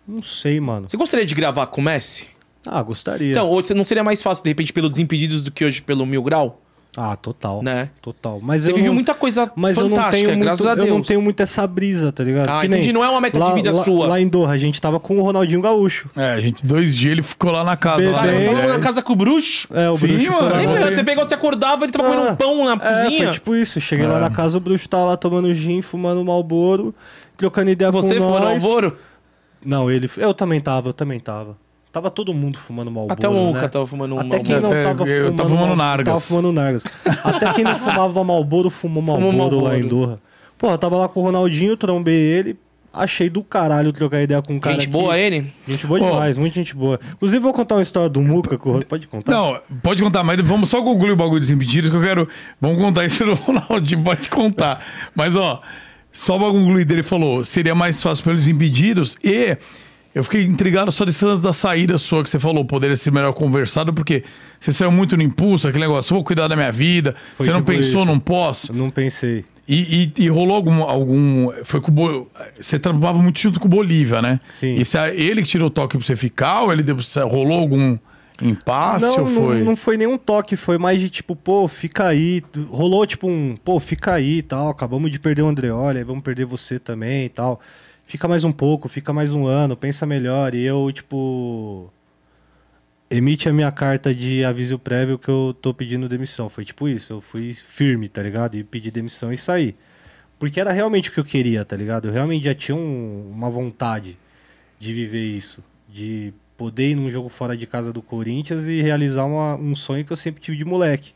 Não 0.07 0.23
sei, 0.23 0.61
mano. 0.61 0.89
Você 0.89 0.97
gostaria 0.97 1.27
de 1.27 1.35
gravar 1.35 1.67
com 1.67 1.81
o 1.81 1.85
Messi? 1.85 2.29
Ah, 2.65 2.83
gostaria. 2.83 3.33
Então, 3.33 3.49
ou 3.49 3.63
não 3.75 3.85
seria 3.85 4.05
mais 4.05 4.23
fácil, 4.23 4.45
de 4.45 4.51
repente, 4.51 4.73
pelo 4.73 4.89
Desimpedidos 4.89 5.43
do 5.43 5.51
que 5.51 5.65
hoje 5.65 5.81
pelo 5.83 6.05
Mil 6.07 6.23
Grau? 6.23 6.61
Ah, 6.97 7.15
total. 7.15 7.63
Né? 7.63 7.91
Total. 8.01 8.41
Mas 8.43 8.63
Você 8.63 8.71
eu 8.71 8.75
viveu 8.77 8.89
não, 8.89 8.95
muita 8.95 9.15
coisa 9.15 9.53
mas 9.55 9.77
eu 9.77 9.85
não 9.85 9.91
fantástica, 9.97 10.17
tenho 10.17 10.31
muito, 10.31 10.45
graças 10.45 10.65
a 10.67 10.75
Deus. 10.75 10.89
eu 10.89 10.95
não 10.95 11.03
tenho 11.03 11.21
muito 11.21 11.43
essa 11.43 11.67
brisa, 11.67 12.11
tá 12.11 12.25
ligado? 12.25 12.49
Ah, 12.49 12.61
Que 12.61 12.67
entendi. 12.69 12.93
Não 12.93 13.05
é 13.05 13.09
uma 13.11 13.21
meta 13.21 13.39
de 13.39 13.45
lá, 13.45 13.53
vida 13.55 13.71
lá- 13.71 13.85
sua. 13.85 14.07
Lá 14.07 14.19
em 14.21 14.27
Doha, 14.27 14.51
a 14.51 14.57
gente 14.57 14.81
tava 14.81 14.99
com 14.99 15.19
o 15.19 15.23
Ronaldinho 15.23 15.61
Gaúcho. 15.61 16.09
É, 16.17 16.33
a 16.33 16.41
gente, 16.41 16.65
dois 16.67 16.97
dias 16.97 17.13
ele 17.13 17.23
ficou 17.23 17.51
lá 17.53 17.63
na 17.65 17.77
casa. 17.77 18.11
lá 18.11 18.25
das 18.27 18.43
você 18.43 18.51
tava 18.55 18.69
na 18.73 18.79
casa 18.79 19.03
com 19.03 19.13
o 19.13 19.17
bruxo? 19.17 19.69
É, 19.75 19.91
o 19.91 19.99
Sim, 19.99 20.07
bruxo 20.09 20.33
mano. 20.33 20.49
lá 20.81 20.87
você 20.95 21.05
pegou, 21.05 21.27
você 21.27 21.35
acordava, 21.35 21.85
ele 21.85 21.93
tava 21.93 22.09
comendo 22.09 22.29
Ah, 22.29 22.33
um 22.33 22.37
pão 22.37 22.65
na 22.65 22.73
É, 22.73 22.77
cozinha. 23.05 23.25
foi 23.25 23.33
tipo 23.35 23.55
isso. 23.57 23.81
Cheguei 23.81 24.07
lá 24.07 24.17
É. 24.17 24.21
na 24.21 24.31
casa, 24.31 24.57
o 24.57 24.61
bruxo 24.61 24.89
tava 24.89 25.05
lá 25.05 25.17
tomando 25.19 25.53
gin, 25.53 25.83
fumando 25.83 26.25
Malboro, 26.25 26.95
trocando 27.37 27.71
ideia 27.71 27.91
Você 27.91 28.15
com 28.15 28.23
foi 28.23 28.31
no 28.33 28.41
nós. 28.41 28.65
Alvoro? 28.65 28.97
Não, 29.65 29.91
ele... 29.91 30.09
Eu 30.17 30.33
também 30.33 30.61
tava, 30.61 30.89
eu 30.89 30.93
também 30.95 31.21
tava. 31.21 31.57
Tava 31.97 32.11
todo 32.11 32.35
mundo 32.35 32.59
fumando 32.59 32.91
Malboro, 32.91 33.15
Até 33.15 33.27
o 33.27 33.33
Muca 33.33 33.63
né? 33.63 33.69
tava 33.69 33.87
fumando 33.87 34.17
um 34.17 34.21
Até 34.21 34.39
quem 34.41 34.61
não 34.61 34.69
Até 34.69 34.83
tava 34.83 35.09
eu 35.09 35.17
fumando, 35.25 35.37
tava 35.39 35.49
fumando 35.49 35.77
Nargas. 35.77 36.05
Tava 36.05 36.21
fumando 36.21 36.53
Nargas. 36.53 36.85
Até 37.25 37.53
quem 37.55 37.65
não 37.65 37.79
fumava 37.79 38.23
Malboro 38.23 38.69
fumou 38.69 39.03
Malboro 39.03 39.61
lá 39.61 39.79
em 39.79 39.89
Doha. 39.89 40.19
Porra, 40.59 40.75
eu 40.75 40.79
tava 40.79 40.97
lá 40.99 41.09
com 41.09 41.21
o 41.21 41.23
Ronaldinho, 41.23 41.75
trombei 41.75 42.15
ele, 42.15 42.59
achei 42.93 43.31
do 43.31 43.43
caralho 43.43 43.95
trocar 43.95 44.21
ideia 44.21 44.43
com 44.43 44.53
um 44.53 44.61
cara 44.61 44.75
Gente 44.77 44.85
que- 44.89 44.93
boa 44.93 45.17
ele? 45.19 45.51
Gente 45.67 45.87
boa 45.87 45.99
demais, 45.99 46.37
muita 46.37 46.55
gente 46.57 46.77
boa. 46.77 47.01
Inclusive, 47.15 47.39
vou 47.43 47.55
contar 47.55 47.77
uma 47.77 47.83
história 47.83 48.11
do 48.11 48.21
Muca, 48.21 48.59
pode 48.87 49.07
contar? 49.07 49.33
Não, 49.33 49.59
pode 49.83 50.03
contar, 50.03 50.23
mas 50.23 50.39
vamos 50.47 50.69
só 50.69 50.83
concluir 50.83 51.13
o 51.13 51.17
bagulho 51.17 51.41
dos 51.41 51.51
impedidos 51.51 51.89
que 51.89 51.97
eu 51.97 52.03
quero. 52.03 52.29
Vamos 52.61 52.77
contar 52.77 53.07
isso 53.07 53.25
no 53.25 53.33
Ronaldinho, 53.41 54.03
pode 54.05 54.29
contar. 54.29 54.85
Mas, 55.15 55.35
ó, 55.35 55.63
só 56.13 56.39
pra 56.39 56.49
concluir 56.49 56.85
dele 56.85 57.03
falou: 57.03 57.43
seria 57.43 57.75
mais 57.75 58.03
fácil 58.03 58.23
pelos 58.23 58.47
impedidos 58.47 59.17
e. 59.25 59.57
Eu 60.17 60.25
fiquei 60.25 60.45
intrigado 60.45 60.91
só 60.91 61.05
desse 61.05 61.23
lance 61.27 61.43
da 61.43 61.53
saída 61.53 61.99
sua 61.99 62.23
que 62.23 62.31
você 62.31 62.39
falou, 62.39 62.65
poderia 62.65 62.97
ser 62.97 63.11
melhor 63.13 63.35
conversado, 63.35 63.93
porque 63.93 64.25
você 64.59 64.73
saiu 64.73 64.91
muito 64.91 65.15
no 65.15 65.23
impulso, 65.23 65.69
aquele 65.69 65.85
negócio, 65.85 66.15
vou 66.15 66.25
cuidar 66.25 66.49
da 66.49 66.57
minha 66.57 66.73
vida, 66.73 67.15
Foi 67.37 67.45
você 67.45 67.53
não 67.53 67.59
tipo 67.61 67.73
pensou 67.73 68.01
isso. 68.01 68.05
num 68.07 68.19
pós. 68.19 68.71
Não 68.73 68.89
pensei. 68.91 69.45
E, 69.69 70.13
e- 70.17 70.23
e 70.23 70.29
rolou 70.31 70.57
algum, 70.57 70.83
algum. 70.83 71.53
Foi 71.65 71.83
com 71.83 71.93
Bo- 71.93 72.29
Você 72.59 72.79
trabalhava 72.79 73.19
muito 73.19 73.39
junto 73.39 73.61
com 73.61 73.67
o 73.67 73.69
Bolívia, 73.69 74.23
né? 74.23 74.41
Sim. 74.49 74.77
E 74.77 74.85
se 74.87 74.97
ele 75.11 75.43
que 75.43 75.49
tirou 75.49 75.67
o 75.67 75.71
toque 75.71 75.99
pra 75.99 76.07
você 76.07 76.17
ficar, 76.17 76.63
ou 76.63 76.73
ele 76.73 76.83
deu, 76.83 76.97
rolou 77.29 77.59
algum 77.59 77.99
impasse 78.41 79.05
não, 79.05 79.21
ou 79.21 79.27
foi? 79.27 79.59
Não, 79.59 79.65
não 79.67 79.77
foi 79.77 79.97
nenhum 79.99 80.17
toque, 80.17 80.57
foi 80.57 80.79
mais 80.79 80.99
de 80.99 81.11
tipo, 81.11 81.37
pô, 81.37 81.67
fica 81.69 82.07
aí. 82.07 82.43
Rolou 82.71 83.05
tipo 83.07 83.29
um, 83.29 83.55
pô, 83.63 83.79
fica 83.81 84.15
aí 84.15 84.39
e 84.39 84.43
tal. 84.43 84.71
Acabamos 84.71 85.11
de 85.11 85.19
perder 85.19 85.43
o 85.43 85.49
Andreoli, 85.49 85.99
aí 85.99 86.05
vamos 86.05 86.23
perder 86.23 86.47
você 86.47 86.79
também 86.79 87.27
e 87.27 87.29
tal. 87.29 87.61
Fica 88.07 88.29
mais 88.29 88.45
um 88.45 88.53
pouco, 88.53 88.89
fica 88.89 89.13
mais 89.13 89.33
um 89.33 89.47
ano, 89.47 89.77
pensa 89.77 90.07
melhor. 90.07 90.55
E 90.55 90.63
eu, 90.63 90.91
tipo. 90.93 91.93
Emite 93.11 93.49
a 93.49 93.53
minha 93.53 93.71
carta 93.71 94.15
de 94.15 94.45
aviso 94.45 94.79
prévio 94.79 95.19
que 95.19 95.29
eu 95.29 95.55
tô 95.61 95.75
pedindo 95.75 96.09
demissão. 96.09 96.49
Foi 96.49 96.65
tipo 96.65 96.89
isso, 96.89 97.13
eu 97.15 97.21
fui 97.21 97.53
firme, 97.55 98.09
tá 98.09 98.23
ligado? 98.23 98.57
E 98.57 98.65
pedi 98.65 98.91
demissão 98.91 99.33
e 99.33 99.37
saí. 99.39 99.75
Porque 100.39 100.61
era 100.61 100.73
realmente 100.73 101.11
o 101.11 101.13
que 101.13 101.21
eu 101.21 101.25
queria, 101.25 101.65
tá 101.65 101.77
ligado? 101.77 102.09
Eu 102.09 102.13
realmente 102.13 102.45
já 102.45 102.55
tinha 102.55 102.77
um- 102.77 103.31
uma 103.33 103.49
vontade 103.51 104.19
de 104.79 104.93
viver 104.93 105.25
isso. 105.25 105.63
De 105.89 106.33
poder 106.57 106.91
ir 106.91 106.95
num 106.97 107.11
jogo 107.11 107.29
fora 107.29 107.57
de 107.57 107.67
casa 107.67 107.93
do 107.93 108.03
Corinthians 108.03 108.67
e 108.67 108.83
realizar 108.83 109.25
uma- 109.25 109.57
um 109.57 109.75
sonho 109.75 110.05
que 110.05 110.13
eu 110.13 110.17
sempre 110.17 110.41
tive 110.43 110.57
de 110.57 110.65
moleque. 110.65 111.13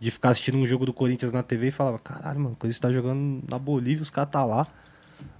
De 0.00 0.10
ficar 0.10 0.30
assistindo 0.30 0.58
um 0.58 0.66
jogo 0.66 0.86
do 0.86 0.92
Corinthians 0.92 1.32
na 1.32 1.42
TV 1.42 1.68
e 1.68 1.70
falava, 1.70 1.98
caralho, 1.98 2.40
mano, 2.40 2.56
quando 2.58 2.72
você 2.72 2.80
tá 2.80 2.92
jogando 2.92 3.42
na 3.50 3.58
Bolívia, 3.58 4.02
os 4.02 4.10
caras 4.10 4.30
tá 4.30 4.44
lá. 4.44 4.66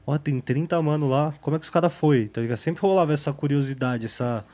Ó, 0.07 0.19
tem 0.19 0.41
30 0.41 0.81
mano 0.83 1.07
lá, 1.07 1.33
como 1.41 1.57
é 1.57 1.59
que 1.59 1.65
os 1.65 1.71
caras 1.71 1.93
foi? 1.93 2.29
Tá 2.29 2.41
ligado? 2.41 2.59
Sempre 2.59 2.83
rolava 2.83 3.13
essa 3.13 3.33
curiosidade, 3.33 4.07
essa... 4.07 4.45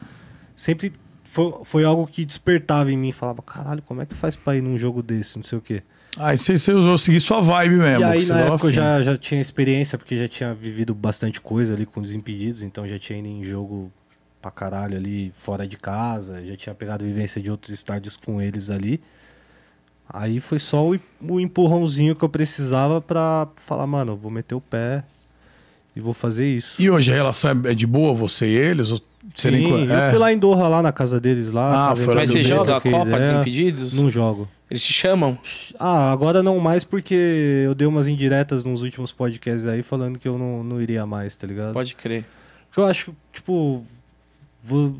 Sempre 0.55 0.93
foi, 1.25 1.53
foi 1.65 1.85
algo 1.85 2.07
que 2.07 2.25
despertava 2.25 2.91
em 2.91 2.97
mim. 2.97 3.13
Falava, 3.13 3.43
caralho, 3.43 3.83
como 3.83 4.01
é 4.01 4.07
que 4.07 4.15
faz 4.15 4.35
pra 4.35 4.57
ir 4.57 4.63
num 4.63 4.79
jogo 4.79 5.03
desse, 5.03 5.37
não 5.37 5.45
sei 5.45 5.59
o 5.59 5.61
quê. 5.61 5.83
Aí 6.19 6.37
você, 6.39 6.57
você 6.57 6.73
usou 6.73 6.97
seguir 6.97 7.21
sua 7.21 7.43
vibe 7.43 7.77
mesmo. 7.77 8.01
E 8.01 8.05
aí, 8.05 8.27
na 8.27 8.41
época, 8.41 8.69
eu 8.69 8.73
já, 8.73 9.03
já 9.03 9.17
tinha 9.19 9.41
experiência, 9.41 9.99
porque 9.99 10.17
já 10.17 10.27
tinha 10.27 10.55
vivido 10.55 10.95
bastante 10.95 11.41
coisa 11.41 11.75
ali 11.75 11.85
com 11.85 12.01
os 12.01 12.15
impedidos, 12.15 12.63
então 12.63 12.89
já 12.89 12.99
tinha 12.99 13.19
ido 13.19 13.29
em 13.29 13.45
jogo 13.45 13.93
pra 14.41 14.51
caralho 14.51 14.97
ali 14.97 15.31
fora 15.37 15.67
de 15.67 15.77
casa, 15.77 16.45
já 16.45 16.57
tinha 16.57 16.75
pegado 16.75 17.05
vivência 17.05 17.41
de 17.41 17.51
outros 17.51 17.71
estádios 17.71 18.17
com 18.17 18.41
eles 18.41 18.71
ali. 18.71 19.01
Aí 20.09 20.41
foi 20.41 20.59
só 20.59 20.89
o, 20.89 20.99
o 21.21 21.41
empurrãozinho 21.41 22.15
que 22.15 22.25
eu 22.25 22.29
precisava 22.29 23.01
pra 23.01 23.49
falar, 23.57 23.87
mano, 23.87 24.13
eu 24.13 24.17
vou 24.17 24.31
meter 24.31 24.55
o 24.55 24.61
pé 24.61 25.05
e 25.97 26.01
vou 26.01 26.13
fazer 26.15 26.47
isso. 26.47 26.81
E 26.81 26.89
hoje 26.91 27.11
a 27.11 27.15
relação 27.15 27.51
é 27.65 27.73
é 27.73 27.75
de 27.75 27.87
boa, 27.87 28.13
você 28.15 28.47
e 28.47 28.55
eles? 28.55 28.91
Ou 28.93 29.01
Sim, 29.35 29.69
co- 29.69 29.77
eu 29.79 29.93
é? 29.93 30.11
fui 30.11 30.19
lá 30.19 30.33
em 30.33 30.39
Doha, 30.39 30.69
lá 30.69 30.81
na 30.83 30.93
casa 30.93 31.19
deles 31.19 31.51
lá. 31.51 31.91
Ah, 31.91 31.97
foi 31.97 32.15
lá 32.15 32.21
Mas 32.21 32.31
você 32.31 32.43
joga 32.43 32.77
a 32.77 32.81
Copa. 32.81 33.19
Desimpedidos? 33.19 33.99
Não 34.01 34.09
jogo. 34.11 34.49
Eles 34.71 34.85
te 34.85 34.93
chamam? 34.93 35.39
Ah, 35.79 36.11
agora 36.13 36.43
não 36.43 36.59
mais 36.61 36.85
porque 36.85 37.15
eu 37.65 37.75
dei 37.75 37.87
umas 37.87 38.07
indiretas 38.09 38.63
nos 38.65 38.83
últimos 38.83 39.11
podcasts 39.13 39.67
aí 39.67 39.83
falando 39.83 40.19
que 40.19 40.29
eu 40.29 40.37
não, 40.39 40.63
não 40.63 40.81
iria 40.83 41.07
mais, 41.07 41.35
tá 41.37 41.47
ligado? 41.47 41.73
Pode 41.73 41.95
crer. 41.95 42.25
Porque 42.69 42.81
eu 42.81 42.85
acho, 42.87 43.15
tipo, 43.33 43.85
vou, 44.63 44.97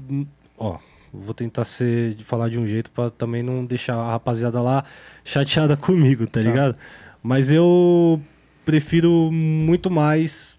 ó, 0.57 0.79
vou 1.13 1.35
tentar 1.35 1.65
ser 1.65 2.15
de 2.15 2.25
falar 2.25 2.49
de 2.49 2.59
um 2.59 2.67
jeito 2.67 2.91
pra 2.91 3.11
também 3.11 3.43
não 3.43 3.65
deixar 3.65 3.97
a 3.97 4.13
rapaziada 4.13 4.61
lá 4.63 4.85
chateada 5.25 5.77
comigo, 5.79 6.27
tá, 6.27 6.41
ligado? 6.41 6.77
Mas 7.23 7.51
eu 7.51 8.21
prefiro 8.65 9.31
muito 9.33 9.91
mais 9.91 10.56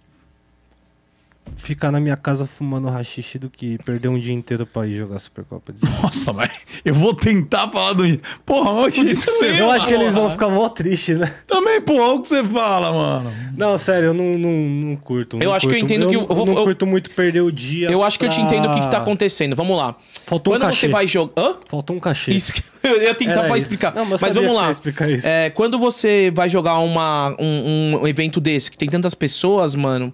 ficar 1.55 1.91
na 1.91 1.99
minha 1.99 2.17
casa 2.17 2.45
fumando 2.45 2.87
rachixe 2.89 3.39
do 3.39 3.49
que 3.49 3.77
perder 3.83 4.07
um 4.09 4.19
dia 4.19 4.33
inteiro 4.33 4.65
pra 4.65 4.85
ir 4.87 4.93
jogar 4.97 5.19
Supercopa. 5.19 5.73
Nossa, 6.03 6.33
mas 6.33 6.51
eu 6.83 6.93
vou 6.93 7.13
tentar 7.13 7.67
falar 7.67 7.93
do. 7.93 8.03
Porra, 8.45 8.71
olha 8.71 8.93
o 8.93 9.05
isso 9.05 9.25
que 9.25 9.31
você 9.31 9.61
Eu 9.61 9.71
acho 9.71 9.87
que 9.87 9.93
eles 9.93 10.15
vão 10.15 10.29
ficar 10.29 10.49
mó 10.49 10.67
tristes, 10.69 11.17
né? 11.17 11.33
Também, 11.47 11.81
porra, 11.81 12.03
olha 12.03 12.13
o 12.15 12.21
que 12.21 12.27
você 12.27 12.43
fala, 12.43 12.91
mano. 12.91 13.33
Não, 13.55 13.77
sério, 13.77 14.07
eu 14.07 14.13
não, 14.13 14.37
não, 14.37 14.51
não 14.51 14.95
curto. 14.95 15.37
Eu 15.37 15.49
não 15.49 15.53
acho 15.55 15.67
que 15.67 15.73
eu 15.75 15.79
curto. 15.79 15.93
entendo 15.93 16.09
que 16.09 16.15
eu 16.15 16.27
vou- 16.27 16.45
não 16.45 16.53
eu- 16.57 16.63
curto 16.63 16.85
muito 16.85 17.09
perder 17.11 17.41
o 17.41 17.51
dia. 17.51 17.89
Eu 17.89 18.03
acho 18.03 18.17
que 18.19 18.25
eu 18.25 18.29
te 18.29 18.35
pra- 18.35 18.43
entendo 18.45 18.69
o 18.69 18.73
que, 18.73 18.81
que 18.81 18.89
tá 18.89 18.97
acontecendo. 18.97 19.55
Vamos 19.55 19.77
lá. 19.77 19.95
Faltou 20.25 20.53
um 20.53 20.57
Quando 20.57 20.69
cachê. 20.69 20.87
você 20.87 20.87
vai 20.89 21.07
jogar. 21.07 21.33
Hã? 21.41 21.55
Faltou 21.67 21.95
um 21.95 21.99
cachê. 21.99 22.31
Isso 22.33 22.53
que 22.53 22.61
eu 22.83 23.01
ia 23.01 23.13
tentar 23.15 23.31
Era 23.31 23.47
pra 23.47 23.57
isso. 23.57 23.65
explicar. 23.65 23.93
Não, 23.95 24.05
mas 24.05 24.21
mas 24.21 24.35
eu 24.35 24.41
sabia 24.43 24.47
vamos 24.49 24.51
que 24.51 24.55
você 24.57 24.61
lá. 24.61 24.67
ia 24.67 24.71
explicar 24.71 25.09
isso. 25.09 25.27
É, 25.27 25.49
quando 25.49 25.79
você 25.79 26.31
vai 26.33 26.49
jogar 26.49 26.77
uma, 26.79 27.35
um, 27.39 27.99
um 28.01 28.07
evento 28.07 28.39
desse, 28.39 28.69
que 28.71 28.77
tem 28.77 28.89
tantas 28.89 29.13
pessoas, 29.13 29.73
mano, 29.75 30.13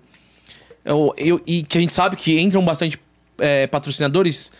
eu, 0.85 1.13
eu- 1.17 1.41
e 1.45 1.63
que 1.63 1.77
a 1.77 1.81
gente 1.81 1.93
sabe 1.93 2.15
que 2.15 2.39
entram 2.39 2.63
bastante 2.63 2.99
é, 3.39 3.65
patrocinadores, 3.67 4.51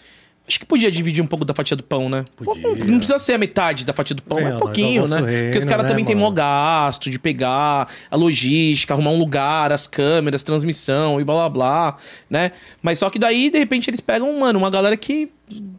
acho 0.48 0.60
que 0.60 0.66
podia 0.66 0.92
dividir 0.92 1.24
um 1.24 1.28
pouco 1.28 1.46
da 1.46 1.54
fatia 1.54 1.78
do 1.78 1.84
pão, 1.84 2.10
né? 2.10 2.26
Podia. 2.36 2.64
Não 2.86 2.98
precisa 2.98 3.20
ser 3.20 3.34
a 3.34 3.38
metade 3.38 3.86
da 3.86 3.94
fatia 3.94 4.16
do 4.16 4.22
pão, 4.24 4.40
É, 4.40 4.44
é 4.44 4.50
nós 4.52 4.60
pouquinho, 4.60 5.06
é 5.06 5.08
né? 5.08 5.16
nosso 5.20 5.24
Porque 5.24 5.28
os 5.30 5.32
reino, 5.54 5.68
caras 5.68 5.84
né, 5.84 5.90
também 5.90 6.04
têm 6.06 6.16
mó 6.16 6.30
gasto 6.32 7.10
de 7.10 7.20
pegar 7.20 7.88
a 8.10 8.16
logística, 8.16 8.94
arrumar 8.94 9.12
um 9.12 9.20
lugar, 9.20 9.72
as 9.72 9.86
câmeras, 9.88 10.42
transmissão 10.44 11.22
e 11.22 11.24
blá 11.24 11.36
blá 11.36 11.50
blá, 11.50 11.96
né? 12.30 12.52
Mas 12.82 13.00
só 13.00 13.10
que 13.10 13.20
daí, 13.20 13.50
de 13.50 13.60
repente, 13.60 13.90
eles 13.90 14.02
pegam, 14.02 14.38
mano, 14.40 14.60
uma 14.60 14.70
galera 14.70 14.98
que 14.98 15.32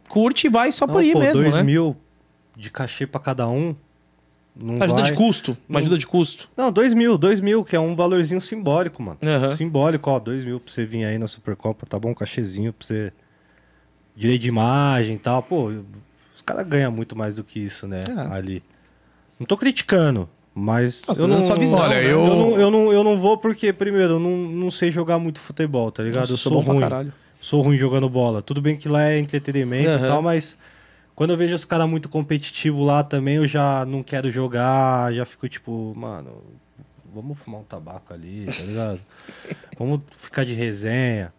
curte 0.07 0.47
e 0.47 0.49
vai 0.49 0.71
só 0.71 0.87
por 0.87 0.95
Não, 0.95 1.01
ir 1.03 1.13
pô, 1.13 1.19
mesmo, 1.19 1.41
dois 1.43 1.55
né? 1.55 1.63
mil 1.63 1.95
de 2.57 2.71
cachê 2.71 3.05
pra 3.05 3.19
cada 3.19 3.47
um. 3.49 3.75
Não 4.57 4.75
Ajuda 4.81 5.01
vai... 5.01 5.11
de 5.11 5.17
custo. 5.17 5.51
Uma 5.51 5.57
Não- 5.67 5.79
ajuda 5.79 5.97
de 5.97 6.07
custo. 6.07 6.47
Não, 6.55 6.71
dois 6.71 6.93
mil, 6.93 7.17
dois 7.17 7.41
mil, 7.41 7.63
que 7.63 7.75
é 7.75 7.79
um 7.79 7.95
valorzinho 7.95 8.39
simbólico, 8.39 9.03
mano. 9.03 9.17
Aham. 9.21 9.53
Simbólico, 9.53 10.09
ó, 10.09 10.17
dois 10.19 10.45
mil 10.45 10.59
pra 10.59 10.71
você 10.71 10.85
vir 10.85 11.03
aí 11.03 11.17
na 11.17 11.27
Supercopa, 11.27 11.85
tá 11.85 11.99
bom? 11.99 12.11
Um 12.11 12.13
cachezinho 12.13 12.71
pra 12.71 12.87
você. 12.87 13.11
Direito 14.15 14.41
de 14.43 14.47
imagem 14.47 15.15
e 15.17 15.19
tal. 15.19 15.43
Pô, 15.43 15.65
os 16.35 16.41
caras 16.45 16.65
ganham 16.65 16.91
muito 16.91 17.17
mais 17.17 17.35
do 17.35 17.43
que 17.43 17.59
isso, 17.59 17.85
né? 17.87 18.03
É. 18.07 18.33
Ali. 18.33 18.63
Não 19.37 19.45
tô 19.45 19.57
criticando, 19.57 20.29
mas. 20.53 21.01
Nossa, 21.05 21.21
tá 21.21 21.27
dando 21.27 21.43
sua 21.43 21.57
visão, 21.57 21.79
Olha, 21.79 21.95
né? 21.95 22.05
eu- 22.05 22.25
Eu 22.25 22.35
não, 22.35 22.59
eu, 22.59 22.71
não, 22.71 22.93
eu 22.93 23.03
não 23.03 23.17
vou 23.17 23.37
porque, 23.37 23.73
primeiro, 23.73 24.13
eu 24.13 24.19
não, 24.19 24.31
não 24.37 24.71
sei 24.71 24.89
jogar 24.89 25.19
muito 25.19 25.41
futebol, 25.41 25.91
tá 25.91 26.01
ligado? 26.01 26.21
Nossa, 26.21 26.33
eu 26.33 26.37
sou 26.37 26.53
sou 26.53 26.61
ruim. 26.61 26.79
caralho. 26.79 27.13
Sou 27.41 27.61
ruim 27.61 27.77
jogando 27.77 28.07
bola. 28.09 28.41
Tudo 28.41 28.61
bem 28.61 28.77
que 28.77 28.87
lá 28.87 29.03
é 29.03 29.19
entretenimento 29.19 29.89
Aham. 29.89 30.05
e 30.05 30.07
tal, 30.07 30.21
mas 30.21 30.57
quando 31.15 31.31
eu 31.31 31.37
vejo 31.37 31.55
os 31.55 31.63
caras 31.65 31.89
muito 31.89 32.09
competitivos 32.09 32.85
lá 32.85 33.03
também, 33.03 33.35
eu 33.35 33.45
já 33.47 33.85
não 33.85 34.03
quero 34.03 34.29
jogar, 34.29 35.13
já 35.13 35.25
fico 35.25 35.47
tipo, 35.47 35.93
mano, 35.95 36.43
vamos 37.13 37.39
fumar 37.39 37.61
um 37.61 37.63
tabaco 37.63 38.13
ali, 38.13 38.45
tá 38.45 38.63
ligado? 38.63 38.99
vamos 39.79 40.01
ficar 40.11 40.43
de 40.43 40.53
resenha. 40.53 41.31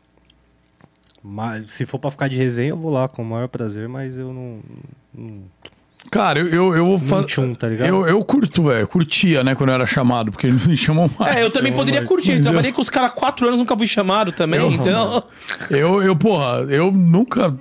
Mas, 1.23 1.73
se 1.73 1.85
for 1.85 1.99
pra 1.99 2.11
ficar 2.11 2.29
de 2.29 2.37
resenha, 2.37 2.71
eu 2.71 2.77
vou 2.77 2.91
lá 2.91 3.09
com 3.09 3.21
o 3.23 3.25
maior 3.27 3.49
prazer, 3.49 3.89
mas 3.89 4.17
eu 4.17 4.33
não. 4.33 4.61
não 5.13 5.43
Cara, 6.09 6.39
eu, 6.39 6.47
eu, 6.47 6.77
eu 6.77 6.87
vou 6.87 6.99
fazer. 6.99 7.57
tá 7.57 7.69
ligado? 7.69 7.89
Eu, 7.89 8.07
eu 8.07 8.25
curto, 8.25 8.63
velho. 8.63 8.87
Curtia, 8.87 9.43
né, 9.43 9.57
quando 9.57 9.71
eu 9.71 9.75
era 9.75 9.87
chamado, 9.87 10.31
porque 10.31 10.47
eles 10.47 10.65
me 10.65 10.77
chamam 10.77 11.11
mais. 11.19 11.37
É, 11.37 11.43
eu 11.43 11.51
também 11.51 11.73
poderia 11.73 12.01
mas- 12.01 12.09
curtir. 12.09 12.35
Eu- 12.35 12.43
trabalhei 12.43 12.71
com 12.73 12.81
os 12.81 12.89
caras 12.89 13.11
há 13.11 13.15
quatro 13.15 13.45
anos, 13.47 13.59
nunca 13.59 13.77
fui 13.77 13.89
chamado 13.89 14.31
também, 14.31 14.61
Eu- 14.61 14.71
então. 14.71 15.25
Eu, 15.69 16.01
eu, 16.03 16.15
porra, 16.15 16.59
eu 16.69 16.93
nunca. 16.93 17.53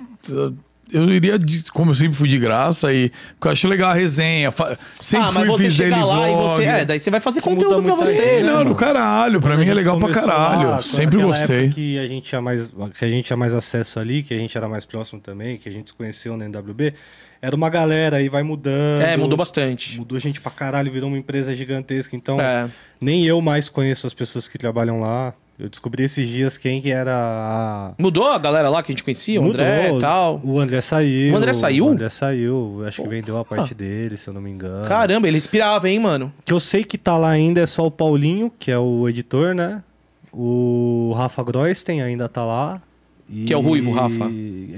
Eu 0.96 1.10
iria, 1.12 1.38
de- 1.38 1.64
como 1.72 1.90
eu 1.90 1.94
sempre 1.94 2.14
fui 2.16 2.28
de 2.28 2.38
graça, 2.38 2.92
e 2.92 3.10
porque 3.34 3.48
eu 3.48 3.52
acho 3.52 3.68
legal 3.68 3.90
a 3.90 3.94
resenha. 3.94 4.50
fa- 4.50 4.78
Sempre 5.00 5.28
ah, 5.28 5.32
mas 5.32 5.46
fui 5.46 5.58
você 5.58 5.70
chega 5.70 6.04
lá 6.04 6.28
e 6.28 6.32
vlog. 6.32 6.48
você. 6.54 6.64
É, 6.64 6.84
daí 6.84 6.98
você 6.98 7.10
vai 7.10 7.20
fazer 7.20 7.40
conteúdo 7.42 7.82
pra 7.82 7.94
você. 7.94 8.18
aí, 8.20 8.42
né? 8.42 8.50
não, 8.52 8.64
do 8.64 8.74
caralho. 8.74 9.40
Pra 9.40 9.50
Quando 9.52 9.60
mim 9.60 9.68
a 9.68 9.70
é 9.72 9.74
legal 9.74 9.98
pra 9.98 10.08
caralho. 10.10 10.70
lá, 10.70 10.82
sempre 10.82 11.16
gostei. 11.18 11.56
época 11.64 11.74
Que 11.74 11.98
a 11.98 12.06
gente 12.06 12.28
tinha 12.28 12.40
mais, 12.40 12.72
que 12.98 13.04
a 13.04 13.08
gente 13.08 13.24
tinha 13.26 13.36
mais 13.36 13.54
acesso 13.54 14.00
ali, 14.00 14.22
que 14.22 14.32
a 14.32 14.38
gente 14.38 14.56
era 14.56 14.68
mais 14.68 14.84
próximo 14.84 15.20
também, 15.20 15.56
que 15.56 15.68
a 15.68 15.72
gente 15.72 15.90
se 15.90 15.94
conheceu 15.94 16.36
na 16.36 16.46
NWB, 16.46 16.94
era 17.42 17.54
uma 17.54 17.68
galera 17.68 18.16
aí 18.16 18.28
vai 18.28 18.42
mudando. 18.42 19.02
É, 19.02 19.16
mudou 19.16 19.36
bastante. 19.36 19.98
Mudou 19.98 20.18
gente 20.18 20.40
pra 20.40 20.50
caralho, 20.50 20.90
virou 20.90 21.08
uma 21.08 21.18
empresa 21.18 21.54
gigantesca. 21.54 22.16
Então, 22.16 22.40
É. 22.40 22.68
nem 23.00 23.24
eu 23.26 23.40
mais 23.42 23.68
conheço 23.68 24.06
as 24.06 24.14
pessoas 24.14 24.48
que 24.48 24.56
trabalham 24.56 24.98
lá. 25.00 25.34
Eu 25.58 25.70
descobri 25.70 26.04
esses 26.04 26.28
dias 26.28 26.58
quem 26.58 26.82
que 26.82 26.90
era 26.90 27.14
a. 27.14 27.94
Mudou 27.98 28.26
a 28.26 28.38
galera 28.38 28.68
lá 28.68 28.82
que 28.82 28.92
a 28.92 28.94
gente 28.94 29.02
conhecia, 29.02 29.40
o 29.40 29.46
André 29.46 29.90
e 29.90 29.98
tal. 29.98 30.38
O 30.44 30.60
André 30.60 30.82
saiu. 30.82 31.32
O 31.32 31.36
André 31.36 31.52
saiu? 31.54 31.86
O 31.86 31.90
André 31.90 32.08
saiu. 32.10 32.84
Acho 32.86 33.02
que 33.02 33.08
vendeu 33.08 33.38
a 33.38 33.44
parte 33.44 33.74
dele, 33.74 34.18
se 34.18 34.28
eu 34.28 34.34
não 34.34 34.40
me 34.40 34.50
engano. 34.50 34.86
Caramba, 34.86 35.26
ele 35.26 35.38
respirava, 35.38 35.88
hein, 35.88 35.98
mano? 35.98 36.30
Que 36.44 36.52
eu 36.52 36.60
sei 36.60 36.84
que 36.84 36.98
tá 36.98 37.16
lá 37.16 37.30
ainda 37.30 37.62
é 37.62 37.66
só 37.66 37.86
o 37.86 37.90
Paulinho, 37.90 38.52
que 38.58 38.70
é 38.70 38.78
o 38.78 39.08
editor, 39.08 39.54
né? 39.54 39.82
O 40.30 41.14
Rafa 41.16 41.42
Groisten 41.42 42.02
ainda 42.02 42.28
tá 42.28 42.44
lá. 42.44 42.82
Que 43.26 43.54
é 43.54 43.56
o 43.56 43.60
ruivo, 43.60 43.92
Rafa. 43.92 44.30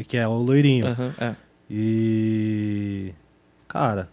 Que 0.07 0.17
é 0.17 0.29
o 0.29 0.35
loirinho. 0.35 0.87
Aham, 0.87 1.15
é. 1.21 1.35
E. 1.69 3.13
Cara. 3.67 4.09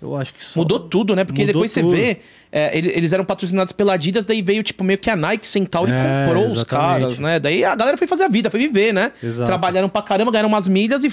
Eu 0.00 0.14
acho 0.16 0.34
que 0.34 0.44
só. 0.44 0.60
Mudou 0.60 0.78
tudo, 0.78 1.16
né? 1.16 1.24
Porque 1.24 1.40
Mudou 1.40 1.54
depois 1.54 1.72
tudo. 1.72 1.88
você 1.88 1.96
vê, 1.96 2.20
é, 2.56 2.78
ele- 2.78 2.90
eles 2.94 3.12
eram 3.12 3.24
patrocinados 3.24 3.72
pela 3.72 3.94
Adidas, 3.94 4.24
daí 4.24 4.40
veio, 4.40 4.62
tipo, 4.62 4.84
meio 4.84 4.96
que 4.98 5.10
a 5.10 5.16
Nike 5.16 5.44
Centauri 5.46 5.90
É, 5.90 6.24
comprou 6.26 6.46
os 6.46 6.52
exatamente. 6.52 6.66
caras, 7.00 7.18
né? 7.18 7.40
Daí 7.40 7.64
a 7.64 7.74
galera 7.74 7.98
foi 7.98 8.06
fazer 8.06 8.22
a 8.22 8.28
vida, 8.28 8.48
foi 8.50 8.60
viver, 8.60 8.92
né? 8.94 9.10
Exato. 9.20 9.46
Trabalharam 9.46 9.88
pra 9.88 10.00
caramba, 10.02 10.30
ganharam 10.30 10.48
umas 10.48 10.68
milhas 10.68 11.02
e. 11.02 11.08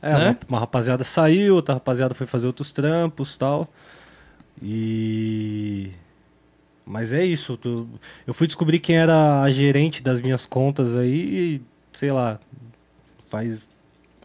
É, 0.00 0.12
né? 0.12 0.28
uma, 0.30 0.38
uma 0.48 0.58
rapaziada 0.60 1.04
saiu, 1.04 1.56
outra 1.56 1.74
rapaziada 1.74 2.14
foi 2.14 2.26
fazer 2.26 2.46
outros 2.46 2.72
trampos 2.72 3.36
tal. 3.36 3.68
E. 4.62 5.90
Mas 6.86 7.12
é 7.12 7.24
isso. 7.24 7.56
tu- 7.56 7.86
Eu 8.26 8.32
fui 8.32 8.46
descobrir 8.46 8.78
quem 8.78 8.96
era 8.96 9.42
a 9.42 9.50
gerente 9.50 10.02
das 10.02 10.20
minhas 10.20 10.46
contas 10.46 10.96
aí, 10.96 11.60
sei 11.92 12.10
lá, 12.12 12.38
faz 13.28 13.68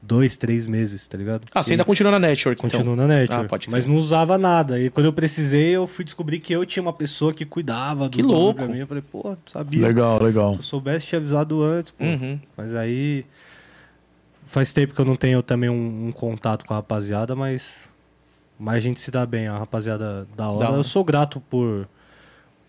dois, 0.05 0.35
três 0.35 0.65
meses, 0.65 1.07
tá 1.07 1.17
ligado? 1.17 1.47
Ah, 1.53 1.63
você 1.63 1.71
ainda 1.71 1.85
continua 1.85 2.11
na 2.11 2.19
Network, 2.19 2.61
Continuo 2.61 2.93
então. 2.93 2.95
na 2.95 3.07
net, 3.07 3.31
Ah, 3.33 3.45
pode 3.45 3.69
mas 3.69 3.85
não 3.85 3.95
usava 3.95 4.37
nada. 4.37 4.77
E 4.79 4.89
quando 4.89 5.05
eu 5.05 5.13
precisei, 5.13 5.69
eu 5.71 5.87
fui 5.87 6.03
descobrir 6.03 6.39
que 6.39 6.51
eu 6.53 6.65
tinha 6.65 6.83
uma 6.83 6.91
pessoa 6.91 7.33
que 7.33 7.45
cuidava 7.45 8.09
do 8.09 8.15
Que 8.17 8.21
louco. 8.21 8.55
pra 8.59 8.67
mim. 8.67 8.79
Eu 8.79 8.87
falei, 8.87 9.01
pô, 9.09 9.21
não 9.29 9.37
sabia. 9.47 9.87
Legal, 9.87 10.21
legal. 10.21 10.53
Se 10.53 10.59
eu 10.59 10.63
soubesse, 10.63 11.07
tinha 11.07 11.19
avisado 11.19 11.63
antes, 11.63 11.91
pô. 11.91 12.03
Uhum. 12.03 12.39
Mas 12.57 12.75
aí. 12.75 13.25
Faz 14.45 14.71
tempo 14.73 14.93
que 14.93 14.99
eu 15.01 15.05
não 15.05 15.15
tenho 15.15 15.41
também 15.41 15.69
um, 15.69 16.07
um 16.07 16.11
contato 16.11 16.65
com 16.65 16.73
a 16.73 16.77
rapaziada, 16.77 17.35
mas. 17.35 17.89
Mas 18.59 18.75
a 18.75 18.79
gente 18.81 19.01
se 19.01 19.09
dá 19.09 19.25
bem, 19.25 19.47
a 19.47 19.57
rapaziada 19.57 20.27
da 20.35 20.49
hora. 20.49 20.59
Da 20.59 20.69
hora. 20.69 20.77
Eu 20.79 20.83
sou 20.83 21.03
grato 21.03 21.39
por, 21.49 21.87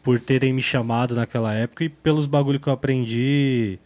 por 0.03 0.19
terem 0.19 0.53
me 0.53 0.63
chamado 0.63 1.15
naquela 1.15 1.53
época 1.53 1.85
e 1.85 1.89
pelos 1.89 2.27
bagulho 2.27 2.59
que 2.59 2.69
eu 2.69 2.73
aprendi 2.73 3.79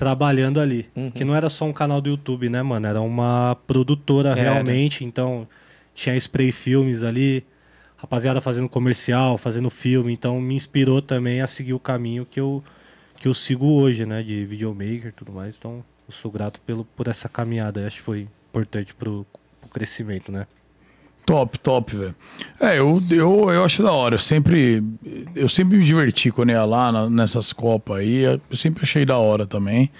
trabalhando 0.00 0.58
ali. 0.58 0.88
Uhum. 0.96 1.10
Que 1.10 1.26
não 1.26 1.34
era 1.34 1.50
só 1.50 1.66
um 1.66 1.74
canal 1.74 2.00
do 2.00 2.08
YouTube, 2.08 2.48
né, 2.48 2.62
mano? 2.62 2.86
Era 2.86 3.02
uma 3.02 3.54
produtora 3.66 4.30
Era. 4.30 4.40
realmente, 4.40 5.04
então 5.04 5.46
tinha 5.94 6.16
spray 6.16 6.50
filmes 6.50 7.02
ali, 7.02 7.44
rapaziada 7.98 8.40
fazendo 8.40 8.66
comercial, 8.66 9.36
fazendo 9.36 9.68
filme, 9.68 10.10
então 10.10 10.40
me 10.40 10.54
inspirou 10.54 11.02
também 11.02 11.42
a 11.42 11.46
seguir 11.46 11.74
o 11.74 11.78
caminho 11.78 12.24
que 12.24 12.40
eu, 12.40 12.64
que 13.18 13.28
eu 13.28 13.34
sigo 13.34 13.66
hoje, 13.66 14.06
né, 14.06 14.22
de 14.22 14.46
videomaker 14.46 15.08
e 15.08 15.12
tudo 15.12 15.32
mais. 15.32 15.58
Então 15.58 15.84
eu 16.08 16.14
sou 16.14 16.30
grato 16.30 16.62
pelo, 16.62 16.82
por 16.82 17.06
essa 17.06 17.28
caminhada, 17.28 17.86
acho 17.86 17.96
que 17.96 18.02
foi 18.02 18.26
importante 18.48 18.94
pro, 18.94 19.26
pro 19.60 19.68
crescimento, 19.68 20.32
né? 20.32 20.46
Top, 21.30 21.58
top, 21.60 21.96
velho. 21.96 22.14
É, 22.60 22.78
eu, 22.80 23.00
eu, 23.10 23.50
eu 23.50 23.64
acho 23.64 23.82
da 23.84 23.92
hora. 23.92 24.16
Eu 24.16 24.18
sempre, 24.18 24.82
eu 25.36 25.48
sempre 25.48 25.78
me 25.78 25.84
diverti 25.84 26.30
quando 26.32 26.50
ia 26.50 26.64
lá 26.64 26.90
na- 26.90 27.08
nessas 27.08 27.52
copas 27.52 27.98
aí. 27.98 28.22
Eu 28.24 28.40
sempre 28.52 28.82
achei 28.82 29.04
da 29.04 29.16
hora 29.16 29.46
também. 29.46 29.90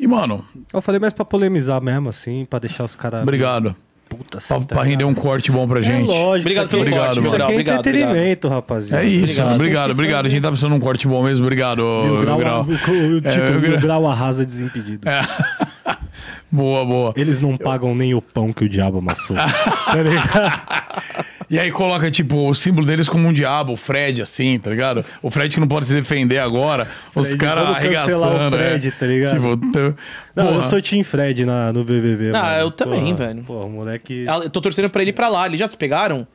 E, 0.00 0.06
mano, 0.06 0.42
Eu 0.72 0.80
falei 0.80 0.98
mais 0.98 1.12
pra 1.12 1.26
polemizar 1.26 1.82
mesmo, 1.82 2.08
assim, 2.08 2.46
pra 2.48 2.58
deixar 2.58 2.84
os 2.84 2.96
caras. 2.96 3.22
obrigado. 3.22 3.76
Puta, 4.08 4.38
Pra, 4.48 4.60
pra 4.62 4.82
render 4.82 5.04
um 5.04 5.12
corte 5.12 5.52
bom 5.52 5.68
pra 5.68 5.80
É 5.80 5.82
gente. 5.82 6.06
lógico, 6.06 6.48
Obrigado 6.48 6.64
aqui, 6.64 6.76
pelo 6.82 6.96
corte, 6.96 7.20
isso 7.20 7.34
aqui 7.36 7.42
é 7.42 7.44
Obrigado, 7.44 7.78
entretenimento, 7.80 8.48
rapaziada. 8.48 9.04
É 9.04 9.06
isso, 9.06 9.22
Obrigado. 9.42 9.54
obrigado, 9.54 9.90
obrigado. 9.90 10.26
A 10.26 10.28
gente 10.30 10.40
tá 10.40 10.48
precisando 10.48 10.70
de 10.72 10.78
um 10.78 10.80
corte 10.80 11.06
bom 11.06 11.22
mesmo. 11.22 11.44
Obrigado, 11.44 11.80
o 11.80 12.16
ô, 12.18 12.20
grau, 12.22 12.38
Grau. 12.38 12.62
o, 12.62 13.16
o 13.16 13.20
título, 13.20 13.58
É, 13.58 13.68
grau- 13.68 13.80
grau 13.82 14.06
arrasa 14.06 14.46
desimpedido. 14.46 15.06
Boa, 16.50 16.84
boa. 16.84 17.12
Eles 17.16 17.40
não 17.40 17.56
pagam 17.56 17.94
nem 17.94 18.14
o 18.14 18.22
pão 18.22 18.52
que 18.52 18.64
o 18.64 18.68
diabo 18.68 18.98
amassou. 18.98 19.36
tá 19.84 20.02
ligado? 20.02 20.62
E 21.50 21.58
aí 21.58 21.70
coloca, 21.70 22.10
tipo, 22.10 22.48
o 22.48 22.54
símbolo 22.54 22.86
deles 22.86 23.08
como 23.08 23.26
um 23.26 23.32
diabo, 23.32 23.72
o 23.72 23.76
Fred, 23.76 24.20
assim, 24.20 24.58
tá 24.58 24.68
ligado? 24.70 25.02
O 25.22 25.30
Fred 25.30 25.54
que 25.54 25.60
não 25.60 25.66
pode 25.68 25.86
se 25.86 25.94
defender 25.94 26.38
agora, 26.38 26.86
os 27.14 27.28
Fred, 27.28 27.38
caras 27.40 27.64
vamos 27.64 27.78
cancelar 27.78 28.06
o 28.06 28.34
arregaçando. 28.36 28.56
Fred, 28.56 28.88
é. 28.88 28.90
tá 28.90 29.06
ligado? 29.06 29.32
Tipo, 29.34 29.56
t- 29.56 29.94
Não, 30.36 30.44
porra. 30.46 30.56
eu 30.58 30.62
sou 30.64 30.82
Team 30.82 31.02
Fred 31.04 31.46
na, 31.46 31.72
no 31.72 31.84
BBB. 31.84 32.32
Ah, 32.34 32.58
eu 32.58 32.70
também, 32.70 33.14
Porra, 33.14 33.28
velho. 33.28 33.42
Pô, 33.44 33.64
o 33.64 33.70
moleque. 33.70 34.26
Ah, 34.28 34.40
Eu 34.44 34.50
tô 34.50 34.60
torcendo 34.60 34.90
pra 34.90 35.00
ele 35.00 35.10
ir 35.10 35.14
pra 35.14 35.28
lá. 35.28 35.46
Eles 35.46 35.58
já 35.58 35.66
se 35.68 35.76
pegaram? 35.76 36.26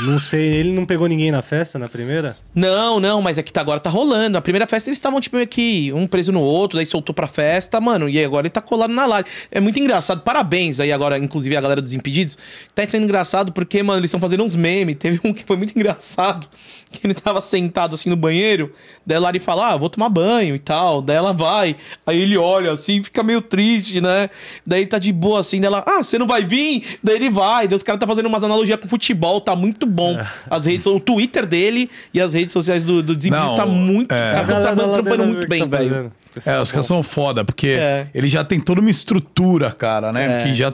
Não 0.00 0.18
sei, 0.18 0.54
ele 0.54 0.72
não 0.72 0.84
pegou 0.84 1.06
ninguém 1.06 1.30
na 1.30 1.42
festa 1.42 1.78
na 1.78 1.88
primeira? 1.88 2.36
Não, 2.54 2.98
não, 2.98 3.22
mas 3.22 3.38
é 3.38 3.42
que 3.42 3.52
tá, 3.52 3.60
agora 3.60 3.80
tá 3.80 3.90
rolando. 3.90 4.36
A 4.36 4.42
primeira 4.42 4.66
festa 4.66 4.90
eles 4.90 4.98
estavam, 4.98 5.20
tipo, 5.20 5.36
meio 5.36 5.46
que 5.46 5.92
um 5.92 6.06
preso 6.06 6.32
no 6.32 6.40
outro, 6.40 6.76
daí 6.76 6.86
soltou 6.86 7.14
pra 7.14 7.28
festa, 7.28 7.80
mano, 7.80 8.08
e 8.08 8.22
agora 8.24 8.46
ele 8.46 8.50
tá 8.50 8.60
colado 8.60 8.92
na 8.92 9.06
live. 9.06 9.28
É 9.50 9.60
muito 9.60 9.78
engraçado. 9.78 10.22
Parabéns 10.22 10.80
aí 10.80 10.90
agora, 10.90 11.18
inclusive, 11.18 11.56
a 11.56 11.60
galera 11.60 11.80
dos 11.80 11.92
Impedidos. 11.92 12.36
Tá 12.74 12.86
sendo 12.88 13.04
engraçado 13.04 13.52
porque, 13.52 13.82
mano, 13.82 14.00
eles 14.00 14.08
estão 14.08 14.18
fazendo 14.18 14.42
uns 14.42 14.56
memes. 14.56 14.96
Teve 14.96 15.20
um 15.22 15.32
que 15.32 15.44
foi 15.44 15.56
muito 15.56 15.76
engraçado, 15.76 16.48
que 16.90 17.06
ele 17.06 17.14
tava 17.14 17.40
sentado 17.40 17.94
assim 17.94 18.10
no 18.10 18.16
banheiro, 18.16 18.72
daí 19.06 19.16
a 19.16 19.20
Lari 19.20 19.38
fala, 19.38 19.72
ah, 19.72 19.76
vou 19.76 19.90
tomar 19.90 20.08
banho 20.08 20.56
e 20.56 20.58
tal. 20.58 21.00
Daí 21.00 21.16
ela 21.16 21.32
vai, 21.32 21.76
aí 22.06 22.20
ele 22.20 22.36
olha 22.36 22.72
assim, 22.72 23.02
fica 23.02 23.22
meio 23.22 23.40
triste, 23.40 24.00
né? 24.00 24.30
Daí 24.66 24.86
tá 24.86 24.98
de 24.98 25.12
boa 25.12 25.40
assim, 25.40 25.60
daí 25.60 25.68
ela, 25.68 25.84
ah, 25.86 26.02
você 26.02 26.18
não 26.18 26.26
vai 26.26 26.44
vir? 26.44 26.98
Daí 27.02 27.16
ele 27.16 27.30
vai. 27.30 27.68
Daí 27.68 27.76
os 27.76 27.82
caras 27.82 28.00
tá 28.00 28.06
fazendo 28.06 28.26
umas 28.26 28.42
analogias 28.42 28.80
com 28.80 28.88
futebol, 28.88 29.40
tá 29.42 29.54
muito 29.56 29.86
bom. 29.86 30.16
As 30.48 30.66
redes, 30.66 30.86
o 30.86 30.98
Twitter 31.00 31.46
dele 31.46 31.90
e 32.14 32.20
as 32.20 32.34
redes 32.34 32.52
sociais 32.52 32.82
do, 32.84 33.02
do 33.02 33.14
Desimpedidos 33.14 33.52
tá 33.52 33.66
muito. 33.66 34.12
é. 34.12 34.24
Os 34.24 34.30
caras 34.30 34.46
tão 34.48 34.62
trabalhando, 34.62 34.92
trabalhando 34.92 35.26
muito 35.32 35.48
bem, 35.48 35.68
velho. 35.68 36.12
É, 36.46 36.58
os 36.60 36.72
caras 36.72 36.86
são 36.86 37.02
foda, 37.02 37.44
porque 37.44 37.68
É. 37.68 38.06
ele 38.14 38.28
já 38.28 38.42
tem 38.44 38.58
toda 38.58 38.80
uma 38.80 38.90
estrutura, 38.90 39.70
cara, 39.70 40.10
né? 40.12 40.42
É. 40.42 40.44
Que 40.44 40.54
já... 40.54 40.72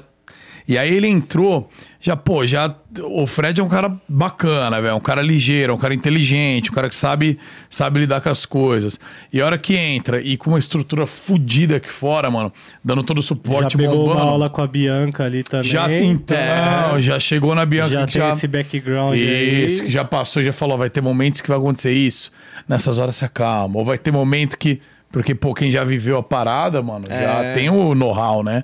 E 0.68 0.76
aí 0.76 0.94
ele 0.94 1.08
entrou, 1.08 1.68
já, 2.00 2.16
pô, 2.16 2.46
já. 2.46 2.74
O 3.02 3.26
Fred 3.26 3.60
é 3.60 3.64
um 3.64 3.68
cara 3.68 3.92
bacana, 4.08 4.80
velho. 4.80 4.94
Um 4.96 5.00
cara 5.00 5.20
ligeiro, 5.20 5.74
um 5.74 5.76
cara 5.76 5.92
inteligente, 5.94 6.70
um 6.70 6.74
cara 6.74 6.88
que 6.88 6.94
sabe, 6.94 7.38
sabe 7.68 8.00
lidar 8.00 8.20
com 8.20 8.28
as 8.28 8.46
coisas. 8.46 9.00
E 9.32 9.40
a 9.40 9.46
hora 9.46 9.58
que 9.58 9.74
entra 9.76 10.20
e 10.20 10.36
com 10.36 10.50
uma 10.50 10.58
estrutura 10.58 11.06
fodida 11.06 11.76
aqui 11.76 11.90
fora, 11.90 12.30
mano, 12.30 12.52
dando 12.84 13.02
todo 13.02 13.18
o 13.18 13.22
Já 13.22 13.26
suporte 13.28 13.76
pegou 13.76 14.04
uma 14.04 14.14
bombando. 14.14 14.30
aula 14.30 14.48
com 14.50 14.62
a 14.62 14.66
Bianca 14.66 15.24
ali 15.24 15.42
também. 15.42 15.68
Já 15.68 15.92
então, 15.92 16.36
É. 16.36 17.02
já 17.02 17.18
chegou 17.18 17.54
na 17.54 17.66
Bianca. 17.66 17.90
Já 17.90 18.06
tem 18.06 18.28
esse 18.30 18.46
background 18.46 19.16
Isso, 19.18 19.82
aí. 19.82 19.90
já 19.90 20.04
passou, 20.04 20.42
já 20.42 20.52
falou, 20.52 20.78
vai 20.78 20.88
ter 20.90 21.00
momentos 21.00 21.40
que 21.40 21.48
vai 21.48 21.58
acontecer 21.58 21.90
isso. 21.92 22.30
Nessas 22.68 22.98
horas 22.98 23.16
se 23.16 23.24
acalma. 23.24 23.76
Ou 23.78 23.84
vai 23.84 23.98
ter 23.98 24.12
momento 24.12 24.56
que. 24.56 24.80
Porque, 25.10 25.34
pô, 25.34 25.54
quem 25.54 25.70
já 25.70 25.84
viveu 25.84 26.18
a 26.18 26.22
parada, 26.22 26.82
mano, 26.82 27.06
já 27.08 27.42
É. 27.42 27.54
tem 27.54 27.70
o 27.70 27.94
know-how, 27.94 28.42
né? 28.44 28.62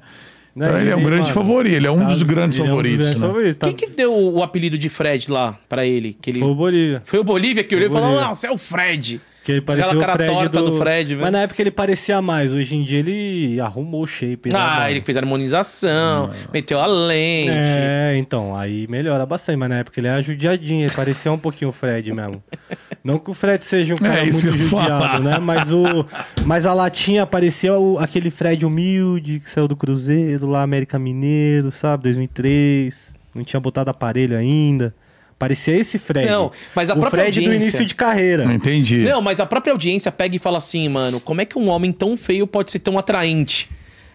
Né, 0.54 0.66
Então 0.68 0.80
ele 0.80 0.90
é 0.90 0.96
um 0.96 1.02
grande 1.02 1.22
mano, 1.22 1.34
favorito, 1.34 1.74
ele 1.74 1.86
é 1.86 1.90
um 1.90 1.98
Tá- 1.98 2.04
dos 2.04 2.22
grandes 2.22 2.58
ele 2.58 2.68
é 2.68 2.72
um 2.72 2.76
dos 2.76 2.76
favoritos. 2.76 2.96
grandes 3.06 3.20
né? 3.20 3.26
favoritos, 3.26 3.56
tá- 3.56 3.66
Quem 3.66 3.74
que 3.74 3.86
deu 3.96 4.14
o 4.14 4.42
apelido 4.42 4.78
de 4.78 4.88
Fred 4.88 5.30
lá 5.30 5.58
pra 5.68 5.84
ele? 5.84 6.16
Que 6.20 6.30
ele... 6.30 6.38
Foi 6.38 6.48
o 6.48 6.54
Bolívia. 6.54 7.02
Foi 7.04 7.18
o 7.18 7.24
Bolívia 7.24 7.64
que 7.64 7.74
olhou 7.74 7.88
e 7.88 7.92
falou. 7.92 8.20
Não, 8.20 8.34
você 8.34 8.46
é 8.46 8.52
o 8.52 8.58
Fred. 8.58 9.20
Que 9.44 9.52
ele 9.52 9.60
parecia 9.60 9.90
Aquela 9.90 10.02
o 10.02 10.06
cara 10.06 10.18
Fred 10.24 10.32
torta 10.32 10.58
do... 10.62 10.70
do 10.70 10.78
Fred, 10.78 11.08
velho. 11.14 11.20
Mas 11.20 11.32
na 11.32 11.40
época 11.42 11.60
ele 11.60 11.70
parecia 11.70 12.22
mais. 12.22 12.54
Hoje 12.54 12.74
em 12.76 12.82
dia 12.82 12.98
ele 13.00 13.60
arrumou 13.60 14.02
o 14.02 14.06
shape. 14.06 14.50
né, 14.50 14.58
Ah, 14.58 14.76
mano? 14.78 14.90
ele 14.90 15.02
fez 15.02 15.16
harmonização, 15.18 16.30
meteu 16.52 16.80
a 16.80 16.86
lente. 16.86 17.50
É, 17.52 18.14
então, 18.16 18.56
aí 18.56 18.86
melhora 18.88 19.26
bastante, 19.26 19.56
mas 19.56 19.68
na 19.68 19.78
época 19.80 20.00
ele 20.00 20.08
era 20.08 20.22
judiadinho, 20.22 20.86
ele 20.86 20.94
parecia 20.94 21.30
um 21.30 21.36
pouquinho 21.38 21.68
o 21.68 21.72
Fred 21.72 22.10
mesmo. 22.12 22.42
Não 23.04 23.18
que 23.18 23.30
o 23.30 23.34
Fred 23.34 23.62
seja 23.66 23.92
um 23.92 23.98
cara 23.98 24.20
É, 24.20 24.22
muito 24.24 24.56
judiado, 24.56 25.22
né? 25.22 25.38
Mas, 25.38 25.70
o, 25.72 26.06
mas 26.46 26.64
a 26.64 26.72
latinha 26.72 27.26
parecia 27.26 27.74
o- 27.78 27.98
aquele 27.98 28.30
Fred 28.30 28.64
humilde 28.64 29.40
que 29.40 29.50
saiu 29.50 29.68
do 29.68 29.76
Cruzeiro, 29.76 30.46
lá 30.46 30.62
América 30.62 30.98
Mineiro, 30.98 31.70
sabe? 31.70 32.04
2003. 32.04 33.12
Não 33.34 33.44
tinha 33.44 33.60
botado 33.60 33.90
aparelho 33.90 34.36
ainda. 34.38 34.94
Parecia 35.44 35.76
esse 35.76 35.98
Fred. 35.98 36.28
Não, 36.30 36.50
mas 36.74 36.90
a 36.90 36.94
o 36.94 36.98
própria 37.00 37.22
Fred 37.24 37.40
do 37.40 37.44
audiência- 37.46 37.66
início 37.68 37.86
de 37.86 37.94
carreira. 37.94 38.44
Não 38.44 38.52
entendi. 38.52 38.98
Não, 39.04 39.20
mas 39.22 39.38
a 39.40 39.46
própria 39.46 39.72
audiência 39.72 40.10
pega 40.10 40.34
e 40.36 40.38
fala 40.38 40.58
assim, 40.58 40.88
mano, 40.88 41.20
como 41.20 41.40
é 41.40 41.44
que 41.44 41.58
um 41.58 41.68
homem 41.68 41.92
tão 41.92 42.16
feio 42.16 42.46
pode 42.46 42.70
ser 42.70 42.78
tão 42.78 42.98
atraente? 42.98 43.68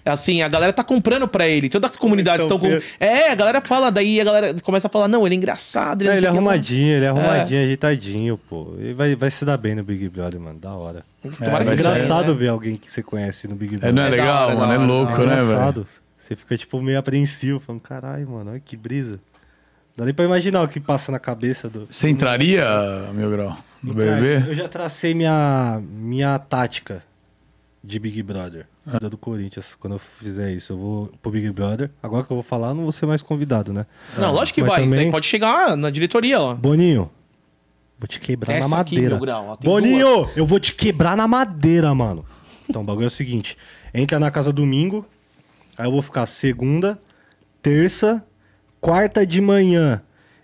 Assim, 0.06 0.42
a 0.42 0.48
galera 0.48 0.74
tá 0.74 0.84
comprando 0.84 1.28
pra 1.28 1.48
ele. 1.48 1.70
Todas 1.70 1.92
as 1.92 1.98
comunidades 1.98 2.48
Tão 2.48 2.56
estão 2.58 2.70
com. 2.72 2.80
feio. 2.82 2.94
É, 3.00 3.32
a 3.32 3.36
galera 3.36 3.62
fala, 3.62 3.92
daí 3.92 4.20
a 4.20 4.24
galera 4.24 4.56
começa 4.64 4.88
a 4.88 4.90
falar, 4.90 5.08
não, 5.08 5.24
ele 5.26 5.36
é 5.36 5.38
engraçado, 5.38 6.02
ele, 6.02 6.10
É, 6.10 6.12
não 6.14 6.18
ele 6.18 6.26
é 6.26 6.30
o 6.30 6.32
que 6.32 6.36
lá." 6.38 6.42
arrumadinho, 6.52 6.96
ele 6.96 7.06
é 7.06 7.08
arrumadinho, 7.10 7.62
ajeitadinho, 7.64 8.40
pô. 8.50 8.74
Ele 8.80 8.94
vai, 8.94 9.16
vai 9.16 9.30
se 9.30 9.46
dar 9.46 9.58
bem 9.58 9.76
no 9.76 9.84
Big 9.84 10.10
Brother, 10.10 10.40
mano. 10.40 10.58
Da 10.58 10.72
hora. 10.74 11.04
Tomara 11.22 11.64
É, 11.64 11.76
que 11.76 11.84
sair, 11.84 11.94
engraçado 11.94 12.32
né? 12.32 12.40
ver 12.40 12.48
alguém 12.48 12.76
que 12.76 12.92
você 12.92 13.04
conhece 13.04 13.48
no 13.48 13.56
Big 13.56 13.76
É, 13.76 13.78
Brother. 13.78 13.94
não 13.94 14.02
é, 14.04 14.08
É 14.08 14.10
da 14.10 14.16
legal, 14.16 14.48
hora, 14.48 14.56
mano? 14.56 14.68
da 14.68 14.74
É 14.74 14.78
hora, 14.78 14.88
louco, 14.88 15.12
né, 15.12 15.18
velho? 15.36 15.44
engraçado. 15.44 15.88
Você 16.18 16.36
fica, 16.36 16.58
tipo, 16.58 16.82
meio 16.82 16.98
apreensivo, 16.98 17.60
falando, 17.60 17.82
caralho, 17.82 18.28
mano, 18.30 18.52
olha 18.52 18.60
que 18.60 18.76
brisa. 18.78 19.20
Dá 20.00 20.06
nem 20.06 20.14
pra 20.14 20.24
imaginar 20.24 20.62
o 20.64 20.68
que 20.70 20.80
passa 20.80 21.12
na 21.12 21.20
cabeça 21.20 21.68
do. 21.70 21.86
Você 21.90 22.08
entraria, 22.08 22.66
meu 23.14 23.30
grau, 23.30 23.58
no 23.84 23.94
BBB? 23.94 24.50
Eu 24.50 24.56
já 24.56 24.70
tracei 24.70 25.14
minha, 25.14 25.82
minha 25.84 26.40
tática 26.40 27.04
de 27.84 28.00
Big 28.00 28.24
Brother. 28.24 28.66
Ah. 28.88 28.98
Da 28.98 29.10
do 29.10 29.18
Corinthians, 29.18 29.76
quando 29.78 29.96
eu 29.96 30.00
fizer 30.00 30.54
isso. 30.54 30.72
Eu 30.72 30.78
vou 30.78 31.12
pro 31.22 31.30
Big 31.30 31.52
Brother. 31.52 31.92
Agora 32.02 32.24
que 32.24 32.32
eu 32.32 32.38
vou 32.38 32.44
falar, 32.44 32.70
eu 32.70 32.76
não 32.76 32.84
vou 32.84 32.94
ser 32.94 33.08
mais 33.08 33.22
convidado, 33.22 33.74
né? 33.74 33.86
Não, 34.18 34.32
lógico 34.32 34.56
que 34.56 34.64
vai. 34.64 34.86
Isso 34.86 34.92
daí 34.92 35.00
também- 35.00 35.12
pode 35.12 35.26
chegar 35.26 35.76
na 35.76 35.90
diretoria, 35.90 36.40
ó. 36.40 36.56
Boninho, 36.56 37.12
vou 38.00 38.08
te 38.08 38.22
quebrar 38.22 38.54
Essa 38.54 38.70
na 38.70 38.80
aqui, 38.80 38.96
madeira. 38.96 39.16
meu 39.16 39.26
grau, 39.26 39.48
ó, 39.50 39.58
Boninho, 39.58 40.30
eu 40.34 40.46
vou 40.46 40.62
te 40.62 40.74
quebrar 40.74 41.18
na 41.18 41.28
madeira, 41.28 41.94
mano. 41.94 42.26
Então, 42.70 42.84
o 42.84 42.86
bagulho 42.86 43.04
é 43.04 43.08
o 43.08 43.12
seguinte: 43.12 43.58
entra 43.94 44.18
na 44.18 44.32
casa 44.32 44.54
domingo, 44.54 45.06
aí 45.78 45.86
eu 45.86 45.92
vou 45.92 46.02
ficar 46.02 46.26
segunda, 46.26 46.98
terça, 47.62 48.24
quarta 48.80 49.26
de 49.26 49.42
manhã. 49.42 50.02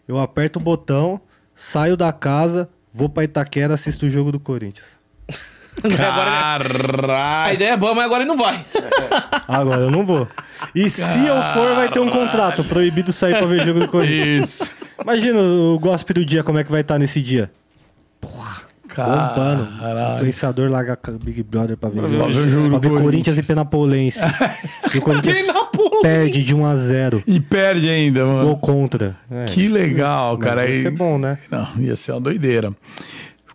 Eu 0.08 0.20
aperto 0.20 0.60
o 0.60 0.62
botão, 0.62 1.20
saio 1.56 1.98
da 1.98 2.12
casa, 2.14 2.70
vou 2.94 3.10
pra 3.10 3.24
Itaquera, 3.24 3.74
assisto 3.74 4.06
o 4.06 4.10
jogo 4.10 4.32
do 4.32 4.40
Corinthians. 4.40 4.88
Agora, 5.84 6.32
a 6.56 6.60
Caralho! 6.60 7.54
ideia 7.54 7.72
é 7.72 7.78
boa, 7.78 7.94
mas 7.94 8.06
agora 8.06 8.24
ele 8.24 8.30
não 8.30 8.38
vai. 8.38 8.66
Agora 9.48 9.82
eu 9.82 9.92
não 9.92 10.06
vou. 10.06 10.28
E 10.74 10.90
se 10.90 11.02
eu 11.28 11.36
for, 11.54 11.76
vai 11.76 11.92
ter 11.92 12.00
um 12.00 12.10
contrato 12.10 12.64
proibido 12.64 13.12
sair 13.12 13.38
pra 13.38 13.46
ver 13.46 13.66
jogo 13.66 13.82
do 13.82 13.88
Corinthians. 13.90 14.62
Isso. 14.62 14.72
Imagina 15.02 15.40
o 15.40 15.78
gospel 15.78 16.14
do 16.14 16.26
dia, 16.26 16.44
como 16.44 16.58
é 16.58 16.64
que 16.64 16.72
vai 16.72 16.80
estar 16.82 16.98
nesse 16.98 17.22
dia. 17.22 17.52
Bombando. 18.22 18.65
Caralho. 18.96 20.16
Influenciador 20.16 20.70
larga 20.70 20.98
Big 21.24 21.44
Brother 21.44 21.76
pra 21.78 21.90
ver, 21.90 22.02
ver 22.02 22.18
jogo. 22.18 22.26
o 22.28 22.48
jogo 22.48 22.70
pra 22.70 22.80
ver 22.80 22.90
Corinthians 22.90 23.38
e 23.38 23.42
Corinthians. 23.42 23.48
Penapolense. 23.48 24.20
e 24.94 24.98
o 24.98 25.02
Corinthians 25.02 25.40
Penapolense. 25.42 26.02
perde 26.02 26.44
de 26.44 26.56
1 26.56 26.66
a 26.66 26.76
0 26.76 27.24
E 27.28 27.40
perde 27.40 27.90
ainda, 27.90 28.24
Gol 28.24 28.34
mano. 28.34 28.58
contra. 28.58 29.16
É, 29.30 29.46
Que 29.46 29.68
legal, 29.68 30.38
mas 30.38 30.48
cara. 30.48 30.68
Ia 30.68 30.76
ser 30.76 30.92
bom, 30.92 31.18
né? 31.18 31.38
Não, 31.52 31.68
ia 31.80 31.96
ser 31.96 32.14
uma 32.14 32.22
doideira. 32.22 32.72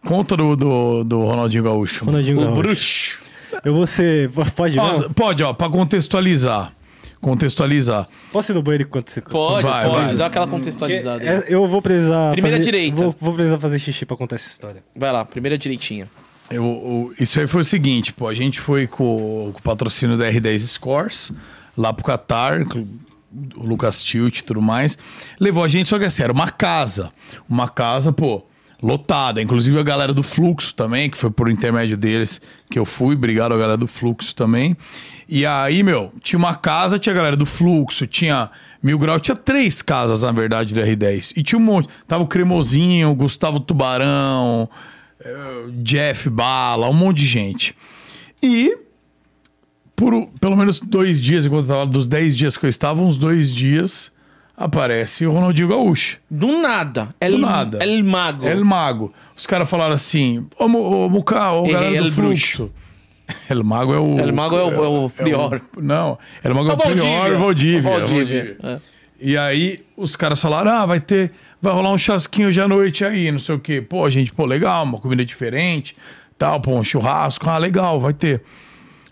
Conta 0.05 0.37
do, 0.37 0.57
do, 0.57 1.05
do 1.05 1.25
Ronaldinho 1.25 1.65
Gaúcho. 1.65 2.05
Ronaldinho 2.05 2.39
O 2.39 2.41
Gaúcho. 2.43 2.57
bruxo. 2.63 3.21
Eu 3.65 3.75
vou 3.75 3.87
ser... 3.87 4.31
Pode, 4.57 4.79
Ó, 4.79 5.09
pode, 5.11 5.43
ó, 5.43 5.53
pra 5.53 5.69
contextualizar. 5.69 6.73
Contextualizar. 7.21 8.09
Posso 8.33 8.51
ir 8.53 8.55
no 8.55 8.63
banheiro 8.63 8.85
enquanto 8.85 9.11
você... 9.11 9.21
Pode, 9.21 9.63
Vai, 9.67 9.85
pode. 9.85 10.07
vai. 10.07 10.15
Dá 10.15 10.27
aquela 10.27 10.47
contextualizada. 10.47 11.23
é- 11.25 11.45
eu 11.49 11.67
vou 11.69 11.83
precisar... 11.83 12.33
Primeira 12.33 12.57
fazer- 12.57 12.65
direita. 12.65 13.03
Vou, 13.03 13.15
vou 13.21 13.35
precisar 13.35 13.59
fazer 13.59 13.79
xixi 13.79 14.07
pra 14.07 14.17
contar 14.17 14.37
essa 14.37 14.49
história. 14.49 14.83
Vai 14.97 15.13
lá, 15.13 15.25
primeira 15.25 15.59
direitinha. 15.59 16.09
Eu, 16.51 16.65
o- 16.65 17.13
isso 17.21 17.39
aí 17.39 17.47
foi 17.47 17.61
o 17.61 17.65
seguinte, 17.65 18.13
pô, 18.13 18.27
a 18.27 18.35
gente 18.35 18.59
foi 18.59 18.87
com, 18.87 19.51
com 19.53 19.59
o 19.59 19.63
patrocínio 19.63 20.17
da 20.17 20.31
R10 20.33 20.61
Scores, 20.61 21.31
lá 21.77 21.93
pro 21.93 22.05
Qatar, 22.05 22.63
o 23.55 23.63
Lucas 23.65 24.03
Tilt 24.03 24.39
e 24.39 24.45
tudo 24.45 24.61
mais. 24.63 24.97
Levou 25.39 25.63
a 25.63 25.69
gente, 25.69 25.89
só 25.89 25.99
que 25.99 26.05
assim, 26.07 26.23
era 26.23 26.33
uma 26.33 26.51
casa. 26.51 27.13
Uma 27.49 27.69
casa, 27.69 28.13
pô, 28.13 28.43
lotada. 28.83 29.41
Inclusive 29.41 29.79
a 29.79 29.83
galera 29.83 30.13
do 30.13 30.23
Fluxo 30.23 30.75
também, 30.75 31.11
que 31.11 31.17
foi 31.17 31.31
por 31.31 31.51
intermédio 31.51 31.97
deles 31.97 32.41
que 32.71 32.79
eu 32.79 32.85
fui. 32.85 33.15
Obrigado 33.15 33.55
a 33.55 33.59
galera 33.59 33.77
do 33.77 33.87
Fluxo 33.87 34.35
também. 34.35 34.77
E 35.29 35.47
aí, 35.47 35.83
meu, 35.83 36.11
tinha 36.21 36.39
uma 36.39 36.55
casa, 36.55 36.99
tinha 36.99 37.13
a 37.13 37.17
galera 37.17 37.37
do 37.37 37.47
Fluxo, 37.47 38.07
tinha 38.07 38.51
Mil 38.83 38.99
Grau, 38.99 39.21
tinha 39.21 39.37
três 39.37 39.83
casas, 39.83 40.23
na 40.23 40.33
verdade, 40.33 40.75
da 40.75 40.83
R10. 40.83 41.35
E 41.37 41.43
tinha 41.43 41.59
um 41.59 41.63
monte. 41.63 41.89
Tava 42.09 42.25
o 42.25 42.27
Cremosinho, 42.27 43.11
o 43.11 43.15
Gustavo 43.15 43.61
Tubarão, 43.61 44.69
eh, 45.23 45.65
Jeff 45.83 46.29
Bala, 46.31 46.89
um 46.89 46.95
monte 46.95 47.19
de 47.19 47.27
gente. 47.27 47.77
E 48.43 48.77
por 49.95 50.29
pelo 50.41 50.57
menos 50.57 50.81
dois 50.81 51.21
dias, 51.21 51.45
enquanto 51.45 51.69
eu 51.69 51.75
tava 51.77 51.87
dos 51.87 52.09
dez 52.09 52.35
dias 52.35 52.57
que 52.57 52.65
eu 52.65 52.71
estava, 52.71 53.03
uns 53.03 53.19
dois 53.19 53.55
dias, 53.55 54.11
aparece 54.65 55.27
o 55.27 55.33
Ronaldinho 55.33 55.69
Gaúcho. 55.69 56.19
Do 56.31 56.61
nada. 56.61 57.15
El, 57.21 57.39
nada. 57.41 57.79
El 57.83 58.05
Mago. 58.05 58.47
El 58.47 58.65
Mago. 58.65 59.13
Os 59.37 59.47
caras 59.47 59.69
falaram 59.69 59.95
assim: 59.95 60.47
Ô, 60.59 60.65
ô 60.67 61.09
Muca, 61.09 61.51
ô 61.53 61.67
galera 61.67 61.97
El 61.97 62.05
do 62.05 62.13
Fluxo. 62.13 62.71
El 63.49 63.65
Mago 63.65 63.95
é 63.95 63.99
o. 63.99 64.19
El 64.19 64.33
Mago 64.35 64.57
é 64.57 64.63
o- 64.65 64.85
é 64.85 64.89
o 64.89 65.11
pior. 65.11 65.61
não, 65.79 66.19
El 66.45 66.55
Mago 66.55 66.69
é 66.69 66.73
É 66.73 66.75
o, 66.75 66.77
o 66.77 67.39
Valdívia. 67.39 67.39
Valdívia. 67.39 67.91
O 67.91 67.95
é 67.95 67.97
o 67.97 68.01
Valdívia, 68.07 68.57
é. 68.63 68.79
E 69.23 69.37
aí 69.37 69.83
os 69.97 70.15
caras 70.17 70.41
falaram: 70.41 70.71
ah, 70.73 70.87
vai 70.87 71.01
ter. 71.01 71.33
Vai 71.63 71.73
rolar 71.73 71.93
um 71.93 71.99
chasquinho 71.99 72.49
hoje 72.49 72.61
à 72.61 72.67
noite 72.69 73.05
aí, 73.05 73.31
não 73.33 73.39
sei 73.39 73.55
o 73.55 73.59
quê. 73.59 73.81
Pô, 73.81 74.09
gente, 74.11 74.33
pô, 74.33 74.45
legal, 74.47 74.83
uma 74.85 74.99
comida 74.99 75.25
diferente, 75.25 75.97
tal, 76.39 76.61
pô, 76.61 76.75
um 76.75 76.83
churrasco, 76.85 77.49
ah, 77.49 77.59
legal, 77.59 78.01
vai 78.01 78.13
ter. 78.15 78.43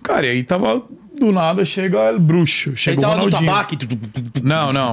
Cara, 0.03 0.27
e 0.27 0.31
aí 0.31 0.43
tava. 0.43 0.83
Do 1.19 1.33
nada 1.33 1.65
chega 1.65 2.13
o 2.15 2.19
bruxo. 2.21 2.75
Chega 2.77 2.95
Ele 2.95 2.99
o 2.99 3.01
tava 3.03 3.17
no 3.17 3.25
Ronaldinho. 3.25 3.51
tabaque. 3.51 3.79
Não, 4.43 4.73
não. 4.73 4.93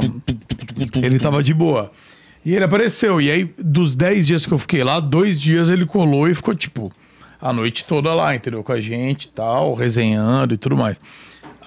Ele 1.03 1.19
tava 1.19 1.43
de 1.43 1.53
boa. 1.53 1.91
E 2.43 2.53
ele 2.53 2.63
apareceu. 2.63 3.19
E 3.21 3.29
aí, 3.31 3.53
dos 3.57 3.95
10 3.95 4.27
dias 4.27 4.45
que 4.45 4.53
eu 4.53 4.57
fiquei 4.57 4.83
lá, 4.83 4.99
dois 4.99 5.39
dias 5.39 5.69
ele 5.69 5.85
colou 5.85 6.27
e 6.29 6.35
ficou, 6.35 6.53
tipo, 6.55 6.91
a 7.41 7.51
noite 7.53 7.85
toda 7.85 8.13
lá, 8.13 8.35
entendeu? 8.35 8.63
Com 8.63 8.71
a 8.71 8.79
gente 8.81 9.25
e 9.25 9.29
tal, 9.29 9.73
resenhando 9.73 10.53
e 10.53 10.57
tudo 10.57 10.75
mais. 10.77 10.99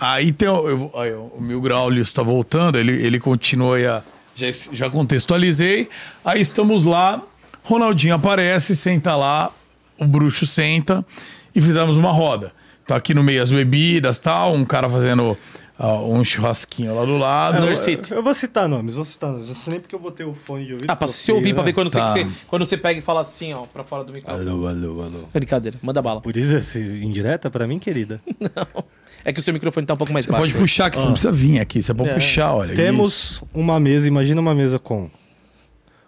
Aí 0.01 0.31
tem 0.31 0.49
o, 0.49 0.69
eu- 0.69 0.93
aí, 0.97 1.13
o 1.13 1.39
Mil 1.41 1.61
Grau 1.61 1.93
está 1.95 2.23
voltando, 2.23 2.79
ele, 2.79 2.93
ele 2.93 3.19
continua 3.19 3.77
aí 3.77 3.87
a 3.87 4.03
Já, 4.37 4.47
já 4.73 4.89
contextualizei. 4.89 5.89
Aí 6.25 6.41
estamos 6.41 6.85
lá, 6.85 7.21
Ronaldinho 7.65 8.15
aparece, 8.15 8.77
senta 8.77 9.17
lá, 9.17 9.51
o 9.99 10.05
bruxo 10.07 10.47
senta 10.47 11.05
e 11.53 11.61
fizemos 11.61 11.97
uma 11.97 12.13
roda. 12.13 12.53
Tá 12.89 12.97
aqui 12.97 13.13
no 13.15 13.23
meio 13.23 13.43
as 13.43 13.51
bebidas 13.53 14.19
tal, 14.19 14.55
um 14.55 14.65
cara 14.65 14.89
fazendo 14.89 15.37
ah, 15.79 16.01
um 16.01 16.25
churrasquinho 16.25 16.95
lá 16.97 17.05
do 17.05 17.19
lado. 17.19 17.61
Não, 17.61 17.69
Eu, 17.69 17.77
City. 17.77 18.13
eu 18.13 18.23
vou 18.23 18.33
citar 18.33 18.67
nomes, 18.67 18.95
vou 18.97 19.05
citar 19.05 19.31
nomes. 19.31 19.51
Eu 19.51 19.55
sei 19.55 19.73
nem 19.73 19.81
porque 19.81 19.95
eu 19.95 19.99
botei 20.01 20.25
o 20.25 20.33
fone 20.33 20.65
de 20.65 20.73
ouvido. 20.73 20.91
Ah, 20.91 20.97
pra 20.97 21.05
eu 21.07 21.13
se 21.13 21.31
ouvir, 21.31 21.49
fiquei, 21.49 21.55
pra 21.55 21.63
ver 21.65 21.71
né? 21.71 21.75
quando, 21.75 21.91
Tá. 21.91 22.13
você, 22.13 22.27
quando 22.49 22.65
você 22.67 22.77
pega 22.79 22.99
e 22.99 23.03
fala 23.03 23.21
assim, 23.21 23.53
ó, 23.53 23.65
pra 23.67 23.85
fora 23.85 24.03
do 24.05 24.13
microfone. 24.13 24.49
Alô, 24.51 24.67
alô, 24.67 25.03
alô. 25.03 25.19
Brincadeira, 25.35 25.79
manda 25.83 26.01
bala. 26.01 26.23
Por 26.23 26.35
isso 26.35 26.57
esse 26.57 26.81
indireta 26.81 27.51
pra 27.51 27.67
mim, 27.67 27.79
querida. 27.79 28.21
É 29.25 29.33
que 29.33 29.41
o 29.41 29.43
seu 29.43 29.53
microfone 29.53 29.85
tá 29.85 29.95
um 29.95 29.97
pouco 29.97 30.13
mais 30.13 30.25
baixo. 30.27 30.41
Pode 30.41 30.55
puxar, 30.55 30.89
que 30.91 30.97
você 30.97 31.05
não 31.05 31.13
precisa 31.13 31.33
vir 31.33 31.59
aqui. 31.61 31.83
Você 31.83 31.93
pode 31.93 32.11
É. 32.11 32.15
puxar, 32.15 32.55
olha. 32.55 32.73
isso. 32.73 32.81
Temos 32.81 33.43
uma 33.53 33.79
mesa, 33.81 34.07
imagina 34.07 34.41
uma 34.41 34.55
mesa 34.55 34.79
com 34.79 35.11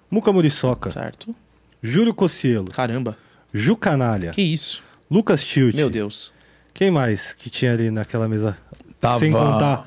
Muca 0.08 0.32
Muriçoca, 0.32 0.90
Certo. 0.92 1.34
Júlio 1.82 2.14
Cocielo, 2.14 2.70
Caramba. 2.70 3.16
Ju 3.52 3.76
Canalha, 3.76 4.30
Que 4.30 4.40
isso? 4.42 4.80
Lucas 5.10 5.42
Tilt. 5.44 5.74
Meu 5.74 5.90
Deus. 5.90 6.32
Quem 6.80 6.90
mais 6.90 7.34
que 7.34 7.50
tinha 7.50 7.74
ali 7.74 7.90
naquela 7.90 8.26
mesa? 8.26 8.56
Tava- 8.98 9.18
Sem 9.18 9.30
contar 9.30 9.86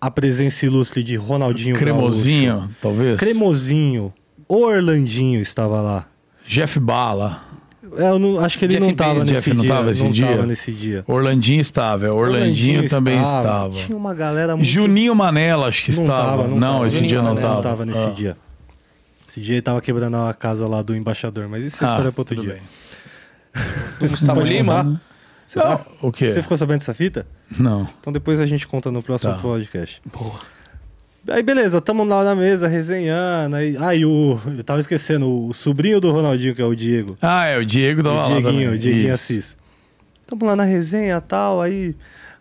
a 0.00 0.10
presença 0.10 0.66
ilustre 0.66 1.00
de 1.04 1.14
Ronaldinho 1.14 1.76
Cremosinho, 1.76 2.56
Gaúcho. 2.56 2.70
talvez. 2.82 3.20
Cremosinho. 3.20 4.12
O 4.48 4.56
Orlandinho 4.64 5.40
estava 5.40 5.80
lá. 5.80 6.04
Jeff 6.48 6.80
Bala. 6.80 7.42
É, 7.96 8.10
eu 8.10 8.18
não- 8.18 8.40
acho 8.40 8.58
que 8.58 8.64
ele 8.64 8.72
Jeff 8.72 8.82
não 8.84 8.90
estava 8.90 9.18
nesse 9.20 9.34
Jeff 9.34 9.54
não 9.54 9.62
dia. 9.62 9.90
esse 9.92 10.02
não 10.02 10.10
dia? 10.10 10.26
tava 10.26 10.46
nesse 10.46 10.72
dia. 10.72 11.04
Orlandinho 11.06 11.60
estava. 11.60 12.12
Orlandinho, 12.12 12.88
também 12.88 13.22
estava. 13.22 13.70
Tinha 13.70 13.96
uma 13.96 14.12
galera 14.12 14.56
muito... 14.56 14.68
Juninho 14.68 15.14
Manela, 15.14 15.68
acho 15.68 15.84
que 15.84 15.92
Não 15.94 16.02
estava. 16.02 16.30
tava, 16.42 16.48
não, 16.48 16.58
não 16.58 16.86
esse 16.86 16.96
Juninho 16.96 17.08
dia 17.08 17.22
não 17.22 17.34
estava. 17.36 17.54
Não 17.54 17.62
tava 17.62 17.86
nesse 17.86 18.04
Ah. 18.04 18.10
dia. 18.10 18.36
Esse 19.30 19.40
dia 19.40 19.54
ele 19.54 19.62
tava 19.62 19.80
quebrando 19.80 20.16
a 20.16 20.34
casa 20.34 20.66
lá 20.66 20.82
do 20.82 20.92
embaixador, 20.96 21.46
mas 21.48 21.64
isso 21.64 21.84
é 21.84 21.86
Ah, 21.86 21.90
história 21.90 22.10
pra 22.10 22.20
outro 22.20 22.40
dia. 22.40 22.54
bem. 22.54 22.62
Do 24.00 24.08
Gustavo 24.08 24.40
Lima? 24.40 25.00
Você, 25.46 25.60
tá- 25.60 25.80
o 26.02 26.10
quê? 26.10 26.28
você 26.28 26.42
ficou 26.42 26.56
sabendo 26.56 26.78
dessa 26.78 26.92
fita? 26.94 27.26
Não. 27.58 27.88
Então 28.00 28.12
depois 28.12 28.40
a 28.40 28.46
gente 28.46 28.66
conta 28.66 28.90
no 28.90 29.02
próximo 29.02 29.32
Tá. 29.34 29.38
podcast. 29.40 30.02
Aí 31.28 31.42
beleza, 31.42 31.80
tamo 31.80 32.04
lá 32.04 32.22
na 32.24 32.34
mesa 32.34 32.68
resenhando. 32.68 33.56
Aí, 33.56 33.76
aí 33.78 34.04
o. 34.04 34.38
Eu 34.56 34.62
tava 34.62 34.78
esquecendo, 34.80 35.46
o 35.46 35.52
sobrinho 35.52 36.00
do 36.00 36.10
Ronaldinho, 36.12 36.54
que 36.54 36.62
é 36.62 36.64
o 36.64 36.74
Diego. 36.74 37.16
Ah, 37.20 37.46
é, 37.46 37.58
o 37.58 37.64
Diego 37.64 38.02
tava 38.02 38.26
o 38.26 38.40
Dieguinho, 38.40 38.72
o 38.72 38.78
Dieguinho 38.78 39.12
Isso. 39.12 39.32
Assis. 39.32 39.56
Tamo 40.26 40.44
lá 40.44 40.54
na 40.56 40.64
resenha 40.64 41.16
e 41.16 41.20
tal, 41.20 41.60
aí 41.60 41.94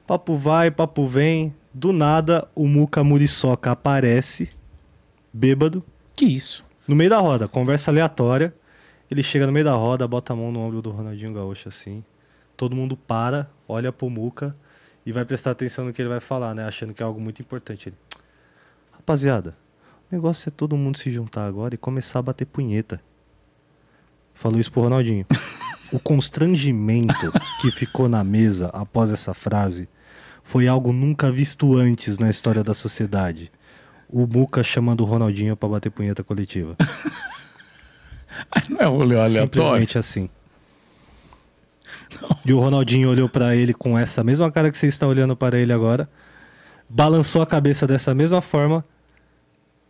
papo 0.07 0.35
vai, 0.35 0.69
papo 0.71 1.07
vem. 1.07 1.53
Do 1.73 1.91
nada, 1.91 2.47
o 2.55 2.67
Muca 2.67 3.03
Muriçoca 3.03 3.69
aparece, 3.71 4.49
bêbado, 5.33 5.83
Que 6.15 6.23
isso? 6.25 6.63
no 6.87 6.95
meio 6.95 7.09
da 7.09 7.17
roda, 7.19 7.47
conversa 7.49 7.91
aleatória. 7.91 8.53
Ele 9.11 9.21
chega 9.21 9.45
no 9.45 9.51
meio 9.51 9.65
da 9.65 9.73
roda, 9.73 10.07
bota 10.07 10.31
a 10.31 10.35
mão 10.37 10.51
no 10.53 10.61
ombro 10.61 10.81
do 10.81 10.89
Ronaldinho 10.89 11.33
Gaúcho 11.33 11.67
assim. 11.67 12.01
Todo 12.55 12.75
mundo 12.75 12.95
para, 12.95 13.49
olha 13.67 13.91
pro 13.91 14.09
Muca 14.09 14.55
e 15.05 15.11
vai 15.11 15.25
prestar 15.25 15.51
atenção 15.51 15.85
no 15.85 15.93
que 15.93 16.01
ele 16.01 16.09
vai 16.09 16.19
falar, 16.19 16.55
né? 16.55 16.65
Achando 16.65 16.93
que 16.93 17.03
é 17.03 17.05
algo 17.05 17.19
muito 17.19 17.41
importante. 17.41 17.89
Ele, 17.89 17.95
Rapaziada, 18.91 19.55
o 20.11 20.15
negócio 20.15 20.49
é 20.49 20.51
todo 20.51 20.75
mundo 20.75 20.97
se 20.97 21.11
juntar 21.11 21.45
agora 21.45 21.75
e 21.75 21.77
começar 21.77 22.19
a 22.19 22.23
bater 22.23 22.45
punheta. 22.45 22.99
Falou 24.33 24.59
isso 24.59 24.71
pro 24.71 24.81
Ronaldinho. 24.81 25.25
o 25.91 25.99
constrangimento 25.99 27.31
que 27.61 27.69
ficou 27.71 28.09
na 28.09 28.23
mesa 28.23 28.67
após 28.73 29.11
essa 29.11 29.33
frase 29.33 29.87
foi 30.43 30.67
algo 30.67 30.91
nunca 30.91 31.31
visto 31.31 31.75
antes 31.75 32.17
na 32.17 32.29
história 32.29 32.63
da 32.63 32.73
sociedade. 32.73 33.51
O 34.09 34.25
Muca 34.27 34.63
chamando 34.63 35.01
o 35.01 35.05
Ronaldinho 35.05 35.55
pra 35.55 35.69
bater 35.69 35.89
punheta 35.89 36.23
coletiva. 36.23 36.75
Não 38.69 38.79
é 38.79 38.85
rolê 38.85 39.15
aleatório. 39.15 39.47
Simplesmente 39.47 39.97
assim. 39.97 40.29
E 42.45 42.53
o 42.53 42.59
Ronaldinho 42.59 43.09
olhou 43.09 43.27
pra 43.29 43.55
ele 43.55 43.73
com 43.73 43.97
essa 43.97 44.23
mesma 44.23 44.51
cara 44.51 44.71
que 44.71 44.77
você 44.77 44.87
está 44.87 45.07
olhando 45.07 45.35
para 45.35 45.59
ele 45.59 45.71
agora, 45.73 46.09
balançou 46.89 47.41
a 47.41 47.45
cabeça 47.47 47.85
dessa 47.87 48.13
mesma 48.13 48.41
forma 48.41 48.83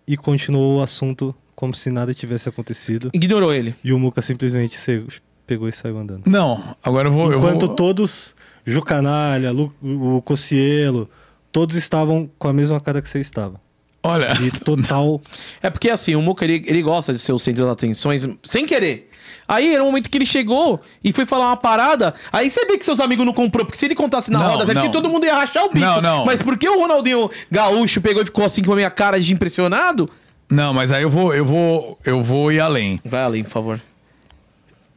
e 0.07 0.15
continuou 0.15 0.79
o 0.79 0.81
assunto 0.83 1.33
como 1.55 1.73
se 1.73 1.89
nada 1.89 2.13
tivesse 2.13 2.49
acontecido. 2.49 3.09
Ignorou 3.13 3.53
ele. 3.53 3.75
E 3.83 3.93
o 3.93 3.99
Muca 3.99 4.21
simplesmente 4.21 4.75
se- 4.77 5.03
pegou 5.47 5.67
e 5.67 5.71
saiu 5.71 5.97
andando. 5.97 6.23
Não, 6.27 6.61
agora 6.83 7.07
eu 7.07 7.11
vou. 7.11 7.31
eu 7.31 7.37
Enquanto 7.37 7.67
vou... 7.67 7.75
todos, 7.75 8.35
Ju 8.65 8.81
Canalha, 8.81 9.51
Lu- 9.51 9.73
o 9.81 10.21
Cocielo, 10.21 11.09
todos 11.51 11.75
estavam 11.75 12.29
com 12.37 12.47
a 12.47 12.53
mesma 12.53 12.79
cara 12.79 13.01
que 13.01 13.07
você 13.09 13.19
estava. 13.19 13.59
Olha, 14.03 14.33
De 14.33 14.51
total. 14.51 15.19
É 15.63 15.69
porque 15.69 15.89
assim, 15.89 16.13
o 16.15 16.21
Muca 16.21 16.43
ele, 16.45 16.63
ele 16.67 16.81
gosta 16.83 17.11
de 17.13 17.19
ser 17.19 17.31
o 17.33 17.39
centro 17.39 17.63
das 17.63 17.71
atenções 17.73 18.27
sem 18.43 18.65
querer. 18.65 19.09
Aí 19.47 19.73
era 19.73 19.83
o 19.83 19.85
momento 19.87 20.09
que 20.09 20.17
ele 20.17 20.25
chegou 20.25 20.81
e 21.03 21.13
foi 21.13 21.25
falar 21.25 21.47
uma 21.47 21.57
parada. 21.57 22.13
Aí 22.33 22.49
você 22.49 22.65
vê 22.65 22.77
que 22.77 22.85
seus 22.85 22.99
amigos 22.99 23.25
não 23.25 23.33
comprou, 23.33 23.65
porque 23.65 23.77
se 23.77 23.85
ele 23.85 23.95
contasse 23.95 24.31
na 24.31 24.39
Não, 24.39 24.51
roda 24.51 24.65
certinho, 24.65 24.91
todo 24.91 25.07
mundo 25.09 25.25
ia 25.25 25.35
rachar 25.35 25.65
o 25.65 25.69
bico. 25.69 25.79
Não, 25.85 26.01
não. 26.01 26.25
Mas 26.25 26.41
porque 26.41 26.67
o 26.67 26.79
Ronaldinho 26.79 27.29
Gaúcho 27.51 28.01
pegou 28.01 28.21
e 28.21 28.25
ficou 28.25 28.43
assim 28.45 28.63
com 28.63 28.73
a 28.73 28.75
minha 28.75 28.89
cara 28.89 29.19
de 29.19 29.31
impressionado? 29.33 30.09
não, 30.49 30.73
mas 30.73 30.91
aí 30.91 31.01
eu 31.03 31.09
vou, 31.09 31.33
eu 31.33 31.43
vou, 31.45 31.97
eu 32.05 32.21
vou 32.23 32.51
ir 32.51 32.59
além. 32.59 32.99
Vai 33.05 33.21
além, 33.23 33.43
por 33.43 33.49
favor. 33.51 33.81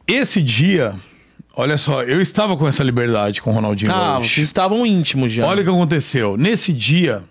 Esse 0.07 0.41
dia, 0.41 0.95
olha 1.55 1.77
só, 1.77 2.03
eu 2.03 2.21
estava 2.21 2.57
com 2.57 2.67
essa 2.67 2.83
liberdade 2.83 3.41
com 3.41 3.51
o 3.51 3.53
Ronaldinho 3.53 3.91
Ah, 3.91 4.13
Gaúcho. 4.13 4.29
vocês 4.35 4.47
estavam 4.47 4.85
íntimos 4.85 5.31
já. 5.31 5.45
Olha 5.45 5.61
o 5.61 5.63
que 5.63 5.69
aconteceu. 5.69 6.35
Nesse 6.37 6.73
dia, 6.73 7.23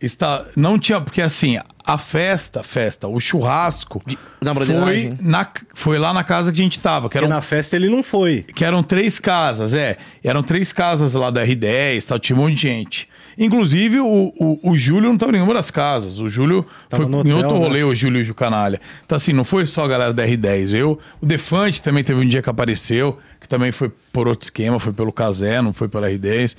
está, 0.00 0.46
não 0.56 0.78
tinha. 0.78 1.00
Porque 1.00 1.20
assim, 1.20 1.58
a 1.84 1.98
festa, 1.98 2.62
festa, 2.62 3.08
o 3.08 3.18
churrasco. 3.20 4.02
na 4.40 4.54
foi, 4.54 5.14
na, 5.20 5.48
foi 5.74 5.98
lá 5.98 6.12
na 6.12 6.24
casa 6.24 6.52
que 6.52 6.60
a 6.60 6.64
gente 6.64 6.78
tava. 6.78 7.08
Que 7.08 7.18
eram, 7.18 7.28
na 7.28 7.40
festa 7.40 7.76
ele 7.76 7.88
não 7.88 8.02
foi. 8.02 8.42
que 8.42 8.64
eram 8.64 8.82
três 8.82 9.18
casas, 9.18 9.74
é. 9.74 9.98
Eram 10.22 10.42
três 10.42 10.72
casas 10.72 11.14
lá 11.14 11.30
da 11.30 11.44
R10, 11.44 12.06
tal, 12.06 12.18
tinha 12.18 12.36
um 12.36 12.42
monte 12.42 12.54
de 12.54 12.62
gente. 12.62 13.08
Inclusive, 13.38 14.00
o, 14.00 14.32
o, 14.38 14.70
o 14.70 14.76
Júlio 14.76 15.08
não 15.08 15.14
estava 15.14 15.32
em 15.32 15.36
nenhuma 15.36 15.54
das 15.54 15.70
casas. 15.70 16.20
O 16.20 16.28
Júlio 16.28 16.66
Tava 16.88 17.04
foi 17.04 17.10
no 17.10 17.18
em 17.26 17.32
hotel, 17.32 17.36
outro 17.36 17.58
né? 17.58 17.66
rolê, 17.66 17.82
o 17.84 17.94
Júlio 17.94 18.22
e 18.22 18.30
o 18.30 18.34
Canalha. 18.34 18.80
Então, 19.04 19.16
assim, 19.16 19.32
não 19.32 19.44
foi 19.44 19.66
só 19.66 19.84
a 19.84 19.88
galera 19.88 20.12
da 20.12 20.26
R10. 20.26 20.74
Eu, 20.74 20.98
o 21.20 21.26
Defante 21.26 21.80
também 21.80 22.04
teve 22.04 22.20
um 22.20 22.28
dia 22.28 22.42
que 22.42 22.50
apareceu, 22.50 23.18
que 23.40 23.48
também 23.48 23.72
foi 23.72 23.90
por 24.12 24.28
outro 24.28 24.44
esquema, 24.44 24.78
foi 24.78 24.92
pelo 24.92 25.12
Casé, 25.12 25.62
não 25.62 25.72
foi 25.72 25.88
pela 25.88 26.08
R10. 26.10 26.54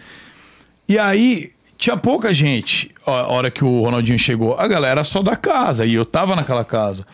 E 0.89 0.97
aí, 0.97 1.51
tinha 1.77 1.97
pouca 1.97 2.33
gente 2.33 2.91
a 3.13 3.27
hora 3.27 3.51
que 3.51 3.63
o 3.63 3.81
Ronaldinho 3.83 4.17
chegou. 4.19 4.55
A 4.59 4.67
galera 4.67 5.03
só 5.03 5.21
da 5.21 5.35
casa, 5.35 5.85
e 5.85 5.93
eu 5.93 6.05
tava 6.05 6.35
naquela 6.35 6.63
casa. 6.65 7.05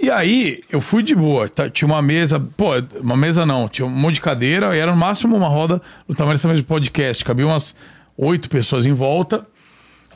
E 0.00 0.10
aí, 0.10 0.60
eu 0.70 0.80
fui 0.80 1.02
de 1.02 1.14
boa. 1.14 1.48
tá- 1.48 1.70
Tinha 1.70 1.86
uma 1.86 2.02
mesa, 2.02 2.40
pô, 2.56 2.70
uma 3.00 3.16
mesa 3.16 3.46
não, 3.46 3.68
tinha 3.68 3.86
um 3.86 3.90
monte 3.90 4.16
de 4.16 4.20
cadeira, 4.20 4.76
e 4.76 4.78
era 4.78 4.90
no 4.90 4.96
máximo 4.98 5.36
uma 5.36 5.48
roda 5.48 5.80
do 6.08 6.14
tamanho 6.14 6.36
dessa 6.36 6.48
mesa 6.48 6.60
de 6.60 6.66
podcast. 6.66 7.24
Cabia 7.24 7.46
umas 7.46 7.74
oito 8.18 8.50
pessoas 8.50 8.86
em 8.86 8.92
volta. 8.92 9.46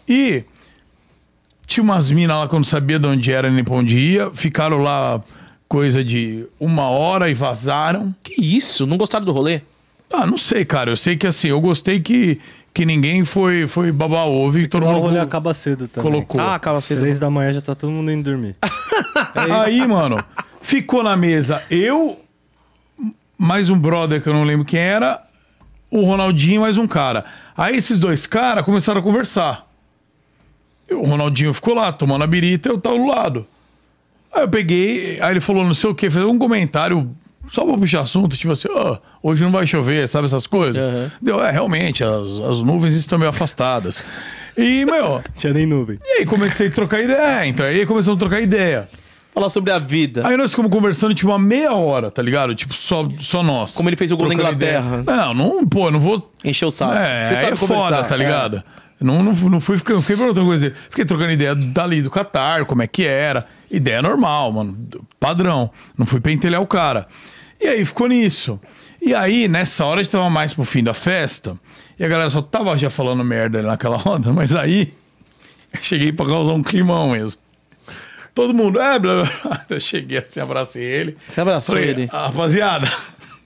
E 0.08 0.42
tinha 1.66 1.82
umas 1.84 2.10
minas 2.10 2.36
lá 2.36 2.48
que 2.48 2.54
eu 2.54 2.58
não 2.58 2.64
sabia 2.64 2.98
de 2.98 3.06
onde 3.06 3.30
era 3.32 3.50
nem 3.50 3.62
pra 3.62 3.74
onde 3.74 3.96
ia. 3.98 4.30
Ficaram 4.32 4.78
lá 4.78 5.22
coisa 5.68 6.02
de 6.02 6.46
uma 6.58 6.84
hora 6.88 7.28
e 7.30 7.34
vazaram. 7.34 8.14
Que 8.22 8.40
isso? 8.40 8.86
Não 8.86 8.96
gostaram 8.96 9.24
do 9.24 9.32
rolê? 9.32 9.60
Ah, 10.10 10.26
não 10.26 10.38
sei, 10.38 10.64
cara. 10.64 10.90
Eu 10.90 10.96
sei 10.96 11.16
que 11.16 11.26
assim, 11.26 11.48
eu 11.48 11.60
gostei 11.60 12.00
que, 12.00 12.40
que 12.78 12.86
ninguém 12.86 13.24
foi, 13.24 13.66
foi 13.66 13.90
babar 13.90 14.28
ovo 14.28 14.56
e 14.60 14.68
todo 14.68 14.84
Lá 14.84 14.90
o 14.90 14.92
mundo 14.92 15.02
rolê 15.02 15.14
colo- 15.16 15.26
acaba 15.26 15.52
cedo 15.52 15.88
também. 15.88 16.12
colocou. 16.12 16.40
Ah, 16.40 16.54
acaba 16.54 16.80
cedo. 16.80 17.00
Três 17.00 17.18
da 17.18 17.28
manhã 17.28 17.52
já 17.52 17.60
tá 17.60 17.74
todo 17.74 17.90
mundo 17.90 18.08
indo 18.12 18.22
dormir. 18.30 18.54
Aí, 19.34 19.84
mano, 19.84 20.16
ficou 20.62 21.02
na 21.02 21.16
mesa 21.16 21.60
eu, 21.68 22.20
mais 23.36 23.68
um 23.68 23.76
brother 23.76 24.22
que 24.22 24.28
eu 24.28 24.32
não 24.32 24.44
lembro 24.44 24.64
quem 24.64 24.78
era, 24.78 25.20
o 25.90 26.02
Ronaldinho 26.04 26.54
e 26.54 26.58
mais 26.60 26.78
um 26.78 26.86
cara. 26.86 27.24
Aí 27.56 27.74
esses 27.76 27.98
dois 27.98 28.28
caras 28.28 28.64
começaram 28.64 29.00
a 29.00 29.02
conversar. 29.02 29.66
O 30.88 31.04
Ronaldinho 31.04 31.52
ficou 31.52 31.74
lá, 31.74 31.90
tomando 31.92 32.22
a 32.22 32.28
birita, 32.28 32.68
eu 32.68 32.78
tava 32.78 32.96
do 32.96 33.06
lado. 33.06 33.44
Aí 34.32 34.42
eu 34.42 34.48
peguei, 34.48 35.20
aí 35.20 35.32
ele 35.32 35.40
falou 35.40 35.64
não 35.64 35.74
sei 35.74 35.90
o 35.90 35.94
que, 35.96 36.08
fez 36.08 36.24
um 36.24 36.38
comentário 36.38 37.10
só 37.50 37.64
pra 37.64 37.76
puxar 37.76 38.00
assunto, 38.00 38.36
tipo 38.36 38.52
assim, 38.52 38.68
ó, 38.70 38.98
hoje 39.22 39.42
não 39.44 39.50
vai 39.50 39.66
chover, 39.66 40.06
sabe 40.08 40.26
essas 40.26 40.46
coisas? 40.46 40.76
Aham. 40.76 41.10
Deu, 41.20 41.42
é, 41.44 41.50
realmente, 41.50 42.04
as, 42.04 42.40
as 42.40 42.60
nuvens 42.60 42.94
estão 42.94 43.18
meio 43.18 43.30
afastadas. 43.30 44.02
E, 44.56 44.84
meu, 44.84 45.22
Tinha 45.36 45.52
nem 45.52 45.66
nuvem. 45.66 45.98
e 46.04 46.20
aí 46.20 46.26
comecei 46.26 46.66
a 46.68 46.70
trocar 46.70 47.00
ideia, 47.02 47.46
então 47.46 47.64
aí 47.64 47.84
começamos 47.86 48.16
a 48.16 48.20
trocar 48.20 48.40
ideia. 48.40 48.88
Falar 49.34 49.50
sobre 49.50 49.70
a 49.70 49.78
vida. 49.78 50.26
Aí 50.26 50.36
nós 50.36 50.50
ficamos 50.50 50.72
conversando, 50.72 51.14
tipo, 51.14 51.30
uma 51.30 51.38
meia 51.38 51.72
hora, 51.72 52.10
tá 52.10 52.20
ligado? 52.20 52.56
Tipo, 52.56 52.74
só, 52.74 53.06
só 53.20 53.40
nós. 53.40 53.72
Como 53.72 53.88
ele 53.88 53.94
fez 53.96 54.10
o 54.10 54.16
gol 54.16 54.26
na 54.28 54.34
Trocando 54.34 54.56
Inglaterra. 54.56 55.00
ideia. 55.00 55.16
Não, 55.16 55.34
não, 55.34 55.66
pô, 55.68 55.90
não 55.92 56.00
vou. 56.00 56.32
Encheu 56.42 56.68
o 56.68 56.72
saco. 56.72 56.94
É, 56.94 57.28
Você 57.28 57.34
aí 57.36 57.52
é 57.52 57.54
foda, 57.56 58.02
tá 58.02 58.14
é. 58.16 58.18
ligado? 58.18 58.64
Não, 59.00 59.22
não, 59.22 59.32
não 59.32 59.60
fui 59.60 59.76
ficando, 59.78 60.00
fiquei 60.00 60.16
perguntando 60.16 60.44
coisa 60.44 60.68
dele. 60.70 60.80
Fiquei 60.90 61.04
trocando 61.04 61.30
ideia 61.30 61.54
dali 61.54 62.02
do 62.02 62.10
Qatar, 62.10 62.64
como 62.64 62.82
é 62.82 62.88
que 62.88 63.04
era. 63.04 63.46
Ideia 63.70 64.02
normal, 64.02 64.50
mano. 64.50 64.76
Padrão. 65.20 65.70
Não 65.96 66.04
fui 66.04 66.18
pentelhar 66.20 66.60
o 66.60 66.66
cara. 66.66 67.06
E 67.60 67.66
aí 67.66 67.84
ficou 67.84 68.08
nisso. 68.08 68.58
E 69.00 69.14
aí, 69.14 69.48
nessa 69.48 69.84
hora, 69.84 70.00
a 70.00 70.02
gente 70.02 70.12
tava 70.12 70.28
mais 70.30 70.52
pro 70.54 70.64
fim 70.64 70.82
da 70.82 70.94
festa. 70.94 71.56
E 71.98 72.04
a 72.04 72.08
galera 72.08 72.30
só 72.30 72.40
tava 72.42 72.76
já 72.78 72.90
falando 72.90 73.24
merda 73.24 73.62
naquela 73.62 73.96
roda, 73.98 74.32
mas 74.32 74.54
aí. 74.54 74.92
eu 75.72 75.80
Cheguei 75.82 76.12
pra 76.12 76.26
causar 76.26 76.52
um 76.52 76.62
climão 76.62 77.10
mesmo. 77.10 77.40
todo 78.34 78.54
mundo, 78.54 78.80
é, 78.80 78.98
blá, 78.98 79.14
blá, 79.22 79.24
blá. 79.44 79.66
Eu 79.70 79.80
cheguei 79.80 80.18
assim, 80.18 80.40
abracei 80.40 80.84
ele. 80.84 81.16
Você 81.28 81.40
abraçou 81.40 81.74
Falei, 81.74 81.90
ele. 81.90 82.08
"Ah, 82.12 82.26
rapaziada, 82.26 82.88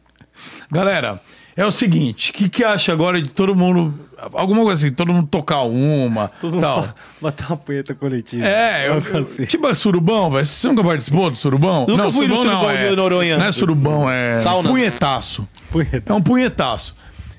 galera, 0.71 1.21
é 1.57 1.65
o 1.65 1.71
seguinte, 1.71 2.31
o 2.31 2.35
que, 2.35 2.49
que 2.49 2.65
acha 2.65 2.93
agora 2.93 3.21
de 3.21 3.33
todo 3.33 3.55
mundo, 3.55 3.99
alguma 4.35 4.63
coisa 4.63 4.85
assim, 4.87 4.95
todo 4.95 5.13
mundo 5.13 5.27
tocar 5.29 5.63
uma, 5.63 6.29
Todo 6.41 6.53
mundo 6.55 6.63
tal. 6.63 6.83
fa- 6.83 6.95
bater 7.21 7.47
uma 7.47 7.57
punheta 7.57 7.95
coletiva. 7.95 8.45
É, 8.47 8.89
eu, 8.89 8.95
Algo 8.95 9.19
assim. 9.19 9.45
tipo 9.45 9.67
é 9.69 9.75
surubão, 9.75 10.31
velho. 10.31 10.45
Você 10.45 10.69
nunca 10.69 10.85
participou 10.85 11.31
do 11.31 11.37
surubão? 11.37 11.87
Nunca 11.89 12.11
fui 12.13 12.27
no 12.29 12.37
surubão 12.37 12.71
é, 12.71 12.89
de 12.91 12.97
Noronha. 12.97 13.39
Não 13.39 13.47
é 13.47 13.53
surubão, 13.53 14.11
é 14.11 14.37
Sauna. 14.37 14.69
punhetaço. 14.69 15.47
Punheta. 15.71 16.13
É 16.13 16.15
um 16.15 16.23
punhetaço. 16.23 16.95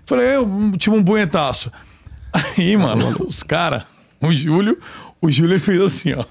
Falei, 0.06 0.36
eu, 0.36 0.74
tipo 0.78 0.96
um 0.96 1.04
punhetaço. 1.04 1.72
Aí, 2.34 2.76
mano, 2.76 3.16
os 3.28 3.44
caras, 3.44 3.84
o 4.20 4.32
Júlio, 4.34 4.78
o 5.22 5.30
Júlio 5.32 5.60
fez 5.60 5.80
assim, 5.82 6.14
ó. 6.14 6.26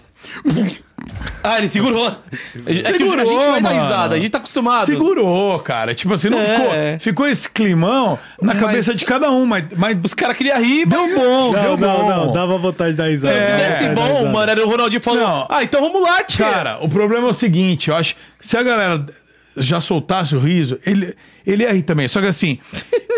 Ah, 1.44 1.58
ele 1.58 1.66
segurou. 1.68 2.06
É 2.66 2.74
que 2.74 2.86
a 2.86 2.92
gente 2.92 3.04
vai 3.06 3.60
dar 3.62 3.70
mano. 3.74 3.82
risada, 3.82 4.14
a 4.14 4.18
gente 4.18 4.30
tá 4.30 4.38
acostumado. 4.38 4.86
Segurou, 4.86 5.58
cara. 5.58 5.94
Tipo 5.94 6.14
assim, 6.14 6.28
não 6.30 6.38
É. 6.38 6.44
ficou. 6.44 6.70
Ficou 7.00 7.26
esse 7.28 7.48
climão 7.50 8.18
na 8.40 8.54
Mas- 8.54 8.62
cabeça 8.62 8.94
de 8.94 9.04
cada 9.04 9.30
um, 9.30 9.44
mas, 9.44 9.64
mas 9.76 9.96
Os 10.04 10.14
caras 10.14 10.36
queriam 10.36 10.60
rir, 10.62 10.86
deu 10.86 11.04
bom, 11.14 11.52
Não, 11.52 11.62
deu 11.62 11.76
não, 11.76 11.96
bom. 12.02 12.08
não, 12.26 12.30
dava 12.30 12.58
vontade 12.58 12.92
de 12.92 12.96
dar 12.96 13.08
risada. 13.08 13.34
É, 13.34 13.40
Se 13.44 13.70
desse 13.70 13.84
dar 13.88 13.94
bom, 13.94 14.06
risada. 14.06 14.28
mano, 14.30 14.50
era 14.52 14.64
o 14.64 14.68
Ronaldinho 14.70 15.02
falando, 15.02 15.22
Não. 15.22 15.46
ah, 15.50 15.62
então 15.64 15.80
vamos 15.80 16.00
lá, 16.02 16.22
tia. 16.22 16.44
Cara, 16.48 16.78
o 16.80 16.88
problema 16.88 17.26
é 17.26 17.30
o 17.30 17.34
seguinte, 17.34 17.88
eu 17.90 17.96
acho 17.96 18.14
que 18.14 18.20
se 18.40 18.56
a 18.56 18.62
galera 18.62 19.04
já 19.56 19.80
soltasse 19.80 20.34
o 20.36 20.38
riso, 20.38 20.78
ele, 20.86 21.14
ele 21.46 21.62
ia 21.64 21.72
rir 21.72 21.82
também. 21.82 22.06
Só 22.08 22.20
que 22.20 22.26
assim, 22.26 22.58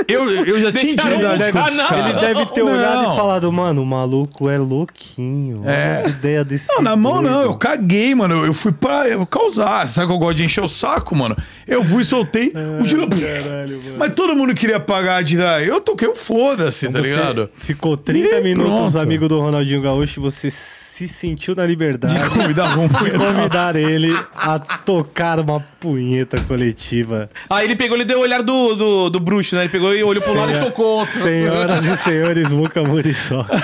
eu, 0.08 0.28
eu 0.44 0.60
já 0.60 0.72
tinha 0.72 0.92
intimidade 0.92 1.52
cara- 1.52 1.72
caras. 1.72 2.10
Ele 2.10 2.20
deve 2.20 2.46
ter 2.46 2.62
Não. 2.64 2.72
olhado 2.72 3.12
e 3.12 3.16
falado, 3.16 3.52
mano, 3.52 3.82
o 3.82 3.86
maluco 3.86 4.48
é 4.48 4.58
louquinho. 4.58 5.62
É. 5.68 5.92
Essa 5.94 6.10
ideia 6.10 6.44
desse. 6.44 6.68
Não, 6.74 6.82
na 6.82 6.96
mão 6.96 7.22
doido. 7.22 7.30
não, 7.30 7.42
eu 7.42 7.54
caguei, 7.56 8.14
mano. 8.14 8.34
Eu, 8.36 8.46
eu 8.46 8.54
fui 8.54 8.72
pra 8.72 9.08
eu 9.08 9.24
causar. 9.26 9.88
Sabe 9.88 10.08
que 10.08 10.12
eu 10.12 10.18
gosto 10.18 10.36
de 10.36 10.44
encher 10.44 10.62
o 10.62 10.68
saco, 10.68 11.14
mano? 11.16 11.36
Eu 11.66 11.84
fui 11.84 12.02
e 12.02 12.04
soltei. 12.04 12.52
o 12.80 12.84
Júlio. 12.84 13.08
Caralho, 13.08 13.82
mano. 13.82 13.96
Mas 13.98 14.14
todo 14.14 14.34
mundo 14.34 14.54
queria 14.54 14.78
pagar 14.80 15.22
de. 15.22 15.40
ah, 15.40 15.62
Eu 15.62 15.80
toquei 15.80 16.08
o 16.08 16.14
foda-se, 16.14 16.88
tá 16.88 17.00
Você 17.00 17.10
ligado? 17.10 17.50
Ficou 17.58 17.96
30 17.96 18.36
E 18.36 18.42
minutos 18.42 18.92
pronto. 18.92 18.98
amigo 18.98 19.28
do 19.28 19.40
Ronaldinho 19.40 19.80
Gaúcho 19.82 20.20
e 20.20 20.22
você 20.22 20.50
se 20.50 21.08
sentiu 21.08 21.56
na 21.56 21.66
liberdade 21.66 22.14
De 22.14 22.30
convidar 22.30 22.78
um 22.78 22.86
de 23.02 23.10
convidar 23.10 23.76
ele 23.76 24.16
a 24.36 24.58
tocar 24.60 25.40
uma 25.40 25.58
punheta 25.80 26.40
coletiva. 26.42 27.28
Aí 27.50 27.66
ele 27.66 27.74
pegou, 27.74 27.96
ele 27.96 28.04
deu 28.04 28.13
o 28.16 28.20
olhar 28.20 28.42
do, 28.42 28.74
do, 28.74 29.10
do 29.10 29.20
bruxo, 29.20 29.54
né? 29.54 29.62
Ele 29.62 29.68
pegou 29.70 29.94
e 29.94 30.02
olhou 30.02 30.22
pro 30.22 30.34
lado 30.34 30.48
e 30.50 30.52
Senhora- 30.52 30.70
tocou 30.70 30.98
outro. 31.00 31.14
Senhoras 31.20 31.84
e 31.84 31.96
senhores, 31.96 32.52
Muca 32.52 32.82
Muriçoca 32.82 33.60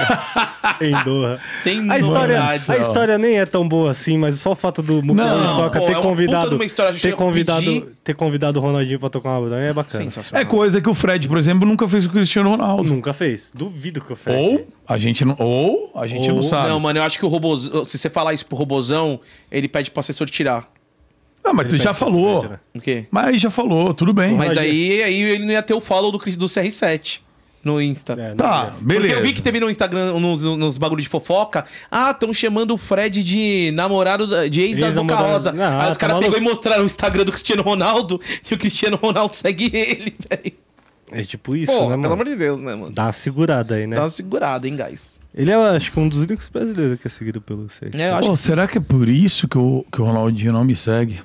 em 0.80 0.92
Doha. 1.04 1.38
Sem 1.60 1.90
A 1.90 1.98
história, 1.98 2.42
a 2.42 2.76
história 2.76 3.18
nem 3.18 3.38
é 3.38 3.46
tão 3.46 3.68
boa 3.68 3.90
assim, 3.90 4.16
mas 4.18 4.36
só 4.36 4.52
o 4.52 4.56
fato 4.56 4.82
do 4.82 5.02
Muca 5.02 5.22
Não, 5.24 5.38
Muriçoca 5.38 5.80
ter 5.80 5.92
é 5.92 5.94
convidado, 6.00 6.64
história, 6.64 6.98
ter 6.98 7.14
convidado, 7.14 7.92
ter 8.02 8.14
convidado 8.14 8.58
o 8.58 8.62
Ronaldinho 8.62 8.98
pra 8.98 9.08
tocar 9.08 9.30
uma 9.38 9.48
bronha 9.48 9.62
é 9.66 9.72
bacana. 9.72 10.10
É 10.32 10.44
coisa 10.44 10.80
que 10.80 10.88
o 10.88 10.94
Fred, 10.94 11.28
por 11.28 11.38
exemplo, 11.38 11.66
nunca 11.66 11.86
fez 11.88 12.06
com 12.06 12.12
o 12.12 12.14
Cristiano 12.16 12.50
Ronaldo. 12.50 12.90
Nunca 12.90 13.12
fez. 13.12 13.52
Duvido 13.54 14.00
que 14.00 14.10
eu 14.12 14.16
fiz. 14.16 14.34
Ou 14.34 14.66
a 14.86 14.98
gente 14.98 15.24
não, 15.24 15.36
ou 15.38 15.92
a 15.94 16.06
gente 16.06 16.28
não 16.28 16.36
Ou- 16.36 16.42
sabe. 16.42 16.68
Não, 16.68 16.80
mano, 16.80 16.98
eu 16.98 17.02
acho 17.02 17.18
que 17.18 17.24
o 17.24 17.28
robôzão, 17.28 17.84
se 17.84 17.98
você 17.98 18.08
falar 18.10 18.34
isso 18.34 18.46
pro 18.46 18.56
robôzão, 18.56 19.20
ele 19.50 19.68
pede 19.68 19.90
pro 19.90 20.00
assessor 20.00 20.28
tirar. 20.28 20.68
Não, 21.44 21.54
mas 21.54 21.68
tu 21.68 21.76
já 21.76 21.94
falou. 21.94 22.48
né? 22.48 22.58
O 22.74 22.80
quê? 22.80 23.06
Mas 23.10 23.28
aí 23.28 23.38
já 23.38 23.50
falou, 23.50 23.92
tudo 23.94 24.12
bem. 24.12 24.34
Mas 24.34 24.54
daí 24.54 25.02
aí 25.02 25.20
ele 25.22 25.44
não 25.44 25.52
ia 25.52 25.62
ter 25.62 25.74
o 25.74 25.80
follow 25.80 26.12
do, 26.12 26.18
do 26.18 26.46
CR7 26.46 27.20
no 27.64 27.80
Insta. 27.80 28.14
É, 28.18 28.34
Tá, 28.34 28.72
sei. 28.76 28.86
beleza. 28.86 29.14
Porque 29.14 29.20
eu 29.20 29.28
vi 29.28 29.34
que 29.34 29.42
teve 29.42 29.60
no 29.60 29.68
Instagram, 29.70 30.12
nos, 30.18 30.42
nos 30.44 30.78
bagulho 30.78 31.02
de 31.02 31.08
fofoca. 31.08 31.64
Ah, 31.90 32.10
estão 32.10 32.32
chamando 32.32 32.72
o 32.72 32.76
Fred 32.76 33.22
de 33.24 33.70
namorado, 33.74 34.26
da- 34.26 34.46
de 34.46 34.60
ex 34.60 34.78
da 34.78 34.86
Ex-namorado. 34.86 35.24
Rosa. 35.28 35.52
Não, 35.52 35.80
Aí 35.80 35.90
os 35.90 35.96
tá 35.96 36.06
caras 36.08 36.22
pegou 36.24 36.38
e 36.38 36.40
mostraram 36.40 36.82
o 36.84 36.86
Instagram 36.86 37.24
do 37.24 37.32
Cristiano 37.32 37.62
Ronaldo 37.62 38.20
e 38.50 38.54
o 38.54 38.58
Cristiano 38.58 38.96
Ronaldo 38.96 39.34
segue 39.36 39.70
ele, 39.74 40.14
velho. 40.30 40.52
É 41.12 41.24
tipo 41.24 41.56
isso, 41.56 41.72
Pô, 41.72 41.80
né, 41.80 41.88
pelo 41.88 42.02
mano? 42.02 42.12
amor 42.14 42.24
de 42.26 42.36
Deus, 42.36 42.60
né, 42.60 42.72
mano? 42.76 42.92
Dá 42.94 43.06
uma 43.06 43.12
segurada 43.12 43.74
aí, 43.74 43.84
né? 43.84 43.96
Dá 43.96 44.02
uma 44.02 44.08
segurada, 44.08 44.68
hein, 44.68 44.76
guys? 44.76 45.20
Ele 45.34 45.50
é, 45.50 45.54
acho 45.56 45.90
que, 45.90 45.98
um 45.98 46.08
dos 46.08 46.20
únicos 46.20 46.48
brasileiros 46.48 47.00
que 47.00 47.08
é 47.08 47.10
seguido 47.10 47.40
pelo 47.40 47.68
Seixas. 47.68 48.00
É, 48.00 48.16
Pô, 48.20 48.36
será 48.36 48.68
que 48.68 48.78
é 48.78 48.80
por 48.80 49.08
isso 49.08 49.48
que 49.48 49.58
o, 49.58 49.84
que 49.92 50.00
o 50.00 50.04
Ronaldinho 50.04 50.52
não 50.52 50.62
me 50.64 50.76
segue? 50.76 51.20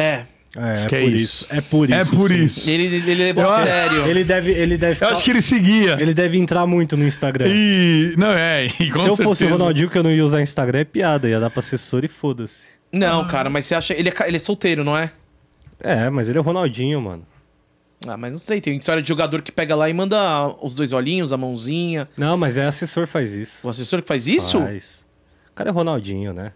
É. 0.00 0.24
É, 0.56 0.84
é 0.84 0.86
que 0.88 0.96
é 0.96 1.00
por 1.02 1.12
isso. 1.12 1.44
isso. 1.44 1.46
É 1.54 1.60
por 1.60 1.90
isso. 1.90 1.94
É 2.00 2.04
por 2.04 2.28
sim. 2.30 2.44
isso. 2.44 2.70
Ele, 2.70 2.84
ele 2.96 3.14
levou 3.14 3.44
Eu- 3.44 3.50
a 3.50 3.62
sério. 3.64 4.06
Ele 4.06 4.24
deve, 4.24 4.50
ele 4.52 4.78
deve. 4.78 5.04
Eu 5.04 5.10
acho 5.10 5.22
que 5.22 5.30
ele 5.30 5.42
seguia. 5.42 5.96
ele 6.00 6.14
deve 6.14 6.38
entrar 6.38 6.66
muito 6.66 6.96
no 6.96 7.06
Instagram. 7.06 7.46
E. 7.48 8.14
Não, 8.16 8.30
é, 8.32 8.66
e 8.66 8.70
com 8.90 9.00
Se 9.00 9.08
eu 9.08 9.16
certeza. 9.16 9.22
fosse 9.24 9.44
o 9.44 9.48
Ronaldinho 9.50 9.90
que 9.90 9.98
eu 9.98 10.02
não 10.02 10.10
ia 10.10 10.24
usar 10.24 10.40
Instagram, 10.40 10.80
é 10.80 10.84
piada. 10.84 11.28
Ia 11.28 11.38
dar 11.38 11.50
pra 11.50 11.60
assessor 11.60 12.04
e 12.04 12.08
foda-se. 12.08 12.66
Não, 12.90 13.26
cara, 13.28 13.50
mas 13.50 13.66
você 13.66 13.74
acha. 13.74 13.92
Ele 13.92 14.08
é, 14.08 14.12
ele 14.26 14.36
é 14.36 14.40
solteiro, 14.40 14.82
não 14.82 14.96
é? 14.96 15.12
É, 15.80 16.08
mas 16.08 16.28
ele 16.28 16.38
é 16.38 16.40
o 16.40 16.44
Ronaldinho, 16.44 17.00
mano. 17.00 17.24
Ah, 18.06 18.16
mas 18.16 18.32
não 18.32 18.38
sei. 18.38 18.60
Tem 18.60 18.74
história 18.76 19.02
de 19.02 19.08
jogador 19.08 19.42
que 19.42 19.52
pega 19.52 19.76
lá 19.76 19.88
e 19.88 19.92
manda 19.92 20.16
os 20.62 20.74
dois 20.74 20.92
olhinhos, 20.92 21.32
a 21.32 21.36
mãozinha. 21.36 22.08
Não, 22.16 22.36
mas 22.36 22.56
é 22.56 22.64
assessor 22.64 23.06
faz 23.06 23.32
isso. 23.34 23.66
O 23.66 23.70
assessor 23.70 24.00
que 24.00 24.08
faz 24.08 24.26
isso? 24.26 24.58
Faz. 24.60 25.06
O 25.50 25.54
cara 25.54 25.68
é 25.68 25.72
Ronaldinho, 25.72 26.32
né? 26.32 26.52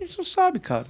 A 0.00 0.04
gente 0.04 0.18
não 0.18 0.24
sabe, 0.24 0.58
cara. 0.60 0.86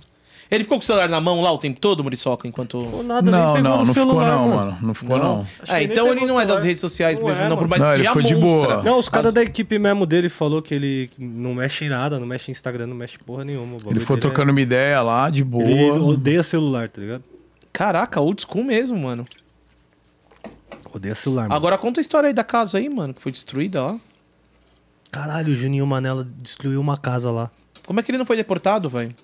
Ele 0.51 0.65
ficou 0.65 0.79
com 0.79 0.83
o 0.83 0.87
celular 0.87 1.09
na 1.09 1.21
mão 1.21 1.41
lá 1.41 1.53
o 1.53 1.59
tempo 1.59 1.79
todo, 1.81 2.03
Muriçoca, 2.03 2.49
enquanto. 2.49 2.75
Ou 2.79 3.05
nada, 3.05 3.31
Não, 3.31 3.55
não, 3.55 3.63
no 3.63 3.63
não 3.63 3.79
ficou 3.87 3.95
celular, 3.95 4.31
não, 4.37 4.49
mano. 4.49 4.79
Não 4.83 4.95
ficou 4.95 5.17
não. 5.17 5.45
Que 5.65 5.71
É, 5.71 5.83
ele 5.85 5.93
então 5.93 6.09
ele 6.09 6.27
não 6.27 6.41
é 6.41 6.45
das 6.45 6.65
redes 6.65 6.81
sociais 6.81 7.21
Não 7.21 7.27
mesmo, 7.29 7.43
é, 7.43 7.49
não, 7.49 7.57
por 7.57 7.69
mais 7.69 7.81
Não, 7.81 7.89
que 7.91 7.95
ele 7.97 8.07
ficou 8.09 8.23
de 8.23 8.35
boa. 8.35 8.83
Não, 8.83 8.99
os 8.99 9.09
caras 9.09 9.29
As- 9.29 9.35
da 9.35 9.43
equipe 9.45 9.79
mesmo 9.79 10.05
dele 10.07 10.29
falou 10.29 10.61
que 10.61 10.75
ele 10.75 11.09
não 11.19 11.55
mexe 11.55 11.85
em 11.85 11.89
nada, 11.89 12.19
não 12.19 12.27
mexe 12.27 12.51
em 12.51 12.53
Instagram, 12.53 12.89
não 12.89 12.97
mexe 12.97 13.17
porra 13.19 13.45
nenhuma. 13.45 13.77
Ele 13.89 14.01
foi 14.01 14.17
é- 14.17 14.21
trocando 14.21 14.51
uma 14.51 14.61
ideia 14.61 15.01
lá, 15.03 15.31
de 15.31 15.45
boa. 15.45 15.63
Ele 15.63 15.91
odeia 16.01 16.43
celular, 16.43 16.91
tá 16.91 17.01
ligado? 17.01 17.23
Caraca, 17.73 18.21
old 18.21 18.43
school 18.43 18.65
mesmo, 18.65 18.99
mano. 18.99 19.25
Odeia 20.93 21.15
celular, 21.15 21.43
mano. 21.43 21.55
Agora 21.55 21.79
conta 21.79 22.01
a 22.01 22.03
história 22.03 22.27
aí 22.27 22.33
da 22.33 22.43
casa 22.43 22.79
aí, 22.79 22.89
mano, 22.89 23.15
que 23.15 23.23
foi 23.23 23.31
destruída 23.31 23.81
lá. 23.83 23.97
Caralho, 25.13 25.53
o 25.53 25.55
Juninho 25.55 25.87
Manela 25.87 26.27
destruiu 26.39 26.81
uma 26.81 26.97
casa 26.97 27.31
lá. 27.31 27.51
Como 27.87 28.01
é 28.01 28.03
que 28.03 28.11
ele 28.11 28.19
não 28.19 28.27
foi 28.27 28.37
deportado, 28.37 28.89
velho? 28.91 29.15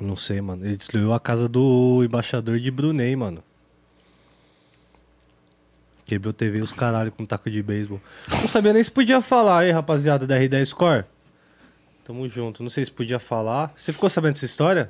Não 0.00 0.16
sei, 0.16 0.40
mano. 0.40 0.64
Ele 0.64 0.76
destruiu 0.76 1.12
a 1.12 1.20
casa 1.20 1.48
do 1.48 2.02
embaixador 2.04 2.58
de 2.58 2.70
Brunei, 2.70 3.14
mano. 3.16 3.42
Quebrou 6.04 6.32
TV 6.32 6.58
e 6.58 6.62
os 6.62 6.72
caralho 6.72 7.10
com 7.10 7.24
taco 7.24 7.50
de 7.50 7.62
beisebol. 7.62 8.00
Não 8.28 8.46
sabia 8.46 8.72
nem 8.72 8.82
se 8.82 8.90
podia 8.90 9.20
falar 9.20 9.60
aí, 9.60 9.72
rapaziada 9.72 10.26
da 10.26 10.38
R10 10.38 10.66
Score. 10.66 11.04
Tamo 12.04 12.28
junto. 12.28 12.62
Não 12.62 12.70
sei 12.70 12.84
se 12.84 12.92
podia 12.92 13.18
falar. 13.18 13.72
Você 13.74 13.92
ficou 13.92 14.08
sabendo 14.08 14.34
dessa 14.34 14.44
história? 14.44 14.88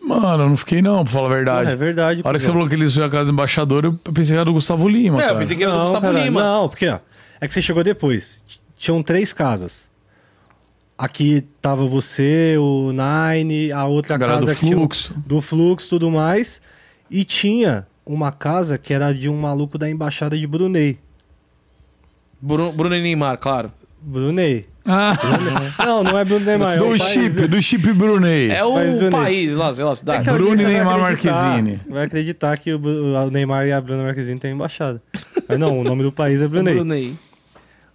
Mano, 0.00 0.44
eu 0.44 0.48
não 0.48 0.56
fiquei 0.56 0.80
não, 0.80 1.04
pra 1.04 1.12
falar 1.12 1.26
a 1.26 1.34
verdade. 1.34 1.70
É 1.72 1.76
verdade. 1.76 2.22
A 2.24 2.28
hora 2.28 2.38
que 2.38 2.44
você 2.44 2.50
falou 2.50 2.66
que 2.66 2.74
ele 2.74 2.84
destruiu 2.84 3.06
a 3.06 3.10
casa 3.10 3.24
do 3.26 3.32
embaixador, 3.32 3.84
eu 3.84 3.92
pensei 3.92 4.34
que 4.34 4.38
era 4.38 4.44
do 4.44 4.52
Gustavo 4.54 4.88
Lima, 4.88 5.18
É, 5.20 5.24
eu 5.24 5.28
cara. 5.28 5.38
pensei 5.40 5.56
que 5.56 5.62
era 5.62 5.72
do 5.72 5.78
Não, 5.78 5.84
Gustavo 5.92 6.06
cara, 6.06 6.24
Lima. 6.24 6.42
Não, 6.42 6.68
porque 6.68 6.88
ó, 6.88 6.98
é 7.40 7.46
que 7.46 7.52
você 7.52 7.60
chegou 7.60 7.82
depois. 7.84 8.42
Tinham 8.76 9.02
três 9.02 9.32
casas. 9.34 9.90
Aqui 10.96 11.44
tava 11.60 11.84
você, 11.86 12.56
o 12.58 12.92
Nine, 12.92 13.72
a 13.72 13.84
outra 13.86 14.14
A 14.14 14.18
casa 14.18 14.46
do 14.46 14.54
que 14.54 14.60
tinha- 14.60 14.76
Fluxo. 14.76 15.14
do 15.26 15.40
Fluxo 15.40 15.88
tudo 15.90 16.10
mais. 16.10 16.60
E 17.10 17.24
tinha 17.24 17.86
uma 18.06 18.32
casa 18.32 18.78
que 18.78 18.94
era 18.94 19.12
de 19.12 19.28
um 19.28 19.36
maluco 19.36 19.76
da 19.76 19.90
embaixada 19.90 20.38
de 20.38 20.46
Brunei. 20.46 20.98
Bruno 22.40 22.94
e 22.94 23.02
Neymar, 23.02 23.38
claro. 23.38 23.72
Brunei. 24.00 24.66
Ah, 24.86 25.14
Não, 25.86 26.04
não 26.04 26.18
é 26.18 26.24
Brunei, 26.26 26.54
é 26.54 26.58
do 26.76 26.84
um 26.84 26.98
chip, 26.98 27.34
país- 27.36 27.48
do 27.50 27.62
chip 27.62 27.92
Brunei. 27.94 28.50
É 28.50 28.62
o 28.62 28.74
Bruno, 28.74 29.10
país 29.10 29.54
lá, 29.54 29.72
sei 29.74 29.82
lá, 29.84 29.92
É 29.92 29.94
cidade. 29.94 30.28
e 30.28 30.30
vai 30.30 30.72
Neymar 30.74 30.98
Marquezine. 31.00 31.80
Vai 31.88 32.04
acreditar 32.04 32.56
que 32.58 32.72
o, 32.74 32.78
Bru- 32.78 33.14
o 33.14 33.30
Neymar 33.30 33.66
e 33.66 33.72
a 33.72 33.80
Bruna 33.80 34.02
Marquezine 34.04 34.38
têm 34.38 34.52
embaixada. 34.52 35.02
Mas 35.48 35.58
não, 35.58 35.78
o 35.80 35.82
nome 35.84 36.02
do 36.02 36.12
país 36.12 36.42
é 36.42 36.46
Brunei. 36.48 36.74
Brunei. 36.74 37.14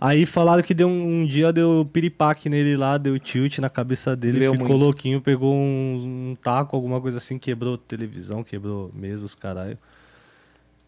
Aí 0.02 0.26
falaram 0.26 0.64
que 0.64 0.74
deu 0.74 0.88
um, 0.88 1.24
um 1.24 1.26
dia 1.28 1.52
deu 1.52 1.88
piripaque 1.92 2.48
nele 2.50 2.78
lá, 2.78 2.98
deu 2.98 3.20
tilt 3.20 3.58
na 3.60 3.70
cabeça 3.70 4.16
dele, 4.16 4.38
Doeu 4.40 4.54
ficou 4.54 4.68
muito. 4.70 4.80
louquinho, 4.82 5.20
pegou 5.20 5.54
um, 5.54 6.30
um 6.32 6.38
taco, 6.42 6.76
alguma 6.76 7.02
coisa 7.02 7.18
assim, 7.18 7.38
quebrou 7.38 7.78
televisão, 7.78 8.42
quebrou 8.42 8.90
mesa, 8.96 9.26
os 9.26 9.36
caralho. 9.36 9.78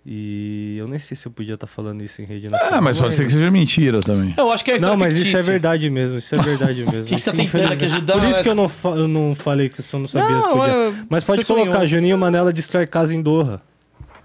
E 0.03 0.77
eu 0.79 0.87
nem 0.87 0.97
sei 0.97 1.15
se 1.15 1.27
eu 1.27 1.31
podia 1.31 1.53
estar 1.53 1.67
falando 1.67 2.01
isso 2.01 2.21
em 2.23 2.25
rede 2.25 2.49
nacional. 2.49 2.79
Ah, 2.79 2.81
mas 2.81 2.97
pode 2.97 3.13
ser 3.13 3.23
que 3.23 3.31
seja 3.31 3.51
mentira 3.51 3.99
também. 4.01 4.33
Eu 4.35 4.51
acho 4.51 4.65
que 4.65 4.71
é 4.71 4.79
Não, 4.79 4.97
mas 4.97 5.15
isso 5.15 5.37
é 5.37 5.43
verdade 5.43 5.89
mesmo, 5.91 6.17
isso 6.17 6.33
é 6.33 6.41
verdade 6.41 6.83
mesmo. 6.89 7.01
A 7.01 7.03
gente 7.09 7.23
tá 7.23 7.31
tentando 7.31 7.71
aqui 7.71 7.85
ajudar, 7.85 8.13
Por 8.13 8.23
isso 8.23 8.31
mas- 8.31 8.39
que 8.41 8.49
eu 8.49 8.55
não, 8.55 8.67
fa- 8.67 8.89
eu 8.95 9.07
não 9.07 9.35
falei 9.35 9.69
que 9.69 9.79
eu 9.79 9.83
só 9.83 9.99
não 9.99 10.07
sabia 10.07 10.41
se 10.41 10.47
Não, 10.47 10.57
podia. 10.57 10.73
é- 10.73 10.93
Mas 11.07 11.23
pode 11.23 11.45
colocar, 11.45 11.71
sonhou. 11.73 11.87
Juninho 11.87 12.17
Manela 12.17 12.51
destrói 12.51 12.87
casa 12.87 13.13
em 13.13 13.21
Doha. 13.21 13.59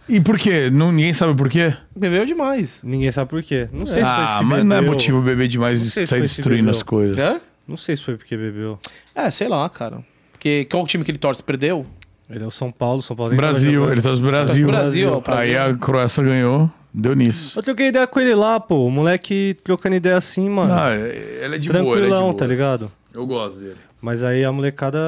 E 0.09 0.21
por 0.21 0.39
quê? 0.39 0.71
Não, 0.71 0.93
ninguém 0.93 1.13
sabe 1.13 1.35
por 1.37 1.49
quê? 1.49 1.75
Bebeu 1.95 2.25
demais. 2.25 2.81
Ninguém 2.83 3.11
sabe 3.11 3.29
por 3.29 3.43
quê. 3.43 3.69
Não 3.73 3.87
sei 3.87 3.97
se 4.05 4.11
foi 4.11 4.25
Ah, 4.25 4.37
se 4.39 4.45
mas 4.45 4.65
não 4.65 4.77
é 4.77 4.79
bebeu. 4.81 4.93
motivo 4.93 5.21
beber 5.21 5.49
demais 5.49 5.83
Não 5.83 5.91
sei 5.91 6.05
e 6.05 6.07
se 6.07 6.11
sair 6.11 6.19
foi 6.21 6.27
destruindo 6.29 6.63
bebeu. 6.63 6.71
as 6.71 6.83
coisas. 6.83 7.19
É? 7.19 7.41
Não 7.67 7.77
sei 7.77 7.97
se 7.97 8.03
foi 8.03 8.17
porque 8.17 8.37
bebeu. 8.37 8.79
É, 9.15 9.31
sei 9.31 9.49
lá, 9.49 9.69
cara. 9.69 9.99
Porque 10.33 10.65
qual 10.67 10.85
o 10.85 10.87
time 10.87 11.03
que 11.03 11.11
ele 11.11 11.19
torce? 11.19 11.43
Perdeu? 11.43 11.85
Ele 12.31 12.45
é 12.45 12.47
o 12.47 12.51
São 12.51 12.71
Paulo, 12.71 13.03
São 13.03 13.17
Paulo 13.17 13.31
nem 13.33 13.41
tava 13.41 13.53
Brasil, 13.53 13.73
jogando. 13.73 13.93
ele 13.93 14.03
tá 14.03 14.11
no 14.13 14.21
Brasil. 14.21 14.67
Brasil. 14.67 15.23
Aí 15.27 15.57
a 15.57 15.75
Croácia 15.75 16.23
ganhou, 16.23 16.71
deu 16.93 17.15
nisso. 17.15 17.59
Eu 17.59 17.63
troquei 17.63 17.89
ideia 17.89 18.07
com 18.07 18.21
ele 18.21 18.35
lá, 18.35 18.59
pô. 18.61 18.85
O 18.87 18.91
moleque 18.91 19.57
trocando 19.65 19.97
ideia 19.97 20.17
assim, 20.17 20.49
mano. 20.49 20.73
Ah, 20.73 20.95
ele 20.95 21.03
é 21.03 21.05
de 21.05 21.41
boa, 21.43 21.47
ele 21.49 21.57
é 21.57 21.59
de 21.59 21.69
Tranquilão, 21.69 22.23
boa. 22.25 22.35
tá 22.35 22.47
ligado? 22.47 22.93
Eu 23.15 23.27
gosto 23.27 23.61
dele. 23.61 23.77
Mas 24.07 24.23
aí 24.23 24.45
a 24.45 24.53
molecada 24.53 25.01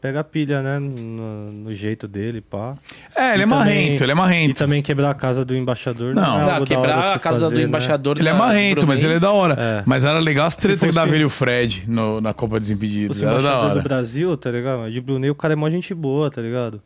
pega 0.00 0.20
a 0.20 0.24
pilha, 0.24 0.62
né? 0.62 0.78
No, 0.78 1.52
no 1.52 1.74
jeito 1.74 2.08
dele, 2.08 2.40
pá. 2.40 2.74
É, 3.14 3.34
ele 3.34 3.42
E 3.42 3.44
é 3.44 3.46
também- 3.46 3.46
marrento, 3.58 4.02
ele 4.02 4.12
é 4.12 4.14
E 4.14 4.16
marrento. 4.16 4.54
também 4.56 4.80
quebrar 4.80 5.10
a 5.10 5.14
casa 5.14 5.44
do 5.44 5.54
embaixador 5.54 6.14
Não. 6.14 6.22
é 6.38 6.42
Ah, 6.42 6.46
da 6.46 6.54
hora 6.54 6.64
quebrar 6.64 6.98
a 7.14 7.18
casa 7.18 7.40
fazer, 7.40 7.54
do 7.54 7.60
né? 7.60 7.66
embaixador 7.68 8.18
Ele 8.18 8.28
é 8.30 8.32
marrento, 8.32 8.86
mas 8.86 9.02
ele 9.02 9.12
é 9.16 9.20
da 9.20 9.30
hora. 9.30 9.54
É. 9.60 9.82
Mas 9.84 10.06
era 10.06 10.18
legal 10.20 10.46
as 10.46 10.56
tretas 10.56 10.80
que 10.80 10.86
fosse- 10.86 10.96
dava 10.96 11.14
ele 11.14 11.24
e 11.24 11.26
o 11.26 11.28
Fred 11.28 11.84
no- 11.86 12.18
na 12.18 12.32
Copa 12.32 12.58
dos 12.58 12.68
Se 12.68 12.74
Impedidos. 12.74 13.18
fosse 13.20 13.28
Era 13.28 13.42
da 13.42 13.58
hora. 13.60 13.74
do 13.74 13.82
Brasil, 13.82 14.34
tá 14.38 14.50
ligado? 14.50 14.90
De 14.90 15.00
Brunei 15.02 15.28
o 15.28 15.34
cara 15.34 15.52
é 15.52 15.56
mó 15.56 15.68
gente 15.68 15.92
boa, 15.92 16.30
tá 16.30 16.40
ligado? 16.40 16.80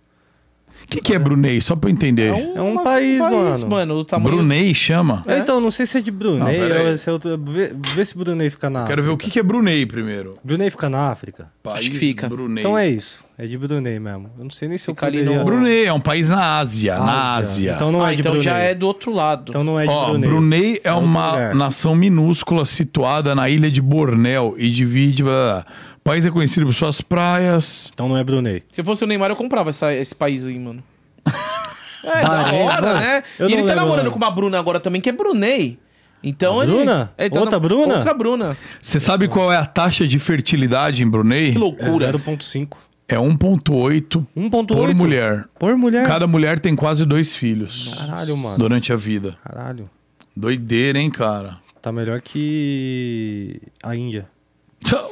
O 0.88 0.90
que, 0.90 1.02
que 1.02 1.12
é 1.12 1.18
Brunei? 1.18 1.60
Só 1.60 1.76
pra 1.76 1.90
eu 1.90 1.92
entender. 1.92 2.32
É 2.56 2.62
um 2.62 2.82
país, 2.82 3.20
mano. 3.68 3.96
o 3.96 4.04
tamanho... 4.04 4.36
Brunei 4.36 4.72
chama? 4.72 5.22
É, 5.26 5.38
Então, 5.38 5.60
não 5.60 5.70
sei 5.70 5.84
se 5.84 5.98
é 5.98 6.00
de 6.00 6.10
Brunei 6.10 6.58
Não, 6.58 6.96
se 6.96 7.10
é 7.10 7.12
outro. 7.12 7.38
Vê, 7.44 7.74
vê 7.94 8.04
se 8.06 8.16
Brunei 8.16 8.48
fica 8.48 8.70
na 8.70 8.86
Quero 8.86 9.02
ver 9.02 9.10
o 9.10 9.16
que, 9.18 9.30
que 9.30 9.38
é 9.38 9.42
Brunei 9.42 9.84
primeiro. 9.84 10.36
Brunei 10.42 10.70
fica 10.70 10.88
na 10.88 11.10
África. 11.10 11.48
País 11.62 11.86
que 11.90 11.94
fica. 11.94 12.26
Brunei. 12.26 12.62
Então 12.62 12.76
é 12.76 12.88
isso. 12.88 13.18
É 13.36 13.46
de 13.46 13.56
Brunei 13.56 14.00
mesmo. 14.00 14.30
Eu 14.36 14.44
não 14.44 14.50
sei 14.50 14.66
nem 14.66 14.76
se 14.78 14.86
Fica 14.86 15.06
eu 15.06 15.10
poderia... 15.12 15.38
no- 15.38 15.44
Brunei 15.44 15.84
é 15.84 15.92
um 15.92 16.00
país 16.00 16.28
na 16.30 16.56
Ásia. 16.58 16.96
Na 16.98 17.36
Ásia. 17.36 17.72
Então 17.76 17.92
não 17.92 18.02
ah, 18.02 18.10
é 18.10 18.14
de 18.16 18.20
então 18.22 18.32
Brunei. 18.32 18.50
já 18.50 18.58
é 18.58 18.74
do 18.74 18.84
outro 18.86 19.12
lado. 19.12 19.50
Então 19.50 19.62
não 19.62 19.78
é 19.78 19.84
de 19.84 19.90
Ó, 19.90 20.06
Brunei. 20.08 20.28
Brunei 20.28 20.80
é 20.82 20.92
outro 20.92 21.06
uma 21.08 21.30
lugar. 21.32 21.54
nação 21.54 21.94
minúscula 21.94 22.66
situada 22.66 23.34
na 23.36 23.48
ilha 23.48 23.70
de 23.70 23.80
Bornéu 23.80 24.54
e 24.58 24.68
divide. 24.70 25.22
blá, 25.22 25.32
blá, 25.32 25.66
país 26.08 26.26
é 26.26 26.30
conhecido 26.30 26.66
por 26.66 26.74
suas 26.74 27.00
praias. 27.00 27.90
Então 27.92 28.08
não 28.08 28.16
é 28.16 28.24
Brunei. 28.24 28.62
Se 28.70 28.80
eu 28.80 28.84
fosse 28.84 29.04
o 29.04 29.06
Neymar, 29.06 29.30
eu 29.30 29.36
comprava 29.36 29.70
essa- 29.70 29.92
esse 29.94 30.14
país 30.14 30.46
aí, 30.46 30.58
mano. 30.58 30.82
É, 32.04 32.22
da 32.22 32.28
Bahrein, 32.28 32.62
hora, 32.62 33.00
né? 33.00 33.22
Eu 33.40 33.48
E 33.48 33.52
ele 33.52 33.62
não 33.62 33.66
tá 33.66 33.74
lembro 33.74 33.86
namorando 33.88 34.10
com 34.12 34.16
uma 34.18 34.30
Bruna 34.30 34.56
agora 34.58 34.78
também, 34.78 35.00
que 35.00 35.08
é 35.08 35.12
Brunei. 35.12 35.78
Então 36.22 36.60
A 36.60 36.64
ele. 36.64 36.72
Bruna? 36.72 37.12
ele 37.18 37.28
tá 37.30 37.40
Outra 37.40 37.56
na- 37.56 37.58
Bruna? 37.60 37.94
Outra 37.96 38.14
Bruna. 38.14 38.56
Você 38.80 39.00
sabe 39.00 39.26
qual 39.26 39.52
é 39.52 39.56
a 39.56 39.66
taxa 39.66 40.06
de 40.06 40.16
fertilidade 40.20 41.02
em 41.02 41.10
Brunei? 41.10 41.50
Que 41.50 41.56
É 41.56 41.60
loucura. 41.60 42.12
0.5. 42.12 42.78
É 43.08 43.16
1,8 43.18 44.24
1.8? 44.36 44.66
por 44.76 44.94
mulher. 44.94 45.44
Por 45.58 45.76
mulher? 45.76 46.06
Cada 46.06 46.26
mulher 46.28 46.60
tem 46.60 46.76
quase 46.76 47.04
dois 47.04 47.34
filhos 47.34 47.92
Caralho, 47.98 48.36
mano. 48.36 48.56
durante 48.58 48.92
a 48.92 48.96
vida. 48.96 49.36
Caralho. 49.44 49.90
Doideira, 50.36 50.98
hein, 51.00 51.10
cara? 51.10 51.58
Tá 51.82 51.90
melhor 51.90 52.20
que 52.20 53.60
a 53.82 53.94
Índia. 53.96 54.26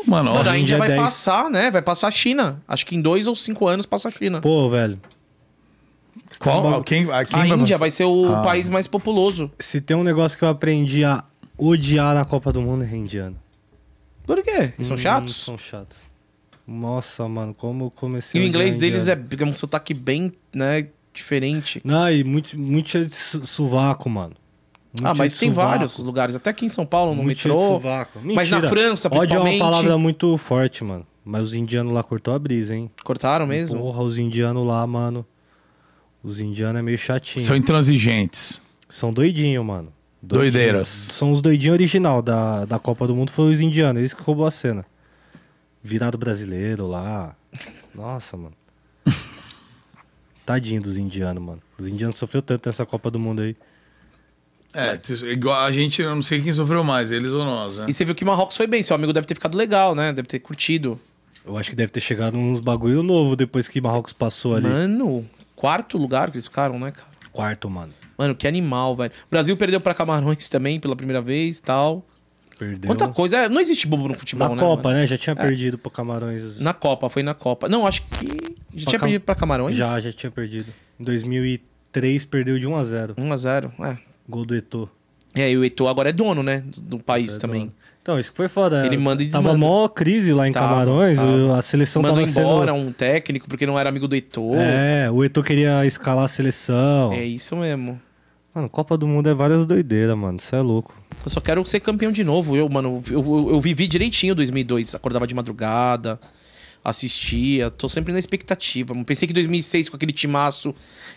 Mano, 0.07 0.31
ó, 0.31 0.35
Mano, 0.37 0.51
a 0.51 0.57
Índia 0.59 0.79
vai 0.79 0.89
10. 0.89 1.01
passar, 1.03 1.51
né? 1.51 1.71
Vai 1.71 1.83
passar 1.83 2.09
a 2.09 2.11
China. 2.11 2.63
Acho 2.69 2.87
que 2.87 2.95
em 2.95 3.03
dois 3.03 3.27
ou 3.27 3.35
cinco 3.35 3.67
anos 3.67 3.85
passa 3.87 4.09
a 4.09 4.11
China. 4.11 4.41
Pô, 4.41 4.69
velho. 4.69 5.01
qual, 6.39 6.83
quem, 6.85 7.11
a, 7.11 7.25
quem 7.25 7.41
a 7.41 7.47
Índia 7.47 7.59
passar? 7.59 7.77
vai 7.79 7.91
ser 7.91 8.05
o 8.05 8.33
Ah. 8.35 8.43
país 8.43 8.69
mais 8.69 8.87
populoso. 8.87 9.51
Se 9.59 9.81
tem 9.81 9.97
um 9.97 10.03
negócio 10.05 10.39
que 10.39 10.45
eu 10.45 10.49
aprendi 10.49 11.05
a 11.05 11.25
odiar 11.59 12.15
na 12.15 12.25
Copa 12.25 12.53
do 12.53 12.61
Mundo 12.63 12.85
é 12.85 12.97
indiano. 12.97 13.37
Por 14.25 14.43
quê? 14.43 14.73
Eles 14.77 14.87
são 14.89 14.95
Hum, 14.95 14.99
chatos? 14.99 15.37
São 15.37 15.59
chatos. 15.59 15.99
Nossa, 16.67 17.29
mano, 17.29 17.55
como 17.55 17.85
eu 17.87 17.91
comecei 17.91 18.41
E 18.41 18.45
o 18.45 18.47
inglês 18.47 18.77
deles 18.77 19.07
é, 19.09 19.13
indiano. 19.15 19.51
é 19.51 19.55
um 19.55 19.57
sotaque 19.57 19.95
bem, 19.95 20.33
né, 20.55 20.89
diferente. 21.15 21.81
Não, 21.85 22.11
e 22.11 22.25
muito, 22.25 22.59
muito 22.59 22.89
cheio 22.89 23.07
de 23.07 23.15
sovaco, 23.15 24.09
mano. 24.11 24.35
Ah, 25.03 25.15
mas 25.15 25.35
tem 25.35 25.51
sovaco. 25.51 25.69
vários 25.69 25.99
lugares. 25.99 26.35
Até 26.35 26.51
aqui 26.51 26.67
em 26.67 26.69
São 26.69 26.87
Paulo, 26.87 27.15
no 27.15 27.23
de 27.23 27.27
metrô. 27.29 27.81
Mas 27.81 28.51
na 28.51 28.59
Mentira. 28.59 28.69
França, 28.69 29.09
Ódio 29.09 29.19
é 29.19 29.21
principalmente. 29.21 29.61
uma 29.61 29.71
palavra 29.71 29.99
muito 29.99 30.37
forte, 30.39 30.85
mano. 30.85 31.07
Mas 31.25 31.43
os 31.43 31.55
indianos 31.55 31.93
lá 31.93 32.03
cortou 32.03 32.33
a 32.35 32.39
brisa, 32.39 32.75
hein? 32.75 32.91
Cortaram 33.03 33.47
mesmo? 33.47 33.81
Porra, 33.81 34.03
os 34.03 34.17
indianos 34.17 34.67
lá, 34.67 34.87
mano. 34.87 35.27
Os 36.23 36.41
indianos 36.41 36.79
é 36.79 36.83
meio 36.83 36.99
chatinho. 36.99 37.45
São 37.45 37.57
intransigentes. 37.57 38.61
São 38.89 39.13
doidinhos, 39.13 39.65
mano. 39.65 39.93
Doideiras. 40.23 40.89
São 40.89 41.31
os 41.31 41.41
doidinhos 41.41 41.75
original 41.75 42.23
da, 42.23 42.65
da 42.65 42.79
Copa 42.79 43.07
do 43.07 43.15
Mundo, 43.15 43.31
foi 43.31 43.51
os 43.53 43.61
indianos, 43.61 44.01
eles 44.01 44.15
que 44.15 44.23
roubou 44.23 44.47
a 44.47 44.51
cena. 44.51 44.85
Virado 45.83 46.19
brasileiro 46.19 46.87
lá. 46.87 47.35
Nossa, 47.95 48.37
mano. 48.37 48.55
Tadinho 50.45 50.81
dos 50.81 50.97
indianos, 50.97 51.43
mano. 51.43 51.63
Os 51.79 51.87
indianos 51.87 52.19
sofreu 52.19 52.43
tanto 52.43 52.69
nessa 52.69 52.85
Copa 52.87 53.11
do 53.11 53.19
Mundo 53.19 53.43
aí. 53.43 53.57
É, 54.77 55.33
igual 55.33 55.63
a 55.63 55.73
gente, 55.73 56.03
eu 56.03 56.15
não 56.15 56.23
sei 56.23 56.41
quem 56.43 56.53
sofreu 56.53 56.85
mais, 56.85 57.11
eles 57.11 57.33
ou 57.33 57.45
nós, 57.45 57.79
né? 57.79 57.87
E 57.89 57.93
você 57.93 58.05
viu 58.05 58.15
que 58.15 58.25
Marrocos 58.25 58.57
foi 58.57 58.67
bem. 58.67 58.83
Seu 58.83 58.95
amigo 58.95 59.13
deve 59.13 59.27
ter 59.27 59.35
ficado 59.35 59.57
legal, 59.57 59.95
né? 59.95 60.13
Deve 60.13 60.29
ter 60.29 60.39
curtido. 60.41 61.01
Eu 61.45 61.57
acho 61.57 61.71
que 61.71 61.77
deve 61.77 61.91
ter 61.93 62.01
chegado 62.01 62.37
uns 62.37 62.61
bagulho 62.61 63.03
novo 63.03 63.37
depois 63.37 63.69
que 63.69 63.81
Marrocos 63.81 64.13
passou 64.13 64.55
ali. 64.57 64.67
Mano, 64.69 65.25
quarto 65.55 65.97
lugar 65.97 66.31
que 66.31 66.37
eles 66.37 66.47
ficaram, 66.47 66.79
né, 66.79 66.91
cara? 66.91 67.07
Quarto, 67.33 67.71
mano. 67.71 67.93
Mano, 68.19 68.35
que 68.35 68.47
animal, 68.49 68.97
velho. 68.97 69.13
O 69.27 69.31
Brasil 69.31 69.57
perdeu 69.57 69.81
pra 69.81 69.95
Camarões 69.95 70.49
também 70.49 70.81
pela 70.81 70.97
primeira 70.97 71.21
vez 71.23 71.61
tal. 71.61 72.05
Perdeu. 72.59 72.89
Quanta 72.89 73.07
coisa. 73.09 73.37
É, 73.37 73.49
Não 73.49 73.61
existe 73.61 73.87
bobo 73.87 74.09
no 74.09 74.15
futebol, 74.15 74.49
Na 74.49 74.55
né? 74.55 74.61
Copa, 74.61 74.89
mano? 74.89 75.01
né? 75.01 75.07
Já 75.07 75.19
tinha 75.19 75.37
perdido 75.37 75.77
pro 75.77 75.91
Camarões. 75.91 76.59
Na 76.59 76.73
Copa, 76.73 77.09
foi 77.11 77.23
na 77.23 77.35
Copa. 77.35 77.69
Não, 77.69 77.87
acho 77.87 78.01
que. 78.03 78.27
Já 78.75 78.85
Pra 78.85 78.91
tinha 78.91 78.99
Cam- 78.99 79.07
perdido 79.07 79.23
pra 79.23 79.35
Camarões? 79.35 79.77
Já, 79.77 80.01
já 80.01 80.11
tinha 80.13 80.31
perdido. 80.31 80.73
Em 80.99 81.05
2003 81.05 82.25
perdeu 82.25 82.59
de 82.59 82.67
1 82.67 82.75
a 82.77 82.85
0 82.85 83.15
1x0. 83.17 83.71
É. 83.81 83.99
Gol 84.29 84.45
do 84.45 84.55
Eto'o. 84.55 84.89
É, 85.35 85.51
e 85.51 85.57
o 85.57 85.65
Eto'o 85.65 85.89
agora 85.89 86.09
é 86.09 86.13
dono, 86.13 86.43
né? 86.43 86.63
Do, 86.79 86.99
país 86.99 87.37
É 87.37 87.41
também. 87.41 87.61
dono. 87.63 87.73
Então, 88.03 88.19
isso 88.19 88.31
que 88.31 88.37
foi 88.37 88.49
foda. 88.49 88.87
Ele 88.87 88.97
manda 88.97 89.23
e 89.23 89.27
Tava 89.29 89.49
desmanda. 89.49 89.59
mó 89.59 89.89
crise 89.89 90.33
lá 90.33 90.47
em 90.49 90.53
Tava, 90.53 90.69
Camarões. 90.69 91.19
tava. 91.19 91.59
A 91.59 91.63
seleção 91.63 92.01
Mandou 92.03 92.25
tava 92.25 92.31
embora 92.31 92.73
sendo... 92.73 92.87
um 92.89 92.93
técnico 92.93 93.49
porque 93.49 93.67
não 93.67 93.79
era 93.79 93.89
amigo 93.89 94.07
do 94.07 94.15
Eto'o. 94.15 94.55
É, 94.57 95.11
o 95.11 95.25
Eto'o 95.25 95.43
queria 95.43 95.85
escalar 95.85 96.25
a 96.25 96.29
seleção. 96.29 97.13
É 97.13 97.25
isso 97.25 97.57
mesmo. 97.57 98.01
Mano, 98.55 98.71
Copa 98.71 98.97
do 98.97 99.07
Mundo 99.07 99.29
é 99.29 99.35
várias 99.35 99.67
doideiras, 99.67 100.17
mano. 100.17 100.39
Isso 100.39 100.55
é 100.55 100.61
louco. 100.61 100.95
Eu 101.25 101.31
só 101.31 101.41
quero 101.41 101.63
ser 101.67 101.81
campeão 101.81 102.11
de 102.13 102.23
novo. 102.25 102.57
Eu, 102.57 102.69
mano, 102.69 103.03
eu, 103.11 103.21
eu, 103.21 103.49
eu 103.51 103.61
vivi 103.61 103.87
direitinho 103.89 104.35
2002. 104.37 104.95
Acordava 104.95 105.27
de 105.27 105.35
madrugada, 105.35 106.19
assistia. 106.91 107.71
Tô 107.71 107.89
sempre 107.89 108.13
na 108.13 108.19
expectativa. 108.19 108.95
Pensei 109.05 109.27
que 109.27 109.35
2006 109.35 109.89
com 109.89 109.97
aquele 109.97 110.13
timaço 110.13 110.75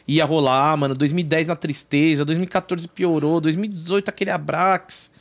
ia 0.07 0.25
rolar, 0.25 0.75
mano. 0.77 0.95
2010 0.95 1.47
na 1.47 1.55
tristeza. 1.55 2.25
2014 2.25 2.87
piorou. 2.87 3.39
2018 3.39 4.09
aquele 4.09 4.31
Abrax. 4.31 5.11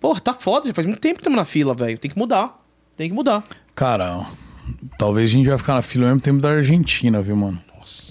Porra, 0.00 0.20
tá 0.20 0.34
foda. 0.34 0.66
Já 0.68 0.74
faz 0.74 0.86
muito 0.86 1.00
tempo 1.00 1.14
que 1.16 1.20
estamos 1.20 1.36
na 1.36 1.44
fila, 1.44 1.74
velho. 1.74 1.98
Tem 1.98 2.10
que 2.10 2.18
mudar. 2.18 2.60
Tem 2.96 3.08
que 3.08 3.14
mudar. 3.14 3.44
Cara, 3.74 4.26
talvez 4.98 5.30
a 5.30 5.32
gente 5.32 5.48
vai 5.48 5.56
ficar 5.58 5.74
na 5.74 5.82
fila 5.82 6.04
ao 6.04 6.08
mesmo 6.10 6.20
tempo 6.20 6.40
da 6.40 6.50
Argentina, 6.50 7.22
viu, 7.22 7.36
mano? 7.36 7.62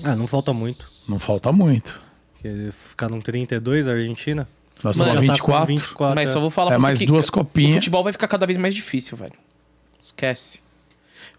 Ah, 0.06 0.16
não 0.16 0.28
falta 0.28 0.54
muito. 0.54 0.86
Não 1.08 1.20
falta 1.20 1.52
muito. 1.52 2.02
Porque 2.34 2.70
Ficaram 2.72 3.22
32 3.22 3.88
a 3.88 3.92
Argentina. 3.92 4.48
Nós 4.84 4.96
estamos 4.96 5.14
a 5.14 5.16
Já 5.26 5.34
tá 5.34 5.40
com 5.40 5.52
24. 5.52 5.68
24 5.68 6.16
Mas 6.16 6.30
só 6.32 6.40
vou 6.40 6.50
falar 6.50 6.72
É 6.72 6.74
pra 6.74 6.80
mais 6.80 6.98
você 7.00 7.06
duas 7.06 7.28
O 7.28 7.32
copinhas. 7.32 7.76
futebol 7.76 8.04
vai 8.04 8.12
ficar 8.12 8.28
cada 8.28 8.46
vez 8.48 8.58
mais 8.58 8.74
difícil, 8.74 9.16
velho. 9.16 9.34
Esquece. 10.02 10.60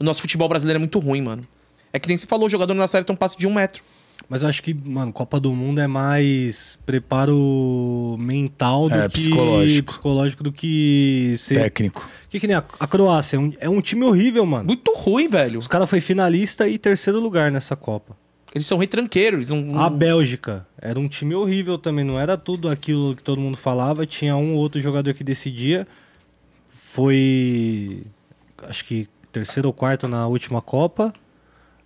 O 0.02 0.04
nosso 0.04 0.20
futebol 0.20 0.48
brasileiro 0.48 0.78
é 0.78 0.80
muito 0.80 0.98
ruim, 0.98 1.22
mano. 1.22 1.44
É 1.92 1.98
que 2.00 2.08
nem 2.08 2.16
você 2.16 2.26
falou, 2.26 2.48
o 2.48 2.50
jogador 2.50 2.74
não 2.74 2.82
acerta 2.82 3.12
um 3.12 3.16
passe 3.16 3.38
de 3.38 3.46
um 3.46 3.54
metro. 3.54 3.84
Mas 4.28 4.42
eu 4.42 4.48
acho 4.48 4.60
que, 4.60 4.74
mano, 4.74 5.12
Copa 5.12 5.38
do 5.38 5.52
Mundo 5.54 5.80
é 5.80 5.86
mais 5.86 6.76
preparo 6.84 8.16
mental 8.18 8.88
do 8.88 8.94
É, 8.96 9.02
que 9.08 9.12
psicológico. 9.14 9.92
psicológico 9.92 10.42
do 10.42 10.50
que 10.50 11.36
ser. 11.38 11.54
Técnico. 11.54 12.08
Que 12.28 12.40
que 12.40 12.48
nem 12.48 12.56
a, 12.56 12.64
a 12.80 12.86
Croácia? 12.88 13.36
É 13.36 13.38
um, 13.38 13.52
é 13.60 13.68
um 13.68 13.80
time 13.80 14.04
horrível, 14.04 14.44
mano. 14.44 14.64
Muito 14.64 14.92
ruim, 14.92 15.28
velho. 15.28 15.56
Os 15.56 15.68
caras 15.68 15.88
foi 15.88 16.00
finalista 16.00 16.66
e 16.66 16.78
terceiro 16.78 17.20
lugar 17.20 17.52
nessa 17.52 17.76
Copa. 17.76 18.16
Eles 18.52 18.66
são 18.66 18.78
retranqueiros. 18.78 19.50
Eles 19.50 19.64
não... 19.64 19.80
A 19.80 19.88
Bélgica 19.88 20.66
era 20.80 20.98
um 20.98 21.06
time 21.06 21.34
horrível 21.36 21.78
também, 21.78 22.04
não 22.04 22.18
era 22.18 22.36
tudo 22.36 22.68
aquilo 22.68 23.14
que 23.14 23.22
todo 23.22 23.40
mundo 23.40 23.56
falava, 23.56 24.04
tinha 24.04 24.34
um 24.36 24.54
ou 24.54 24.58
outro 24.58 24.80
jogador 24.80 25.14
que 25.14 25.22
decidia. 25.22 25.86
Foi 26.68 28.02
acho 28.68 28.84
que 28.84 29.08
terceiro 29.32 29.68
ou 29.68 29.72
quarto 29.72 30.06
na 30.06 30.26
última 30.26 30.60
Copa. 30.60 31.12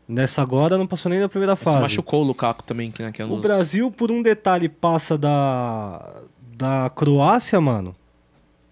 Nessa 0.08 0.40
agora 0.42 0.76
não 0.78 0.86
passou 0.86 1.10
nem 1.10 1.18
da 1.20 1.28
primeira 1.28 1.56
Se 1.56 1.64
fase. 1.64 1.78
machucou 1.80 2.22
o 2.22 2.24
Lukaku 2.26 2.62
também, 2.62 2.90
que, 2.92 3.02
né, 3.02 3.10
que 3.10 3.20
é 3.20 3.24
O 3.24 3.38
Brasil, 3.38 3.90
por 3.90 4.10
um 4.12 4.22
detalhe, 4.22 4.68
passa 4.68 5.18
da, 5.18 6.12
da 6.56 6.90
Croácia, 6.94 7.60
mano. 7.60 7.94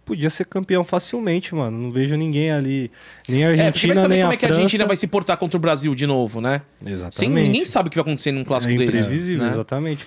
Podia 0.04 0.28
ser 0.30 0.44
campeão 0.44 0.84
facilmente, 0.84 1.54
mano. 1.54 1.76
Não 1.78 1.90
vejo 1.90 2.14
ninguém 2.14 2.52
ali. 2.52 2.90
Nem 3.28 3.42
a 3.42 3.48
É, 3.48 3.50
Argentina, 3.50 3.94
saber 4.02 4.14
nem 4.16 4.20
como 4.22 4.30
a 4.32 4.34
é 4.34 4.36
que 4.36 4.44
a 4.44 4.48
França. 4.48 4.60
Argentina 4.62 4.86
vai 4.86 4.96
se 4.96 5.06
portar 5.06 5.36
contra 5.38 5.56
o 5.56 5.60
Brasil 5.60 5.94
de 5.94 6.06
novo, 6.06 6.40
né? 6.42 6.60
Exatamente. 6.84 7.16
Sem, 7.16 7.30
ninguém 7.30 7.64
sabe 7.64 7.88
o 7.88 7.90
que 7.90 7.96
vai 7.96 8.02
acontecer 8.02 8.30
num 8.30 8.44
clássico 8.44 8.72
é 8.74 8.76
desse. 8.76 8.98
imprevisível, 8.98 9.44
né? 9.46 9.50
exatamente. 9.50 10.06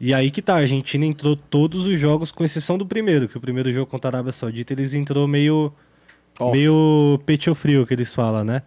E 0.00 0.14
aí 0.14 0.30
que 0.30 0.40
tá, 0.40 0.54
a 0.54 0.58
Argentina 0.60 1.04
entrou 1.04 1.36
todos 1.36 1.84
os 1.86 2.00
jogos, 2.00 2.32
com 2.32 2.44
exceção 2.44 2.76
do 2.78 2.86
primeiro, 2.86 3.28
que 3.28 3.36
o 3.36 3.40
primeiro 3.40 3.70
jogo 3.72 3.86
contra 3.86 4.08
a 4.08 4.10
Arábia 4.14 4.32
Saudita, 4.32 4.72
eles 4.72 4.94
entrou 4.94 5.28
meio. 5.28 5.70
Ó. 6.38 6.52
meio 6.52 7.20
peito 7.24 7.54
frio, 7.54 7.86
que 7.86 7.94
eles 7.94 8.14
falam, 8.14 8.44
né? 8.44 8.62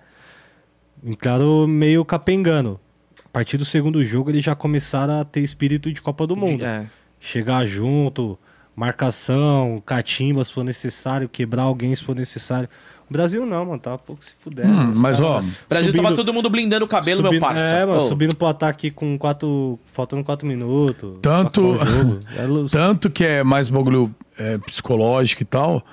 Entraram 1.03 1.65
meio 1.67 2.03
capengando. 2.03 2.79
A 3.25 3.29
partir 3.29 3.57
do 3.57 3.65
segundo 3.65 4.03
jogo, 4.03 4.31
eles 4.31 4.43
já 4.43 4.55
começaram 4.55 5.19
a 5.21 5.23
ter 5.25 5.41
espírito 5.41 5.91
de 5.93 6.01
Copa 6.01 6.25
do 6.25 6.35
Mundo. 6.35 6.65
É. 6.65 6.87
Chegar 7.19 7.65
junto, 7.65 8.37
marcação, 8.75 9.81
catimba 9.85 10.43
se 10.43 10.51
for 10.51 10.63
necessário, 10.63 11.29
quebrar 11.29 11.63
alguém 11.63 11.93
se 11.95 12.03
for 12.03 12.15
necessário. 12.15 12.67
O 13.09 13.13
Brasil 13.13 13.45
não, 13.45 13.65
mano, 13.65 13.79
tava 13.79 13.97
pouco 13.97 14.23
se 14.23 14.35
fudendo. 14.39 14.67
Hum, 14.71 14.93
mas, 14.95 15.19
ó, 15.19 15.39
O 15.39 15.43
Brasil 15.67 15.93
tava 15.93 16.13
todo 16.13 16.31
mundo 16.33 16.49
blindando 16.49 16.85
o 16.85 16.87
cabelo, 16.87 17.21
meu 17.21 17.31
subindo- 17.31 17.41
parça. 17.41 17.75
É, 17.75 17.85
mano, 17.85 18.01
Ô, 18.01 18.07
subindo 18.07 18.35
pro 18.35 18.47
ataque 18.47 18.91
com 18.91 19.17
quatro. 19.17 19.79
faltando 19.91 20.23
quatro 20.23 20.47
minutos. 20.47 21.17
Tanto-. 21.21 21.75
É 21.75 22.65
Tanto 22.71 23.09
que 23.09 23.23
é 23.23 23.43
mais 23.43 23.67
bagulho 23.69 24.13
é, 24.37 24.57
psicológico 24.59 25.41
e 25.41 25.45
tal. 25.45 25.83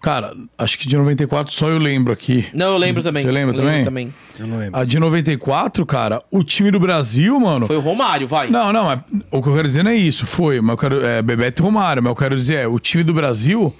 Cara, 0.00 0.34
acho 0.56 0.78
que 0.78 0.88
de 0.88 0.96
94 0.96 1.52
só 1.52 1.68
eu 1.68 1.76
lembro 1.76 2.10
aqui. 2.10 2.46
Não, 2.54 2.72
eu 2.72 2.78
lembro 2.78 3.02
também. 3.02 3.22
Você 3.22 3.30
lembra 3.30 3.54
Eu 3.54 3.64
lembro 3.64 3.84
também? 3.84 4.14
Eu 4.38 4.46
não 4.46 4.56
lembro. 4.56 4.80
A 4.80 4.84
de 4.84 4.98
94, 4.98 5.84
cara, 5.84 6.22
o 6.30 6.42
time 6.42 6.70
do 6.70 6.80
Brasil, 6.80 7.38
mano. 7.38 7.66
Foi 7.66 7.76
o 7.76 7.80
Romário, 7.80 8.26
vai. 8.26 8.48
Não, 8.48 8.72
não, 8.72 8.84
mas 8.86 9.00
o 9.30 9.42
que 9.42 9.48
eu 9.48 9.54
quero 9.54 9.68
dizer 9.68 9.82
não 9.82 9.90
é 9.90 9.96
isso. 9.96 10.26
Foi, 10.26 10.58
mas 10.62 10.70
eu 10.70 10.78
quero. 10.78 11.04
É, 11.04 11.20
Bebeto 11.20 11.60
e 11.60 11.62
Romário, 11.62 12.02
mas 12.02 12.10
eu 12.10 12.16
quero 12.16 12.34
dizer, 12.34 12.54
é, 12.60 12.66
o 12.66 12.78
time 12.78 13.04
do 13.04 13.12
Brasil, 13.12 13.74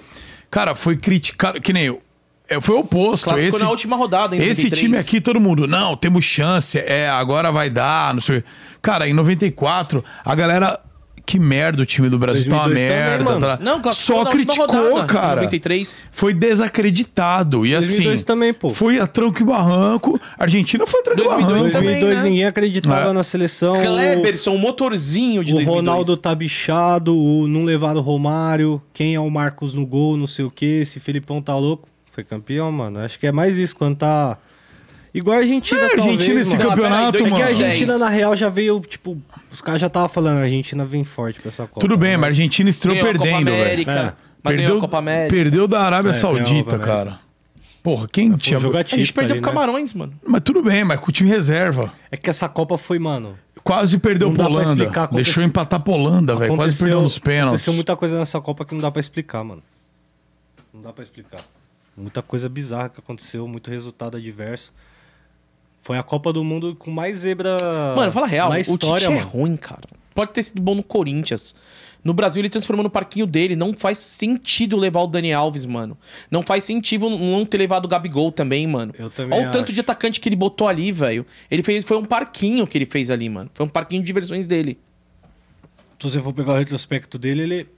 cara, 0.50 0.74
foi 0.74 0.94
criticado. 0.96 1.58
Que 1.58 1.72
nem 1.72 1.84
eu. 1.84 2.02
É, 2.50 2.60
foi 2.60 2.74
o 2.74 2.80
oposto. 2.80 3.24
Classificou 3.24 3.56
Esse, 3.56 3.64
na 3.64 3.70
última 3.70 3.96
rodada, 3.96 4.36
em 4.36 4.40
esse 4.40 4.64
93. 4.64 4.78
time 4.78 4.98
aqui, 4.98 5.20
todo 5.22 5.40
mundo, 5.40 5.66
não, 5.66 5.96
temos 5.96 6.24
chance, 6.24 6.78
é, 6.78 7.08
agora 7.08 7.50
vai 7.50 7.70
dar, 7.70 8.12
não 8.12 8.20
sei. 8.20 8.38
o 8.38 8.42
quê. 8.42 8.48
Cara, 8.82 9.08
em 9.08 9.14
94, 9.14 10.04
a 10.22 10.34
galera. 10.34 10.80
Que 11.26 11.38
merda 11.38 11.82
o 11.82 11.86
time 11.86 12.08
do 12.08 12.18
Brasil, 12.18 12.48
tá 12.48 12.56
uma 12.56 12.64
2002 12.64 12.90
também, 12.90 13.08
merda. 13.08 13.24
mano. 13.24 13.40
tá- 13.46 13.58
Não, 13.62 13.92
Só 13.92 14.24
criticou, 14.24 14.66
rodada, 14.66 15.06
cara. 15.06 15.36
93. 15.42 16.06
Foi 16.10 16.34
desacreditado. 16.34 17.64
E 17.66 17.70
2002 17.72 18.14
assim. 18.14 18.24
também, 18.24 18.52
pô. 18.52 18.70
Foi 18.70 18.98
a 18.98 19.06
tranco 19.06 19.40
e 19.40 19.44
barranco. 19.44 20.20
A 20.38 20.44
Argentina 20.44 20.86
foi 20.86 21.00
a 21.00 21.02
tranco 21.04 21.20
e 21.20 21.24
2002 21.24 21.48
barranco. 21.56 21.72
também. 21.72 21.90
2002 22.00 22.22
né? 22.22 22.28
ninguém 22.28 22.44
acreditava 22.46 23.10
É. 23.10 23.12
na 23.12 23.22
seleção. 23.22 23.74
Kleberson, 23.74 24.54
o 24.54 24.58
motorzinho 24.58 25.44
de 25.44 25.52
O 25.52 25.56
2002. 25.56 25.76
Ronaldo 25.86 26.16
tá 26.16 26.34
bichado, 26.34 27.16
o 27.16 27.46
não 27.46 27.64
levaram 27.64 28.00
o 28.00 28.02
Romário, 28.02 28.80
quem 28.92 29.14
é 29.14 29.20
o 29.20 29.30
Marcos 29.30 29.74
no 29.74 29.86
gol, 29.86 30.16
não 30.16 30.26
sei 30.26 30.44
o 30.44 30.50
que, 30.50 30.80
esse 30.80 30.98
Felipão 31.00 31.40
tá 31.42 31.56
louco. 31.56 31.88
Foi 32.12 32.24
campeão, 32.24 32.70
mano. 32.72 33.00
Acho 33.00 33.18
que 33.18 33.26
é 33.26 33.32
mais 33.32 33.56
isso, 33.58 33.76
quando 33.76 33.96
tá. 33.96 34.36
Igual 35.12 35.36
a 35.38 35.40
Argentina, 35.40 35.80
É, 35.80 35.82
a 35.82 35.86
Argentina 35.86 36.16
talvez, 36.18 36.46
esse 36.46 36.56
mano. 36.56 36.70
campeonato, 36.70 37.12
peraí, 37.12 37.32
É 37.32 37.34
que 37.34 37.42
a 37.42 37.44
mano. 37.44 37.44
2010. 37.46 37.60
Argentina, 37.72 37.98
na 37.98 38.08
real, 38.08 38.36
já 38.36 38.48
veio, 38.48 38.80
tipo, 38.80 39.18
os 39.50 39.60
caras 39.60 39.80
já 39.80 39.88
estavam 39.88 40.08
falando, 40.08 40.38
a 40.38 40.42
Argentina 40.42 40.84
vem 40.84 41.02
forte 41.04 41.40
pra 41.40 41.48
essa 41.48 41.66
Copa. 41.66 41.80
Tudo 41.80 41.96
bem, 41.96 42.16
mas 42.16 42.24
a 42.24 42.26
Argentina 42.28 42.70
estreou 42.70 42.94
Ganhou 42.94 43.10
a 43.10 43.12
Copa 43.14 43.24
perdendo, 43.24 43.50
velho. 43.50 43.62
América, 43.64 43.90
É. 43.92 44.48
América. 44.98 45.34
perdeu 45.34 45.66
da 45.68 45.80
Arábia 45.82 46.10
É, 46.10 46.12
Saudita, 46.12 46.78
cara. 46.78 47.18
Porra, 47.82 48.06
quem 48.06 48.30
tinha. 48.36 48.58
um 48.60 48.76
A 48.76 48.82
gente 48.82 49.12
perdeu 49.12 49.32
ali, 49.34 49.40
pro 49.40 49.50
né? 49.50 49.54
Camarões, 49.56 49.94
mano. 49.94 50.12
Mas 50.26 50.42
tudo 50.44 50.62
bem, 50.62 50.84
mas 50.84 51.00
com 51.00 51.08
o 51.08 51.12
time 51.12 51.28
reserva. 51.30 51.92
É 52.10 52.16
que 52.16 52.28
essa 52.30 52.48
Copa 52.48 52.76
foi, 52.78 52.98
mano. 52.98 53.36
Quase 53.64 53.98
perdeu 53.98 54.30
Não 54.30 54.46
aconteceu- 54.46 55.08
Deixou 55.12 55.42
empatar 55.42 55.80
pra 55.80 55.92
Holanda, 55.92 56.36
velho. 56.36 56.54
Quase 56.56 56.78
perdeu 56.78 57.02
nos 57.02 57.18
pênaltis. 57.18 57.48
Aconteceu 57.62 57.72
muita 57.72 57.96
coisa 57.96 58.18
nessa 58.18 58.40
Copa 58.40 58.64
que 58.64 58.74
não 58.74 58.80
dá 58.80 58.90
pra 58.90 59.00
explicar, 59.00 59.42
mano. 59.44 59.62
Não 60.72 60.80
dá 60.82 60.92
pra 60.92 61.02
explicar. 61.02 61.40
Muita 61.96 62.22
coisa 62.22 62.48
bizarra 62.48 62.88
que 62.90 63.00
aconteceu, 63.00 63.46
muito 63.48 63.70
resultado 63.70 64.16
adverso. 64.16 64.72
Foi 65.82 65.96
a 65.98 66.02
Copa 66.02 66.32
do 66.32 66.44
Mundo 66.44 66.76
com 66.76 66.90
mais 66.90 67.18
zebra 67.18 67.56
Mano, 67.96 68.12
fala 68.12 68.26
real, 68.26 68.50
na 68.50 68.56
o 68.56 68.58
história, 68.58 69.08
Tite 69.08 69.12
é 69.12 69.22
mano. 69.22 69.28
ruim, 69.30 69.56
cara. 69.56 69.88
Pode 70.14 70.32
ter 70.32 70.42
sido 70.42 70.60
bom 70.60 70.74
no 70.74 70.82
Corinthians. 70.82 71.54
No 72.02 72.14
Brasil, 72.14 72.40
ele 72.40 72.48
transformou 72.48 72.82
no 72.82 72.90
parquinho 72.90 73.26
dele. 73.26 73.54
Não 73.54 73.72
faz 73.74 73.98
sentido 73.98 74.76
levar 74.76 75.00
o 75.02 75.06
Dani 75.06 75.32
Alves, 75.32 75.66
mano. 75.66 75.96
Não 76.30 76.42
faz 76.42 76.64
sentido 76.64 77.08
não 77.10 77.44
ter 77.44 77.58
levado 77.58 77.84
o 77.84 77.88
Gabigol 77.88 78.32
também, 78.32 78.66
mano. 78.66 78.92
Eu 78.98 79.10
também 79.10 79.38
Olha 79.38 79.48
o 79.48 79.52
tanto 79.52 79.72
de 79.72 79.80
atacante 79.80 80.18
que 80.20 80.28
ele 80.28 80.36
botou 80.36 80.66
ali, 80.66 80.90
velho. 80.92 81.26
Ele 81.50 81.62
fez, 81.62 81.84
foi 81.84 81.98
um 81.98 82.04
parquinho 82.04 82.66
que 82.66 82.78
ele 82.78 82.86
fez 82.86 83.10
ali, 83.10 83.28
mano. 83.28 83.50
Foi 83.52 83.66
um 83.66 83.68
parquinho 83.68 84.00
de 84.02 84.06
diversões 84.06 84.46
dele. 84.46 84.78
Se 85.98 86.08
você 86.10 86.20
for 86.20 86.32
pegar 86.32 86.54
o 86.54 86.56
retrospecto 86.56 87.18
dele, 87.18 87.42
ele 87.42 87.68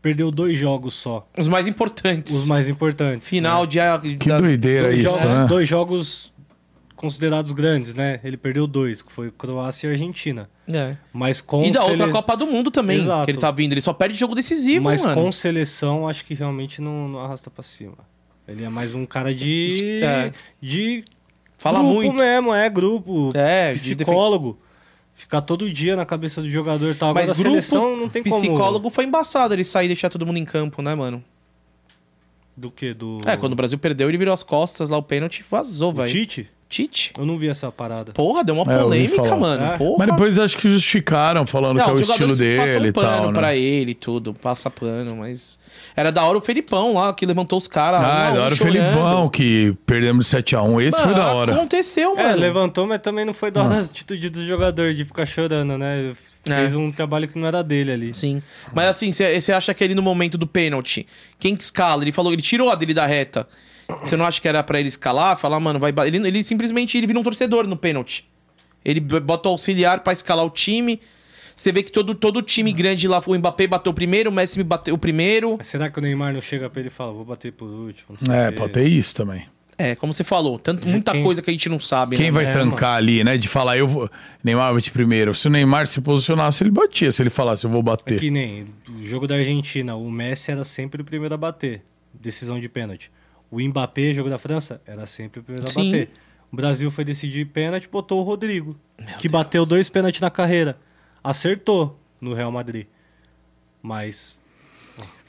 perdeu 0.00 0.30
dois 0.30 0.56
jogos 0.56 0.94
só. 0.94 1.28
Os 1.36 1.48
mais 1.48 1.66
importantes. 1.66 2.34
Os 2.34 2.46
mais 2.46 2.68
importantes. 2.68 3.28
Final 3.28 3.62
né? 3.62 3.98
de. 4.02 4.16
Que 4.16 4.28
da- 4.28 4.38
doideira 4.38 4.88
dois 4.88 5.00
isso, 5.00 5.18
jogos, 5.18 5.34
né? 5.34 5.46
dois 5.48 5.68
jogos 5.68 6.32
considerados 6.98 7.52
grandes, 7.52 7.94
né? 7.94 8.20
Ele 8.22 8.36
perdeu 8.36 8.66
dois, 8.66 9.00
que 9.00 9.10
foi 9.10 9.30
Croácia 9.30 9.86
e 9.88 9.90
Argentina. 9.92 10.50
É. 10.70 10.96
Mas 11.12 11.40
com 11.40 11.62
E 11.64 11.70
da 11.70 11.80
sele- 11.80 11.92
outra 11.92 12.10
Copa 12.10 12.36
do 12.36 12.46
Mundo 12.46 12.70
também, 12.70 12.98
Exato. 12.98 13.24
que 13.24 13.30
ele 13.30 13.38
tá 13.38 13.50
vindo. 13.50 13.72
Ele 13.72 13.80
só 13.80 13.92
perde 13.92 14.18
jogo 14.18 14.34
decisivo, 14.34 14.84
Mas 14.84 15.02
mano. 15.04 15.14
com 15.22 15.32
seleção, 15.32 16.06
acho 16.06 16.24
que 16.24 16.34
realmente 16.34 16.82
não, 16.82 17.08
não 17.08 17.20
arrasta 17.20 17.50
pra 17.50 17.62
cima. 17.62 17.96
Ele 18.46 18.64
é 18.64 18.68
mais 18.68 18.94
um 18.94 19.06
cara 19.06 19.34
de. 19.34 20.00
É. 20.02 20.32
de. 20.60 21.04
Fala 21.56 21.78
grupo 21.80 21.94
muito. 21.94 22.14
mesmo, 22.14 22.54
é, 22.54 22.68
grupo. 22.68 23.32
É, 23.34 23.72
de 23.72 23.78
psicólogo. 23.96 24.58
Ficar 25.14 25.40
todo 25.42 25.68
dia 25.70 25.96
na 25.96 26.06
cabeça 26.06 26.40
do 26.40 26.48
jogador 26.50 26.90
e 26.92 26.94
tal. 26.94 27.12
Mas 27.12 27.28
a 27.28 27.32
grupo, 27.32 27.48
seleção 27.48 27.96
não 27.96 28.08
tem 28.08 28.22
como. 28.22 28.36
psicólogo 28.36 28.88
foi 28.90 29.04
embaçado 29.04 29.52
ele 29.54 29.64
sair 29.64 29.86
e 29.86 29.88
deixar 29.88 30.08
todo 30.08 30.24
mundo 30.24 30.36
em 30.38 30.44
campo, 30.44 30.80
né, 30.80 30.94
mano? 30.94 31.22
Do 32.56 32.70
que? 32.70 32.94
Do. 32.94 33.18
É, 33.26 33.36
quando 33.36 33.52
o 33.52 33.56
Brasil 33.56 33.78
perdeu, 33.78 34.08
ele 34.08 34.18
virou 34.18 34.32
as 34.34 34.42
costas 34.42 34.88
lá, 34.88 34.96
o 34.96 35.02
pênalti 35.02 35.44
vazou, 35.48 35.92
velho. 35.92 36.10
Tite? 36.10 36.48
Tite? 36.68 37.12
Eu 37.16 37.24
não 37.24 37.38
vi 37.38 37.48
essa 37.48 37.72
parada. 37.72 38.12
Porra, 38.12 38.44
deu 38.44 38.54
uma 38.54 38.70
É, 38.70 38.78
polêmica, 38.78 39.24
falar. 39.24 39.36
mano. 39.36 39.64
É. 39.64 39.76
Porra. 39.78 39.96
Mas 40.00 40.08
depois 40.10 40.38
acho 40.38 40.58
que 40.58 40.68
justificaram, 40.68 41.46
falando 41.46 41.82
que 41.82 41.88
é 41.88 41.92
o 41.92 41.98
estilo 41.98 42.36
dele 42.36 42.88
e 42.88 42.92
pano 42.92 43.22
tal, 43.22 43.32
pra 43.32 43.48
né? 43.48 43.58
ele 43.58 43.92
e 43.92 43.94
tudo, 43.94 44.34
passa 44.34 44.68
pano, 44.70 45.16
mas... 45.16 45.58
Era 45.96 46.12
da 46.12 46.22
hora 46.24 46.36
o 46.36 46.40
Felipão 46.42 46.92
lá, 46.94 47.14
que 47.14 47.24
levantou 47.24 47.56
os 47.56 47.66
caras. 47.66 48.02
Ah, 48.02 48.30
um 48.30 48.34
da 48.34 48.42
hora 48.42 48.52
o 48.54 48.56
chorando. 48.56 48.72
Felipão, 48.74 49.28
que 49.30 49.74
perdemos 49.86 50.28
de 50.28 50.36
7x1. 50.36 50.82
Esse 50.82 50.98
foi 50.98 51.06
Mano, 51.12 51.18
da 51.24 51.32
hora. 51.32 51.54
Aconteceu, 51.54 52.14
mano. 52.14 52.28
É, 52.28 52.34
levantou, 52.34 52.86
mas 52.86 53.00
também 53.00 53.24
não 53.24 53.32
foi 53.32 53.50
da 53.50 53.62
Ah. 53.62 53.64
hora 53.64 53.74
a 53.76 53.80
atitude 53.80 54.28
do 54.28 54.46
jogador 54.46 54.92
de 54.92 55.06
ficar 55.06 55.24
chorando, 55.24 55.78
né? 55.78 56.12
Fez 56.44 56.74
um 56.74 56.90
trabalho 56.92 57.28
que 57.28 57.38
não 57.38 57.46
era 57.46 57.62
dele 57.62 57.92
ali. 57.92 58.14
Sim. 58.14 58.42
Mas 58.74 58.86
assim, 58.88 59.10
você 59.12 59.52
acha 59.52 59.72
que 59.74 59.82
ele 59.84 59.94
no 59.94 60.02
momento 60.02 60.36
do 60.38 60.46
pênalti, 60.46 61.06
quem 61.38 61.54
que 61.56 61.62
escala? 61.62 62.02
Ele 62.04 62.12
falou, 62.12 62.32
ele 62.32 62.40
tirou 62.42 62.70
a 62.70 62.74
dele 62.74 62.92
da 62.94 63.04
reta. 63.06 63.46
Você 64.02 64.16
não 64.16 64.24
acha 64.26 64.40
que 64.40 64.46
era 64.48 64.62
pra 64.62 64.78
ele 64.78 64.88
escalar? 64.88 65.36
Falar, 65.38 65.58
mano, 65.60 65.78
vai. 65.78 65.92
Ele, 66.06 66.18
ele 66.28 66.44
simplesmente 66.44 66.96
ele 66.98 67.06
vira 67.06 67.18
um 67.18 67.22
torcedor 67.22 67.66
no 67.66 67.76
pênalti. 67.76 68.28
Ele 68.84 69.00
bota 69.00 69.48
o 69.48 69.52
auxiliar 69.52 70.00
pra 70.00 70.12
escalar 70.12 70.44
o 70.44 70.50
time. 70.50 71.00
Você 71.56 71.72
vê 71.72 71.82
que 71.82 71.90
todo, 71.90 72.14
todo 72.14 72.40
time 72.40 72.72
grande 72.72 73.08
lá, 73.08 73.20
o 73.26 73.34
Mbappé 73.36 73.66
bateu 73.66 73.90
o 73.90 73.94
primeiro, 73.94 74.30
o 74.30 74.32
Messi 74.32 74.62
bateu 74.62 74.94
o 74.94 74.98
primeiro. 74.98 75.56
Mas 75.58 75.66
será 75.66 75.90
que 75.90 75.98
o 75.98 76.02
Neymar 76.02 76.32
não 76.32 76.40
chega 76.40 76.70
pra 76.70 76.78
ele 76.80 76.88
e 76.88 76.90
fala, 76.92 77.12
vou 77.12 77.24
bater 77.24 77.52
por 77.52 77.66
último? 77.68 78.16
não 78.20 78.26
sei 78.26 78.34
É, 78.36 78.50
pode 78.52 78.72
ter 78.74 78.84
isso 78.86 79.14
também. 79.14 79.44
É, 79.76 79.94
como 79.94 80.12
você 80.12 80.22
falou, 80.24 80.58
tanto, 80.58 80.86
muita 80.86 81.12
Quem- 81.12 81.22
coisa 81.24 81.40
que 81.42 81.50
a 81.50 81.52
gente 81.52 81.68
não 81.68 81.80
sabe. 81.80 82.16
Quem 82.16 82.26
né? 82.26 82.32
vai 82.32 82.46
É, 82.46 82.52
tancar 82.52 82.96
ali, 82.96 83.22
né? 83.24 83.36
De 83.36 83.48
falar, 83.48 83.76
eu 83.78 83.86
vou. 83.88 84.10
Neymar 84.42 84.72
bate 84.74 84.90
primeiro. 84.90 85.34
Se 85.34 85.46
o 85.46 85.50
Neymar 85.50 85.86
se 85.86 86.00
posicionasse, 86.00 86.62
ele 86.62 86.70
batia. 86.70 87.10
Se 87.10 87.22
ele 87.22 87.30
falasse, 87.30 87.64
eu 87.64 87.70
vou 87.70 87.80
É 87.80 87.84
bater. 87.84 88.18
que 88.20 88.30
nem 88.30 88.64
o 88.88 89.02
jogo 89.04 89.26
da 89.26 89.36
Argentina, 89.36 89.94
o 89.96 90.10
Messi 90.10 90.50
era 90.52 90.62
sempre 90.64 91.00
o 91.02 91.04
primeiro 91.04 91.34
a 91.34 91.38
bater. 91.38 91.82
Decisão 92.12 92.58
de 92.60 92.68
pênalti. 92.68 93.10
O 93.50 93.60
Mbappé, 93.60 94.12
jogo 94.12 94.28
da 94.28 94.38
França, 94.38 94.80
era 94.86 95.06
sempre 95.06 95.40
o 95.40 95.42
primeiro 95.42 95.66
a 95.66 95.70
Sim. 95.72 95.90
bater. 95.90 96.10
O 96.52 96.56
Brasil 96.56 96.90
foi 96.90 97.04
decidir 97.04 97.46
pênalti, 97.46 97.88
botou 97.88 98.20
o 98.20 98.22
Rodrigo, 98.22 98.76
que 99.18 99.28
bateu 99.28 99.64
dois 99.66 99.88
pênaltis 99.88 100.20
na 100.20 100.30
carreira. 100.30 100.78
Acertou 101.22 101.98
no 102.20 102.32
Real 102.34 102.50
Madrid. 102.52 102.86
Mas 103.82 104.38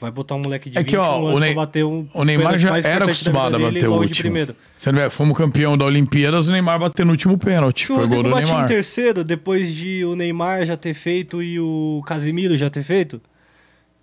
vai 0.00 0.10
botar 0.10 0.34
um 0.34 0.40
moleque 0.40 0.68
de 0.70 0.78
É 0.78 0.82
21 0.82 0.90
que, 0.90 0.96
ó, 0.96 1.18
anos 1.28 1.36
o, 1.36 1.38
Ney- 1.38 1.54
pra 1.54 1.62
bater 1.66 1.84
um 1.84 2.08
o 2.12 2.24
Neymar 2.24 2.46
pênalti 2.46 2.62
já 2.62 2.70
mais 2.70 2.84
era 2.84 3.04
acostumado 3.04 3.56
a 3.56 3.58
bater 3.58 3.88
o 3.88 3.94
último. 3.94 4.14
primeiro. 4.16 4.56
Você 4.76 4.90
não 4.90 4.98
vê, 5.00 5.10
fomos 5.10 5.36
campeão 5.36 5.78
da 5.78 5.84
Olimpíadas, 5.84 6.48
o 6.48 6.52
Neymar 6.52 6.78
bateu 6.80 7.04
no 7.04 7.12
último 7.12 7.38
pênalti. 7.38 7.86
Se 7.86 7.92
o 7.92 7.96
Foi 7.96 8.06
gol 8.06 8.22
do 8.22 8.30
batia 8.30 8.44
em 8.46 8.48
Neymar. 8.52 8.66
terceiro, 8.68 9.22
depois 9.22 9.72
de 9.72 10.04
o 10.04 10.16
Neymar 10.16 10.64
já 10.66 10.76
ter 10.76 10.94
feito 10.94 11.42
e 11.42 11.60
o 11.60 12.02
Casemiro 12.06 12.56
já 12.56 12.68
ter 12.68 12.82
feito, 12.82 13.20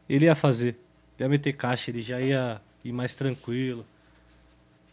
ele 0.08 0.26
ia 0.26 0.36
fazer. 0.36 0.78
Ele 1.20 1.26
ia 1.26 1.30
meter 1.30 1.54
caixa, 1.54 1.92
ele 1.92 2.02
já 2.02 2.22
ia 2.22 2.62
ir 2.86 2.92
mais 2.94 3.14
tranquilo. 3.16 3.86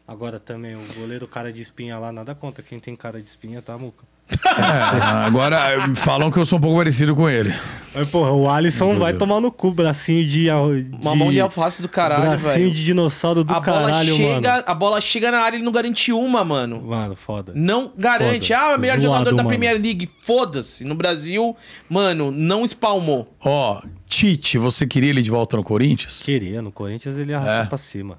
Agora 0.07 0.39
também, 0.39 0.74
o 0.76 0.81
goleiro 0.99 1.26
cara 1.26 1.52
de 1.52 1.62
espinha 1.62 1.99
lá, 1.99 2.12
nada 2.12 2.34
contra. 2.34 2.62
Quem 2.62 2.78
tem 2.78 2.94
cara 2.94 3.20
de 3.23 3.28
espinha, 3.28 3.62
tá, 3.62 3.76
Muca? 3.78 4.05
É, 4.26 5.02
agora 5.26 5.57
eh, 5.74 5.94
falam 5.94 6.31
que 6.31 6.39
eu 6.39 6.47
sou 6.47 6.58
um 6.58 6.60
pouco 6.60 6.78
parecido 6.78 7.15
com 7.15 7.28
ele. 7.28 7.55
Mas, 7.94 8.08
porra, 8.08 8.33
o 8.33 8.49
Alisson 8.49 8.99
vai 8.99 9.12
tomar 9.15 9.39
no 9.41 9.52
cu, 9.52 9.70
bracinho 9.70 10.26
de... 10.26 10.44
de 10.44 10.50
Uma 10.50 11.15
mão 11.15 11.31
de 11.31 11.41
alface 11.41 11.83
do 11.83 11.89
caralho, 11.91 12.23
Bracinho 12.23 12.55
velho. 12.55 12.70
de 12.73 12.84
dinossauro 12.84 13.44
do 13.44 13.52
A 13.55 13.60
bola, 13.60 13.83
caralho, 13.83 14.16
chega, 14.16 14.50
mano. 14.50 14.65
a 14.66 14.74
bola 14.74 15.00
chega 15.00 15.31
na 15.31 15.39
área 15.41 15.57
e 15.57 15.58
ele 15.58 15.65
não 15.65 15.73
garante 15.73 16.10
uma, 16.12 16.42
mano. 16.44 16.81
Mano, 16.83 17.15
foda. 17.15 17.52
Não 17.55 17.92
garante. 17.97 18.49
Foda. 18.55 18.60
Ah, 18.66 18.73
é 18.73 18.76
o 18.76 18.81
melhor 18.81 18.99
Zoado, 19.00 19.02
jogador 19.02 19.31
da 19.31 19.36
mano. 19.36 19.49
Premier 19.49 19.74
League. 19.81 20.08
Foda-se. 20.23 20.84
No 20.84 20.94
Brasil, 20.94 21.55
mano, 21.89 22.31
não 22.31 22.65
espalmou. 22.65 23.34
Ó, 23.44 23.83
Tite, 24.07 24.57
você 24.58 24.86
queria 24.86 25.10
ele 25.10 25.23
de 25.23 25.31
volta 25.31 25.57
no 25.57 25.62
Corinthians? 25.65 26.23
Queria, 26.23 26.62
no 26.62 26.73
Corinthians 26.73 27.18
ele 27.18 27.34
arrasta 27.34 27.62
É. 27.62 27.66
pra 27.66 27.78
cima. 27.78 28.18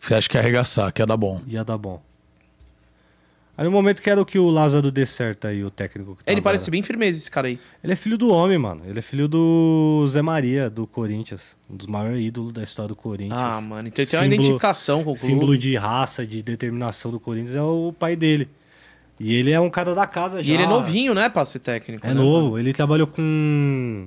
Você 0.00 0.14
acha 0.14 0.28
que 0.28 0.36
ia 0.36 0.40
arregaçar, 0.40 0.92
que 0.92 1.02
ia 1.02 1.06
dar 1.06 1.16
bom? 1.16 1.40
Ia 1.46 1.62
dar 1.64 1.76
bom. 1.78 2.02
Aí 3.58 3.64
no 3.66 3.70
momento 3.70 4.00
que 4.00 4.08
era 4.08 4.18
o 4.18 4.24
que 4.24 4.38
o 4.38 4.48
Lázaro 4.48 4.90
dê 4.90 5.04
certo 5.04 5.46
aí, 5.46 5.62
o 5.62 5.70
técnico 5.70 6.16
que 6.16 6.24
tá 6.24 6.32
Ele 6.32 6.40
agora. 6.40 6.54
parece 6.54 6.70
bem 6.70 6.80
firmeza, 6.82 7.18
esse 7.18 7.30
cara 7.30 7.46
aí. 7.48 7.58
Ele 7.84 7.92
é 7.92 7.96
filho 7.96 8.16
do 8.16 8.30
homem, 8.30 8.56
mano. 8.56 8.80
Ele 8.86 8.98
é 8.98 9.02
filho 9.02 9.28
do 9.28 10.06
Zé 10.08 10.22
Maria, 10.22 10.70
do 10.70 10.86
Corinthians. 10.86 11.54
Um 11.68 11.76
dos 11.76 11.86
maiores 11.86 12.24
ídolos 12.24 12.52
da 12.52 12.62
história 12.62 12.88
do 12.88 12.96
Corinthians. 12.96 13.38
Ah, 13.38 13.60
mano. 13.60 13.88
Então 13.88 14.02
ele 14.02 14.10
tem 14.10 14.18
uma 14.18 14.24
Símbolo- 14.24 14.42
identificação 14.42 15.04
com 15.04 15.10
o 15.10 15.14
clube. 15.14 15.18
Símbolo 15.26 15.58
de 15.58 15.76
raça, 15.76 16.26
de 16.26 16.42
determinação 16.42 17.10
do 17.10 17.20
Corinthians 17.20 17.54
é 17.54 17.60
o 17.62 17.92
pai 17.92 18.16
dele. 18.16 18.48
E 19.18 19.34
ele 19.34 19.50
é 19.50 19.60
um 19.60 19.68
cara 19.68 19.94
da 19.94 20.06
casa 20.06 20.42
já. 20.42 20.50
E 20.50 20.54
ele 20.54 20.62
é 20.62 20.66
novinho, 20.66 21.12
né, 21.12 21.28
pra 21.28 21.44
ser 21.44 21.58
técnico. 21.58 22.06
É 22.06 22.08
né, 22.08 22.14
novo. 22.14 22.58
Ele 22.58 22.72
trabalhou 22.72 23.06
com. 23.06 24.06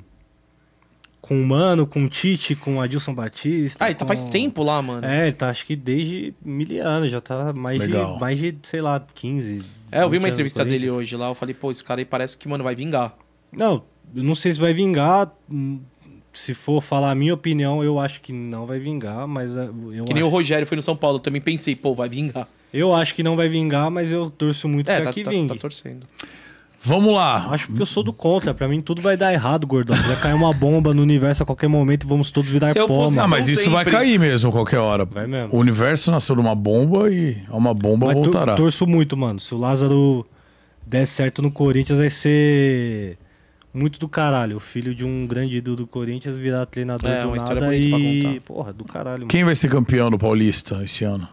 Com 1.26 1.42
o 1.42 1.46
Mano, 1.48 1.88
com 1.88 2.04
o 2.04 2.10
Tite, 2.10 2.54
com 2.54 2.76
o 2.76 2.82
Adilson 2.82 3.14
Batista. 3.16 3.86
Ah, 3.86 3.88
ele 3.88 3.96
tá 3.96 4.04
com- 4.04 4.10
faz 4.10 4.26
tempo 4.26 4.62
lá, 4.62 4.82
mano. 4.82 5.06
É, 5.08 5.28
ele 5.28 5.32
tá 5.32 5.50
acho 5.50 5.66
que 5.66 5.74
desde 5.74 6.34
mil 6.44 6.86
anos, 6.86 7.10
já 7.10 7.22
tá 7.22 7.54
mais 7.54 7.82
de, 7.82 8.20
mais 8.20 8.38
de, 8.38 8.54
sei 8.62 8.82
lá, 8.82 9.02
15. 9.16 9.64
É, 9.90 10.02
eu 10.04 10.10
vi 10.10 10.18
20 10.18 10.24
uma 10.24 10.28
entrevista 10.30 10.66
dele 10.66 10.92
hoje 10.92 11.16
lá. 11.16 11.30
Eu 11.30 11.34
falei, 11.36 11.56
pô, 11.56 11.72
esse 11.72 11.82
cara 11.82 12.02
aí 12.02 12.06
parece 12.06 12.38
que, 12.38 12.46
mano, 12.50 12.62
vai 12.62 12.76
vingar. 12.76 13.16
Não, 13.54 13.84
eu 14.14 14.22
não 14.22 14.36
sei 14.36 14.54
se 14.54 14.60
vai 14.60 14.74
vingar. 14.74 15.32
hum, 15.50 15.80
se 16.34 16.54
for 16.54 16.82
falar 16.84 17.12
a 17.12 17.16
minha 17.16 17.34
opinião, 17.34 17.82
eu 17.84 18.00
acho 18.00 18.20
que 18.20 18.34
não 18.34 18.66
vai 18.66 18.80
vingar, 18.80 19.26
mas 19.26 19.56
é, 19.56 19.64
eu, 19.94 20.04
Que 20.04 20.14
nem 20.14 20.24
acho, 20.24 20.26
o 20.26 20.30
Rogério 20.30 20.68
foi 20.68 20.76
no 20.76 20.84
São 20.84 20.96
Paulo, 20.96 21.18
eu 21.18 21.22
também 21.22 21.40
pensei, 21.42 21.74
pô, 21.76 21.94
vai 21.96 22.10
vingar. 22.10 22.48
eu 22.74 22.94
acho 22.94 23.16
que 23.16 23.24
não 23.24 23.36
vai 23.38 23.48
vingar, 23.48 23.90
mas 23.90 24.12
eu 24.12 24.30
torço 24.30 24.68
muito 24.68 24.90
É, 24.90 24.96
pra 24.98 25.06
tá, 25.06 25.14
que 25.14 25.24
tá, 25.24 25.30
vingue. 25.32 25.54
tá 25.54 25.60
torcendo. 25.62 26.06
Vamos 26.86 27.14
lá. 27.16 27.48
Acho 27.50 27.68
porque 27.68 27.82
eu 27.82 27.86
sou 27.86 28.04
do 28.04 28.12
contra. 28.12 28.54
Pra 28.54 28.68
mim 28.68 28.82
tudo 28.82 29.02
vai 29.02 29.16
dar 29.16 29.32
errado, 29.32 29.66
gordão. 29.66 29.96
Vai 29.96 30.16
cair 30.18 30.34
uma 30.34 30.54
bomba 30.54 30.94
no 30.94 31.02
universo 31.02 31.42
a 31.42 31.46
qualquer 31.46 31.70
momento 31.70 32.04
e 32.04 32.08
vamos 32.08 32.30
todos 32.30 32.50
virar 32.50 32.72
Se 32.74 32.80
eu 32.80 32.88
pó, 32.88 33.06
Não, 33.06 33.12
mano. 33.12 33.30
mas 33.30 33.48
isso 33.48 33.70
vai 33.70 33.86
cair 33.86 34.20
mesmo 34.20 34.52
qualquer 34.52 34.80
hora. 34.80 35.06
Vai 35.06 35.26
mesmo. 35.26 35.56
O 35.56 35.60
universo 35.60 36.12
nasceu 36.12 36.36
de 36.36 36.42
uma 36.42 36.54
bomba 36.54 37.10
e 37.10 37.38
uma 37.50 37.74
bomba 37.74 38.08
Mas 38.08 38.16
voltará. 38.16 38.56
torço 38.56 38.86
muito, 38.86 39.16
mano. 39.16 39.40
Se 39.40 39.56
o 39.56 39.58
Lázaro 39.58 40.26
der 40.86 41.06
certo 41.08 41.42
no 41.42 41.50
Corinthians, 41.50 41.98
vai 42.00 42.10
ser 42.10 43.18
muito 43.74 43.98
do 43.98 44.10
caralho. 44.10 44.58
O 44.58 44.60
filho 44.60 44.94
de 44.94 45.06
um 45.06 45.26
grande 45.26 45.58
ídolo 45.58 45.78
do 45.78 45.88
Corinthians 45.88 46.38
virar 46.38 46.66
treinador 46.66 47.10
É, 47.10 47.22
do 47.24 47.30
uma 47.30 47.38
nada 47.38 47.74
e... 47.76 48.24
contar. 48.24 48.42
Porra, 48.42 48.74
do 48.74 48.84
caralho, 48.84 49.20
mano. 49.20 49.28
Quem 49.30 49.46
vai 49.46 49.56
ser 49.56 49.70
campeão 49.70 50.12
do 50.12 50.20
Paulista 50.20 50.82
esse 50.84 51.06
ano? 51.06 51.28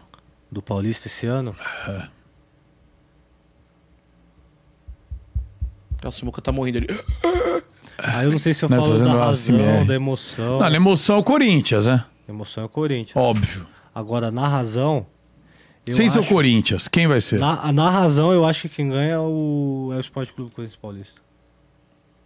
Do 0.49 0.61
Paulista 0.61 1.07
esse 1.07 1.25
ano? 1.27 1.53
Nossa, 6.03 6.21
o 6.23 6.25
Muca 6.25 6.41
tá 6.41 6.51
morrendo 6.51 6.79
ali. 6.79 6.87
Aí 7.97 8.25
eu 8.25 8.31
não 8.31 8.39
sei 8.39 8.53
se 8.53 8.63
eu 8.65 8.69
tô 8.69 8.75
falo 8.75 8.87
da 8.99 9.05
razão, 9.11 9.21
ASMR. 9.29 9.85
da 9.85 9.93
emoção. 9.95 10.59
Não, 10.59 10.65
a 10.65 10.71
emoção 10.73 11.17
é 11.17 11.19
o 11.19 11.23
Corinthians, 11.23 11.85
né? 11.87 12.03
Emoção 12.27 12.63
é 12.63 12.65
o 12.65 12.69
Corinthians. 12.69 13.15
Óbvio. 13.15 13.67
Agora, 13.93 14.31
na 14.31 14.47
razão... 14.47 15.05
eu 15.85 15.93
Sem 15.93 16.09
ser 16.09 16.17
o 16.17 16.21
acho- 16.21 16.29
Corinthians, 16.29 16.87
quem 16.87 17.07
vai 17.07 17.21
ser? 17.21 17.39
Na, 17.39 17.71
na 17.71 17.89
razão, 17.89 18.31
eu 18.33 18.45
acho 18.45 18.63
que 18.63 18.69
quem 18.77 18.87
ganha 18.89 19.13
é 19.13 19.19
o, 19.19 19.89
é 19.93 19.97
o 19.97 19.99
Esporte 19.99 20.33
Clube 20.33 20.49
Corinthians 20.55 20.77
Paulista. 20.81 21.21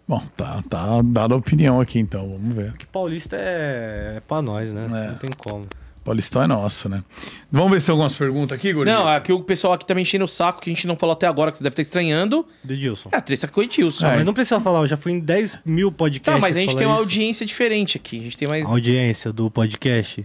Bom, 0.08 0.22
tá, 0.38 0.64
tá 0.70 1.02
dada 1.04 1.34
a 1.34 1.38
opinião 1.38 1.82
aqui 1.82 1.98
então, 2.00 2.22
vamos 2.38 2.56
ver. 2.56 2.70
Porque 2.72 2.86
Paulista 2.86 3.36
é, 3.36 4.14
é 4.18 4.20
pra 4.26 4.40
nós, 4.42 4.72
né? 4.72 4.86
É. 4.86 5.08
Não 5.10 5.16
tem 5.16 5.32
como. 5.36 5.66
Paulistão 6.06 6.44
é 6.44 6.48
nosso, 6.48 6.88
né? 6.88 7.04
Vamos 7.52 7.72
ver 7.72 7.80
se 7.80 7.88
tem 7.88 7.94
algumas 7.94 8.14
perguntas 8.14 8.56
aqui, 8.56 8.72
Gordinho? 8.72 8.96
Não, 8.96 9.08
aqui 9.08 9.34
o 9.34 9.42
pessoal 9.42 9.74
aqui 9.74 9.84
tá 9.84 9.96
me 9.96 10.04
enchendo 10.04 10.24
o 10.24 10.28
saco, 10.28 10.62
que 10.62 10.70
a 10.70 10.74
gente 10.74 10.86
não 10.86 10.96
falou 10.96 11.14
até 11.14 11.26
agora, 11.26 11.52
que 11.52 11.58
você 11.58 11.64
deve 11.64 11.74
estar 11.74 11.82
estranhando. 11.82 12.46
Dedilson. 12.64 13.10
É 13.12 13.18
a 13.18 13.22
Tressa 13.22 13.48
com 13.48 13.60
o 13.60 13.64
Edilson. 13.64 14.06
É. 14.06 14.18
Mas 14.18 14.26
não 14.26 14.32
precisa 14.34 14.60
falar, 14.60 14.82
eu 14.82 14.88
já 14.88 14.96
fui 14.96 15.14
em 15.14 15.20
10 15.20 15.62
mil 15.66 15.92
podcasts. 15.92 16.36
Tá, 16.36 16.40
mas 16.40 16.56
a 16.56 16.60
gente 16.60 16.78
tem 16.78 16.86
uma 16.86 16.94
isso. 16.94 17.04
audiência 17.06 17.44
diferente 17.44 17.98
aqui. 17.98 18.20
A 18.20 18.22
gente 18.22 18.38
tem 18.38 18.48
mais. 18.48 18.64
A 18.68 18.70
audiência 18.70 19.34
do 19.34 19.50
podcast. 19.50 20.24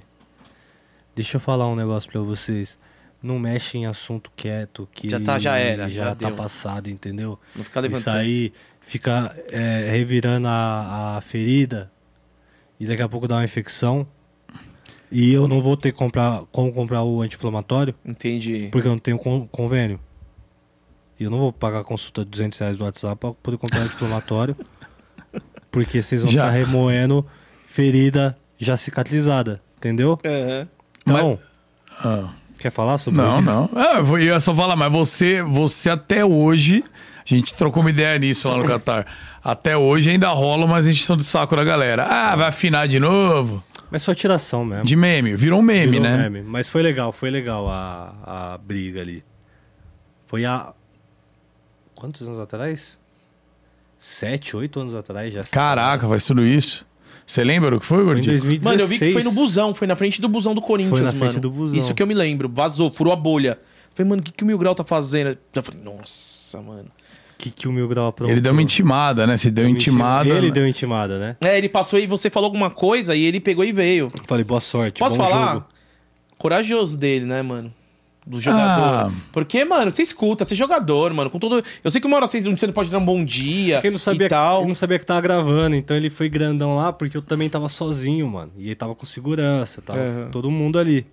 Deixa 1.16 1.36
eu 1.38 1.40
falar 1.40 1.66
um 1.66 1.74
negócio 1.74 2.10
pra 2.12 2.20
vocês. 2.20 2.76
Não 3.22 3.38
mexe 3.38 3.78
em 3.78 3.86
assunto 3.86 4.30
quieto, 4.36 4.86
que 4.92 5.08
Já 5.08 5.18
tá, 5.18 5.38
já 5.38 5.56
era, 5.56 5.88
já, 5.88 6.04
já 6.04 6.14
tá 6.14 6.28
deu. 6.28 6.36
passado, 6.36 6.90
entendeu? 6.90 7.38
Não 7.56 7.64
ficar 7.64 7.80
Isso 7.80 7.90
levantando. 7.92 8.18
aí 8.18 8.52
fica 8.82 9.34
é, 9.50 9.88
revirando 9.90 10.46
a, 10.46 11.16
a 11.16 11.20
ferida 11.22 11.90
e 12.78 12.84
daqui 12.84 13.00
a 13.00 13.08
pouco 13.08 13.26
dá 13.26 13.36
uma 13.36 13.44
infecção. 13.44 14.06
E 15.10 15.32
eu 15.32 15.48
não 15.48 15.60
vou 15.60 15.76
ter 15.76 15.90
que 15.92 15.98
comprar, 15.98 16.42
como 16.52 16.72
comprar 16.72 17.02
o 17.02 17.20
anti-inflamatório, 17.20 17.94
Entendi. 18.06 18.68
porque 18.70 18.86
eu 18.86 18.92
não 18.92 18.98
tenho 18.98 19.18
con- 19.18 19.46
convênio. 19.50 19.98
E 21.18 21.24
eu 21.24 21.30
não 21.30 21.38
vou 21.38 21.52
pagar 21.52 21.80
a 21.80 21.84
consulta 21.84 22.24
de 22.24 22.30
200 22.30 22.58
reais 22.58 22.76
do 22.76 22.84
WhatsApp 22.84 23.16
pra 23.18 23.32
poder 23.32 23.58
comprar 23.58 23.80
anti-inflamatório. 23.80 24.56
porque 25.70 26.02
vocês 26.02 26.22
vão 26.22 26.30
ficar 26.30 26.50
remoendo 26.50 27.26
ferida 27.64 28.36
já 28.58 28.76
cicatrizada, 28.76 29.60
entendeu? 29.76 30.18
Aham. 30.24 30.68
Então, 31.02 31.38
Ah, 32.02 32.28
quer 32.58 32.70
falar 32.70 32.96
sobre 32.98 33.20
não, 33.20 33.34
isso? 33.36 33.42
não. 33.42 33.70
Ah, 33.74 33.96
eu 33.98 34.04
vou- 34.04 34.18
eu 34.18 34.26
ia 34.26 34.40
só 34.40 34.54
falar, 34.54 34.76
mas 34.76 34.90
você, 34.92 35.42
você 35.42 35.90
até 35.90 36.24
hoje, 36.24 36.84
a 37.18 37.28
gente 37.28 37.52
trocou 37.54 37.82
uma 37.82 37.90
ideia 37.90 38.18
nisso 38.18 38.48
lá 38.48 38.56
no 38.56 38.64
Qatar. 38.64 39.06
Até 39.42 39.76
hoje 39.76 40.10
ainda 40.10 40.28
rola 40.28 40.64
umas 40.66 40.86
encheção 40.86 41.16
de 41.16 41.24
saco 41.24 41.56
da 41.56 41.64
galera. 41.64 42.06
Ah, 42.08 42.36
vai 42.36 42.48
afinar 42.48 42.86
de 42.88 42.98
novo. 43.00 43.62
Mas 43.90 44.02
só 44.02 44.14
tiração 44.14 44.64
mesmo. 44.64 44.84
De 44.84 44.94
meme, 44.96 45.34
virou 45.34 45.58
um 45.58 45.62
meme, 45.62 45.92
Virou 45.92 46.02
né? 46.04 46.28
meme. 46.28 46.42
Mas 46.48 46.68
foi 46.68 46.82
legal, 46.82 47.10
foi 47.12 47.30
legal 47.30 47.68
a, 47.68 48.12
a 48.54 48.58
briga 48.58 49.00
ali. 49.00 49.24
Foi 50.26 50.44
há. 50.44 50.72
Quantos 51.94 52.22
anos 52.26 52.38
atrás? 52.38 52.98
Sete, 53.98 54.56
oito 54.56 54.80
anos 54.80 54.94
atrás 54.94 55.34
já. 55.34 55.44
Caraca, 55.44 56.08
faz 56.08 56.24
tudo 56.24 56.44
isso. 56.44 56.86
Você 57.26 57.44
lembra 57.44 57.76
o 57.76 57.80
que 57.80 57.86
foi, 57.86 57.98
Foi 57.98 58.04
em 58.04 58.06
Gordinho? 58.06 58.32
2016. 58.40 58.64
Mano, 58.64 58.80
eu 58.82 58.86
vi 58.86 58.98
que 58.98 59.12
foi 59.12 59.22
no 59.22 59.32
busão, 59.32 59.74
foi 59.74 59.86
na 59.86 59.94
frente 59.94 60.20
do 60.20 60.28
busão 60.28 60.54
do 60.54 60.60
Corinthians, 60.62 60.98
Foi 60.98 61.04
na 61.06 61.12
frente 61.12 61.22
mano. 61.28 61.40
do 61.40 61.50
busão. 61.50 61.76
Isso 61.78 61.94
que 61.94 62.02
eu 62.02 62.06
me 62.06 62.14
lembro, 62.14 62.48
vazou, 62.48 62.90
furou 62.90 63.12
a 63.12 63.16
bolha. 63.16 63.58
Falei, 63.94 64.08
mano, 64.08 64.20
o 64.22 64.24
que, 64.24 64.32
que 64.32 64.42
o 64.42 64.46
Mil 64.46 64.56
Grau 64.58 64.74
tá 64.74 64.82
fazendo? 64.84 65.36
Eu 65.54 65.62
falei, 65.62 65.80
nossa, 65.82 66.60
mano. 66.60 66.90
Que, 67.40 67.50
que 67.50 67.66
o 67.66 67.72
Mil 67.72 67.88
Grau 67.88 68.08
aprontou. 68.08 68.30
Ele 68.30 68.40
deu 68.42 68.52
uma 68.52 68.60
intimada, 68.60 69.26
né? 69.26 69.34
Você 69.34 69.50
deu 69.50 69.66
intimada. 69.66 70.28
Ele 70.28 70.48
né? 70.48 70.52
deu 70.52 70.68
intimada, 70.68 71.18
né? 71.18 71.36
É, 71.40 71.56
ele 71.56 71.70
passou 71.70 71.98
e 71.98 72.06
você 72.06 72.28
falou 72.28 72.48
alguma 72.48 72.70
coisa 72.70 73.16
e 73.16 73.24
ele 73.24 73.40
pegou 73.40 73.64
e 73.64 73.72
veio. 73.72 74.12
Falei, 74.26 74.44
boa 74.44 74.60
sorte. 74.60 74.98
Posso 74.98 75.16
bom 75.16 75.24
falar? 75.24 75.54
jogo. 75.54 75.66
Corajoso 76.36 76.98
dele, 76.98 77.24
né, 77.24 77.40
mano? 77.40 77.72
Do 78.26 78.38
jogador. 78.38 79.08
Ah. 79.08 79.12
Porque, 79.32 79.64
mano, 79.64 79.90
você 79.90 80.02
escuta, 80.02 80.44
você 80.44 80.52
é 80.52 80.56
jogador, 80.56 81.14
mano. 81.14 81.30
Com 81.30 81.38
todo. 81.38 81.64
Eu 81.82 81.90
sei 81.90 81.98
que 81.98 82.06
uma 82.06 82.18
hora 82.18 82.26
vocês 82.26 82.44
você 82.44 82.66
não 82.66 82.74
pode 82.74 82.90
dar 82.90 82.98
um 82.98 83.04
bom 83.06 83.24
dia. 83.24 83.76
Porque 83.76 83.86
ele 83.86 83.94
não 83.94 83.98
sabia, 83.98 84.26
e 84.26 84.28
tal. 84.28 84.58
ele 84.58 84.68
não 84.68 84.74
sabia 84.74 84.98
que 84.98 85.06
tava 85.06 85.22
gravando, 85.22 85.74
então 85.76 85.96
ele 85.96 86.10
foi 86.10 86.28
grandão 86.28 86.76
lá 86.76 86.92
porque 86.92 87.16
eu 87.16 87.22
também 87.22 87.48
tava 87.48 87.70
sozinho, 87.70 88.28
mano. 88.28 88.52
E 88.58 88.66
ele 88.66 88.74
tava 88.74 88.94
com 88.94 89.06
segurança, 89.06 89.80
tava 89.80 89.98
Aham. 89.98 90.28
todo 90.30 90.50
mundo 90.50 90.78
ali. 90.78 91.06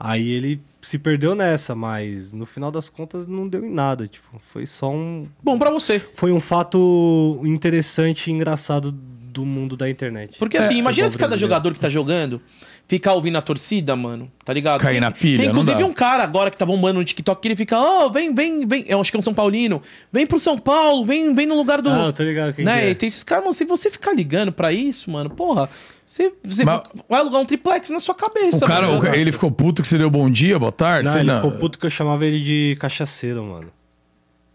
Aí 0.00 0.30
ele 0.30 0.62
se 0.82 0.98
perdeu 0.98 1.34
nessa, 1.34 1.74
mas 1.74 2.32
no 2.32 2.44
final 2.44 2.70
das 2.70 2.88
contas 2.88 3.26
não 3.26 3.48
deu 3.48 3.64
em 3.64 3.70
nada, 3.70 4.06
tipo, 4.08 4.26
foi 4.52 4.66
só 4.66 4.90
um 4.90 5.26
Bom 5.42 5.58
pra 5.58 5.70
você. 5.70 6.04
foi 6.14 6.32
um 6.32 6.40
fato 6.40 7.40
interessante 7.44 8.28
e 8.28 8.32
engraçado 8.32 8.90
do 8.90 9.46
mundo 9.46 9.76
da 9.76 9.88
internet. 9.88 10.36
Porque 10.38 10.58
assim, 10.58 10.76
imagina 10.76 11.06
futebol 11.08 11.12
se 11.12 11.18
cada 11.18 11.38
jogador 11.38 11.72
que 11.72 11.80
tá 11.80 11.88
jogando 11.88 12.40
ficar 12.86 13.14
ouvindo 13.14 13.38
a 13.38 13.40
torcida, 13.40 13.96
mano. 13.96 14.30
Tá 14.44 14.52
ligado? 14.52 14.80
Cair 14.80 15.00
na 15.00 15.10
pilha, 15.10 15.38
Tem 15.38 15.46
não 15.46 15.52
inclusive 15.54 15.78
dá. 15.78 15.86
um 15.86 15.92
cara 15.92 16.22
agora 16.22 16.50
que 16.50 16.58
tá 16.58 16.66
bombando 16.66 16.98
no 16.98 17.04
TikTok 17.04 17.40
que 17.40 17.48
ele 17.48 17.56
fica, 17.56 17.78
ó, 17.78 18.10
vem, 18.10 18.34
vem, 18.34 18.66
vem. 18.66 18.84
Eu 18.86 19.00
acho 19.00 19.10
que 19.10 19.16
é 19.16 19.20
um 19.20 19.22
São 19.22 19.32
Paulino. 19.32 19.80
Vem 20.12 20.26
pro 20.26 20.38
São 20.38 20.58
Paulo, 20.58 21.04
vem, 21.04 21.34
vem 21.34 21.46
no 21.46 21.56
lugar 21.56 21.80
do. 21.80 21.88
Ah, 21.88 22.06
eu 22.06 22.12
tô 22.12 22.22
ligado 22.22 22.52
quem 22.52 22.64
né? 22.64 22.80
que 22.80 22.86
é. 22.86 22.90
E 22.90 22.94
tem 22.94 23.06
esses 23.06 23.24
caras, 23.24 23.44
mano, 23.44 23.54
se 23.54 23.64
você 23.64 23.90
ficar 23.90 24.12
ligando 24.12 24.52
pra 24.52 24.70
isso, 24.72 25.10
mano, 25.10 25.30
porra, 25.30 25.70
você, 26.12 26.32
você 26.44 26.64
Mas- 26.64 26.82
vai 27.08 27.20
alugar 27.20 27.40
um 27.40 27.44
triplex 27.46 27.90
na 27.90 28.00
sua 28.00 28.14
cabeça, 28.14 28.64
O 28.64 28.68
cara, 28.68 28.86
mano. 28.86 29.14
ele 29.14 29.32
ficou 29.32 29.50
puto 29.50 29.80
que 29.82 29.88
você 29.88 29.96
deu 29.96 30.10
bom 30.10 30.28
dia, 30.30 30.58
boa 30.58 30.72
tarde? 30.72 31.04
Não, 31.06 31.12
sei 31.12 31.22
ele 31.22 31.30
lá. 31.30 31.36
ficou 31.36 31.52
puto 31.52 31.78
que 31.78 31.86
eu 31.86 31.90
chamava 31.90 32.24
ele 32.26 32.40
de 32.40 32.76
cachaceiro, 32.78 33.42
mano. 33.44 33.68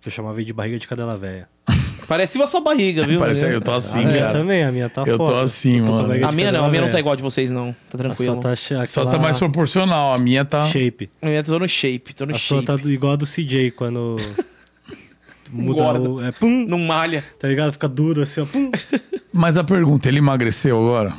Que 0.01 0.07
eu 0.07 0.11
chamava 0.11 0.37
ele 0.37 0.45
de 0.45 0.53
barriga 0.53 0.77
de 0.77 0.87
cadela 0.87 1.17
velha. 1.17 1.49
Parece 2.07 2.41
a 2.41 2.47
sua 2.47 2.61
barriga, 2.61 3.05
viu? 3.05 3.19
Parece 3.19 3.45
É. 3.45 3.53
eu 3.55 3.59
tô 3.59 3.71
assim, 3.71 4.03
a 4.03 4.07
minha 4.07 4.19
cara. 4.19 4.33
também, 4.33 4.63
a 4.63 4.71
minha 4.71 4.87
tá 4.89 5.01
Eu 5.05 5.17
tô 5.17 5.25
foda. 5.25 5.41
assim, 5.43 5.83
com 5.83 5.91
mano. 5.91 6.07
barriga 6.07 6.27
A 6.27 6.31
minha 6.31 6.51
não, 6.51 6.63
a 6.65 6.69
minha 6.69 6.81
não 6.83 6.89
tá 6.89 6.99
igual 6.99 7.13
a 7.13 7.15
de 7.17 7.23
vocês, 7.23 7.51
não. 7.51 7.75
Tá 7.89 7.97
tranquilo. 7.97 8.31
A 8.31 8.35
sua 8.35 8.41
tá 8.43 8.55
che- 8.55 8.87
Só 8.87 9.01
tá 9.03 9.09
aquela 9.09 9.23
mais 9.23 9.37
proporcional. 9.37 10.13
A 10.13 10.19
minha 10.19 10.45
tá. 10.45 10.65
shape. 10.67 11.09
A 11.21 11.25
minha 11.25 11.43
tô 11.43 11.57
no 11.59 11.67
shape, 11.67 12.13
tô 12.15 12.25
no 12.25 12.35
A 12.35 12.39
sua 12.39 12.57
shape. 12.57 12.67
tá 12.67 12.75
do- 12.77 12.91
igual 12.91 13.13
a 13.13 13.15
do 13.17 13.25
CJ 13.25 13.71
quando 13.71 14.15
muda 15.51 15.99
o... 15.99 16.23
É, 16.23 16.31
pum, 16.31 16.65
Não 16.67 16.79
malha. 16.79 17.23
tá 17.39 17.47
ligado? 17.47 17.71
Fica 17.73 17.87
duro 17.89 18.21
assim, 18.21 18.41
ó, 18.41 18.45
pum. 18.45 18.71
Mas 19.33 19.57
a 19.57 19.63
pergunta, 19.63 20.07
ele 20.07 20.19
emagreceu 20.19 20.77
agora? 20.77 21.13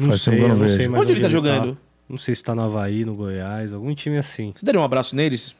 Não 0.00 0.08
Faz 0.08 0.22
sei, 0.22 0.32
tempo 0.34 0.36
que 0.36 0.44
eu 0.44 0.48
não 0.48 0.54
eu 0.54 0.58
não 0.60 0.66
vejo. 0.66 0.76
sei 0.76 0.88
mais 0.88 1.02
Onde 1.02 1.12
ele 1.12 1.20
tá 1.20 1.28
jogando? 1.28 1.78
Não 2.08 2.18
sei 2.18 2.34
se 2.34 2.42
tá 2.42 2.54
no 2.54 2.62
Havaí, 2.62 3.04
no 3.04 3.14
Goiás, 3.14 3.72
algum 3.72 3.94
time 3.94 4.18
assim. 4.18 4.52
Você 4.54 4.64
daria 4.66 4.80
um 4.80 4.84
abraço 4.84 5.14
neles? 5.14 5.54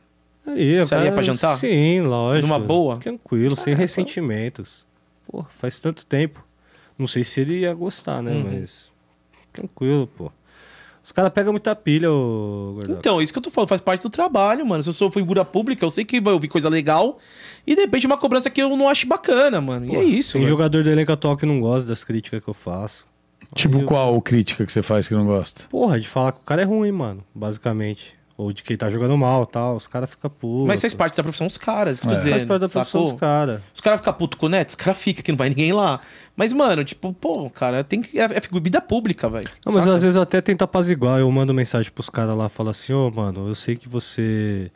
Aí, 0.46 0.84
Sairia 0.86 0.86
cara- 0.86 1.12
pra 1.12 1.22
jantar? 1.22 1.56
Sim, 1.58 2.00
lógico. 2.00 2.46
Numa 2.48 2.58
boa? 2.58 2.96
Tranquilo, 2.98 3.54
sem 3.54 3.74
ressentimentos. 3.74 4.86
Pô, 5.30 5.44
faz 5.58 5.78
tanto 5.78 6.04
tempo. 6.06 6.44
Não 6.98 7.06
sei 7.06 7.22
se 7.24 7.40
ele 7.40 7.60
ia 7.60 7.72
gostar, 7.74 8.22
né? 8.22 8.32
Uhum. 8.32 8.58
Mas. 8.60 8.90
Tranquilo, 9.52 10.06
pô. 10.16 10.30
Os 11.02 11.12
caras 11.12 11.32
pegam 11.32 11.52
muita 11.52 11.74
pilha, 11.74 12.10
ô 12.12 12.72
Gordox. 12.74 12.98
Então, 12.98 13.22
isso 13.22 13.32
que 13.32 13.38
eu 13.38 13.42
tô 13.42 13.50
falando, 13.50 13.68
faz 13.70 13.80
parte 13.80 14.02
do 14.02 14.10
trabalho, 14.10 14.66
mano. 14.66 14.82
Se 14.82 14.88
eu 14.90 14.92
sou 14.92 15.10
figura 15.10 15.44
pública, 15.44 15.84
eu 15.84 15.90
sei 15.90 16.04
que 16.04 16.20
vai 16.20 16.32
ouvir 16.34 16.48
coisa 16.48 16.68
legal 16.68 17.18
e 17.66 17.74
de 17.74 17.80
repente 17.80 18.06
uma 18.06 18.18
cobrança 18.18 18.50
que 18.50 18.60
eu 18.62 18.76
não 18.76 18.86
acho 18.88 19.06
bacana, 19.06 19.60
mano. 19.62 19.86
e 19.90 19.96
é 19.96 20.04
isso, 20.04 20.32
Tem 20.34 20.42
mano. 20.42 20.50
jogador 20.50 20.84
do 20.84 20.90
elenco 20.90 21.10
atual 21.10 21.36
que 21.38 21.46
não 21.46 21.58
gosta 21.58 21.88
das 21.88 22.04
críticas 22.04 22.42
que 22.42 22.48
eu 22.48 22.54
faço. 22.54 23.06
Tipo, 23.54 23.76
Aí 23.78 23.82
eu- 23.82 23.86
qual 23.88 24.22
crítica 24.22 24.64
que 24.64 24.72
você 24.72 24.82
faz 24.82 25.08
que 25.08 25.14
não 25.14 25.26
gosta? 25.26 25.64
Porra, 25.68 25.98
de 26.00 26.06
falar 26.08 26.32
que 26.32 26.38
o 26.38 26.44
cara 26.44 26.62
é 26.62 26.64
ruim, 26.64 26.92
mano, 26.92 27.24
basicamente. 27.34 28.14
Ou 28.36 28.54
de 28.54 28.62
que 28.62 28.72
ele 28.72 28.78
tá 28.78 28.88
jogando 28.88 29.14
mal 29.18 29.44
tal. 29.44 29.76
Os 29.76 29.86
caras 29.86 30.08
ficam 30.08 30.30
putos. 30.30 30.66
Mas 30.66 30.80
faz 30.80 30.94
parte 30.94 31.14
da 31.14 31.22
profissão 31.22 31.46
dos 31.46 31.58
caras, 31.58 32.00
que 32.00 32.06
eu 32.06 32.08
tô 32.10 32.14
É. 32.14 32.16
dizendo. 32.18 32.32
Faz 32.32 32.42
parte 32.48 32.60
da 32.62 32.68
profissão 32.68 32.84
sacou? 33.02 33.12
dos 33.12 33.20
caras. 33.20 33.60
Os 33.74 33.80
caras 33.82 34.00
ficam 34.00 34.12
putos 34.14 34.38
com 34.38 34.46
o 34.46 34.48
Neto, 34.48 34.70
os 34.70 34.74
caras 34.76 34.98
ficam 34.98 35.22
que 35.22 35.30
não 35.30 35.36
vai 35.36 35.50
ninguém 35.50 35.74
lá. 35.74 36.00
Mas, 36.34 36.50
mano, 36.54 36.82
tipo, 36.82 37.12
pô, 37.12 37.50
cara, 37.50 37.84
tem 37.84 38.00
que. 38.00 38.18
É, 38.18 38.24
é 38.24 38.40
figu- 38.40 38.58
vida 38.62 38.80
pública, 38.80 39.28
velho. 39.28 39.46
Não, 39.66 39.74
mas 39.74 39.84
Saca? 39.84 39.96
às 39.96 40.02
vezes 40.02 40.16
eu 40.16 40.22
até 40.22 40.40
tento 40.40 40.62
apaziguar. 40.62 41.20
Eu 41.20 41.30
mando 41.30 41.52
mensagem 41.52 41.92
pros 41.92 42.08
caras 42.08 42.34
lá, 42.34 42.48
falo 42.48 42.70
assim, 42.70 42.94
ô, 42.94 43.10
mano, 43.10 43.46
eu 43.46 43.54
sei 43.54 43.76
que 43.76 43.86
você 43.86 44.70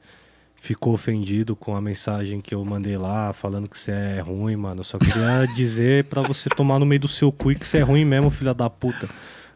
ficou 0.64 0.94
ofendido 0.94 1.54
com 1.54 1.76
a 1.76 1.80
mensagem 1.80 2.40
que 2.40 2.54
eu 2.54 2.64
mandei 2.64 2.96
lá, 2.96 3.34
falando 3.34 3.68
que 3.68 3.78
você 3.78 3.92
é 3.92 4.20
ruim, 4.20 4.56
mano. 4.56 4.80
Eu 4.80 4.84
só 4.84 4.96
queria 4.96 5.46
dizer 5.54 6.04
pra 6.04 6.22
você 6.22 6.48
tomar 6.48 6.78
no 6.78 6.86
meio 6.86 7.02
do 7.02 7.08
seu 7.08 7.30
cu 7.30 7.52
e 7.52 7.54
que 7.54 7.68
você 7.68 7.78
é 7.78 7.82
ruim 7.82 8.02
mesmo, 8.02 8.30
filha 8.30 8.54
da 8.54 8.70
puta. 8.70 9.06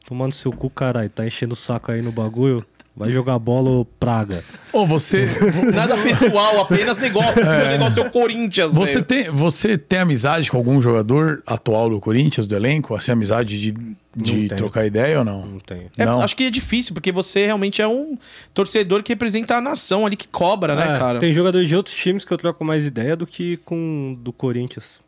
Tomando 0.07 0.35
seu 0.35 0.53
cu, 0.53 0.69
caralho. 0.69 1.09
Tá 1.09 1.27
enchendo 1.27 1.55
o 1.55 1.57
saco 1.57 1.91
aí 1.91 2.03
no 2.03 2.12
bagulho. 2.12 2.62
Vai 2.99 3.10
jogar 3.12 3.39
bola 3.39 3.70
ou 3.70 3.85
praga. 3.85 4.43
Ô, 4.73 4.85
você, 4.86 5.27
Nada 5.73 5.97
pessoal, 5.99 6.60
apenas 6.60 6.99
negócio. 6.99 7.43
O 7.43 7.47
meu 7.49 7.67
negócio 7.68 8.02
é 8.02 8.07
o 8.07 8.10
Corinthians, 8.10 8.73
você, 8.75 8.94
velho. 8.94 9.05
tem, 9.07 9.31
você 9.31 9.78
tem 9.78 10.01
amizade 10.01 10.51
com 10.51 10.57
algum 10.57 10.83
jogador 10.83 11.43
atual 11.47 11.89
do 11.89 12.01
Corinthians, 12.01 12.47
do 12.47 12.57
elenco? 12.57 12.94
Assim, 12.97 13.12
amizade 13.12 13.60
de, 13.60 13.70
de 14.17 14.49
tenho. 14.49 14.57
trocar 14.57 14.85
ideia 14.85 15.20
ou 15.20 15.25
não? 15.25 15.47
Não 15.47 15.59
tem. 15.60 15.89
É, 15.97 16.05
Não. 16.05 16.20
acho 16.20 16.35
que 16.36 16.44
é 16.44 16.51
difícil, 16.51 16.93
porque 16.93 17.12
você 17.12 17.47
realmente 17.47 17.81
é 17.81 17.86
um 17.86 18.18
torcedor 18.52 19.02
que 19.02 19.12
representa 19.12 19.57
a 19.57 19.60
nação 19.60 20.05
ali, 20.05 20.17
que 20.17 20.27
cobra, 20.27 20.75
né, 20.75 20.97
É, 20.97 20.99
cara? 20.99 21.18
Tem 21.20 21.33
jogadores 21.33 21.68
de 21.68 21.77
outros 21.77 21.94
times 21.94 22.25
que 22.25 22.33
eu 22.33 22.36
troco 22.39 22.65
mais 22.65 22.85
ideia 22.85 23.15
do 23.15 23.27
que 23.27 23.59
com 23.59 24.18
do 24.20 24.33
Corinthians, 24.33 24.99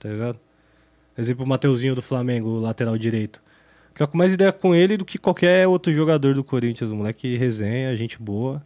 tá 0.00 0.08
ligado? 0.08 0.38
Exemplo, 1.16 1.44
o 1.44 1.48
Mateuzinho 1.48 1.94
do 1.94 2.02
Flamengo, 2.02 2.48
o 2.50 2.60
lateral 2.60 2.96
direito. 2.96 3.40
Troco 3.98 4.16
mais 4.16 4.32
ideia 4.32 4.52
com 4.52 4.72
ele 4.76 4.96
do 4.96 5.04
que 5.04 5.18
qualquer 5.18 5.66
outro 5.66 5.92
jogador 5.92 6.32
do 6.32 6.44
Corinthians. 6.44 6.92
O 6.92 6.94
moleque 6.94 7.36
resenha, 7.36 7.96
gente 7.96 8.16
boa. 8.16 8.62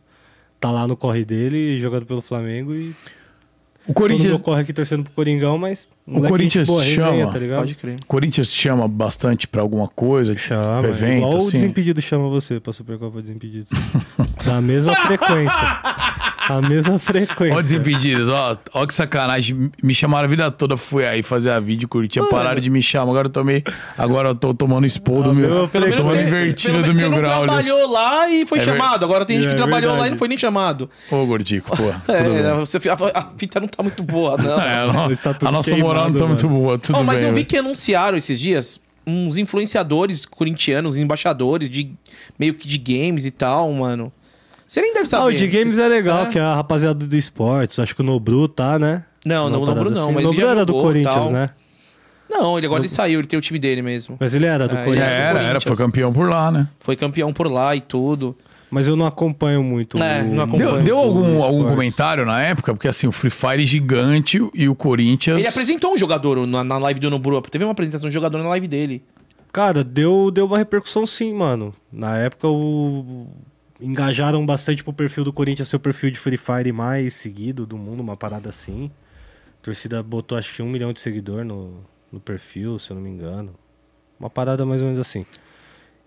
Tá 0.60 0.70
lá 0.70 0.86
no 0.86 0.94
corre 0.94 1.24
dele, 1.24 1.80
jogando 1.80 2.04
pelo 2.04 2.20
Flamengo 2.20 2.74
e 2.74 2.90
O 2.90 2.92
todo 2.92 3.88
mundo 3.88 3.94
Corinthians, 3.94 4.40
corre 4.42 4.60
aqui 4.60 4.74
torcendo 4.74 5.04
pro 5.04 5.12
Coringão, 5.14 5.56
mas 5.56 5.88
O 6.06 6.20
Corinthians 6.20 6.68
gente 6.68 6.76
boa, 6.76 6.84
resenha, 6.84 7.20
chama. 7.22 7.32
tá 7.32 7.38
ligado? 7.38 7.58
Pode 7.60 7.74
crer. 7.76 7.96
o 8.00 8.06
Corinthians 8.06 8.52
te 8.52 8.58
chama 8.60 8.86
bastante 8.86 9.48
pra 9.48 9.62
alguma 9.62 9.88
coisa? 9.88 10.36
Chama, 10.36 10.82
tipo, 10.82 10.86
evento, 10.88 11.16
igual 11.16 11.34
o 11.34 11.36
assim? 11.38 11.52
Desimpedido 11.52 12.02
chama 12.02 12.28
você 12.28 12.60
pra 12.60 12.72
Supercopa 12.72 13.22
Desimpedidos. 13.22 13.70
da 14.44 14.60
mesma 14.60 14.94
frequência. 14.94 15.58
A 16.48 16.60
mesma 16.60 16.98
frequência. 16.98 17.56
Ó, 17.56 17.60
Desimpedidos, 17.62 18.28
ó, 18.28 18.56
ó 18.74 18.86
que 18.86 18.92
sacanagem. 18.94 19.70
Me 19.82 19.94
chamaram 19.94 20.24
a 20.26 20.28
vida 20.28 20.50
toda, 20.50 20.76
fui 20.76 21.06
aí 21.06 21.22
fazer 21.22 21.50
a 21.50 21.60
vídeo, 21.60 21.88
curtir, 21.88 22.20
pararam 22.28 22.60
de 22.60 22.68
me 22.68 22.82
chamar. 22.82 23.10
Agora 23.12 23.26
eu 23.26 23.30
tomei. 23.32 23.62
Agora 23.96 24.28
eu 24.30 24.34
tô 24.34 24.52
tomando 24.52 24.86
expor 24.86 25.22
do 25.22 25.32
meu. 25.34 25.48
meu, 25.48 25.68
Tô 25.68 25.80
tomando 26.02 26.20
invertida 26.20 26.72
pelo 26.72 26.84
do 26.84 26.94
menos 26.94 27.10
mil 27.10 27.10
você 27.10 27.22
não 27.22 27.46
trabalhou 27.46 27.90
lá 27.90 28.28
e 28.28 28.46
foi 28.46 28.58
É 28.58 28.64
ver- 28.64 28.70
chamado. 28.72 29.04
Agora 29.04 29.24
tem 29.24 29.36
gente 29.36 29.48
que 29.48 29.54
É 29.54 29.56
trabalhou 29.56 29.90
lá 29.90 29.94
e 29.94 30.00
verdade. 30.00 30.10
não 30.12 30.18
foi 30.18 30.28
nem 30.28 30.38
chamado. 30.38 30.90
Ô, 31.10 31.24
Gordico, 31.26 31.76
pô. 31.76 31.82
É, 32.12 32.54
você, 32.54 32.78
a, 32.88 32.94
a 33.18 33.28
fita 33.36 33.60
não 33.60 33.68
tá 33.68 33.82
muito 33.82 34.02
boa, 34.02 34.36
não. 34.36 34.60
É, 35.08 35.12
Está 35.12 35.32
tudo 35.34 35.48
a 35.48 35.52
nossa 35.52 35.76
moral 35.76 36.04
não 36.06 36.12
tá 36.12 36.18
queimado, 36.18 36.28
muito 36.28 36.48
boa. 36.48 36.78
Tudo 36.78 36.98
Oh, 36.98 37.04
mas 37.04 37.16
bem. 37.18 37.24
eu 37.28 37.30
vi 37.30 37.34
velho. 37.36 37.46
que 37.46 37.56
anunciaram 37.56 38.16
esses 38.18 38.38
dias 38.40 38.80
uns 39.06 39.36
influenciadores 39.36 40.24
corintianos, 40.26 40.96
embaixadores 40.96 41.68
de 41.68 41.92
meio 42.38 42.54
que 42.54 42.66
de 42.68 42.78
games 42.78 43.24
e 43.26 43.30
tal, 43.30 43.72
mano. 43.72 44.12
Você 44.72 44.80
nem 44.80 44.94
deve 44.94 45.02
Ah, 45.04 45.06
saber. 45.06 45.34
o 45.34 45.36
de 45.36 45.46
games 45.48 45.76
é 45.76 45.86
legal, 45.86 46.22
É. 46.24 46.26
que 46.30 46.38
é 46.38 46.40
a 46.42 46.54
rapaziada 46.54 47.06
do 47.06 47.14
esportes. 47.16 47.78
Acho 47.78 47.94
que 47.94 48.00
o 48.00 48.04
Nobru 48.04 48.48
tá, 48.48 48.78
né? 48.78 49.04
Não, 49.22 49.50
não, 49.50 49.62
o 49.62 49.66
Nobru 49.66 49.90
não, 49.90 50.04
assim. 50.04 50.12
mas 50.14 50.24
o 50.24 50.28
Nobru 50.28 50.46
era 50.46 50.64
do 50.64 50.72
Corinthians, 50.72 51.14
tal. 51.14 51.30
né? 51.30 51.50
Não, 52.30 52.56
ele 52.56 52.66
agora 52.66 52.80
ele 52.80 52.88
saiu, 52.88 53.20
ele 53.20 53.26
tem 53.28 53.38
o 53.38 53.42
time 53.42 53.58
dele 53.58 53.82
mesmo. 53.82 54.16
Mas 54.18 54.34
ele 54.34 54.46
era 54.46 54.66
do 54.66 54.74
É, 54.74 54.82
Corinthians. 54.82 55.10
Era, 55.10 55.42
era, 55.42 55.60
foi 55.60 55.76
campeão 55.76 56.10
por 56.10 56.26
lá, 56.26 56.50
né? 56.50 56.66
Foi 56.80 56.96
campeão 56.96 57.34
por 57.34 57.52
lá 57.52 57.76
e 57.76 57.82
tudo. 57.82 58.34
Mas 58.70 58.88
eu 58.88 58.96
não 58.96 59.04
acompanho 59.04 59.62
muito. 59.62 60.02
É, 60.02 60.22
o- 60.22 60.24
não 60.34 60.44
acompanho. 60.44 60.72
Deu, 60.76 60.82
deu 60.82 60.96
algum, 60.96 61.42
algum 61.42 61.64
comentário 61.68 62.24
na 62.24 62.40
época? 62.42 62.72
Porque 62.72 62.88
assim, 62.88 63.06
o 63.06 63.12
Free 63.12 63.28
Fire 63.28 63.66
gigante 63.66 64.40
e 64.54 64.66
o 64.70 64.74
Corinthians. 64.74 65.40
Ele 65.40 65.48
apresentou 65.48 65.92
um 65.92 65.98
jogador 65.98 66.46
na, 66.46 66.64
na 66.64 66.78
live 66.78 66.98
do 66.98 67.10
Nobru. 67.10 67.42
Teve 67.42 67.62
uma 67.64 67.72
apresentação 67.72 68.08
de 68.08 68.14
um 68.16 68.18
jogador 68.18 68.38
na 68.42 68.48
live 68.48 68.66
dele. 68.66 69.04
Cara, 69.52 69.84
deu, 69.84 70.30
deu 70.30 70.46
uma 70.46 70.56
repercussão 70.56 71.04
sim, 71.04 71.34
mano. 71.34 71.74
Na 71.92 72.16
época 72.16 72.48
o... 72.48 73.26
engajaram 73.82 74.44
bastante 74.46 74.82
pro 74.84 74.92
perfil 74.92 75.24
do 75.24 75.32
Corinthians 75.32 75.68
ser 75.68 75.76
o 75.76 75.80
perfil 75.80 76.10
de 76.10 76.18
Free 76.18 76.36
Fire 76.36 76.72
mais 76.72 77.14
seguido 77.14 77.66
do 77.66 77.76
mundo, 77.76 78.00
uma 78.00 78.16
parada 78.16 78.48
assim. 78.48 78.90
A 79.60 79.64
torcida 79.64 80.02
botou 80.02 80.36
acho 80.38 80.54
que 80.54 80.62
um 80.62 80.68
milhão 80.68 80.92
de 80.92 81.00
seguidor 81.00 81.44
no, 81.44 81.84
no 82.10 82.20
perfil, 82.20 82.78
se 82.78 82.90
eu 82.90 82.94
não 82.96 83.02
me 83.02 83.10
engano. 83.10 83.54
Uma 84.18 84.30
parada 84.30 84.64
mais 84.64 84.82
ou 84.82 84.88
menos 84.88 85.00
assim. 85.00 85.26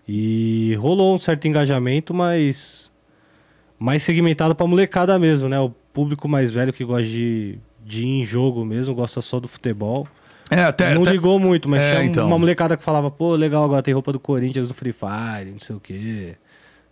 E 0.08 0.74
rolou 0.78 1.14
um 1.14 1.18
certo 1.18 1.46
engajamento, 1.48 2.14
mas 2.14 2.90
mais 3.78 4.02
segmentado 4.02 4.54
pra 4.54 4.66
molecada 4.66 5.18
mesmo, 5.18 5.48
né? 5.48 5.58
O 5.60 5.70
público 5.70 6.28
mais 6.28 6.50
velho 6.50 6.72
que 6.72 6.84
gosta 6.84 7.04
de, 7.04 7.58
de 7.84 8.02
ir 8.04 8.22
em 8.22 8.24
jogo 8.24 8.64
mesmo, 8.64 8.94
gosta 8.94 9.20
só 9.20 9.40
do 9.40 9.48
futebol. 9.48 10.06
É, 10.48 10.62
até. 10.62 10.94
não 10.94 11.02
até- 11.02 11.10
ligou 11.10 11.38
muito, 11.40 11.68
mas 11.68 11.80
É, 11.80 11.90
tinha 11.96 12.04
então. 12.04 12.26
uma 12.26 12.38
molecada 12.38 12.76
que 12.76 12.84
falava, 12.84 13.10
pô, 13.10 13.34
legal, 13.34 13.64
agora 13.64 13.82
tem 13.82 13.92
roupa 13.92 14.12
do 14.12 14.20
Corinthians, 14.20 14.68
do 14.68 14.74
Free 14.74 14.92
Fire, 14.92 15.50
não 15.50 15.58
sei 15.58 15.74
o 15.74 15.80
quê. 15.80 16.36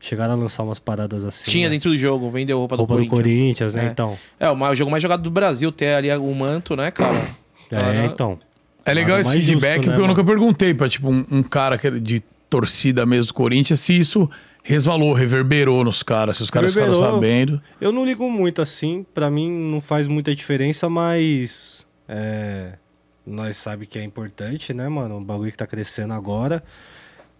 Chegaram 0.04 0.34
a 0.34 0.36
lançar 0.36 0.62
umas 0.62 0.78
paradas 0.78 1.24
assim. 1.24 1.50
Tinha 1.50 1.68
né? 1.68 1.74
dentro 1.76 1.90
do 1.90 1.96
jogo, 1.96 2.30
vendeu 2.30 2.58
roupa, 2.58 2.76
roupa 2.76 2.96
do 2.96 3.04
do 3.04 3.08
Corinthians. 3.08 3.72
Corinthians, 3.72 3.74
né? 3.74 3.86
É. 3.86 3.88
Então. 3.88 4.18
É, 4.38 4.50
o, 4.50 4.54
o 4.54 4.74
jogo 4.76 4.90
mais 4.90 5.02
jogado 5.02 5.22
do 5.22 5.30
Brasil, 5.30 5.72
ter 5.72 5.94
ali 5.94 6.10
o 6.12 6.34
manto, 6.34 6.76
né, 6.76 6.90
cara? 6.90 7.26
É, 7.70 7.76
Cara, 7.80 8.04
então. 8.04 8.38
É 8.84 8.92
legal 8.92 9.18
esse 9.18 9.32
feedback, 9.32 9.56
justo, 9.56 9.62
né, 9.66 9.74
porque 9.76 9.88
eu 9.88 9.92
mano? 9.94 10.08
nunca 10.08 10.22
perguntei 10.22 10.74
pra, 10.74 10.86
tipo, 10.86 11.10
um, 11.10 11.24
um 11.30 11.42
cara 11.42 11.78
que 11.78 11.86
é 11.86 11.90
de 11.92 12.22
torcida 12.48 13.06
mesmo 13.06 13.28
do 13.28 13.34
Corinthians, 13.34 13.80
se 13.80 13.98
isso 13.98 14.30
resvalou, 14.62 15.14
reverberou 15.14 15.82
nos 15.82 16.02
caras, 16.02 16.36
se 16.36 16.42
os 16.42 16.50
caras 16.50 16.74
ficaram 16.74 16.94
sabendo. 16.94 17.60
Eu 17.80 17.90
não 17.90 18.04
ligo 18.04 18.30
muito 18.30 18.60
assim, 18.62 19.04
pra 19.14 19.30
mim 19.30 19.50
não 19.50 19.80
faz 19.80 20.06
muita 20.06 20.32
diferença, 20.34 20.88
mas. 20.88 21.86
É, 22.06 22.74
nós 23.26 23.56
sabe 23.56 23.86
que 23.86 23.98
é 23.98 24.04
importante, 24.04 24.74
né, 24.74 24.88
mano? 24.88 25.16
Um 25.16 25.24
bagulho 25.24 25.50
que 25.50 25.56
tá 25.56 25.66
crescendo 25.66 26.12
agora. 26.12 26.62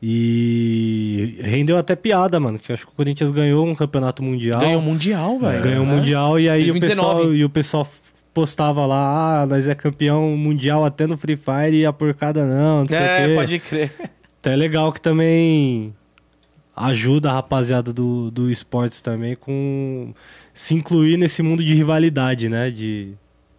E 0.07 1.39
rendeu 1.41 1.79
até 1.79 1.97
piada, 1.97 2.39
mano. 2.39 2.59
Que 2.59 2.73
acho 2.73 2.87
que 2.87 2.93
o 2.93 2.95
Corinthians 2.95 3.31
ganhou 3.31 3.67
um 3.67 3.75
campeonato 3.75 4.23
mundial. 4.23 4.61
Ganhou 4.61 4.81
o 4.81 4.85
Mundial, 4.85 5.39
velho. 5.39 5.63
Ganhou 5.63 5.83
o 5.85 5.87
né? 5.87 5.95
Mundial 5.97 6.39
e 6.39 6.49
aí 6.49 6.65
o 6.65 6.73
2019. 6.75 7.15
pessoal, 7.15 7.35
e 7.35 7.45
o 7.45 7.49
pessoal 7.51 7.89
postava 8.35 8.85
lá, 8.85 9.43
ah, 9.43 9.47
nós 9.47 9.67
é 9.67 9.75
campeão 9.75 10.37
mundial 10.37 10.85
até 10.85 11.07
no 11.07 11.17
Free 11.17 11.37
Fire 11.37 11.75
e 11.77 11.87
a 11.87 11.93
porcada 11.93 12.45
não, 12.45 12.81
não 12.81 12.87
sei 12.87 12.99
o 12.99 13.01
É, 13.01 13.29
quê. 13.29 13.35
pode 13.35 13.59
crer. 13.61 13.93
Então 14.41 14.53
é 14.53 14.57
legal 14.57 14.93
que 14.93 15.01
também 15.01 15.95
ajuda 16.77 17.31
a 17.31 17.35
rapaziada 17.35 17.93
do, 17.93 18.31
do 18.31 18.51
esportes 18.51 19.01
também 19.01 19.37
com 19.37 20.13
se 20.53 20.75
incluir 20.75 21.17
nesse 21.17 21.43
mundo 21.43 21.65
de 21.65 21.73
rivalidade, 21.73 22.49
né? 22.49 22.71
De 22.71 23.13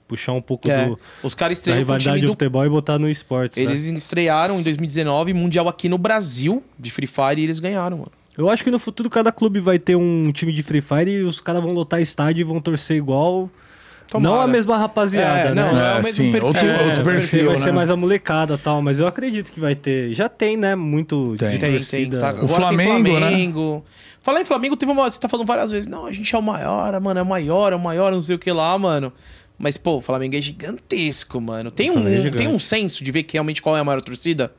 puxar 0.07 0.33
um 0.33 0.41
pouco 0.41 0.69
É, 0.69 0.85
do, 0.87 0.99
os 1.23 1.33
caras 1.33 1.61
da 1.61 1.71
o 1.71 1.75
rivalidade 1.75 2.03
time 2.17 2.21
do 2.21 2.27
do... 2.27 2.33
futebol 2.33 2.65
e 2.65 2.69
botar 2.69 2.99
no 2.99 3.09
esportes, 3.09 3.57
Eles 3.57 3.83
né? 3.85 3.97
estrearam 3.97 4.59
em 4.59 4.63
2019 4.63 5.33
Mundial 5.33 5.67
aqui 5.67 5.89
no 5.89 5.97
Brasil 5.97 6.61
de 6.77 6.89
Free 6.91 7.07
Fire 7.07 7.39
e 7.39 7.43
eles 7.43 7.59
ganharam, 7.59 7.97
mano. 7.97 8.11
Eu 8.37 8.49
acho 8.49 8.63
que 8.63 8.69
no 8.69 8.77
futuro 8.79 9.09
cada 9.09 9.31
clube 9.31 9.59
vai 9.59 9.79
ter 9.79 9.95
um 9.95 10.31
time 10.31 10.51
de 10.51 10.61
Free 10.61 10.81
Fire 10.81 11.09
e 11.09 11.23
os 11.23 11.39
caras 11.39 11.63
vão 11.63 11.71
lotar 11.71 12.01
estádio 12.01 12.41
e 12.41 12.43
vão 12.43 12.59
torcer 12.59 12.97
igual. 12.97 13.49
Tomara. 14.09 14.35
Não 14.35 14.41
a 14.41 14.45
mesma 14.47 14.77
rapaziada, 14.77 15.49
É, 15.49 15.53
né? 15.55 15.63
não, 15.65 15.71
não 15.73 15.79
é 15.81 15.83
o 15.83 15.91
É, 15.93 15.95
mesmo 15.95 16.11
sim, 16.11 16.31
perfil. 16.31 16.47
outro- 16.47 16.65
É, 16.67 16.85
outro 16.87 17.03
Vai 17.03 17.13
perfil, 17.15 17.39
ser- 17.39 17.45
vai 17.45 17.53
né? 17.53 17.57
ser 17.57 17.71
mais 17.71 17.89
a 17.89 17.95
molecada 17.95 18.53
e 18.53 18.57
tal, 18.57 18.79
mas 18.81 18.99
eu 18.99 19.07
acredito 19.07 19.51
que 19.51 19.59
vai 19.59 19.73
ter. 19.73 20.13
Já 20.13 20.29
tem, 20.29 20.55
né? 20.57 20.75
Muito 20.75 21.33
Tem. 21.37 21.49
de 21.49 21.57
Tem, 21.57 21.79
tem. 21.81 22.09
Tá, 22.11 22.29
agora 22.29 22.47
Flamengo, 22.47 23.03
tem 23.03 23.13
né? 23.13 23.19
Flamengo. 23.19 23.83
Falar 24.21 24.41
em 24.41 24.45
Flamengo, 24.45 24.75
teve 24.75 24.91
uma. 24.91 25.09
Você 25.09 25.19
tá 25.19 25.27
falando 25.27 25.47
várias 25.47 25.71
vezes, 25.71 25.87
não, 25.87 26.05
a 26.05 26.11
gente 26.11 26.33
é 26.35 26.37
o 26.37 26.41
maior, 26.41 26.99
mano, 27.01 27.19
é 27.19 27.23
o 27.23 27.25
maior, 27.25 27.73
é 27.73 27.75
o 27.75 27.79
maior, 27.79 28.11
não 28.11 28.21
sei 28.21 28.35
o 28.35 28.39
que 28.39 28.51
lá, 28.51 28.77
mano. 28.77 29.11
Mas, 29.57 29.77
pô, 29.77 29.97
o 29.97 30.01
Flamengo 30.01 30.35
é 30.35 30.41
gigantesco, 30.41 31.39
mano. 31.39 31.71
Tem 31.71 31.89
um, 31.89 31.93
Flamengo 31.93 32.27
é 32.27 32.31
tem 32.31 32.47
um 32.47 32.59
senso 32.59 33.03
de 33.03 33.11
ver 33.11 33.23
que 33.23 33.33
realmente 33.33 33.61
qual 33.61 33.75
é 33.77 33.79
a 33.79 33.83
maior 33.83 34.01
torcida? 34.01 34.53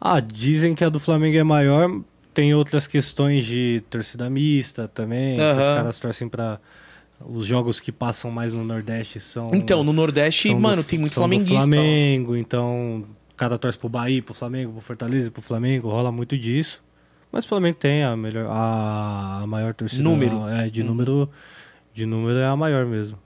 Ah, 0.00 0.20
dizem 0.20 0.74
que 0.74 0.84
a 0.84 0.88
do 0.88 1.00
Flamengo 1.00 1.36
é 1.36 1.42
maior. 1.42 2.00
Tem 2.32 2.54
outras 2.54 2.86
questões 2.86 3.44
de 3.44 3.82
torcida 3.90 4.30
mista 4.30 4.86
também. 4.86 5.34
que 5.36 5.42
Os 5.42 5.58
Aham. 5.58 5.76
caras 5.76 6.00
torcem 6.00 6.28
pra. 6.28 6.58
Os 7.28 7.44
jogos 7.46 7.78
que 7.80 7.92
passam 7.92 8.30
mais 8.30 8.54
no 8.54 8.64
Nordeste 8.64 9.20
são. 9.20 9.50
Então, 9.52 9.84
no 9.84 9.92
Nordeste, 9.92 10.48
são 10.48 10.56
do- 10.56 10.62
mano, 10.62 10.82
tem 10.82 10.98
muito 10.98 11.12
flamenguista. 11.14 11.60
Flamengo, 11.62 12.36
então. 12.36 13.04
O 13.32 13.34
cara 13.36 13.58
torce 13.58 13.76
pro 13.78 13.88
Bahia, 13.88 14.22
pro 14.22 14.32
Flamengo, 14.34 14.72
pro 14.72 14.80
Fortaleza, 14.80 15.30
pro 15.30 15.42
Flamengo, 15.42 15.88
rola 15.88 16.12
muito 16.12 16.38
disso. 16.38 16.82
Mas 17.32 17.44
o 17.44 17.48
Flamengo 17.48 17.76
tem 17.78 18.02
a 18.04 18.16
melhor, 18.16 18.46
a, 18.50 19.40
a 19.42 19.46
maior 19.46 19.74
torcida. 19.74 20.02
Número. 20.02 20.46
É, 20.48 20.68
de 20.70 20.82
número. 20.82 21.28
De 21.92 22.06
número 22.06 22.38
é 22.38 22.46
a 22.46 22.54
maior 22.56 22.86
mesmo. 22.86 23.18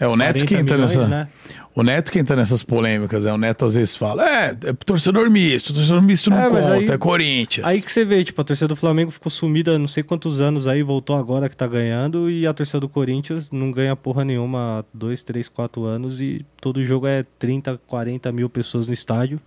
É 0.00 0.06
o 0.06 0.14
Neto 0.16 0.34
40 0.34 0.46
que 0.46 0.54
entra 0.54 0.74
milhões, 0.76 0.96
nessa. 0.96 1.08
né? 1.08 1.28
O 1.74 1.82
Neto 1.82 2.10
que 2.12 2.18
entra 2.18 2.34
nessas 2.36 2.62
polêmicas, 2.62 3.24
é. 3.26 3.32
O 3.32 3.36
Neto 3.38 3.64
às 3.64 3.74
vezes 3.74 3.96
fala: 3.96 4.24
é, 4.28 4.56
é 4.64 4.72
torcedor 4.84 5.28
misto, 5.30 5.72
torcedor 5.74 6.02
misto 6.02 6.30
não 6.30 6.38
É, 6.38 6.48
conta, 6.48 6.72
aí- 6.74 6.88
é 6.90 6.98
Corinthians. 6.98 7.66
Aí 7.66 7.82
que 7.82 7.90
você 7.90 8.04
vê, 8.04 8.22
tipo, 8.24 8.40
a 8.40 8.44
torcida 8.44 8.68
do 8.68 8.76
Flamengo 8.76 9.10
ficou 9.10 9.30
sumida 9.30 9.78
não 9.78 9.88
sei 9.88 10.02
quantos 10.02 10.40
anos 10.40 10.66
aí, 10.66 10.82
voltou 10.82 11.16
agora 11.16 11.48
que 11.48 11.56
tá 11.56 11.66
ganhando, 11.66 12.30
e 12.30 12.46
a 12.46 12.54
torcida 12.54 12.80
do 12.80 12.88
Corinthians 12.88 13.50
não 13.50 13.70
ganha 13.72 13.94
porra 13.96 14.24
nenhuma 14.24 14.80
há 14.80 14.84
dois, 14.94 15.22
três, 15.22 15.48
quatro 15.48 15.84
anos, 15.84 16.20
e 16.20 16.44
todo 16.60 16.82
jogo 16.84 17.06
é 17.06 17.24
30, 17.38 17.78
40 17.86 18.30
mil 18.32 18.48
pessoas 18.48 18.86
no 18.86 18.92
estádio. 18.92 19.40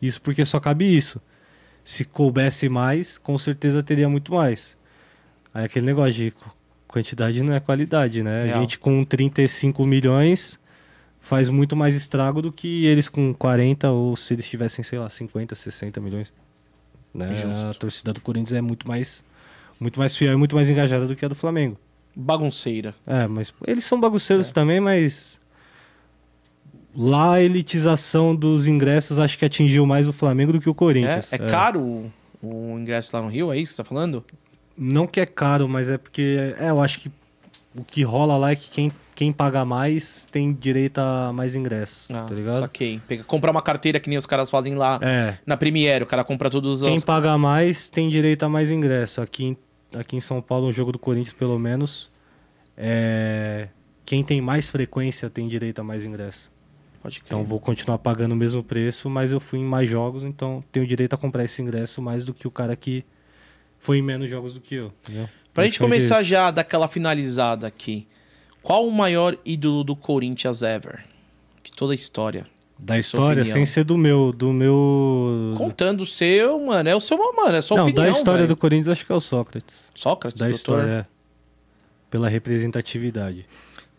Isso 0.00 0.20
porque 0.22 0.44
só 0.44 0.58
cabe 0.60 0.84
isso. 0.96 1.20
Se 1.84 2.04
coubesse 2.04 2.68
mais, 2.68 3.16
com 3.18 3.36
certeza 3.38 3.82
teria 3.82 4.08
muito 4.08 4.32
mais. 4.34 4.76
Aí 5.54 5.64
aquele 5.64 5.86
negócio 5.86 6.12
de 6.12 6.32
quantidade 6.88 7.42
não 7.42 7.54
é 7.54 7.60
qualidade, 7.60 8.22
né? 8.22 8.44
Real. 8.44 8.58
A 8.58 8.60
gente 8.62 8.78
com 8.78 9.04
35 9.04 9.84
milhões 9.86 10.58
faz 11.20 11.48
muito 11.48 11.76
mais 11.76 11.94
estrago 11.94 12.40
do 12.42 12.50
que 12.50 12.86
eles 12.86 13.08
com 13.08 13.34
40 13.34 13.90
ou 13.90 14.16
se 14.16 14.34
eles 14.34 14.48
tivessem, 14.48 14.82
sei 14.82 14.98
lá, 14.98 15.08
50, 15.10 15.54
60 15.54 16.00
milhões. 16.00 16.32
Né? 17.12 17.34
Justo. 17.34 17.66
A 17.68 17.74
torcida 17.74 18.12
do 18.12 18.20
Corinthians 18.20 18.52
é 18.54 18.60
muito 18.60 18.88
mais, 18.88 19.24
muito 19.78 19.98
mais 19.98 20.16
fiel 20.16 20.32
e 20.32 20.36
muito 20.36 20.54
mais 20.54 20.70
engajada 20.70 21.06
do 21.06 21.14
que 21.14 21.24
a 21.24 21.28
do 21.28 21.34
Flamengo. 21.34 21.76
Bagunceira. 22.16 22.94
É, 23.06 23.26
mas 23.26 23.52
eles 23.66 23.84
são 23.84 24.00
bagunceiros 24.00 24.50
também, 24.50 24.80
mas 24.80 25.40
lá 26.96 27.34
a 27.34 27.42
elitização 27.42 28.34
dos 28.34 28.66
ingressos 28.66 29.18
acho 29.18 29.38
que 29.38 29.44
atingiu 29.44 29.86
mais 29.86 30.08
o 30.08 30.12
Flamengo 30.12 30.52
do 30.52 30.60
que 30.60 30.68
o 30.68 30.72
É, 30.72 30.74
Corinthians. 30.74 31.32
é 31.32 31.38
caro 31.38 31.80
o, 31.80 32.12
o 32.42 32.78
ingresso 32.78 33.10
lá 33.14 33.22
no 33.22 33.28
Rio, 33.28 33.52
é 33.52 33.58
isso 33.58 33.72
que 33.72 33.76
você 33.76 33.82
tá 33.82 33.88
falando? 33.88 34.24
Não 34.78 35.06
que 35.06 35.20
é 35.20 35.26
caro, 35.26 35.68
mas 35.68 35.90
é 35.90 35.98
porque. 35.98 36.54
É, 36.58 36.70
eu 36.70 36.80
acho 36.80 37.00
que 37.00 37.10
o 37.76 37.82
que 37.84 38.02
rola 38.02 38.36
lá 38.36 38.52
é 38.52 38.56
que 38.56 38.70
quem, 38.70 38.92
quem 39.14 39.32
paga 39.32 39.64
mais 39.64 40.26
tem 40.30 40.52
direito 40.52 40.98
a 40.98 41.32
mais 41.32 41.54
ingresso. 41.54 42.06
Ah, 42.12 42.22
tá 42.24 42.34
ligado? 42.34 42.58
saquei. 42.60 43.00
Pega, 43.06 43.24
comprar 43.24 43.50
uma 43.50 43.60
carteira 43.62 43.98
que 44.00 44.08
nem 44.08 44.18
os 44.18 44.26
caras 44.26 44.50
fazem 44.50 44.74
lá 44.74 44.98
É. 45.02 45.36
na 45.44 45.56
Premiere. 45.56 46.04
O 46.04 46.06
cara 46.06 46.22
compra 46.24 46.48
todos 46.48 46.82
os... 46.82 46.88
Quem 46.88 47.00
paga 47.00 47.36
mais 47.36 47.88
tem 47.88 48.08
direito 48.08 48.44
a 48.44 48.48
mais 48.48 48.70
ingresso. 48.70 49.20
Aqui, 49.20 49.44
em- 49.46 49.56
aqui 49.98 50.16
em 50.16 50.20
São 50.20 50.40
Paulo, 50.40 50.68
um 50.68 50.72
jogo 50.72 50.92
do 50.92 50.98
Corinthians, 50.98 51.32
pelo 51.32 51.58
menos, 51.58 52.10
é... 52.76 53.68
quem 54.04 54.22
tem 54.24 54.40
mais 54.40 54.70
frequência 54.70 55.28
tem 55.28 55.48
direito 55.48 55.80
a 55.80 55.84
mais 55.84 56.04
ingresso. 56.06 56.50
Então 57.26 57.44
vou 57.44 57.58
continuar 57.60 57.98
pagando 57.98 58.32
o 58.32 58.36
mesmo 58.36 58.62
preço, 58.62 59.08
mas 59.08 59.32
eu 59.32 59.40
fui 59.40 59.60
em 59.60 59.64
mais 59.64 59.88
jogos, 59.88 60.24
então 60.24 60.62
tenho 60.70 60.86
direito 60.86 61.14
a 61.14 61.16
comprar 61.16 61.44
esse 61.44 61.62
ingresso 61.62 62.02
mais 62.02 62.24
do 62.24 62.34
que 62.34 62.46
o 62.46 62.50
cara 62.50 62.76
que 62.76 63.04
foi 63.88 63.98
em 63.98 64.02
menos 64.02 64.28
jogos 64.28 64.52
do 64.52 64.60
que 64.60 64.74
eu. 64.74 64.92
Entendeu? 65.02 65.28
Pra 65.54 65.64
gente 65.64 65.78
Basicamente 65.78 65.78
começar 65.78 66.20
isso. 66.20 66.30
já 66.30 66.50
daquela 66.50 66.86
finalizada 66.86 67.66
aqui. 67.66 68.06
Qual 68.62 68.86
o 68.86 68.92
maior 68.92 69.36
ídolo 69.44 69.82
do 69.82 69.96
Corinthians 69.96 70.62
ever? 70.62 71.04
De 71.64 71.72
toda 71.72 71.92
a 71.92 71.94
história. 71.94 72.44
Da 72.78 72.98
história, 72.98 73.44
sem 73.44 73.64
ser 73.66 73.82
do 73.84 73.96
meu. 73.98 74.30
Do 74.32 74.52
meu. 74.52 75.54
Contando 75.56 76.02
o 76.02 76.06
seu, 76.06 76.60
mano. 76.60 76.88
É 76.88 76.94
o 76.94 77.00
seu, 77.00 77.16
mano. 77.16 77.54
É 77.54 77.58
a 77.58 77.62
sua 77.62 77.78
Não, 77.78 77.84
opinião, 77.84 78.04
da 78.04 78.10
história 78.10 78.38
velho. 78.40 78.48
do 78.48 78.56
Corinthians, 78.56 78.88
acho 78.88 79.04
que 79.06 79.10
é 79.10 79.14
o 79.14 79.20
Sócrates. 79.20 79.74
Sócrates, 79.94 80.38
Da 80.38 80.44
doutor? 80.46 80.56
história, 80.56 80.90
é. 80.90 81.06
Pela 82.10 82.28
representatividade 82.28 83.46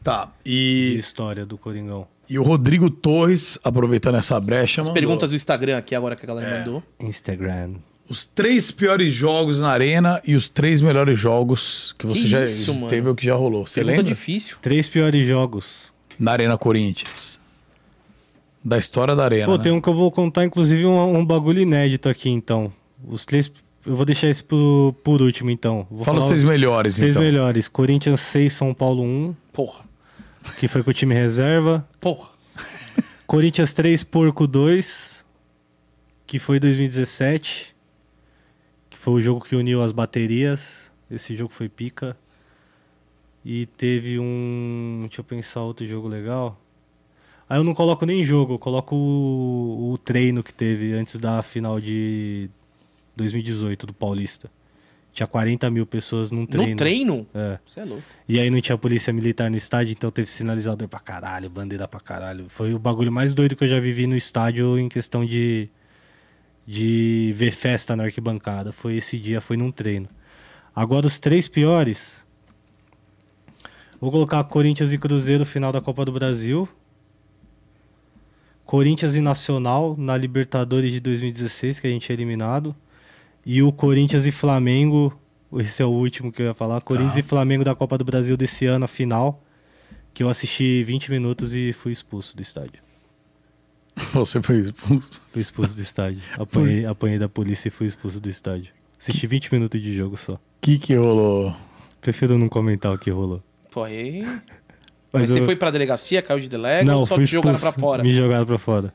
Tá. 0.03 0.32
de 0.45 0.51
E, 0.51 0.98
história 0.98 1.45
do 1.45 1.58
Coringão. 1.58 2.08
e 2.30 2.40
o 2.40 2.43
Rodrigo 2.43 2.90
Torres, 2.90 3.59
aproveitando 3.64 4.16
essa 4.16 4.40
brecha, 4.40 4.82
As 4.82 4.88
mandou 4.88 4.93
perguntas 5.01 5.30
do 5.32 5.35
Instagram 5.35 5.77
aqui 5.77 5.93
agora 5.93 6.16
que 6.16 6.24
a 6.26 6.27
galera 6.27 6.48
É. 6.48 6.59
mandou. 6.59 6.82
Instagram. 7.01 7.74
Os 8.10 8.26
três 8.26 8.72
piores 8.72 9.14
jogos 9.14 9.62
na 9.62 9.70
arena 9.70 10.22
e 10.26 10.36
os 10.36 10.50
três 10.50 10.82
melhores 10.82 11.18
jogos 11.20 11.94
que 11.98 12.08
você 12.08 12.22
Que 12.24 12.28
já 12.28 12.44
isso, 12.44 12.74
mano. 12.74 12.88
teve 12.88 13.08
ou 13.08 13.16
que 13.16 13.26
já 13.26 13.36
rolou. 13.36 13.68
Você 13.68 13.76
Pergunta 13.76 13.98
lembra? 13.98 14.14
difícil. 14.16 14.58
Três 14.62 14.88
piores 14.88 15.28
jogos. 15.28 15.66
Na 16.18 16.32
Arena 16.32 16.58
Corinthians. 16.58 17.40
Da 18.66 18.78
história 18.78 19.16
da 19.16 19.24
Arena. 19.24 19.46
Pô, 19.46 19.56
né? 19.58 19.64
tem 19.64 19.72
um 19.72 19.80
que 19.80 19.88
eu 19.88 19.94
vou 19.94 20.12
contar, 20.12 20.44
inclusive, 20.44 20.86
um, 20.86 21.18
um 21.20 21.26
bagulho 21.26 21.62
inédito 21.62 22.10
aqui, 22.10 22.30
então. 22.30 22.74
Os 23.08 23.26
três. 23.26 23.50
Eu 23.86 23.96
vou 23.96 24.06
deixar 24.06 24.28
esse 24.28 24.44
por, 24.44 24.94
por 25.04 25.22
último, 25.22 25.50
então. 25.50 25.88
Vou 25.90 26.04
Fala 26.04 26.20
os 26.20 26.26
três 26.26 26.44
melhores, 26.44 26.94
os 26.96 27.00
três 27.00 27.16
então. 27.16 27.24
melhores. 27.24 27.70
Corinthians 27.70 28.20
6, 28.20 28.52
São 28.54 28.74
Paulo 28.74 29.02
1, 29.04 29.34
Porra. 29.54 29.86
que 30.60 30.68
foi 30.68 30.84
com 30.84 30.90
o 30.92 30.94
time 30.94 31.16
reserva. 31.16 31.88
Porra. 32.02 32.28
Corinthians 33.26 33.72
3, 33.72 34.04
Porco 34.04 34.46
2, 34.46 35.24
que 36.28 36.38
foi 36.40 36.60
2017. 36.60 37.74
Foi 39.00 39.14
o 39.14 39.22
jogo 39.22 39.40
que 39.40 39.56
uniu 39.56 39.82
as 39.82 39.94
baterias. 39.94 40.92
Esse 41.10 41.34
jogo 41.34 41.53
foi 41.53 41.69
pica. 41.69 42.18
E 43.45 43.66
teve 43.66 44.19
um. 44.19 45.06
Deixa 45.08 45.22
eu 45.22 45.24
pensar 45.24 45.61
outro 45.61 45.88
jogo 45.88 46.10
legal. 46.10 46.60
Aí 47.48 47.58
eu 47.58 47.64
não 47.64 47.74
coloco 47.74 48.06
nem 48.06 48.26
jogo, 48.26 48.56
eu 48.56 48.60
coloco 48.60 48.94
o, 48.98 49.94
o 49.94 49.98
treino 49.98 50.44
que 50.44 50.53
teve 50.53 50.92
antes 50.92 51.18
da 51.18 51.42
final 51.42 51.80
de 51.80 52.50
2018 53.16 53.88
do 53.88 53.94
Paulista. 53.94 54.52
Tinha 55.14 55.26
40 55.26 55.69
mil 55.72 55.86
pessoas 55.86 56.30
num 56.30 56.45
treino. 56.45 56.72
No 56.72 56.76
treino? 56.76 57.28
É. 57.34 57.58
Você 57.66 57.80
é 57.80 57.86
louco. 57.86 58.03
E 58.28 58.38
aí 58.38 58.50
não 58.50 58.60
tinha 58.60 58.78
polícia 58.78 59.14
militar 59.14 59.50
no 59.50 59.56
estádio, 59.56 59.94
então 59.94 60.11
teve 60.11 60.30
sinalizador 60.30 60.90
pra 60.90 61.00
caralho, 61.00 61.50
bandeira 61.50 61.88
pra 61.88 62.02
caralho. 62.02 62.50
Foi 62.50 62.74
o 62.74 62.78
bagulho 62.78 63.14
mais 63.14 63.34
doido 63.34 63.56
que 63.56 63.64
eu 63.64 63.68
já 63.68 63.80
vivi 63.80 64.06
no 64.06 64.18
estádio 64.18 64.78
em 64.78 64.90
questão 64.90 65.26
de, 65.26 65.69
de 66.70 67.34
ver 67.36 67.50
festa 67.50 67.96
na 67.96 68.04
arquibancada. 68.04 68.72
Foi 68.72 68.94
esse 68.96 69.18
dia, 69.18 69.42
foi 69.42 69.58
num 69.58 69.72
treino. 69.72 70.08
Agora 70.76 71.08
os 71.08 71.18
três 71.20 71.48
piores. 71.48 72.24
Vou 74.00 74.12
colocar 74.12 74.44
Corinthians 74.44 74.92
e 74.92 74.98
Cruzeiro 75.00 75.48
final 75.48 75.72
da 75.72 75.82
Copa 75.82 76.06
do 76.06 76.12
Brasil. 76.12 76.70
Corinthians 78.64 79.16
e 79.16 79.20
Nacional 79.20 79.96
na 79.98 80.16
Libertadores 80.16 80.92
de 80.92 81.00
2016, 81.00 81.80
que 81.80 81.88
a 81.88 81.90
gente 81.90 82.12
é 82.12 82.14
eliminado. 82.14 82.76
E 83.44 83.64
o 83.64 83.72
Corinthians 83.72 84.28
e 84.28 84.32
Flamengo, 84.32 85.20
esse 85.54 85.82
é 85.82 85.86
o 85.88 85.90
último 85.90 86.32
que 86.32 86.40
eu 86.40 86.46
ia 86.46 86.54
falar. 86.54 86.82
Corinthians 86.82 87.16
Tá. 87.16 87.20
e 87.20 87.24
Flamengo 87.24 87.64
da 87.64 87.74
Copa 87.74 87.98
do 87.98 88.06
Brasil 88.06 88.38
desse 88.38 88.68
ano, 88.68 88.86
a 88.86 88.88
final. 88.88 89.44
Que 90.14 90.22
eu 90.22 90.30
assisti 90.30 90.84
20 90.84 91.10
minutos 91.10 91.52
e 91.52 91.74
fui 91.74 91.92
expulso 91.92 92.36
do 92.36 92.44
estádio. 92.44 92.89
Você 94.14 94.42
foi 94.42 94.60
expulso. 94.60 95.22
Fui 95.32 95.42
expulso 95.42 95.76
do 95.76 95.82
estádio. 95.82 96.22
Apanhei, 96.38 96.86
apanhei 96.86 97.19
da 97.19 97.30
polícia 97.30 97.68
e 97.68 97.72
fui 97.72 97.88
expulso 97.88 98.19
do 98.19 98.30
estádio. 98.30 98.72
Assisti 99.00 99.28
20 99.28 99.53
minutos 99.53 99.82
de 99.82 99.95
jogo 99.95 100.18
só. 100.18 100.34
O 100.34 100.40
que 100.61 100.78
que 100.78 100.95
rolou? 100.95 101.56
Prefiro 102.02 102.38
não 102.38 102.50
comentar 102.50 102.94
o 102.94 102.98
que 102.98 103.10
rolou. 103.10 103.42
Pô, 103.72 103.84
aí... 103.84 104.24
Mas 105.11 105.22
Mas 105.24 105.30
você 105.32 105.40
eu- 105.40 105.45
foi 105.45 105.56
pra 105.56 105.72
delegacia, 105.72 106.22
caiu 106.22 106.40
de 106.40 106.48
delega 106.48 106.86
Não, 106.90 107.00
ou 107.00 107.06
só 107.08 107.16
fui 107.16 107.26
te 107.26 107.32
jogaram 107.32 107.60
pra 107.60 107.72
fora? 107.72 108.03
Me 108.03 108.14
jogaram 108.14 108.45
pra 108.45 108.60
fora. 108.60 108.94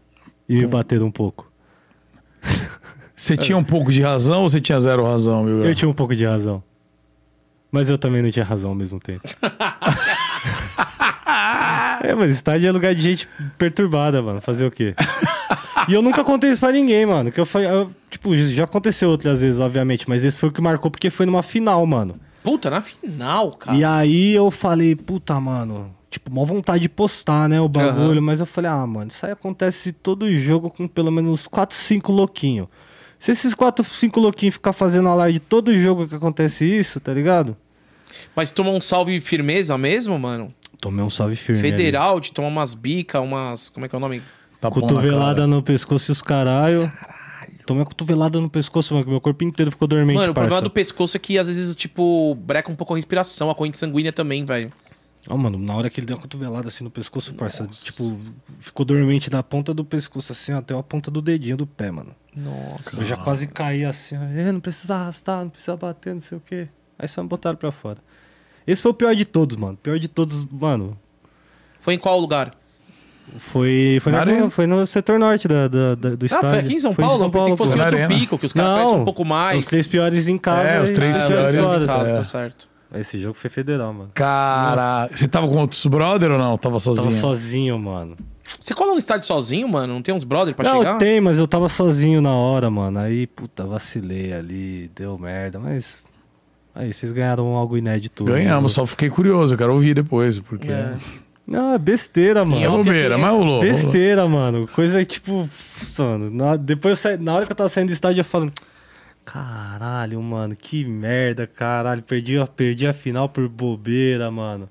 E 0.49 0.55
me 0.55 0.67
bateram 0.67 1.07
um 1.07 1.11
pouco. 1.11 1.51
Você 3.17 3.37
tinha 3.37 3.57
um 3.59 3.65
pouco 3.65 3.91
de 3.91 4.01
razão 4.03 4.43
ou 4.43 4.49
você 4.49 4.61
tinha 4.61 4.79
zero 4.79 5.05
razão, 5.05 5.43
meu? 5.43 5.65
Eu 5.65 5.75
tinha 5.75 5.89
um 5.89 5.93
pouco 5.95 6.15
de 6.15 6.25
razão. 6.25 6.63
Mas 7.73 7.91
eu 7.91 7.99
também 7.99 8.23
não 8.23 8.31
tinha 8.31 8.45
razão 8.45 8.71
ao 8.71 8.77
mesmo 8.77 9.01
tempo. 9.01 9.23
é, 12.05 12.15
mas 12.15 12.31
estádio 12.31 12.69
é 12.69 12.73
lugar 12.73 12.95
de 12.95 13.03
gente 13.03 13.29
perturbada, 13.59 14.21
mano. 14.23 14.41
Fazer 14.41 14.67
o 14.67 14.71
quê? 14.71 14.95
E 15.89 15.95
eu 15.95 16.03
nunca 16.03 16.25
contei 16.25 16.51
isso 16.51 16.61
pra 16.61 16.73
ninguém, 16.73 17.05
mano. 17.07 17.31
Que 17.31 17.41
eu, 17.41 17.49
eu, 17.61 17.91
tipo, 18.11 18.35
já 18.37 18.65
aconteceu 18.65 19.11
outras 19.11 19.41
vezes, 19.41 19.61
obviamente. 19.61 20.09
Mas 20.09 20.25
esse 20.25 20.37
foi 20.39 20.49
o 20.49 20.53
que 20.53 20.61
marcou 20.61 20.91
porque 20.91 21.11
foi 21.11 21.27
numa 21.27 21.43
final, 21.43 21.85
mano. 21.87 22.19
Puta, 22.43 22.71
na 22.71 22.81
final, 22.81 23.51
cara. 23.53 23.77
E 23.77 23.85
aí 23.85 24.35
eu 24.35 24.51
falei, 24.51 24.95
puta, 24.95 25.39
mano. 25.41 25.95
Tipo, 26.11 26.31
mó 26.31 26.45
vontade 26.45 26.83
de 26.83 26.89
postar, 26.89 27.49
né, 27.49 27.61
o 27.61 27.69
bagulho. 27.69 28.13
Aham. 28.13 28.21
Mas 28.21 28.41
eu 28.41 28.47
falei, 28.47 28.71
ah, 28.71 28.87
mano, 28.87 29.09
isso 29.09 29.25
aí 29.27 29.33
acontece 29.33 29.93
todo 29.93 30.31
jogo 30.31 30.71
com 30.71 30.87
pelo 30.87 31.11
menos 31.11 31.47
4, 31.47 31.77
5 31.77 32.13
louquinhos. 32.13 32.69
Se 33.19 33.33
esses 33.33 33.55
4, 33.55 33.83
5 33.85 34.21
louquinhos 34.21 34.55
ficar 34.55 34.73
fazendo 34.73 35.09
alarde 35.09 35.41
todo 35.41 35.73
jogo 35.73 36.07
que 36.07 36.15
acontece 36.15 36.65
isso, 36.65 37.01
tá 37.01 37.13
ligado? 37.13 37.57
Mas 38.37 38.53
tomou 38.53 38.77
um 38.77 38.81
salve 38.81 39.21
firmeza 39.21 39.77
mesmo, 39.79 40.19
mano? 40.19 40.55
Tomei 40.85 41.03
um 41.03 41.09
salve 41.09 41.35
firme. 41.35 41.63
Federal, 41.63 42.21
de 42.21 42.31
tomar 42.31 42.49
umas 42.49 42.75
bicas, 42.75 43.19
umas... 43.23 43.71
Como 43.71 43.87
é 43.87 43.89
que 43.89 43.95
é 43.95 43.99
o 43.99 44.01
nome? 44.01 44.21
Tapão 44.61 44.83
na 44.83 44.87
Cotovelada 44.89 45.47
no 45.47 45.63
pescoço 45.63 46.11
e 46.11 46.13
os 46.13 46.21
caralho. 46.21 46.93
Tomei 47.65 47.81
uma 47.81 47.87
cotovelada 47.87 48.39
no 48.39 48.51
pescoço, 48.51 48.93
mano, 48.93 49.03
que 49.07 49.11
meu 49.11 49.19
corpo 49.19 49.43
inteiro 49.45 49.71
ficou 49.71 49.89
dormente, 49.89 50.17
Mano, 50.19 50.33
o 50.33 50.35
problema 50.35 50.61
do 50.61 50.69
pescoço 50.69 51.17
é 51.17 51.21
que 51.21 51.39
às 51.39 51.47
vezes, 51.47 51.75
tipo, 51.75 52.35
breca 52.35 52.71
um 52.71 52.75
pouco 52.75 52.93
a 52.93 52.97
respiração, 52.97 53.49
a 53.49 53.55
corrente 53.55 53.79
sanguínea 53.79 54.13
também, 54.13 54.45
velho. 54.45 54.71
Ah, 55.27 55.39
mano, 55.39 55.57
na 55.57 55.75
hora 55.75 55.89
que 55.89 55.99
ele 56.01 56.07
deu 56.07 56.17
uma 56.17 56.21
cotovelada 56.23 56.69
assim 56.69 56.85
no 56.85 56.91
pescoço, 56.91 57.33
parça, 57.33 57.67
tipo, 57.67 58.21
ficou 58.59 58.85
dormente 58.85 59.31
da 59.31 59.43
ponta 59.43 59.73
do 59.73 59.87
pescoço 59.87 60.33
assim, 60.33 60.53
ó, 60.53 60.59
até 60.59 60.77
a 60.79 60.83
ponta 60.83 61.11
do 61.11 61.23
dedinho 61.23 61.57
do 61.57 61.67
pé, 61.67 61.91
mano. 61.91 62.15
Nossa. 62.37 62.95
Eu 62.95 63.05
já 63.05 63.17
quase 63.17 63.47
caí 63.47 63.87
assim, 63.87 64.19
ó, 64.19 64.23
"É, 64.23 64.53
não 64.53 64.61
precisa 64.61 64.97
arrastar, 64.97 65.41
não 65.45 65.49
precisa 65.49 65.79
bater, 65.79 66.13
não 66.13 66.21
sei 66.21 66.37
o 66.37 66.43
quê. 66.43 66.69
Aí 66.99 67.09
só 67.09 67.23
me 67.23 67.29
botaram 67.31 67.57
pra 67.57 67.73
fora. 67.73 67.97
Esse 68.67 68.81
foi 68.83 68.91
o 68.91 68.95
pior 68.95 69.15
de 69.15 69.25
todos, 69.25 69.57
mano. 69.57 69.77
Pior 69.83 69.99
de 69.99 70.09
todos, 70.09 70.45
mano. 70.51 70.97
Foi 71.81 71.95
em 71.95 71.99
qual 71.99 72.19
lugar? 72.19 72.55
Foi, 73.39 73.99
foi, 74.03 74.13
Na 74.13 74.25
na- 74.25 74.51
foi 74.51 74.67
no 74.67 74.87
setor 74.87 75.19
norte 75.19 75.49
da, 75.49 75.67
da- 75.67 75.95
da- 75.95 76.11
do 76.11 76.23
Ah, 76.23 76.27
estádio. 76.27 76.49
foi 76.51 76.59
aqui 76.59 76.75
em 76.75 76.81
São 76.81 76.93
Foi 76.95 77.05
de 77.05 77.09
Paulo? 77.11 77.25
Eu 77.25 77.31
pensei 77.31 77.51
que 77.53 77.57
fosse 77.57 77.73
outro 77.79 77.85
arena. 77.97 78.09
pico, 78.09 78.39
que 78.39 78.47
os 78.47 78.53
caras 78.53 78.91
um 78.93 79.05
pouco 79.05 79.25
mais. 79.25 79.59
Os 79.61 79.65
três 79.67 79.87
piores 79.87 80.29
em 80.29 80.37
casa. 80.39 80.69
É, 80.69 80.83
os 80.83 80.91
três 80.91 81.17
Ah, 81.19 81.27
piores 81.27 81.53
piores 81.53 81.83
em 81.83 81.87
casa, 81.87 82.11
é. 82.11 82.15
tá 82.17 82.23
certo. 82.23 82.69
Esse 82.95 83.19
jogo 83.19 83.35
foi 83.37 83.51
federal, 83.51 83.93
mano. 83.93 84.11
Cara, 84.15 85.09
você 85.13 85.27
tava 85.27 85.49
com 85.49 85.57
outros 85.57 85.85
brother 85.87 86.31
ou 86.31 86.39
não? 86.39 86.57
Tava 86.57 86.79
sozinho? 86.79 87.07
Tava 87.09 87.17
sozinho, 87.17 87.79
mano. 87.79 88.17
Você 88.61 88.73
cola 88.75 88.93
no 88.93 88.99
estádio 88.99 89.27
sozinho, 89.27 89.67
mano? 89.69 89.95
Não 89.95 90.03
tem 90.03 90.15
uns 90.15 90.23
brother 90.23 90.55
pra 90.55 90.71
não, 90.71 90.79
chegar? 90.79 90.99
tem, 90.99 91.21
mas 91.21 91.39
eu 91.39 91.47
tava 91.49 91.69
sozinho 91.69 92.21
na 92.21 92.33
hora, 92.33 92.71
mano. 92.71 92.99
Aí, 93.01 93.27
puta, 93.27 93.65
vacilei 93.67 94.33
ali, 94.33 94.91
deu 94.95 95.19
merda, 95.19 95.59
mas. 95.59 96.05
Aí, 96.75 96.93
vocês 96.93 97.13
ganharam 97.13 97.55
algo 97.55 97.77
inédito. 97.79 98.25
Ganhamos, 98.25 98.73
só 98.73 98.85
fiquei 98.85 99.09
curioso, 99.09 99.55
eu 99.55 99.59
quero 99.59 99.73
ouvir 99.73 99.95
depois, 99.95 100.39
porque... 100.41 100.71
É. 100.71 100.97
Não, 101.47 101.75
é 101.75 101.79
besteira, 101.79 102.41
É 102.41 102.45
mano. 102.45 102.57
Minha- 102.57 102.71
bobeira, 102.71 103.19
mas 103.19 103.31
rolou. 103.31 103.47
rolou. 103.47 103.61
Besteira, 103.61 104.27
mano. 104.27 104.67
Coisa 104.67 105.05
tipo. 105.05 105.47
Mano, 105.99 106.31
na, 106.31 106.57
depois 106.57 106.93
eu 107.05 107.13
sa- 107.13 107.23
na 107.23 107.35
hora 107.35 107.45
que 107.45 107.53
eu 107.53 107.57
tava 107.57 107.69
saindo 107.69 107.89
do 107.89 107.93
estádio, 107.93 108.21
eu 108.21 108.25
falando. 108.25 108.51
Caralho, 109.27 110.23
mano, 110.23 110.57
que 110.57 110.85
merda, 110.87 111.47
caralho. 111.47 112.03
Perdi, 112.03 112.35
perdi 112.57 112.87
a 112.87 112.95
final 112.95 113.29
por 113.29 113.47
bobeira, 113.47 114.31
mano. 114.31 114.69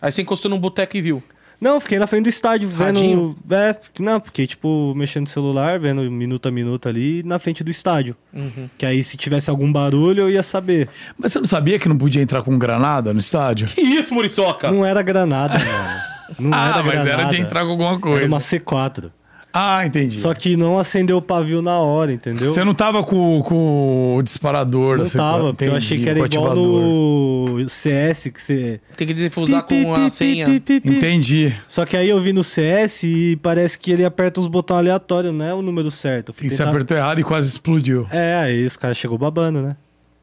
Aí 0.00 0.10
você 0.10 0.22
encostou 0.22 0.50
num 0.50 0.58
boteco 0.58 0.96
e 0.96 1.02
viu. 1.02 1.22
Não, 1.62 1.80
fiquei 1.80 1.96
na 1.96 2.08
frente 2.08 2.24
do 2.24 2.28
estádio 2.28 2.68
vendo. 2.68 2.98
Radinho? 2.98 3.36
É, 3.48 3.76
não, 4.00 4.20
fiquei, 4.20 4.48
tipo, 4.48 4.92
mexendo 4.96 5.22
no 5.22 5.28
celular, 5.28 5.78
vendo 5.78 6.02
minuto 6.10 6.48
a 6.48 6.50
minuto 6.50 6.88
ali 6.88 7.22
na 7.22 7.38
frente 7.38 7.62
do 7.62 7.70
estádio. 7.70 8.16
Uhum. 8.34 8.68
Que 8.76 8.84
aí, 8.84 9.00
se 9.04 9.16
tivesse 9.16 9.48
algum 9.48 9.72
barulho, 9.72 10.22
eu 10.22 10.30
ia 10.30 10.42
saber. 10.42 10.88
Mas 11.16 11.32
você 11.32 11.38
não 11.38 11.46
sabia 11.46 11.78
que 11.78 11.88
não 11.88 11.96
podia 11.96 12.20
entrar 12.20 12.42
com 12.42 12.58
granada 12.58 13.14
no 13.14 13.20
estádio? 13.20 13.68
Que 13.68 13.80
isso, 13.80 14.12
Muriçoca? 14.12 14.72
Não 14.72 14.84
era 14.84 15.02
granada, 15.02 15.54
mano. 15.64 16.00
Não 16.40 16.52
ah, 16.52 16.68
era 16.68 16.82
mas 16.82 17.04
granada. 17.04 17.10
era 17.10 17.24
de 17.30 17.40
entrar 17.40 17.64
com 17.64 17.70
alguma 17.70 18.00
coisa. 18.00 18.22
Era 18.22 18.28
uma 18.28 18.40
C4. 18.40 19.12
Ah, 19.52 19.84
entendi. 19.86 20.16
Só 20.16 20.32
que 20.32 20.56
não 20.56 20.78
acendeu 20.78 21.18
o 21.18 21.22
pavio 21.22 21.60
na 21.60 21.78
hora, 21.78 22.12
entendeu? 22.12 22.48
Você 22.50 22.64
não 22.64 22.72
tava 22.74 23.02
com, 23.04 23.42
com 23.42 24.16
o 24.16 24.22
disparador 24.22 24.96
Não 24.96 25.04
da 25.04 25.10
tava, 25.10 25.50
porque 25.52 25.64
eu 25.64 25.76
achei 25.76 25.98
que 26.02 26.08
era 26.08 26.18
igual 26.20 26.54
no 26.56 27.68
CS, 27.68 28.30
que 28.32 28.42
você... 28.42 28.80
Tem 28.96 29.06
que 29.06 29.12
defusar 29.12 29.66
Pi, 29.66 29.74
pi, 29.76 29.84
com 29.84 29.94
pi, 29.94 30.00
a 30.00 30.04
pi, 30.04 30.10
senha. 30.10 30.46
pi, 30.46 30.60
pi, 30.60 30.80
pi. 30.80 30.88
Entendi. 30.88 31.54
Só 31.68 31.84
que 31.84 31.96
aí 31.96 32.08
eu 32.08 32.18
vi 32.20 32.32
no 32.32 32.42
CS 32.42 33.02
e 33.02 33.36
parece 33.42 33.78
que 33.78 33.92
ele 33.92 34.04
aperta 34.04 34.40
uns 34.40 34.46
botões 34.46 34.78
aleatórios, 34.78 35.34
não 35.34 35.44
é 35.44 35.52
o 35.52 35.60
número 35.60 35.90
certo. 35.90 36.34
E 36.40 36.48
você 36.50 36.56
tentar- 36.56 36.70
apertou 36.70 36.96
errado 36.96 37.20
e 37.20 37.24
quase 37.24 37.48
explodiu. 37.50 38.06
É, 38.10 38.36
aí 38.36 38.64
os 38.64 38.76
caras 38.78 38.96
chegou 38.96 39.18
babando, 39.18 39.60
né? 39.60 39.76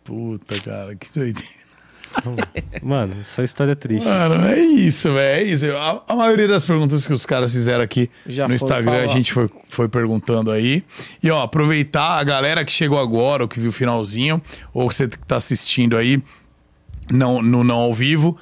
Puta, 0.04 0.56
cara, 0.60 0.96
que 0.96 1.08
doideira. 1.14 1.59
Mano, 2.82 3.16
só 3.24 3.44
história 3.44 3.76
triste. 3.76 4.06
Mano, 4.06 4.46
é 4.46 4.60
isso, 4.60 5.14
velho. 5.14 5.40
É 5.40 5.44
isso. 5.44 5.66
A, 5.72 6.04
a 6.08 6.16
maioria 6.16 6.48
das 6.48 6.64
perguntas 6.64 7.06
que 7.06 7.14
os 7.14 7.26
caras 7.26 7.54
fizeram 7.54 7.84
aqui 7.84 8.10
Já 8.26 8.48
no 8.48 8.54
Instagram, 8.54 8.92
falar. 8.92 9.04
a 9.04 9.08
gente 9.08 9.34
foi, 9.34 9.50
foi 9.68 9.88
perguntando 9.88 10.52
aí. 10.52 10.84
E, 11.22 11.30
ó, 11.30 11.44
aproveitar 11.44 12.20
a 12.20 12.24
galera 12.24 12.64
que 12.66 12.72
chegou 12.72 13.00
agora, 13.00 13.44
ou 13.44 13.50
que 13.50 13.60
viu 13.60 13.70
o 13.70 13.74
finalzinho, 13.74 14.42
ou 14.74 14.92
você 14.92 15.08
que 15.08 15.18
tá 15.20 15.38
assistindo 15.38 15.98
aí, 15.98 16.22
não, 17.12 17.42
no 17.42 17.64
não 17.64 17.78
ao 17.78 17.94
vivo. 17.94 18.38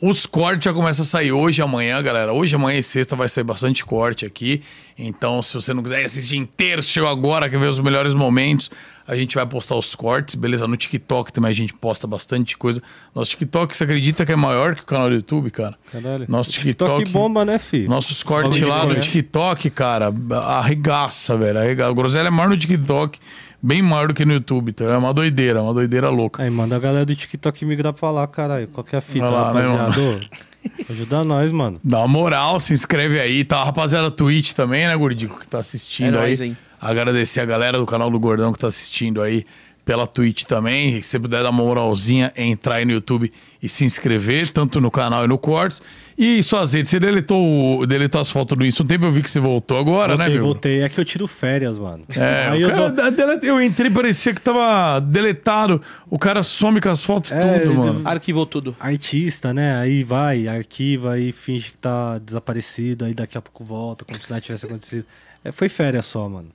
Os 0.00 0.26
cortes 0.26 0.64
já 0.64 0.72
começam 0.72 1.04
a 1.04 1.06
sair 1.06 1.30
hoje 1.30 1.60
e 1.60 1.62
amanhã, 1.62 2.02
galera. 2.02 2.32
Hoje, 2.32 2.56
amanhã 2.56 2.76
e 2.76 2.82
sexta 2.82 3.14
vai 3.14 3.28
sair 3.28 3.44
bastante 3.44 3.84
corte 3.84 4.26
aqui. 4.26 4.60
Então, 4.98 5.40
se 5.40 5.54
você 5.54 5.72
não 5.72 5.80
quiser 5.80 6.04
assistir 6.04 6.36
inteiro, 6.36 6.82
se 6.82 6.90
chegou 6.90 7.08
agora, 7.08 7.48
quer 7.48 7.60
ver 7.60 7.68
os 7.68 7.78
melhores 7.78 8.12
momentos, 8.12 8.68
a 9.06 9.16
gente 9.16 9.34
vai 9.34 9.44
postar 9.46 9.74
os 9.76 9.94
cortes, 9.94 10.34
beleza? 10.34 10.66
No 10.66 10.76
TikTok 10.76 11.32
também 11.32 11.50
a 11.50 11.54
gente 11.54 11.74
posta 11.74 12.06
bastante 12.06 12.56
coisa. 12.56 12.82
Nosso 13.14 13.30
TikTok, 13.32 13.76
você 13.76 13.84
acredita 13.84 14.24
que 14.24 14.32
é 14.32 14.36
maior 14.36 14.74
que 14.74 14.82
o 14.82 14.86
canal 14.86 15.08
do 15.08 15.14
YouTube, 15.16 15.50
cara? 15.50 15.74
Caralho. 15.90 16.24
Nosso 16.28 16.50
O 16.50 16.54
TikTok. 16.54 17.04
bomba, 17.10 17.44
né, 17.44 17.58
filho? 17.58 17.88
Nossos 17.88 18.22
cortes 18.22 18.60
lá 18.60 18.86
no 18.86 18.94
né? 18.94 19.00
TikTok, 19.00 19.70
cara, 19.70 20.12
arregaça, 20.56 21.36
velho. 21.36 21.58
Arregaça. 21.58 21.90
O 21.90 21.94
Groselha 21.94 22.28
é 22.28 22.30
maior 22.30 22.48
no 22.48 22.56
TikTok, 22.56 23.18
bem 23.62 23.82
maior 23.82 24.08
do 24.08 24.14
que 24.14 24.24
no 24.24 24.32
YouTube, 24.34 24.72
tá? 24.72 24.84
É 24.84 24.96
uma 24.96 25.12
doideira, 25.12 25.62
uma 25.62 25.74
doideira 25.74 26.08
louca. 26.08 26.42
Aí 26.42 26.50
manda 26.50 26.76
a 26.76 26.78
galera 26.78 27.04
do 27.04 27.14
TikTok 27.14 27.64
migrar 27.64 27.92
pra 27.92 28.10
lá, 28.10 28.26
caralho. 28.26 28.68
Qual 28.68 28.84
que 28.84 28.94
é 28.94 28.98
a 28.98 29.02
fita, 29.02 29.26
Vai 29.26 29.30
lá, 29.34 29.52
né, 29.54 29.62
rapaziada? 29.62 30.00
Ô, 30.00 30.52
Ajuda 30.88 31.24
nós, 31.24 31.50
mano. 31.50 31.80
Dá 31.82 31.98
uma 31.98 32.08
moral, 32.08 32.60
se 32.60 32.72
inscreve 32.72 33.18
aí, 33.18 33.44
tá? 33.44 33.64
Rapaziada, 33.64 34.10
Twitch 34.12 34.52
também, 34.52 34.86
né, 34.86 34.96
Gordico, 34.96 35.40
que 35.40 35.48
tá 35.48 35.58
assistindo 35.58 36.14
É 36.16 36.20
aí. 36.20 36.26
nóis, 36.28 36.40
hein? 36.40 36.56
Agradecer 36.82 37.40
a 37.40 37.44
galera 37.44 37.78
do 37.78 37.86
canal 37.86 38.10
do 38.10 38.18
Gordão 38.18 38.52
que 38.52 38.58
tá 38.58 38.66
assistindo 38.66 39.22
aí 39.22 39.46
pela 39.84 40.06
Twitch 40.06 40.42
também. 40.44 41.00
Se 41.00 41.08
você 41.10 41.18
puder 41.20 41.42
dar 41.42 41.50
uma 41.50 41.62
moralzinha, 41.64 42.32
entrar 42.36 42.76
aí 42.76 42.84
no 42.84 42.92
YouTube 42.92 43.32
e 43.62 43.68
se 43.68 43.84
inscrever, 43.84 44.48
tanto 44.50 44.80
no 44.80 44.90
canal 44.90 45.24
e 45.24 45.28
no 45.28 45.38
Cortes. 45.38 45.80
E 46.18 46.42
suas 46.42 46.72
redes, 46.74 46.90
você 46.90 47.00
deletou, 47.00 47.84
deletou 47.86 48.20
as 48.20 48.30
fotos 48.30 48.56
do 48.56 48.64
Insta 48.66 48.82
um 48.82 48.86
tempo, 48.86 49.04
eu 49.06 49.10
vi 49.12 49.22
que 49.22 49.30
você 49.30 49.40
voltou 49.40 49.78
agora, 49.78 50.14
voltei, 50.14 50.28
né, 50.28 50.34
meu? 50.34 50.42
voltei. 50.44 50.82
É 50.82 50.88
que 50.88 51.00
eu 51.00 51.04
tiro 51.04 51.26
férias, 51.26 51.78
mano. 51.78 52.04
É, 52.16 52.48
Aí 52.50 52.62
eu 52.62 52.70
cara 52.70 52.90
tô... 52.92 53.10
deleta- 53.10 53.46
eu 53.46 53.60
entrei, 53.62 53.90
parecia 53.90 54.34
que 54.34 54.40
tava 54.40 55.00
deletado. 55.00 55.80
O 56.10 56.18
cara 56.18 56.42
some 56.42 56.80
com 56.80 56.88
as 56.90 57.02
fotos 57.02 57.32
É, 57.32 57.60
tudo, 57.60 57.74
mano. 57.74 58.02
Arquivou 58.04 58.44
tudo. 58.46 58.76
Artista, 58.78 59.52
né? 59.54 59.76
Aí 59.78 60.04
vai, 60.04 60.46
arquiva, 60.46 61.12
aí 61.14 61.32
finge 61.32 61.70
que 61.72 61.78
tá 61.78 62.18
desaparecido, 62.18 63.04
aí 63.04 63.14
daqui 63.14 63.36
a 63.38 63.42
pouco 63.42 63.64
volta, 63.64 64.04
como 64.04 64.20
se 64.20 64.28
nada 64.30 64.40
tivesse 64.42 64.66
acontecido. 64.66 65.04
É, 65.44 65.50
foi 65.50 65.68
férias 65.68 66.06
só, 66.06 66.28
mano. 66.28 66.48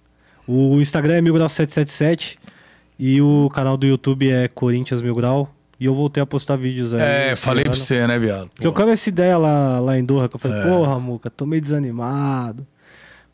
O 0.48 0.80
Instagram 0.80 1.16
é 1.16 1.22
milgrau777 1.22 2.38
e 2.98 3.22
o 3.22 3.50
canal 3.54 3.76
do 3.78 3.86
YouTube 3.86 4.30
é 4.32 4.48
Corinthians 4.48 5.02
Mil 5.02 5.14
Grau. 5.16 5.54
E 5.80 5.86
eu 5.86 5.94
voltei 5.94 6.24
a 6.24 6.26
postar 6.26 6.56
vídeos 6.56 6.92
aí. 6.94 7.02
É, 7.02 7.36
falei 7.36 7.64
pra 7.64 7.72
ano. 7.74 7.80
você, 7.80 8.08
né, 8.08 8.18
viado? 8.18 8.50
Trocamos 8.56 8.94
essa 8.94 9.10
ideia 9.10 9.38
lá, 9.38 9.80
lá 9.80 9.98
em 10.00 10.04
Doha, 10.04 10.28
que 10.28 10.36
eu 10.36 10.40
É. 10.40 10.42
falei, 10.42 10.64
porra, 10.64 11.00
Muca, 11.00 11.30
tô 11.30 11.46
meio 11.46 11.62
desanimado. 11.62 12.66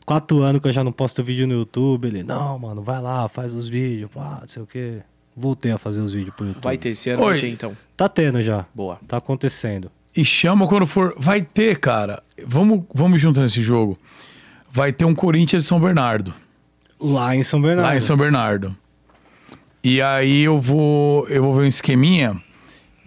Quatro 0.04 0.42
anos 0.42 0.60
que 0.60 0.68
eu 0.68 0.72
já 0.72 0.84
não 0.84 0.92
posto 0.92 1.24
vídeo 1.24 1.46
no 1.46 1.54
YouTube. 1.54 2.06
Ele, 2.08 2.22
não, 2.22 2.58
mano, 2.58 2.82
vai 2.82 3.00
lá, 3.00 3.26
faz 3.30 3.54
os 3.54 3.66
vídeos, 3.70 4.10
pá, 4.12 4.40
não 4.42 4.48
sei 4.48 4.62
o 4.62 4.66
quê. 4.66 4.98
Voltei 5.34 5.72
a 5.72 5.78
fazer 5.78 6.00
os 6.00 6.12
vídeos 6.12 6.34
pro 6.36 6.44
YouTube. 6.46 6.62
Vai 6.64 6.76
ter 6.76 6.90
esse 6.90 7.08
ano, 7.08 7.22
Oi. 7.22 7.32
vai 7.32 7.40
ter 7.40 7.48
então. 7.48 7.74
Tá 7.96 8.08
tendo 8.10 8.42
já. 8.42 8.66
Boa. 8.74 8.98
Tá 9.08 9.16
acontecendo. 9.16 9.90
E 10.14 10.22
chama 10.24 10.68
quando 10.68 10.86
for. 10.86 11.14
Vai 11.16 11.40
ter, 11.40 11.80
cara. 11.80 12.22
Vamos, 12.46 12.84
vamos 12.92 13.20
junto 13.20 13.40
nesse 13.40 13.62
jogo. 13.62 13.96
Vai 14.70 14.92
ter 14.92 15.06
um 15.06 15.14
Corinthians 15.14 15.64
e 15.64 15.66
São 15.66 15.80
Bernardo. 15.80 16.34
Lá 17.04 17.36
em 17.36 17.42
São 17.42 17.60
Bernardo. 17.60 17.86
Lá 17.86 17.96
em 17.96 18.00
São 18.00 18.16
Bernardo. 18.16 18.76
E 19.82 20.00
aí 20.00 20.42
eu 20.42 20.58
vou, 20.58 21.28
eu 21.28 21.42
vou 21.42 21.52
ver 21.52 21.62
um 21.64 21.68
esqueminha. 21.68 22.34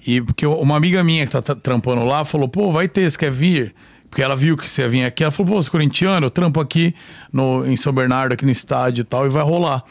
E 0.06 0.22
porque 0.22 0.45
uma 0.45 0.76
amiga 0.77 1.03
minha 1.03 1.26
que 1.26 1.32
tá 1.32 1.42
tra- 1.42 1.56
trampando 1.56 2.06
lá 2.06 2.24
falou: 2.24 2.48
pô, 2.48 2.72
vai 2.72 2.88
ter, 2.88 3.09
você 3.09 3.17
quer 3.17 3.32
vir? 3.32 3.74
Porque 4.09 4.22
ela 4.22 4.35
viu 4.35 4.56
que 4.56 4.69
você 4.69 4.84
ia 4.84 4.90
vir 4.90 5.03
aqui. 5.03 5.24
Ela 5.24 5.32
falou: 5.32 5.53
pô, 5.53 5.61
você 5.61 5.69
é 5.69 5.72
corintiano, 5.72 6.27
eu 6.27 6.30
trampo 6.30 6.59
aqui 6.61 6.93
no, 7.34 7.66
em 7.66 7.76
São 7.76 7.92
Bernardo, 7.92 8.34
aqui 8.34 8.45
no 8.45 8.51
estádio 8.51 9.01
e 9.01 9.06
tal, 9.06 9.26
e 9.26 9.30
vai 9.30 9.43
rolar. 9.43 9.84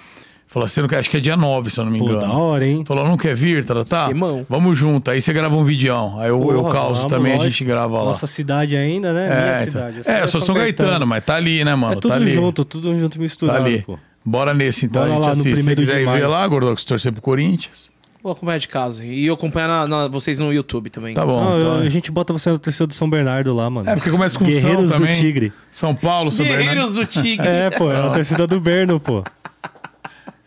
Falou: 0.57 0.67
você 0.67 0.81
não 0.81 0.89
quer? 0.89 1.01
Acho 1.01 1.11
que 1.11 1.19
é 1.19 1.21
dia 1.21 1.37
9, 1.37 1.71
se 1.71 1.79
eu 1.79 1.85
não 1.85 1.93
me 1.93 1.99
Pô, 1.99 2.07
engano. 2.07 2.21
da 2.23 2.29
hora, 2.33 2.67
hein? 2.67 2.83
Falou, 2.87 3.05
não 3.05 3.19
quer 3.19 3.35
vir, 3.35 3.63
tá? 3.63 3.85
tá? 3.85 4.03
Esquemão. 4.05 4.47
Vamos 4.49 4.79
junto. 4.79 5.11
Aí 5.11 5.21
você 5.21 5.31
grava 5.31 5.55
um 5.55 5.63
videão. 5.65 6.19
Aí 6.19 6.31
eu, 6.31 6.41
eu 6.51 6.63
Porra, 6.63 6.73
causo 6.73 7.03
vamos, 7.03 7.13
também, 7.13 7.33
a 7.33 7.37
lógico. 7.37 7.51
gente 7.51 7.65
grava 7.65 7.99
lá. 7.99 8.05
Nossa 8.07 8.27
cidade 8.27 8.75
ainda, 8.75 9.13
né? 9.13 9.27
Minha 9.27 9.39
é, 9.39 9.53
então. 9.65 9.65
cidade. 9.91 10.01
é, 10.07 10.23
eu 10.23 10.29
sou 10.29 10.41
São 10.41 10.55
Gaetano, 10.55 11.07
mas 11.07 11.23
tá 11.23 11.35
ali, 11.37 11.63
né, 11.63 11.75
mano? 11.75 11.93
É 11.93 11.97
tudo 11.97 12.09
tá 12.09 12.15
ali. 12.17 12.33
junto, 12.33 12.65
tudo 12.65 12.99
junto 12.99 13.17
Tá 13.19 13.23
misturado, 13.23 13.65
ali. 13.67 13.83
pô. 13.83 13.99
Bora 14.25 14.55
nesse 14.55 14.87
então. 14.87 15.03
Bora 15.03 15.13
a 15.13 15.15
gente 15.15 15.21
lá 15.21 15.27
no 15.27 15.33
assiste. 15.33 15.45
Se 15.45 15.51
você 15.57 15.75
primeiro 15.75 15.81
de 15.83 15.87
quiser 15.89 16.03
ir 16.03 16.21
ver 16.21 16.27
lá, 16.27 16.47
Gordox, 16.49 16.85
torcer 16.85 17.13
pro 17.13 17.21
Corinthians. 17.21 17.91
Vou 18.23 18.33
acompanhar 18.33 18.59
de 18.59 18.67
casa. 18.69 19.05
E 19.05 19.27
eu 19.27 19.35
acompanhar 19.35 19.69
na- 19.69 19.87
na- 19.87 20.09
vocês 20.09 20.39
no 20.39 20.51
YouTube 20.53 20.89
também. 20.89 21.15
Tá 21.15 21.25
bom. 21.27 21.39
Não, 21.39 21.59
então, 21.61 21.77
eu- 21.81 21.83
a 21.87 21.89
gente 21.91 22.11
bota 22.11 22.33
você 22.33 22.49
no 22.51 22.59
torcedor 22.59 22.87
do 22.89 22.95
São 22.95 23.11
Bernardo 23.11 23.55
lá, 23.55 23.69
mano. 23.69 23.89
É, 23.91 23.95
porque 23.95 24.11
começa 24.11 24.39
com 24.39 24.45
Guerreiros 24.47 24.91
São 24.91 24.99
do 24.99 25.05
também. 25.05 25.21
Tigre. 25.21 25.53
São 25.71 25.95
Paulo, 25.95 26.33
São 26.33 26.45
Bernardo. 26.47 26.65
Guerreiros 26.67 26.95
do 26.95 27.05
Tigre. 27.07 27.47
É, 27.47 27.69
pô, 27.69 27.93
é 27.93 28.01
a 28.01 28.11
torcida 28.11 28.47
do 28.47 28.59
Berno, 28.59 28.99
pô. 28.99 29.23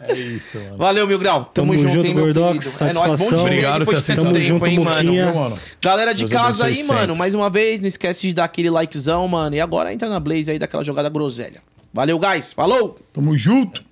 É 0.02 0.14
isso, 0.14 0.58
mano. 0.58 0.78
Valeu, 0.78 1.06
Mil 1.06 1.20
Grau. 1.20 1.46
Tamo, 1.54 1.74
Tamo 1.74 1.78
junto, 1.78 1.94
junto, 1.96 2.08
hein, 2.08 2.14
meu 2.16 2.24
Gordox. 2.26 2.78
querido. 2.78 2.90
É 2.90 2.94
nóis. 2.94 3.20
Bom 3.20 3.38
Obrigado 3.42 3.80
depois 3.80 3.98
por 3.98 4.02
de 4.02 4.08
ter 4.08 4.16
tanto 4.16 4.24
Tamo 4.24 4.34
tempo, 4.34 4.46
junto, 4.48 4.66
hein, 4.66 4.80
mano. 4.80 5.58
Galera 5.82 6.14
de 6.14 6.26
Deus 6.26 6.32
casa 6.32 6.66
aí, 6.66 6.76
sempre. 6.76 6.96
mano, 6.96 7.16
mais 7.18 7.36
uma 7.36 7.50
vez, 7.50 7.82
não 7.82 7.88
esquece 7.88 8.28
de 8.28 8.34
dar 8.34 8.46
aquele 8.46 8.70
likezão, 8.70 9.28
mano. 9.28 9.56
E 9.56 9.60
agora 9.62 9.94
entra 9.94 10.08
na 10.08 10.20
Blaze 10.20 10.52
aí 10.52 10.58
daquela 10.58 10.84
jogada 10.86 11.10
groselha. 11.10 11.62
Valeu, 11.94 12.18
guys. 12.18 12.54
Falou! 12.54 12.98
Tamo 13.14 13.38
junto. 13.38 13.84